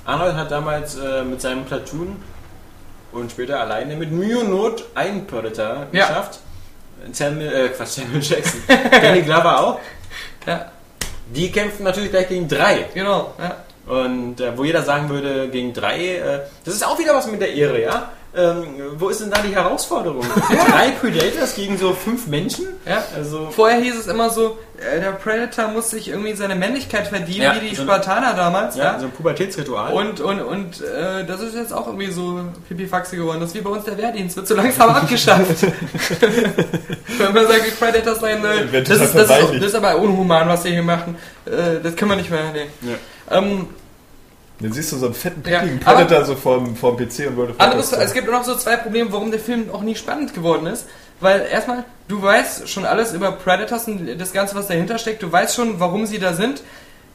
Arnold 0.04 0.34
hat 0.36 0.50
damals 0.50 0.96
äh, 0.98 1.22
mit 1.24 1.40
seinem 1.40 1.64
Platoon 1.64 2.16
und 3.12 3.30
später 3.30 3.60
alleine 3.60 3.94
mit 3.96 4.10
Mühe 4.10 4.38
und 4.38 4.50
Not 4.50 4.84
einen 4.94 5.26
Predator 5.26 5.86
Ja. 5.92 6.06
geschafft. 6.06 6.38
Samuel, 7.12 7.52
äh, 7.52 7.68
Quatsch, 7.70 7.88
Samuel 8.00 8.22
Jackson. 8.22 8.60
Danny 9.02 9.22
Glover 9.22 9.60
auch. 9.60 9.80
Ja, 10.46 10.70
Die 11.34 11.50
kämpfen 11.50 11.82
natürlich 11.84 12.10
gleich 12.10 12.28
gegen 12.28 12.48
drei. 12.48 12.86
genau. 12.94 13.34
Ja. 13.38 13.56
Und 13.92 14.40
äh, 14.40 14.56
wo 14.56 14.62
jeder 14.64 14.82
sagen 14.82 15.08
würde, 15.08 15.48
gegen 15.48 15.72
drei, 15.72 16.16
äh, 16.16 16.40
das 16.64 16.74
ist 16.74 16.86
auch 16.86 16.98
wieder 16.98 17.14
was 17.14 17.26
mit 17.26 17.40
der 17.40 17.52
Ehre, 17.52 17.80
ja? 17.82 18.10
Ähm, 18.34 18.64
wo 18.96 19.10
ist 19.10 19.20
denn 19.20 19.30
da 19.30 19.42
die 19.42 19.54
Herausforderung? 19.54 20.24
Drei 20.70 20.90
Predators 20.92 21.54
gegen 21.54 21.76
so 21.76 21.92
fünf 21.92 22.26
Menschen? 22.28 22.64
Ja. 22.86 23.04
Also, 23.14 23.50
Vorher 23.50 23.78
hieß 23.78 23.94
es 23.98 24.06
immer 24.06 24.30
so, 24.30 24.56
äh, 24.78 25.00
der 25.00 25.12
Predator 25.12 25.68
muss 25.68 25.90
sich 25.90 26.08
irgendwie 26.08 26.32
seine 26.32 26.54
Männlichkeit 26.54 27.08
verdienen, 27.08 27.42
Ja, 27.42 27.54
wie 27.60 27.68
die 27.68 27.74
so 27.74 27.82
Spartaner 27.82 28.32
damals. 28.32 28.76
ja, 28.76 28.84
Ja. 28.94 28.98
so 28.98 29.04
ein 29.04 29.10
Pubertätsritual. 29.12 29.92
Und, 29.92 30.20
und, 30.20 30.40
und 30.40 30.80
äh, 30.80 31.26
das 31.26 31.42
ist 31.42 31.54
jetzt 31.54 31.74
auch 31.74 31.86
irgendwie 31.86 32.10
so 32.10 32.40
pipifaxe 32.68 33.16
geworden. 33.16 33.40
Das 33.40 33.50
ist 33.50 33.54
wie 33.56 33.60
bei 33.60 33.68
uns 33.70 33.84
der 33.84 33.98
Wehrdienst, 33.98 34.34
wird 34.36 34.48
so 34.48 34.54
langsam 34.54 34.88
abgeschafft. 34.94 35.62
Wenn 37.18 37.34
man 37.34 37.46
sagt, 37.46 37.66
die 37.66 37.70
Predators 37.72 38.20
seien, 38.20 38.42
äh, 38.44 38.82
das, 38.82 38.88
ist, 38.98 39.14
das, 39.14 39.30
ist, 39.30 39.54
das 39.56 39.62
ist 39.62 39.74
aber 39.74 39.96
unhuman, 39.96 40.48
was 40.48 40.62
sie 40.62 40.70
hier 40.70 40.82
machen. 40.82 41.16
Äh, 41.44 41.80
das 41.82 41.96
können 41.96 42.12
wir 42.12 42.16
nicht 42.16 42.30
mehr. 42.30 42.40
Nee. 42.52 42.90
Ja. 43.30 43.38
Ähm, 43.38 43.66
Dann 44.62 44.72
siehst 44.72 44.92
du 44.92 44.96
so 44.96 45.06
einen 45.06 45.14
fetten, 45.14 45.42
Ja, 45.48 45.60
pickigen 45.60 45.80
aber- 45.84 46.04
Predator 46.04 46.24
so 46.24 46.34
vorm, 46.36 46.76
vorm 46.76 46.96
PC 46.96 47.26
und 47.28 47.36
wollte 47.36 47.58
anderes, 47.60 47.92
es 47.92 48.12
gibt 48.14 48.30
noch 48.30 48.44
so 48.44 48.54
zwei 48.54 48.76
Probleme, 48.76 49.12
warum 49.12 49.30
der 49.30 49.40
Film 49.40 49.70
auch 49.72 49.82
nie 49.82 49.94
spannend 49.96 50.34
geworden 50.34 50.66
ist. 50.66 50.86
Weil 51.20 51.46
erstmal, 51.50 51.84
du 52.08 52.20
weißt 52.20 52.68
schon 52.68 52.84
alles 52.84 53.12
über 53.12 53.30
Predators 53.32 53.86
und 53.86 54.18
das 54.18 54.32
Ganze, 54.32 54.54
was 54.56 54.66
dahinter 54.66 54.98
steckt. 54.98 55.22
Du 55.22 55.30
weißt 55.30 55.54
schon, 55.54 55.78
warum 55.78 56.06
sie 56.06 56.18
da 56.18 56.32
sind. 56.32 56.62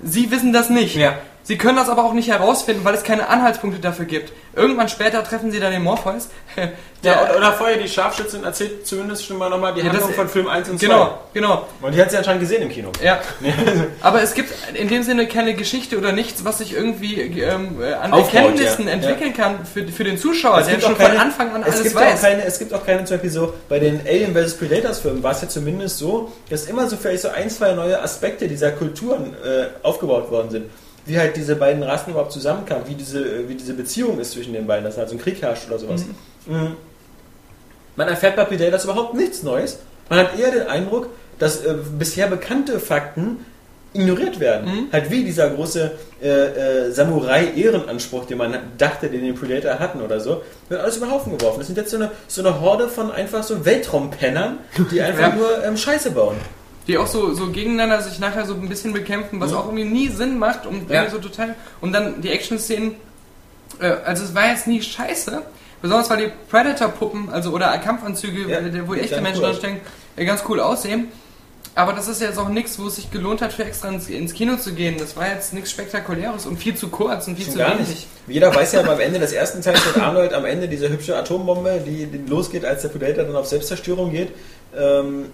Sie 0.02 0.30
wissen 0.32 0.54
das 0.54 0.70
nicht. 0.70 0.96
Ja. 0.96 1.18
Sie 1.48 1.58
können 1.58 1.78
das 1.78 1.88
aber 1.88 2.04
auch 2.04 2.12
nicht 2.12 2.28
herausfinden, 2.30 2.84
weil 2.84 2.94
es 2.94 3.04
keine 3.04 3.30
Anhaltspunkte 3.30 3.80
dafür 3.80 4.04
gibt. 4.04 4.34
Irgendwann 4.54 4.90
später 4.90 5.24
treffen 5.24 5.50
sie 5.50 5.62
dann 5.62 5.72
den 5.72 5.82
Morpheus. 5.84 6.28
Ja, 7.04 7.22
oder, 7.26 7.38
oder 7.38 7.54
vorher 7.54 7.78
die 7.78 7.88
Scharfschützin 7.88 8.44
erzählt 8.44 8.88
zumindest 8.88 9.24
schon 9.24 9.38
mal 9.38 9.52
nochmal 9.52 9.72
die 9.72 9.82
Ja, 9.82 9.86
das- 9.86 9.98
Handlung 9.98 10.14
von 10.14 10.28
Film 10.30 10.48
1 10.48 10.68
und 10.68 10.80
2. 10.80 10.88
Genau, 10.88 11.20
genau. 11.32 11.68
Und 11.80 11.94
die 11.94 12.02
hat 12.02 12.10
sie 12.10 12.18
anscheinend 12.18 12.42
gesehen 12.42 12.64
im 12.64 12.70
Kino. 12.70 12.90
Ja. 13.04 13.22
Aber 14.02 14.24
es 14.24 14.34
gibt 14.34 14.52
in 14.74 14.88
dem 14.88 15.04
Sinne 15.04 15.28
keine 15.28 15.54
Geschichte 15.54 16.00
oder 16.00 16.12
nichts, 16.12 16.44
was 16.44 16.58
sich 16.58 16.74
irgendwie 16.74 17.22
ähm, 17.22 17.80
äh, 17.80 17.94
an 17.94 18.12
Aufbaut, 18.12 18.34
Erkenntnissen 18.34 18.88
ja. 18.88 18.94
entwickeln 18.94 19.32
kann 19.36 19.64
für, 19.68 19.88
für 19.88 20.04
den 20.06 20.18
Zuschauer, 20.18 20.64
der 20.64 20.72
gibt 20.72 20.84
schon 20.84 20.98
keine- 20.98 21.14
von 21.14 21.22
Anfang 21.22 21.54
an 21.54 21.62
es 21.62 21.68
alles 21.68 21.84
gibt 21.84 21.96
weiß. 21.98 22.18
Auch 22.18 22.22
keine, 22.28 22.44
es 22.46 22.58
gibt 22.60 22.74
auch 22.74 22.84
keine, 22.84 23.06
zum 23.06 23.18
Beispiel 23.18 23.30
so, 23.30 23.54
bei 23.70 23.78
den 23.78 24.02
Alien 24.08 24.34
vs. 24.36 24.56
Predators 24.56 25.00
Filmen 25.00 25.22
war 25.22 25.34
es 25.34 25.42
ja 25.44 25.48
zumindest 25.48 26.00
so, 26.00 26.32
dass 26.50 26.66
immer 26.66 26.90
so 26.90 26.98
vielleicht 26.98 27.22
so 27.22 27.30
ein, 27.30 27.52
zwei 27.52 27.74
neue 27.74 28.02
Aspekte 28.02 28.48
dieser 28.48 28.72
Kulturen 28.72 29.36
äh, 29.46 29.68
aufgebaut 29.84 30.32
worden 30.32 30.50
sind. 30.50 30.66
Wie 31.08 31.18
halt 31.18 31.36
diese 31.36 31.56
beiden 31.56 31.82
Rassen 31.84 32.12
überhaupt 32.12 32.32
zusammenkamen, 32.34 32.84
wie 32.88 32.96
diese, 32.96 33.20
äh, 33.24 33.50
wie 33.50 33.56
diese 33.56 33.74
Beziehung 33.74 34.20
ist 34.20 34.32
zwischen 34.32 34.54
den 34.54 34.68
beiden, 34.68 34.84
dass 34.86 34.98
halt 34.98 35.10
so 35.10 35.16
ein 35.16 35.20
Krieg 35.22 35.42
herrscht 35.42 35.68
oder 35.68 35.80
sowas. 35.80 36.04
Mhm. 36.46 36.74
Man 37.96 38.08
erfährt 38.08 38.36
bei 38.36 38.44
Predators 38.46 38.84
überhaupt 38.84 39.14
nichts 39.16 39.42
Neues. 39.44 39.80
Man 40.10 40.20
hat 40.20 40.38
eher 40.40 40.52
den 40.52 40.68
Eindruck, 40.68 41.10
dass 41.40 41.64
äh, 41.66 41.76
bisher 41.98 42.28
bekannte 42.28 42.80
Fakten 42.80 43.46
ignoriert 43.94 44.40
werden. 44.40 44.90
Halt 44.92 45.10
wie 45.10 45.24
dieser 45.24 45.50
große 45.50 45.92
äh, 46.22 46.28
äh, 46.28 46.92
Samurai-Ehrenanspruch, 46.92 48.26
den 48.26 48.38
man 48.38 48.56
dachte, 48.78 49.08
den 49.10 49.22
die 49.24 49.32
Predator 49.32 49.80
hatten 49.80 50.02
oder 50.02 50.20
so, 50.20 50.42
wird 50.70 50.82
alles 50.82 50.98
über 50.98 51.08
den 51.08 51.14
Haufen 51.14 51.36
geworfen. 51.38 51.60
Das 51.60 51.68
sind 51.68 51.78
jetzt 51.78 51.90
so 51.92 51.98
eine, 51.98 52.12
so 52.28 52.42
eine 52.42 52.60
Horde 52.62 52.90
von 52.90 53.12
einfach 53.12 53.44
so 53.44 53.66
Weltraumpennern, 53.66 54.60
die 54.92 55.02
einfach 55.02 55.30
Ja. 55.30 55.36
nur 55.36 55.64
ähm, 55.64 55.78
Scheiße 55.78 56.12
bauen. 56.12 56.36
Die 56.88 56.98
auch 56.98 57.08
so, 57.08 57.34
so 57.34 57.48
gegeneinander 57.48 58.02
sich 58.02 58.20
nachher 58.20 58.46
so 58.46 58.54
ein 58.54 58.70
bisschen 58.70 58.94
bekämpfen, 58.94 59.40
was 59.40 59.52
Mhm. 59.52 59.58
auch 59.58 59.66
irgendwie 59.66 59.84
nie 59.86 60.08
Sinn 60.10 60.40
macht, 60.40 60.66
um 60.66 60.86
Ja. 60.90 61.10
so 61.10 61.18
total. 61.20 61.56
Und 61.82 61.92
dann 61.94 62.22
die 62.22 62.30
Action-Szenen, 62.32 62.96
äh, 63.80 63.88
also 64.06 64.24
es 64.24 64.34
war 64.34 64.48
jetzt 64.50 64.68
nie 64.68 64.82
scheiße, 64.82 65.42
besonders 65.82 66.10
weil 66.10 66.18
die 66.26 66.32
Predator-Puppen, 66.50 67.30
also 67.30 67.52
oder 67.52 67.78
Kampfanzüge, 67.78 68.50
Ja, 68.50 68.60
äh, 68.60 68.88
wo 68.88 68.94
echte 68.96 69.22
Menschen 69.22 69.40
cool 69.40 69.48
drin 69.48 69.52
aus. 69.52 69.58
stecken, 69.58 69.80
äh, 70.16 70.26
ganz 70.26 70.44
cool 70.48 70.60
aussehen. 70.60 71.08
Aber 71.76 71.94
das 71.94 72.08
ist 72.08 72.22
jetzt 72.22 72.40
auch 72.40 72.50
nichts, 72.50 72.80
wo 72.80 72.88
es 72.88 72.96
sich 72.96 73.12
gelohnt 73.12 73.40
hat, 73.44 73.54
für 73.54 73.64
extra 73.64 73.90
ins, 73.90 74.08
ins 74.10 74.34
Kino 74.34 74.56
zu 74.58 74.74
gehen. 74.74 74.96
Das 74.98 75.16
war 75.16 75.28
jetzt 75.30 75.54
nichts 75.54 75.70
Spektakuläres 75.70 76.48
und 76.48 76.58
viel 76.58 76.74
zu 76.74 76.88
kurz 76.88 77.28
und 77.28 77.36
viel 77.36 77.46
Schon 77.46 77.54
zu 77.54 77.60
gar 77.60 77.76
wenig. 77.76 77.90
nicht. 77.90 78.08
Jeder 78.28 78.56
weiß 78.56 78.72
ja, 78.72 78.82
beim 78.82 79.00
Ende 79.00 79.20
des 79.20 79.32
ersten 79.32 79.62
Teils 79.62 79.86
wird 79.86 79.98
Arnold 80.00 80.34
am 80.34 80.46
Ende 80.46 80.68
diese 80.68 80.90
hübsche 80.90 81.16
Atombombe, 81.16 81.84
die, 81.86 82.08
die 82.08 82.18
losgeht, 82.28 82.66
als 82.66 82.82
der 82.82 82.90
Predator 82.90 83.26
dann 83.26 83.36
auf 83.36 83.46
Selbstzerstörung 83.48 84.10
geht. 84.12 84.30
Ähm, 84.76 85.26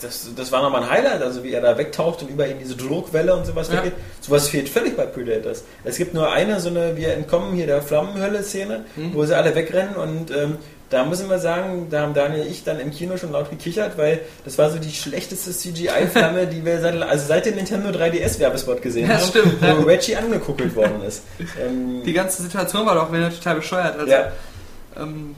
das, 0.00 0.28
das 0.36 0.52
war 0.52 0.62
nochmal 0.62 0.82
ein 0.84 0.90
Highlight, 0.90 1.22
also 1.22 1.42
wie 1.42 1.52
er 1.52 1.60
da 1.60 1.76
wegtaucht 1.76 2.22
und 2.22 2.30
über 2.30 2.46
ihn 2.46 2.58
diese 2.60 2.76
Druckwelle 2.76 3.34
und 3.34 3.44
sowas 3.46 3.68
Ja. 3.68 3.78
weggeht. 3.78 3.94
Sowas 4.20 4.48
fehlt 4.48 4.68
völlig 4.68 4.96
bei 4.96 5.04
Predators. 5.06 5.64
Es 5.84 5.96
gibt 5.96 6.14
nur 6.14 6.30
eine, 6.30 6.60
so 6.60 6.68
eine, 6.68 6.96
wir 6.96 7.14
entkommen 7.14 7.54
hier 7.54 7.66
der 7.66 7.82
Flammenhölle-Szene, 7.82 8.84
Mhm. 8.96 9.14
wo 9.14 9.24
sie 9.24 9.36
alle 9.36 9.54
wegrennen 9.54 9.96
und 9.96 10.30
ähm, 10.30 10.58
da 10.90 11.04
müssen 11.04 11.28
wir 11.28 11.40
sagen, 11.40 11.88
da 11.90 12.02
haben 12.02 12.14
Daniel 12.14 12.42
und 12.42 12.50
ich 12.50 12.62
dann 12.62 12.78
im 12.78 12.92
Kino 12.92 13.16
schon 13.16 13.32
laut 13.32 13.50
gekichert, 13.50 13.98
weil 13.98 14.20
das 14.44 14.58
war 14.58 14.70
so 14.70 14.78
die 14.78 14.92
schlechteste 14.92 15.50
CGI-Flamme, 15.50 16.46
die 16.52 16.64
wir 16.64 16.80
seit, 16.80 17.00
also 17.02 17.26
seit 17.26 17.46
dem 17.46 17.56
Nintendo 17.56 17.88
3DS-Werbespot 17.88 18.80
gesehen 18.80 19.08
Ja, 19.08 19.16
haben, 19.18 19.26
stimmt, 19.28 19.60
wo 19.60 19.66
ja. 19.66 19.72
Reggie 19.74 20.14
angekuckelt 20.14 20.76
worden 20.76 21.02
ist. 21.06 21.22
Ähm, 21.60 22.02
Die 22.04 22.12
ganze 22.12 22.42
Situation 22.42 22.86
war 22.86 22.94
doch 22.94 23.12
wieder 23.12 23.30
total 23.30 23.56
bescheuert. 23.56 23.98
Also, 23.98 24.12
ja. 24.12 24.30
ähm, 25.00 25.34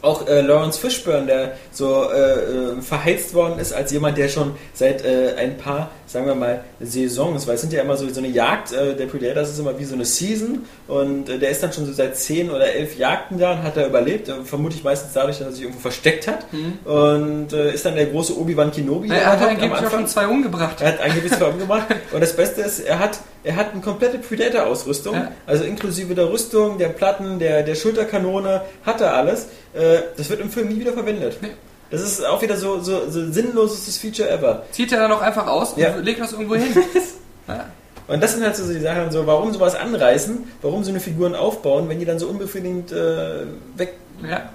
Auch 0.00 0.26
äh, 0.26 0.40
Lawrence 0.40 0.78
Fishburne, 0.78 1.26
der 1.26 1.52
so 1.72 2.10
äh, 2.10 2.76
äh, 2.76 2.82
verheizt 2.82 3.34
worden 3.34 3.58
ist 3.58 3.72
als 3.72 3.90
jemand, 3.90 4.16
der 4.16 4.28
schon 4.28 4.54
seit 4.72 5.04
äh, 5.04 5.34
ein 5.36 5.56
paar, 5.56 5.90
sagen 6.08 6.26
wir 6.26 6.34
mal, 6.34 6.64
Saisons, 6.80 7.46
weil 7.46 7.54
es 7.56 7.60
sind 7.60 7.72
ja 7.72 7.82
immer 7.82 7.96
so, 7.96 8.08
so 8.08 8.18
eine 8.18 8.28
Jagd, 8.28 8.72
äh, 8.72 8.96
der 8.96 9.06
Predator 9.06 9.34
das 9.42 9.50
ist 9.50 9.58
immer 9.58 9.78
wie 9.78 9.84
so 9.84 9.94
eine 9.94 10.04
Season 10.04 10.64
und 10.88 11.28
äh, 11.28 11.38
der 11.38 11.50
ist 11.50 11.62
dann 11.62 11.72
schon 11.72 11.86
so 11.86 11.92
seit 11.92 12.16
zehn 12.16 12.50
oder 12.50 12.72
elf 12.72 12.96
Jagden 12.98 13.38
da 13.38 13.52
und 13.52 13.62
hat 13.62 13.76
er 13.76 13.86
überlebt, 13.86 14.28
äh, 14.28 14.42
vermutlich 14.44 14.82
meistens 14.82 15.12
dadurch, 15.12 15.38
dass 15.38 15.48
er 15.48 15.52
sich 15.52 15.62
irgendwo 15.62 15.80
versteckt 15.80 16.26
hat 16.26 16.46
und 16.84 17.52
äh, 17.52 17.74
ist 17.74 17.84
dann 17.84 17.94
der 17.94 18.06
große 18.06 18.38
Obi-Wan 18.38 18.70
Kenobi. 18.72 19.08
er 19.10 19.26
hat 19.32 19.42
angeblich 19.42 19.72
auch 19.86 19.90
schon 19.90 20.06
zwei 20.06 20.26
umgebracht. 20.26 20.80
Er 20.80 20.88
hat 20.88 21.00
angeblich 21.00 21.32
zwei 21.32 21.46
umgebracht. 21.46 21.86
Und 22.12 22.20
das 22.22 22.34
Beste 22.34 22.62
ist, 22.62 22.80
er 22.80 22.98
hat, 22.98 23.18
er 23.44 23.56
hat 23.56 23.72
eine 23.72 23.82
komplette 23.82 24.18
Predator-Ausrüstung. 24.18 25.14
Ja. 25.14 25.32
Also 25.46 25.64
inklusive 25.64 26.14
der 26.14 26.30
Rüstung, 26.30 26.78
der 26.78 26.88
Platten, 26.88 27.38
der, 27.38 27.62
der 27.62 27.74
Schulterkanone, 27.74 28.62
hat 28.84 29.00
er 29.00 29.14
alles. 29.14 29.48
Äh, 29.74 29.98
Das 30.16 30.30
wird 30.30 30.40
im 30.40 30.50
Film 30.50 30.68
nie 30.68 30.80
wieder 30.80 30.92
verwendet. 30.92 31.38
Nee. 31.42 31.50
Das 31.90 32.02
ist 32.02 32.24
auch 32.24 32.42
wieder 32.42 32.56
so, 32.56 32.80
so, 32.80 33.08
so 33.10 33.30
sinnlosestes 33.32 33.96
Feature 33.98 34.28
ever. 34.28 34.64
Zieht 34.72 34.92
er 34.92 34.98
dann 35.00 35.12
auch 35.12 35.22
einfach 35.22 35.46
aus 35.46 35.72
und 35.72 35.80
Ja. 35.82 35.96
legt 35.96 36.20
das 36.20 36.32
irgendwo 36.32 36.54
hin. 36.56 36.74
ja. 37.48 37.66
Und 38.06 38.22
das 38.22 38.32
sind 38.34 38.42
halt 38.44 38.56
so 38.56 38.66
die 38.72 38.80
Sachen, 38.80 39.10
so, 39.10 39.26
warum 39.26 39.52
sowas 39.52 39.74
anreißen, 39.74 40.44
warum 40.62 40.82
so 40.84 40.90
eine 40.90 41.00
Figuren 41.00 41.34
aufbauen, 41.34 41.88
wenn 41.88 41.98
die 41.98 42.04
dann 42.06 42.18
so 42.18 42.26
unbefriedigend 42.28 42.90
äh, 42.92 43.44
weg 43.76 43.94
ja. 44.28 44.48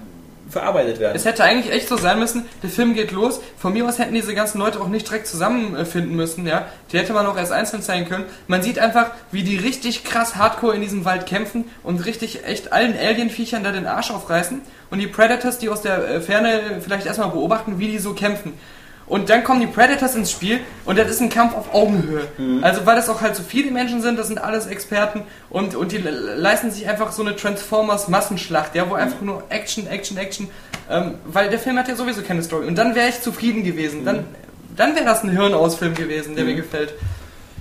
Verarbeitet 0.54 0.98
werden. 0.98 1.14
Es 1.14 1.26
hätte 1.26 1.44
eigentlich 1.44 1.74
echt 1.74 1.88
so 1.88 1.98
sein 1.98 2.18
müssen, 2.18 2.46
der 2.62 2.70
Film 2.70 2.94
geht 2.94 3.10
los. 3.12 3.40
Von 3.58 3.74
mir 3.74 3.86
aus 3.86 3.98
hätten 3.98 4.14
diese 4.14 4.34
ganzen 4.34 4.58
Leute 4.58 4.80
auch 4.80 4.88
nicht 4.88 5.06
direkt 5.06 5.26
zusammenfinden 5.26 6.16
müssen, 6.16 6.46
ja. 6.46 6.66
Die 6.90 6.98
hätte 6.98 7.12
man 7.12 7.26
auch 7.26 7.36
erst 7.36 7.52
einzeln 7.52 7.82
zeigen 7.82 8.08
können. 8.08 8.24
Man 8.46 8.62
sieht 8.62 8.78
einfach, 8.78 9.10
wie 9.30 9.42
die 9.42 9.56
richtig 9.56 10.04
krass 10.04 10.36
hardcore 10.36 10.74
in 10.74 10.80
diesem 10.80 11.04
Wald 11.04 11.26
kämpfen 11.26 11.64
und 11.82 12.06
richtig 12.06 12.46
echt 12.46 12.72
allen 12.72 12.96
Alien-Viechern 12.96 13.62
da 13.62 13.72
den 13.72 13.86
Arsch 13.86 14.10
aufreißen. 14.10 14.62
Und 14.90 14.98
die 15.00 15.06
Predators, 15.06 15.58
die 15.58 15.68
aus 15.68 15.82
der 15.82 16.08
äh, 16.08 16.20
Ferne 16.20 16.80
vielleicht 16.80 17.06
erstmal 17.06 17.30
beobachten, 17.30 17.78
wie 17.78 17.88
die 17.88 17.98
so 17.98 18.14
kämpfen. 18.14 18.54
Und 19.06 19.28
dann 19.28 19.44
kommen 19.44 19.60
die 19.60 19.66
Predators 19.66 20.14
ins 20.14 20.30
Spiel 20.30 20.60
und 20.86 20.98
das 20.98 21.10
ist 21.10 21.20
ein 21.20 21.28
Kampf 21.28 21.54
auf 21.54 21.74
Augenhöhe. 21.74 22.26
Also 22.62 22.86
weil 22.86 22.96
das 22.96 23.08
auch 23.10 23.20
halt 23.20 23.36
so 23.36 23.42
viele 23.42 23.70
Menschen 23.70 24.00
sind, 24.00 24.18
das 24.18 24.28
sind 24.28 24.38
alles 24.38 24.66
Experten 24.66 25.22
und, 25.50 25.74
und 25.74 25.92
die 25.92 25.98
le- 25.98 26.10
leisten 26.36 26.70
sich 26.70 26.88
einfach 26.88 27.12
so 27.12 27.22
eine 27.22 27.36
Transformers-Massenschlacht, 27.36 28.74
ja, 28.74 28.88
wo 28.88 28.94
einfach 28.94 29.20
nur 29.20 29.42
Action, 29.50 29.86
Action, 29.86 30.16
Action, 30.16 30.48
ähm, 30.90 31.14
weil 31.26 31.50
der 31.50 31.58
Film 31.58 31.78
hat 31.78 31.88
ja 31.88 31.96
sowieso 31.96 32.22
keine 32.22 32.42
Story. 32.42 32.66
Und 32.66 32.76
dann 32.76 32.94
wäre 32.94 33.08
ich 33.08 33.20
zufrieden 33.20 33.62
gewesen. 33.62 34.04
Dann, 34.04 34.24
dann 34.76 34.94
wäre 34.94 35.04
das 35.04 35.22
ein 35.22 35.30
Hirnausfilm 35.30 35.94
gewesen, 35.94 36.34
der 36.34 36.44
mir 36.44 36.54
gefällt. 36.54 36.94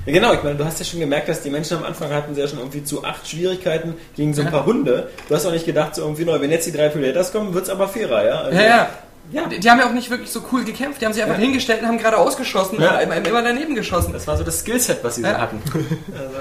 Ja, 0.05 0.13
genau, 0.13 0.33
ich 0.33 0.43
meine, 0.43 0.55
du 0.55 0.65
hast 0.65 0.79
ja 0.79 0.85
schon 0.85 0.99
gemerkt, 0.99 1.29
dass 1.29 1.41
die 1.41 1.49
Menschen 1.49 1.77
am 1.77 1.83
Anfang 1.83 2.11
hatten 2.11 2.35
sehr 2.35 2.47
schon 2.47 2.59
irgendwie 2.59 2.83
zu 2.83 3.03
acht 3.05 3.27
Schwierigkeiten 3.29 3.95
gegen 4.15 4.33
so 4.33 4.41
ein 4.41 4.51
paar 4.51 4.65
Hunde. 4.65 5.09
Du 5.29 5.35
hast 5.35 5.45
auch 5.45 5.51
nicht 5.51 5.65
gedacht, 5.65 5.95
so 5.95 6.01
irgendwie, 6.01 6.25
neu, 6.25 6.41
wenn 6.41 6.51
jetzt 6.51 6.67
die 6.67 6.71
drei 6.73 6.89
Predators 6.89 7.31
kommen, 7.31 7.53
wird's 7.53 7.69
aber 7.69 7.87
fairer, 7.87 8.25
ja? 8.25 8.39
Also, 8.41 8.57
Ja, 8.59 8.65
ja. 8.65 8.89
Ja. 9.31 9.47
Die, 9.47 9.59
die 9.59 9.69
haben 9.69 9.79
ja 9.79 9.87
auch 9.87 9.93
nicht 9.93 10.09
wirklich 10.09 10.29
so 10.31 10.41
cool 10.51 10.63
gekämpft. 10.63 11.01
Die 11.01 11.05
haben 11.05 11.13
sich 11.13 11.23
einfach 11.23 11.37
Ja. 11.37 11.43
hingestellt 11.43 11.81
und 11.81 11.87
haben 11.87 11.97
gerade 11.97 12.17
ausgeschossen 12.17 12.79
Ja. 12.81 12.95
und 12.97 13.01
immer, 13.03 13.15
immer 13.17 13.41
daneben 13.41 13.73
geschossen. 13.75 14.13
Das 14.13 14.27
war 14.27 14.37
so 14.37 14.43
das 14.43 14.59
Skillset, 14.59 15.03
was 15.03 15.15
sie 15.15 15.21
Ja. 15.23 15.35
so 15.35 15.37
hatten. 15.41 15.61
Also, 16.13 16.37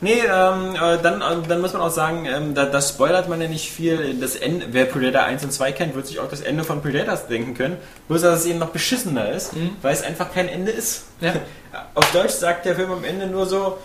nee, 0.00 0.20
ähm, 0.20 0.74
äh, 0.76 0.98
dann, 1.02 1.20
äh, 1.22 1.46
dann 1.48 1.60
muss 1.60 1.72
man 1.72 1.82
auch 1.82 1.90
sagen, 1.90 2.26
ähm, 2.26 2.54
da, 2.54 2.66
das 2.66 2.90
spoilert 2.90 3.28
man 3.28 3.40
ja 3.40 3.48
nicht 3.48 3.70
viel. 3.70 4.14
Das 4.20 4.36
Ende, 4.36 4.66
wer 4.72 4.84
Predator 4.84 5.22
1 5.22 5.42
und 5.44 5.52
2 5.52 5.72
kennt, 5.72 5.94
wird 5.94 6.06
sich 6.06 6.18
auch 6.20 6.28
das 6.28 6.40
Ende 6.40 6.64
von 6.64 6.82
Predators 6.82 7.26
denken 7.28 7.54
können. 7.54 7.76
Bloß, 8.08 8.22
dass 8.22 8.40
es 8.40 8.46
eben 8.46 8.58
noch 8.58 8.70
beschissener 8.70 9.30
ist, 9.30 9.52
weil 9.82 9.92
es 9.94 10.02
einfach 10.02 10.32
kein 10.32 10.48
Ende 10.48 10.70
ist. 10.72 11.04
Ja. 11.20 11.32
Auf 11.94 12.10
Deutsch 12.12 12.32
sagt 12.34 12.64
der 12.66 12.74
Film 12.76 12.90
am 12.92 13.04
Ende 13.04 13.26
nur 13.26 13.46
so, 13.46 13.78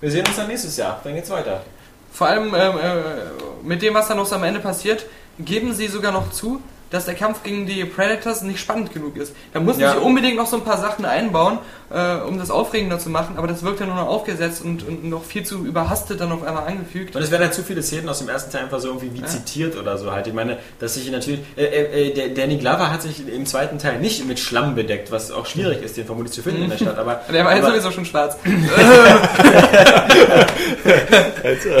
wir 0.00 0.10
sehen 0.10 0.26
uns 0.26 0.36
dann 0.36 0.48
nächstes 0.48 0.76
Jahr, 0.76 1.00
dann 1.04 1.14
geht's 1.14 1.30
weiter. 1.30 1.62
Vor 2.12 2.26
allem 2.26 2.54
ähm, 2.54 2.78
äh, 2.78 3.62
mit 3.62 3.82
dem, 3.82 3.94
was 3.94 4.08
dann 4.08 4.16
noch 4.16 4.26
so 4.26 4.34
am 4.36 4.42
Ende 4.44 4.60
passiert, 4.60 5.04
geben 5.38 5.72
sie 5.74 5.86
sogar 5.86 6.12
noch 6.12 6.30
zu, 6.32 6.60
dass 6.90 7.04
der 7.04 7.14
Kampf 7.14 7.42
gegen 7.42 7.66
die 7.66 7.84
Predators 7.84 8.42
nicht 8.42 8.60
spannend 8.60 8.92
genug 8.92 9.16
ist. 9.16 9.32
Da 9.52 9.60
mussten 9.60 9.82
Ja. 9.82 9.92
sie 9.92 9.98
unbedingt 9.98 10.36
noch 10.36 10.46
so 10.46 10.56
ein 10.56 10.64
paar 10.64 10.78
Sachen 10.78 11.04
einbauen, 11.04 11.58
äh, 11.90 12.16
um 12.16 12.38
das 12.38 12.50
aufregender 12.50 12.98
zu 12.98 13.10
machen, 13.10 13.36
aber 13.38 13.46
das 13.46 13.62
wirkt 13.62 13.80
ja 13.80 13.86
nur 13.86 13.94
noch 13.96 14.08
aufgesetzt 14.08 14.62
und, 14.64 14.86
und 14.86 15.04
noch 15.04 15.24
viel 15.24 15.44
zu 15.44 15.64
überhastet 15.64 16.20
dann 16.20 16.32
auf 16.32 16.42
einmal 16.42 16.66
angefügt. 16.66 17.14
Und 17.16 17.22
es 17.22 17.30
werden 17.30 17.42
halt 17.42 17.54
zu 17.54 17.62
viele 17.62 17.82
Szenen 17.82 18.08
aus 18.08 18.18
dem 18.18 18.28
ersten 18.28 18.50
Teil 18.50 18.64
einfach 18.64 18.80
so 18.80 18.88
irgendwie 18.88 19.14
wie 19.14 19.24
zitiert 19.24 19.76
oder 19.76 19.96
so 19.98 20.12
halt. 20.12 20.26
Ich 20.26 20.34
meine, 20.34 20.58
dass 20.78 20.94
sich 20.94 21.10
natürlich. 21.10 21.40
Äh, 21.56 21.64
äh, 21.64 22.08
äh, 22.08 22.14
der 22.14 22.28
Danny 22.30 22.56
Glover 22.56 22.90
hat 22.90 23.02
sich 23.02 23.26
im 23.28 23.46
zweiten 23.46 23.78
Teil 23.78 24.00
nicht 24.00 24.26
mit 24.26 24.38
Schlamm 24.38 24.74
bedeckt, 24.74 25.10
was 25.12 25.30
auch 25.30 25.46
schwierig 25.46 25.82
ist, 25.82 25.96
den 25.96 26.06
vermutlich 26.06 26.32
zu 26.34 26.42
finden 26.42 26.64
in 26.64 26.70
der 26.70 26.76
Stadt. 26.76 26.98
Aber 26.98 27.20
Der 27.32 27.44
war 27.44 27.54
ja 27.56 27.62
aber, 27.62 27.70
sowieso 27.70 27.90
schon 27.90 28.04
schwarz. 28.04 28.36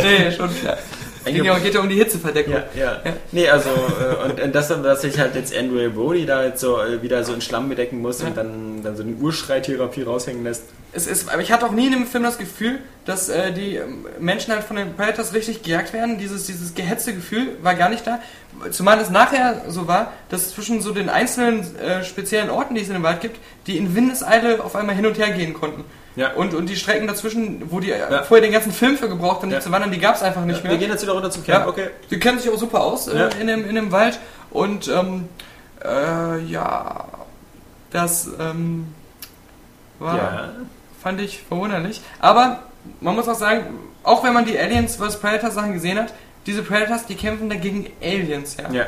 nee, 0.02 0.30
schon 0.32 0.50
klar. 0.60 0.78
Es 1.24 1.32
ging 1.32 1.44
ja, 1.44 1.58
geht 1.58 1.74
ja 1.74 1.80
um 1.80 1.88
die 1.88 1.96
Hitzeverdeckung. 1.96 2.54
Ja, 2.54 2.64
ja. 2.74 3.02
Nee, 3.30 3.48
also, 3.48 3.68
äh, 3.68 4.24
und, 4.24 4.40
und 4.40 4.54
das 4.54 4.68
dass 4.68 5.02
sich 5.02 5.18
halt 5.18 5.34
jetzt 5.34 5.54
Andrew 5.56 5.90
Brody 5.90 6.24
da 6.24 6.44
jetzt 6.44 6.60
so 6.60 6.80
äh, 6.80 7.02
wieder 7.02 7.24
so 7.24 7.34
in 7.34 7.40
Schlamm 7.40 7.68
bedecken 7.68 8.00
muss 8.00 8.22
und 8.22 8.36
dann, 8.36 8.82
dann 8.82 8.96
so 8.96 9.02
eine 9.02 9.12
Urschreitherapie 9.12 10.02
raushängen 10.02 10.44
lässt. 10.44 10.64
Es 10.92 11.06
ist, 11.06 11.30
aber 11.30 11.42
ich 11.42 11.52
hatte 11.52 11.66
auch 11.66 11.72
nie 11.72 11.86
in 11.86 11.92
dem 11.92 12.06
Film 12.06 12.24
das 12.24 12.38
Gefühl, 12.38 12.78
dass 13.04 13.28
äh, 13.28 13.52
die 13.52 13.76
ähm, 13.76 14.06
Menschen 14.18 14.52
halt 14.52 14.64
von 14.64 14.76
den 14.76 14.94
Predators 14.94 15.34
richtig 15.34 15.62
gejagt 15.62 15.92
werden. 15.92 16.18
Dieses, 16.18 16.46
dieses 16.46 16.74
gehetzte 16.74 17.14
Gefühl 17.14 17.56
war 17.62 17.74
gar 17.74 17.90
nicht 17.90 18.06
da. 18.06 18.20
Zumal 18.70 18.98
es 18.98 19.10
nachher 19.10 19.62
so 19.68 19.86
war, 19.86 20.12
dass 20.30 20.50
zwischen 20.50 20.80
so 20.80 20.92
den 20.92 21.08
einzelnen 21.08 21.76
äh, 21.76 22.02
speziellen 22.02 22.50
Orten, 22.50 22.74
die 22.74 22.80
es 22.80 22.88
in 22.88 22.94
dem 22.94 23.02
Wald 23.02 23.20
gibt, 23.20 23.38
die 23.66 23.76
in 23.76 23.94
Windeseile 23.94 24.64
auf 24.64 24.74
einmal 24.74 24.96
hin 24.96 25.06
und 25.06 25.18
her 25.18 25.30
gehen 25.30 25.54
konnten. 25.54 25.84
Ja. 26.16 26.32
Und, 26.32 26.54
und 26.54 26.66
die 26.68 26.76
Strecken 26.76 27.06
dazwischen, 27.06 27.70
wo 27.70 27.80
die 27.80 27.92
äh, 27.92 27.98
Ja. 28.00 28.22
vorher 28.24 28.42
den 28.42 28.52
ganzen 28.52 28.72
Film 28.72 28.96
für 28.96 29.08
gebraucht 29.08 29.42
haben, 29.42 29.50
Ja. 29.50 29.58
die 29.58 29.64
zu 29.64 29.70
wandern, 29.72 29.90
die 29.92 29.98
gab 29.98 30.16
es 30.16 30.22
einfach 30.22 30.44
nicht 30.44 30.62
Wir 30.64 30.70
mehr. 30.70 30.78
gehen 30.78 30.90
jetzt 30.90 31.02
wieder 31.02 31.12
runter 31.12 31.30
zum 31.30 31.44
Camp, 31.44 31.64
Ja. 31.64 31.68
okay. 31.68 31.90
Die 32.10 32.18
kennen 32.18 32.38
sich 32.38 32.50
auch 32.50 32.58
super 32.58 32.80
aus 32.82 33.06
äh, 33.08 33.16
Ja. 33.18 33.28
in, 33.40 33.46
dem, 33.46 33.68
in 33.68 33.74
dem 33.76 33.92
Wald. 33.92 34.18
Und 34.50 34.88
ähm, 34.88 35.28
äh, 35.84 36.38
ja, 36.44 37.04
das 37.90 38.28
ähm, 38.40 38.88
war 39.98 40.16
Ja. 40.16 40.48
fand 41.02 41.20
ich 41.20 41.42
verwunderlich. 41.48 42.00
Aber 42.18 42.60
man 43.00 43.14
muss 43.14 43.28
auch 43.28 43.34
sagen, 43.34 43.64
auch 44.02 44.24
wenn 44.24 44.32
man 44.32 44.44
die 44.44 44.58
Aliens 44.58 44.96
vs. 44.96 45.18
Predator 45.20 45.50
Sachen 45.50 45.72
gesehen 45.74 45.98
hat, 45.98 46.12
diese 46.46 46.62
Predators, 46.62 47.06
die 47.06 47.14
kämpfen 47.14 47.48
dagegen 47.50 47.86
Aliens, 48.02 48.56
ja. 48.60 48.70
Ja. 48.72 48.84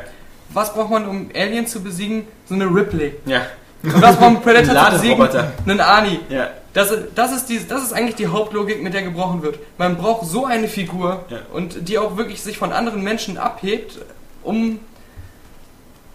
Was 0.48 0.72
braucht 0.74 0.90
man, 0.90 1.06
um 1.06 1.30
Aliens 1.34 1.70
zu 1.70 1.82
besiegen? 1.82 2.26
So 2.48 2.54
eine 2.54 2.64
Ripley. 2.66 3.14
Ja. 3.26 3.42
Und 3.82 4.00
was 4.02 4.16
braucht 4.16 4.30
ein 4.36 4.40
Predator 4.42 4.76
Ein 4.78 4.86
zu 4.86 4.92
besiegen? 5.00 5.28
Einen 5.66 5.80
Ani. 5.80 6.20
Ja. 6.28 6.48
Das, 6.74 6.90
das, 7.14 7.32
ist 7.32 7.46
die, 7.50 7.60
das 7.68 7.82
ist 7.82 7.92
eigentlich 7.92 8.14
die 8.16 8.28
Hauptlogik, 8.28 8.82
mit 8.82 8.94
der 8.94 9.02
gebrochen 9.02 9.42
wird. 9.42 9.58
Man 9.78 9.96
braucht 9.98 10.26
so 10.26 10.46
eine 10.46 10.68
Figur 10.68 11.24
Ja. 11.28 11.38
und 11.52 11.88
die 11.88 11.98
auch 11.98 12.16
wirklich 12.16 12.40
sich 12.42 12.56
von 12.56 12.72
anderen 12.72 13.02
Menschen 13.02 13.36
abhebt, 13.36 13.98
um 14.42 14.80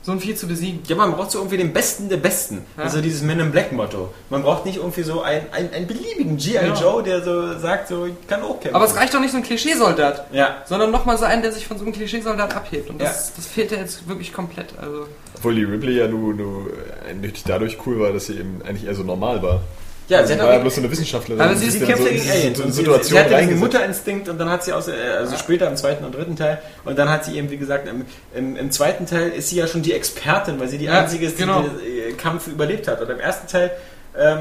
so 0.01 0.13
ein 0.13 0.19
Vieh 0.21 0.35
zu 0.35 0.47
besiegen. 0.47 0.79
Ja, 0.87 0.95
man 0.95 1.11
braucht 1.11 1.31
so 1.31 1.39
irgendwie 1.39 1.57
den 1.57 1.73
Besten 1.73 2.07
der 2.07 2.15
Besten. 2.17 2.65
Ja. 2.77 2.83
Also 2.85 3.01
dieses 3.01 3.21
Men 3.23 3.41
in 3.41 3.51
Black 3.51 3.73
Motto. 3.73 4.13
Man 4.29 4.41
braucht 4.41 4.65
nicht 4.65 4.77
irgendwie 4.77 5.03
so 5.03 5.21
einen, 5.21 5.47
einen, 5.51 5.71
einen 5.73 5.85
beliebigen 5.85 6.37
G.I. 6.37 6.53
Ja. 6.53 6.73
Joe, 6.73 7.03
der 7.03 7.21
so 7.23 7.59
sagt, 7.59 7.89
so, 7.89 8.05
ich 8.05 8.13
kann 8.25 8.41
auch 8.41 8.57
kämpfen. 8.61 8.73
Aber 8.75 8.85
es 8.85 8.95
reicht 8.95 9.13
doch 9.13 9.19
nicht 9.19 9.31
so 9.31 9.37
ein 9.37 9.43
Klischeesoldat, 9.43 10.27
Ja. 10.31 10.63
sondern 10.65 10.91
nochmal 10.91 11.17
so 11.17 11.25
einen, 11.25 11.41
der 11.41 11.51
sich 11.51 11.67
von 11.67 11.77
so 11.77 11.83
einem 11.83 11.93
Klischeesoldat 11.93 12.55
abhebt. 12.55 12.89
Und 12.89 13.01
das, 13.01 13.29
Ja. 13.29 13.33
das 13.35 13.45
fehlt 13.47 13.71
ja 13.71 13.79
jetzt 13.79 14.07
wirklich 14.07 14.31
komplett. 14.31 14.73
Also 14.81 15.07
Obwohl 15.35 15.55
die 15.55 15.65
Ripley 15.65 15.97
ja 15.97 16.07
nur, 16.07 16.33
nur 16.33 16.67
eindeutig 17.07 17.43
dadurch 17.43 17.77
cool 17.85 17.99
war, 17.99 18.13
dass 18.13 18.27
sie 18.27 18.37
eben 18.39 18.61
eigentlich 18.65 18.85
eher 18.87 18.95
so 18.95 19.03
normal 19.03 19.43
war. 19.43 19.61
Ja, 20.09 20.19
Also 20.19 20.27
sie 20.29 20.33
sie 20.35 20.39
hat 20.39 20.47
war 20.47 20.53
ja 20.55 20.59
bloß 20.61 20.75
so 20.75 20.81
eine 20.81 20.91
Wissenschaftlerin. 20.91 21.41
Aber 21.41 21.55
sie- 21.55 21.65
ist 21.67 21.73
Sie 21.73 21.79
kämpft 21.81 22.03
so 22.03 22.09
gegen 22.09 22.23
in 22.23 22.31
Aliens. 22.31 22.57
so 22.57 22.63
sie, 22.63 22.69
sie 22.71 22.75
Situation 22.77 23.19
hatte 23.19 23.37
diesen. 23.37 23.59
Mutterinstinkt 23.59 24.29
und 24.29 24.37
dann 24.39 24.49
hat 24.49 24.63
sie 24.63 24.71
aus, 24.73 24.87
äh, 24.87 24.91
also 25.17 25.35
später 25.37 25.67
im 25.67 25.75
zweiten 25.75 26.05
und 26.05 26.15
dritten 26.15 26.35
Teil 26.37 26.59
und 26.85 26.97
dann 26.97 27.09
hat 27.09 27.25
sie 27.25 27.37
eben, 27.37 27.49
wie 27.51 27.57
gesagt, 27.57 27.87
im, 27.89 28.05
im, 28.33 28.55
im 28.55 28.71
zweiten 28.71 29.05
Teil 29.05 29.29
ist 29.29 29.49
sie 29.49 29.57
ja 29.57 29.67
schon 29.67 29.81
die 29.81 29.93
Expertin, 29.93 30.59
weil 30.59 30.69
sie 30.69 30.77
die 30.77 30.85
Ja, 30.85 31.01
einzige 31.01 31.25
ist, 31.25 31.37
die 31.37 31.41
genau. 31.43 31.61
den 31.63 31.69
äh, 31.79 32.13
Kampf 32.13 32.47
überlebt 32.47 32.87
hat. 32.87 33.01
Und 33.01 33.09
im 33.09 33.19
ersten 33.19 33.47
Teil 33.47 33.71
ähm, 34.17 34.37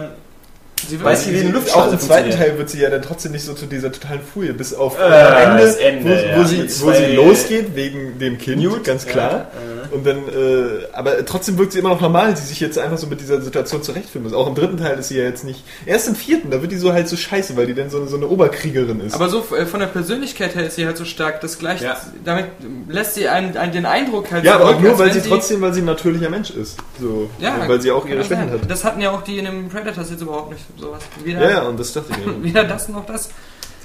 sie 0.88 1.02
Weiß 1.02 1.24
sie, 1.24 1.32
wie 1.34 1.40
ein 1.40 1.52
Luftschlauch 1.52 1.86
Auch 1.88 1.92
im 1.92 1.98
zweiten. 1.98 2.30
Teil 2.30 2.58
wird 2.58 2.70
sie 2.70 2.80
ja 2.80 2.88
dann 2.90 3.02
trotzdem 3.02 3.32
nicht 3.32 3.44
so 3.44 3.54
zu 3.54 3.66
dieser 3.66 3.90
totalen 3.90 4.20
Furie, 4.22 4.52
bis 4.52 4.72
auf 4.72 4.96
Äh, 4.98 5.02
am 5.02 5.58
das 5.58 5.76
Ende, 5.76 6.04
wo, 6.04 6.14
ja. 6.14 6.38
wo, 6.38 6.44
sie, 6.44 6.58
Mit 6.58 6.82
wo 6.82 6.92
sie 6.92 7.06
losgeht 7.14 7.74
wegen 7.74 8.18
dem 8.20 8.38
Kind, 8.38 8.62
Newt, 8.62 8.84
ganz 8.84 9.04
klar. 9.06 9.30
ja, 9.32 9.75
Und 9.92 10.06
dann, 10.06 10.18
äh, 10.28 10.86
aber 10.92 11.24
trotzdem 11.24 11.58
wirkt 11.58 11.72
sie 11.72 11.78
immer 11.78 11.90
noch 11.90 12.00
normal, 12.00 12.34
die 12.34 12.40
sich 12.40 12.60
jetzt 12.60 12.78
einfach 12.78 12.98
so 12.98 13.06
mit 13.06 13.20
dieser 13.20 13.40
Situation 13.40 13.82
zurechtfinden 13.82 14.30
muss. 14.30 14.38
Auch 14.38 14.46
im 14.46 14.54
dritten 14.54 14.76
Teil 14.76 14.98
ist 14.98 15.08
sie 15.08 15.18
ja 15.18 15.24
jetzt 15.24 15.44
nicht. 15.44 15.62
Erst 15.86 16.08
im 16.08 16.14
vierten, 16.16 16.50
da 16.50 16.60
wird 16.62 16.72
die 16.72 16.76
so 16.76 16.92
halt 16.92 17.08
so 17.08 17.16
scheiße, 17.16 17.56
weil 17.56 17.66
die 17.66 17.74
dann 17.74 17.90
so, 17.90 17.98
eine- 17.98 18.08
so 18.08 18.16
eine 18.16 18.28
Oberkriegerin 18.28 19.00
ist. 19.00 19.14
Aber 19.14 19.28
so 19.28 19.44
äh, 19.56 19.66
von 19.66 19.80
der 19.80 19.86
Persönlichkeit 19.86 20.54
her 20.54 20.66
ist 20.66 20.76
sie 20.76 20.86
halt 20.86 20.96
so 20.96 21.04
stark, 21.04 21.40
das 21.40 21.58
gleicht, 21.58 21.82
Ja. 21.82 21.96
damit 22.24 22.46
lässt 22.88 23.14
sie 23.14 23.28
einen, 23.28 23.56
einen 23.56 23.72
den 23.72 23.86
Eindruck 23.86 24.30
halt 24.32 24.44
ja, 24.44 24.54
aber 24.56 24.70
auch 24.70 24.80
nur, 24.80 24.98
weil 24.98 25.12
sie 25.12 25.20
trotzdem, 25.20 25.60
weil 25.60 25.72
sie 25.74 25.80
ein 25.82 25.86
natürlicher 25.86 26.30
Mensch 26.30 26.50
ist. 26.50 26.78
So, 27.00 27.30
ja, 27.38 27.56
weil 27.68 27.80
sie 27.80 27.90
auch 27.90 28.04
ihre 28.06 28.18
kann 28.18 28.26
Schwächen 28.26 28.50
hat. 28.50 28.70
Das 28.70 28.84
hatten 28.84 29.00
ja 29.00 29.10
auch 29.10 29.22
die 29.22 29.38
in 29.38 29.44
dem 29.46 29.68
Predators 29.68 30.10
jetzt 30.10 30.22
überhaupt 30.22 30.50
nicht 30.52 30.64
sowas. 30.78 31.02
Weder, 31.24 31.42
Ja, 31.42 31.50
ja, 31.50 31.62
und 31.62 31.78
das 31.78 31.92
dachte 31.92 32.08
ich 32.18 32.26
mir. 32.26 32.42
weder 32.42 32.64
das 32.64 32.88
noch 32.88 33.04
das. 33.06 33.28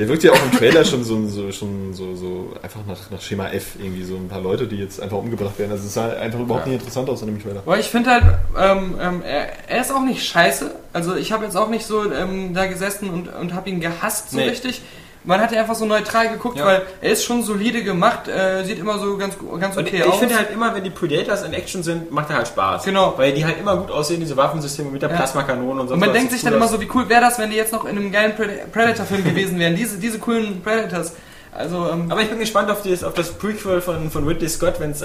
Der 0.02 0.10
wirkt 0.10 0.24
ja 0.24 0.32
auch 0.32 0.44
im 0.44 0.52
Trailer 0.58 0.84
schon 0.84 1.04
so, 1.04 1.28
so, 1.28 1.52
schon 1.52 1.94
so, 1.94 2.16
so 2.16 2.54
einfach 2.64 2.80
nach, 2.88 3.12
nach 3.12 3.22
Schema 3.22 3.50
F 3.50 3.76
irgendwie 3.80 4.04
so 4.04 4.16
ein 4.16 4.28
paar 4.30 4.42
Leute, 4.42 4.66
die 4.66 4.78
jetzt 4.78 5.00
einfach 5.00 5.18
umgebracht 5.18 5.60
werden. 5.60 5.72
Also 5.72 5.86
es 5.86 5.94
sah 5.94 6.10
einfach 6.14 6.40
überhaupt 6.40 6.66
Ja. 6.66 6.72
nicht 6.72 6.82
interessant 6.82 7.08
aus 7.08 7.22
in 7.22 7.28
dem 7.28 7.40
Trailer. 7.40 7.62
Aber 7.64 7.78
ich 7.78 7.86
finde 7.86 8.10
halt, 8.10 8.24
ähm, 8.58 8.96
ähm, 9.00 9.22
er, 9.24 9.70
er 9.70 9.82
ist 9.82 9.92
auch 9.94 10.02
nicht 10.04 10.26
scheiße. 10.26 10.72
Also 10.92 11.16
ich 11.16 11.32
habe 11.32 11.46
jetzt 11.46 11.56
auch 11.56 11.70
nicht 11.70 11.86
so 11.86 12.12
ähm, 12.12 12.56
da 12.56 12.66
gesessen 12.66 13.12
und, 13.12 13.28
und 13.28 13.54
habe 13.54 13.70
ihn 13.70 13.80
gehasst 13.80 14.32
so 14.32 14.38
Nee. 14.38 14.50
richtig. 14.50 14.82
Man 15.24 15.40
hat 15.40 15.52
ja 15.52 15.62
einfach 15.62 15.76
so 15.76 15.86
neutral 15.86 16.30
geguckt, 16.30 16.58
Ja. 16.58 16.66
weil 16.66 16.82
er 17.00 17.12
ist 17.12 17.24
schon 17.24 17.44
solide 17.44 17.84
gemacht, 17.84 18.28
äh, 18.28 18.64
sieht 18.64 18.80
immer 18.80 18.98
so 18.98 19.18
ganz, 19.18 19.36
ganz 19.60 19.78
okay 19.78 19.98
ich 19.98 20.04
aus. 20.04 20.18
finde 20.18 20.36
halt 20.36 20.50
immer, 20.52 20.74
wenn 20.74 20.84
die 20.84 20.90
Predators 20.90 21.44
in 21.44 21.54
Action 21.54 21.84
sind, 21.84 22.12
macht 22.12 22.32
er 22.32 22.38
halt 22.38 22.48
Spaß. 22.48 22.84
Genau. 22.84 23.14
Weil 23.18 23.32
die 23.34 23.46
halt 23.46 23.60
immer 23.60 23.78
gut 23.78 23.92
aussehen, 23.92 24.20
diese 24.20 24.36
Waffensysteme 24.36 24.90
mit 24.90 25.02
der 25.04 25.10
Ja. 25.12 25.18
Plasmakanonen 25.18 25.82
und 25.82 25.88
so. 25.90 25.94
und 25.94 26.00
man 26.00 26.12
denkt 26.12 26.32
sich 26.32 26.42
dann 26.42 26.54
immer 26.54 26.68
so, 26.68 26.82
wie 26.82 26.88
cool 26.96 27.08
wäre 27.08 27.22
das, 27.22 27.38
wenn 27.38 27.52
die 27.52 27.56
jetzt 27.56 27.72
noch 27.72 27.86
in 27.86 27.98
einem 27.98 28.12
geilen 28.12 28.32
Pred- 28.34 28.72
Predator-Film 28.72 29.24
gewesen 29.24 29.60
wären. 29.60 29.76
Diese, 29.76 30.00
diese 30.00 30.18
coolen 30.18 30.62
Predators. 30.64 31.14
Also, 31.54 31.90
ähm, 31.92 32.10
Aber 32.10 32.22
ich 32.22 32.30
bin 32.30 32.40
gespannt 32.40 32.72
auf, 32.72 32.82
dieses, 32.82 33.04
auf 33.04 33.14
das 33.14 33.32
Prequel 33.34 33.82
von, 33.82 34.10
von 34.10 34.26
Ridley 34.28 34.48
Scott, 34.50 34.80
wenn 34.80 34.92
es 34.92 35.02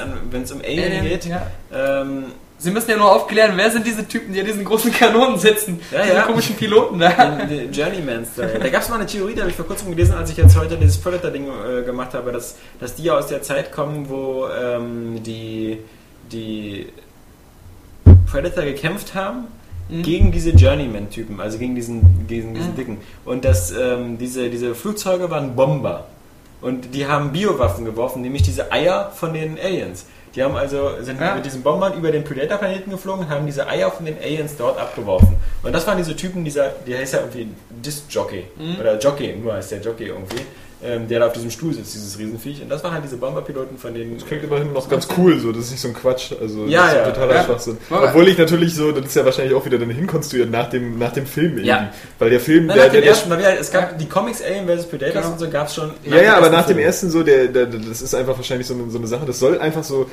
um 0.52 0.60
Alien, 0.60 0.84
Alien, 0.92 1.02
geht. 1.08 1.26
ja. 1.26 1.42
Ähm, 1.74 2.26
Sie 2.58 2.70
müssen 2.70 2.90
ja 2.90 2.96
nur 2.96 3.12
aufklären, 3.14 3.52
wer 3.56 3.70
sind 3.70 3.86
diese 3.86 4.08
Typen, 4.08 4.32
die 4.32 4.40
an 4.40 4.46
diesen 4.46 4.64
großen 4.64 4.90
Kanonen 4.92 5.38
sitzen? 5.38 5.78
Ja, 5.90 6.02
diese 6.02 6.14
ja. 6.14 6.22
komischen 6.22 6.56
Piloten 6.56 6.98
da. 6.98 7.10
den, 7.10 7.48
den 7.48 7.72
Journeymans. 7.72 8.30
Da, 8.34 8.46
da 8.46 8.68
gab 8.68 8.82
es 8.82 8.88
mal 8.88 8.96
eine 8.96 9.06
Theorie, 9.06 9.34
die 9.34 9.40
habe 9.40 9.50
ich 9.50 9.56
vor 9.56 9.66
kurzem 9.66 9.90
gelesen, 9.90 10.14
als 10.14 10.30
ich 10.30 10.36
jetzt 10.38 10.56
heute 10.58 10.76
dieses 10.76 10.96
Predator-Ding 10.98 11.46
äh, 11.48 11.82
gemacht 11.82 12.14
habe, 12.14 12.32
dass, 12.32 12.56
dass 12.80 12.94
die 12.94 13.04
ja 13.04 13.18
aus 13.18 13.26
der 13.26 13.42
Zeit 13.42 13.72
kommen, 13.72 14.08
wo 14.08 14.46
ähm, 14.48 15.22
die, 15.22 15.78
die 16.32 16.86
Predator 18.30 18.64
gekämpft 18.64 19.14
haben 19.14 19.48
Mhm. 19.88 20.02
gegen 20.02 20.32
diese 20.32 20.50
Journeyman-Typen, 20.50 21.40
also 21.40 21.58
gegen 21.58 21.76
diesen, 21.76 22.26
gegen 22.26 22.54
diesen 22.54 22.72
Mhm. 22.72 22.76
Dicken. 22.76 22.98
Und 23.24 23.44
dass 23.44 23.70
ähm, 23.70 24.18
diese, 24.18 24.50
diese 24.50 24.74
Flugzeuge 24.74 25.30
waren 25.30 25.54
Bomber. 25.54 26.06
Und 26.60 26.94
die 26.94 27.06
haben 27.06 27.30
Biowaffen 27.32 27.84
geworfen, 27.84 28.22
nämlich 28.22 28.42
diese 28.42 28.72
Eier 28.72 29.12
von 29.14 29.32
den 29.32 29.58
Aliens. 29.58 30.06
Die 30.36 30.42
haben 30.42 30.54
also, 30.54 30.90
sind 31.00 31.18
Ja. 31.18 31.34
mit 31.34 31.46
diesen 31.46 31.62
Bombern 31.62 31.94
über 31.94 32.12
den 32.12 32.22
Predator-Planeten 32.22 32.90
geflogen 32.90 33.24
und 33.24 33.30
haben 33.30 33.46
diese 33.46 33.66
Eier 33.66 33.90
von 33.90 34.04
den 34.04 34.18
Aliens 34.18 34.54
dort 34.56 34.78
abgeworfen. 34.78 35.36
Und 35.62 35.72
das 35.72 35.86
waren 35.86 35.96
diese 35.96 36.14
Typen, 36.14 36.44
dieser, 36.44 36.68
der 36.86 36.98
heißt 36.98 37.14
ja 37.14 37.20
irgendwie 37.20 37.48
Disc 37.70 38.04
Jockey. 38.10 38.44
Mhm. 38.56 38.78
Oder 38.78 38.98
Jockey, 38.98 39.34
nur 39.34 39.54
heißt 39.54 39.72
der 39.72 39.80
Jockey 39.80 40.08
irgendwie. 40.08 40.42
Ähm, 40.86 41.08
der 41.08 41.20
da 41.20 41.26
auf 41.26 41.32
diesem 41.32 41.50
Stuhl 41.50 41.74
sitzt, 41.74 41.94
dieses 41.94 42.18
Riesenviech. 42.18 42.62
Und 42.62 42.68
das 42.68 42.82
waren 42.84 42.92
halt 42.92 43.04
diese 43.04 43.16
Bomberpiloten, 43.16 43.76
von 43.78 43.92
denen. 43.94 44.14
Das 44.18 44.26
klingt 44.26 44.44
immerhin 44.44 44.72
noch 44.72 44.88
ganz 44.88 45.08
cool, 45.18 45.38
so. 45.40 45.52
Das 45.52 45.64
ist 45.64 45.70
nicht 45.72 45.80
so 45.80 45.88
ein 45.88 45.94
Quatsch. 45.94 46.32
Also, 46.40 46.66
Ja, 46.66 46.82
das 46.82 46.90
ist 46.92 46.96
ja. 46.98 47.10
totaler 47.10 47.34
Ja. 47.34 47.44
Schwachsinn. 47.44 47.76
Obwohl 47.90 48.28
ich 48.28 48.38
natürlich 48.38 48.74
so, 48.74 48.92
das 48.92 49.06
ist 49.06 49.16
ja 49.16 49.24
wahrscheinlich 49.24 49.54
auch 49.54 49.64
wieder 49.64 49.78
dann 49.78 49.90
hinkonstruiert 49.90 50.50
nach 50.50 50.70
dem, 50.70 50.98
nach 50.98 51.12
dem 51.12 51.26
Film 51.26 51.52
irgendwie. 51.52 51.66
Ja. 51.68 51.90
Weil 52.18 52.30
der 52.30 52.40
Film, 52.40 52.66
Nein, 52.66 52.76
der, 52.76 52.84
nach 52.86 52.92
dem 52.92 52.92
der, 52.92 53.00
der, 53.02 53.10
ersten, 53.10 53.30
weil 53.30 53.38
wir, 53.38 53.46
halt- 53.46 53.60
es 53.60 53.70
gab 53.70 53.98
die 53.98 54.06
Comics 54.06 54.42
Alien 54.42 54.66
vs. 54.68 54.86
Predators 54.86 55.14
Genau. 55.22 55.32
und 55.32 55.38
so 55.40 55.48
gab 55.50 55.66
es 55.68 55.74
schon. 55.74 55.90
Ja, 56.04 56.22
ja, 56.22 56.36
aber 56.36 56.50
nach 56.50 56.66
dem 56.66 56.76
Film. 56.76 56.86
ersten 56.86 57.10
so, 57.10 57.22
der, 57.22 57.48
der, 57.48 57.66
das 57.66 58.02
ist 58.02 58.14
einfach 58.14 58.36
wahrscheinlich 58.36 58.66
so 58.66 58.74
eine, 58.74 58.90
so 58.90 58.98
eine 58.98 59.06
Sache, 59.06 59.26
das 59.26 59.38
soll 59.38 59.58
einfach 59.58 59.84
so. 59.84 60.08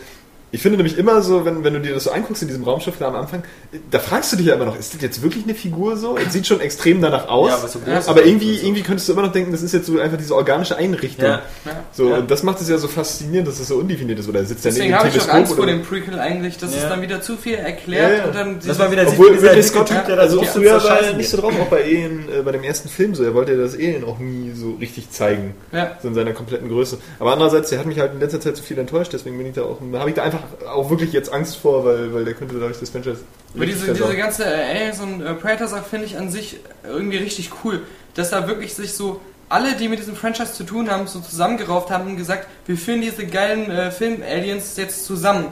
Ich 0.53 0.61
finde 0.61 0.77
nämlich 0.77 0.99
immer 0.99 1.23
so, 1.23 1.45
wenn, 1.45 1.63
wenn 1.63 1.73
du 1.73 1.79
dir 1.79 1.95
das 1.95 2.03
so 2.03 2.11
anguckst 2.11 2.43
in 2.43 2.47
diesem 2.47 2.63
Raumschiff 2.63 2.95
da 2.99 3.07
am 3.07 3.15
Anfang, 3.15 3.41
da 3.89 3.97
fragst 3.97 4.31
du 4.31 4.37
dich 4.37 4.45
ja 4.45 4.53
immer 4.53 4.65
noch, 4.65 4.77
ist 4.77 4.93
das 4.93 5.01
jetzt 5.01 5.23
wirklich 5.23 5.45
eine 5.45 5.55
Figur 5.55 5.97
so? 5.97 6.15
Es 6.15 6.31
sieht 6.31 6.45
schon 6.45 6.59
extrem 6.61 7.01
danach 7.01 7.27
aus. 7.27 7.49
Ja, 7.49 7.57
aber 7.57 7.67
so 7.67 7.79
groß 7.79 8.07
aber 8.07 8.23
irgendwie, 8.23 8.57
so. 8.57 8.65
irgendwie 8.67 8.83
könntest 8.83 9.09
du 9.09 9.13
immer 9.13 9.23
noch 9.23 9.31
denken, 9.31 9.51
das 9.51 9.63
ist 9.63 9.73
jetzt 9.73 9.87
so 9.87 9.99
einfach 9.99 10.19
diese 10.19 10.35
organische 10.35 10.75
Einrichtung. 10.77 11.25
Ja. 11.25 11.41
Ja. 11.65 11.71
So, 11.91 12.07
Ja. 12.11 12.17
und 12.17 12.29
das 12.29 12.43
macht 12.43 12.61
es 12.61 12.69
ja 12.69 12.77
so 12.77 12.87
faszinierend, 12.87 13.47
dass 13.47 13.59
es 13.59 13.67
so 13.67 13.77
undefiniert 13.77 14.19
ist. 14.19 14.29
Oder 14.29 14.41
er 14.41 14.45
sitzt 14.45 14.63
Deswegen 14.63 14.93
habe 14.95 15.07
ich 15.07 15.19
auch 15.19 15.27
Angst 15.29 15.55
vor 15.55 15.65
dem 15.65 15.81
Prequel 15.81 16.19
eigentlich, 16.19 16.59
dass 16.59 16.69
es 16.75 16.83
Ja. 16.83 16.89
dann 16.89 17.01
wieder 17.01 17.19
zu 17.19 17.35
viel 17.35 17.55
erklärt 17.55 18.11
Ja, 18.11 18.17
ja. 18.19 18.25
und 18.25 18.35
dann 18.35 18.59
Das 18.63 18.77
war 18.77 18.91
wieder 18.91 19.07
Obwohl 19.07 19.33
dieser 19.33 19.59
Scott, 19.63 19.87
Typ, 19.87 20.05
der 20.05 20.17
da 20.17 20.21
also 20.21 20.37
so 20.37 20.43
früher 20.43 20.79
zur 20.79 20.87
war 20.87 20.97
Scheiße 20.97 21.09
er 21.13 21.17
nicht 21.17 21.29
so 21.29 21.37
drauf, 21.37 21.53
auch 21.59 21.65
bei 21.67 21.81
Alien, 21.83 22.29
äh, 22.29 22.43
bei 22.43 22.51
dem 22.51 22.63
ersten 22.63 22.89
Film 22.89 23.15
so. 23.15 23.23
Er 23.23 23.33
wollte 23.33 23.57
das 23.57 23.73
Alien 23.73 24.03
auch 24.03 24.19
nie 24.19 24.51
so 24.53 24.73
richtig 24.79 25.09
zeigen. 25.09 25.55
Ja. 25.71 25.97
So 25.99 26.09
in 26.09 26.13
seiner 26.13 26.33
kompletten 26.33 26.69
Größe. 26.69 26.99
Aber 27.17 27.33
andererseits, 27.33 27.71
der 27.71 27.79
hat 27.79 27.87
mich 27.87 27.99
halt 27.99 28.13
in 28.13 28.19
letzter 28.19 28.39
Zeit 28.39 28.55
so 28.55 28.61
viel 28.61 28.77
enttäuscht, 28.77 29.13
deswegen 29.13 29.35
bin 29.35 29.47
ich 29.47 29.53
da 29.55 29.63
auch, 29.63 29.79
habe 29.93 30.09
ich 30.11 30.15
da 30.15 30.21
einfach 30.21 30.42
auch 30.67 30.89
wirklich 30.89 31.13
jetzt 31.13 31.31
Angst 31.31 31.57
vor, 31.57 31.85
weil, 31.85 32.13
weil 32.13 32.25
der 32.25 32.33
könnte 32.33 32.55
dadurch 32.55 32.79
das 32.79 32.89
Franchise. 32.89 33.21
Aber 33.55 33.65
diese, 33.65 33.93
diese 33.93 34.15
ganze 34.15 34.45
äh, 34.45 34.71
Aliens 34.71 34.99
und 34.99 35.21
äh, 35.21 35.33
Predator-Sache 35.33 35.83
finde 35.83 36.05
ich 36.05 36.17
an 36.17 36.29
sich 36.29 36.57
irgendwie 36.83 37.17
richtig 37.17 37.51
cool. 37.63 37.81
Dass 38.15 38.29
da 38.29 38.47
wirklich 38.47 38.73
sich 38.73 38.93
so 38.93 39.21
alle, 39.49 39.75
die 39.75 39.87
mit 39.87 39.99
diesem 39.99 40.15
Franchise 40.15 40.53
zu 40.53 40.63
tun 40.63 40.89
haben, 40.89 41.07
so 41.07 41.19
zusammengerauft 41.19 41.91
haben 41.91 42.11
und 42.11 42.17
gesagt, 42.17 42.47
wir 42.65 42.77
führen 42.77 43.01
diese 43.01 43.25
geilen 43.27 43.69
äh, 43.69 43.91
Film-Aliens 43.91 44.77
jetzt 44.77 45.05
zusammen 45.05 45.45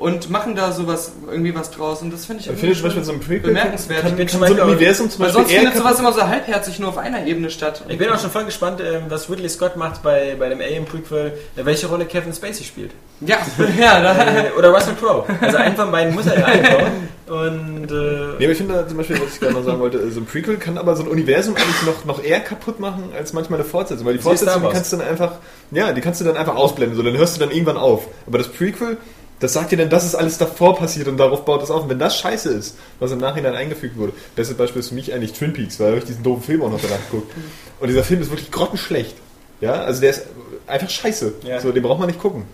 und 0.00 0.30
machen 0.30 0.56
da 0.56 0.72
sowas, 0.72 1.12
irgendwie 1.30 1.54
was 1.54 1.70
draus. 1.70 2.02
Und 2.02 2.12
das 2.12 2.24
finde 2.24 2.42
ich 2.42 2.50
Ich 2.50 2.58
finde 2.58 2.74
zum 2.74 2.84
Beispiel 2.84 3.04
so 3.04 3.12
ein 3.12 3.20
Prequel 3.20 3.40
bemerkenswert. 3.50 4.00
kann, 4.02 4.16
kann 4.16 4.26
zum 4.28 4.40
so 4.40 4.46
ein 4.46 4.50
Beispiel- 4.56 4.70
Universum 4.72 5.10
zum 5.10 5.20
Weil 5.20 5.26
Beispiel 5.28 5.44
sonst 5.44 5.52
findet 5.56 5.76
sowas 5.76 5.98
immer 6.00 6.12
so 6.12 6.26
halbherzig 6.26 6.78
nur 6.80 6.88
auf 6.88 6.98
einer 6.98 7.24
Ebene 7.26 7.50
statt. 7.50 7.84
Ich 7.86 7.98
bin 7.98 8.08
auch 8.08 8.18
schon 8.18 8.30
voll 8.30 8.44
gespannt, 8.46 8.80
ähm, 8.80 9.02
was 9.08 9.30
Ridley 9.30 9.48
Scott 9.48 9.76
macht 9.76 10.02
bei, 10.02 10.34
bei 10.38 10.48
dem 10.48 10.60
Alien 10.60 10.86
Prequel, 10.86 11.34
äh, 11.56 11.64
welche 11.64 11.86
Rolle 11.86 12.06
Kevin 12.06 12.32
Spacey 12.32 12.64
spielt. 12.64 12.90
Ja, 13.20 13.36
ja, 13.78 14.12
Äh, 14.12 14.50
Oder 14.58 14.70
Russell 14.70 14.94
Crowe. 14.98 15.24
Also 15.40 15.56
einen 15.58 15.76
von 15.76 15.92
beiden 15.92 16.14
muss 16.14 16.26
er 16.26 16.38
ja 16.40 16.46
einbauen. 16.46 17.08
Und 17.28 17.86
Nee, 17.86 17.94
äh, 17.94 18.44
aber 18.44 18.50
ich 18.52 18.58
finde 18.58 18.74
da 18.74 18.88
zum 18.88 18.96
Beispiel, 18.96 19.20
was 19.20 19.34
ich 19.34 19.40
gerade 19.40 19.52
noch 19.54 19.62
sagen 19.64 19.78
wollte, 19.80 20.10
so 20.10 20.18
ein 20.20 20.26
Prequel 20.26 20.56
kann 20.56 20.78
aber 20.78 20.96
so 20.96 21.02
ein 21.04 21.08
Universum 21.08 21.54
eigentlich 21.54 21.82
noch, 21.86 22.04
noch 22.06 22.24
eher 22.24 22.40
kaputt 22.40 22.80
machen 22.80 23.04
als 23.16 23.32
manchmal 23.32 23.60
eine 23.60 23.68
Fortsetzung. 23.68 24.06
Weil 24.06 24.14
die 24.14 24.18
Fortsetzung, 24.22 24.62
kannst 24.72 24.92
du 24.92 24.96
dann 24.96 25.06
einfach, 25.06 25.32
ja, 25.70 25.92
die 25.92 26.00
kannst 26.00 26.20
du 26.20 26.24
dann 26.24 26.36
einfach 26.36 26.56
ausblenden, 26.56 26.96
so 26.96 27.02
dann 27.02 27.16
hörst 27.16 27.36
du 27.36 27.40
dann 27.40 27.50
irgendwann 27.52 27.76
auf. 27.76 28.08
Aber 28.26 28.38
das 28.38 28.48
Prequel, 28.48 28.96
das 29.40 29.54
sagt 29.54 29.72
dir 29.72 29.78
dann, 29.78 29.88
das 29.88 30.04
ist 30.04 30.14
alles 30.14 30.38
davor 30.38 30.76
passiert 30.76 31.08
und 31.08 31.16
darauf 31.16 31.44
baut 31.44 31.62
es 31.62 31.70
auf. 31.70 31.84
Und 31.84 31.88
wenn 31.88 31.98
das 31.98 32.16
scheiße 32.18 32.50
ist, 32.50 32.76
was 32.98 33.10
im 33.10 33.18
Nachhinein 33.18 33.54
eingefügt 33.54 33.96
wurde, 33.96 34.12
bestes 34.36 34.56
Beispiel 34.56 34.80
ist 34.80 34.90
für 34.90 34.94
mich 34.94 35.12
eigentlich 35.12 35.32
Twin 35.32 35.54
Peaks, 35.54 35.80
weil 35.80 35.98
ich 35.98 36.04
diesen 36.04 36.22
doofen 36.22 36.42
Film 36.42 36.62
auch 36.62 36.70
noch 36.70 36.80
danach 36.80 37.00
geguckt. 37.10 37.32
Und 37.80 37.88
dieser 37.88 38.04
Film 38.04 38.20
ist 38.20 38.30
wirklich 38.30 38.50
grottenschlecht. 38.50 39.16
Ja, 39.62 39.82
also 39.82 40.00
der 40.00 40.10
ist 40.10 40.26
einfach 40.66 40.90
scheiße. 40.90 41.32
Ja. 41.42 41.60
So, 41.60 41.72
den 41.72 41.82
braucht 41.82 41.98
man 41.98 42.08
nicht 42.08 42.20
gucken. 42.20 42.44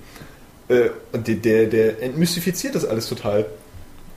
Äh, 0.68 0.90
und 1.12 1.26
der, 1.26 1.36
der, 1.36 1.66
der 1.66 2.02
entmystifiziert 2.02 2.74
das 2.74 2.84
alles 2.84 3.08
total. 3.08 3.46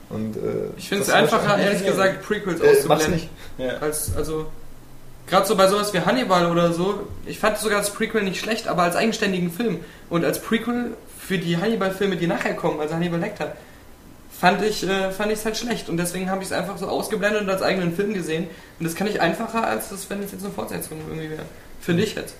Und, 0.08 0.36
äh, 0.36 0.40
ich 0.76 0.88
finde 0.88 1.04
es 1.04 1.10
einfacher, 1.10 1.58
ehrlich 1.58 1.84
gesagt, 1.84 2.22
Prequels 2.22 2.60
äh, 2.60 2.64
mach's 2.64 2.78
auszublenden. 2.78 3.12
nicht. 3.12 3.28
ja. 3.58 3.78
Als, 3.78 4.16
also, 4.16 4.46
gerade 5.28 5.46
so 5.46 5.56
bei 5.56 5.68
sowas 5.68 5.92
wie 5.94 6.00
Hannibal 6.00 6.50
oder 6.50 6.72
so, 6.72 7.06
ich 7.26 7.38
fand 7.38 7.58
sogar 7.58 7.78
das 7.78 7.92
Prequel 7.92 8.22
nicht 8.22 8.40
schlecht, 8.40 8.66
aber 8.66 8.82
als 8.82 8.96
eigenständigen 8.96 9.52
Film 9.52 9.80
und 10.08 10.24
als 10.24 10.40
Prequel 10.40 10.92
für 11.30 11.38
die 11.38 11.56
Hannibal-Filme, 11.56 12.16
die 12.16 12.26
nachher 12.26 12.54
kommen, 12.54 12.80
also 12.80 12.94
Hannibal 12.94 13.20
Lecter, 13.20 13.52
fand 14.40 14.62
ich 14.64 14.82
äh, 14.82 15.12
fand 15.12 15.32
halt 15.44 15.56
schlecht 15.56 15.88
und 15.88 15.96
deswegen 15.96 16.28
habe 16.28 16.42
ich 16.42 16.48
es 16.48 16.52
einfach 16.52 16.76
so 16.76 16.88
ausgeblendet 16.88 17.42
und 17.42 17.48
als 17.50 17.62
eigenen 17.62 17.94
Film 17.94 18.14
gesehen 18.14 18.48
und 18.80 18.84
das 18.84 18.96
kann 18.96 19.06
ich 19.06 19.20
einfacher, 19.20 19.64
als 19.64 19.90
das, 19.90 20.10
wenn 20.10 20.20
es 20.24 20.32
jetzt 20.32 20.42
eine 20.44 20.52
Fortsetzung 20.52 20.98
irgendwie 21.08 21.30
wäre. 21.30 21.42
Finde 21.80 22.02
ich 22.02 22.16
jetzt. 22.16 22.34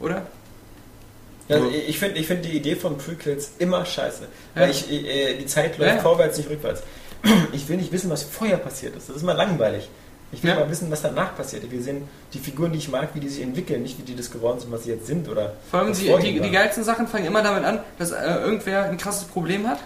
Oder? 0.00 0.22
Also 1.50 1.68
ich- 1.68 1.98
finde 1.98 2.18
ich 2.18 2.26
find 2.28 2.42
die 2.46 2.56
Idee 2.56 2.76
von 2.76 2.96
Prequels 2.96 3.50
immer 3.58 3.84
scheiße. 3.84 4.22
Weil 4.54 4.64
Ja. 4.64 4.70
ich, 4.70 4.90
äh, 4.90 5.34
die 5.36 5.44
Zeit 5.44 5.76
läuft 5.76 5.96
Ja, 5.96 6.00
vorwärts, 6.00 6.38
nicht 6.38 6.48
rückwärts. 6.48 6.82
Ich 7.52 7.68
will 7.68 7.76
nicht 7.76 7.92
wissen, 7.92 8.08
was 8.08 8.22
vorher 8.22 8.56
passiert 8.56 8.96
ist. 8.96 9.10
Das 9.10 9.16
ist 9.16 9.22
immer 9.22 9.34
langweilig. 9.34 9.90
Ich 10.32 10.42
will 10.42 10.50
Ja. 10.50 10.60
mal 10.60 10.70
wissen, 10.70 10.90
was 10.90 11.02
danach 11.02 11.36
passiert. 11.36 11.70
Will 11.70 11.80
sehen, 11.82 12.02
die 12.32 12.38
Figuren, 12.38 12.70
die 12.72 12.78
ich 12.78 12.88
mag, 12.88 13.08
wie 13.14 13.20
die 13.20 13.28
sich 13.28 13.42
entwickeln, 13.42 13.82
nicht 13.82 13.98
wie 13.98 14.02
die 14.02 14.14
das 14.14 14.30
geworden 14.30 14.60
sind, 14.60 14.70
was 14.72 14.84
sie 14.84 14.90
jetzt 14.90 15.06
sind. 15.06 15.28
Oder 15.28 15.54
Vor 15.70 15.80
allem 15.80 15.92
die, 15.92 16.14
die, 16.22 16.40
die 16.40 16.50
geilsten 16.50 16.84
Sachen 16.84 17.08
fangen 17.08 17.26
immer 17.26 17.42
damit 17.42 17.64
an, 17.64 17.80
dass 17.98 18.12
äh, 18.12 18.16
irgendwer 18.44 18.84
ein 18.84 18.96
krasses 18.96 19.24
Problem 19.24 19.66
hat. 19.66 19.78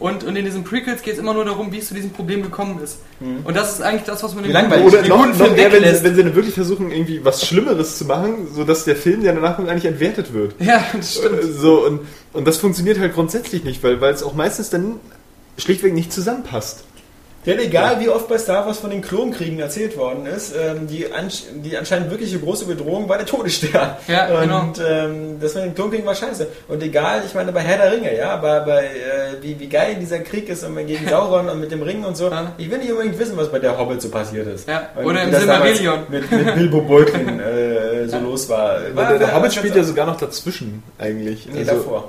Und, 0.00 0.24
und 0.24 0.34
in 0.34 0.44
diesen 0.44 0.64
Prequels 0.64 1.02
geht 1.02 1.12
es 1.12 1.18
immer 1.20 1.32
nur 1.32 1.44
darum, 1.44 1.70
wie 1.70 1.78
es 1.78 1.86
zu 1.86 1.94
diesem 1.94 2.10
Problem 2.10 2.42
gekommen 2.42 2.80
ist. 2.82 2.98
Und 3.20 3.56
das 3.56 3.74
ist 3.74 3.82
eigentlich 3.82 4.02
das, 4.02 4.20
was 4.24 4.34
man 4.34 4.44
langweilig. 4.50 4.84
guten- 4.86 4.96
Oder 4.98 5.08
noch, 5.08 5.16
guten 5.18 5.28
noch 5.30 5.36
Film 5.36 5.54
mehr, 5.54 5.64
wenn 5.66 5.70
sie, 5.70 5.76
weglässt. 5.86 6.04
wenn 6.04 6.14
sie 6.16 6.22
dann 6.24 6.34
wirklich 6.34 6.54
versuchen, 6.54 6.90
irgendwie 6.90 7.24
was 7.24 7.46
Schlimmeres 7.46 7.98
zu 7.98 8.04
machen, 8.06 8.48
sodass 8.52 8.84
der 8.84 8.96
Film, 8.96 9.22
der 9.22 9.34
danach 9.34 9.60
eigentlich 9.60 9.84
entwertet 9.84 10.32
wird. 10.32 10.54
Ja, 10.58 10.84
das 10.92 11.14
stimmt. 11.14 11.44
Äh, 11.44 11.46
So, 11.46 11.86
und, 11.86 12.00
und 12.32 12.48
das 12.48 12.56
funktioniert 12.56 12.98
halt 12.98 13.14
grundsätzlich 13.14 13.62
nicht, 13.62 13.80
weil, 13.84 14.00
weil 14.00 14.12
es 14.12 14.24
auch 14.24 14.34
meistens 14.34 14.70
dann 14.70 14.96
schlichtweg 15.56 15.94
nicht 15.94 16.12
zusammenpasst. 16.12 16.82
Denn 17.44 17.58
egal, 17.58 17.98
wie 17.98 18.08
oft 18.08 18.28
bei 18.28 18.38
Star 18.38 18.66
Wars 18.66 18.78
von 18.78 18.90
den 18.90 19.02
Klonkriegen 19.02 19.58
erzählt 19.58 19.96
worden 19.96 20.26
ist, 20.26 20.54
ähm, 20.54 20.86
die, 20.86 21.12
ansch 21.12 21.42
die 21.56 21.76
anscheinend 21.76 22.08
wirkliche 22.10 22.38
große 22.38 22.66
Bedrohung 22.66 23.08
war 23.08 23.16
der 23.18 23.26
Todesstern. 23.26 23.96
Ja, 24.06 24.28
und 24.28 24.74
genau. 24.74 24.88
ähm, 24.88 25.40
das 25.40 25.54
mit 25.56 25.64
den 25.64 25.74
Klonkriegen 25.74 26.06
war 26.06 26.14
scheiße. 26.14 26.46
Und 26.68 26.82
egal, 26.82 27.22
ich 27.26 27.34
meine, 27.34 27.50
bei 27.50 27.60
Herr 27.60 27.78
der 27.78 27.92
Ringe, 27.92 28.16
ja, 28.16 28.36
bei, 28.36 28.60
bei 28.60 28.84
äh, 28.84 29.42
wie, 29.42 29.58
wie 29.58 29.68
geil 29.68 29.96
dieser 30.00 30.20
Krieg 30.20 30.48
ist 30.48 30.62
und 30.62 30.76
gegen 30.86 31.08
Sauron 31.08 31.48
und 31.48 31.58
mit 31.58 31.72
dem 31.72 31.82
Ring 31.82 32.04
und 32.04 32.16
so. 32.16 32.30
Ja. 32.30 32.52
Ich 32.58 32.70
will 32.70 32.78
nicht 32.78 32.92
unbedingt 32.92 33.18
wissen, 33.18 33.36
was 33.36 33.50
bei 33.50 33.58
der 33.58 33.76
Hobbit 33.76 34.00
so 34.02 34.08
passiert 34.08 34.46
ist. 34.46 34.68
Ja, 34.68 34.90
oder 35.02 35.24
im 35.24 35.32
Silmarillion. 35.34 35.98
Mit, 36.08 36.30
mit 36.30 36.54
Bilbo 36.54 36.80
Beutlin 36.82 37.40
äh, 37.40 38.06
so 38.08 38.18
los 38.18 38.48
war. 38.48 38.78
Der, 38.78 38.94
war 38.94 39.08
der, 39.08 39.18
der 39.18 39.28
war 39.28 39.36
Hobbit 39.36 39.52
spielt 39.52 39.74
ja 39.74 39.82
sogar 39.82 40.06
noch 40.06 40.16
dazwischen, 40.16 40.84
eigentlich. 40.96 41.48
Nee, 41.52 41.60
Also- 41.60 41.72
davor. 41.72 42.08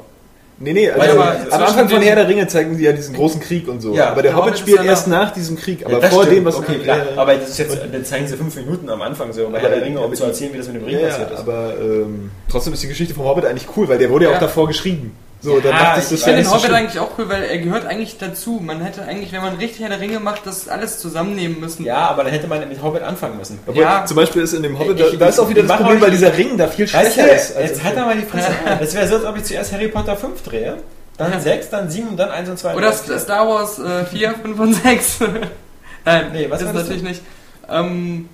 Nee, 0.60 0.74
nee, 0.74 0.90
also 0.90 1.20
aber 1.20 1.36
am 1.50 1.64
Anfang 1.64 1.90
von 1.90 2.02
Herr 2.02 2.16
der 2.16 2.28
Ringe 2.28 2.48
zeigen 2.48 2.76
sie 2.78 2.84
ja 2.84 2.92
diesen 2.92 3.16
großen 3.16 3.42
Krieg 3.42 3.68
und 3.68 3.82
so. 3.82 3.94
Ja, 3.94 4.12
aber 4.12 4.22
der, 4.22 4.32
der 4.32 4.40
Hobbit 4.42 4.60
spielt 4.60 4.84
erst 4.84 5.08
nach 5.08 5.32
diesem 5.32 5.58
Krieg. 5.58 5.86
Aber 5.86 6.00
Ja, 6.02 6.10
vor 6.10 6.24
stimmt. 6.24 6.38
dem, 6.38 6.46
was 6.46 6.56
okay, 6.58 6.78
klar. 6.80 7.00
Aber 7.16 7.36
das 7.36 7.50
ist 7.50 7.58
jetzt, 7.60 7.78
dann 7.92 8.06
zeigen 8.06 8.28
sie 8.28 8.38
fünf 8.38 8.56
Minuten 8.56 8.90
am 8.90 9.02
Anfang 9.02 9.34
so 9.34 9.50
bei 9.50 9.60
Herr 9.60 9.70
der 9.70 9.82
Ringe, 9.84 10.00
um 10.00 10.14
zu 10.14 10.24
erzählen, 10.24 10.54
wie 10.54 10.58
das 10.60 10.68
mit 10.68 10.78
dem 10.78 10.86
Ring 10.86 11.00
ja, 11.00 11.08
passiert 11.08 11.30
ja, 11.32 11.36
ist. 11.36 11.42
aber 11.42 11.74
ähm, 11.82 12.32
trotzdem 12.50 12.74
ist 12.74 12.84
die 12.84 12.88
Geschichte 12.88 13.14
vom 13.14 13.26
Hobbit 13.26 13.46
eigentlich 13.46 13.68
cool, 13.76 13.88
weil 13.90 13.98
der 13.98 14.10
wurde 14.10 14.26
ja, 14.26 14.32
Ja. 14.32 14.38
auch 14.38 14.42
davor 14.42 14.68
geschrieben. 14.68 15.16
So, 15.44 15.60
dann 15.60 15.74
Ja, 15.74 15.84
macht 15.84 15.98
es 15.98 16.04
ich 16.06 16.10
das 16.12 16.20
Ich 16.20 16.24
finde 16.24 16.38
den 16.40 16.46
so 16.46 16.52
Hobbit 16.52 16.64
schlimm. 16.64 16.76
eigentlich 16.76 17.00
auch 17.00 17.10
cool, 17.18 17.28
weil 17.28 17.44
er 17.44 17.58
gehört 17.58 17.86
eigentlich 17.86 18.18
dazu. 18.18 18.62
Man 18.64 18.80
hätte 18.82 19.04
eigentlich, 19.04 19.34
wenn 19.34 19.42
man 19.42 19.56
richtig 19.58 19.86
der 19.86 20.00
Ringe 20.00 20.22
macht, 20.22 20.48
das 20.48 20.70
alles 20.70 21.00
zusammennehmen 21.00 21.60
müssen. 21.60 21.84
Ja, 21.86 22.08
aber 22.08 22.24
dann 22.24 22.32
hätte 22.32 22.48
man 22.48 22.68
mit 22.70 22.82
Hobbit 22.82 23.04
anfangen 23.04 23.38
müssen. 23.38 23.60
Obwohl, 23.68 23.84
Ja. 23.84 24.06
Zum 24.06 24.16
Beispiel 24.16 24.42
ist 24.42 24.54
in 24.54 24.64
dem 24.64 24.80
Hobbit, 24.80 24.98
Ich- 25.02 25.12
da, 25.12 25.18
da 25.18 25.26
ist 25.28 25.40
auch 25.40 25.50
wieder 25.50 25.62
ich 25.62 25.68
das 25.68 25.78
Problem, 25.78 26.00
weil 26.02 26.12
dieser 26.12 26.36
Ring 26.38 26.58
da 26.58 26.68
viel 26.70 26.86
Weißt 26.92 27.14
schwächer 27.16 27.28
du, 27.28 27.34
ist. 27.36 27.56
als 27.58 27.70
jetzt 27.72 27.84
hat 27.84 27.92
er 27.92 27.94
Film. 27.96 28.06
mal 28.06 28.16
die 28.18 28.26
Fresse. 28.26 28.52
Das 28.80 28.94
wäre 28.96 29.08
so, 29.08 29.16
als 29.18 29.26
ob 29.26 29.38
ich 29.38 29.44
zuerst 29.44 29.74
Harry 29.74 29.90
Potter 29.90 30.16
5 30.16 30.42
drehe, 30.44 30.78
dann 31.18 31.32
Ja. 31.34 31.40
6, 31.42 31.70
dann 31.70 31.90
7 31.90 32.08
und 32.08 32.18
dann 32.18 32.30
1 32.32 32.48
und 32.50 32.58
2. 32.58 32.74
Oder 32.76 32.92
St- 32.92 33.20
Star 33.20 33.46
Wars 33.46 33.80
äh, 33.80 34.06
4, 34.06 34.36
5 34.42 34.58
und 34.60 34.74
6. 34.76 35.20
Nein, 36.06 36.32
Nee, 36.32 36.48
was 36.50 36.60
das 36.60 36.68
war 36.68 36.74
das 36.74 36.84
natürlich 36.84 37.04
nicht. 37.04 37.22
Ähm, 37.70 38.30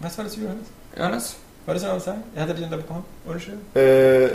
Was 0.00 0.16
war 0.18 0.24
das, 0.26 0.36
Johannes? 0.36 0.66
Johannes? 0.96 1.36
Wolltest 1.66 1.84
du 1.86 1.88
noch 1.88 1.96
was 1.96 2.04
sagen? 2.04 2.22
Er 2.34 2.42
hatte 2.42 2.54
dich 2.54 2.64
unterbrochen? 2.64 3.04
Ohne 3.28 3.40
Schön? 3.40 3.60
Äh, 3.74 4.26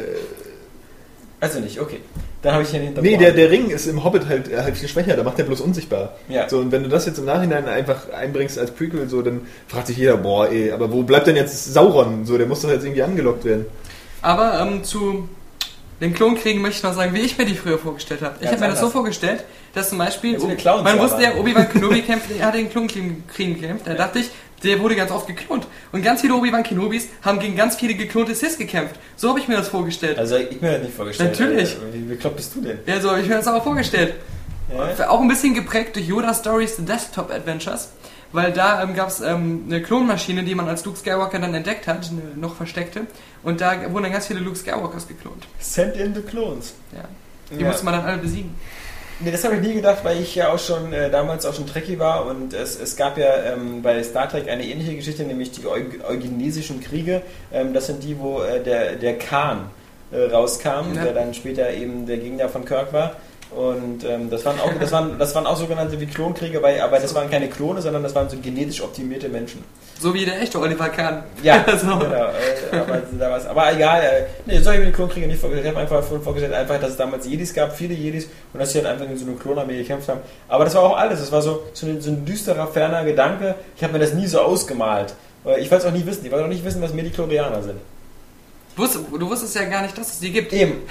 Also 1.40 1.60
nicht, 1.60 1.80
okay. 1.80 2.00
Dann 2.42 2.54
habe 2.54 2.64
ich 2.64 2.70
hier 2.70 2.80
nicht 2.80 3.02
nee, 3.02 3.18
der, 3.18 3.32
der 3.32 3.50
Ring 3.50 3.70
ist 3.70 3.88
im 3.88 4.04
Hobbit 4.04 4.28
halt, 4.28 4.56
halt 4.56 4.78
viel 4.78 4.88
schwächer, 4.88 5.16
da 5.16 5.24
macht 5.24 5.38
der 5.38 5.44
bloß 5.46 5.62
unsichtbar. 5.62 6.14
Ja. 6.30 6.48
So, 6.48 6.60
und 6.60 6.72
wenn 6.72 6.84
du 6.84 6.90
das 6.90 7.06
jetzt 7.06 7.18
im 7.18 7.26
Nachhinein 7.26 7.68
einfach 7.68 8.10
einbringst 8.10 8.58
als 8.60 8.72
Prequel, 8.72 9.10
so, 9.10 9.22
dann 9.22 9.42
fragt 9.68 9.88
sich 9.88 9.98
jeder, 9.98 10.18
boah, 10.18 10.50
ey, 10.50 10.72
aber 10.72 10.92
wo 10.92 11.04
bleibt 11.04 11.28
denn 11.28 11.36
jetzt 11.36 11.74
Sauron? 11.74 12.26
So, 12.26 12.38
der 12.38 12.48
muss 12.48 12.62
doch 12.62 12.70
jetzt 12.70 12.84
irgendwie 12.84 13.04
angelockt 13.04 13.46
werden. 13.46 13.66
Aber 14.22 14.60
ähm, 14.60 14.84
zu 14.84 15.28
den 16.02 16.14
Klonkriegen 16.14 16.62
möchte 16.62 16.78
ich 16.78 16.84
noch 16.84 16.94
sagen, 16.94 17.14
wie 17.14 17.22
ich 17.22 17.38
mir 17.38 17.46
die 17.46 17.56
früher 17.56 17.78
vorgestellt 17.78 18.22
habe. 18.22 18.36
Ich 18.42 18.48
habe 18.48 18.60
mir 18.60 18.68
das 18.68 18.80
so 18.80 18.90
vorgestellt, 18.90 19.44
dass 19.74 19.90
zum 19.90 19.98
Beispiel, 19.98 20.38
Clowns 20.38 20.84
man 20.84 21.00
wusste 21.00 21.24
ja. 21.24 21.36
Obi-Wan 21.36 21.70
Kenobi 21.72 22.02
kämpft, 22.02 22.32
er 22.38 22.48
hat 22.48 22.56
den 22.56 22.70
Klonkriegen 22.70 23.24
gekämpft. 23.28 23.88
Da 23.88 23.94
dachte 23.94 24.20
ich, 24.20 24.30
der 24.64 24.80
wurde 24.80 24.96
ganz 24.96 25.12
oft 25.12 25.28
geklont. 25.28 25.68
Und 25.92 26.02
ganz 26.04 26.22
viele 26.22 26.36
Obi-Wan 26.36 26.64
Kenobis 26.64 27.08
haben 27.22 27.40
gegen 27.40 27.56
ganz 27.56 27.76
viele 27.76 27.94
geklonte 27.96 28.34
Sith 28.36 28.58
gekämpft. 28.58 28.96
So 29.16 29.30
habe 29.30 29.40
ich 29.40 29.48
mir 29.48 29.58
das 29.58 29.68
vorgestellt. 29.70 30.18
Also 30.18 30.38
ich 30.38 30.62
mir 30.62 30.72
das 30.74 30.82
nicht 30.84 30.96
vorgestellt. 30.96 31.32
Natürlich. 31.32 31.74
Äh, 31.74 31.94
Wie 31.94 32.00
bekloppt 32.00 32.38
bist 32.38 32.56
du 32.56 32.62
denn? 32.62 32.80
Ja, 32.86 33.00
so 33.02 33.10
habe 33.12 33.22
ich 33.22 33.28
mir 33.28 33.36
das 33.36 33.48
auch 33.48 33.64
vorgestellt. 33.64 34.16
Ja? 34.98 35.10
Auch 35.10 35.22
ein 35.22 35.28
bisschen 35.28 35.54
geprägt 35.54 35.96
durch 35.96 36.08
Yoda 36.08 36.34
Stories 36.34 36.78
The 36.78 36.86
Desktop 36.86 37.30
Adventures, 37.32 37.90
weil 38.32 38.52
da 38.52 38.82
ähm, 38.82 38.96
gab 38.96 39.10
es 39.10 39.22
ähm, 39.22 39.66
eine 39.68 39.82
Klonmaschine, 39.82 40.44
die 40.44 40.56
man 40.56 40.68
als 40.68 40.84
Luke 40.86 40.98
Skywalker 40.98 41.38
dann 41.38 41.54
entdeckt 41.54 41.86
hat, 41.88 42.10
eine 42.10 42.22
noch 42.36 42.56
versteckte, 42.56 43.02
und 43.44 43.62
da 43.62 43.80
wurden 43.92 44.04
dann 44.04 44.12
ganz 44.14 44.26
viele 44.26 44.40
Luke 44.40 44.58
Skywalkers 44.58 45.08
geklont. 45.08 45.46
Send 45.60 45.96
in 45.98 46.16
the 46.16 46.22
Clones. 46.22 46.74
Ja. 46.96 47.04
Die 47.56 47.62
Ja. 47.62 47.68
musste 47.68 47.86
man 47.86 47.94
dann 47.94 48.06
alle 48.06 48.18
besiegen. 48.18 48.56
Nee, 49.22 49.32
das 49.32 49.44
habe 49.46 49.56
ich 49.56 49.62
nie 49.62 49.74
gedacht, 49.74 50.00
weil 50.04 50.20
ich 50.22 50.36
ja 50.36 50.52
auch 50.52 50.60
schon 50.60 50.92
äh, 50.92 51.10
damals 51.10 51.46
auch 51.46 51.54
schon 51.54 51.66
Trekkie 51.66 51.98
war 52.00 52.26
und 52.26 52.54
es, 52.54 52.78
es 52.80 52.98
gab 52.98 53.18
ja 53.18 53.54
ähm, 53.54 53.82
bei 53.82 54.04
Star 54.04 54.28
Trek 54.28 54.50
eine 54.50 54.66
ähnliche 54.66 54.94
Geschichte, 54.96 55.24
nämlich 55.24 55.52
die 55.52 55.66
Eu 55.66 55.80
Eugenesischen 56.10 56.82
Kriege. 56.82 57.22
Ähm, 57.54 57.74
das 57.74 57.88
sind 57.88 58.04
die, 58.04 58.20
wo 58.20 58.42
äh, 58.42 58.62
der, 58.62 58.96
der 58.98 59.18
Khan 59.18 59.70
äh, 60.12 60.20
rauskam, 60.32 60.94
Ja. 60.96 61.04
der 61.06 61.14
dann 61.14 61.34
später 61.34 61.72
eben 61.72 62.06
der 62.06 62.18
Gegner 62.18 62.50
von 62.50 62.66
Kirk 62.66 62.92
war. 62.92 63.16
Und 63.56 64.04
ähm, 64.04 64.30
das 64.30 64.44
waren 64.44 64.60
auch 64.60 64.72
das 64.80 64.92
waren 64.92 65.18
das 65.18 65.34
waren 65.34 65.48
auch 65.48 65.56
sogenannte 65.56 66.00
wie 66.00 66.06
Klonkriege, 66.08 66.62
weil, 66.62 66.82
aber 66.82 67.00
das 67.00 67.16
waren 67.16 67.30
keine 67.30 67.48
Klone, 67.48 67.82
sondern 67.82 68.04
das 68.04 68.14
waren 68.14 68.28
so 68.30 68.36
genetisch 68.42 68.82
optimierte 68.82 69.30
Menschen. 69.30 69.64
So 69.98 70.14
wie 70.14 70.26
der 70.26 70.42
echte 70.42 70.60
Oliver 70.60 70.90
Kahn. 70.90 71.24
Ja, 71.42 71.64
so. 71.78 71.88
genau. 71.98 72.04
Äh, 72.04 72.78
aber, 72.78 73.02
da 73.18 73.32
war's, 73.32 73.46
aber 73.46 73.74
egal, 73.74 74.02
äh, 74.02 74.24
nee, 74.46 74.60
so 74.60 74.66
habe 74.66 74.76
ich 74.76 74.80
mir 74.82 74.86
die 74.88 74.92
Klonkriege 74.92 75.26
nicht 75.28 75.40
vorgestellt. 75.40 75.66
Ich 75.66 75.72
habe 75.86 75.98
einfach 75.98 76.22
vorgestellt, 76.22 76.54
einfach, 76.54 76.80
dass 76.82 76.92
es 76.92 76.98
damals 76.98 77.26
Jedis 77.26 77.54
gab, 77.54 77.74
viele 77.76 77.94
Jedis, 77.94 78.28
und 78.52 78.60
dass 78.60 78.74
sie 78.74 78.80
halt 78.80 78.88
einfach 78.88 79.06
in 79.06 79.18
so 79.18 79.26
einer 79.26 79.38
Klonarmee 79.38 79.78
gekämpft 79.78 80.10
haben. 80.10 80.20
Aber 80.50 80.66
das 80.66 80.76
war 80.76 80.84
auch 80.84 80.98
alles. 80.98 81.22
Das 81.22 81.32
war 81.32 81.42
so, 81.42 81.64
so, 81.72 81.88
ein, 81.88 82.02
so 82.02 82.12
ein 82.12 82.26
düsterer, 82.26 82.68
ferner 82.68 83.06
Gedanke. 83.06 83.56
Ich 83.78 83.84
habe 83.84 83.94
mir 83.94 84.00
das 84.00 84.14
nie 84.14 84.28
so 84.28 84.42
ausgemalt. 84.42 85.14
Äh, 85.46 85.62
Ich 85.62 85.72
wollte 85.72 85.88
es 85.88 85.94
auch 85.94 85.98
nie 85.98 86.06
wissen. 86.06 86.26
Ich 86.26 86.32
wollte 86.32 86.44
auch 86.44 86.50
nicht 86.50 86.66
wissen, 86.66 86.82
was 86.82 86.94
Mediklorianer 86.94 87.64
sind. 87.64 87.80
Du 88.76 89.30
wusstest 89.30 89.56
ja 89.56 89.64
gar 89.66 89.82
nicht, 89.84 89.98
dass 89.98 90.10
es 90.12 90.20
die 90.20 90.32
gibt. 90.32 90.52
Eben. 90.52 90.82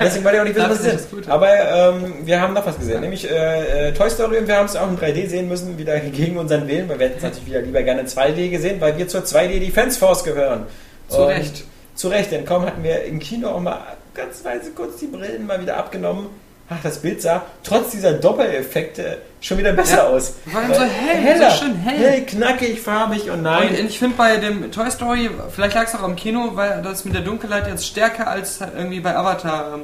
Deswegen 0.00 0.24
wollte 0.24 0.36
ich 0.36 0.40
auch 0.40 0.44
nicht 0.44 0.56
wissen, 0.56 0.70
was 0.70 0.80
ist 0.84 1.10
sind. 1.10 1.28
Aber 1.28 1.48
ähm, 1.94 2.14
wir 2.24 2.40
haben 2.40 2.54
noch 2.54 2.64
was 2.64 2.78
gesehen, 2.78 3.00
nämlich 3.00 3.28
äh, 3.28 3.88
äh, 3.88 3.92
Toy 3.94 4.08
Story 4.10 4.38
und 4.38 4.46
wir 4.46 4.56
haben 4.56 4.66
es 4.66 4.76
auch 4.76 4.88
in 4.88 4.96
3D 4.96 5.28
sehen 5.28 5.48
müssen, 5.48 5.76
wieder 5.76 5.98
gegen 6.00 6.36
unseren 6.38 6.68
Willen, 6.68 6.88
weil 6.88 6.98
wir 6.98 7.06
hätten 7.06 7.18
es 7.18 7.22
natürlich 7.24 7.46
wieder 7.46 7.62
lieber 7.62 7.82
gerne 7.82 8.02
in 8.02 8.06
2D 8.06 8.50
gesehen, 8.50 8.80
weil 8.80 8.96
wir 8.96 9.08
zur 9.08 9.22
2D 9.22 9.58
Defense 9.58 9.98
Force 9.98 10.22
gehören. 10.24 10.66
Zu 11.08 11.18
Und- 11.22 11.28
Recht. 11.28 11.64
Zu 11.94 12.08
Recht, 12.08 12.32
denn 12.32 12.46
kaum 12.46 12.64
hatten 12.64 12.82
wir 12.82 13.04
im 13.04 13.18
Kino 13.18 13.48
auch 13.50 13.60
mal 13.60 13.78
ganz 14.14 14.42
weise 14.44 14.70
kurz 14.70 14.96
die 14.98 15.06
Brillen 15.08 15.46
mal 15.46 15.60
wieder 15.60 15.76
abgenommen. 15.76 16.26
Ach, 16.74 16.82
das 16.82 16.98
Bild 16.98 17.20
sah 17.22 17.42
trotz 17.64 17.90
dieser 17.90 18.12
Doppeleffekte 18.14 19.18
schon 19.40 19.58
wieder 19.58 19.72
besser 19.72 19.96
Ja, 19.98 20.02
aus. 20.04 20.34
vor 20.50 20.60
allem 20.60 20.74
so 20.74 20.80
hell, 20.82 21.16
heller, 21.16 21.50
so 21.50 21.64
schön 21.64 21.74
hell. 21.76 21.98
hell, 21.98 22.22
knackig, 22.26 22.80
farbig 22.80 23.24
und 23.24 23.30
Und 23.38 23.42
nein. 23.42 23.74
ich 23.88 23.98
finde 23.98 24.16
bei 24.16 24.36
dem 24.36 24.70
Toy 24.70 24.90
Story, 24.90 25.30
vielleicht 25.50 25.74
lag 25.74 25.84
es 25.86 25.94
auch 25.94 26.02
am 26.02 26.14
Kino, 26.16 26.50
weil 26.54 26.80
das 26.82 27.04
mit 27.04 27.14
der 27.14 27.22
Dunkelheit 27.22 27.66
jetzt 27.66 27.86
stärker 27.86 28.28
als 28.28 28.60
irgendwie 28.76 29.00
bei 29.00 29.16
Avatar 29.16 29.78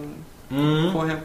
ähm, 0.51 0.91
vorher. 0.93 1.17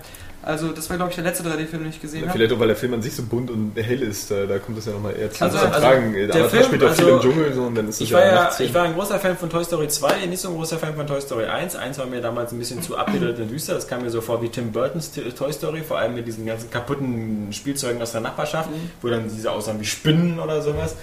Also 0.46 0.74
das 0.74 0.90
war 0.90 0.98
glaube 0.98 1.10
ich 1.12 1.16
der 1.16 1.24
letzte 1.24 1.44
3D-Film, 1.44 1.84
den 1.84 1.90
ich 1.90 2.02
gesehen 2.02 2.24
habe. 2.24 2.34
Vielleicht 2.34 2.52
auch, 2.54 2.60
weil 2.60 2.68
der 2.68 2.76
Film 2.76 2.94
an 2.94 3.02
sich 3.02 3.16
so 3.16 3.24
bunt 3.24 3.50
und 3.50 3.72
hell 3.76 4.02
ist, 4.02 4.30
da, 4.30 4.46
da 4.46 4.60
kommt 4.60 4.78
es 4.78 4.86
ja 4.86 4.92
nochmal 4.92 5.16
eher 5.18 5.32
zu 5.32 5.42
Also- 5.44 5.58
zum 5.58 5.68
also 5.68 5.80
Tragen. 5.80 6.14
der 6.14 6.24
Avatar 6.30 6.50
Film, 6.50 6.64
spielt 6.66 6.82
viel 6.82 6.90
also 6.90 7.10
im 7.10 7.22
Dschungel 7.22 7.54
so 7.54 7.62
und 7.64 7.76
dann 7.76 7.88
ist 7.88 7.96
es 7.96 8.02
Ich 8.02 8.12
war, 8.14 8.26
ja, 8.26 8.34
nachts 8.36 8.60
ich 8.60 8.74
war 8.74 8.84
ein 8.84 8.94
großer 8.94 9.20
Fan 9.20 9.38
von 9.38 9.50
Toy 9.50 9.64
Story 9.64 9.88
2, 9.88 10.26
nicht 10.26 10.42
so 10.42 10.50
ein 10.50 10.56
großer 10.56 10.78
Fan 10.78 10.96
von 10.96 11.08
Toy 11.08 11.22
Story 11.22 11.46
1. 11.46 11.76
Eins 11.76 11.98
war 11.98 12.06
mir 12.06 12.20
damals 12.22 12.52
ein 12.52 12.60
bisschen 12.60 12.82
zu 12.82 12.98
abgedreht 12.98 13.40
und 13.40 13.50
düster. 13.50 13.74
Das 13.76 13.88
kam 13.88 14.02
mir 14.04 14.10
so 14.10 14.20
vor 14.22 14.42
wie 14.42 14.50
Tim 14.50 14.72
Burtons 14.74 15.12
Toy 15.14 15.54
Story, 15.54 15.82
vor 15.82 15.98
allem 16.00 16.16
mit 16.16 16.28
diesen 16.28 16.46
ganzen 16.46 16.70
kaputten 16.70 17.54
Spielzeugen 17.54 18.02
aus 18.02 18.12
der 18.12 18.22
Nachbarschaft, 18.22 18.70
wo 19.02 19.08
dann 19.08 19.30
diese 19.30 19.50
aussahen 19.52 19.80
wie 19.80 19.86
Spinnen 19.86 20.40
oder 20.40 20.62
sowas. 20.62 20.92
Äh, 20.94 20.96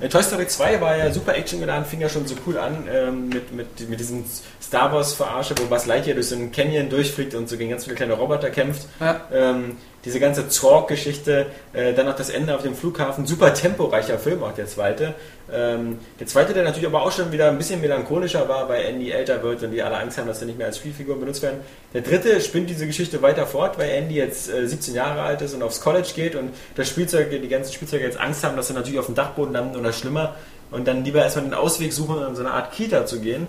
Toy 0.00 0.22
Story 0.22 0.46
2 0.46 0.80
war 0.80 0.96
ja 0.96 1.12
super 1.12 1.36
actiongeladen, 1.36 1.84
fing 1.84 2.00
ja 2.00 2.08
schon 2.08 2.26
so 2.26 2.34
cool 2.46 2.58
an 2.58 2.88
ähm, 2.92 3.28
mit, 3.28 3.52
mit, 3.52 3.88
mit 3.88 4.00
diesem 4.00 4.24
Star 4.60 4.92
Wars 4.92 5.14
Verarsche, 5.14 5.54
wo 5.58 5.66
Buzz 5.66 5.86
Lightyear 5.86 6.14
durch 6.14 6.28
so 6.28 6.34
einen 6.34 6.50
Canyon 6.50 6.88
durchfliegt 6.90 7.34
und 7.34 7.48
so 7.48 7.56
gegen 7.56 7.70
ganz 7.70 7.84
viele 7.84 7.96
kleine 7.96 8.14
Roboter 8.14 8.50
kämpft. 8.50 8.88
Ja. 9.00 9.20
Ähm, 9.32 9.76
diese 10.04 10.20
ganze 10.20 10.48
Zorg-Geschichte, 10.48 11.46
äh, 11.72 11.94
dann 11.94 12.06
noch 12.06 12.16
das 12.16 12.30
Ende 12.30 12.54
auf 12.54 12.62
dem 12.62 12.74
Flughafen, 12.74 13.26
super 13.26 13.54
temporeicher 13.54 14.18
Film 14.18 14.42
auch 14.42 14.52
der 14.52 14.66
zweite. 14.66 15.14
Ähm, 15.52 15.98
der 16.20 16.26
zweite, 16.26 16.52
der 16.52 16.64
natürlich 16.64 16.86
aber 16.86 17.02
auch 17.02 17.12
schon 17.12 17.32
wieder 17.32 17.48
ein 17.48 17.58
bisschen 17.58 17.80
melancholischer 17.80 18.48
war, 18.48 18.68
weil 18.68 18.84
Andy 18.84 19.10
älter 19.10 19.42
wird 19.42 19.62
und 19.62 19.72
die 19.72 19.82
alle 19.82 19.98
Angst 19.98 20.18
haben, 20.18 20.26
dass 20.26 20.40
er 20.40 20.46
nicht 20.46 20.58
mehr 20.58 20.66
als 20.66 20.78
Spielfigur 20.78 21.18
benutzt 21.18 21.42
werden. 21.42 21.60
Der 21.92 22.02
dritte 22.02 22.40
spinnt 22.40 22.68
diese 22.68 22.86
Geschichte 22.86 23.22
weiter 23.22 23.46
fort, 23.46 23.78
weil 23.78 23.90
Andy 23.90 24.16
jetzt 24.16 24.52
äh, 24.52 24.66
17 24.66 24.94
Jahre 24.94 25.22
alt 25.22 25.42
ist 25.42 25.54
und 25.54 25.62
aufs 25.62 25.80
College 25.80 26.08
geht 26.14 26.34
und 26.34 26.50
das 26.74 26.88
Spielzeug, 26.88 27.30
die 27.30 27.48
ganzen 27.48 27.72
Spielzeuge 27.72 28.04
jetzt 28.04 28.20
Angst 28.20 28.44
haben, 28.44 28.56
dass 28.56 28.68
sie 28.68 28.74
natürlich 28.74 28.98
auf 28.98 29.06
dem 29.06 29.14
Dachboden 29.14 29.52
landen 29.52 29.76
oder 29.78 29.92
schlimmer 29.92 30.36
und 30.70 30.88
dann 30.88 31.04
lieber 31.04 31.22
erstmal 31.22 31.44
den 31.44 31.54
Ausweg 31.54 31.92
suchen, 31.92 32.26
in 32.26 32.34
so 32.34 32.42
eine 32.42 32.52
Art 32.52 32.72
Kita 32.72 33.06
zu 33.06 33.20
gehen. 33.20 33.46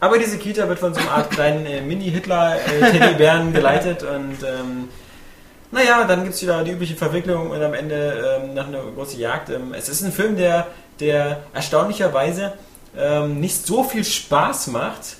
Aber 0.00 0.18
diese 0.18 0.38
Kita 0.38 0.66
wird 0.68 0.78
von 0.78 0.94
so 0.94 1.00
einer 1.00 1.10
Art 1.10 1.30
kleinen 1.30 1.66
äh, 1.66 1.82
Mini-Hitler-Teddybären 1.82 3.52
geleitet 3.52 4.02
und 4.02 4.38
ähm, 4.42 4.88
naja, 5.72 6.04
dann 6.04 6.22
gibt 6.24 6.34
es 6.34 6.42
wieder 6.42 6.62
die 6.64 6.72
übliche 6.72 6.96
Verwicklung 6.96 7.50
und 7.50 7.62
am 7.62 7.74
Ende 7.74 8.40
ähm, 8.42 8.54
nach 8.54 8.66
einer 8.68 8.82
großen 8.94 9.18
Jagd. 9.20 9.50
Ähm, 9.50 9.74
es 9.76 9.88
ist 9.88 10.02
ein 10.02 10.12
Film, 10.12 10.36
der, 10.36 10.66
der 10.98 11.40
erstaunlicherweise 11.52 12.52
ähm, 12.98 13.40
nicht 13.40 13.66
so 13.66 13.84
viel 13.84 14.04
Spaß 14.04 14.68
macht 14.68 15.16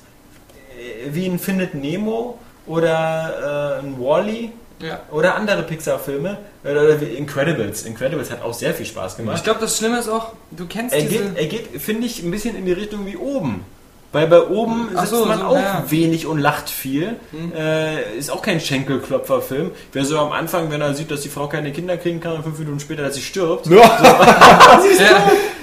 äh, 0.78 1.12
wie 1.14 1.27
ein 1.27 1.39
Findet 1.39 1.74
Nemo 1.74 2.39
oder 2.66 3.78
äh, 3.81 3.85
ein 3.85 3.98
Wally 4.01 4.52
Ja. 4.82 5.01
oder 5.10 5.35
andere 5.36 5.62
Pixar-Filme 5.62 6.39
oder, 6.64 6.82
oder 6.82 7.01
wie 7.01 7.06
Incredibles. 7.06 7.85
Incredibles 7.85 8.31
hat 8.31 8.43
auch 8.43 8.55
sehr 8.55 8.74
viel 8.74 8.86
Spaß 8.86 9.16
gemacht. 9.16 9.36
Ich 9.39 9.44
glaube, 9.44 9.60
das 9.60 9.77
Schlimme 9.78 9.98
ist 9.98 10.09
auch, 10.09 10.32
du 10.51 10.66
kennst 10.66 10.94
Er 10.94 11.02
diese... 11.02 11.24
geht, 11.24 11.36
er 11.36 11.47
geht 11.47 11.81
finde 11.82 12.06
ich, 12.06 12.22
ein 12.22 12.31
bisschen 12.31 12.56
in 12.56 12.64
die 12.66 12.72
Richtung 12.72 13.06
wie 13.06 13.16
oben. 13.16 13.64
Weil 14.12 14.27
bei 14.27 14.43
oben 14.43 14.89
Ach 14.95 15.03
sitzt 15.03 15.12
so, 15.12 15.24
man 15.24 15.39
so, 15.39 15.45
auch 15.45 15.55
ja. 15.55 15.85
wenig 15.89 16.27
und 16.27 16.39
lacht 16.39 16.69
viel. 16.69 17.16
Äh, 17.57 18.19
ist 18.19 18.31
auch 18.32 18.43
kein 18.43 18.59
Schenkelklopferfilm. 18.59 19.70
Wer 19.93 20.05
so 20.05 20.19
am 20.19 20.32
Anfang, 20.32 20.69
wenn 20.73 20.81
er 20.81 20.95
sieht, 20.95 21.12
dass 21.12 21.20
die 21.20 21.28
Frau 21.28 21.47
keine 21.47 21.70
Kinder 21.70 21.97
kriegen 21.97 22.19
kann 22.19 22.32
und 22.32 22.43
fünf 22.43 22.59
Minuten 22.59 22.81
später, 22.81 23.05
dass 23.05 23.15
sie 23.15 23.23
stirbt. 23.23 23.66
ja. 23.66 23.77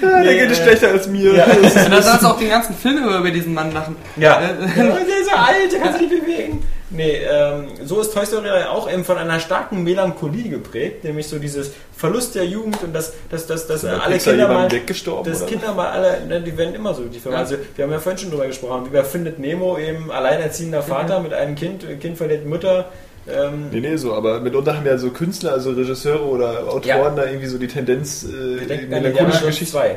der 0.22 0.34
geht 0.34 0.50
es 0.50 0.58
schlechter 0.58 0.88
als 0.88 1.06
mir. 1.08 1.34
Ja. 1.34 1.44
Und 1.44 1.76
dann 1.92 2.02
sollst 2.02 2.22
du 2.22 2.26
auch 2.26 2.38
den 2.38 2.48
ganzen 2.48 2.74
Film 2.74 3.04
über, 3.04 3.18
über 3.18 3.30
diesen 3.30 3.52
Mann 3.52 3.70
lachen. 3.72 3.96
Ja. 4.16 4.40
Äh, 4.40 4.74
der 4.74 4.86
ist 4.86 5.30
so 5.30 5.36
alt, 5.36 5.70
der 5.70 5.80
kann 5.80 5.92
sich 5.92 6.10
nicht 6.10 6.20
bewegen. 6.20 6.62
Nee, 6.90 7.18
ähm, 7.30 7.68
so 7.84 8.00
ist 8.00 8.14
Toy 8.14 8.24
Story 8.24 8.48
auch 8.70 8.90
eben 8.90 9.04
von 9.04 9.18
einer 9.18 9.40
starken 9.40 9.82
Melancholie 9.82 10.48
geprägt, 10.48 11.04
nämlich 11.04 11.28
so 11.28 11.38
dieses 11.38 11.72
Verlust 11.94 12.34
der 12.34 12.46
Jugend 12.46 12.82
und 12.82 12.94
dass, 12.94 13.12
dass, 13.30 13.46
dass, 13.46 13.66
dass 13.66 13.82
Bei 13.82 13.92
alle 13.92 14.14
Pixar 14.14 14.32
Kinder 14.32 14.48
mal, 14.48 14.68
dass 14.68 15.42
oder? 15.42 15.46
Kinder 15.50 15.74
mal 15.74 15.88
alle, 15.88 16.24
ne, 16.26 16.40
die 16.40 16.56
werden 16.56 16.74
immer 16.74 16.94
so, 16.94 17.02
die. 17.04 17.20
Ja. 17.22 17.36
Also 17.36 17.56
wir 17.76 17.84
haben 17.84 17.92
ja 17.92 17.98
vorhin 17.98 18.18
schon 18.18 18.30
drüber 18.30 18.46
gesprochen, 18.46 18.86
wie 18.86 18.90
bei 18.90 19.04
Findet 19.04 19.38
Nemo 19.38 19.76
eben 19.78 20.10
alleinerziehender 20.10 20.82
Vater 20.82 21.20
mit 21.20 21.34
einem 21.34 21.56
Kind, 21.56 21.84
Kind 22.00 22.16
verliert 22.16 22.46
Mutter. 22.46 22.86
Ähm, 23.28 23.68
Nee, 23.70 23.80
nee, 23.80 23.96
so, 23.96 24.14
aber 24.14 24.40
mitunter 24.40 24.74
haben 24.74 24.86
ja 24.86 24.96
so 24.96 25.10
Künstler, 25.10 25.52
also 25.52 25.72
Regisseure 25.72 26.24
oder 26.24 26.60
Autoren 26.68 26.86
Ja. 26.86 27.10
da 27.10 27.26
irgendwie 27.26 27.46
so 27.48 27.58
die 27.58 27.68
Tendenz, 27.68 28.24
äh, 28.24 28.64
in 28.74 28.90
der 28.90 29.12
Geschichte. 29.12 29.66
2. 29.72 29.96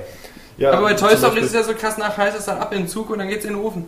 Ja, 0.57 0.73
Aber 0.73 0.87
bei 0.87 0.93
Toy 0.95 1.15
Story 1.15 1.39
ist 1.39 1.47
es 1.47 1.53
ja 1.53 1.63
so 1.63 1.73
krass 1.73 1.97
nach 1.97 2.17
heiß 2.17 2.35
ist 2.35 2.47
dann 2.47 2.57
ab 2.57 2.73
in 2.73 2.79
den 2.79 2.87
Zug 2.89 3.09
und 3.09 3.19
dann 3.19 3.29
geht's 3.29 3.45
in 3.45 3.53
den 3.53 3.61
Ofen. 3.61 3.85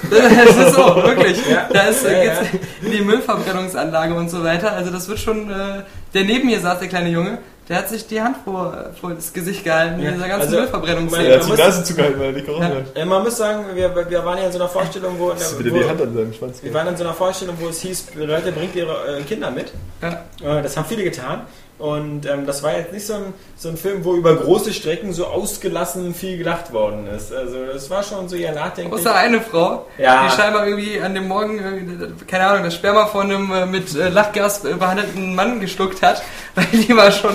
Das 0.10 0.56
ist 0.56 0.74
so, 0.74 0.96
wirklich. 0.96 1.38
Ja. 1.48 1.68
Da 1.72 1.82
ist, 1.88 2.04
Ja, 2.04 2.10
geht's 2.22 2.40
in 2.82 2.90
die 2.90 3.00
Müllverbrennungsanlage 3.02 4.14
und 4.14 4.28
so 4.30 4.42
weiter. 4.42 4.72
Also 4.72 4.90
das 4.90 5.08
wird 5.08 5.18
schon, 5.18 5.50
äh, 5.50 5.82
der 6.14 6.24
neben 6.24 6.46
mir 6.46 6.60
saß, 6.60 6.78
der 6.80 6.88
kleine 6.88 7.10
Junge, 7.10 7.38
der 7.68 7.78
hat 7.78 7.88
sich 7.88 8.06
die 8.08 8.20
Hand 8.20 8.36
vor, 8.44 8.90
vor 9.00 9.14
das 9.14 9.32
Gesicht 9.32 9.62
gehalten 9.64 10.00
in 10.00 10.04
Ja, 10.06 10.10
dieser 10.12 10.28
ganzen 10.28 10.46
also, 10.48 10.56
Müllverbrennungsszene. 10.56 11.28
Er 11.28 11.34
hat 11.36 11.42
sich 11.42 11.48
Man 11.50 11.56
die 11.58 11.62
muss- 11.64 11.74
Nase 11.76 11.84
zugehalten, 11.84 12.18
weil 12.20 12.26
er 12.26 12.32
nicht 12.32 12.46
gerochen 12.46 12.62
Ja. 12.62 12.68
hat. 12.76 12.96
Äh, 12.96 13.04
man 13.04 13.22
muss 13.22 13.36
sagen, 13.36 13.64
wir, 13.74 14.10
wir 14.10 14.24
waren 14.24 14.38
ja 14.38 14.44
in 14.46 14.52
so 14.52 14.58
einer 14.58 14.68
Vorstellung, 14.68 15.14
wo, 15.18 15.32
Hast 15.32 15.52
du 15.54 15.58
wieder 15.60 15.70
wo 15.70 15.78
die 15.78 15.88
Hand 15.88 16.00
an 16.02 16.14
seinem 16.14 16.32
Schwanz 16.34 16.62
wir 16.62 16.74
waren 16.74 16.88
in 16.88 16.96
so 16.96 17.04
einer 17.04 17.14
Vorstellung, 17.14 17.56
wo 17.60 17.68
es 17.68 17.80
hieß, 17.80 18.06
Leute, 18.16 18.52
bringt 18.52 18.74
ihre 18.74 19.18
äh, 19.18 19.22
Kinder 19.22 19.50
mit. 19.50 19.72
Ja. 20.02 20.58
Äh, 20.58 20.62
Das 20.62 20.76
haben 20.76 20.86
viele 20.88 21.04
getan. 21.04 21.42
Und 21.82 22.26
ähm, 22.26 22.46
das 22.46 22.62
war 22.62 22.76
jetzt 22.76 22.92
nicht 22.92 23.04
so 23.04 23.14
ein, 23.14 23.34
so 23.56 23.68
ein 23.68 23.76
Film, 23.76 24.04
wo 24.04 24.14
über 24.14 24.36
große 24.36 24.72
Strecken 24.72 25.12
so 25.12 25.26
ausgelassen 25.26 26.14
viel 26.14 26.38
gelacht 26.38 26.72
worden 26.72 27.08
ist. 27.08 27.32
Also 27.34 27.56
das 27.72 27.90
war 27.90 28.04
schon 28.04 28.28
so 28.28 28.36
eher 28.36 28.52
nachdenklich. 28.54 29.00
Außer 29.00 29.12
eine 29.14 29.40
Frau, 29.40 29.86
Ja. 29.98 30.24
die 30.28 30.30
scheinbar 30.30 30.64
irgendwie 30.68 31.00
an 31.00 31.12
dem 31.14 31.26
Morgen, 31.26 32.16
keine 32.28 32.46
Ahnung, 32.46 32.62
das 32.62 32.74
Sperma 32.76 33.06
von 33.06 33.22
einem 33.32 33.50
äh, 33.52 33.66
mit 33.66 33.94
äh, 33.96 34.10
Lachgas 34.10 34.64
äh, 34.64 34.74
behandelten 34.74 35.34
Mann 35.34 35.58
geschluckt 35.58 36.02
hat, 36.02 36.22
weil 36.54 36.66
die 36.72 36.96
war 36.96 37.10
schon, 37.10 37.32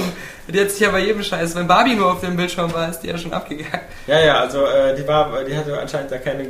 die 0.48 0.62
hat 0.62 0.72
sich 0.72 0.80
ja 0.80 0.92
bei 0.92 1.00
jedem 1.00 1.24
Scheiß, 1.24 1.54
wenn 1.56 1.68
Barbie 1.68 1.96
nur 1.96 2.14
auf 2.14 2.22
dem 2.22 2.38
Bildschirm 2.38 2.74
war, 2.74 2.90
ist 2.90 3.02
die 3.02 3.08
ja 3.08 3.18
schon 3.18 3.34
abgegangen. 3.34 3.82
Ja, 4.08 4.20
ja, 4.22 4.40
also 4.40 4.66
äh, 4.66 4.96
die 4.96 5.06
war, 5.06 5.44
die 5.44 5.58
hatte 5.58 5.78
anscheinend 5.78 6.10
da 6.10 6.20
keine 6.20 6.46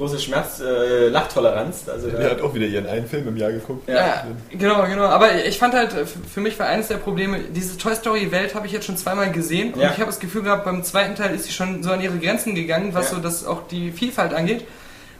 große 0.00 0.18
Schmerz, 0.18 0.60
äh, 0.60 1.08
Lachtoleranz. 1.08 1.88
Also 1.88 2.08
Der 2.08 2.30
hat 2.30 2.40
auch 2.40 2.54
wieder 2.54 2.66
ihren 2.66 2.86
einen 2.86 3.06
Film 3.06 3.28
im 3.28 3.36
Jahr 3.36 3.52
geguckt. 3.52 3.88
Ja. 3.88 4.26
genau, 4.50 4.82
genau. 4.86 5.04
Aber 5.04 5.44
ich 5.44 5.58
fand 5.58 5.74
halt, 5.74 5.92
äh, 5.94 6.06
für 6.06 6.40
mich 6.40 6.58
war 6.58 6.66
eines 6.66 6.88
der 6.88 6.96
Probleme, 6.96 7.38
diese 7.54 7.76
Toy 7.76 7.94
Story 7.94 8.32
Welt 8.32 8.54
habe 8.54 8.66
ich 8.66 8.72
jetzt 8.72 8.86
schon 8.86 8.96
zweimal 8.96 9.30
gesehen 9.30 9.74
und 9.74 9.80
Ja. 9.80 9.88
ich 9.90 9.96
habe 9.98 10.06
das 10.06 10.18
Gefühl 10.18 10.42
gehabt, 10.42 10.64
beim 10.64 10.82
zweiten 10.82 11.14
Teil 11.14 11.34
ist 11.34 11.44
sie 11.44 11.52
schon 11.52 11.82
so 11.82 11.90
an 11.92 12.00
ihre 12.00 12.16
Grenzen 12.18 12.54
gegangen, 12.54 12.94
was 12.94 13.10
Ja. 13.10 13.16
so 13.16 13.22
das 13.22 13.44
auch 13.46 13.66
die 13.68 13.92
Vielfalt 13.92 14.32
angeht. 14.34 14.64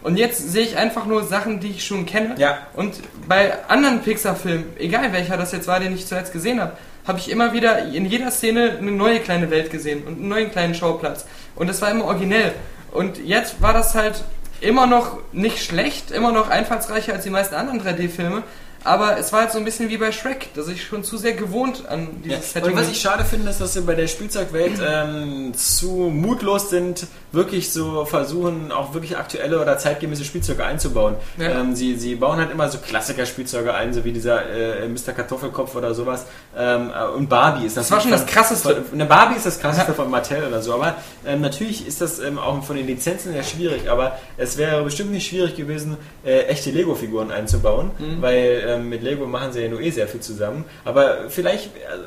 Und 0.03 0.17
jetzt 0.17 0.51
sehe 0.51 0.63
ich 0.63 0.79
einfach 0.79 1.05
nur 1.05 1.25
Sachen, 1.25 1.61
die 1.61 1.73
ich 1.73 1.85
schon 1.85 2.07
kenne. 2.07 2.35
Ja. 2.39 2.57
Und 2.75 2.95
bei 3.29 3.53
anderen 3.69 4.01
Pixar-Filmen, 4.01 4.65
egal 4.79 5.13
welcher 5.13 5.37
das 5.37 5.53
jetzt 5.53 5.69
war, 5.69 5.79
den 5.79 5.95
ich 5.95 6.07
zuletzt 6.07 6.33
gesehen 6.33 6.59
habe, 6.59 6.73
habe 7.07 7.19
ich 7.19 7.31
immer 7.31 7.53
wieder 7.53 7.85
in 7.85 8.07
jeder 8.07 8.31
Szene 8.31 8.79
eine 8.79 8.93
neue 8.93 9.21
kleine 9.21 9.51
Welt 9.51 9.71
gesehen 9.71 10.05
und 10.05 10.15
einen 10.19 10.29
neuen 10.29 10.51
kleinen 10.51 10.75
Schauplatz. 10.75 11.27
Und 11.55 11.69
das 11.69 11.83
war 11.83 11.91
immer 11.91 12.07
originell. 12.07 12.53
Und 12.93 13.19
jetzt 13.19 13.61
war 13.61 13.75
das 13.75 13.95
halt 13.95 14.25
immer 14.61 14.87
noch 14.87 15.19
nicht 15.33 15.63
schlecht, 15.65 16.11
immer 16.11 16.33
noch 16.33 16.49
einfallsreicher 16.49 17.13
als 17.15 17.25
die 17.25 17.31
meisten 17.31 17.55
anderen 17.55 17.81
3D-Filme. 17.81 18.43
Aber 18.83 19.19
es 19.19 19.31
war 19.31 19.41
halt 19.41 19.53
so 19.53 19.59
ein 19.59 19.65
bisschen 19.67 19.91
wie 19.91 19.99
bei 19.99 20.11
Shrek, 20.11 20.55
dass 20.55 20.67
ich 20.69 20.85
schon 20.85 21.05
zu 21.05 21.19
sehr 21.19 21.35
gewohnt 21.35 21.87
an 21.87 22.01
Ja. 22.25 22.37
dieses 22.37 22.53
Setting 22.55 22.71
Und 22.73 22.79
was 22.79 22.89
ich 22.91 22.99
schade 22.99 23.27
finde, 23.27 23.51
ist, 23.51 23.61
dass 23.61 23.75
sie 23.75 23.83
bei 23.83 23.95
der 23.95 24.07
Spielzeugwelt 24.07 24.81
ähm, 24.83 25.53
zu 25.55 25.91
mutlos 26.11 26.71
sind, 26.71 27.07
wirklich 27.33 27.73
so 27.73 28.05
versuchen, 28.05 28.73
auch 28.73 28.93
wirklich 28.95 29.17
aktuelle 29.17 29.61
oder 29.61 29.79
zeitgemäße 29.79 30.25
Spielzeuge 30.25 30.65
einzubauen. 30.65 31.15
Ja. 31.39 31.61
Ähm, 31.61 31.75
sie, 31.75 31.97
sie 31.97 32.15
bauen 32.17 32.39
halt 32.39 32.51
immer 32.51 32.69
so 32.69 32.79
Klassiker-Spielzeuge 32.79 33.73
ein, 33.75 33.93
so 33.93 34.05
wie 34.05 34.13
dieser 34.13 34.49
äh, 34.51 34.89
Mr. 34.89 35.13
Kartoffelkopf 35.15 35.75
oder 35.75 35.95
sowas. 35.95 36.27
Ähm, 36.57 36.91
äh, 36.95 37.07
und 37.17 37.29
Barbie 37.29 37.67
ist 37.67 37.77
das. 37.77 37.87
Das 37.89 37.93
war 37.93 38.01
schon 38.01 38.11
das 38.11 38.27
Krasseste. 38.27 38.83
Eine 38.93 39.07
Barbie 39.07 39.37
ist 39.37 39.47
das 39.47 39.61
krasseste 39.61 39.93
von 39.95 40.11
Mattel 40.11 40.43
oder 40.47 40.61
so, 40.63 40.75
aber 40.75 40.97
ähm, 41.27 41.41
natürlich 41.41 41.87
ist 41.87 42.01
das 42.01 42.19
ähm, 42.19 42.39
auch 42.39 42.63
von 42.65 42.77
den 42.77 42.87
Lizenzen 42.87 43.33
her 43.33 43.43
schwierig, 43.43 43.89
aber 43.91 44.19
es 44.37 44.57
wäre 44.59 44.83
bestimmt 44.83 45.13
nicht 45.13 45.29
schwierig 45.29 45.55
gewesen, 45.57 45.97
äh, 46.25 46.43
echte 46.47 46.71
Lego-Figuren 46.71 47.31
einzubauen, 47.31 47.91
Mhm. 47.99 48.23
weil 48.23 48.65
ähm, 48.67 48.89
mit 48.89 49.03
Lego 49.03 49.27
machen 49.27 49.53
sie 49.53 49.61
ja 49.63 49.69
nur 49.69 49.81
eh 49.81 49.91
sehr 49.91 50.09
viel 50.09 50.21
zusammen. 50.21 50.65
Aber 50.85 51.29
vielleicht. 51.29 51.71
Also, 51.91 52.05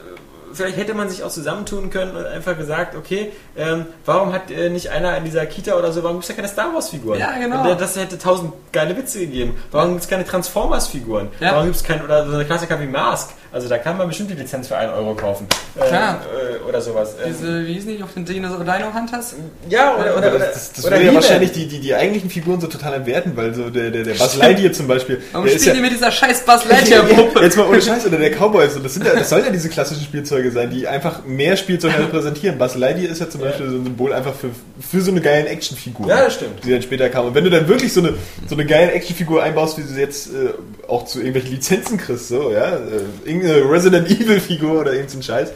Vielleicht 0.54 0.78
hätte 0.78 0.94
man 0.94 1.10
sich 1.10 1.24
auch 1.24 1.30
zusammentun 1.30 1.90
können 1.90 2.16
und 2.16 2.26
einfach 2.26 2.58
gesagt, 2.58 2.96
okay, 2.96 3.32
ähm, 3.58 3.86
warum 4.06 4.34
hat 4.34 4.52
äh, 4.52 4.70
nicht 4.70 4.90
einer 4.90 5.18
in 5.18 5.26
dieser 5.26 5.46
Kita 5.46 5.76
oder 5.76 5.92
so, 5.92 6.04
warum 6.04 6.18
gibt 6.18 6.24
es 6.24 6.30
ja 6.30 6.36
keine 6.36 6.48
Star 6.48 6.74
Wars 6.74 6.90
Figuren? 6.90 7.20
Ja, 7.20 7.38
genau. 7.38 7.72
Und, 7.72 7.82
das 7.82 7.96
hätte 7.96 8.18
tausend 8.18 8.54
geile 8.72 8.96
Witze 8.98 9.20
gegeben. 9.20 9.58
Warum 9.72 9.92
gibt 9.92 10.04
es 10.04 10.10
keine 10.10 10.26
Transformers 10.26 10.88
Figuren? 10.88 11.30
Ja. 11.40 11.54
Warum 11.54 11.66
gibt 11.66 11.78
es 11.78 11.84
kein, 11.84 12.04
oder 12.04 12.26
so 12.26 12.34
eine 12.34 12.46
Klassiker 12.46 12.80
wie 12.80 12.88
Mask? 12.88 13.32
Also 13.54 13.70
da 13.70 13.78
kann 13.78 13.98
man 13.98 14.08
bestimmt 14.08 14.32
die 14.32 14.34
Lizenz 14.34 14.68
für 14.68 14.76
1 14.76 14.92
Euro 14.94 15.14
kaufen. 15.14 15.46
Ähm, 15.80 15.88
Klar. 15.88 16.22
äh, 16.26 16.68
oder 16.68 16.82
sowas. 16.82 17.16
Ähm, 17.24 17.32
Diese, 17.32 17.68
wie 17.68 17.74
hießen 17.74 17.96
die 17.96 18.02
auf 18.02 18.12
den 18.12 18.26
Dino, 18.26 18.50
Dino 18.50 18.92
Hunters? 18.92 19.36
ja, 19.70 19.94
oder, 19.94 20.18
oder, 20.18 20.30
oder, 20.30 20.40
das, 20.40 20.54
das, 20.54 20.74
das 20.74 20.86
oder 20.86 20.96
würde 20.96 21.06
ja 21.06 21.14
wahrscheinlich 21.14 21.52
die, 21.52 21.68
die, 21.68 21.80
die 21.80 21.94
eigentlichen 21.94 22.32
Figuren 22.32 22.60
so 22.60 22.66
total 22.66 22.96
entwerten, 22.96 23.34
weil 23.36 23.54
so 23.54 23.70
der, 23.70 23.92
der, 23.92 24.06
der 24.06 24.16
Buzz 24.16 24.36
Lightyear 24.40 24.74
zum 24.74 24.88
Beispiel, 24.88 25.22
Warum 25.32 25.48
spielen 25.48 25.66
ja, 25.66 25.74
die 25.76 25.82
mit 25.82 25.92
dieser 25.92 26.12
scheiß 26.12 26.42
Buzz 26.46 26.66
Lightyear 26.70 27.04
Puppe? 27.04 27.44
Jetzt 27.44 27.56
mal 27.56 27.68
ohne 27.68 27.80
Scheiß, 27.80 28.08
oder 28.08 28.18
der 28.18 28.32
Cowboy, 28.32 28.68
so, 28.70 28.80
das, 28.80 28.96
sind 28.96 29.06
ja, 29.06 29.14
das 29.14 29.30
sollen 29.30 29.46
ja 29.46 29.52
diese 29.52 29.70
klassischen 29.70 30.04
Spielzeuge 30.04 30.50
sein, 30.50 30.72
die 30.72 30.88
einfach 30.88 31.24
mehr 31.24 31.56
Spielzeuge 31.56 32.00
repräsentieren. 32.00 32.58
Buzz 32.58 32.74
Lightyear 32.74 33.12
ist 33.12 33.20
ja 33.20 33.30
zum 33.30 33.42
Beispiel 33.42 33.70
so 33.70 33.76
ein 33.76 33.84
Symbol 33.84 34.14
einfach 34.14 34.34
für, 34.34 34.50
für 34.82 35.02
so 35.02 35.12
eine 35.12 35.22
geile 35.22 35.50
Actionfigur. 35.50 36.08
Ja, 36.08 36.24
das 36.24 36.34
stimmt. 36.34 36.64
Die 36.66 36.72
dann 36.72 36.82
später 36.82 37.08
kam. 37.10 37.28
Und 37.28 37.36
wenn 37.36 37.44
du 37.44 37.52
dann 37.52 37.68
wirklich 37.68 37.94
so 37.94 38.00
eine, 38.02 38.16
so 38.48 38.56
eine 38.56 38.66
geile 38.66 38.94
Actionfigur 38.94 39.44
einbaust, 39.44 39.78
wie 39.78 39.84
du 39.84 39.90
sie 39.90 40.00
jetzt 40.00 40.30
äh, 40.30 40.54
auch 40.88 41.06
zu 41.06 41.20
irgendwelchen 41.20 41.52
Lizenzen 41.52 42.00
kriegst, 42.00 42.30
so, 42.30 42.52
ja, 42.52 42.78
äh, 42.78 43.30
irgendeine 43.44 43.72
Resident 43.72 44.10
Evil 44.10 44.40
Figur 44.40 44.82
oder 44.82 44.94
irgendein 44.94 45.22
Scheiß, 45.24 45.52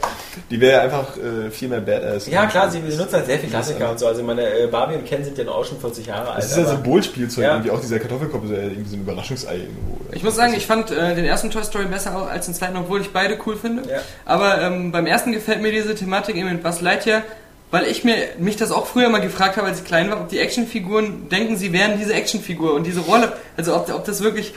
die 0.50 0.60
wäre 0.60 0.80
einfach 0.82 1.16
äh, 1.16 1.50
viel 1.50 1.68
mehr 1.68 1.80
badass. 1.80 2.26
Ja, 2.28 2.46
klar, 2.46 2.70
sie 2.70 2.78
benutzen 2.80 3.12
halt 3.12 3.26
sehr 3.26 3.38
viel 3.38 3.48
Klassiker 3.50 3.90
und 3.90 3.98
so. 3.98 4.06
Also 4.06 4.22
meine 4.22 4.42
äh, 4.42 4.66
Barbie 4.66 4.94
und 4.96 5.04
Ken 5.06 5.24
sind 5.24 5.36
ja 5.38 5.48
auch 5.48 5.64
schon 5.64 5.80
40 5.80 6.06
Jahre 6.06 6.30
alt. 6.30 6.42
Das 6.44 6.50
ist 6.52 6.58
ja 6.58 6.66
Symbolspielzeug, 6.66 7.44
Ja. 7.44 7.52
irgendwie 7.54 7.70
auch 7.70 7.80
dieser 7.80 7.98
Kartoffelkopf 7.98 8.44
ist 8.44 8.50
ja 8.50 8.58
irgendwie 8.58 8.90
so 8.90 8.96
ein 8.96 9.00
Überraschungsei 9.00 9.54
irgendwo. 9.56 9.98
oder? 10.06 10.16
Ich 10.16 10.22
muss 10.22 10.36
sagen, 10.36 10.54
ich 10.54 10.66
fand 10.66 10.90
äh, 10.90 11.14
den 11.14 11.24
ersten 11.24 11.50
Toy 11.50 11.64
Story 11.64 11.86
besser 11.86 12.14
als 12.30 12.46
den 12.46 12.54
zweiten, 12.54 12.76
obwohl 12.76 13.00
ich 13.00 13.10
beide 13.12 13.38
cool 13.46 13.56
finde. 13.56 13.82
Ja. 13.90 13.98
Aber 14.24 14.60
ähm, 14.62 14.92
beim 14.92 15.06
ersten 15.06 15.32
gefällt 15.32 15.60
mir 15.62 15.72
diese 15.72 15.94
Thematik 15.94 16.36
eben 16.36 16.48
mit 16.50 16.62
Buzz 16.62 16.80
Lightyear, 16.80 17.22
weil 17.70 17.84
ich 17.86 18.02
mir 18.04 18.14
mich 18.38 18.56
das 18.56 18.70
auch 18.72 18.86
früher 18.86 19.10
mal 19.10 19.20
gefragt 19.20 19.56
habe, 19.58 19.66
als 19.66 19.80
ich 19.80 19.84
klein 19.84 20.10
war, 20.10 20.20
ob 20.20 20.28
die 20.30 20.38
Actionfiguren 20.38 21.28
denken, 21.28 21.56
sie 21.56 21.72
wären 21.72 21.98
diese 21.98 22.14
Actionfigur 22.14 22.72
und 22.74 22.84
diese 22.86 23.00
Rolle, 23.00 23.32
also 23.58 23.74
ob, 23.76 23.92
ob 23.92 24.04
das 24.06 24.22
wirklich, 24.22 24.54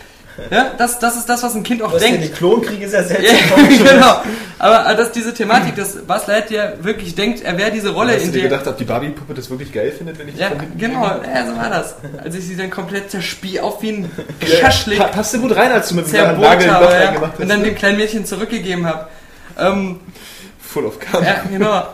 ja, 0.49 0.71
das, 0.77 0.99
das 0.99 1.17
ist 1.17 1.27
das, 1.29 1.43
was 1.43 1.55
ein 1.55 1.63
Kind 1.63 1.81
auch 1.81 1.93
Was 1.93 2.01
denkt. 2.01 2.23
die 2.23 2.29
Klonkriege 2.29 2.85
ist 2.85 2.93
ja 2.93 3.01
Ja, 3.01 3.05
seltsam. 3.07 3.85
genau. 3.85 4.21
Aber 4.59 4.93
dass 4.95 5.11
diese 5.11 5.33
Thematik, 5.33 5.75
dass 5.75 5.95
Buzz 5.97 6.27
Lightyear 6.27 6.83
wirklich 6.83 7.15
denkt, 7.15 7.41
er 7.43 7.57
wäre 7.57 7.71
diese 7.71 7.89
Rolle, 7.89 8.13
Hast 8.13 8.21
du 8.21 8.25
in 8.27 8.31
dir 8.33 8.41
der 8.41 8.49
gedacht, 8.49 8.67
ob 8.67 8.77
die 8.77 8.83
Barbie-Puppe 8.85 9.33
das 9.33 9.49
wirklich 9.49 9.71
geil 9.71 9.91
findet, 9.91 10.17
wenn 10.19 10.27
ich 10.29 10.35
ja, 10.37 10.49
das 10.49 10.59
von 10.59 10.77
genau, 10.77 11.03
ja, 11.05 11.45
so 11.47 11.55
war 11.57 11.69
das. 11.69 11.95
Als 12.23 12.35
ich 12.35 12.45
sie 12.47 12.55
dann 12.55 12.69
komplett 12.69 13.11
zerspie 13.11 13.59
auf 13.59 13.81
wie 13.81 13.89
ein 13.91 14.11
Schaschlik 14.59 14.99
Passt 15.11 15.33
dir 15.33 15.39
gut 15.39 15.55
rein, 15.55 15.71
als 15.71 15.89
du 15.89 15.95
mit 15.95 16.07
dem 16.11 16.39
Nagel 16.39 16.67
ein 16.69 16.73
habe 16.73 16.85
ja, 16.85 16.91
reingemacht 16.91 17.33
hast. 17.33 17.39
und 17.39 17.49
dann 17.49 17.63
dem 17.63 17.75
kleinen 17.75 17.97
Mädchen 17.97 18.25
zurückgegeben 18.25 18.85
habe. 18.87 19.07
Ähm, 19.59 19.99
Full 20.59 20.85
of 20.85 20.99
Cum. 20.99 21.23
ja, 21.23 21.41
genau. 21.49 21.87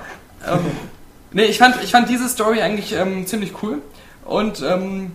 ähm, 0.47 0.59
nee, 1.31 1.45
ich 1.45 1.57
fand, 1.57 1.75
ich 1.83 1.91
fand 1.91 2.09
diese 2.09 2.27
Story 2.29 2.61
eigentlich 2.61 2.93
ähm, 2.93 3.25
ziemlich 3.25 3.53
cool. 3.63 3.79
Und 4.25 4.61
ähm, 4.61 5.11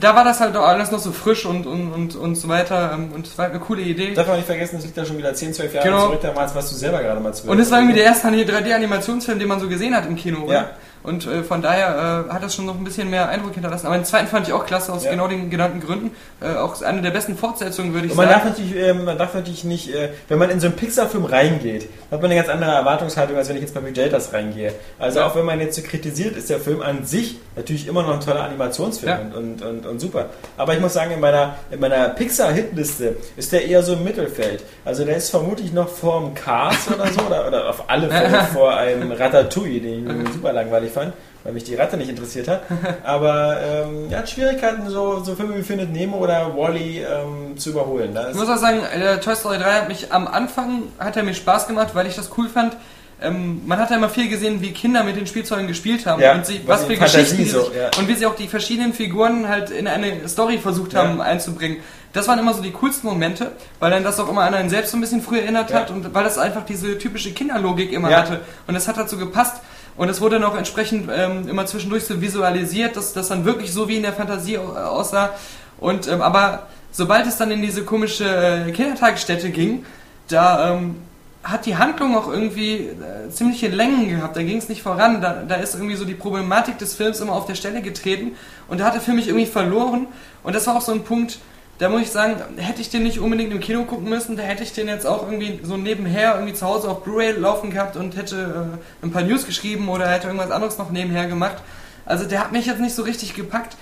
da 0.00 0.14
war 0.16 0.24
das 0.24 0.40
halt 0.40 0.56
auch 0.56 0.66
alles 0.66 0.90
noch 0.90 0.98
so 0.98 1.12
frisch 1.12 1.46
und, 1.46 1.66
und, 1.66 1.92
und, 1.92 2.16
und 2.16 2.34
so 2.34 2.48
weiter. 2.48 2.92
Ähm, 2.94 3.12
und 3.14 3.26
es 3.26 3.38
war 3.38 3.46
eine 3.46 3.60
coole 3.60 3.82
Idee. 3.82 4.12
Darf 4.14 4.26
man 4.26 4.36
nicht 4.36 4.46
vergessen, 4.46 4.76
das 4.76 4.84
liegt 4.84 4.96
ja 4.96 5.04
schon 5.04 5.18
wieder 5.18 5.32
10, 5.34 5.54
12 5.54 5.74
Jahre 5.74 5.86
Genau. 5.88 6.06
zurück. 6.06 6.20
Damals 6.22 6.54
warst 6.54 6.72
du 6.72 6.76
selber 6.76 7.00
gerade 7.02 7.20
mal 7.20 7.32
12. 7.32 7.50
Und 7.50 7.58
es 7.60 7.70
war 7.70 7.78
irgendwie 7.78 7.94
der 7.96 8.04
erste 8.04 8.28
3D-Animationsfilm, 8.28 9.38
den 9.38 9.48
man 9.48 9.60
so 9.60 9.68
gesehen 9.68 9.94
hat 9.96 10.06
im 10.06 10.16
Kino. 10.16 10.44
oder? 10.44 10.52
Ja. 10.54 10.70
Und 11.02 11.26
äh, 11.26 11.42
von 11.42 11.62
daher 11.62 12.26
äh, 12.28 12.32
hat 12.32 12.42
das 12.42 12.54
schon 12.54 12.66
noch 12.66 12.76
ein 12.76 12.84
bisschen 12.84 13.08
mehr 13.10 13.28
Eindruck 13.28 13.54
hinterlassen. 13.54 13.86
Aber 13.86 13.96
den 13.96 14.04
zweiten 14.04 14.26
fand 14.26 14.46
ich 14.48 14.52
auch 14.52 14.66
klasse, 14.66 14.92
aus 14.92 15.04
Ja. 15.04 15.10
genau 15.12 15.28
den 15.28 15.48
genannten 15.50 15.80
Gründen. 15.80 16.10
Äh, 16.40 16.54
auch 16.56 16.80
eine 16.82 17.02
der 17.02 17.10
besten 17.10 17.36
Fortsetzungen, 17.36 17.94
würde 17.94 18.06
ich 18.08 18.14
man 18.14 18.28
darf 18.28 18.42
sagen. 18.44 18.48
natürlich, 18.58 18.76
ähm, 18.76 19.04
man 19.04 19.16
darf 19.18 19.34
natürlich 19.34 19.64
nicht, 19.64 19.94
äh, 19.94 20.10
wenn 20.28 20.38
man 20.38 20.50
in 20.50 20.60
so 20.60 20.66
einen 20.66 20.76
Pixar-Film 20.76 21.24
reingeht, 21.24 21.88
hat 22.10 22.20
man 22.20 22.30
eine 22.30 22.34
ganz 22.40 22.48
andere 22.48 22.70
Erwartungshaltung, 22.72 23.36
als 23.36 23.48
wenn 23.48 23.56
ich 23.56 23.62
jetzt 23.62 23.74
bei 23.74 23.80
Predators 23.80 24.32
reingehe. 24.32 24.72
Also 24.98 25.20
Ja. 25.20 25.26
auch 25.26 25.34
wenn 25.36 25.44
man 25.44 25.60
jetzt 25.60 25.76
so 25.76 25.82
kritisiert, 25.82 26.36
ist 26.36 26.50
der 26.50 26.60
Film 26.60 26.82
an 26.82 27.04
sich 27.04 27.38
natürlich 27.56 27.86
immer 27.88 28.02
noch 28.02 28.14
ein 28.14 28.20
toller 28.20 28.42
Animationsfilm 28.44 29.10
Ja. 29.10 29.18
und, 29.18 29.34
und, 29.34 29.62
und, 29.62 29.86
und 29.86 30.00
super. 30.00 30.26
Aber 30.56 30.74
ich 30.74 30.80
muss 30.80 30.92
sagen, 30.94 31.12
in 31.12 31.20
meiner, 31.20 31.54
in 31.70 31.80
meiner 31.80 32.08
Pixar-Hitliste 32.10 33.16
ist 33.36 33.52
der 33.52 33.64
eher 33.66 33.82
so 33.82 33.94
im 33.94 34.04
Mittelfeld. 34.04 34.62
Also 34.84 35.04
der 35.04 35.16
ist 35.16 35.30
vermutlich 35.30 35.72
noch 35.72 35.88
vor 35.88 36.20
dem 36.20 36.34
Cars 36.34 36.88
oder 36.88 37.06
so, 37.12 37.20
oder, 37.22 37.46
oder 37.46 37.68
auf 37.70 37.84
alle 37.88 38.08
Fälle 38.10 38.42
vor 38.52 38.76
einem 38.76 39.12
Ratatouille, 39.12 39.80
den 39.80 40.22
ich 40.26 40.32
super 40.32 40.52
langweilig 40.52 40.87
fand. 40.90 41.12
Weil 41.44 41.52
mich 41.52 41.62
die 41.64 41.76
Ratte 41.76 41.96
nicht 41.96 42.10
interessiert 42.10 42.48
hat. 42.48 42.62
Aber 43.04 43.58
ähm, 43.62 44.10
ja, 44.10 44.18
hat 44.18 44.28
Schwierigkeiten, 44.28 44.88
so, 44.90 45.22
so 45.22 45.34
Filme 45.36 45.56
wie 45.56 45.62
Findet 45.62 45.92
Nemo 45.92 46.16
oder 46.18 46.56
Wally 46.56 46.98
ähm, 47.04 47.56
zu 47.56 47.70
überholen. 47.70 48.12
Da 48.14 48.30
Ich 48.30 48.36
muss 48.36 48.48
auch 48.48 48.56
sagen, 48.56 48.80
äh, 48.92 49.18
Toy 49.20 49.36
Story 49.36 49.58
3 49.58 49.64
hat 49.72 49.88
mich 49.88 50.12
am 50.12 50.26
Anfang, 50.26 50.82
hat 50.98 51.16
er 51.16 51.22
mir 51.22 51.34
Spaß 51.34 51.68
gemacht, 51.68 51.90
weil 51.94 52.06
ich 52.08 52.16
das 52.16 52.30
cool 52.36 52.48
fand. 52.48 52.76
Ähm, 53.20 53.62
man 53.66 53.78
hat 53.78 53.90
ja 53.90 53.96
immer 53.96 54.08
viel 54.08 54.28
gesehen, 54.28 54.60
wie 54.62 54.72
Kinder 54.72 55.02
mit 55.02 55.16
den 55.16 55.26
Spielzeugen 55.26 55.66
gespielt 55.66 56.06
haben 56.06 56.22
Ja, 56.22 56.34
und 56.34 56.46
sie, 56.46 56.60
was 56.66 56.84
für 56.84 56.94
Fantasie 56.96 57.36
Geschichten 57.36 57.46
so, 57.50 57.70
ja. 57.76 57.90
und 57.98 58.06
wie 58.06 58.14
sie 58.14 58.26
auch 58.26 58.36
die 58.36 58.46
verschiedenen 58.46 58.92
Figuren 58.92 59.48
halt 59.48 59.70
in 59.70 59.88
eine 59.88 60.28
Story 60.28 60.58
versucht 60.58 60.92
Ja. 60.92 61.00
haben 61.04 61.20
einzubringen. 61.20 61.78
Das 62.12 62.28
waren 62.28 62.38
immer 62.38 62.54
so 62.54 62.62
die 62.62 62.70
coolsten 62.70 63.08
Momente, 63.08 63.50
weil 63.80 63.90
dann 63.90 64.04
das 64.04 64.20
auch 64.20 64.28
immer 64.28 64.42
an 64.42 64.54
einen 64.54 64.70
selbst 64.70 64.92
so 64.92 64.96
ein 64.96 65.00
bisschen 65.00 65.20
früher 65.20 65.42
erinnert 65.42 65.70
Ja. 65.70 65.80
hat 65.80 65.90
und 65.90 66.14
weil 66.14 66.22
das 66.24 66.38
einfach 66.38 66.64
diese 66.64 66.96
typische 66.98 67.32
Kinderlogik 67.32 67.92
immer 67.92 68.08
Ja. 68.10 68.18
hatte. 68.18 68.40
Und 68.68 68.74
das 68.74 68.86
hat 68.86 68.96
dazu 68.96 69.16
gepasst. 69.18 69.56
Und 69.98 70.08
es 70.08 70.20
wurde 70.22 70.46
auch 70.46 70.56
entsprechend 70.56 71.10
ähm, 71.14 71.48
immer 71.48 71.66
zwischendurch 71.66 72.04
so 72.04 72.20
visualisiert, 72.22 72.96
dass 72.96 73.12
das 73.12 73.28
dann 73.28 73.44
wirklich 73.44 73.72
so 73.72 73.88
wie 73.88 73.96
in 73.96 74.02
der 74.02 74.14
Fantasie 74.14 74.56
au- 74.56 74.74
aussah. 74.74 75.30
Und 75.78 76.08
ähm, 76.08 76.22
aber 76.22 76.68
sobald 76.92 77.26
es 77.26 77.36
dann 77.36 77.50
in 77.50 77.60
diese 77.60 77.82
komische 77.84 78.24
äh, 78.24 78.72
Kindertagesstätte 78.72 79.50
ging, 79.50 79.84
da 80.28 80.72
ähm, 80.74 80.96
hat 81.42 81.66
die 81.66 81.76
Handlung 81.76 82.16
auch 82.16 82.28
irgendwie 82.28 82.74
äh, 82.76 83.30
ziemliche 83.30 83.68
Längen 83.68 84.08
gehabt. 84.08 84.36
Da 84.36 84.42
ging 84.42 84.58
es 84.58 84.68
nicht 84.68 84.82
voran. 84.82 85.20
Da, 85.20 85.42
da 85.46 85.56
ist 85.56 85.74
irgendwie 85.74 85.96
so 85.96 86.04
die 86.04 86.14
Problematik 86.14 86.78
des 86.78 86.94
Films 86.94 87.20
immer 87.20 87.32
auf 87.32 87.46
der 87.46 87.54
Stelle 87.54 87.82
getreten. 87.82 88.32
Und 88.68 88.80
da 88.80 88.86
hat 88.86 88.94
der 88.94 89.00
Film 89.00 89.16
mich 89.16 89.26
irgendwie 89.28 89.46
verloren. 89.46 90.06
Und 90.44 90.54
das 90.54 90.66
war 90.66 90.76
auch 90.76 90.80
so 90.80 90.92
ein 90.92 91.02
Punkt, 91.02 91.38
da 91.78 91.88
muss 91.88 92.02
ich 92.02 92.10
sagen, 92.10 92.36
hätte 92.56 92.80
ich 92.80 92.90
den 92.90 93.04
nicht 93.04 93.20
unbedingt 93.20 93.52
im 93.52 93.60
Kino 93.60 93.84
gucken 93.84 94.08
müssen, 94.08 94.36
da 94.36 94.42
hätte 94.42 94.64
ich 94.64 94.72
den 94.72 94.88
jetzt 94.88 95.06
auch 95.06 95.22
irgendwie 95.22 95.60
so 95.62 95.76
nebenher 95.76 96.34
irgendwie 96.34 96.54
zu 96.54 96.66
Hause 96.66 96.88
auf 96.88 97.04
Blu-ray 97.04 97.32
laufen 97.32 97.70
gehabt 97.70 97.96
und 97.96 98.16
hätte 98.16 98.78
äh, 99.02 99.04
ein 99.06 99.12
paar 99.12 99.22
News 99.22 99.46
geschrieben 99.46 99.88
oder 99.88 100.08
hätte 100.08 100.26
irgendwas 100.26 100.50
anderes 100.50 100.78
noch 100.78 100.90
nebenher 100.90 101.26
gemacht. 101.26 101.58
Also 102.04 102.24
der 102.24 102.40
hat 102.40 102.52
mich 102.52 102.66
jetzt 102.66 102.80
nicht 102.80 102.94
so 102.94 103.02
richtig 103.02 103.34
gepackt. 103.34 103.76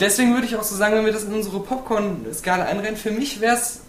Deswegen 0.00 0.32
würde 0.34 0.46
ich 0.46 0.56
auch 0.56 0.62
so 0.62 0.74
sagen, 0.74 0.96
wenn 0.96 1.04
wir 1.04 1.12
das 1.12 1.24
in 1.24 1.32
unsere 1.32 1.60
Popcorn-Skala 1.60 2.64
einrennen, 2.64 2.96
für 2.96 3.10
mich 3.10 3.40
wäre 3.40 3.54
es, 3.54 3.82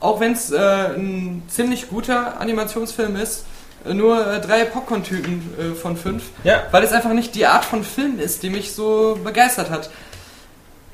auch 0.00 0.20
wenn 0.20 0.32
es 0.32 0.50
äh, 0.50 0.58
ein 0.58 1.42
ziemlich 1.48 1.88
guter 1.88 2.40
Animationsfilm 2.40 3.16
ist, 3.16 3.44
äh, 3.84 3.94
nur 3.94 4.26
äh, 4.26 4.40
drei 4.40 4.64
Popcorn-Tüten 4.64 5.54
äh, 5.58 5.74
von 5.74 5.96
fünf, 5.96 6.24
ja, 6.44 6.62
weil 6.70 6.82
es 6.82 6.92
einfach 6.92 7.12
nicht 7.12 7.34
die 7.34 7.46
Art 7.46 7.64
von 7.64 7.84
Film 7.84 8.18
ist, 8.18 8.42
die 8.42 8.50
mich 8.50 8.72
so 8.72 9.18
begeistert 9.22 9.70
hat. 9.70 9.90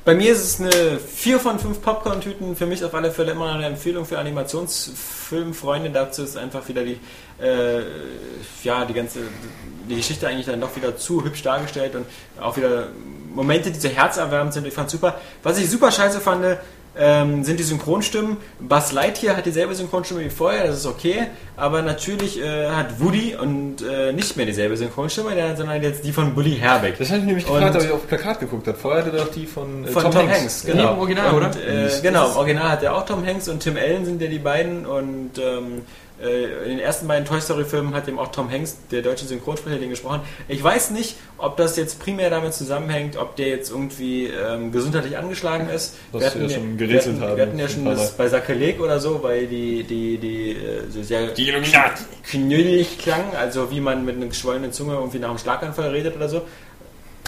Bei 0.07 0.15
mir 0.15 0.31
ist 0.31 0.41
es 0.41 0.61
eine 0.61 0.99
4 0.99 1.37
von 1.37 1.59
5 1.59 1.81
Popcorn-Tüten. 1.81 2.55
Für 2.55 2.65
mich 2.65 2.81
auf 2.81 2.93
alle 2.93 3.11
Fälle 3.11 3.33
immer 3.33 3.51
eine 3.51 3.65
Empfehlung 3.65 4.05
für 4.05 4.17
Animationsfilmfreunde. 4.17 5.89
Dazu 5.89 6.23
ist 6.23 6.37
einfach 6.37 6.65
wieder 6.69 6.85
die, 6.85 6.97
äh, 7.43 7.81
ja, 8.63 8.85
die 8.85 8.93
ganze 8.93 9.19
die 9.89 9.97
Geschichte 9.97 10.25
eigentlich 10.25 10.45
dann 10.45 10.61
doch 10.61 10.73
wieder 10.77 10.95
zu 10.95 11.25
hübsch 11.25 11.43
dargestellt 11.43 11.95
und 11.95 12.05
auch 12.39 12.55
wieder 12.55 12.87
Momente, 13.33 13.69
die 13.69 13.79
so 13.81 13.89
herzerwärmend 13.89 14.53
sind. 14.53 14.65
Ich 14.65 14.73
fand 14.73 14.89
super. 14.89 15.19
Was 15.43 15.59
ich 15.59 15.69
super 15.69 15.91
scheiße 15.91 16.21
fand, 16.21 16.57
ähm, 16.99 17.43
sind 17.43 17.59
die 17.59 17.63
Synchronstimmen. 17.63 18.37
Buzz 18.59 18.91
Lightyear 18.91 19.37
hat 19.37 19.45
dieselbe 19.45 19.75
Synchronstimme 19.75 20.21
wie 20.25 20.29
vorher, 20.29 20.67
das 20.67 20.77
ist 20.77 20.85
okay, 20.85 21.27
aber 21.55 21.81
natürlich 21.81 22.41
äh, 22.41 22.69
hat 22.69 22.99
Woody 22.99 23.35
und 23.35 23.77
äh, 23.81 24.13
nicht 24.13 24.37
mehr 24.37 24.45
dieselbe 24.45 24.77
Synchronstimme, 24.77 25.33
der- 25.35 25.55
sondern 25.55 25.81
jetzt 25.81 26.03
die 26.03 26.11
von 26.11 26.33
Bully 26.35 26.55
Herbeck. 26.57 26.97
Das 26.97 27.09
habe 27.09 27.19
ich 27.19 27.25
nämlich 27.25 27.45
gefragt, 27.45 27.75
ob 27.75 27.83
ich 27.83 27.91
auf 27.91 28.07
Plakat 28.07 28.39
geguckt 28.39 28.67
habe. 28.67 28.77
Vorher 28.77 29.05
hatte 29.05 29.15
doch 29.15 29.31
die 29.31 29.45
von, 29.45 29.85
äh, 29.85 29.87
Von 29.87 30.03
Tom, 30.11 30.15
Hanks, 30.29 30.63
Nee, 30.65 30.71
genau. 30.73 30.93
im 30.93 30.99
Original, 30.99 31.29
und, 31.33 31.37
oder? 31.37 31.49
Äh, 31.55 31.89
genau, 32.01 32.29
im 32.31 32.35
Original 32.37 32.69
hat 32.69 32.83
er 32.83 32.95
auch 32.95 33.05
Tom 33.05 33.25
Hanks 33.25 33.47
und 33.47 33.61
Tim 33.61 33.77
Allen 33.77 34.05
sind 34.05 34.21
ja 34.21 34.27
die 34.27 34.39
beiden 34.39 34.85
und 34.85 35.31
ähm, 35.37 35.81
äh, 35.83 36.06
in 36.19 36.69
den 36.69 36.79
ersten 36.79 37.07
beiden 37.07 37.25
Toy 37.25 37.39
Story 37.39 37.63
Filmen 37.63 37.93
hat 37.93 38.07
eben 38.07 38.17
auch 38.17 38.31
Tom 38.31 38.49
Hanks, 38.49 38.77
der 38.89 39.03
deutsche 39.03 39.25
Synchronsprecher, 39.25 39.77
den 39.77 39.91
gesprochen. 39.91 40.21
Ich 40.47 40.63
weiß 40.63 40.89
nicht, 40.89 41.15
ob 41.37 41.57
das 41.57 41.77
jetzt 41.77 41.99
primär 41.99 42.31
damit 42.31 42.55
zusammenhängt, 42.55 43.17
ob 43.17 43.35
der 43.35 43.49
jetzt 43.49 43.69
irgendwie 43.69 44.25
ähm, 44.25 44.71
gesundheitlich 44.71 45.15
angeschlagen 45.17 45.69
ist. 45.69 45.95
Was 46.11 46.33
wir 46.33 46.43
ja 46.43 46.49
schon 46.49 46.75
gerätselt 46.77 47.17
wir 47.17 47.21
hatten, 47.21 47.29
haben, 47.31 47.37
Wir 47.37 47.45
hatten 47.45 47.59
ja 47.59 47.69
schon 47.69 47.85
das 47.85 48.13
bei 48.13 48.27
Sakrileg 48.27 48.81
oder 48.81 48.99
so, 48.99 49.21
weil 49.21 49.45
die, 49.45 49.83
die, 49.83 50.17
die, 50.17 50.51
äh, 50.53 50.89
so 50.89 51.03
sehr 51.03 51.27
Die 51.27 51.53
knüllig 52.23 52.97
klang, 52.97 53.35
also 53.35 53.69
wie 53.69 53.79
man 53.79 54.03
mit 54.03 54.15
einer 54.15 54.25
geschwollenen 54.25 54.71
Zunge 54.71 54.95
irgendwie 54.95 55.19
nach 55.19 55.29
einem 55.29 55.37
Schlaganfall 55.37 55.89
redet 55.89 56.15
oder 56.15 56.29
so. 56.29 56.41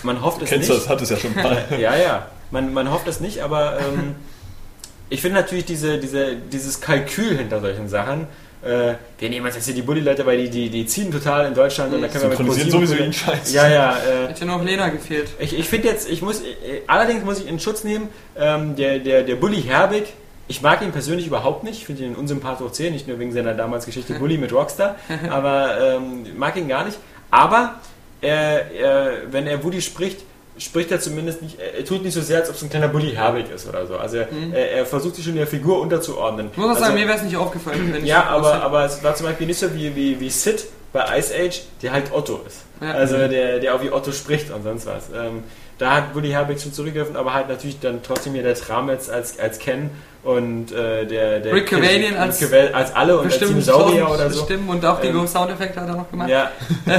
man 0.01 0.23
hofft 0.23 0.41
es 0.41 0.49
Kennst 0.49 0.69
nicht. 0.69 0.79
du 0.79 0.83
das? 0.83 0.89
Hat 0.89 1.01
es 1.01 1.09
ja 1.11 1.17
schon 1.17 1.37
ein 1.37 1.43
paar. 1.43 1.57
Ja, 1.79 1.95
ja. 1.95 2.27
Man, 2.49 2.73
man 2.73 2.91
hofft 2.91 3.07
es 3.07 3.19
nicht, 3.19 3.41
aber 3.43 3.77
ähm, 3.79 4.15
ich 5.09 5.21
finde 5.21 5.39
natürlich 5.39 5.65
diese, 5.65 5.99
diese, 5.99 6.35
dieses 6.35 6.81
Kalkül 6.81 7.37
hinter 7.37 7.61
solchen 7.61 7.87
Sachen. 7.87 8.27
Äh, 8.61 8.95
wir 9.17 9.29
nehmen 9.29 9.45
uns 9.45 9.55
jetzt 9.55 9.65
hier 9.65 9.73
die 9.73 9.81
Bulli-Leute, 9.81 10.25
weil 10.25 10.37
die, 10.37 10.49
die, 10.49 10.69
die 10.69 10.85
ziehen 10.85 11.11
total 11.11 11.47
in 11.47 11.53
Deutschland 11.53 11.93
und 11.93 12.01
da 12.01 12.07
können 12.09 12.23
wir 12.23 12.29
mit 12.29 12.39
ProSieben- 12.39 12.71
sowieso 12.71 12.95
jeden 12.95 13.13
Scheiß. 13.13 13.53
Ja, 13.53 13.67
ja. 13.69 13.97
Äh, 13.97 14.27
Hätte 14.27 14.45
nur 14.45 14.57
noch 14.57 14.65
Lena 14.65 14.89
gefehlt. 14.89 15.29
ich 15.39 15.57
ich 15.57 15.67
finde 15.69 15.87
jetzt, 15.87 16.09
ich 16.09 16.21
muss, 16.21 16.41
äh, 16.41 16.81
allerdings 16.87 17.23
muss 17.23 17.39
ich 17.39 17.47
in 17.47 17.59
Schutz 17.59 17.83
nehmen, 17.85 18.09
ähm, 18.37 18.75
der, 18.75 18.99
der, 18.99 19.23
der 19.23 19.35
Bully 19.35 19.61
Herbig, 19.61 20.13
ich 20.49 20.61
mag 20.61 20.81
ihn 20.81 20.91
persönlich 20.91 21.27
überhaupt 21.27 21.63
nicht, 21.63 21.77
ich 21.79 21.85
finde 21.85 22.03
ihn 22.03 22.15
unsympathisch 22.15 22.65
hoch 22.65 22.71
10, 22.71 22.91
nicht 22.91 23.07
nur 23.07 23.17
wegen 23.19 23.31
seiner 23.31 23.53
damals 23.53 23.85
Geschichte 23.85 24.15
Bully 24.15 24.37
mit 24.37 24.51
Rockstar, 24.51 24.95
aber 25.29 25.95
ähm, 25.97 26.25
mag 26.37 26.57
ihn 26.57 26.67
gar 26.67 26.83
nicht. 26.83 26.97
Aber 27.31 27.75
er, 28.21 28.71
er, 28.71 29.11
wenn 29.31 29.47
er 29.47 29.63
Woody 29.63 29.81
spricht, 29.81 30.19
spricht 30.59 30.91
er 30.91 30.99
zumindest 30.99 31.41
nicht, 31.41 31.57
er 31.59 31.83
tut 31.83 32.03
nicht 32.03 32.13
so 32.13 32.21
sehr, 32.21 32.39
als 32.39 32.49
ob 32.49 32.55
es 32.55 32.61
ein 32.61 32.69
kleiner 32.69 32.89
Bully 32.89 33.11
Herbig 33.11 33.49
ist 33.49 33.67
oder 33.67 33.87
so. 33.87 33.97
Also 33.97 34.17
er, 34.17 34.27
er, 34.53 34.71
er 34.71 34.85
versucht 34.85 35.15
sich 35.15 35.25
schon 35.25 35.35
der 35.35 35.47
Figur 35.47 35.81
unterzuordnen. 35.81 36.49
Ich 36.51 36.57
muss 36.57 36.65
auch 36.65 36.69
also, 36.71 36.83
sagen, 36.83 36.95
mir 36.95 37.07
wäre 37.07 37.17
es 37.17 37.23
nicht 37.23 37.37
aufgefallen. 37.37 37.93
Wenn 37.93 38.05
ja, 38.05 38.19
ich 38.19 38.25
aber, 38.25 38.61
aber 38.61 38.85
es 38.85 39.03
war 39.03 39.15
zum 39.15 39.25
Beispiel 39.25 39.47
nicht 39.47 39.59
so 39.59 39.73
wie, 39.73 39.95
wie, 39.95 40.19
wie 40.19 40.29
Sid 40.29 40.65
bei 40.91 41.17
Ice 41.17 41.33
Age, 41.33 41.61
der 41.81 41.91
halt 41.91 42.11
Otto 42.11 42.41
ist. 42.45 42.63
Ja. 42.81 42.91
Also 42.91 43.17
der, 43.17 43.59
der 43.59 43.75
auch 43.75 43.81
wie 43.81 43.91
Otto 43.91 44.11
spricht 44.11 44.51
und 44.51 44.63
sonst 44.63 44.85
was. 44.85 45.09
Ähm, 45.09 45.43
da 45.77 45.95
hat 45.95 46.15
Woody 46.15 46.29
Herbig 46.29 46.61
schon 46.61 46.73
zurückgegriffen, 46.73 47.15
aber 47.15 47.33
halt 47.33 47.47
natürlich 47.47 47.79
dann 47.79 48.03
trotzdem 48.03 48.33
hier 48.33 48.43
der 48.43 48.55
Trametz 48.55 49.09
als, 49.09 49.39
als 49.39 49.59
Ken 49.59 49.89
und 50.21 50.71
äh, 50.73 51.05
der, 51.05 51.39
der 51.39 51.53
Rick 51.53 51.67
Cavanian 51.67 52.15
als- 52.17 52.43
als 52.73 52.93
alle 52.93 53.13
und 53.17 53.25
als 53.25 53.37
bestimmt 53.37 53.51
Dinosaurier 53.51 54.01
tausend 54.03 54.19
oder 54.21 54.29
so. 54.31 54.43
Stimmen 54.43 54.67
und 54.69 54.85
auch 54.85 54.99
die 54.99 55.07
Ähm, 55.07 55.27
Soundeffekte 55.27 55.79
hat 55.79 55.87
er 55.87 55.95
noch 55.95 56.11
gemacht. 56.11 56.27
Ja, 56.29 56.51
äh, 56.85 56.91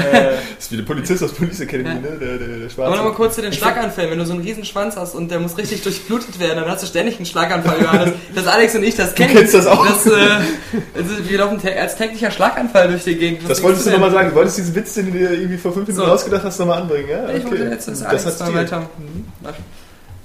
Das 0.56 0.64
ist 0.64 0.72
wie 0.72 0.76
der 0.78 0.84
Polizist 0.84 1.22
aus 1.22 1.32
Police 1.32 1.60
Academy, 1.60 1.88
Ja. 1.90 1.94
ne? 1.96 2.18
Der, 2.18 2.38
der, 2.38 2.48
der 2.58 2.68
Schwarze. 2.70 2.86
Aber 2.86 2.96
nochmal 2.96 3.12
kurz 3.12 3.34
zu 3.34 3.42
den 3.42 3.52
Schlaganfällen. 3.52 4.10
Wenn 4.10 4.18
du 4.18 4.24
so 4.26 4.32
einen 4.32 4.42
riesen 4.42 4.64
Schwanz 4.64 4.96
hast 4.96 5.14
und 5.14 5.30
der 5.30 5.38
muss 5.38 5.58
richtig 5.58 5.82
durchblutet 5.82 6.40
werden, 6.40 6.60
dann 6.60 6.70
hast 6.70 6.82
du 6.82 6.86
ständig 6.86 7.16
einen 7.16 7.26
Schlaganfall, 7.26 7.80
Johannes. 7.82 8.14
Dass 8.34 8.46
Alex 8.46 8.74
und 8.74 8.84
ich 8.84 8.96
das 8.96 9.14
kennen. 9.14 9.34
kennst 9.34 9.52
das 9.54 9.66
auch. 9.66 9.86
Das, 9.86 10.06
äh, 10.06 10.10
also 10.96 11.28
wir 11.28 11.38
laufen 11.38 11.60
als 11.78 11.96
täglicher 11.96 12.30
Schlaganfall 12.30 12.88
durch 12.88 13.04
die 13.04 13.16
Gegend. 13.16 13.42
Was 13.42 13.48
Das 13.58 13.62
wolltest 13.62 13.86
du 13.86 13.90
nochmal 13.90 14.12
sagen. 14.12 14.30
Du 14.30 14.34
wolltest 14.36 14.56
diesen 14.58 14.74
Witz, 14.74 14.94
den 14.94 15.12
du 15.12 15.18
dir 15.18 15.30
irgendwie 15.32 15.58
vor 15.58 15.72
fünf 15.74 15.86
Minuten 15.88 16.06
So. 16.06 16.10
ausgedacht 16.12 16.42
hast, 16.44 16.58
nochmal 16.58 16.80
anbringen, 16.82 17.10
ja? 17.10 17.28
Ich 17.34 17.44
wollte 17.44 17.64
jetzt 17.64 17.86
das 17.86 18.02
Alex 18.02 18.24
hat's 18.24 18.40
mal 18.40 18.54
weiter. 18.54 18.88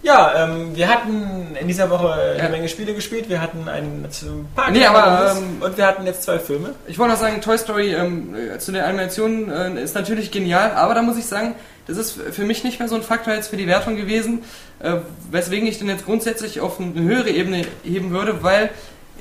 Ja 0.05 0.43
ähm, 0.45 0.75
wir 0.75 0.87
hatten 0.87 1.55
in 1.59 1.67
dieser 1.67 1.89
Woche 1.89 2.13
eine 2.13 2.37
Ja. 2.43 2.49
Menge 2.49 2.69
Spiele 2.69 2.93
gespielt. 2.93 3.27
Wir 3.29 3.41
hatten 3.41 3.67
ein, 3.67 4.05
ein 4.05 4.47
paar 4.55 4.71
Nee, 4.71 4.85
aber, 4.85 5.31
ähm, 5.35 5.61
und 5.61 5.77
wir 5.77 5.85
hatten 5.87 6.05
jetzt 6.05 6.23
zwei 6.23 6.39
Filme. 6.39 6.75
Ich 6.87 6.97
wollte 6.99 7.13
noch 7.13 7.19
sagen, 7.19 7.41
Toy 7.41 7.57
Story 7.57 7.93
ähm, 7.93 8.35
äh, 8.35 8.57
zu 8.59 8.71
den 8.71 8.81
Animationen 8.83 9.77
äh, 9.77 9.83
ist 9.83 9.95
natürlich 9.95 10.31
genial, 10.31 10.71
aber 10.75 10.93
da 10.93 11.01
muss 11.01 11.17
ich 11.17 11.25
sagen, 11.25 11.55
das 11.87 11.97
ist 11.97 12.13
für 12.31 12.43
mich 12.43 12.63
nicht 12.63 12.79
mehr 12.79 12.87
so 12.89 12.95
ein 12.95 13.03
Faktor 13.03 13.33
jetzt 13.33 13.49
für 13.49 13.57
die 13.57 13.67
Wertung 13.67 13.95
gewesen, 13.95 14.43
äh, 14.79 14.95
weswegen 15.31 15.67
ich 15.67 15.77
den 15.79 15.87
jetzt 15.89 16.05
grundsätzlich 16.05 16.59
auf 16.61 16.79
eine 16.79 16.93
höhere 17.01 17.29
Ebene 17.29 17.63
heben 17.83 18.11
würde, 18.11 18.43
weil 18.43 18.69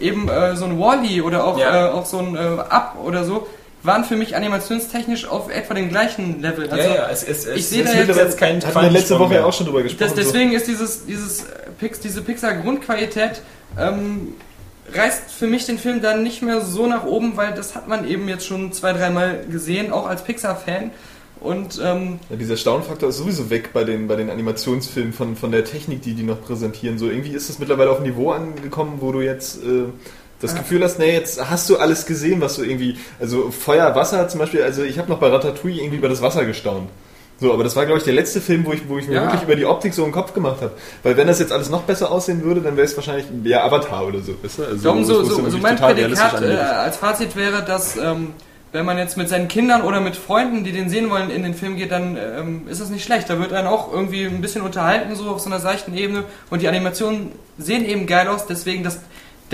eben 0.01 0.29
äh, 0.29 0.57
so 0.57 0.65
ein 0.65 0.79
Wally 0.81 1.21
oder 1.23 1.45
auch, 1.45 1.59
Ja. 1.59 1.89
äh, 1.89 1.91
auch 1.93 2.07
so 2.07 2.19
ein 2.19 2.35
äh, 2.37 2.39
Up 2.39 2.97
oder 3.05 3.25
so 3.25 3.47
waren 3.85 4.05
für 4.05 4.17
mich 4.17 4.35
animationstechnisch 4.35 5.27
auf 5.27 5.51
etwa 5.51 5.75
dem 5.75 5.89
gleichen 5.91 6.41
Level. 6.41 6.69
Also, 6.71 6.89
ja, 6.89 6.95
ja, 6.95 7.09
es, 7.11 7.23
es, 7.23 7.47
ich 7.47 7.67
sehe 7.69 7.85
es 7.85 7.93
da 7.93 7.99
wird 7.99 8.09
jetzt- 8.09 8.19
jetzt 8.19 8.39
kein 8.39 8.65
Hatten 8.65 8.81
wir 8.83 8.91
letzte 8.91 9.19
Woche 9.19 9.35
ja 9.35 9.41
mehr. 9.41 9.47
auch 9.47 9.53
schon 9.53 9.67
drüber 9.67 9.83
gesprochen. 9.83 10.05
Das, 10.07 10.15
deswegen 10.15 10.53
ist 10.53 10.67
dieses, 10.67 11.05
dieses 11.07 11.43
äh, 11.45 11.47
Pix, 11.79 12.01
diese 12.01 12.23
Pixar-Grundqualität 12.23 13.43
ähm, 13.79 14.29
reißt 14.93 15.31
für 15.31 15.47
mich 15.47 15.67
den 15.67 15.79
Film 15.79 16.01
dann 16.03 16.23
nicht 16.23 16.43
mehr 16.43 16.61
so 16.61 16.87
nach 16.87 17.05
oben, 17.05 17.37
weil 17.37 17.53
das 17.55 17.75
hat 17.75 17.89
man 17.89 18.09
eben 18.09 18.29
jetzt 18.29 18.47
schon 18.47 18.73
zwei, 18.73 18.93
dreimal 18.93 19.45
gesehen, 19.51 19.93
auch 19.93 20.07
als 20.07 20.23
Pixar-Fan. 20.25 20.91
Und 21.41 21.79
ähm, 21.85 22.21
Ja, 22.31 22.37
dieser 22.37 22.57
Staunfaktor 22.57 23.11
ist 23.11 23.19
sowieso 23.19 23.51
weg 23.51 23.71
bei 23.75 23.85
den, 23.85 24.09
bei 24.09 24.17
den 24.17 24.31
Animationsfilmen 24.31 25.13
von, 25.13 25.37
von 25.37 25.53
der 25.53 25.65
Technik, 25.67 26.01
die 26.01 26.15
die 26.15 26.23
noch 26.23 26.41
präsentieren. 26.43 26.97
So 26.99 27.11
irgendwie 27.11 27.33
ist 27.33 27.51
es 27.51 27.59
mittlerweile 27.59 27.91
auf 27.91 27.99
ein 27.99 28.05
Niveau 28.05 28.31
angekommen, 28.31 28.95
wo 29.01 29.13
du 29.13 29.21
jetzt 29.21 29.63
äh, 29.63 29.85
das. 30.53 30.55
Gefühl 30.59 30.83
hast, 30.85 30.99
nee, 30.99 31.13
jetzt 31.13 31.51
hast 31.51 31.69
du 31.71 31.77
alles 31.79 32.07
gesehen, 32.07 32.41
was 32.41 32.57
du 32.57 32.63
irgendwie, 32.63 32.97
also 33.21 33.51
Feuer, 33.51 33.95
Wasser 33.95 34.29
zum 34.29 34.41
Beispiel, 34.41 34.63
also 34.63 34.83
ich 34.83 34.99
habe 34.99 35.11
noch 35.11 35.19
bei 35.19 35.29
Ratatouille 35.29 35.81
irgendwie 35.81 35.99
über 35.99 36.09
das 36.09 36.23
Wasser 36.23 36.45
gestaunt. 36.45 36.89
So, 37.41 37.53
aber 37.53 37.65
das 37.65 37.75
war, 37.75 37.85
glaube 37.85 37.99
ich, 37.99 38.05
der 38.05 38.15
letzte 38.15 38.41
Film, 38.41 38.65
wo 38.65 38.73
ich, 38.73 38.89
wo 38.89 38.97
ich 38.97 39.09
mir 39.09 39.15
Ja. 39.17 39.23
wirklich 39.23 39.43
über 39.43 39.57
die 39.57 39.67
Optik 39.67 39.93
so 39.93 40.05
einen 40.05 40.13
Kopf 40.13 40.35
gemacht 40.35 40.61
habe. 40.61 40.71
Weil 41.03 41.17
wenn 41.17 41.27
das 41.27 41.41
jetzt 41.41 41.53
alles 41.53 41.69
noch 41.69 41.83
besser 41.83 42.11
aussehen 42.13 42.45
würde, 42.45 42.61
dann 42.61 42.77
wäre 42.77 42.87
es 42.87 42.97
wahrscheinlich 42.97 43.27
ja 43.43 43.65
Avatar 43.65 44.07
oder 44.07 44.21
so. 44.21 44.35
Weißt 44.41 44.59
du? 44.59 44.65
also, 44.65 44.83
darum 44.85 45.05
so, 45.05 45.25
so, 45.25 45.51
so 45.51 45.59
mein 45.59 45.77
Prädikat 45.77 46.43
äh, 46.43 46.55
als 46.57 46.97
Fazit 46.97 47.35
wäre, 47.35 47.65
dass 47.65 47.97
ähm, 47.97 48.35
wenn 48.75 48.85
man 48.85 48.99
jetzt 48.99 49.17
mit 49.17 49.29
seinen 49.29 49.47
Kindern 49.49 49.83
oder 49.83 50.01
mit 50.01 50.17
Freunden, 50.17 50.65
die 50.65 50.73
den 50.73 50.89
sehen 50.89 51.09
wollen, 51.09 51.31
in 51.31 51.45
den 51.45 51.55
Film 51.55 51.77
geht, 51.77 51.93
dann 51.93 52.17
ähm, 52.17 52.63
ist 52.69 52.81
das 52.81 52.91
nicht 52.91 53.05
schlecht. 53.05 53.31
Da 53.31 53.39
wird 53.39 53.53
einen 53.53 53.69
auch 53.69 53.93
irgendwie 53.93 54.25
ein 54.27 54.41
bisschen 54.41 54.63
unterhalten, 54.63 55.15
so 55.15 55.29
auf 55.31 55.41
so 55.41 55.47
einer 55.47 55.61
seichten 55.61 55.97
Ebene. 55.97 56.25
Und 56.51 56.61
die 56.61 56.69
Animationen 56.69 57.33
sehen 57.57 57.85
eben 57.85 58.07
geil 58.07 58.27
aus, 58.27 58.47
deswegen 58.47 58.83
das, 58.83 58.99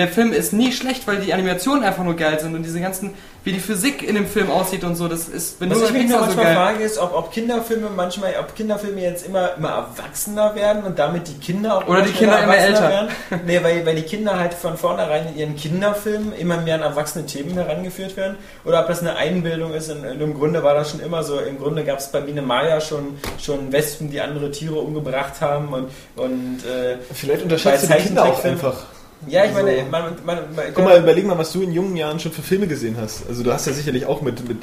der 0.01 0.09
Film 0.09 0.33
ist 0.33 0.53
nie 0.53 0.73
schlecht, 0.73 1.07
weil 1.07 1.19
die 1.19 1.33
Animationen 1.33 1.85
einfach 1.85 2.03
nur 2.03 2.17
geil 2.17 2.41
sind 2.41 2.55
und 2.57 2.65
diese 2.65 2.81
ganzen, 2.81 3.15
wie 3.45 3.53
die 3.53 3.61
Physik 3.61 4.03
in 4.03 4.17
dem 4.17 4.27
Film 4.27 4.51
aussieht 4.51 4.83
und 4.85 4.97
so, 4.97 5.07
das 5.09 5.29
ist, 5.29 5.61
wenn 5.61 5.71
Was 5.71 5.83
ich 5.83 5.93
mich 5.93 6.09
nur 6.09 6.19
so 6.19 6.25
manchmal 6.25 6.45
geil. 6.47 6.55
frage, 6.57 6.85
ist, 6.85 6.99
ob, 6.99 7.15
ob 7.15 7.33
Kinderfilme 7.33 7.89
manchmal, 7.95 8.35
ob 8.41 8.55
Kinderfilme 8.55 9.01
jetzt 9.01 9.27
immer, 9.27 9.55
immer 9.57 9.69
erwachsener 9.71 10.55
werden 10.55 10.83
und 10.85 10.99
damit 10.99 11.29
die 11.29 11.35
Kinder 11.39 11.79
auch 11.79 11.87
Oder 11.87 12.03
die 12.03 12.13
Kinder 12.13 12.43
immer 12.43 12.57
älter. 12.57 12.89
werden. 12.89 13.09
Nee, 13.47 13.63
weil, 13.63 13.87
weil 13.87 13.95
die 13.97 14.03
Kinder 14.03 14.39
halt 14.39 14.55
von 14.55 14.77
vornherein 14.77 15.29
in 15.29 15.37
ihren 15.37 15.57
Kinderfilmen 15.57 16.33
immer 16.35 16.59
mehr 16.59 16.75
an 16.75 16.83
erwachsene 16.83 17.27
Themen 17.27 17.55
herangeführt 17.55 18.17
werden. 18.17 18.37
Oder 18.65 18.81
ob 18.81 18.89
das 18.89 19.01
eine 19.01 19.17
Einbildung 19.17 19.73
ist. 19.73 19.91
Und, 19.91 20.05
und 20.05 20.21
im 20.21 20.35
Grunde 20.35 20.63
war 20.63 20.75
das 20.75 20.91
schon 20.91 21.01
immer 21.01 21.23
so. 21.23 21.39
Im 21.39 21.59
Grunde 21.59 21.85
gab 21.85 21.99
es 21.99 22.09
bei 22.09 22.21
Biene 22.21 22.43
Maya 22.43 22.81
schon, 22.81 23.19
schon 23.39 23.73
Wespen, 23.73 24.11
die 24.11 24.21
andere 24.21 24.51
Tiere 24.51 24.77
umgebracht 24.77 25.41
haben. 25.41 25.73
Und, 25.73 25.89
und 26.17 26.59
äh, 26.65 26.97
Vielleicht 27.13 27.43
unterschätzt 27.43 27.85
du 27.85 27.95
die 27.95 28.03
Kinder 28.03 28.25
auch 28.25 28.45
einfach. 28.45 28.85
Ja, 29.29 29.45
ich 29.45 29.53
meine, 29.53 29.71
Also- 29.71 29.83
man, 29.91 30.03
man, 30.25 30.39
man, 30.55 30.65
Guck 30.75 30.85
mal, 30.85 30.99
überleg 30.99 31.27
mal, 31.27 31.37
was 31.39 31.53
du 31.53 31.63
in 31.63 31.73
jungen 31.73 31.97
Jahren 31.97 32.19
schon 32.21 32.33
für 32.33 32.43
Filme 32.43 32.67
gesehen 32.67 32.97
hast. 33.01 33.29
Also 33.29 33.43
du 33.43 33.53
hast 33.53 33.67
ja 33.67 33.73
sicherlich 33.73 34.07
auch 34.07 34.23
mit... 34.23 34.47
mit 34.49 34.59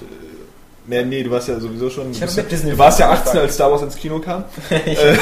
Nee, 0.90 1.04
nee, 1.04 1.22
du 1.22 1.30
warst 1.32 1.50
ja 1.50 1.60
sowieso 1.60 1.90
schon. 1.90 2.12
Ich 2.12 2.18
du 2.20 2.22
hab 2.22 2.28
bist 2.28 2.38
mit 2.38 2.46
ja- 2.46 2.50
Disney 2.50 2.72
du 2.72 2.78
warst 2.78 2.98
ja 3.02 3.08
18, 3.10 3.18
angefangen. 3.20 3.44
als 3.44 3.54
Star 3.56 3.72
Wars 3.74 3.82
ins 3.82 3.96
Kino 3.98 4.20
kam. 4.20 4.46
Äh, 4.72 5.18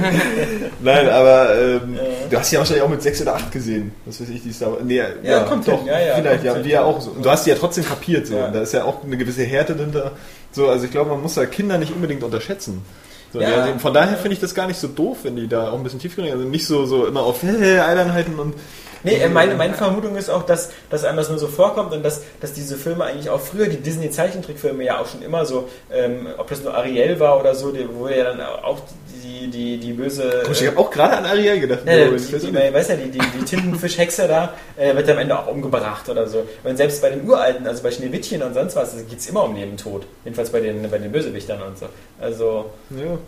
Nein, 0.80 1.08
aber 1.08 1.54
ähm, 1.58 1.94
Ja. 1.96 2.02
du 2.30 2.38
hast 2.38 2.50
ja 2.50 2.58
wahrscheinlich 2.60 2.82
auch 2.82 2.88
mit 2.88 3.02
6 3.02 3.22
oder 3.22 3.34
8 3.34 3.52
gesehen. 3.52 3.92
Was 4.06 4.20
weiß 4.20 4.28
ich, 4.30 4.42
die 4.42 4.52
Star 4.52 4.72
Wars. 4.72 4.80
Nee, 4.84 5.02
ja, 5.22 5.40
kommt 5.44 5.68
doch, 5.68 5.78
hin. 5.78 5.86
Ja, 5.86 6.00
ja, 6.00 6.14
vielleicht, 6.16 6.44
ja. 6.44 6.54
hin. 6.54 6.64
Wir 6.64 6.84
auch 6.84 7.00
so. 7.00 7.10
Und 7.10 7.24
du 7.24 7.30
hast 7.30 7.44
die 7.46 7.50
ja 7.50 7.56
trotzdem 7.56 7.84
kapiert. 7.84 8.26
So. 8.26 8.36
Ja. 8.36 8.46
Und 8.46 8.54
da 8.54 8.62
ist 8.62 8.72
ja 8.72 8.84
auch 8.84 9.04
eine 9.04 9.16
gewisse 9.18 9.42
Härte 9.42 9.74
dahinter. 9.74 10.12
So, 10.52 10.68
also 10.68 10.84
ich 10.86 10.90
glaube, 10.90 11.10
man 11.10 11.20
muss 11.20 11.34
da 11.34 11.44
Kinder 11.46 11.76
nicht 11.78 11.92
unbedingt 11.94 12.22
unterschätzen. 12.24 12.82
So, 13.32 13.40
Ja. 13.40 13.66
ja, 13.66 13.78
von 13.78 13.94
daher 13.94 14.16
finde 14.18 14.34
ich 14.34 14.40
das 14.40 14.54
gar 14.54 14.66
nicht 14.66 14.78
so 14.78 14.88
doof, 14.88 15.18
wenn 15.22 15.36
die 15.36 15.48
da 15.48 15.70
auch 15.70 15.78
ein 15.78 15.82
bisschen 15.82 16.00
tiefgründig 16.00 16.34
also 16.34 16.44
nicht 16.46 16.66
so, 16.66 16.84
so 16.84 17.06
immer 17.06 17.22
auf 17.22 17.42
Einheiten 17.42 18.38
und 18.38 18.54
Nee, 19.04 19.16
äh, 19.16 19.28
meine, 19.28 19.54
meine 19.54 19.74
Vermutung 19.74 20.16
ist 20.16 20.30
auch, 20.30 20.44
dass, 20.44 20.70
dass 20.90 21.04
einem 21.04 21.16
das 21.16 21.28
nur 21.28 21.38
so 21.38 21.48
vorkommt 21.48 21.92
und 21.92 22.02
dass, 22.04 22.22
dass 22.40 22.52
diese 22.52 22.76
Filme 22.76 23.04
eigentlich 23.04 23.30
auch 23.30 23.40
früher, 23.40 23.66
die 23.66 23.78
Disney-Zeichentrickfilme 23.78 24.84
ja 24.84 25.00
auch 25.00 25.06
schon 25.06 25.22
immer 25.22 25.44
so, 25.44 25.68
ähm, 25.92 26.28
ob 26.38 26.48
das 26.48 26.62
nur 26.62 26.74
Ariel 26.74 27.18
war 27.20 27.38
oder 27.40 27.54
so, 27.54 27.72
die, 27.72 27.88
wo 27.92 28.08
ja 28.08 28.24
dann 28.24 28.40
auch 28.40 28.80
die, 29.22 29.48
die, 29.48 29.78
die 29.78 29.92
böse... 29.92 30.42
Ich 30.50 30.66
habe 30.66 30.78
auch 30.78 30.90
gerade 30.90 31.16
an 31.16 31.26
Ariel 31.26 31.60
gedacht. 31.60 31.86
äh, 31.86 32.06
die, 32.06 32.14
weiß 32.14 32.42
die, 32.42 32.54
weißt 32.54 32.90
ja, 32.90 32.96
die, 32.96 33.10
die, 33.10 33.18
die 33.18 33.44
Tintenfischhexe 33.44 34.28
da 34.28 34.54
äh, 34.76 34.94
wird 34.94 35.08
am 35.10 35.18
Ende 35.18 35.38
auch 35.38 35.46
umgebracht 35.48 36.08
oder 36.08 36.26
so. 36.26 36.46
Und 36.64 36.76
selbst 36.76 37.02
bei 37.02 37.10
den 37.10 37.28
Uralten, 37.28 37.66
also 37.66 37.82
bei 37.82 37.90
Schneewittchen 37.90 38.42
und 38.42 38.54
sonst 38.54 38.76
was, 38.76 38.96
geht 39.08 39.18
es 39.18 39.28
immer 39.28 39.44
um 39.44 39.54
Leben 39.54 39.72
und 39.72 39.80
Tod. 39.80 40.06
Jedenfalls 40.24 40.50
bei 40.50 40.60
den, 40.60 40.88
bei 40.90 40.98
den 40.98 41.12
Bösewichtern 41.12 41.62
und 41.62 41.78
so. 41.78 41.86
Also, 42.20 42.70
ja. 42.90 43.18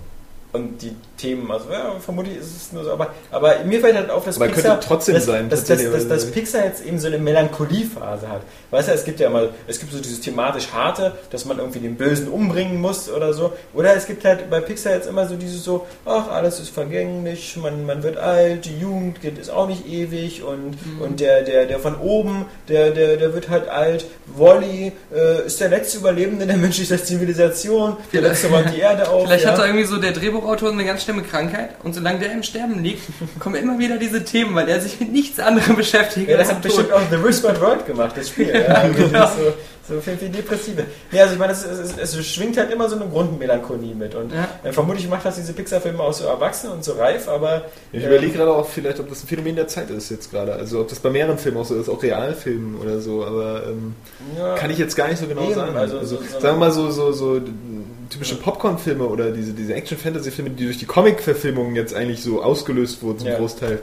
und 0.53 0.83
die 0.83 0.95
Themen, 1.25 1.51
also 1.51 1.71
ja, 1.71 1.97
vermutlich 2.01 2.37
ist 2.37 2.57
es 2.57 2.73
nur 2.73 2.85
so, 2.85 2.93
aber, 2.93 3.15
aber 3.31 3.65
mir 3.65 3.81
fällt 3.81 3.97
halt 3.97 4.11
auf, 4.11 4.25
dass 4.25 4.37
Aber 4.37 4.47
Pixar, 4.49 4.73
könnte 4.73 4.87
trotzdem 4.87 5.15
dass, 5.15 5.25
sein, 5.25 5.49
dass, 5.49 5.65
dass, 5.65 5.83
dass, 5.91 6.09
dass 6.09 6.31
Pixar 6.31 6.65
jetzt 6.65 6.85
eben 6.85 6.99
so 6.99 7.07
eine 7.07 7.19
Melancholiephase 7.19 8.29
hat. 8.29 8.43
Weißt 8.71 8.89
du, 8.89 8.93
es 8.93 9.05
gibt 9.05 9.21
ja 9.21 9.29
immer, 9.29 9.49
es 9.67 9.79
gibt 9.81 9.93
so 9.93 9.99
dieses 9.99 10.21
thematisch 10.21 10.69
harte, 10.73 11.13
dass 11.31 11.47
man 11.47 11.59
irgendwie 11.59 11.81
den 11.81 11.97
Bösen 11.97 12.29
umbringen 12.29 12.81
muss 12.81 13.11
oder 13.11 13.33
so. 13.33 13.53
Oder 13.73 13.97
es 13.97 14.07
gibt 14.07 14.25
halt 14.25 14.51
bei 14.51 14.61
Pixar 14.61 14.95
jetzt 14.95 15.09
immer 15.09 15.27
so 15.27 15.37
dieses 15.37 15.65
so, 15.65 15.87
ach, 16.05 16.29
alles 16.29 16.61
ist 16.61 16.71
vergänglich, 16.71 17.57
man, 17.57 17.87
man 17.87 18.03
wird 18.03 18.19
alt, 18.19 18.67
die 18.67 18.79
Jugend 18.79 19.23
geht, 19.23 19.39
ist 19.39 19.51
auch 19.51 19.67
nicht 19.67 19.89
ewig 19.89 20.43
und, 20.43 20.77
und 21.01 21.21
der, 21.21 21.43
der, 21.43 21.67
der 21.67 21.79
von 21.79 21.97
oben, 21.97 22.45
der, 22.69 22.91
der, 22.91 23.17
der 23.17 23.33
wird 23.33 23.49
halt 23.49 23.69
alt. 23.69 24.05
Wally 24.37 24.93
äh, 25.15 25.47
ist 25.47 25.61
der 25.61 25.71
letzte 25.71 25.99
Überlebende 25.99 26.47
der 26.47 26.57
menschlichen 26.57 26.99
Zivilisation, 27.03 27.97
der 28.13 28.23
letzte 28.23 28.49
räumt 28.49 28.73
die 28.75 28.81
Erde 28.81 29.09
auf. 29.09 29.27
Vielleicht 29.27 29.45
ja. 29.45 29.53
hat 29.53 29.59
da 29.59 29.67
irgendwie 29.67 29.85
so 29.85 29.97
der 29.97 30.13
Drehbuchautor 30.13 30.71
eine 30.71 30.85
ganz 30.85 31.03
schlimme 31.15 31.27
Krankheit 31.27 31.71
und 31.83 31.95
solange 31.95 32.19
der 32.19 32.33
im 32.33 32.43
Sterben 32.43 32.83
liegt, 32.83 33.03
kommen 33.39 33.57
immer 33.57 33.79
wieder 33.79 33.97
diese 33.97 34.25
Themen, 34.25 34.55
weil 34.55 34.69
er 34.69 34.81
sich 34.81 35.01
mit 35.01 35.13
nichts 35.13 35.39
anderem 35.39 35.77
beschäftigt. 35.77 36.29
Ja, 36.29 36.37
das 36.37 36.51
hat 36.51 36.63
bestimmt 36.63 36.93
auch 36.93 37.01
The 37.11 37.23
Whispered 37.23 37.61
World 37.61 37.87
gemacht, 37.87 38.17
das 38.17 38.29
Spiel. 38.29 38.45
Ja, 38.65 38.89
genau. 38.89 39.27
so, 39.27 39.53
so 39.89 40.01
viel, 40.01 40.17
viel 40.17 40.31
Depressive. 40.31 40.85
Ja, 41.13 41.23
also 41.23 41.35
ich 41.35 41.39
meine, 41.39 41.53
es, 41.53 41.65
es, 41.65 41.97
es 42.17 42.27
schwingt 42.27 42.57
halt 42.57 42.71
immer 42.73 42.89
so 42.89 42.97
eine 42.97 43.07
Grundmelancholie 43.07 43.95
mit. 43.95 44.15
Und 44.15 44.33
Ja. 44.33 44.49
äh, 44.65 44.73
vermutlich 44.73 45.09
macht 45.09 45.25
das 45.27 45.37
diese 45.37 45.53
Pixar-Filme 45.53 46.01
auch 46.01 46.13
so 46.13 46.25
erwachsen 46.27 46.71
und 46.71 46.83
so 46.85 46.93
reif, 46.93 47.29
aber. 47.29 47.67
Ich 47.93 48.03
ähm, 48.03 48.09
überlege 48.09 48.33
gerade 48.39 48.53
auch 48.53 48.69
vielleicht, 48.69 48.99
ob 49.01 49.09
das 49.11 49.23
ein 49.23 49.27
Phänomen 49.27 49.57
der 49.57 49.69
Zeit 49.69 49.91
ist 49.91 50.11
jetzt 50.11 50.31
gerade. 50.31 50.55
Also 50.55 50.81
ob 50.81 50.89
das 50.89 51.01
bei 51.01 51.11
mehreren 51.11 51.37
Filmen 51.39 51.59
auch 51.59 51.65
so 51.67 51.75
ist, 51.75 51.89
auch 51.89 52.03
Realfilmen 52.03 52.81
oder 52.81 53.01
so, 53.01 53.25
aber 53.25 53.65
ähm, 53.69 53.95
ja, 54.39 54.55
kann 54.55 54.71
ich 54.71 54.79
jetzt 54.79 54.97
gar 54.97 55.09
nicht 55.09 55.19
so 55.21 55.27
genau 55.27 55.45
Eben, 55.45 55.55
sagen. 55.55 55.77
also 55.77 55.99
Also, 55.99 56.17
so- 56.17 56.23
so- 56.23 56.41
sagen 56.41 56.57
wir 56.57 56.67
mal 56.67 56.73
so, 56.73 56.91
so, 56.91 57.13
so 57.13 57.41
typischen 58.11 58.39
Popcorn-Filme 58.39 59.05
oder 59.05 59.31
diese, 59.33 59.53
diese 59.53 59.75
Action-Fantasy-Filme, 59.75 60.51
die 60.51 60.65
durch 60.65 60.79
die 60.79 60.87
Comic-Verfilmungen 60.87 61.75
jetzt 61.77 61.95
eigentlich 61.95 62.23
so 62.23 62.43
ausgelöst 62.43 63.03
wurden 63.03 63.19
zum 63.21 63.29
Ja. 63.29 63.37
Großteil. 63.37 63.81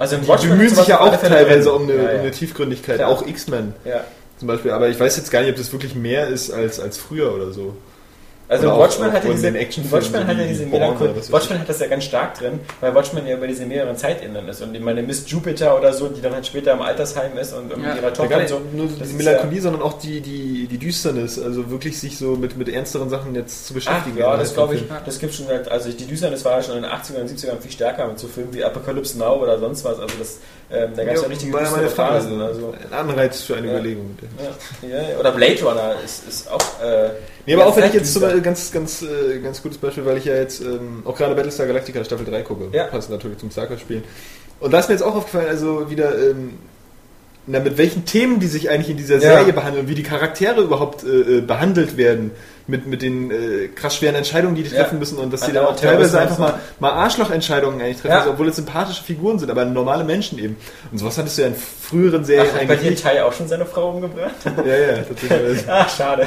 Also 0.00 0.14
im 0.16 0.22
Die 0.22 0.46
bemühen 0.46 0.68
sich 0.72 0.86
ja 0.86 1.00
auch 1.00 1.16
teilweise 1.20 1.72
um 1.72 1.82
eine, 1.82 1.94
Ja, 1.94 2.00
um 2.02 2.06
ja. 2.06 2.20
eine 2.20 2.30
Tiefgründigkeit, 2.30 2.96
Klar. 2.96 3.10
auch 3.10 3.26
X-Men 3.26 3.74
Ja. 3.84 4.04
Zum 4.38 4.48
Beispiel. 4.48 4.70
Aber 4.72 4.88
ich 4.88 4.98
weiß 4.98 5.16
jetzt 5.16 5.30
gar 5.30 5.40
nicht, 5.40 5.50
ob 5.50 5.56
das 5.56 5.72
wirklich 5.72 5.94
mehr 5.94 6.28
ist 6.28 6.50
als, 6.50 6.80
als 6.80 6.98
früher 6.98 7.34
oder 7.34 7.52
so. 7.52 7.76
Also 8.50 8.66
Oder 8.68 8.78
Watchmen 8.78 9.10
auch 9.10 9.12
hat 9.12 9.24
ja 9.24 9.30
diese, 9.30 9.52
Watchmen 9.92 10.26
hat 10.26 10.38
ja 10.38 10.46
diese 10.46 10.64
Melancholie. 10.64 11.14
Watchmen 11.30 11.58
hat 11.60 11.68
das 11.68 11.80
ja 11.80 11.86
ganz 11.86 12.04
stark 12.04 12.38
drin, 12.38 12.60
weil 12.80 12.94
Watchmen 12.94 13.26
ja 13.26 13.36
über 13.36 13.46
diese 13.46 13.66
mehreren 13.66 13.94
Zeitebenen 13.94 14.48
ist. 14.48 14.62
Und 14.62 14.74
ich 14.74 14.80
meine 14.80 15.02
Miss 15.02 15.30
Jupiter 15.30 15.76
oder 15.76 15.92
so, 15.92 16.08
die 16.08 16.22
dann 16.22 16.32
halt 16.32 16.46
später 16.46 16.72
im 16.72 16.80
Altersheim 16.80 17.36
ist 17.36 17.52
und 17.52 17.68
mit 17.68 17.76
Ja. 17.76 17.94
ihrer 17.96 18.04
Ja, 18.04 18.10
Tochter 18.10 18.26
gar 18.28 18.36
und 18.38 18.42
nicht 18.44 18.48
so. 18.48 18.60
nur 18.74 18.88
Das 18.98 19.08
die 19.08 19.14
Melancholie, 19.16 19.60
sondern 19.60 19.82
auch 19.82 19.98
die, 19.98 20.22
die, 20.22 20.66
die 20.66 20.78
Düsternis, 20.78 21.38
also 21.38 21.68
wirklich 21.70 22.00
sich 22.00 22.16
so 22.16 22.36
mit, 22.36 22.56
mit 22.56 22.70
ernsteren 22.70 23.10
Sachen 23.10 23.34
jetzt 23.34 23.66
zu 23.66 23.72
Ach, 23.72 23.74
beschäftigen. 23.74 24.16
ja, 24.16 24.24
innerhalb 24.24 24.40
das 24.40 24.54
glaube 24.54 24.76
ich, 24.76 24.84
das 25.04 25.18
gibt 25.18 25.34
schon 25.34 25.46
seit, 25.46 25.70
also 25.70 25.92
die 25.92 26.06
Düsternis 26.06 26.42
war 26.46 26.52
ja 26.56 26.62
schon 26.62 26.76
in 26.78 26.84
den 26.84 26.90
80ern 26.90 27.20
und 27.20 27.28
70ern 27.30 27.60
viel 27.60 27.70
stärker 27.70 28.08
mit 28.08 28.18
so 28.18 28.28
Filmen 28.28 28.54
wie 28.54 28.64
Apocalypse 28.64 29.18
Now 29.18 29.42
oder 29.42 29.58
sonst 29.58 29.84
was. 29.84 29.98
Also 30.00 30.14
das, 30.18 30.38
ähm, 30.70 30.90
da 30.94 31.04
gab 31.04 31.14
es 31.14 31.22
ja, 31.22 31.28
richtige 31.28 31.52
ja 31.52 31.56
meine 31.62 31.66
düstere 31.68 31.90
Frage. 31.90 32.20
Phasen. 32.20 32.40
Also, 32.40 32.74
Ein 32.90 32.98
Anreiz 33.08 33.40
für 33.42 33.56
eine 33.56 33.66
Ja. 33.68 33.72
Überlegung. 33.74 34.18
ja, 34.82 35.18
oder 35.18 35.32
Blade 35.32 35.62
Runner 35.62 35.94
ist, 36.04 36.28
ist 36.28 36.50
auch. 36.50 36.58
Äh, 36.82 37.10
Nee, 37.46 37.54
aber 37.54 37.66
auch 37.66 37.76
wenn 37.76 37.84
ich 37.86 37.94
jetzt 37.94 38.12
zum. 38.12 38.20
Beispiel 38.20 38.42
ganz, 38.42 38.70
ganz, 38.70 39.00
äh, 39.00 39.38
ganz 39.42 39.62
gutes 39.62 39.78
Beispiel, 39.78 40.04
weil 40.04 40.18
ich 40.18 40.26
ja 40.26 40.34
jetzt 40.34 40.60
ähm, 40.60 41.02
auch 41.06 41.16
gerade 41.16 41.34
Battlestar 41.34 41.66
Galactica 41.66 42.04
Staffel 42.04 42.26
3 42.26 42.42
gucke. 42.42 42.68
Ja. 42.76 42.84
Passt 42.84 43.08
natürlich 43.08 43.38
zum 43.38 43.50
Star 43.50 43.70
Wars 43.70 43.80
Spielen. 43.80 44.04
Und 44.60 44.70
da 44.72 44.80
ist 44.80 44.88
mir 44.88 44.94
jetzt 44.96 45.02
auch 45.02 45.14
aufgefallen, 45.14 45.48
also 45.48 45.88
wieder, 45.88 46.12
ähm, 46.18 46.58
na, 47.46 47.60
mit 47.60 47.78
welchen 47.78 48.04
Themen 48.04 48.38
die 48.38 48.48
sich 48.48 48.68
eigentlich 48.68 48.90
in 48.90 48.98
dieser. 48.98 49.18
Serie 49.20 49.54
behandeln, 49.54 49.88
wie 49.88 49.94
die 49.94 50.02
Charaktere 50.02 50.60
überhaupt 50.60 51.04
äh, 51.04 51.38
äh, 51.38 51.40
behandelt 51.40 51.96
werden, 51.96 52.32
mit, 52.68 52.86
mit 52.86 53.02
den 53.02 53.30
äh, 53.30 53.68
krass 53.74 53.96
schweren 53.96 54.14
Entscheidungen, 54.14 54.54
die 54.54 54.62
die 54.62 54.70
Ja. 54.70 54.82
treffen 54.82 54.98
müssen 55.00 55.18
und 55.18 55.32
dass 55.32 55.40
sie 55.40 55.46
Also 55.46 55.54
dann 55.60 55.66
auch 55.66 55.72
auch 55.72 55.80
teilweise 55.80 56.20
einfach 56.20 56.38
mal, 56.38 56.54
mal 56.78 56.90
Arschlochentscheidungen 56.92 57.80
eigentlich 57.80 57.96
treffen, 57.96 58.12
Ja. 58.12 58.18
also, 58.20 58.30
obwohl 58.30 58.46
es 58.48 58.56
sympathische 58.56 59.02
Figuren 59.02 59.38
sind, 59.38 59.50
aber 59.50 59.64
normale 59.64 60.04
Menschen 60.04 60.38
eben. 60.38 60.56
Und 60.92 60.98
sowas 60.98 61.18
hattest 61.18 61.38
du 61.38 61.42
ja 61.42 61.48
in 61.48 61.54
früheren 61.56 62.24
Serien 62.24 62.46
Ach, 62.54 62.60
hat 62.60 62.68
bei 62.68 62.74
eigentlich 62.74 62.96
dir. 63.02 63.02
Tai 63.10 63.22
auch 63.24 63.32
schon 63.32 63.48
seine 63.48 63.64
Frau 63.66 63.90
umgebracht? 63.90 64.34
Ja, 64.66 64.76
ja, 64.76 64.96
tatsächlich. 64.98 65.64
Ach, 65.66 65.88
schade. 65.96 66.26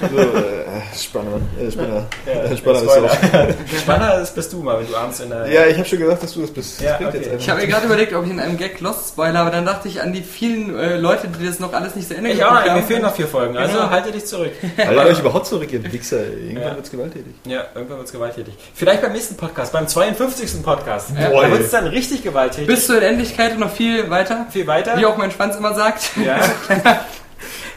so, 0.00 0.18
äh, 0.18 0.96
Spanner, 0.96 1.40
äh, 1.60 1.70
Spanner. 1.70 2.06
Ja, 2.26 2.32
Äh, 2.52 2.56
Spanner 2.56 2.82
ist 2.82 2.88
auch. 2.88 3.78
Spanner, 3.80 4.16
das 4.20 4.34
bist 4.34 4.52
du 4.52 4.62
mal, 4.62 4.78
wenn 4.80 4.86
du 4.86 4.96
abends 4.96 5.20
in 5.20 5.30
der. 5.30 5.48
Ja, 5.50 5.66
ich 5.66 5.76
habe 5.78 5.88
schon 5.88 5.98
gesagt, 5.98 6.22
dass 6.22 6.32
du 6.34 6.42
das 6.42 6.50
bist. 6.52 6.80
Ja, 6.80 6.90
das 6.98 7.10
bringt 7.10 7.26
okay. 7.26 7.36
Ich 7.38 7.50
habe 7.50 7.60
mir 7.60 7.66
gerade 7.66 7.86
überlegt, 7.86 8.12
ob 8.14 8.24
ich 8.24 8.30
in 8.30 8.38
einem 8.40 8.56
Gag 8.56 8.80
Lost 8.80 9.08
spoiler, 9.08 9.40
aber 9.40 9.50
dann 9.50 9.64
dachte 9.66 9.88
ich 9.88 10.00
an 10.00 10.12
die 10.12 10.22
vielen 10.22 10.78
äh, 10.78 10.96
Leute, 10.96 11.28
die 11.28 11.44
das 11.44 11.58
noch 11.58 11.72
alles 11.72 11.96
nicht 11.96 12.06
zu 12.08 12.14
Ende 12.16 12.30
Ich 12.30 12.44
auch 12.44 12.50
geguckt 12.50 12.66
noch, 12.66 12.74
mir 12.74 12.80
haben. 12.80 12.86
fehlen 12.86 13.02
noch 13.02 13.14
vier 13.16 13.26
Folgen, 13.26 13.56
also 13.56 13.74
Genau. 13.76 13.90
halte 13.90 14.12
dich 14.12 14.26
zurück. 14.26 14.52
Haltet 14.78 14.98
euch 15.06 15.18
überhaupt 15.20 15.46
zurück, 15.46 15.55
ihr 15.64 15.92
Wichser. 15.92 16.24
Irgendwann 16.24 16.62
Ja. 16.62 16.76
wird's 16.76 16.90
gewalttätig. 16.90 17.34
Ja, 17.46 17.64
irgendwann 17.74 17.98
wird 17.98 18.06
es 18.08 18.12
gewalttätig. 18.12 18.54
Vielleicht 18.74 19.02
beim 19.02 19.12
nächsten 19.12 19.36
Podcast, 19.36 19.72
beim 19.72 19.86
52. 19.88 20.62
Podcast. 20.62 21.10
Ja. 21.18 21.30
da 21.30 21.50
wird 21.50 21.60
es 21.62 21.70
dann 21.70 21.86
richtig 21.86 22.22
gewalttätig. 22.22 22.66
Bis 22.66 22.86
zur 22.86 23.02
Endlichkeit 23.02 23.52
und 23.52 23.60
noch 23.60 23.70
viel 23.72 24.08
weiter. 24.10 24.46
viel 24.50 24.66
weiter. 24.66 24.96
Wie 24.98 25.06
auch 25.06 25.16
mein 25.16 25.30
Schwanz 25.30 25.56
immer 25.56 25.74
sagt. 25.74 26.10
Ja. 26.24 26.38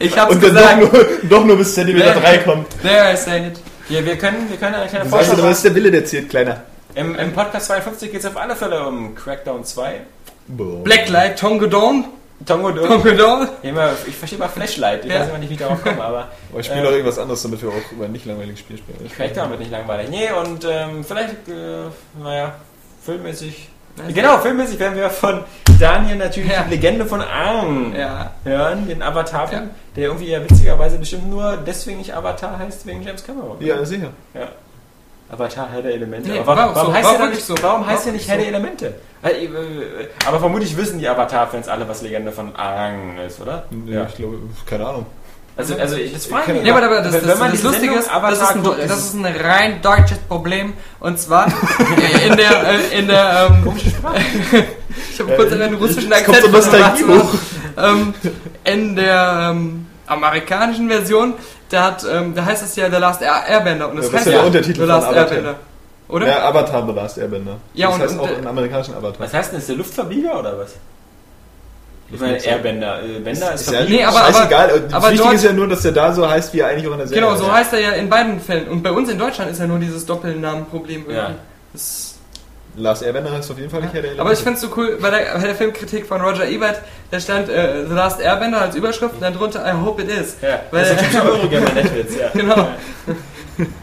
Ich 0.01 0.17
hab's 0.17 0.33
Und 0.33 0.41
wenn 0.41 0.53
doch 0.55 0.61
gesagt. 0.61 0.93
nur, 0.93 1.29
doch 1.29 1.45
nur 1.45 1.57
bis 1.57 1.73
Zentimeter 1.75 2.15
Ja. 2.15 2.19
3 2.21 2.37
kommt. 2.39 2.67
There 2.81 3.13
I 3.13 3.17
say 3.17 3.47
it. 3.47 3.59
ja, 3.89 4.03
wir 4.05 4.15
können, 4.17 4.49
wir 4.49 4.55
können 4.55 4.75
eine 4.75 4.87
kleine 4.87 5.05
Vorschau 5.09 5.33
aber, 5.33 5.43
was 5.43 5.57
ist 5.57 5.63
machen. 5.65 5.73
der 5.73 5.75
Wille, 5.75 5.91
der 5.91 6.05
zählt, 6.05 6.29
Kleiner. 6.29 6.63
Im, 6.95 7.15
Im 7.15 7.33
Podcast 7.33 7.67
52 7.67 8.09
geht 8.09 8.21
es 8.21 8.25
auf 8.25 8.37
alle 8.37 8.55
Fälle 8.55 8.87
um 8.87 9.13
Crackdown 9.15 9.65
2. 9.65 9.99
Boah. 10.47 10.83
Blacklight, 10.85 11.37
Tongo 11.37 11.65
Dawn. 11.67 12.05
Tongo 12.45 12.71
Do. 12.71 12.87
Tongo 12.87 13.11
Dawn. 13.11 13.47
Immer, 13.63 13.91
ich 14.07 14.15
verstehe 14.15 14.39
mal 14.39 14.47
Flashlight, 14.47 15.03
ich 15.05 15.11
Ja. 15.11 15.19
weiß 15.21 15.29
immer 15.29 15.37
nicht, 15.39 15.49
wie 15.49 15.53
ich 15.53 15.59
darauf 15.59 15.81
komme, 15.83 16.01
aber 16.03 16.27
Aber 16.51 16.59
ich 16.59 16.65
spiele 16.65 16.81
Äh. 16.81 16.83
noch 16.85 16.91
irgendwas 16.91 17.19
anderes, 17.19 17.41
damit 17.43 17.61
wir 17.61 17.69
auch 17.69 17.91
über 17.91 18.05
ein 18.05 18.11
nicht 18.11 18.25
langweiliges 18.25 18.59
Spiel 18.59 18.77
spielen. 18.77 19.09
Crackdown 19.15 19.49
wird 19.49 19.59
nicht 19.59 19.71
langweilig. 19.71 20.09
Nee, 20.09 20.29
und 20.31 20.65
ähm, 20.69 21.03
vielleicht, 21.03 21.47
äh, 21.49 21.85
naja, 22.23 22.53
filmmäßig. 23.03 23.69
Genau, 24.15 24.37
filmmäßig 24.37 24.79
werden 24.79 24.95
wir 24.95 25.09
von 25.09 25.43
Daniel 25.77 26.15
natürlich 26.15 26.49
Ja. 26.51 26.63
die 26.63 26.69
Legende 26.69 27.05
von 27.05 27.21
Aang 27.21 27.93
Ja. 27.93 28.31
hören, 28.45 28.87
den 28.87 29.01
Avatar-Film, 29.01 29.63
Ja. 29.63 29.69
der 29.97 30.03
irgendwie 30.05 30.29
ja 30.29 30.41
witzigerweise 30.41 30.97
bestimmt 30.97 31.29
nur 31.29 31.57
deswegen 31.57 31.97
nicht 31.97 32.13
Avatar 32.15 32.57
heißt, 32.57 32.85
wegen 32.85 33.03
James 33.03 33.21
Cameron. 33.25 33.57
Ja, 33.59 33.83
sicher. 33.83 34.11
Ja. 34.33 34.47
Avatar 35.31 35.69
Herr 35.71 35.81
der 35.81 35.93
Elemente. 35.93 36.29
Nee, 36.29 36.39
aber 36.39 36.47
war 36.57 36.75
warum, 36.75 36.87
so, 36.87 36.93
heißt 36.93 37.05
war 37.05 37.11
der 37.11 37.19
dann 37.19 37.29
wirklich 37.29 37.47
nicht, 37.49 37.57
so. 37.57 37.63
warum 37.63 37.81
War 37.81 37.89
heißt 37.89 38.05
der 38.05 38.13
nicht 38.13 38.27
Herr 38.27 38.37
wirklich 38.37 38.51
der 38.51 38.59
Elemente? 38.59 38.93
Äh, 39.21 39.45
äh, 39.45 40.07
Aber 40.25 40.39
vermutlich 40.39 40.75
wissen 40.75 40.99
die 40.99 41.07
Avatar-Fans 41.07 41.67
alle, 41.67 41.87
was 41.87 42.01
Legende 42.01 42.31
von 42.31 42.55
Aang 42.55 43.17
ist, 43.19 43.39
oder? 43.41 43.65
Nee, 43.69 44.01
Ich 44.09 44.15
glaube, 44.15 44.37
keine 44.65 44.87
Ahnung. 44.87 45.05
Also, 45.55 45.75
also 45.75 45.97
das 45.97 46.25
frage 46.25 46.53
ich 46.53 46.57
mich. 46.59 46.67
Ja, 46.67 46.75
aber, 46.75 46.85
aber 46.85 47.01
das, 47.01 47.13
Wenn- 47.13 47.21
das, 47.21 47.31
wenn 47.31 47.39
man 47.39 47.51
das 47.51 47.63
Lustige 47.63 47.93
ist, 47.95 47.97
das 47.97 48.05
ist, 48.05 48.11
Avatar 48.13 48.55
ein, 48.55 48.87
das 48.87 48.97
ist 48.99 49.13
ein 49.13 49.25
rein 49.25 49.81
deutsches 49.81 50.17
Problem. 50.19 50.73
Und 51.01 51.19
zwar 51.19 51.47
in 51.47 52.37
der, 52.37 52.51
äh, 52.93 52.97
in 52.99 53.07
der, 53.09 53.49
ähm, 53.65 53.73
ich 55.13 55.19
habe 55.19 55.35
kurz 55.35 55.51
einen 55.51 55.75
russischen 55.75 56.11
Es 56.11 56.23
kommt 56.23 56.37
Akzent 56.55 56.97
so 56.99 57.29
ähm, 57.77 58.13
in 58.63 58.95
der 58.95 59.49
ähm, 59.51 59.87
amerikanischen 60.07 60.87
Version, 60.87 61.33
da, 61.69 61.83
hat, 61.85 62.05
ähm, 62.11 62.33
da 62.35 62.45
heißt 62.45 62.63
es 62.63 62.75
ja 62.75 62.89
The 62.89 62.97
Last 62.97 63.21
Air 63.21 63.43
Airbender 63.47 63.89
und 63.89 63.97
das 63.97 64.05
Ja, 64.07 64.11
das 64.11 64.19
heißt 64.19 64.27
ist 64.27 64.33
ja 64.33 64.37
der 64.39 64.47
Untertitel 64.47 64.73
The 64.73 64.79
von 64.81 64.87
Last 64.89 65.07
Avatar. 65.07 65.23
Airbender. 65.29 65.55
Oder? 66.09 66.27
Ja, 66.27 66.47
Avatar 66.49 66.85
The 66.87 66.93
Last 66.93 67.17
Airbender. 67.17 67.55
Ja, 67.73 67.87
das 67.87 67.95
und- 67.95 68.01
heißt 68.01 68.13
und, 68.13 68.19
auch 68.21 68.29
äh, 68.29 68.33
im 68.39 68.47
amerikanischen 68.47 68.95
Avatar. 68.95 69.19
Was 69.19 69.33
heißt 69.33 69.51
denn, 69.51 69.59
ist 69.59 69.69
der 69.69 69.75
Luftverbieger 69.75 70.39
oder 70.39 70.57
was? 70.57 70.75
Ich 72.11 72.19
meine, 72.19 72.43
Airbender. 72.43 73.03
Äh, 73.03 73.19
Bender 73.19 73.53
ist, 73.53 73.61
Ist 73.61 73.71
ja. 73.71 73.83
Nee, 73.83 74.03
aber- 74.03 74.17
scheißegal. 74.17 74.81
Das 74.81 74.93
aber 74.93 75.05
Wichtige 75.11 75.23
dort- 75.25 75.35
ist 75.35 75.43
ja 75.43 75.53
nur, 75.53 75.67
dass 75.67 75.81
der 75.83 75.91
da 75.91 76.11
so 76.11 76.27
heißt, 76.27 76.51
wie 76.53 76.59
er 76.61 76.67
eigentlich 76.69 76.87
auch 76.87 76.93
in 76.93 76.97
der 76.97 77.07
Serie 77.07 77.23
Genau, 77.23 77.35
so 77.35 77.51
heißt 77.51 77.73
er 77.73 77.79
ja 77.81 77.91
in 77.91 78.09
beiden 78.09 78.39
Fällen. 78.41 78.67
Und 78.67 78.81
bei 78.81 78.91
uns 78.91 79.09
in 79.09 79.19
Deutschland 79.19 79.51
ist 79.51 79.59
ja 79.59 79.67
nur 79.67 79.77
dieses 79.77 80.05
Doppelnamenproblem 80.07 81.01
irgendwie. 81.01 81.15
Ja. 81.15 81.31
Das 81.71 82.08
Last 82.79 83.03
Airbender 83.03 83.31
heißt 83.31 83.51
auf 83.51 83.57
jeden 83.57 83.69
Fall 83.69 83.81
nicht 83.81 83.93
Herr 83.93 84.01
der 84.01 84.11
Aber 84.19 84.31
ich 84.31 84.39
Elemente. 84.39 84.43
find's 84.43 84.61
so 84.61 84.69
cool, 84.81 84.97
bei 85.01 85.09
der, 85.09 85.33
bei 85.35 85.45
der 85.45 85.55
Filmkritik 85.55 86.05
von 86.07 86.21
Roger 86.21 86.47
Ebert, 86.47 86.81
da 87.11 87.19
stand 87.19 87.49
äh, 87.49 87.85
The 87.87 87.93
Last 87.93 88.19
Airbender 88.21 88.61
als 88.61 88.75
Überschrift 88.75 89.15
und 89.15 89.21
dann 89.21 89.33
drunter 89.33 89.65
I 89.67 89.73
hope 89.85 90.01
it 90.01 90.09
is. 90.09 90.37
Ja, 90.41 90.61
Weil- 90.71 90.81
das 90.81 90.91
ist 90.91 90.97
ein 90.99 91.05
typischer 91.11 91.31
Eurogamer-Netwitz, 91.31 92.15
ja. 92.17 92.29
Genau. 92.33 92.67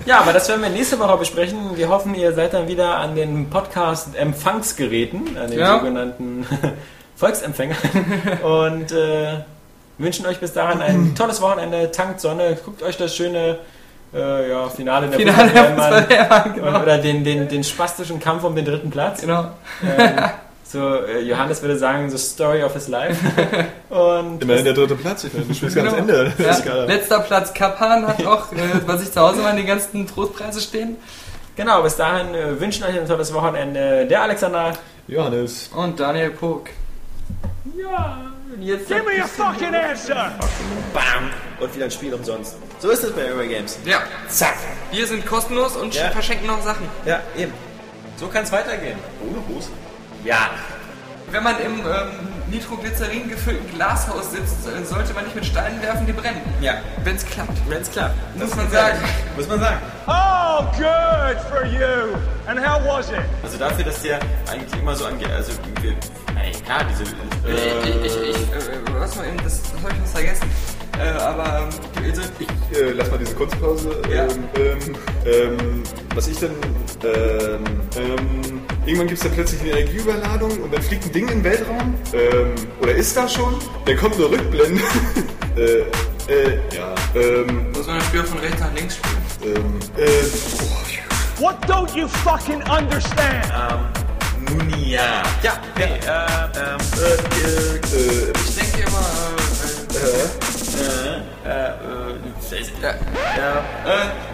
Ja, 0.06 0.20
aber 0.20 0.32
das 0.32 0.48
werden 0.48 0.62
wir 0.62 0.70
nächste 0.70 0.98
Woche 0.98 1.18
besprechen. 1.18 1.59
Wir 1.77 1.89
hoffen, 1.90 2.14
ihr 2.14 2.32
seid 2.32 2.55
dann 2.55 2.66
wieder 2.66 2.97
an 2.97 3.14
den 3.14 3.51
Podcast-Empfangsgeräten, 3.51 5.36
an 5.36 5.51
den 5.51 5.59
Ja. 5.59 5.78
sogenannten 5.78 6.47
Volksempfängern 7.16 7.77
und 8.43 8.93
äh, 8.93 9.40
wünschen 9.98 10.27
euch 10.27 10.39
bis 10.40 10.52
dahin 10.52 10.81
ein 10.81 11.14
tolles 11.14 11.40
Wochenende. 11.40 11.90
Tankt 11.90 12.20
Sonne, 12.20 12.56
guckt 12.64 12.82
euch 12.82 12.97
das 12.97 13.14
schöne 13.16 13.59
äh, 14.17 14.51
ja, 14.51 14.69
Finale 14.69 15.09
der 15.09 15.19
Finale 15.19 15.49
Fußball-WM 15.51 15.81
an. 15.81 16.05
Fußball-WM, 16.05 16.55
genau. 16.55 16.83
Oder 16.83 16.99
den, 16.99 17.25
den, 17.25 17.49
den 17.49 17.65
spastischen 17.65 18.19
Kampf 18.21 18.45
um 18.45 18.55
den 18.57 18.65
dritten 18.65 18.91
Platz. 18.91 19.21
genau. 19.21 19.51
Ähm, 19.99 20.13
so, 20.65 20.97
äh, 20.97 21.21
Johannes 21.21 21.63
würde 21.63 21.77
sagen, 21.79 22.11
the 22.11 22.19
story 22.19 22.63
of 22.63 22.73
his 22.75 22.89
life. 22.89 23.17
Und 23.89 24.43
Immerhin 24.43 24.65
der 24.65 24.75
dritte 24.75 24.97
Platz. 24.97 25.25
Ich 25.25 25.33
meine, 25.33 25.47
du 25.47 25.55
spielst 25.55 25.77
ganz 25.77 25.91
Genau. 25.95 26.03
Ende. 26.03 26.33
Ja, 26.39 26.85
letzter 26.85 27.21
Platz 27.21 27.55
Kapan 27.55 28.07
hat 28.07 28.27
auch, 28.27 28.51
äh, 28.53 28.57
bei 28.87 28.97
sich 28.97 29.13
zu 29.13 29.21
Hause 29.21 29.43
mal 29.43 29.55
die 29.57 29.65
ganzen 29.65 30.07
Trostpreise 30.07 30.61
stehen. 30.61 30.97
genau, 31.55 31.83
bis 31.83 31.97
dahin 31.97 32.35
äh, 32.35 32.59
wünschen 32.61 32.85
euch 32.85 32.99
ein 32.99 33.07
tolles 33.07 33.33
Wochenende. 33.33 34.07
Der 34.07 34.23
Alexander. 34.23 34.73
Johannes. 35.09 35.71
Und 35.75 36.01
Daniel 36.01 36.31
Pog. 36.31 36.69
Ja, 37.81 38.19
jetzt. 38.60 38.89
Give 38.89 39.02
me 39.02 39.23
a 39.23 39.27
fucking 39.27 39.74
answer! 39.74 40.32
Bam! 40.93 41.31
Und 41.60 41.74
wieder 41.74 41.86
ein 41.86 41.90
Spiel 41.90 42.14
umsonst. 42.14 42.56
So 42.78 42.90
ist 42.90 43.02
es 43.05 43.12
bei 43.12 43.23
Airway 43.23 43.48
Games. 43.48 43.78
Ja, 43.85 44.02
Zack! 44.28 44.56
wir 44.93 45.06
sind 45.06 45.27
kostenlos 45.27 45.77
und 45.77 45.94
Ja. 45.94 46.10
verschenken 46.10 46.47
noch 46.47 46.62
Sachen. 46.62 46.89
Ja, 47.05 47.20
eben. 47.36 47.52
So 48.16 48.28
kann 48.28 48.44
es 48.44 48.52
weitergehen. 48.52 48.98
Ohne 49.23 49.43
Hose. 49.48 49.68
Ja. 50.24 50.51
Wenn 51.31 51.43
man 51.43 51.59
im 51.61 51.81
ähm, 51.81 52.27
Nitroglycerin 52.51 53.28
gefüllten 53.28 53.69
Glashaus 53.74 54.31
sitzt, 54.31 54.66
äh, 54.69 54.85
sollte 54.85 55.12
man 55.12 55.24
nicht 55.24 55.35
mit 55.35 55.44
Steinen 55.44 55.82
werfen, 55.82 56.07
die 56.07 56.12
brennen. 56.12 56.40
Ja. 56.61 56.74
Wenn 57.03 57.16
es 57.16 57.27
klappt. 57.27 57.59
Wenn's 57.69 57.90
klappt. 57.90 58.15
Muss 58.36 58.55
man 58.55 58.70
sagen. 58.70 58.98
Muss 59.36 59.48
man 59.48 59.59
sagen. 59.59 59.81
Oh, 60.07 60.65
good 60.77 61.40
for 61.51 61.65
you! 61.66 62.16
And 62.47 62.61
how 62.65 62.81
was 62.86 63.11
it? 63.11 63.19
Also 63.43 63.59
dafür, 63.59 63.85
dass 63.85 64.01
der 64.03 64.20
eigentlich 64.48 64.81
immer 64.81 64.94
so 64.94 65.07
angeht. 65.07 65.31
Also, 65.31 65.53
wir, 65.82 65.97
ey, 66.40 66.53
klar, 66.65 66.85
diese. 66.85 67.03
Ich, 67.03 67.11
ich, 67.89 68.05
ich, 68.05 68.31
ich 68.31 68.53
äh, 68.53 68.94
was 68.94 69.16
mal 69.16 69.27
eben, 69.27 69.39
das, 69.43 69.62
das 69.62 69.73
habe 69.82 69.93
ich 69.93 70.03
was 70.03 70.12
vergessen. 70.12 70.48
Äh, 70.98 71.09
aber 71.18 71.68
ähm, 71.68 72.05
also, 72.10 72.23
ich, 72.39 72.47
Äh, 72.77 72.90
lass 72.93 73.10
mal 73.10 73.18
diese 73.18 73.35
Kurzpause. 73.35 73.90
Ja. 74.12 74.24
Ähm, 74.24 74.44
ähm, 74.56 74.97
ähm, 75.27 75.82
was 76.14 76.28
ich 76.28 76.39
denn. 76.39 76.51
Ähm, 77.05 77.64
ähm, 77.97 78.60
irgendwann 78.85 79.06
gibt 79.06 79.18
es 79.18 79.24
dann 79.24 79.32
plötzlich 79.32 79.60
eine 79.62 79.70
Energieüberladung 79.81 80.51
und 80.62 80.74
dann 80.74 80.82
fliegt 80.82 81.05
ein 81.05 81.12
Ding 81.12 81.28
im 81.28 81.44
Weltraum. 81.44 81.94
Ähm, 82.12 82.55
oder 82.81 82.93
ist 82.94 83.16
da 83.16 83.28
schon? 83.28 83.55
Dann 83.85 83.97
kommt 83.97 84.14
eine 84.16 84.24
Rückblende. 84.31 84.82
äh, 85.56 85.62
äh, 86.32 86.59
ja. 86.77 86.94
Ähm, 87.14 87.70
muss 87.73 87.86
man 87.86 87.98
das 87.98 88.06
Spiel 88.09 88.24
von 88.24 88.39
rechts 88.39 88.60
nach 88.60 88.74
links 88.74 88.97
spielen. 88.97 89.55
ähm, 89.56 89.78
äh, 89.97 90.06
boah, 90.59 90.82
What 91.39 91.56
don't 91.68 91.94
you 91.97 92.09
fucking 92.09 92.62
understand? 92.62 93.47
Nun 94.48 94.70
ja. 94.85 95.23
Ja, 95.43 95.52
nee, 95.77 95.85
äh, 95.85 95.89
ähm, 95.89 96.81
äh, 96.97 97.16
äh, 97.97 98.32
Ich 98.48 98.55
denke 98.56 98.89
immer, 98.89 99.06
äh, 99.93 99.98
äh, 99.98 100.09
äh, 100.09 100.24
äh, 100.24 100.56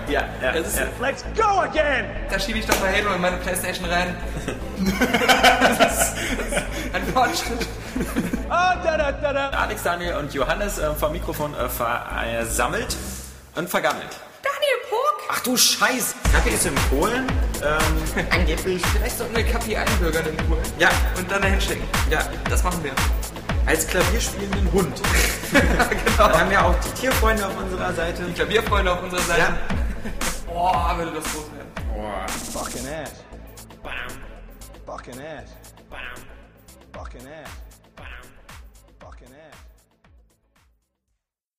Ja, 0.08 0.24
ja, 0.42 0.52
Das 0.52 0.66
ist- 0.68 0.78
ja. 0.78 0.86
Let's 1.00 1.24
go 1.36 1.60
again! 1.60 2.06
Da 2.30 2.38
schiebe 2.38 2.58
ich 2.58 2.66
doch 2.66 2.78
mal 2.80 2.92
Halo 2.92 3.14
in 3.14 3.20
meine 3.20 3.36
Playstation 3.38 3.84
rein. 3.88 4.16
das 5.78 6.12
ist 6.12 6.14
ein 6.92 7.06
Fortschritt. 7.12 7.66
Ah, 8.48 8.76
da, 8.82 8.96
da, 9.12 9.32
da. 9.32 9.48
Alex, 9.50 9.82
Daniel 9.82 10.14
und 10.16 10.32
Johannes 10.34 10.78
äh, 10.78 10.92
vom 10.94 11.12
Mikrofon 11.12 11.54
äh, 11.54 11.68
versammelt 11.68 12.96
und 13.54 13.68
vergammelt. 13.68 14.08
Daniel 14.42 14.78
Puck! 14.90 15.28
Ach 15.30 15.40
du 15.40 15.56
Scheiß! 15.56 16.14
Kaffee 16.32 16.50
ist 16.50 16.66
in 16.66 16.74
Polen. 16.90 17.26
Ähm, 17.62 18.26
angeblich. 18.30 18.82
Vielleicht 18.92 19.18
sollten 19.18 19.36
wir 19.36 19.44
Kapi 19.44 19.76
einbürgern 19.76 20.26
in 20.26 20.36
Polen. 20.48 20.62
Ja, 20.78 20.88
Und 21.16 21.30
dann 21.30 21.40
dahin 21.42 21.60
schicken. 21.60 21.84
ja. 22.10 22.20
Das 22.50 22.62
machen 22.64 22.82
wir. 22.82 22.92
Als 23.66 23.86
klavierspielenden 23.86 24.72
Hund. 24.72 25.00
genau. 25.52 26.16
Dann 26.16 26.40
haben 26.40 26.50
wir 26.50 26.64
auch 26.64 26.74
die 26.80 27.00
Tierfreunde 27.00 27.46
auf 27.46 27.56
unserer 27.56 27.92
Seite. 27.92 28.24
Die 28.24 28.32
Klavierfreunde 28.32 28.92
auf 28.92 29.02
unserer 29.02 29.20
Seite. 29.20 29.40
Ja. 29.40 29.58
Boah, 30.46 30.94
würde 30.98 31.12
das 31.12 31.24
groß 31.24 31.52
werden. 31.52 31.70
Boah. 31.94 32.26
Fucking 32.28 32.86
ass. 32.88 33.24
Fucking 33.82 34.00
ass. 34.00 34.82
Fucking 34.86 35.20
ass. 35.20 35.50
Fucking 36.92 37.26
ass. 37.26 37.71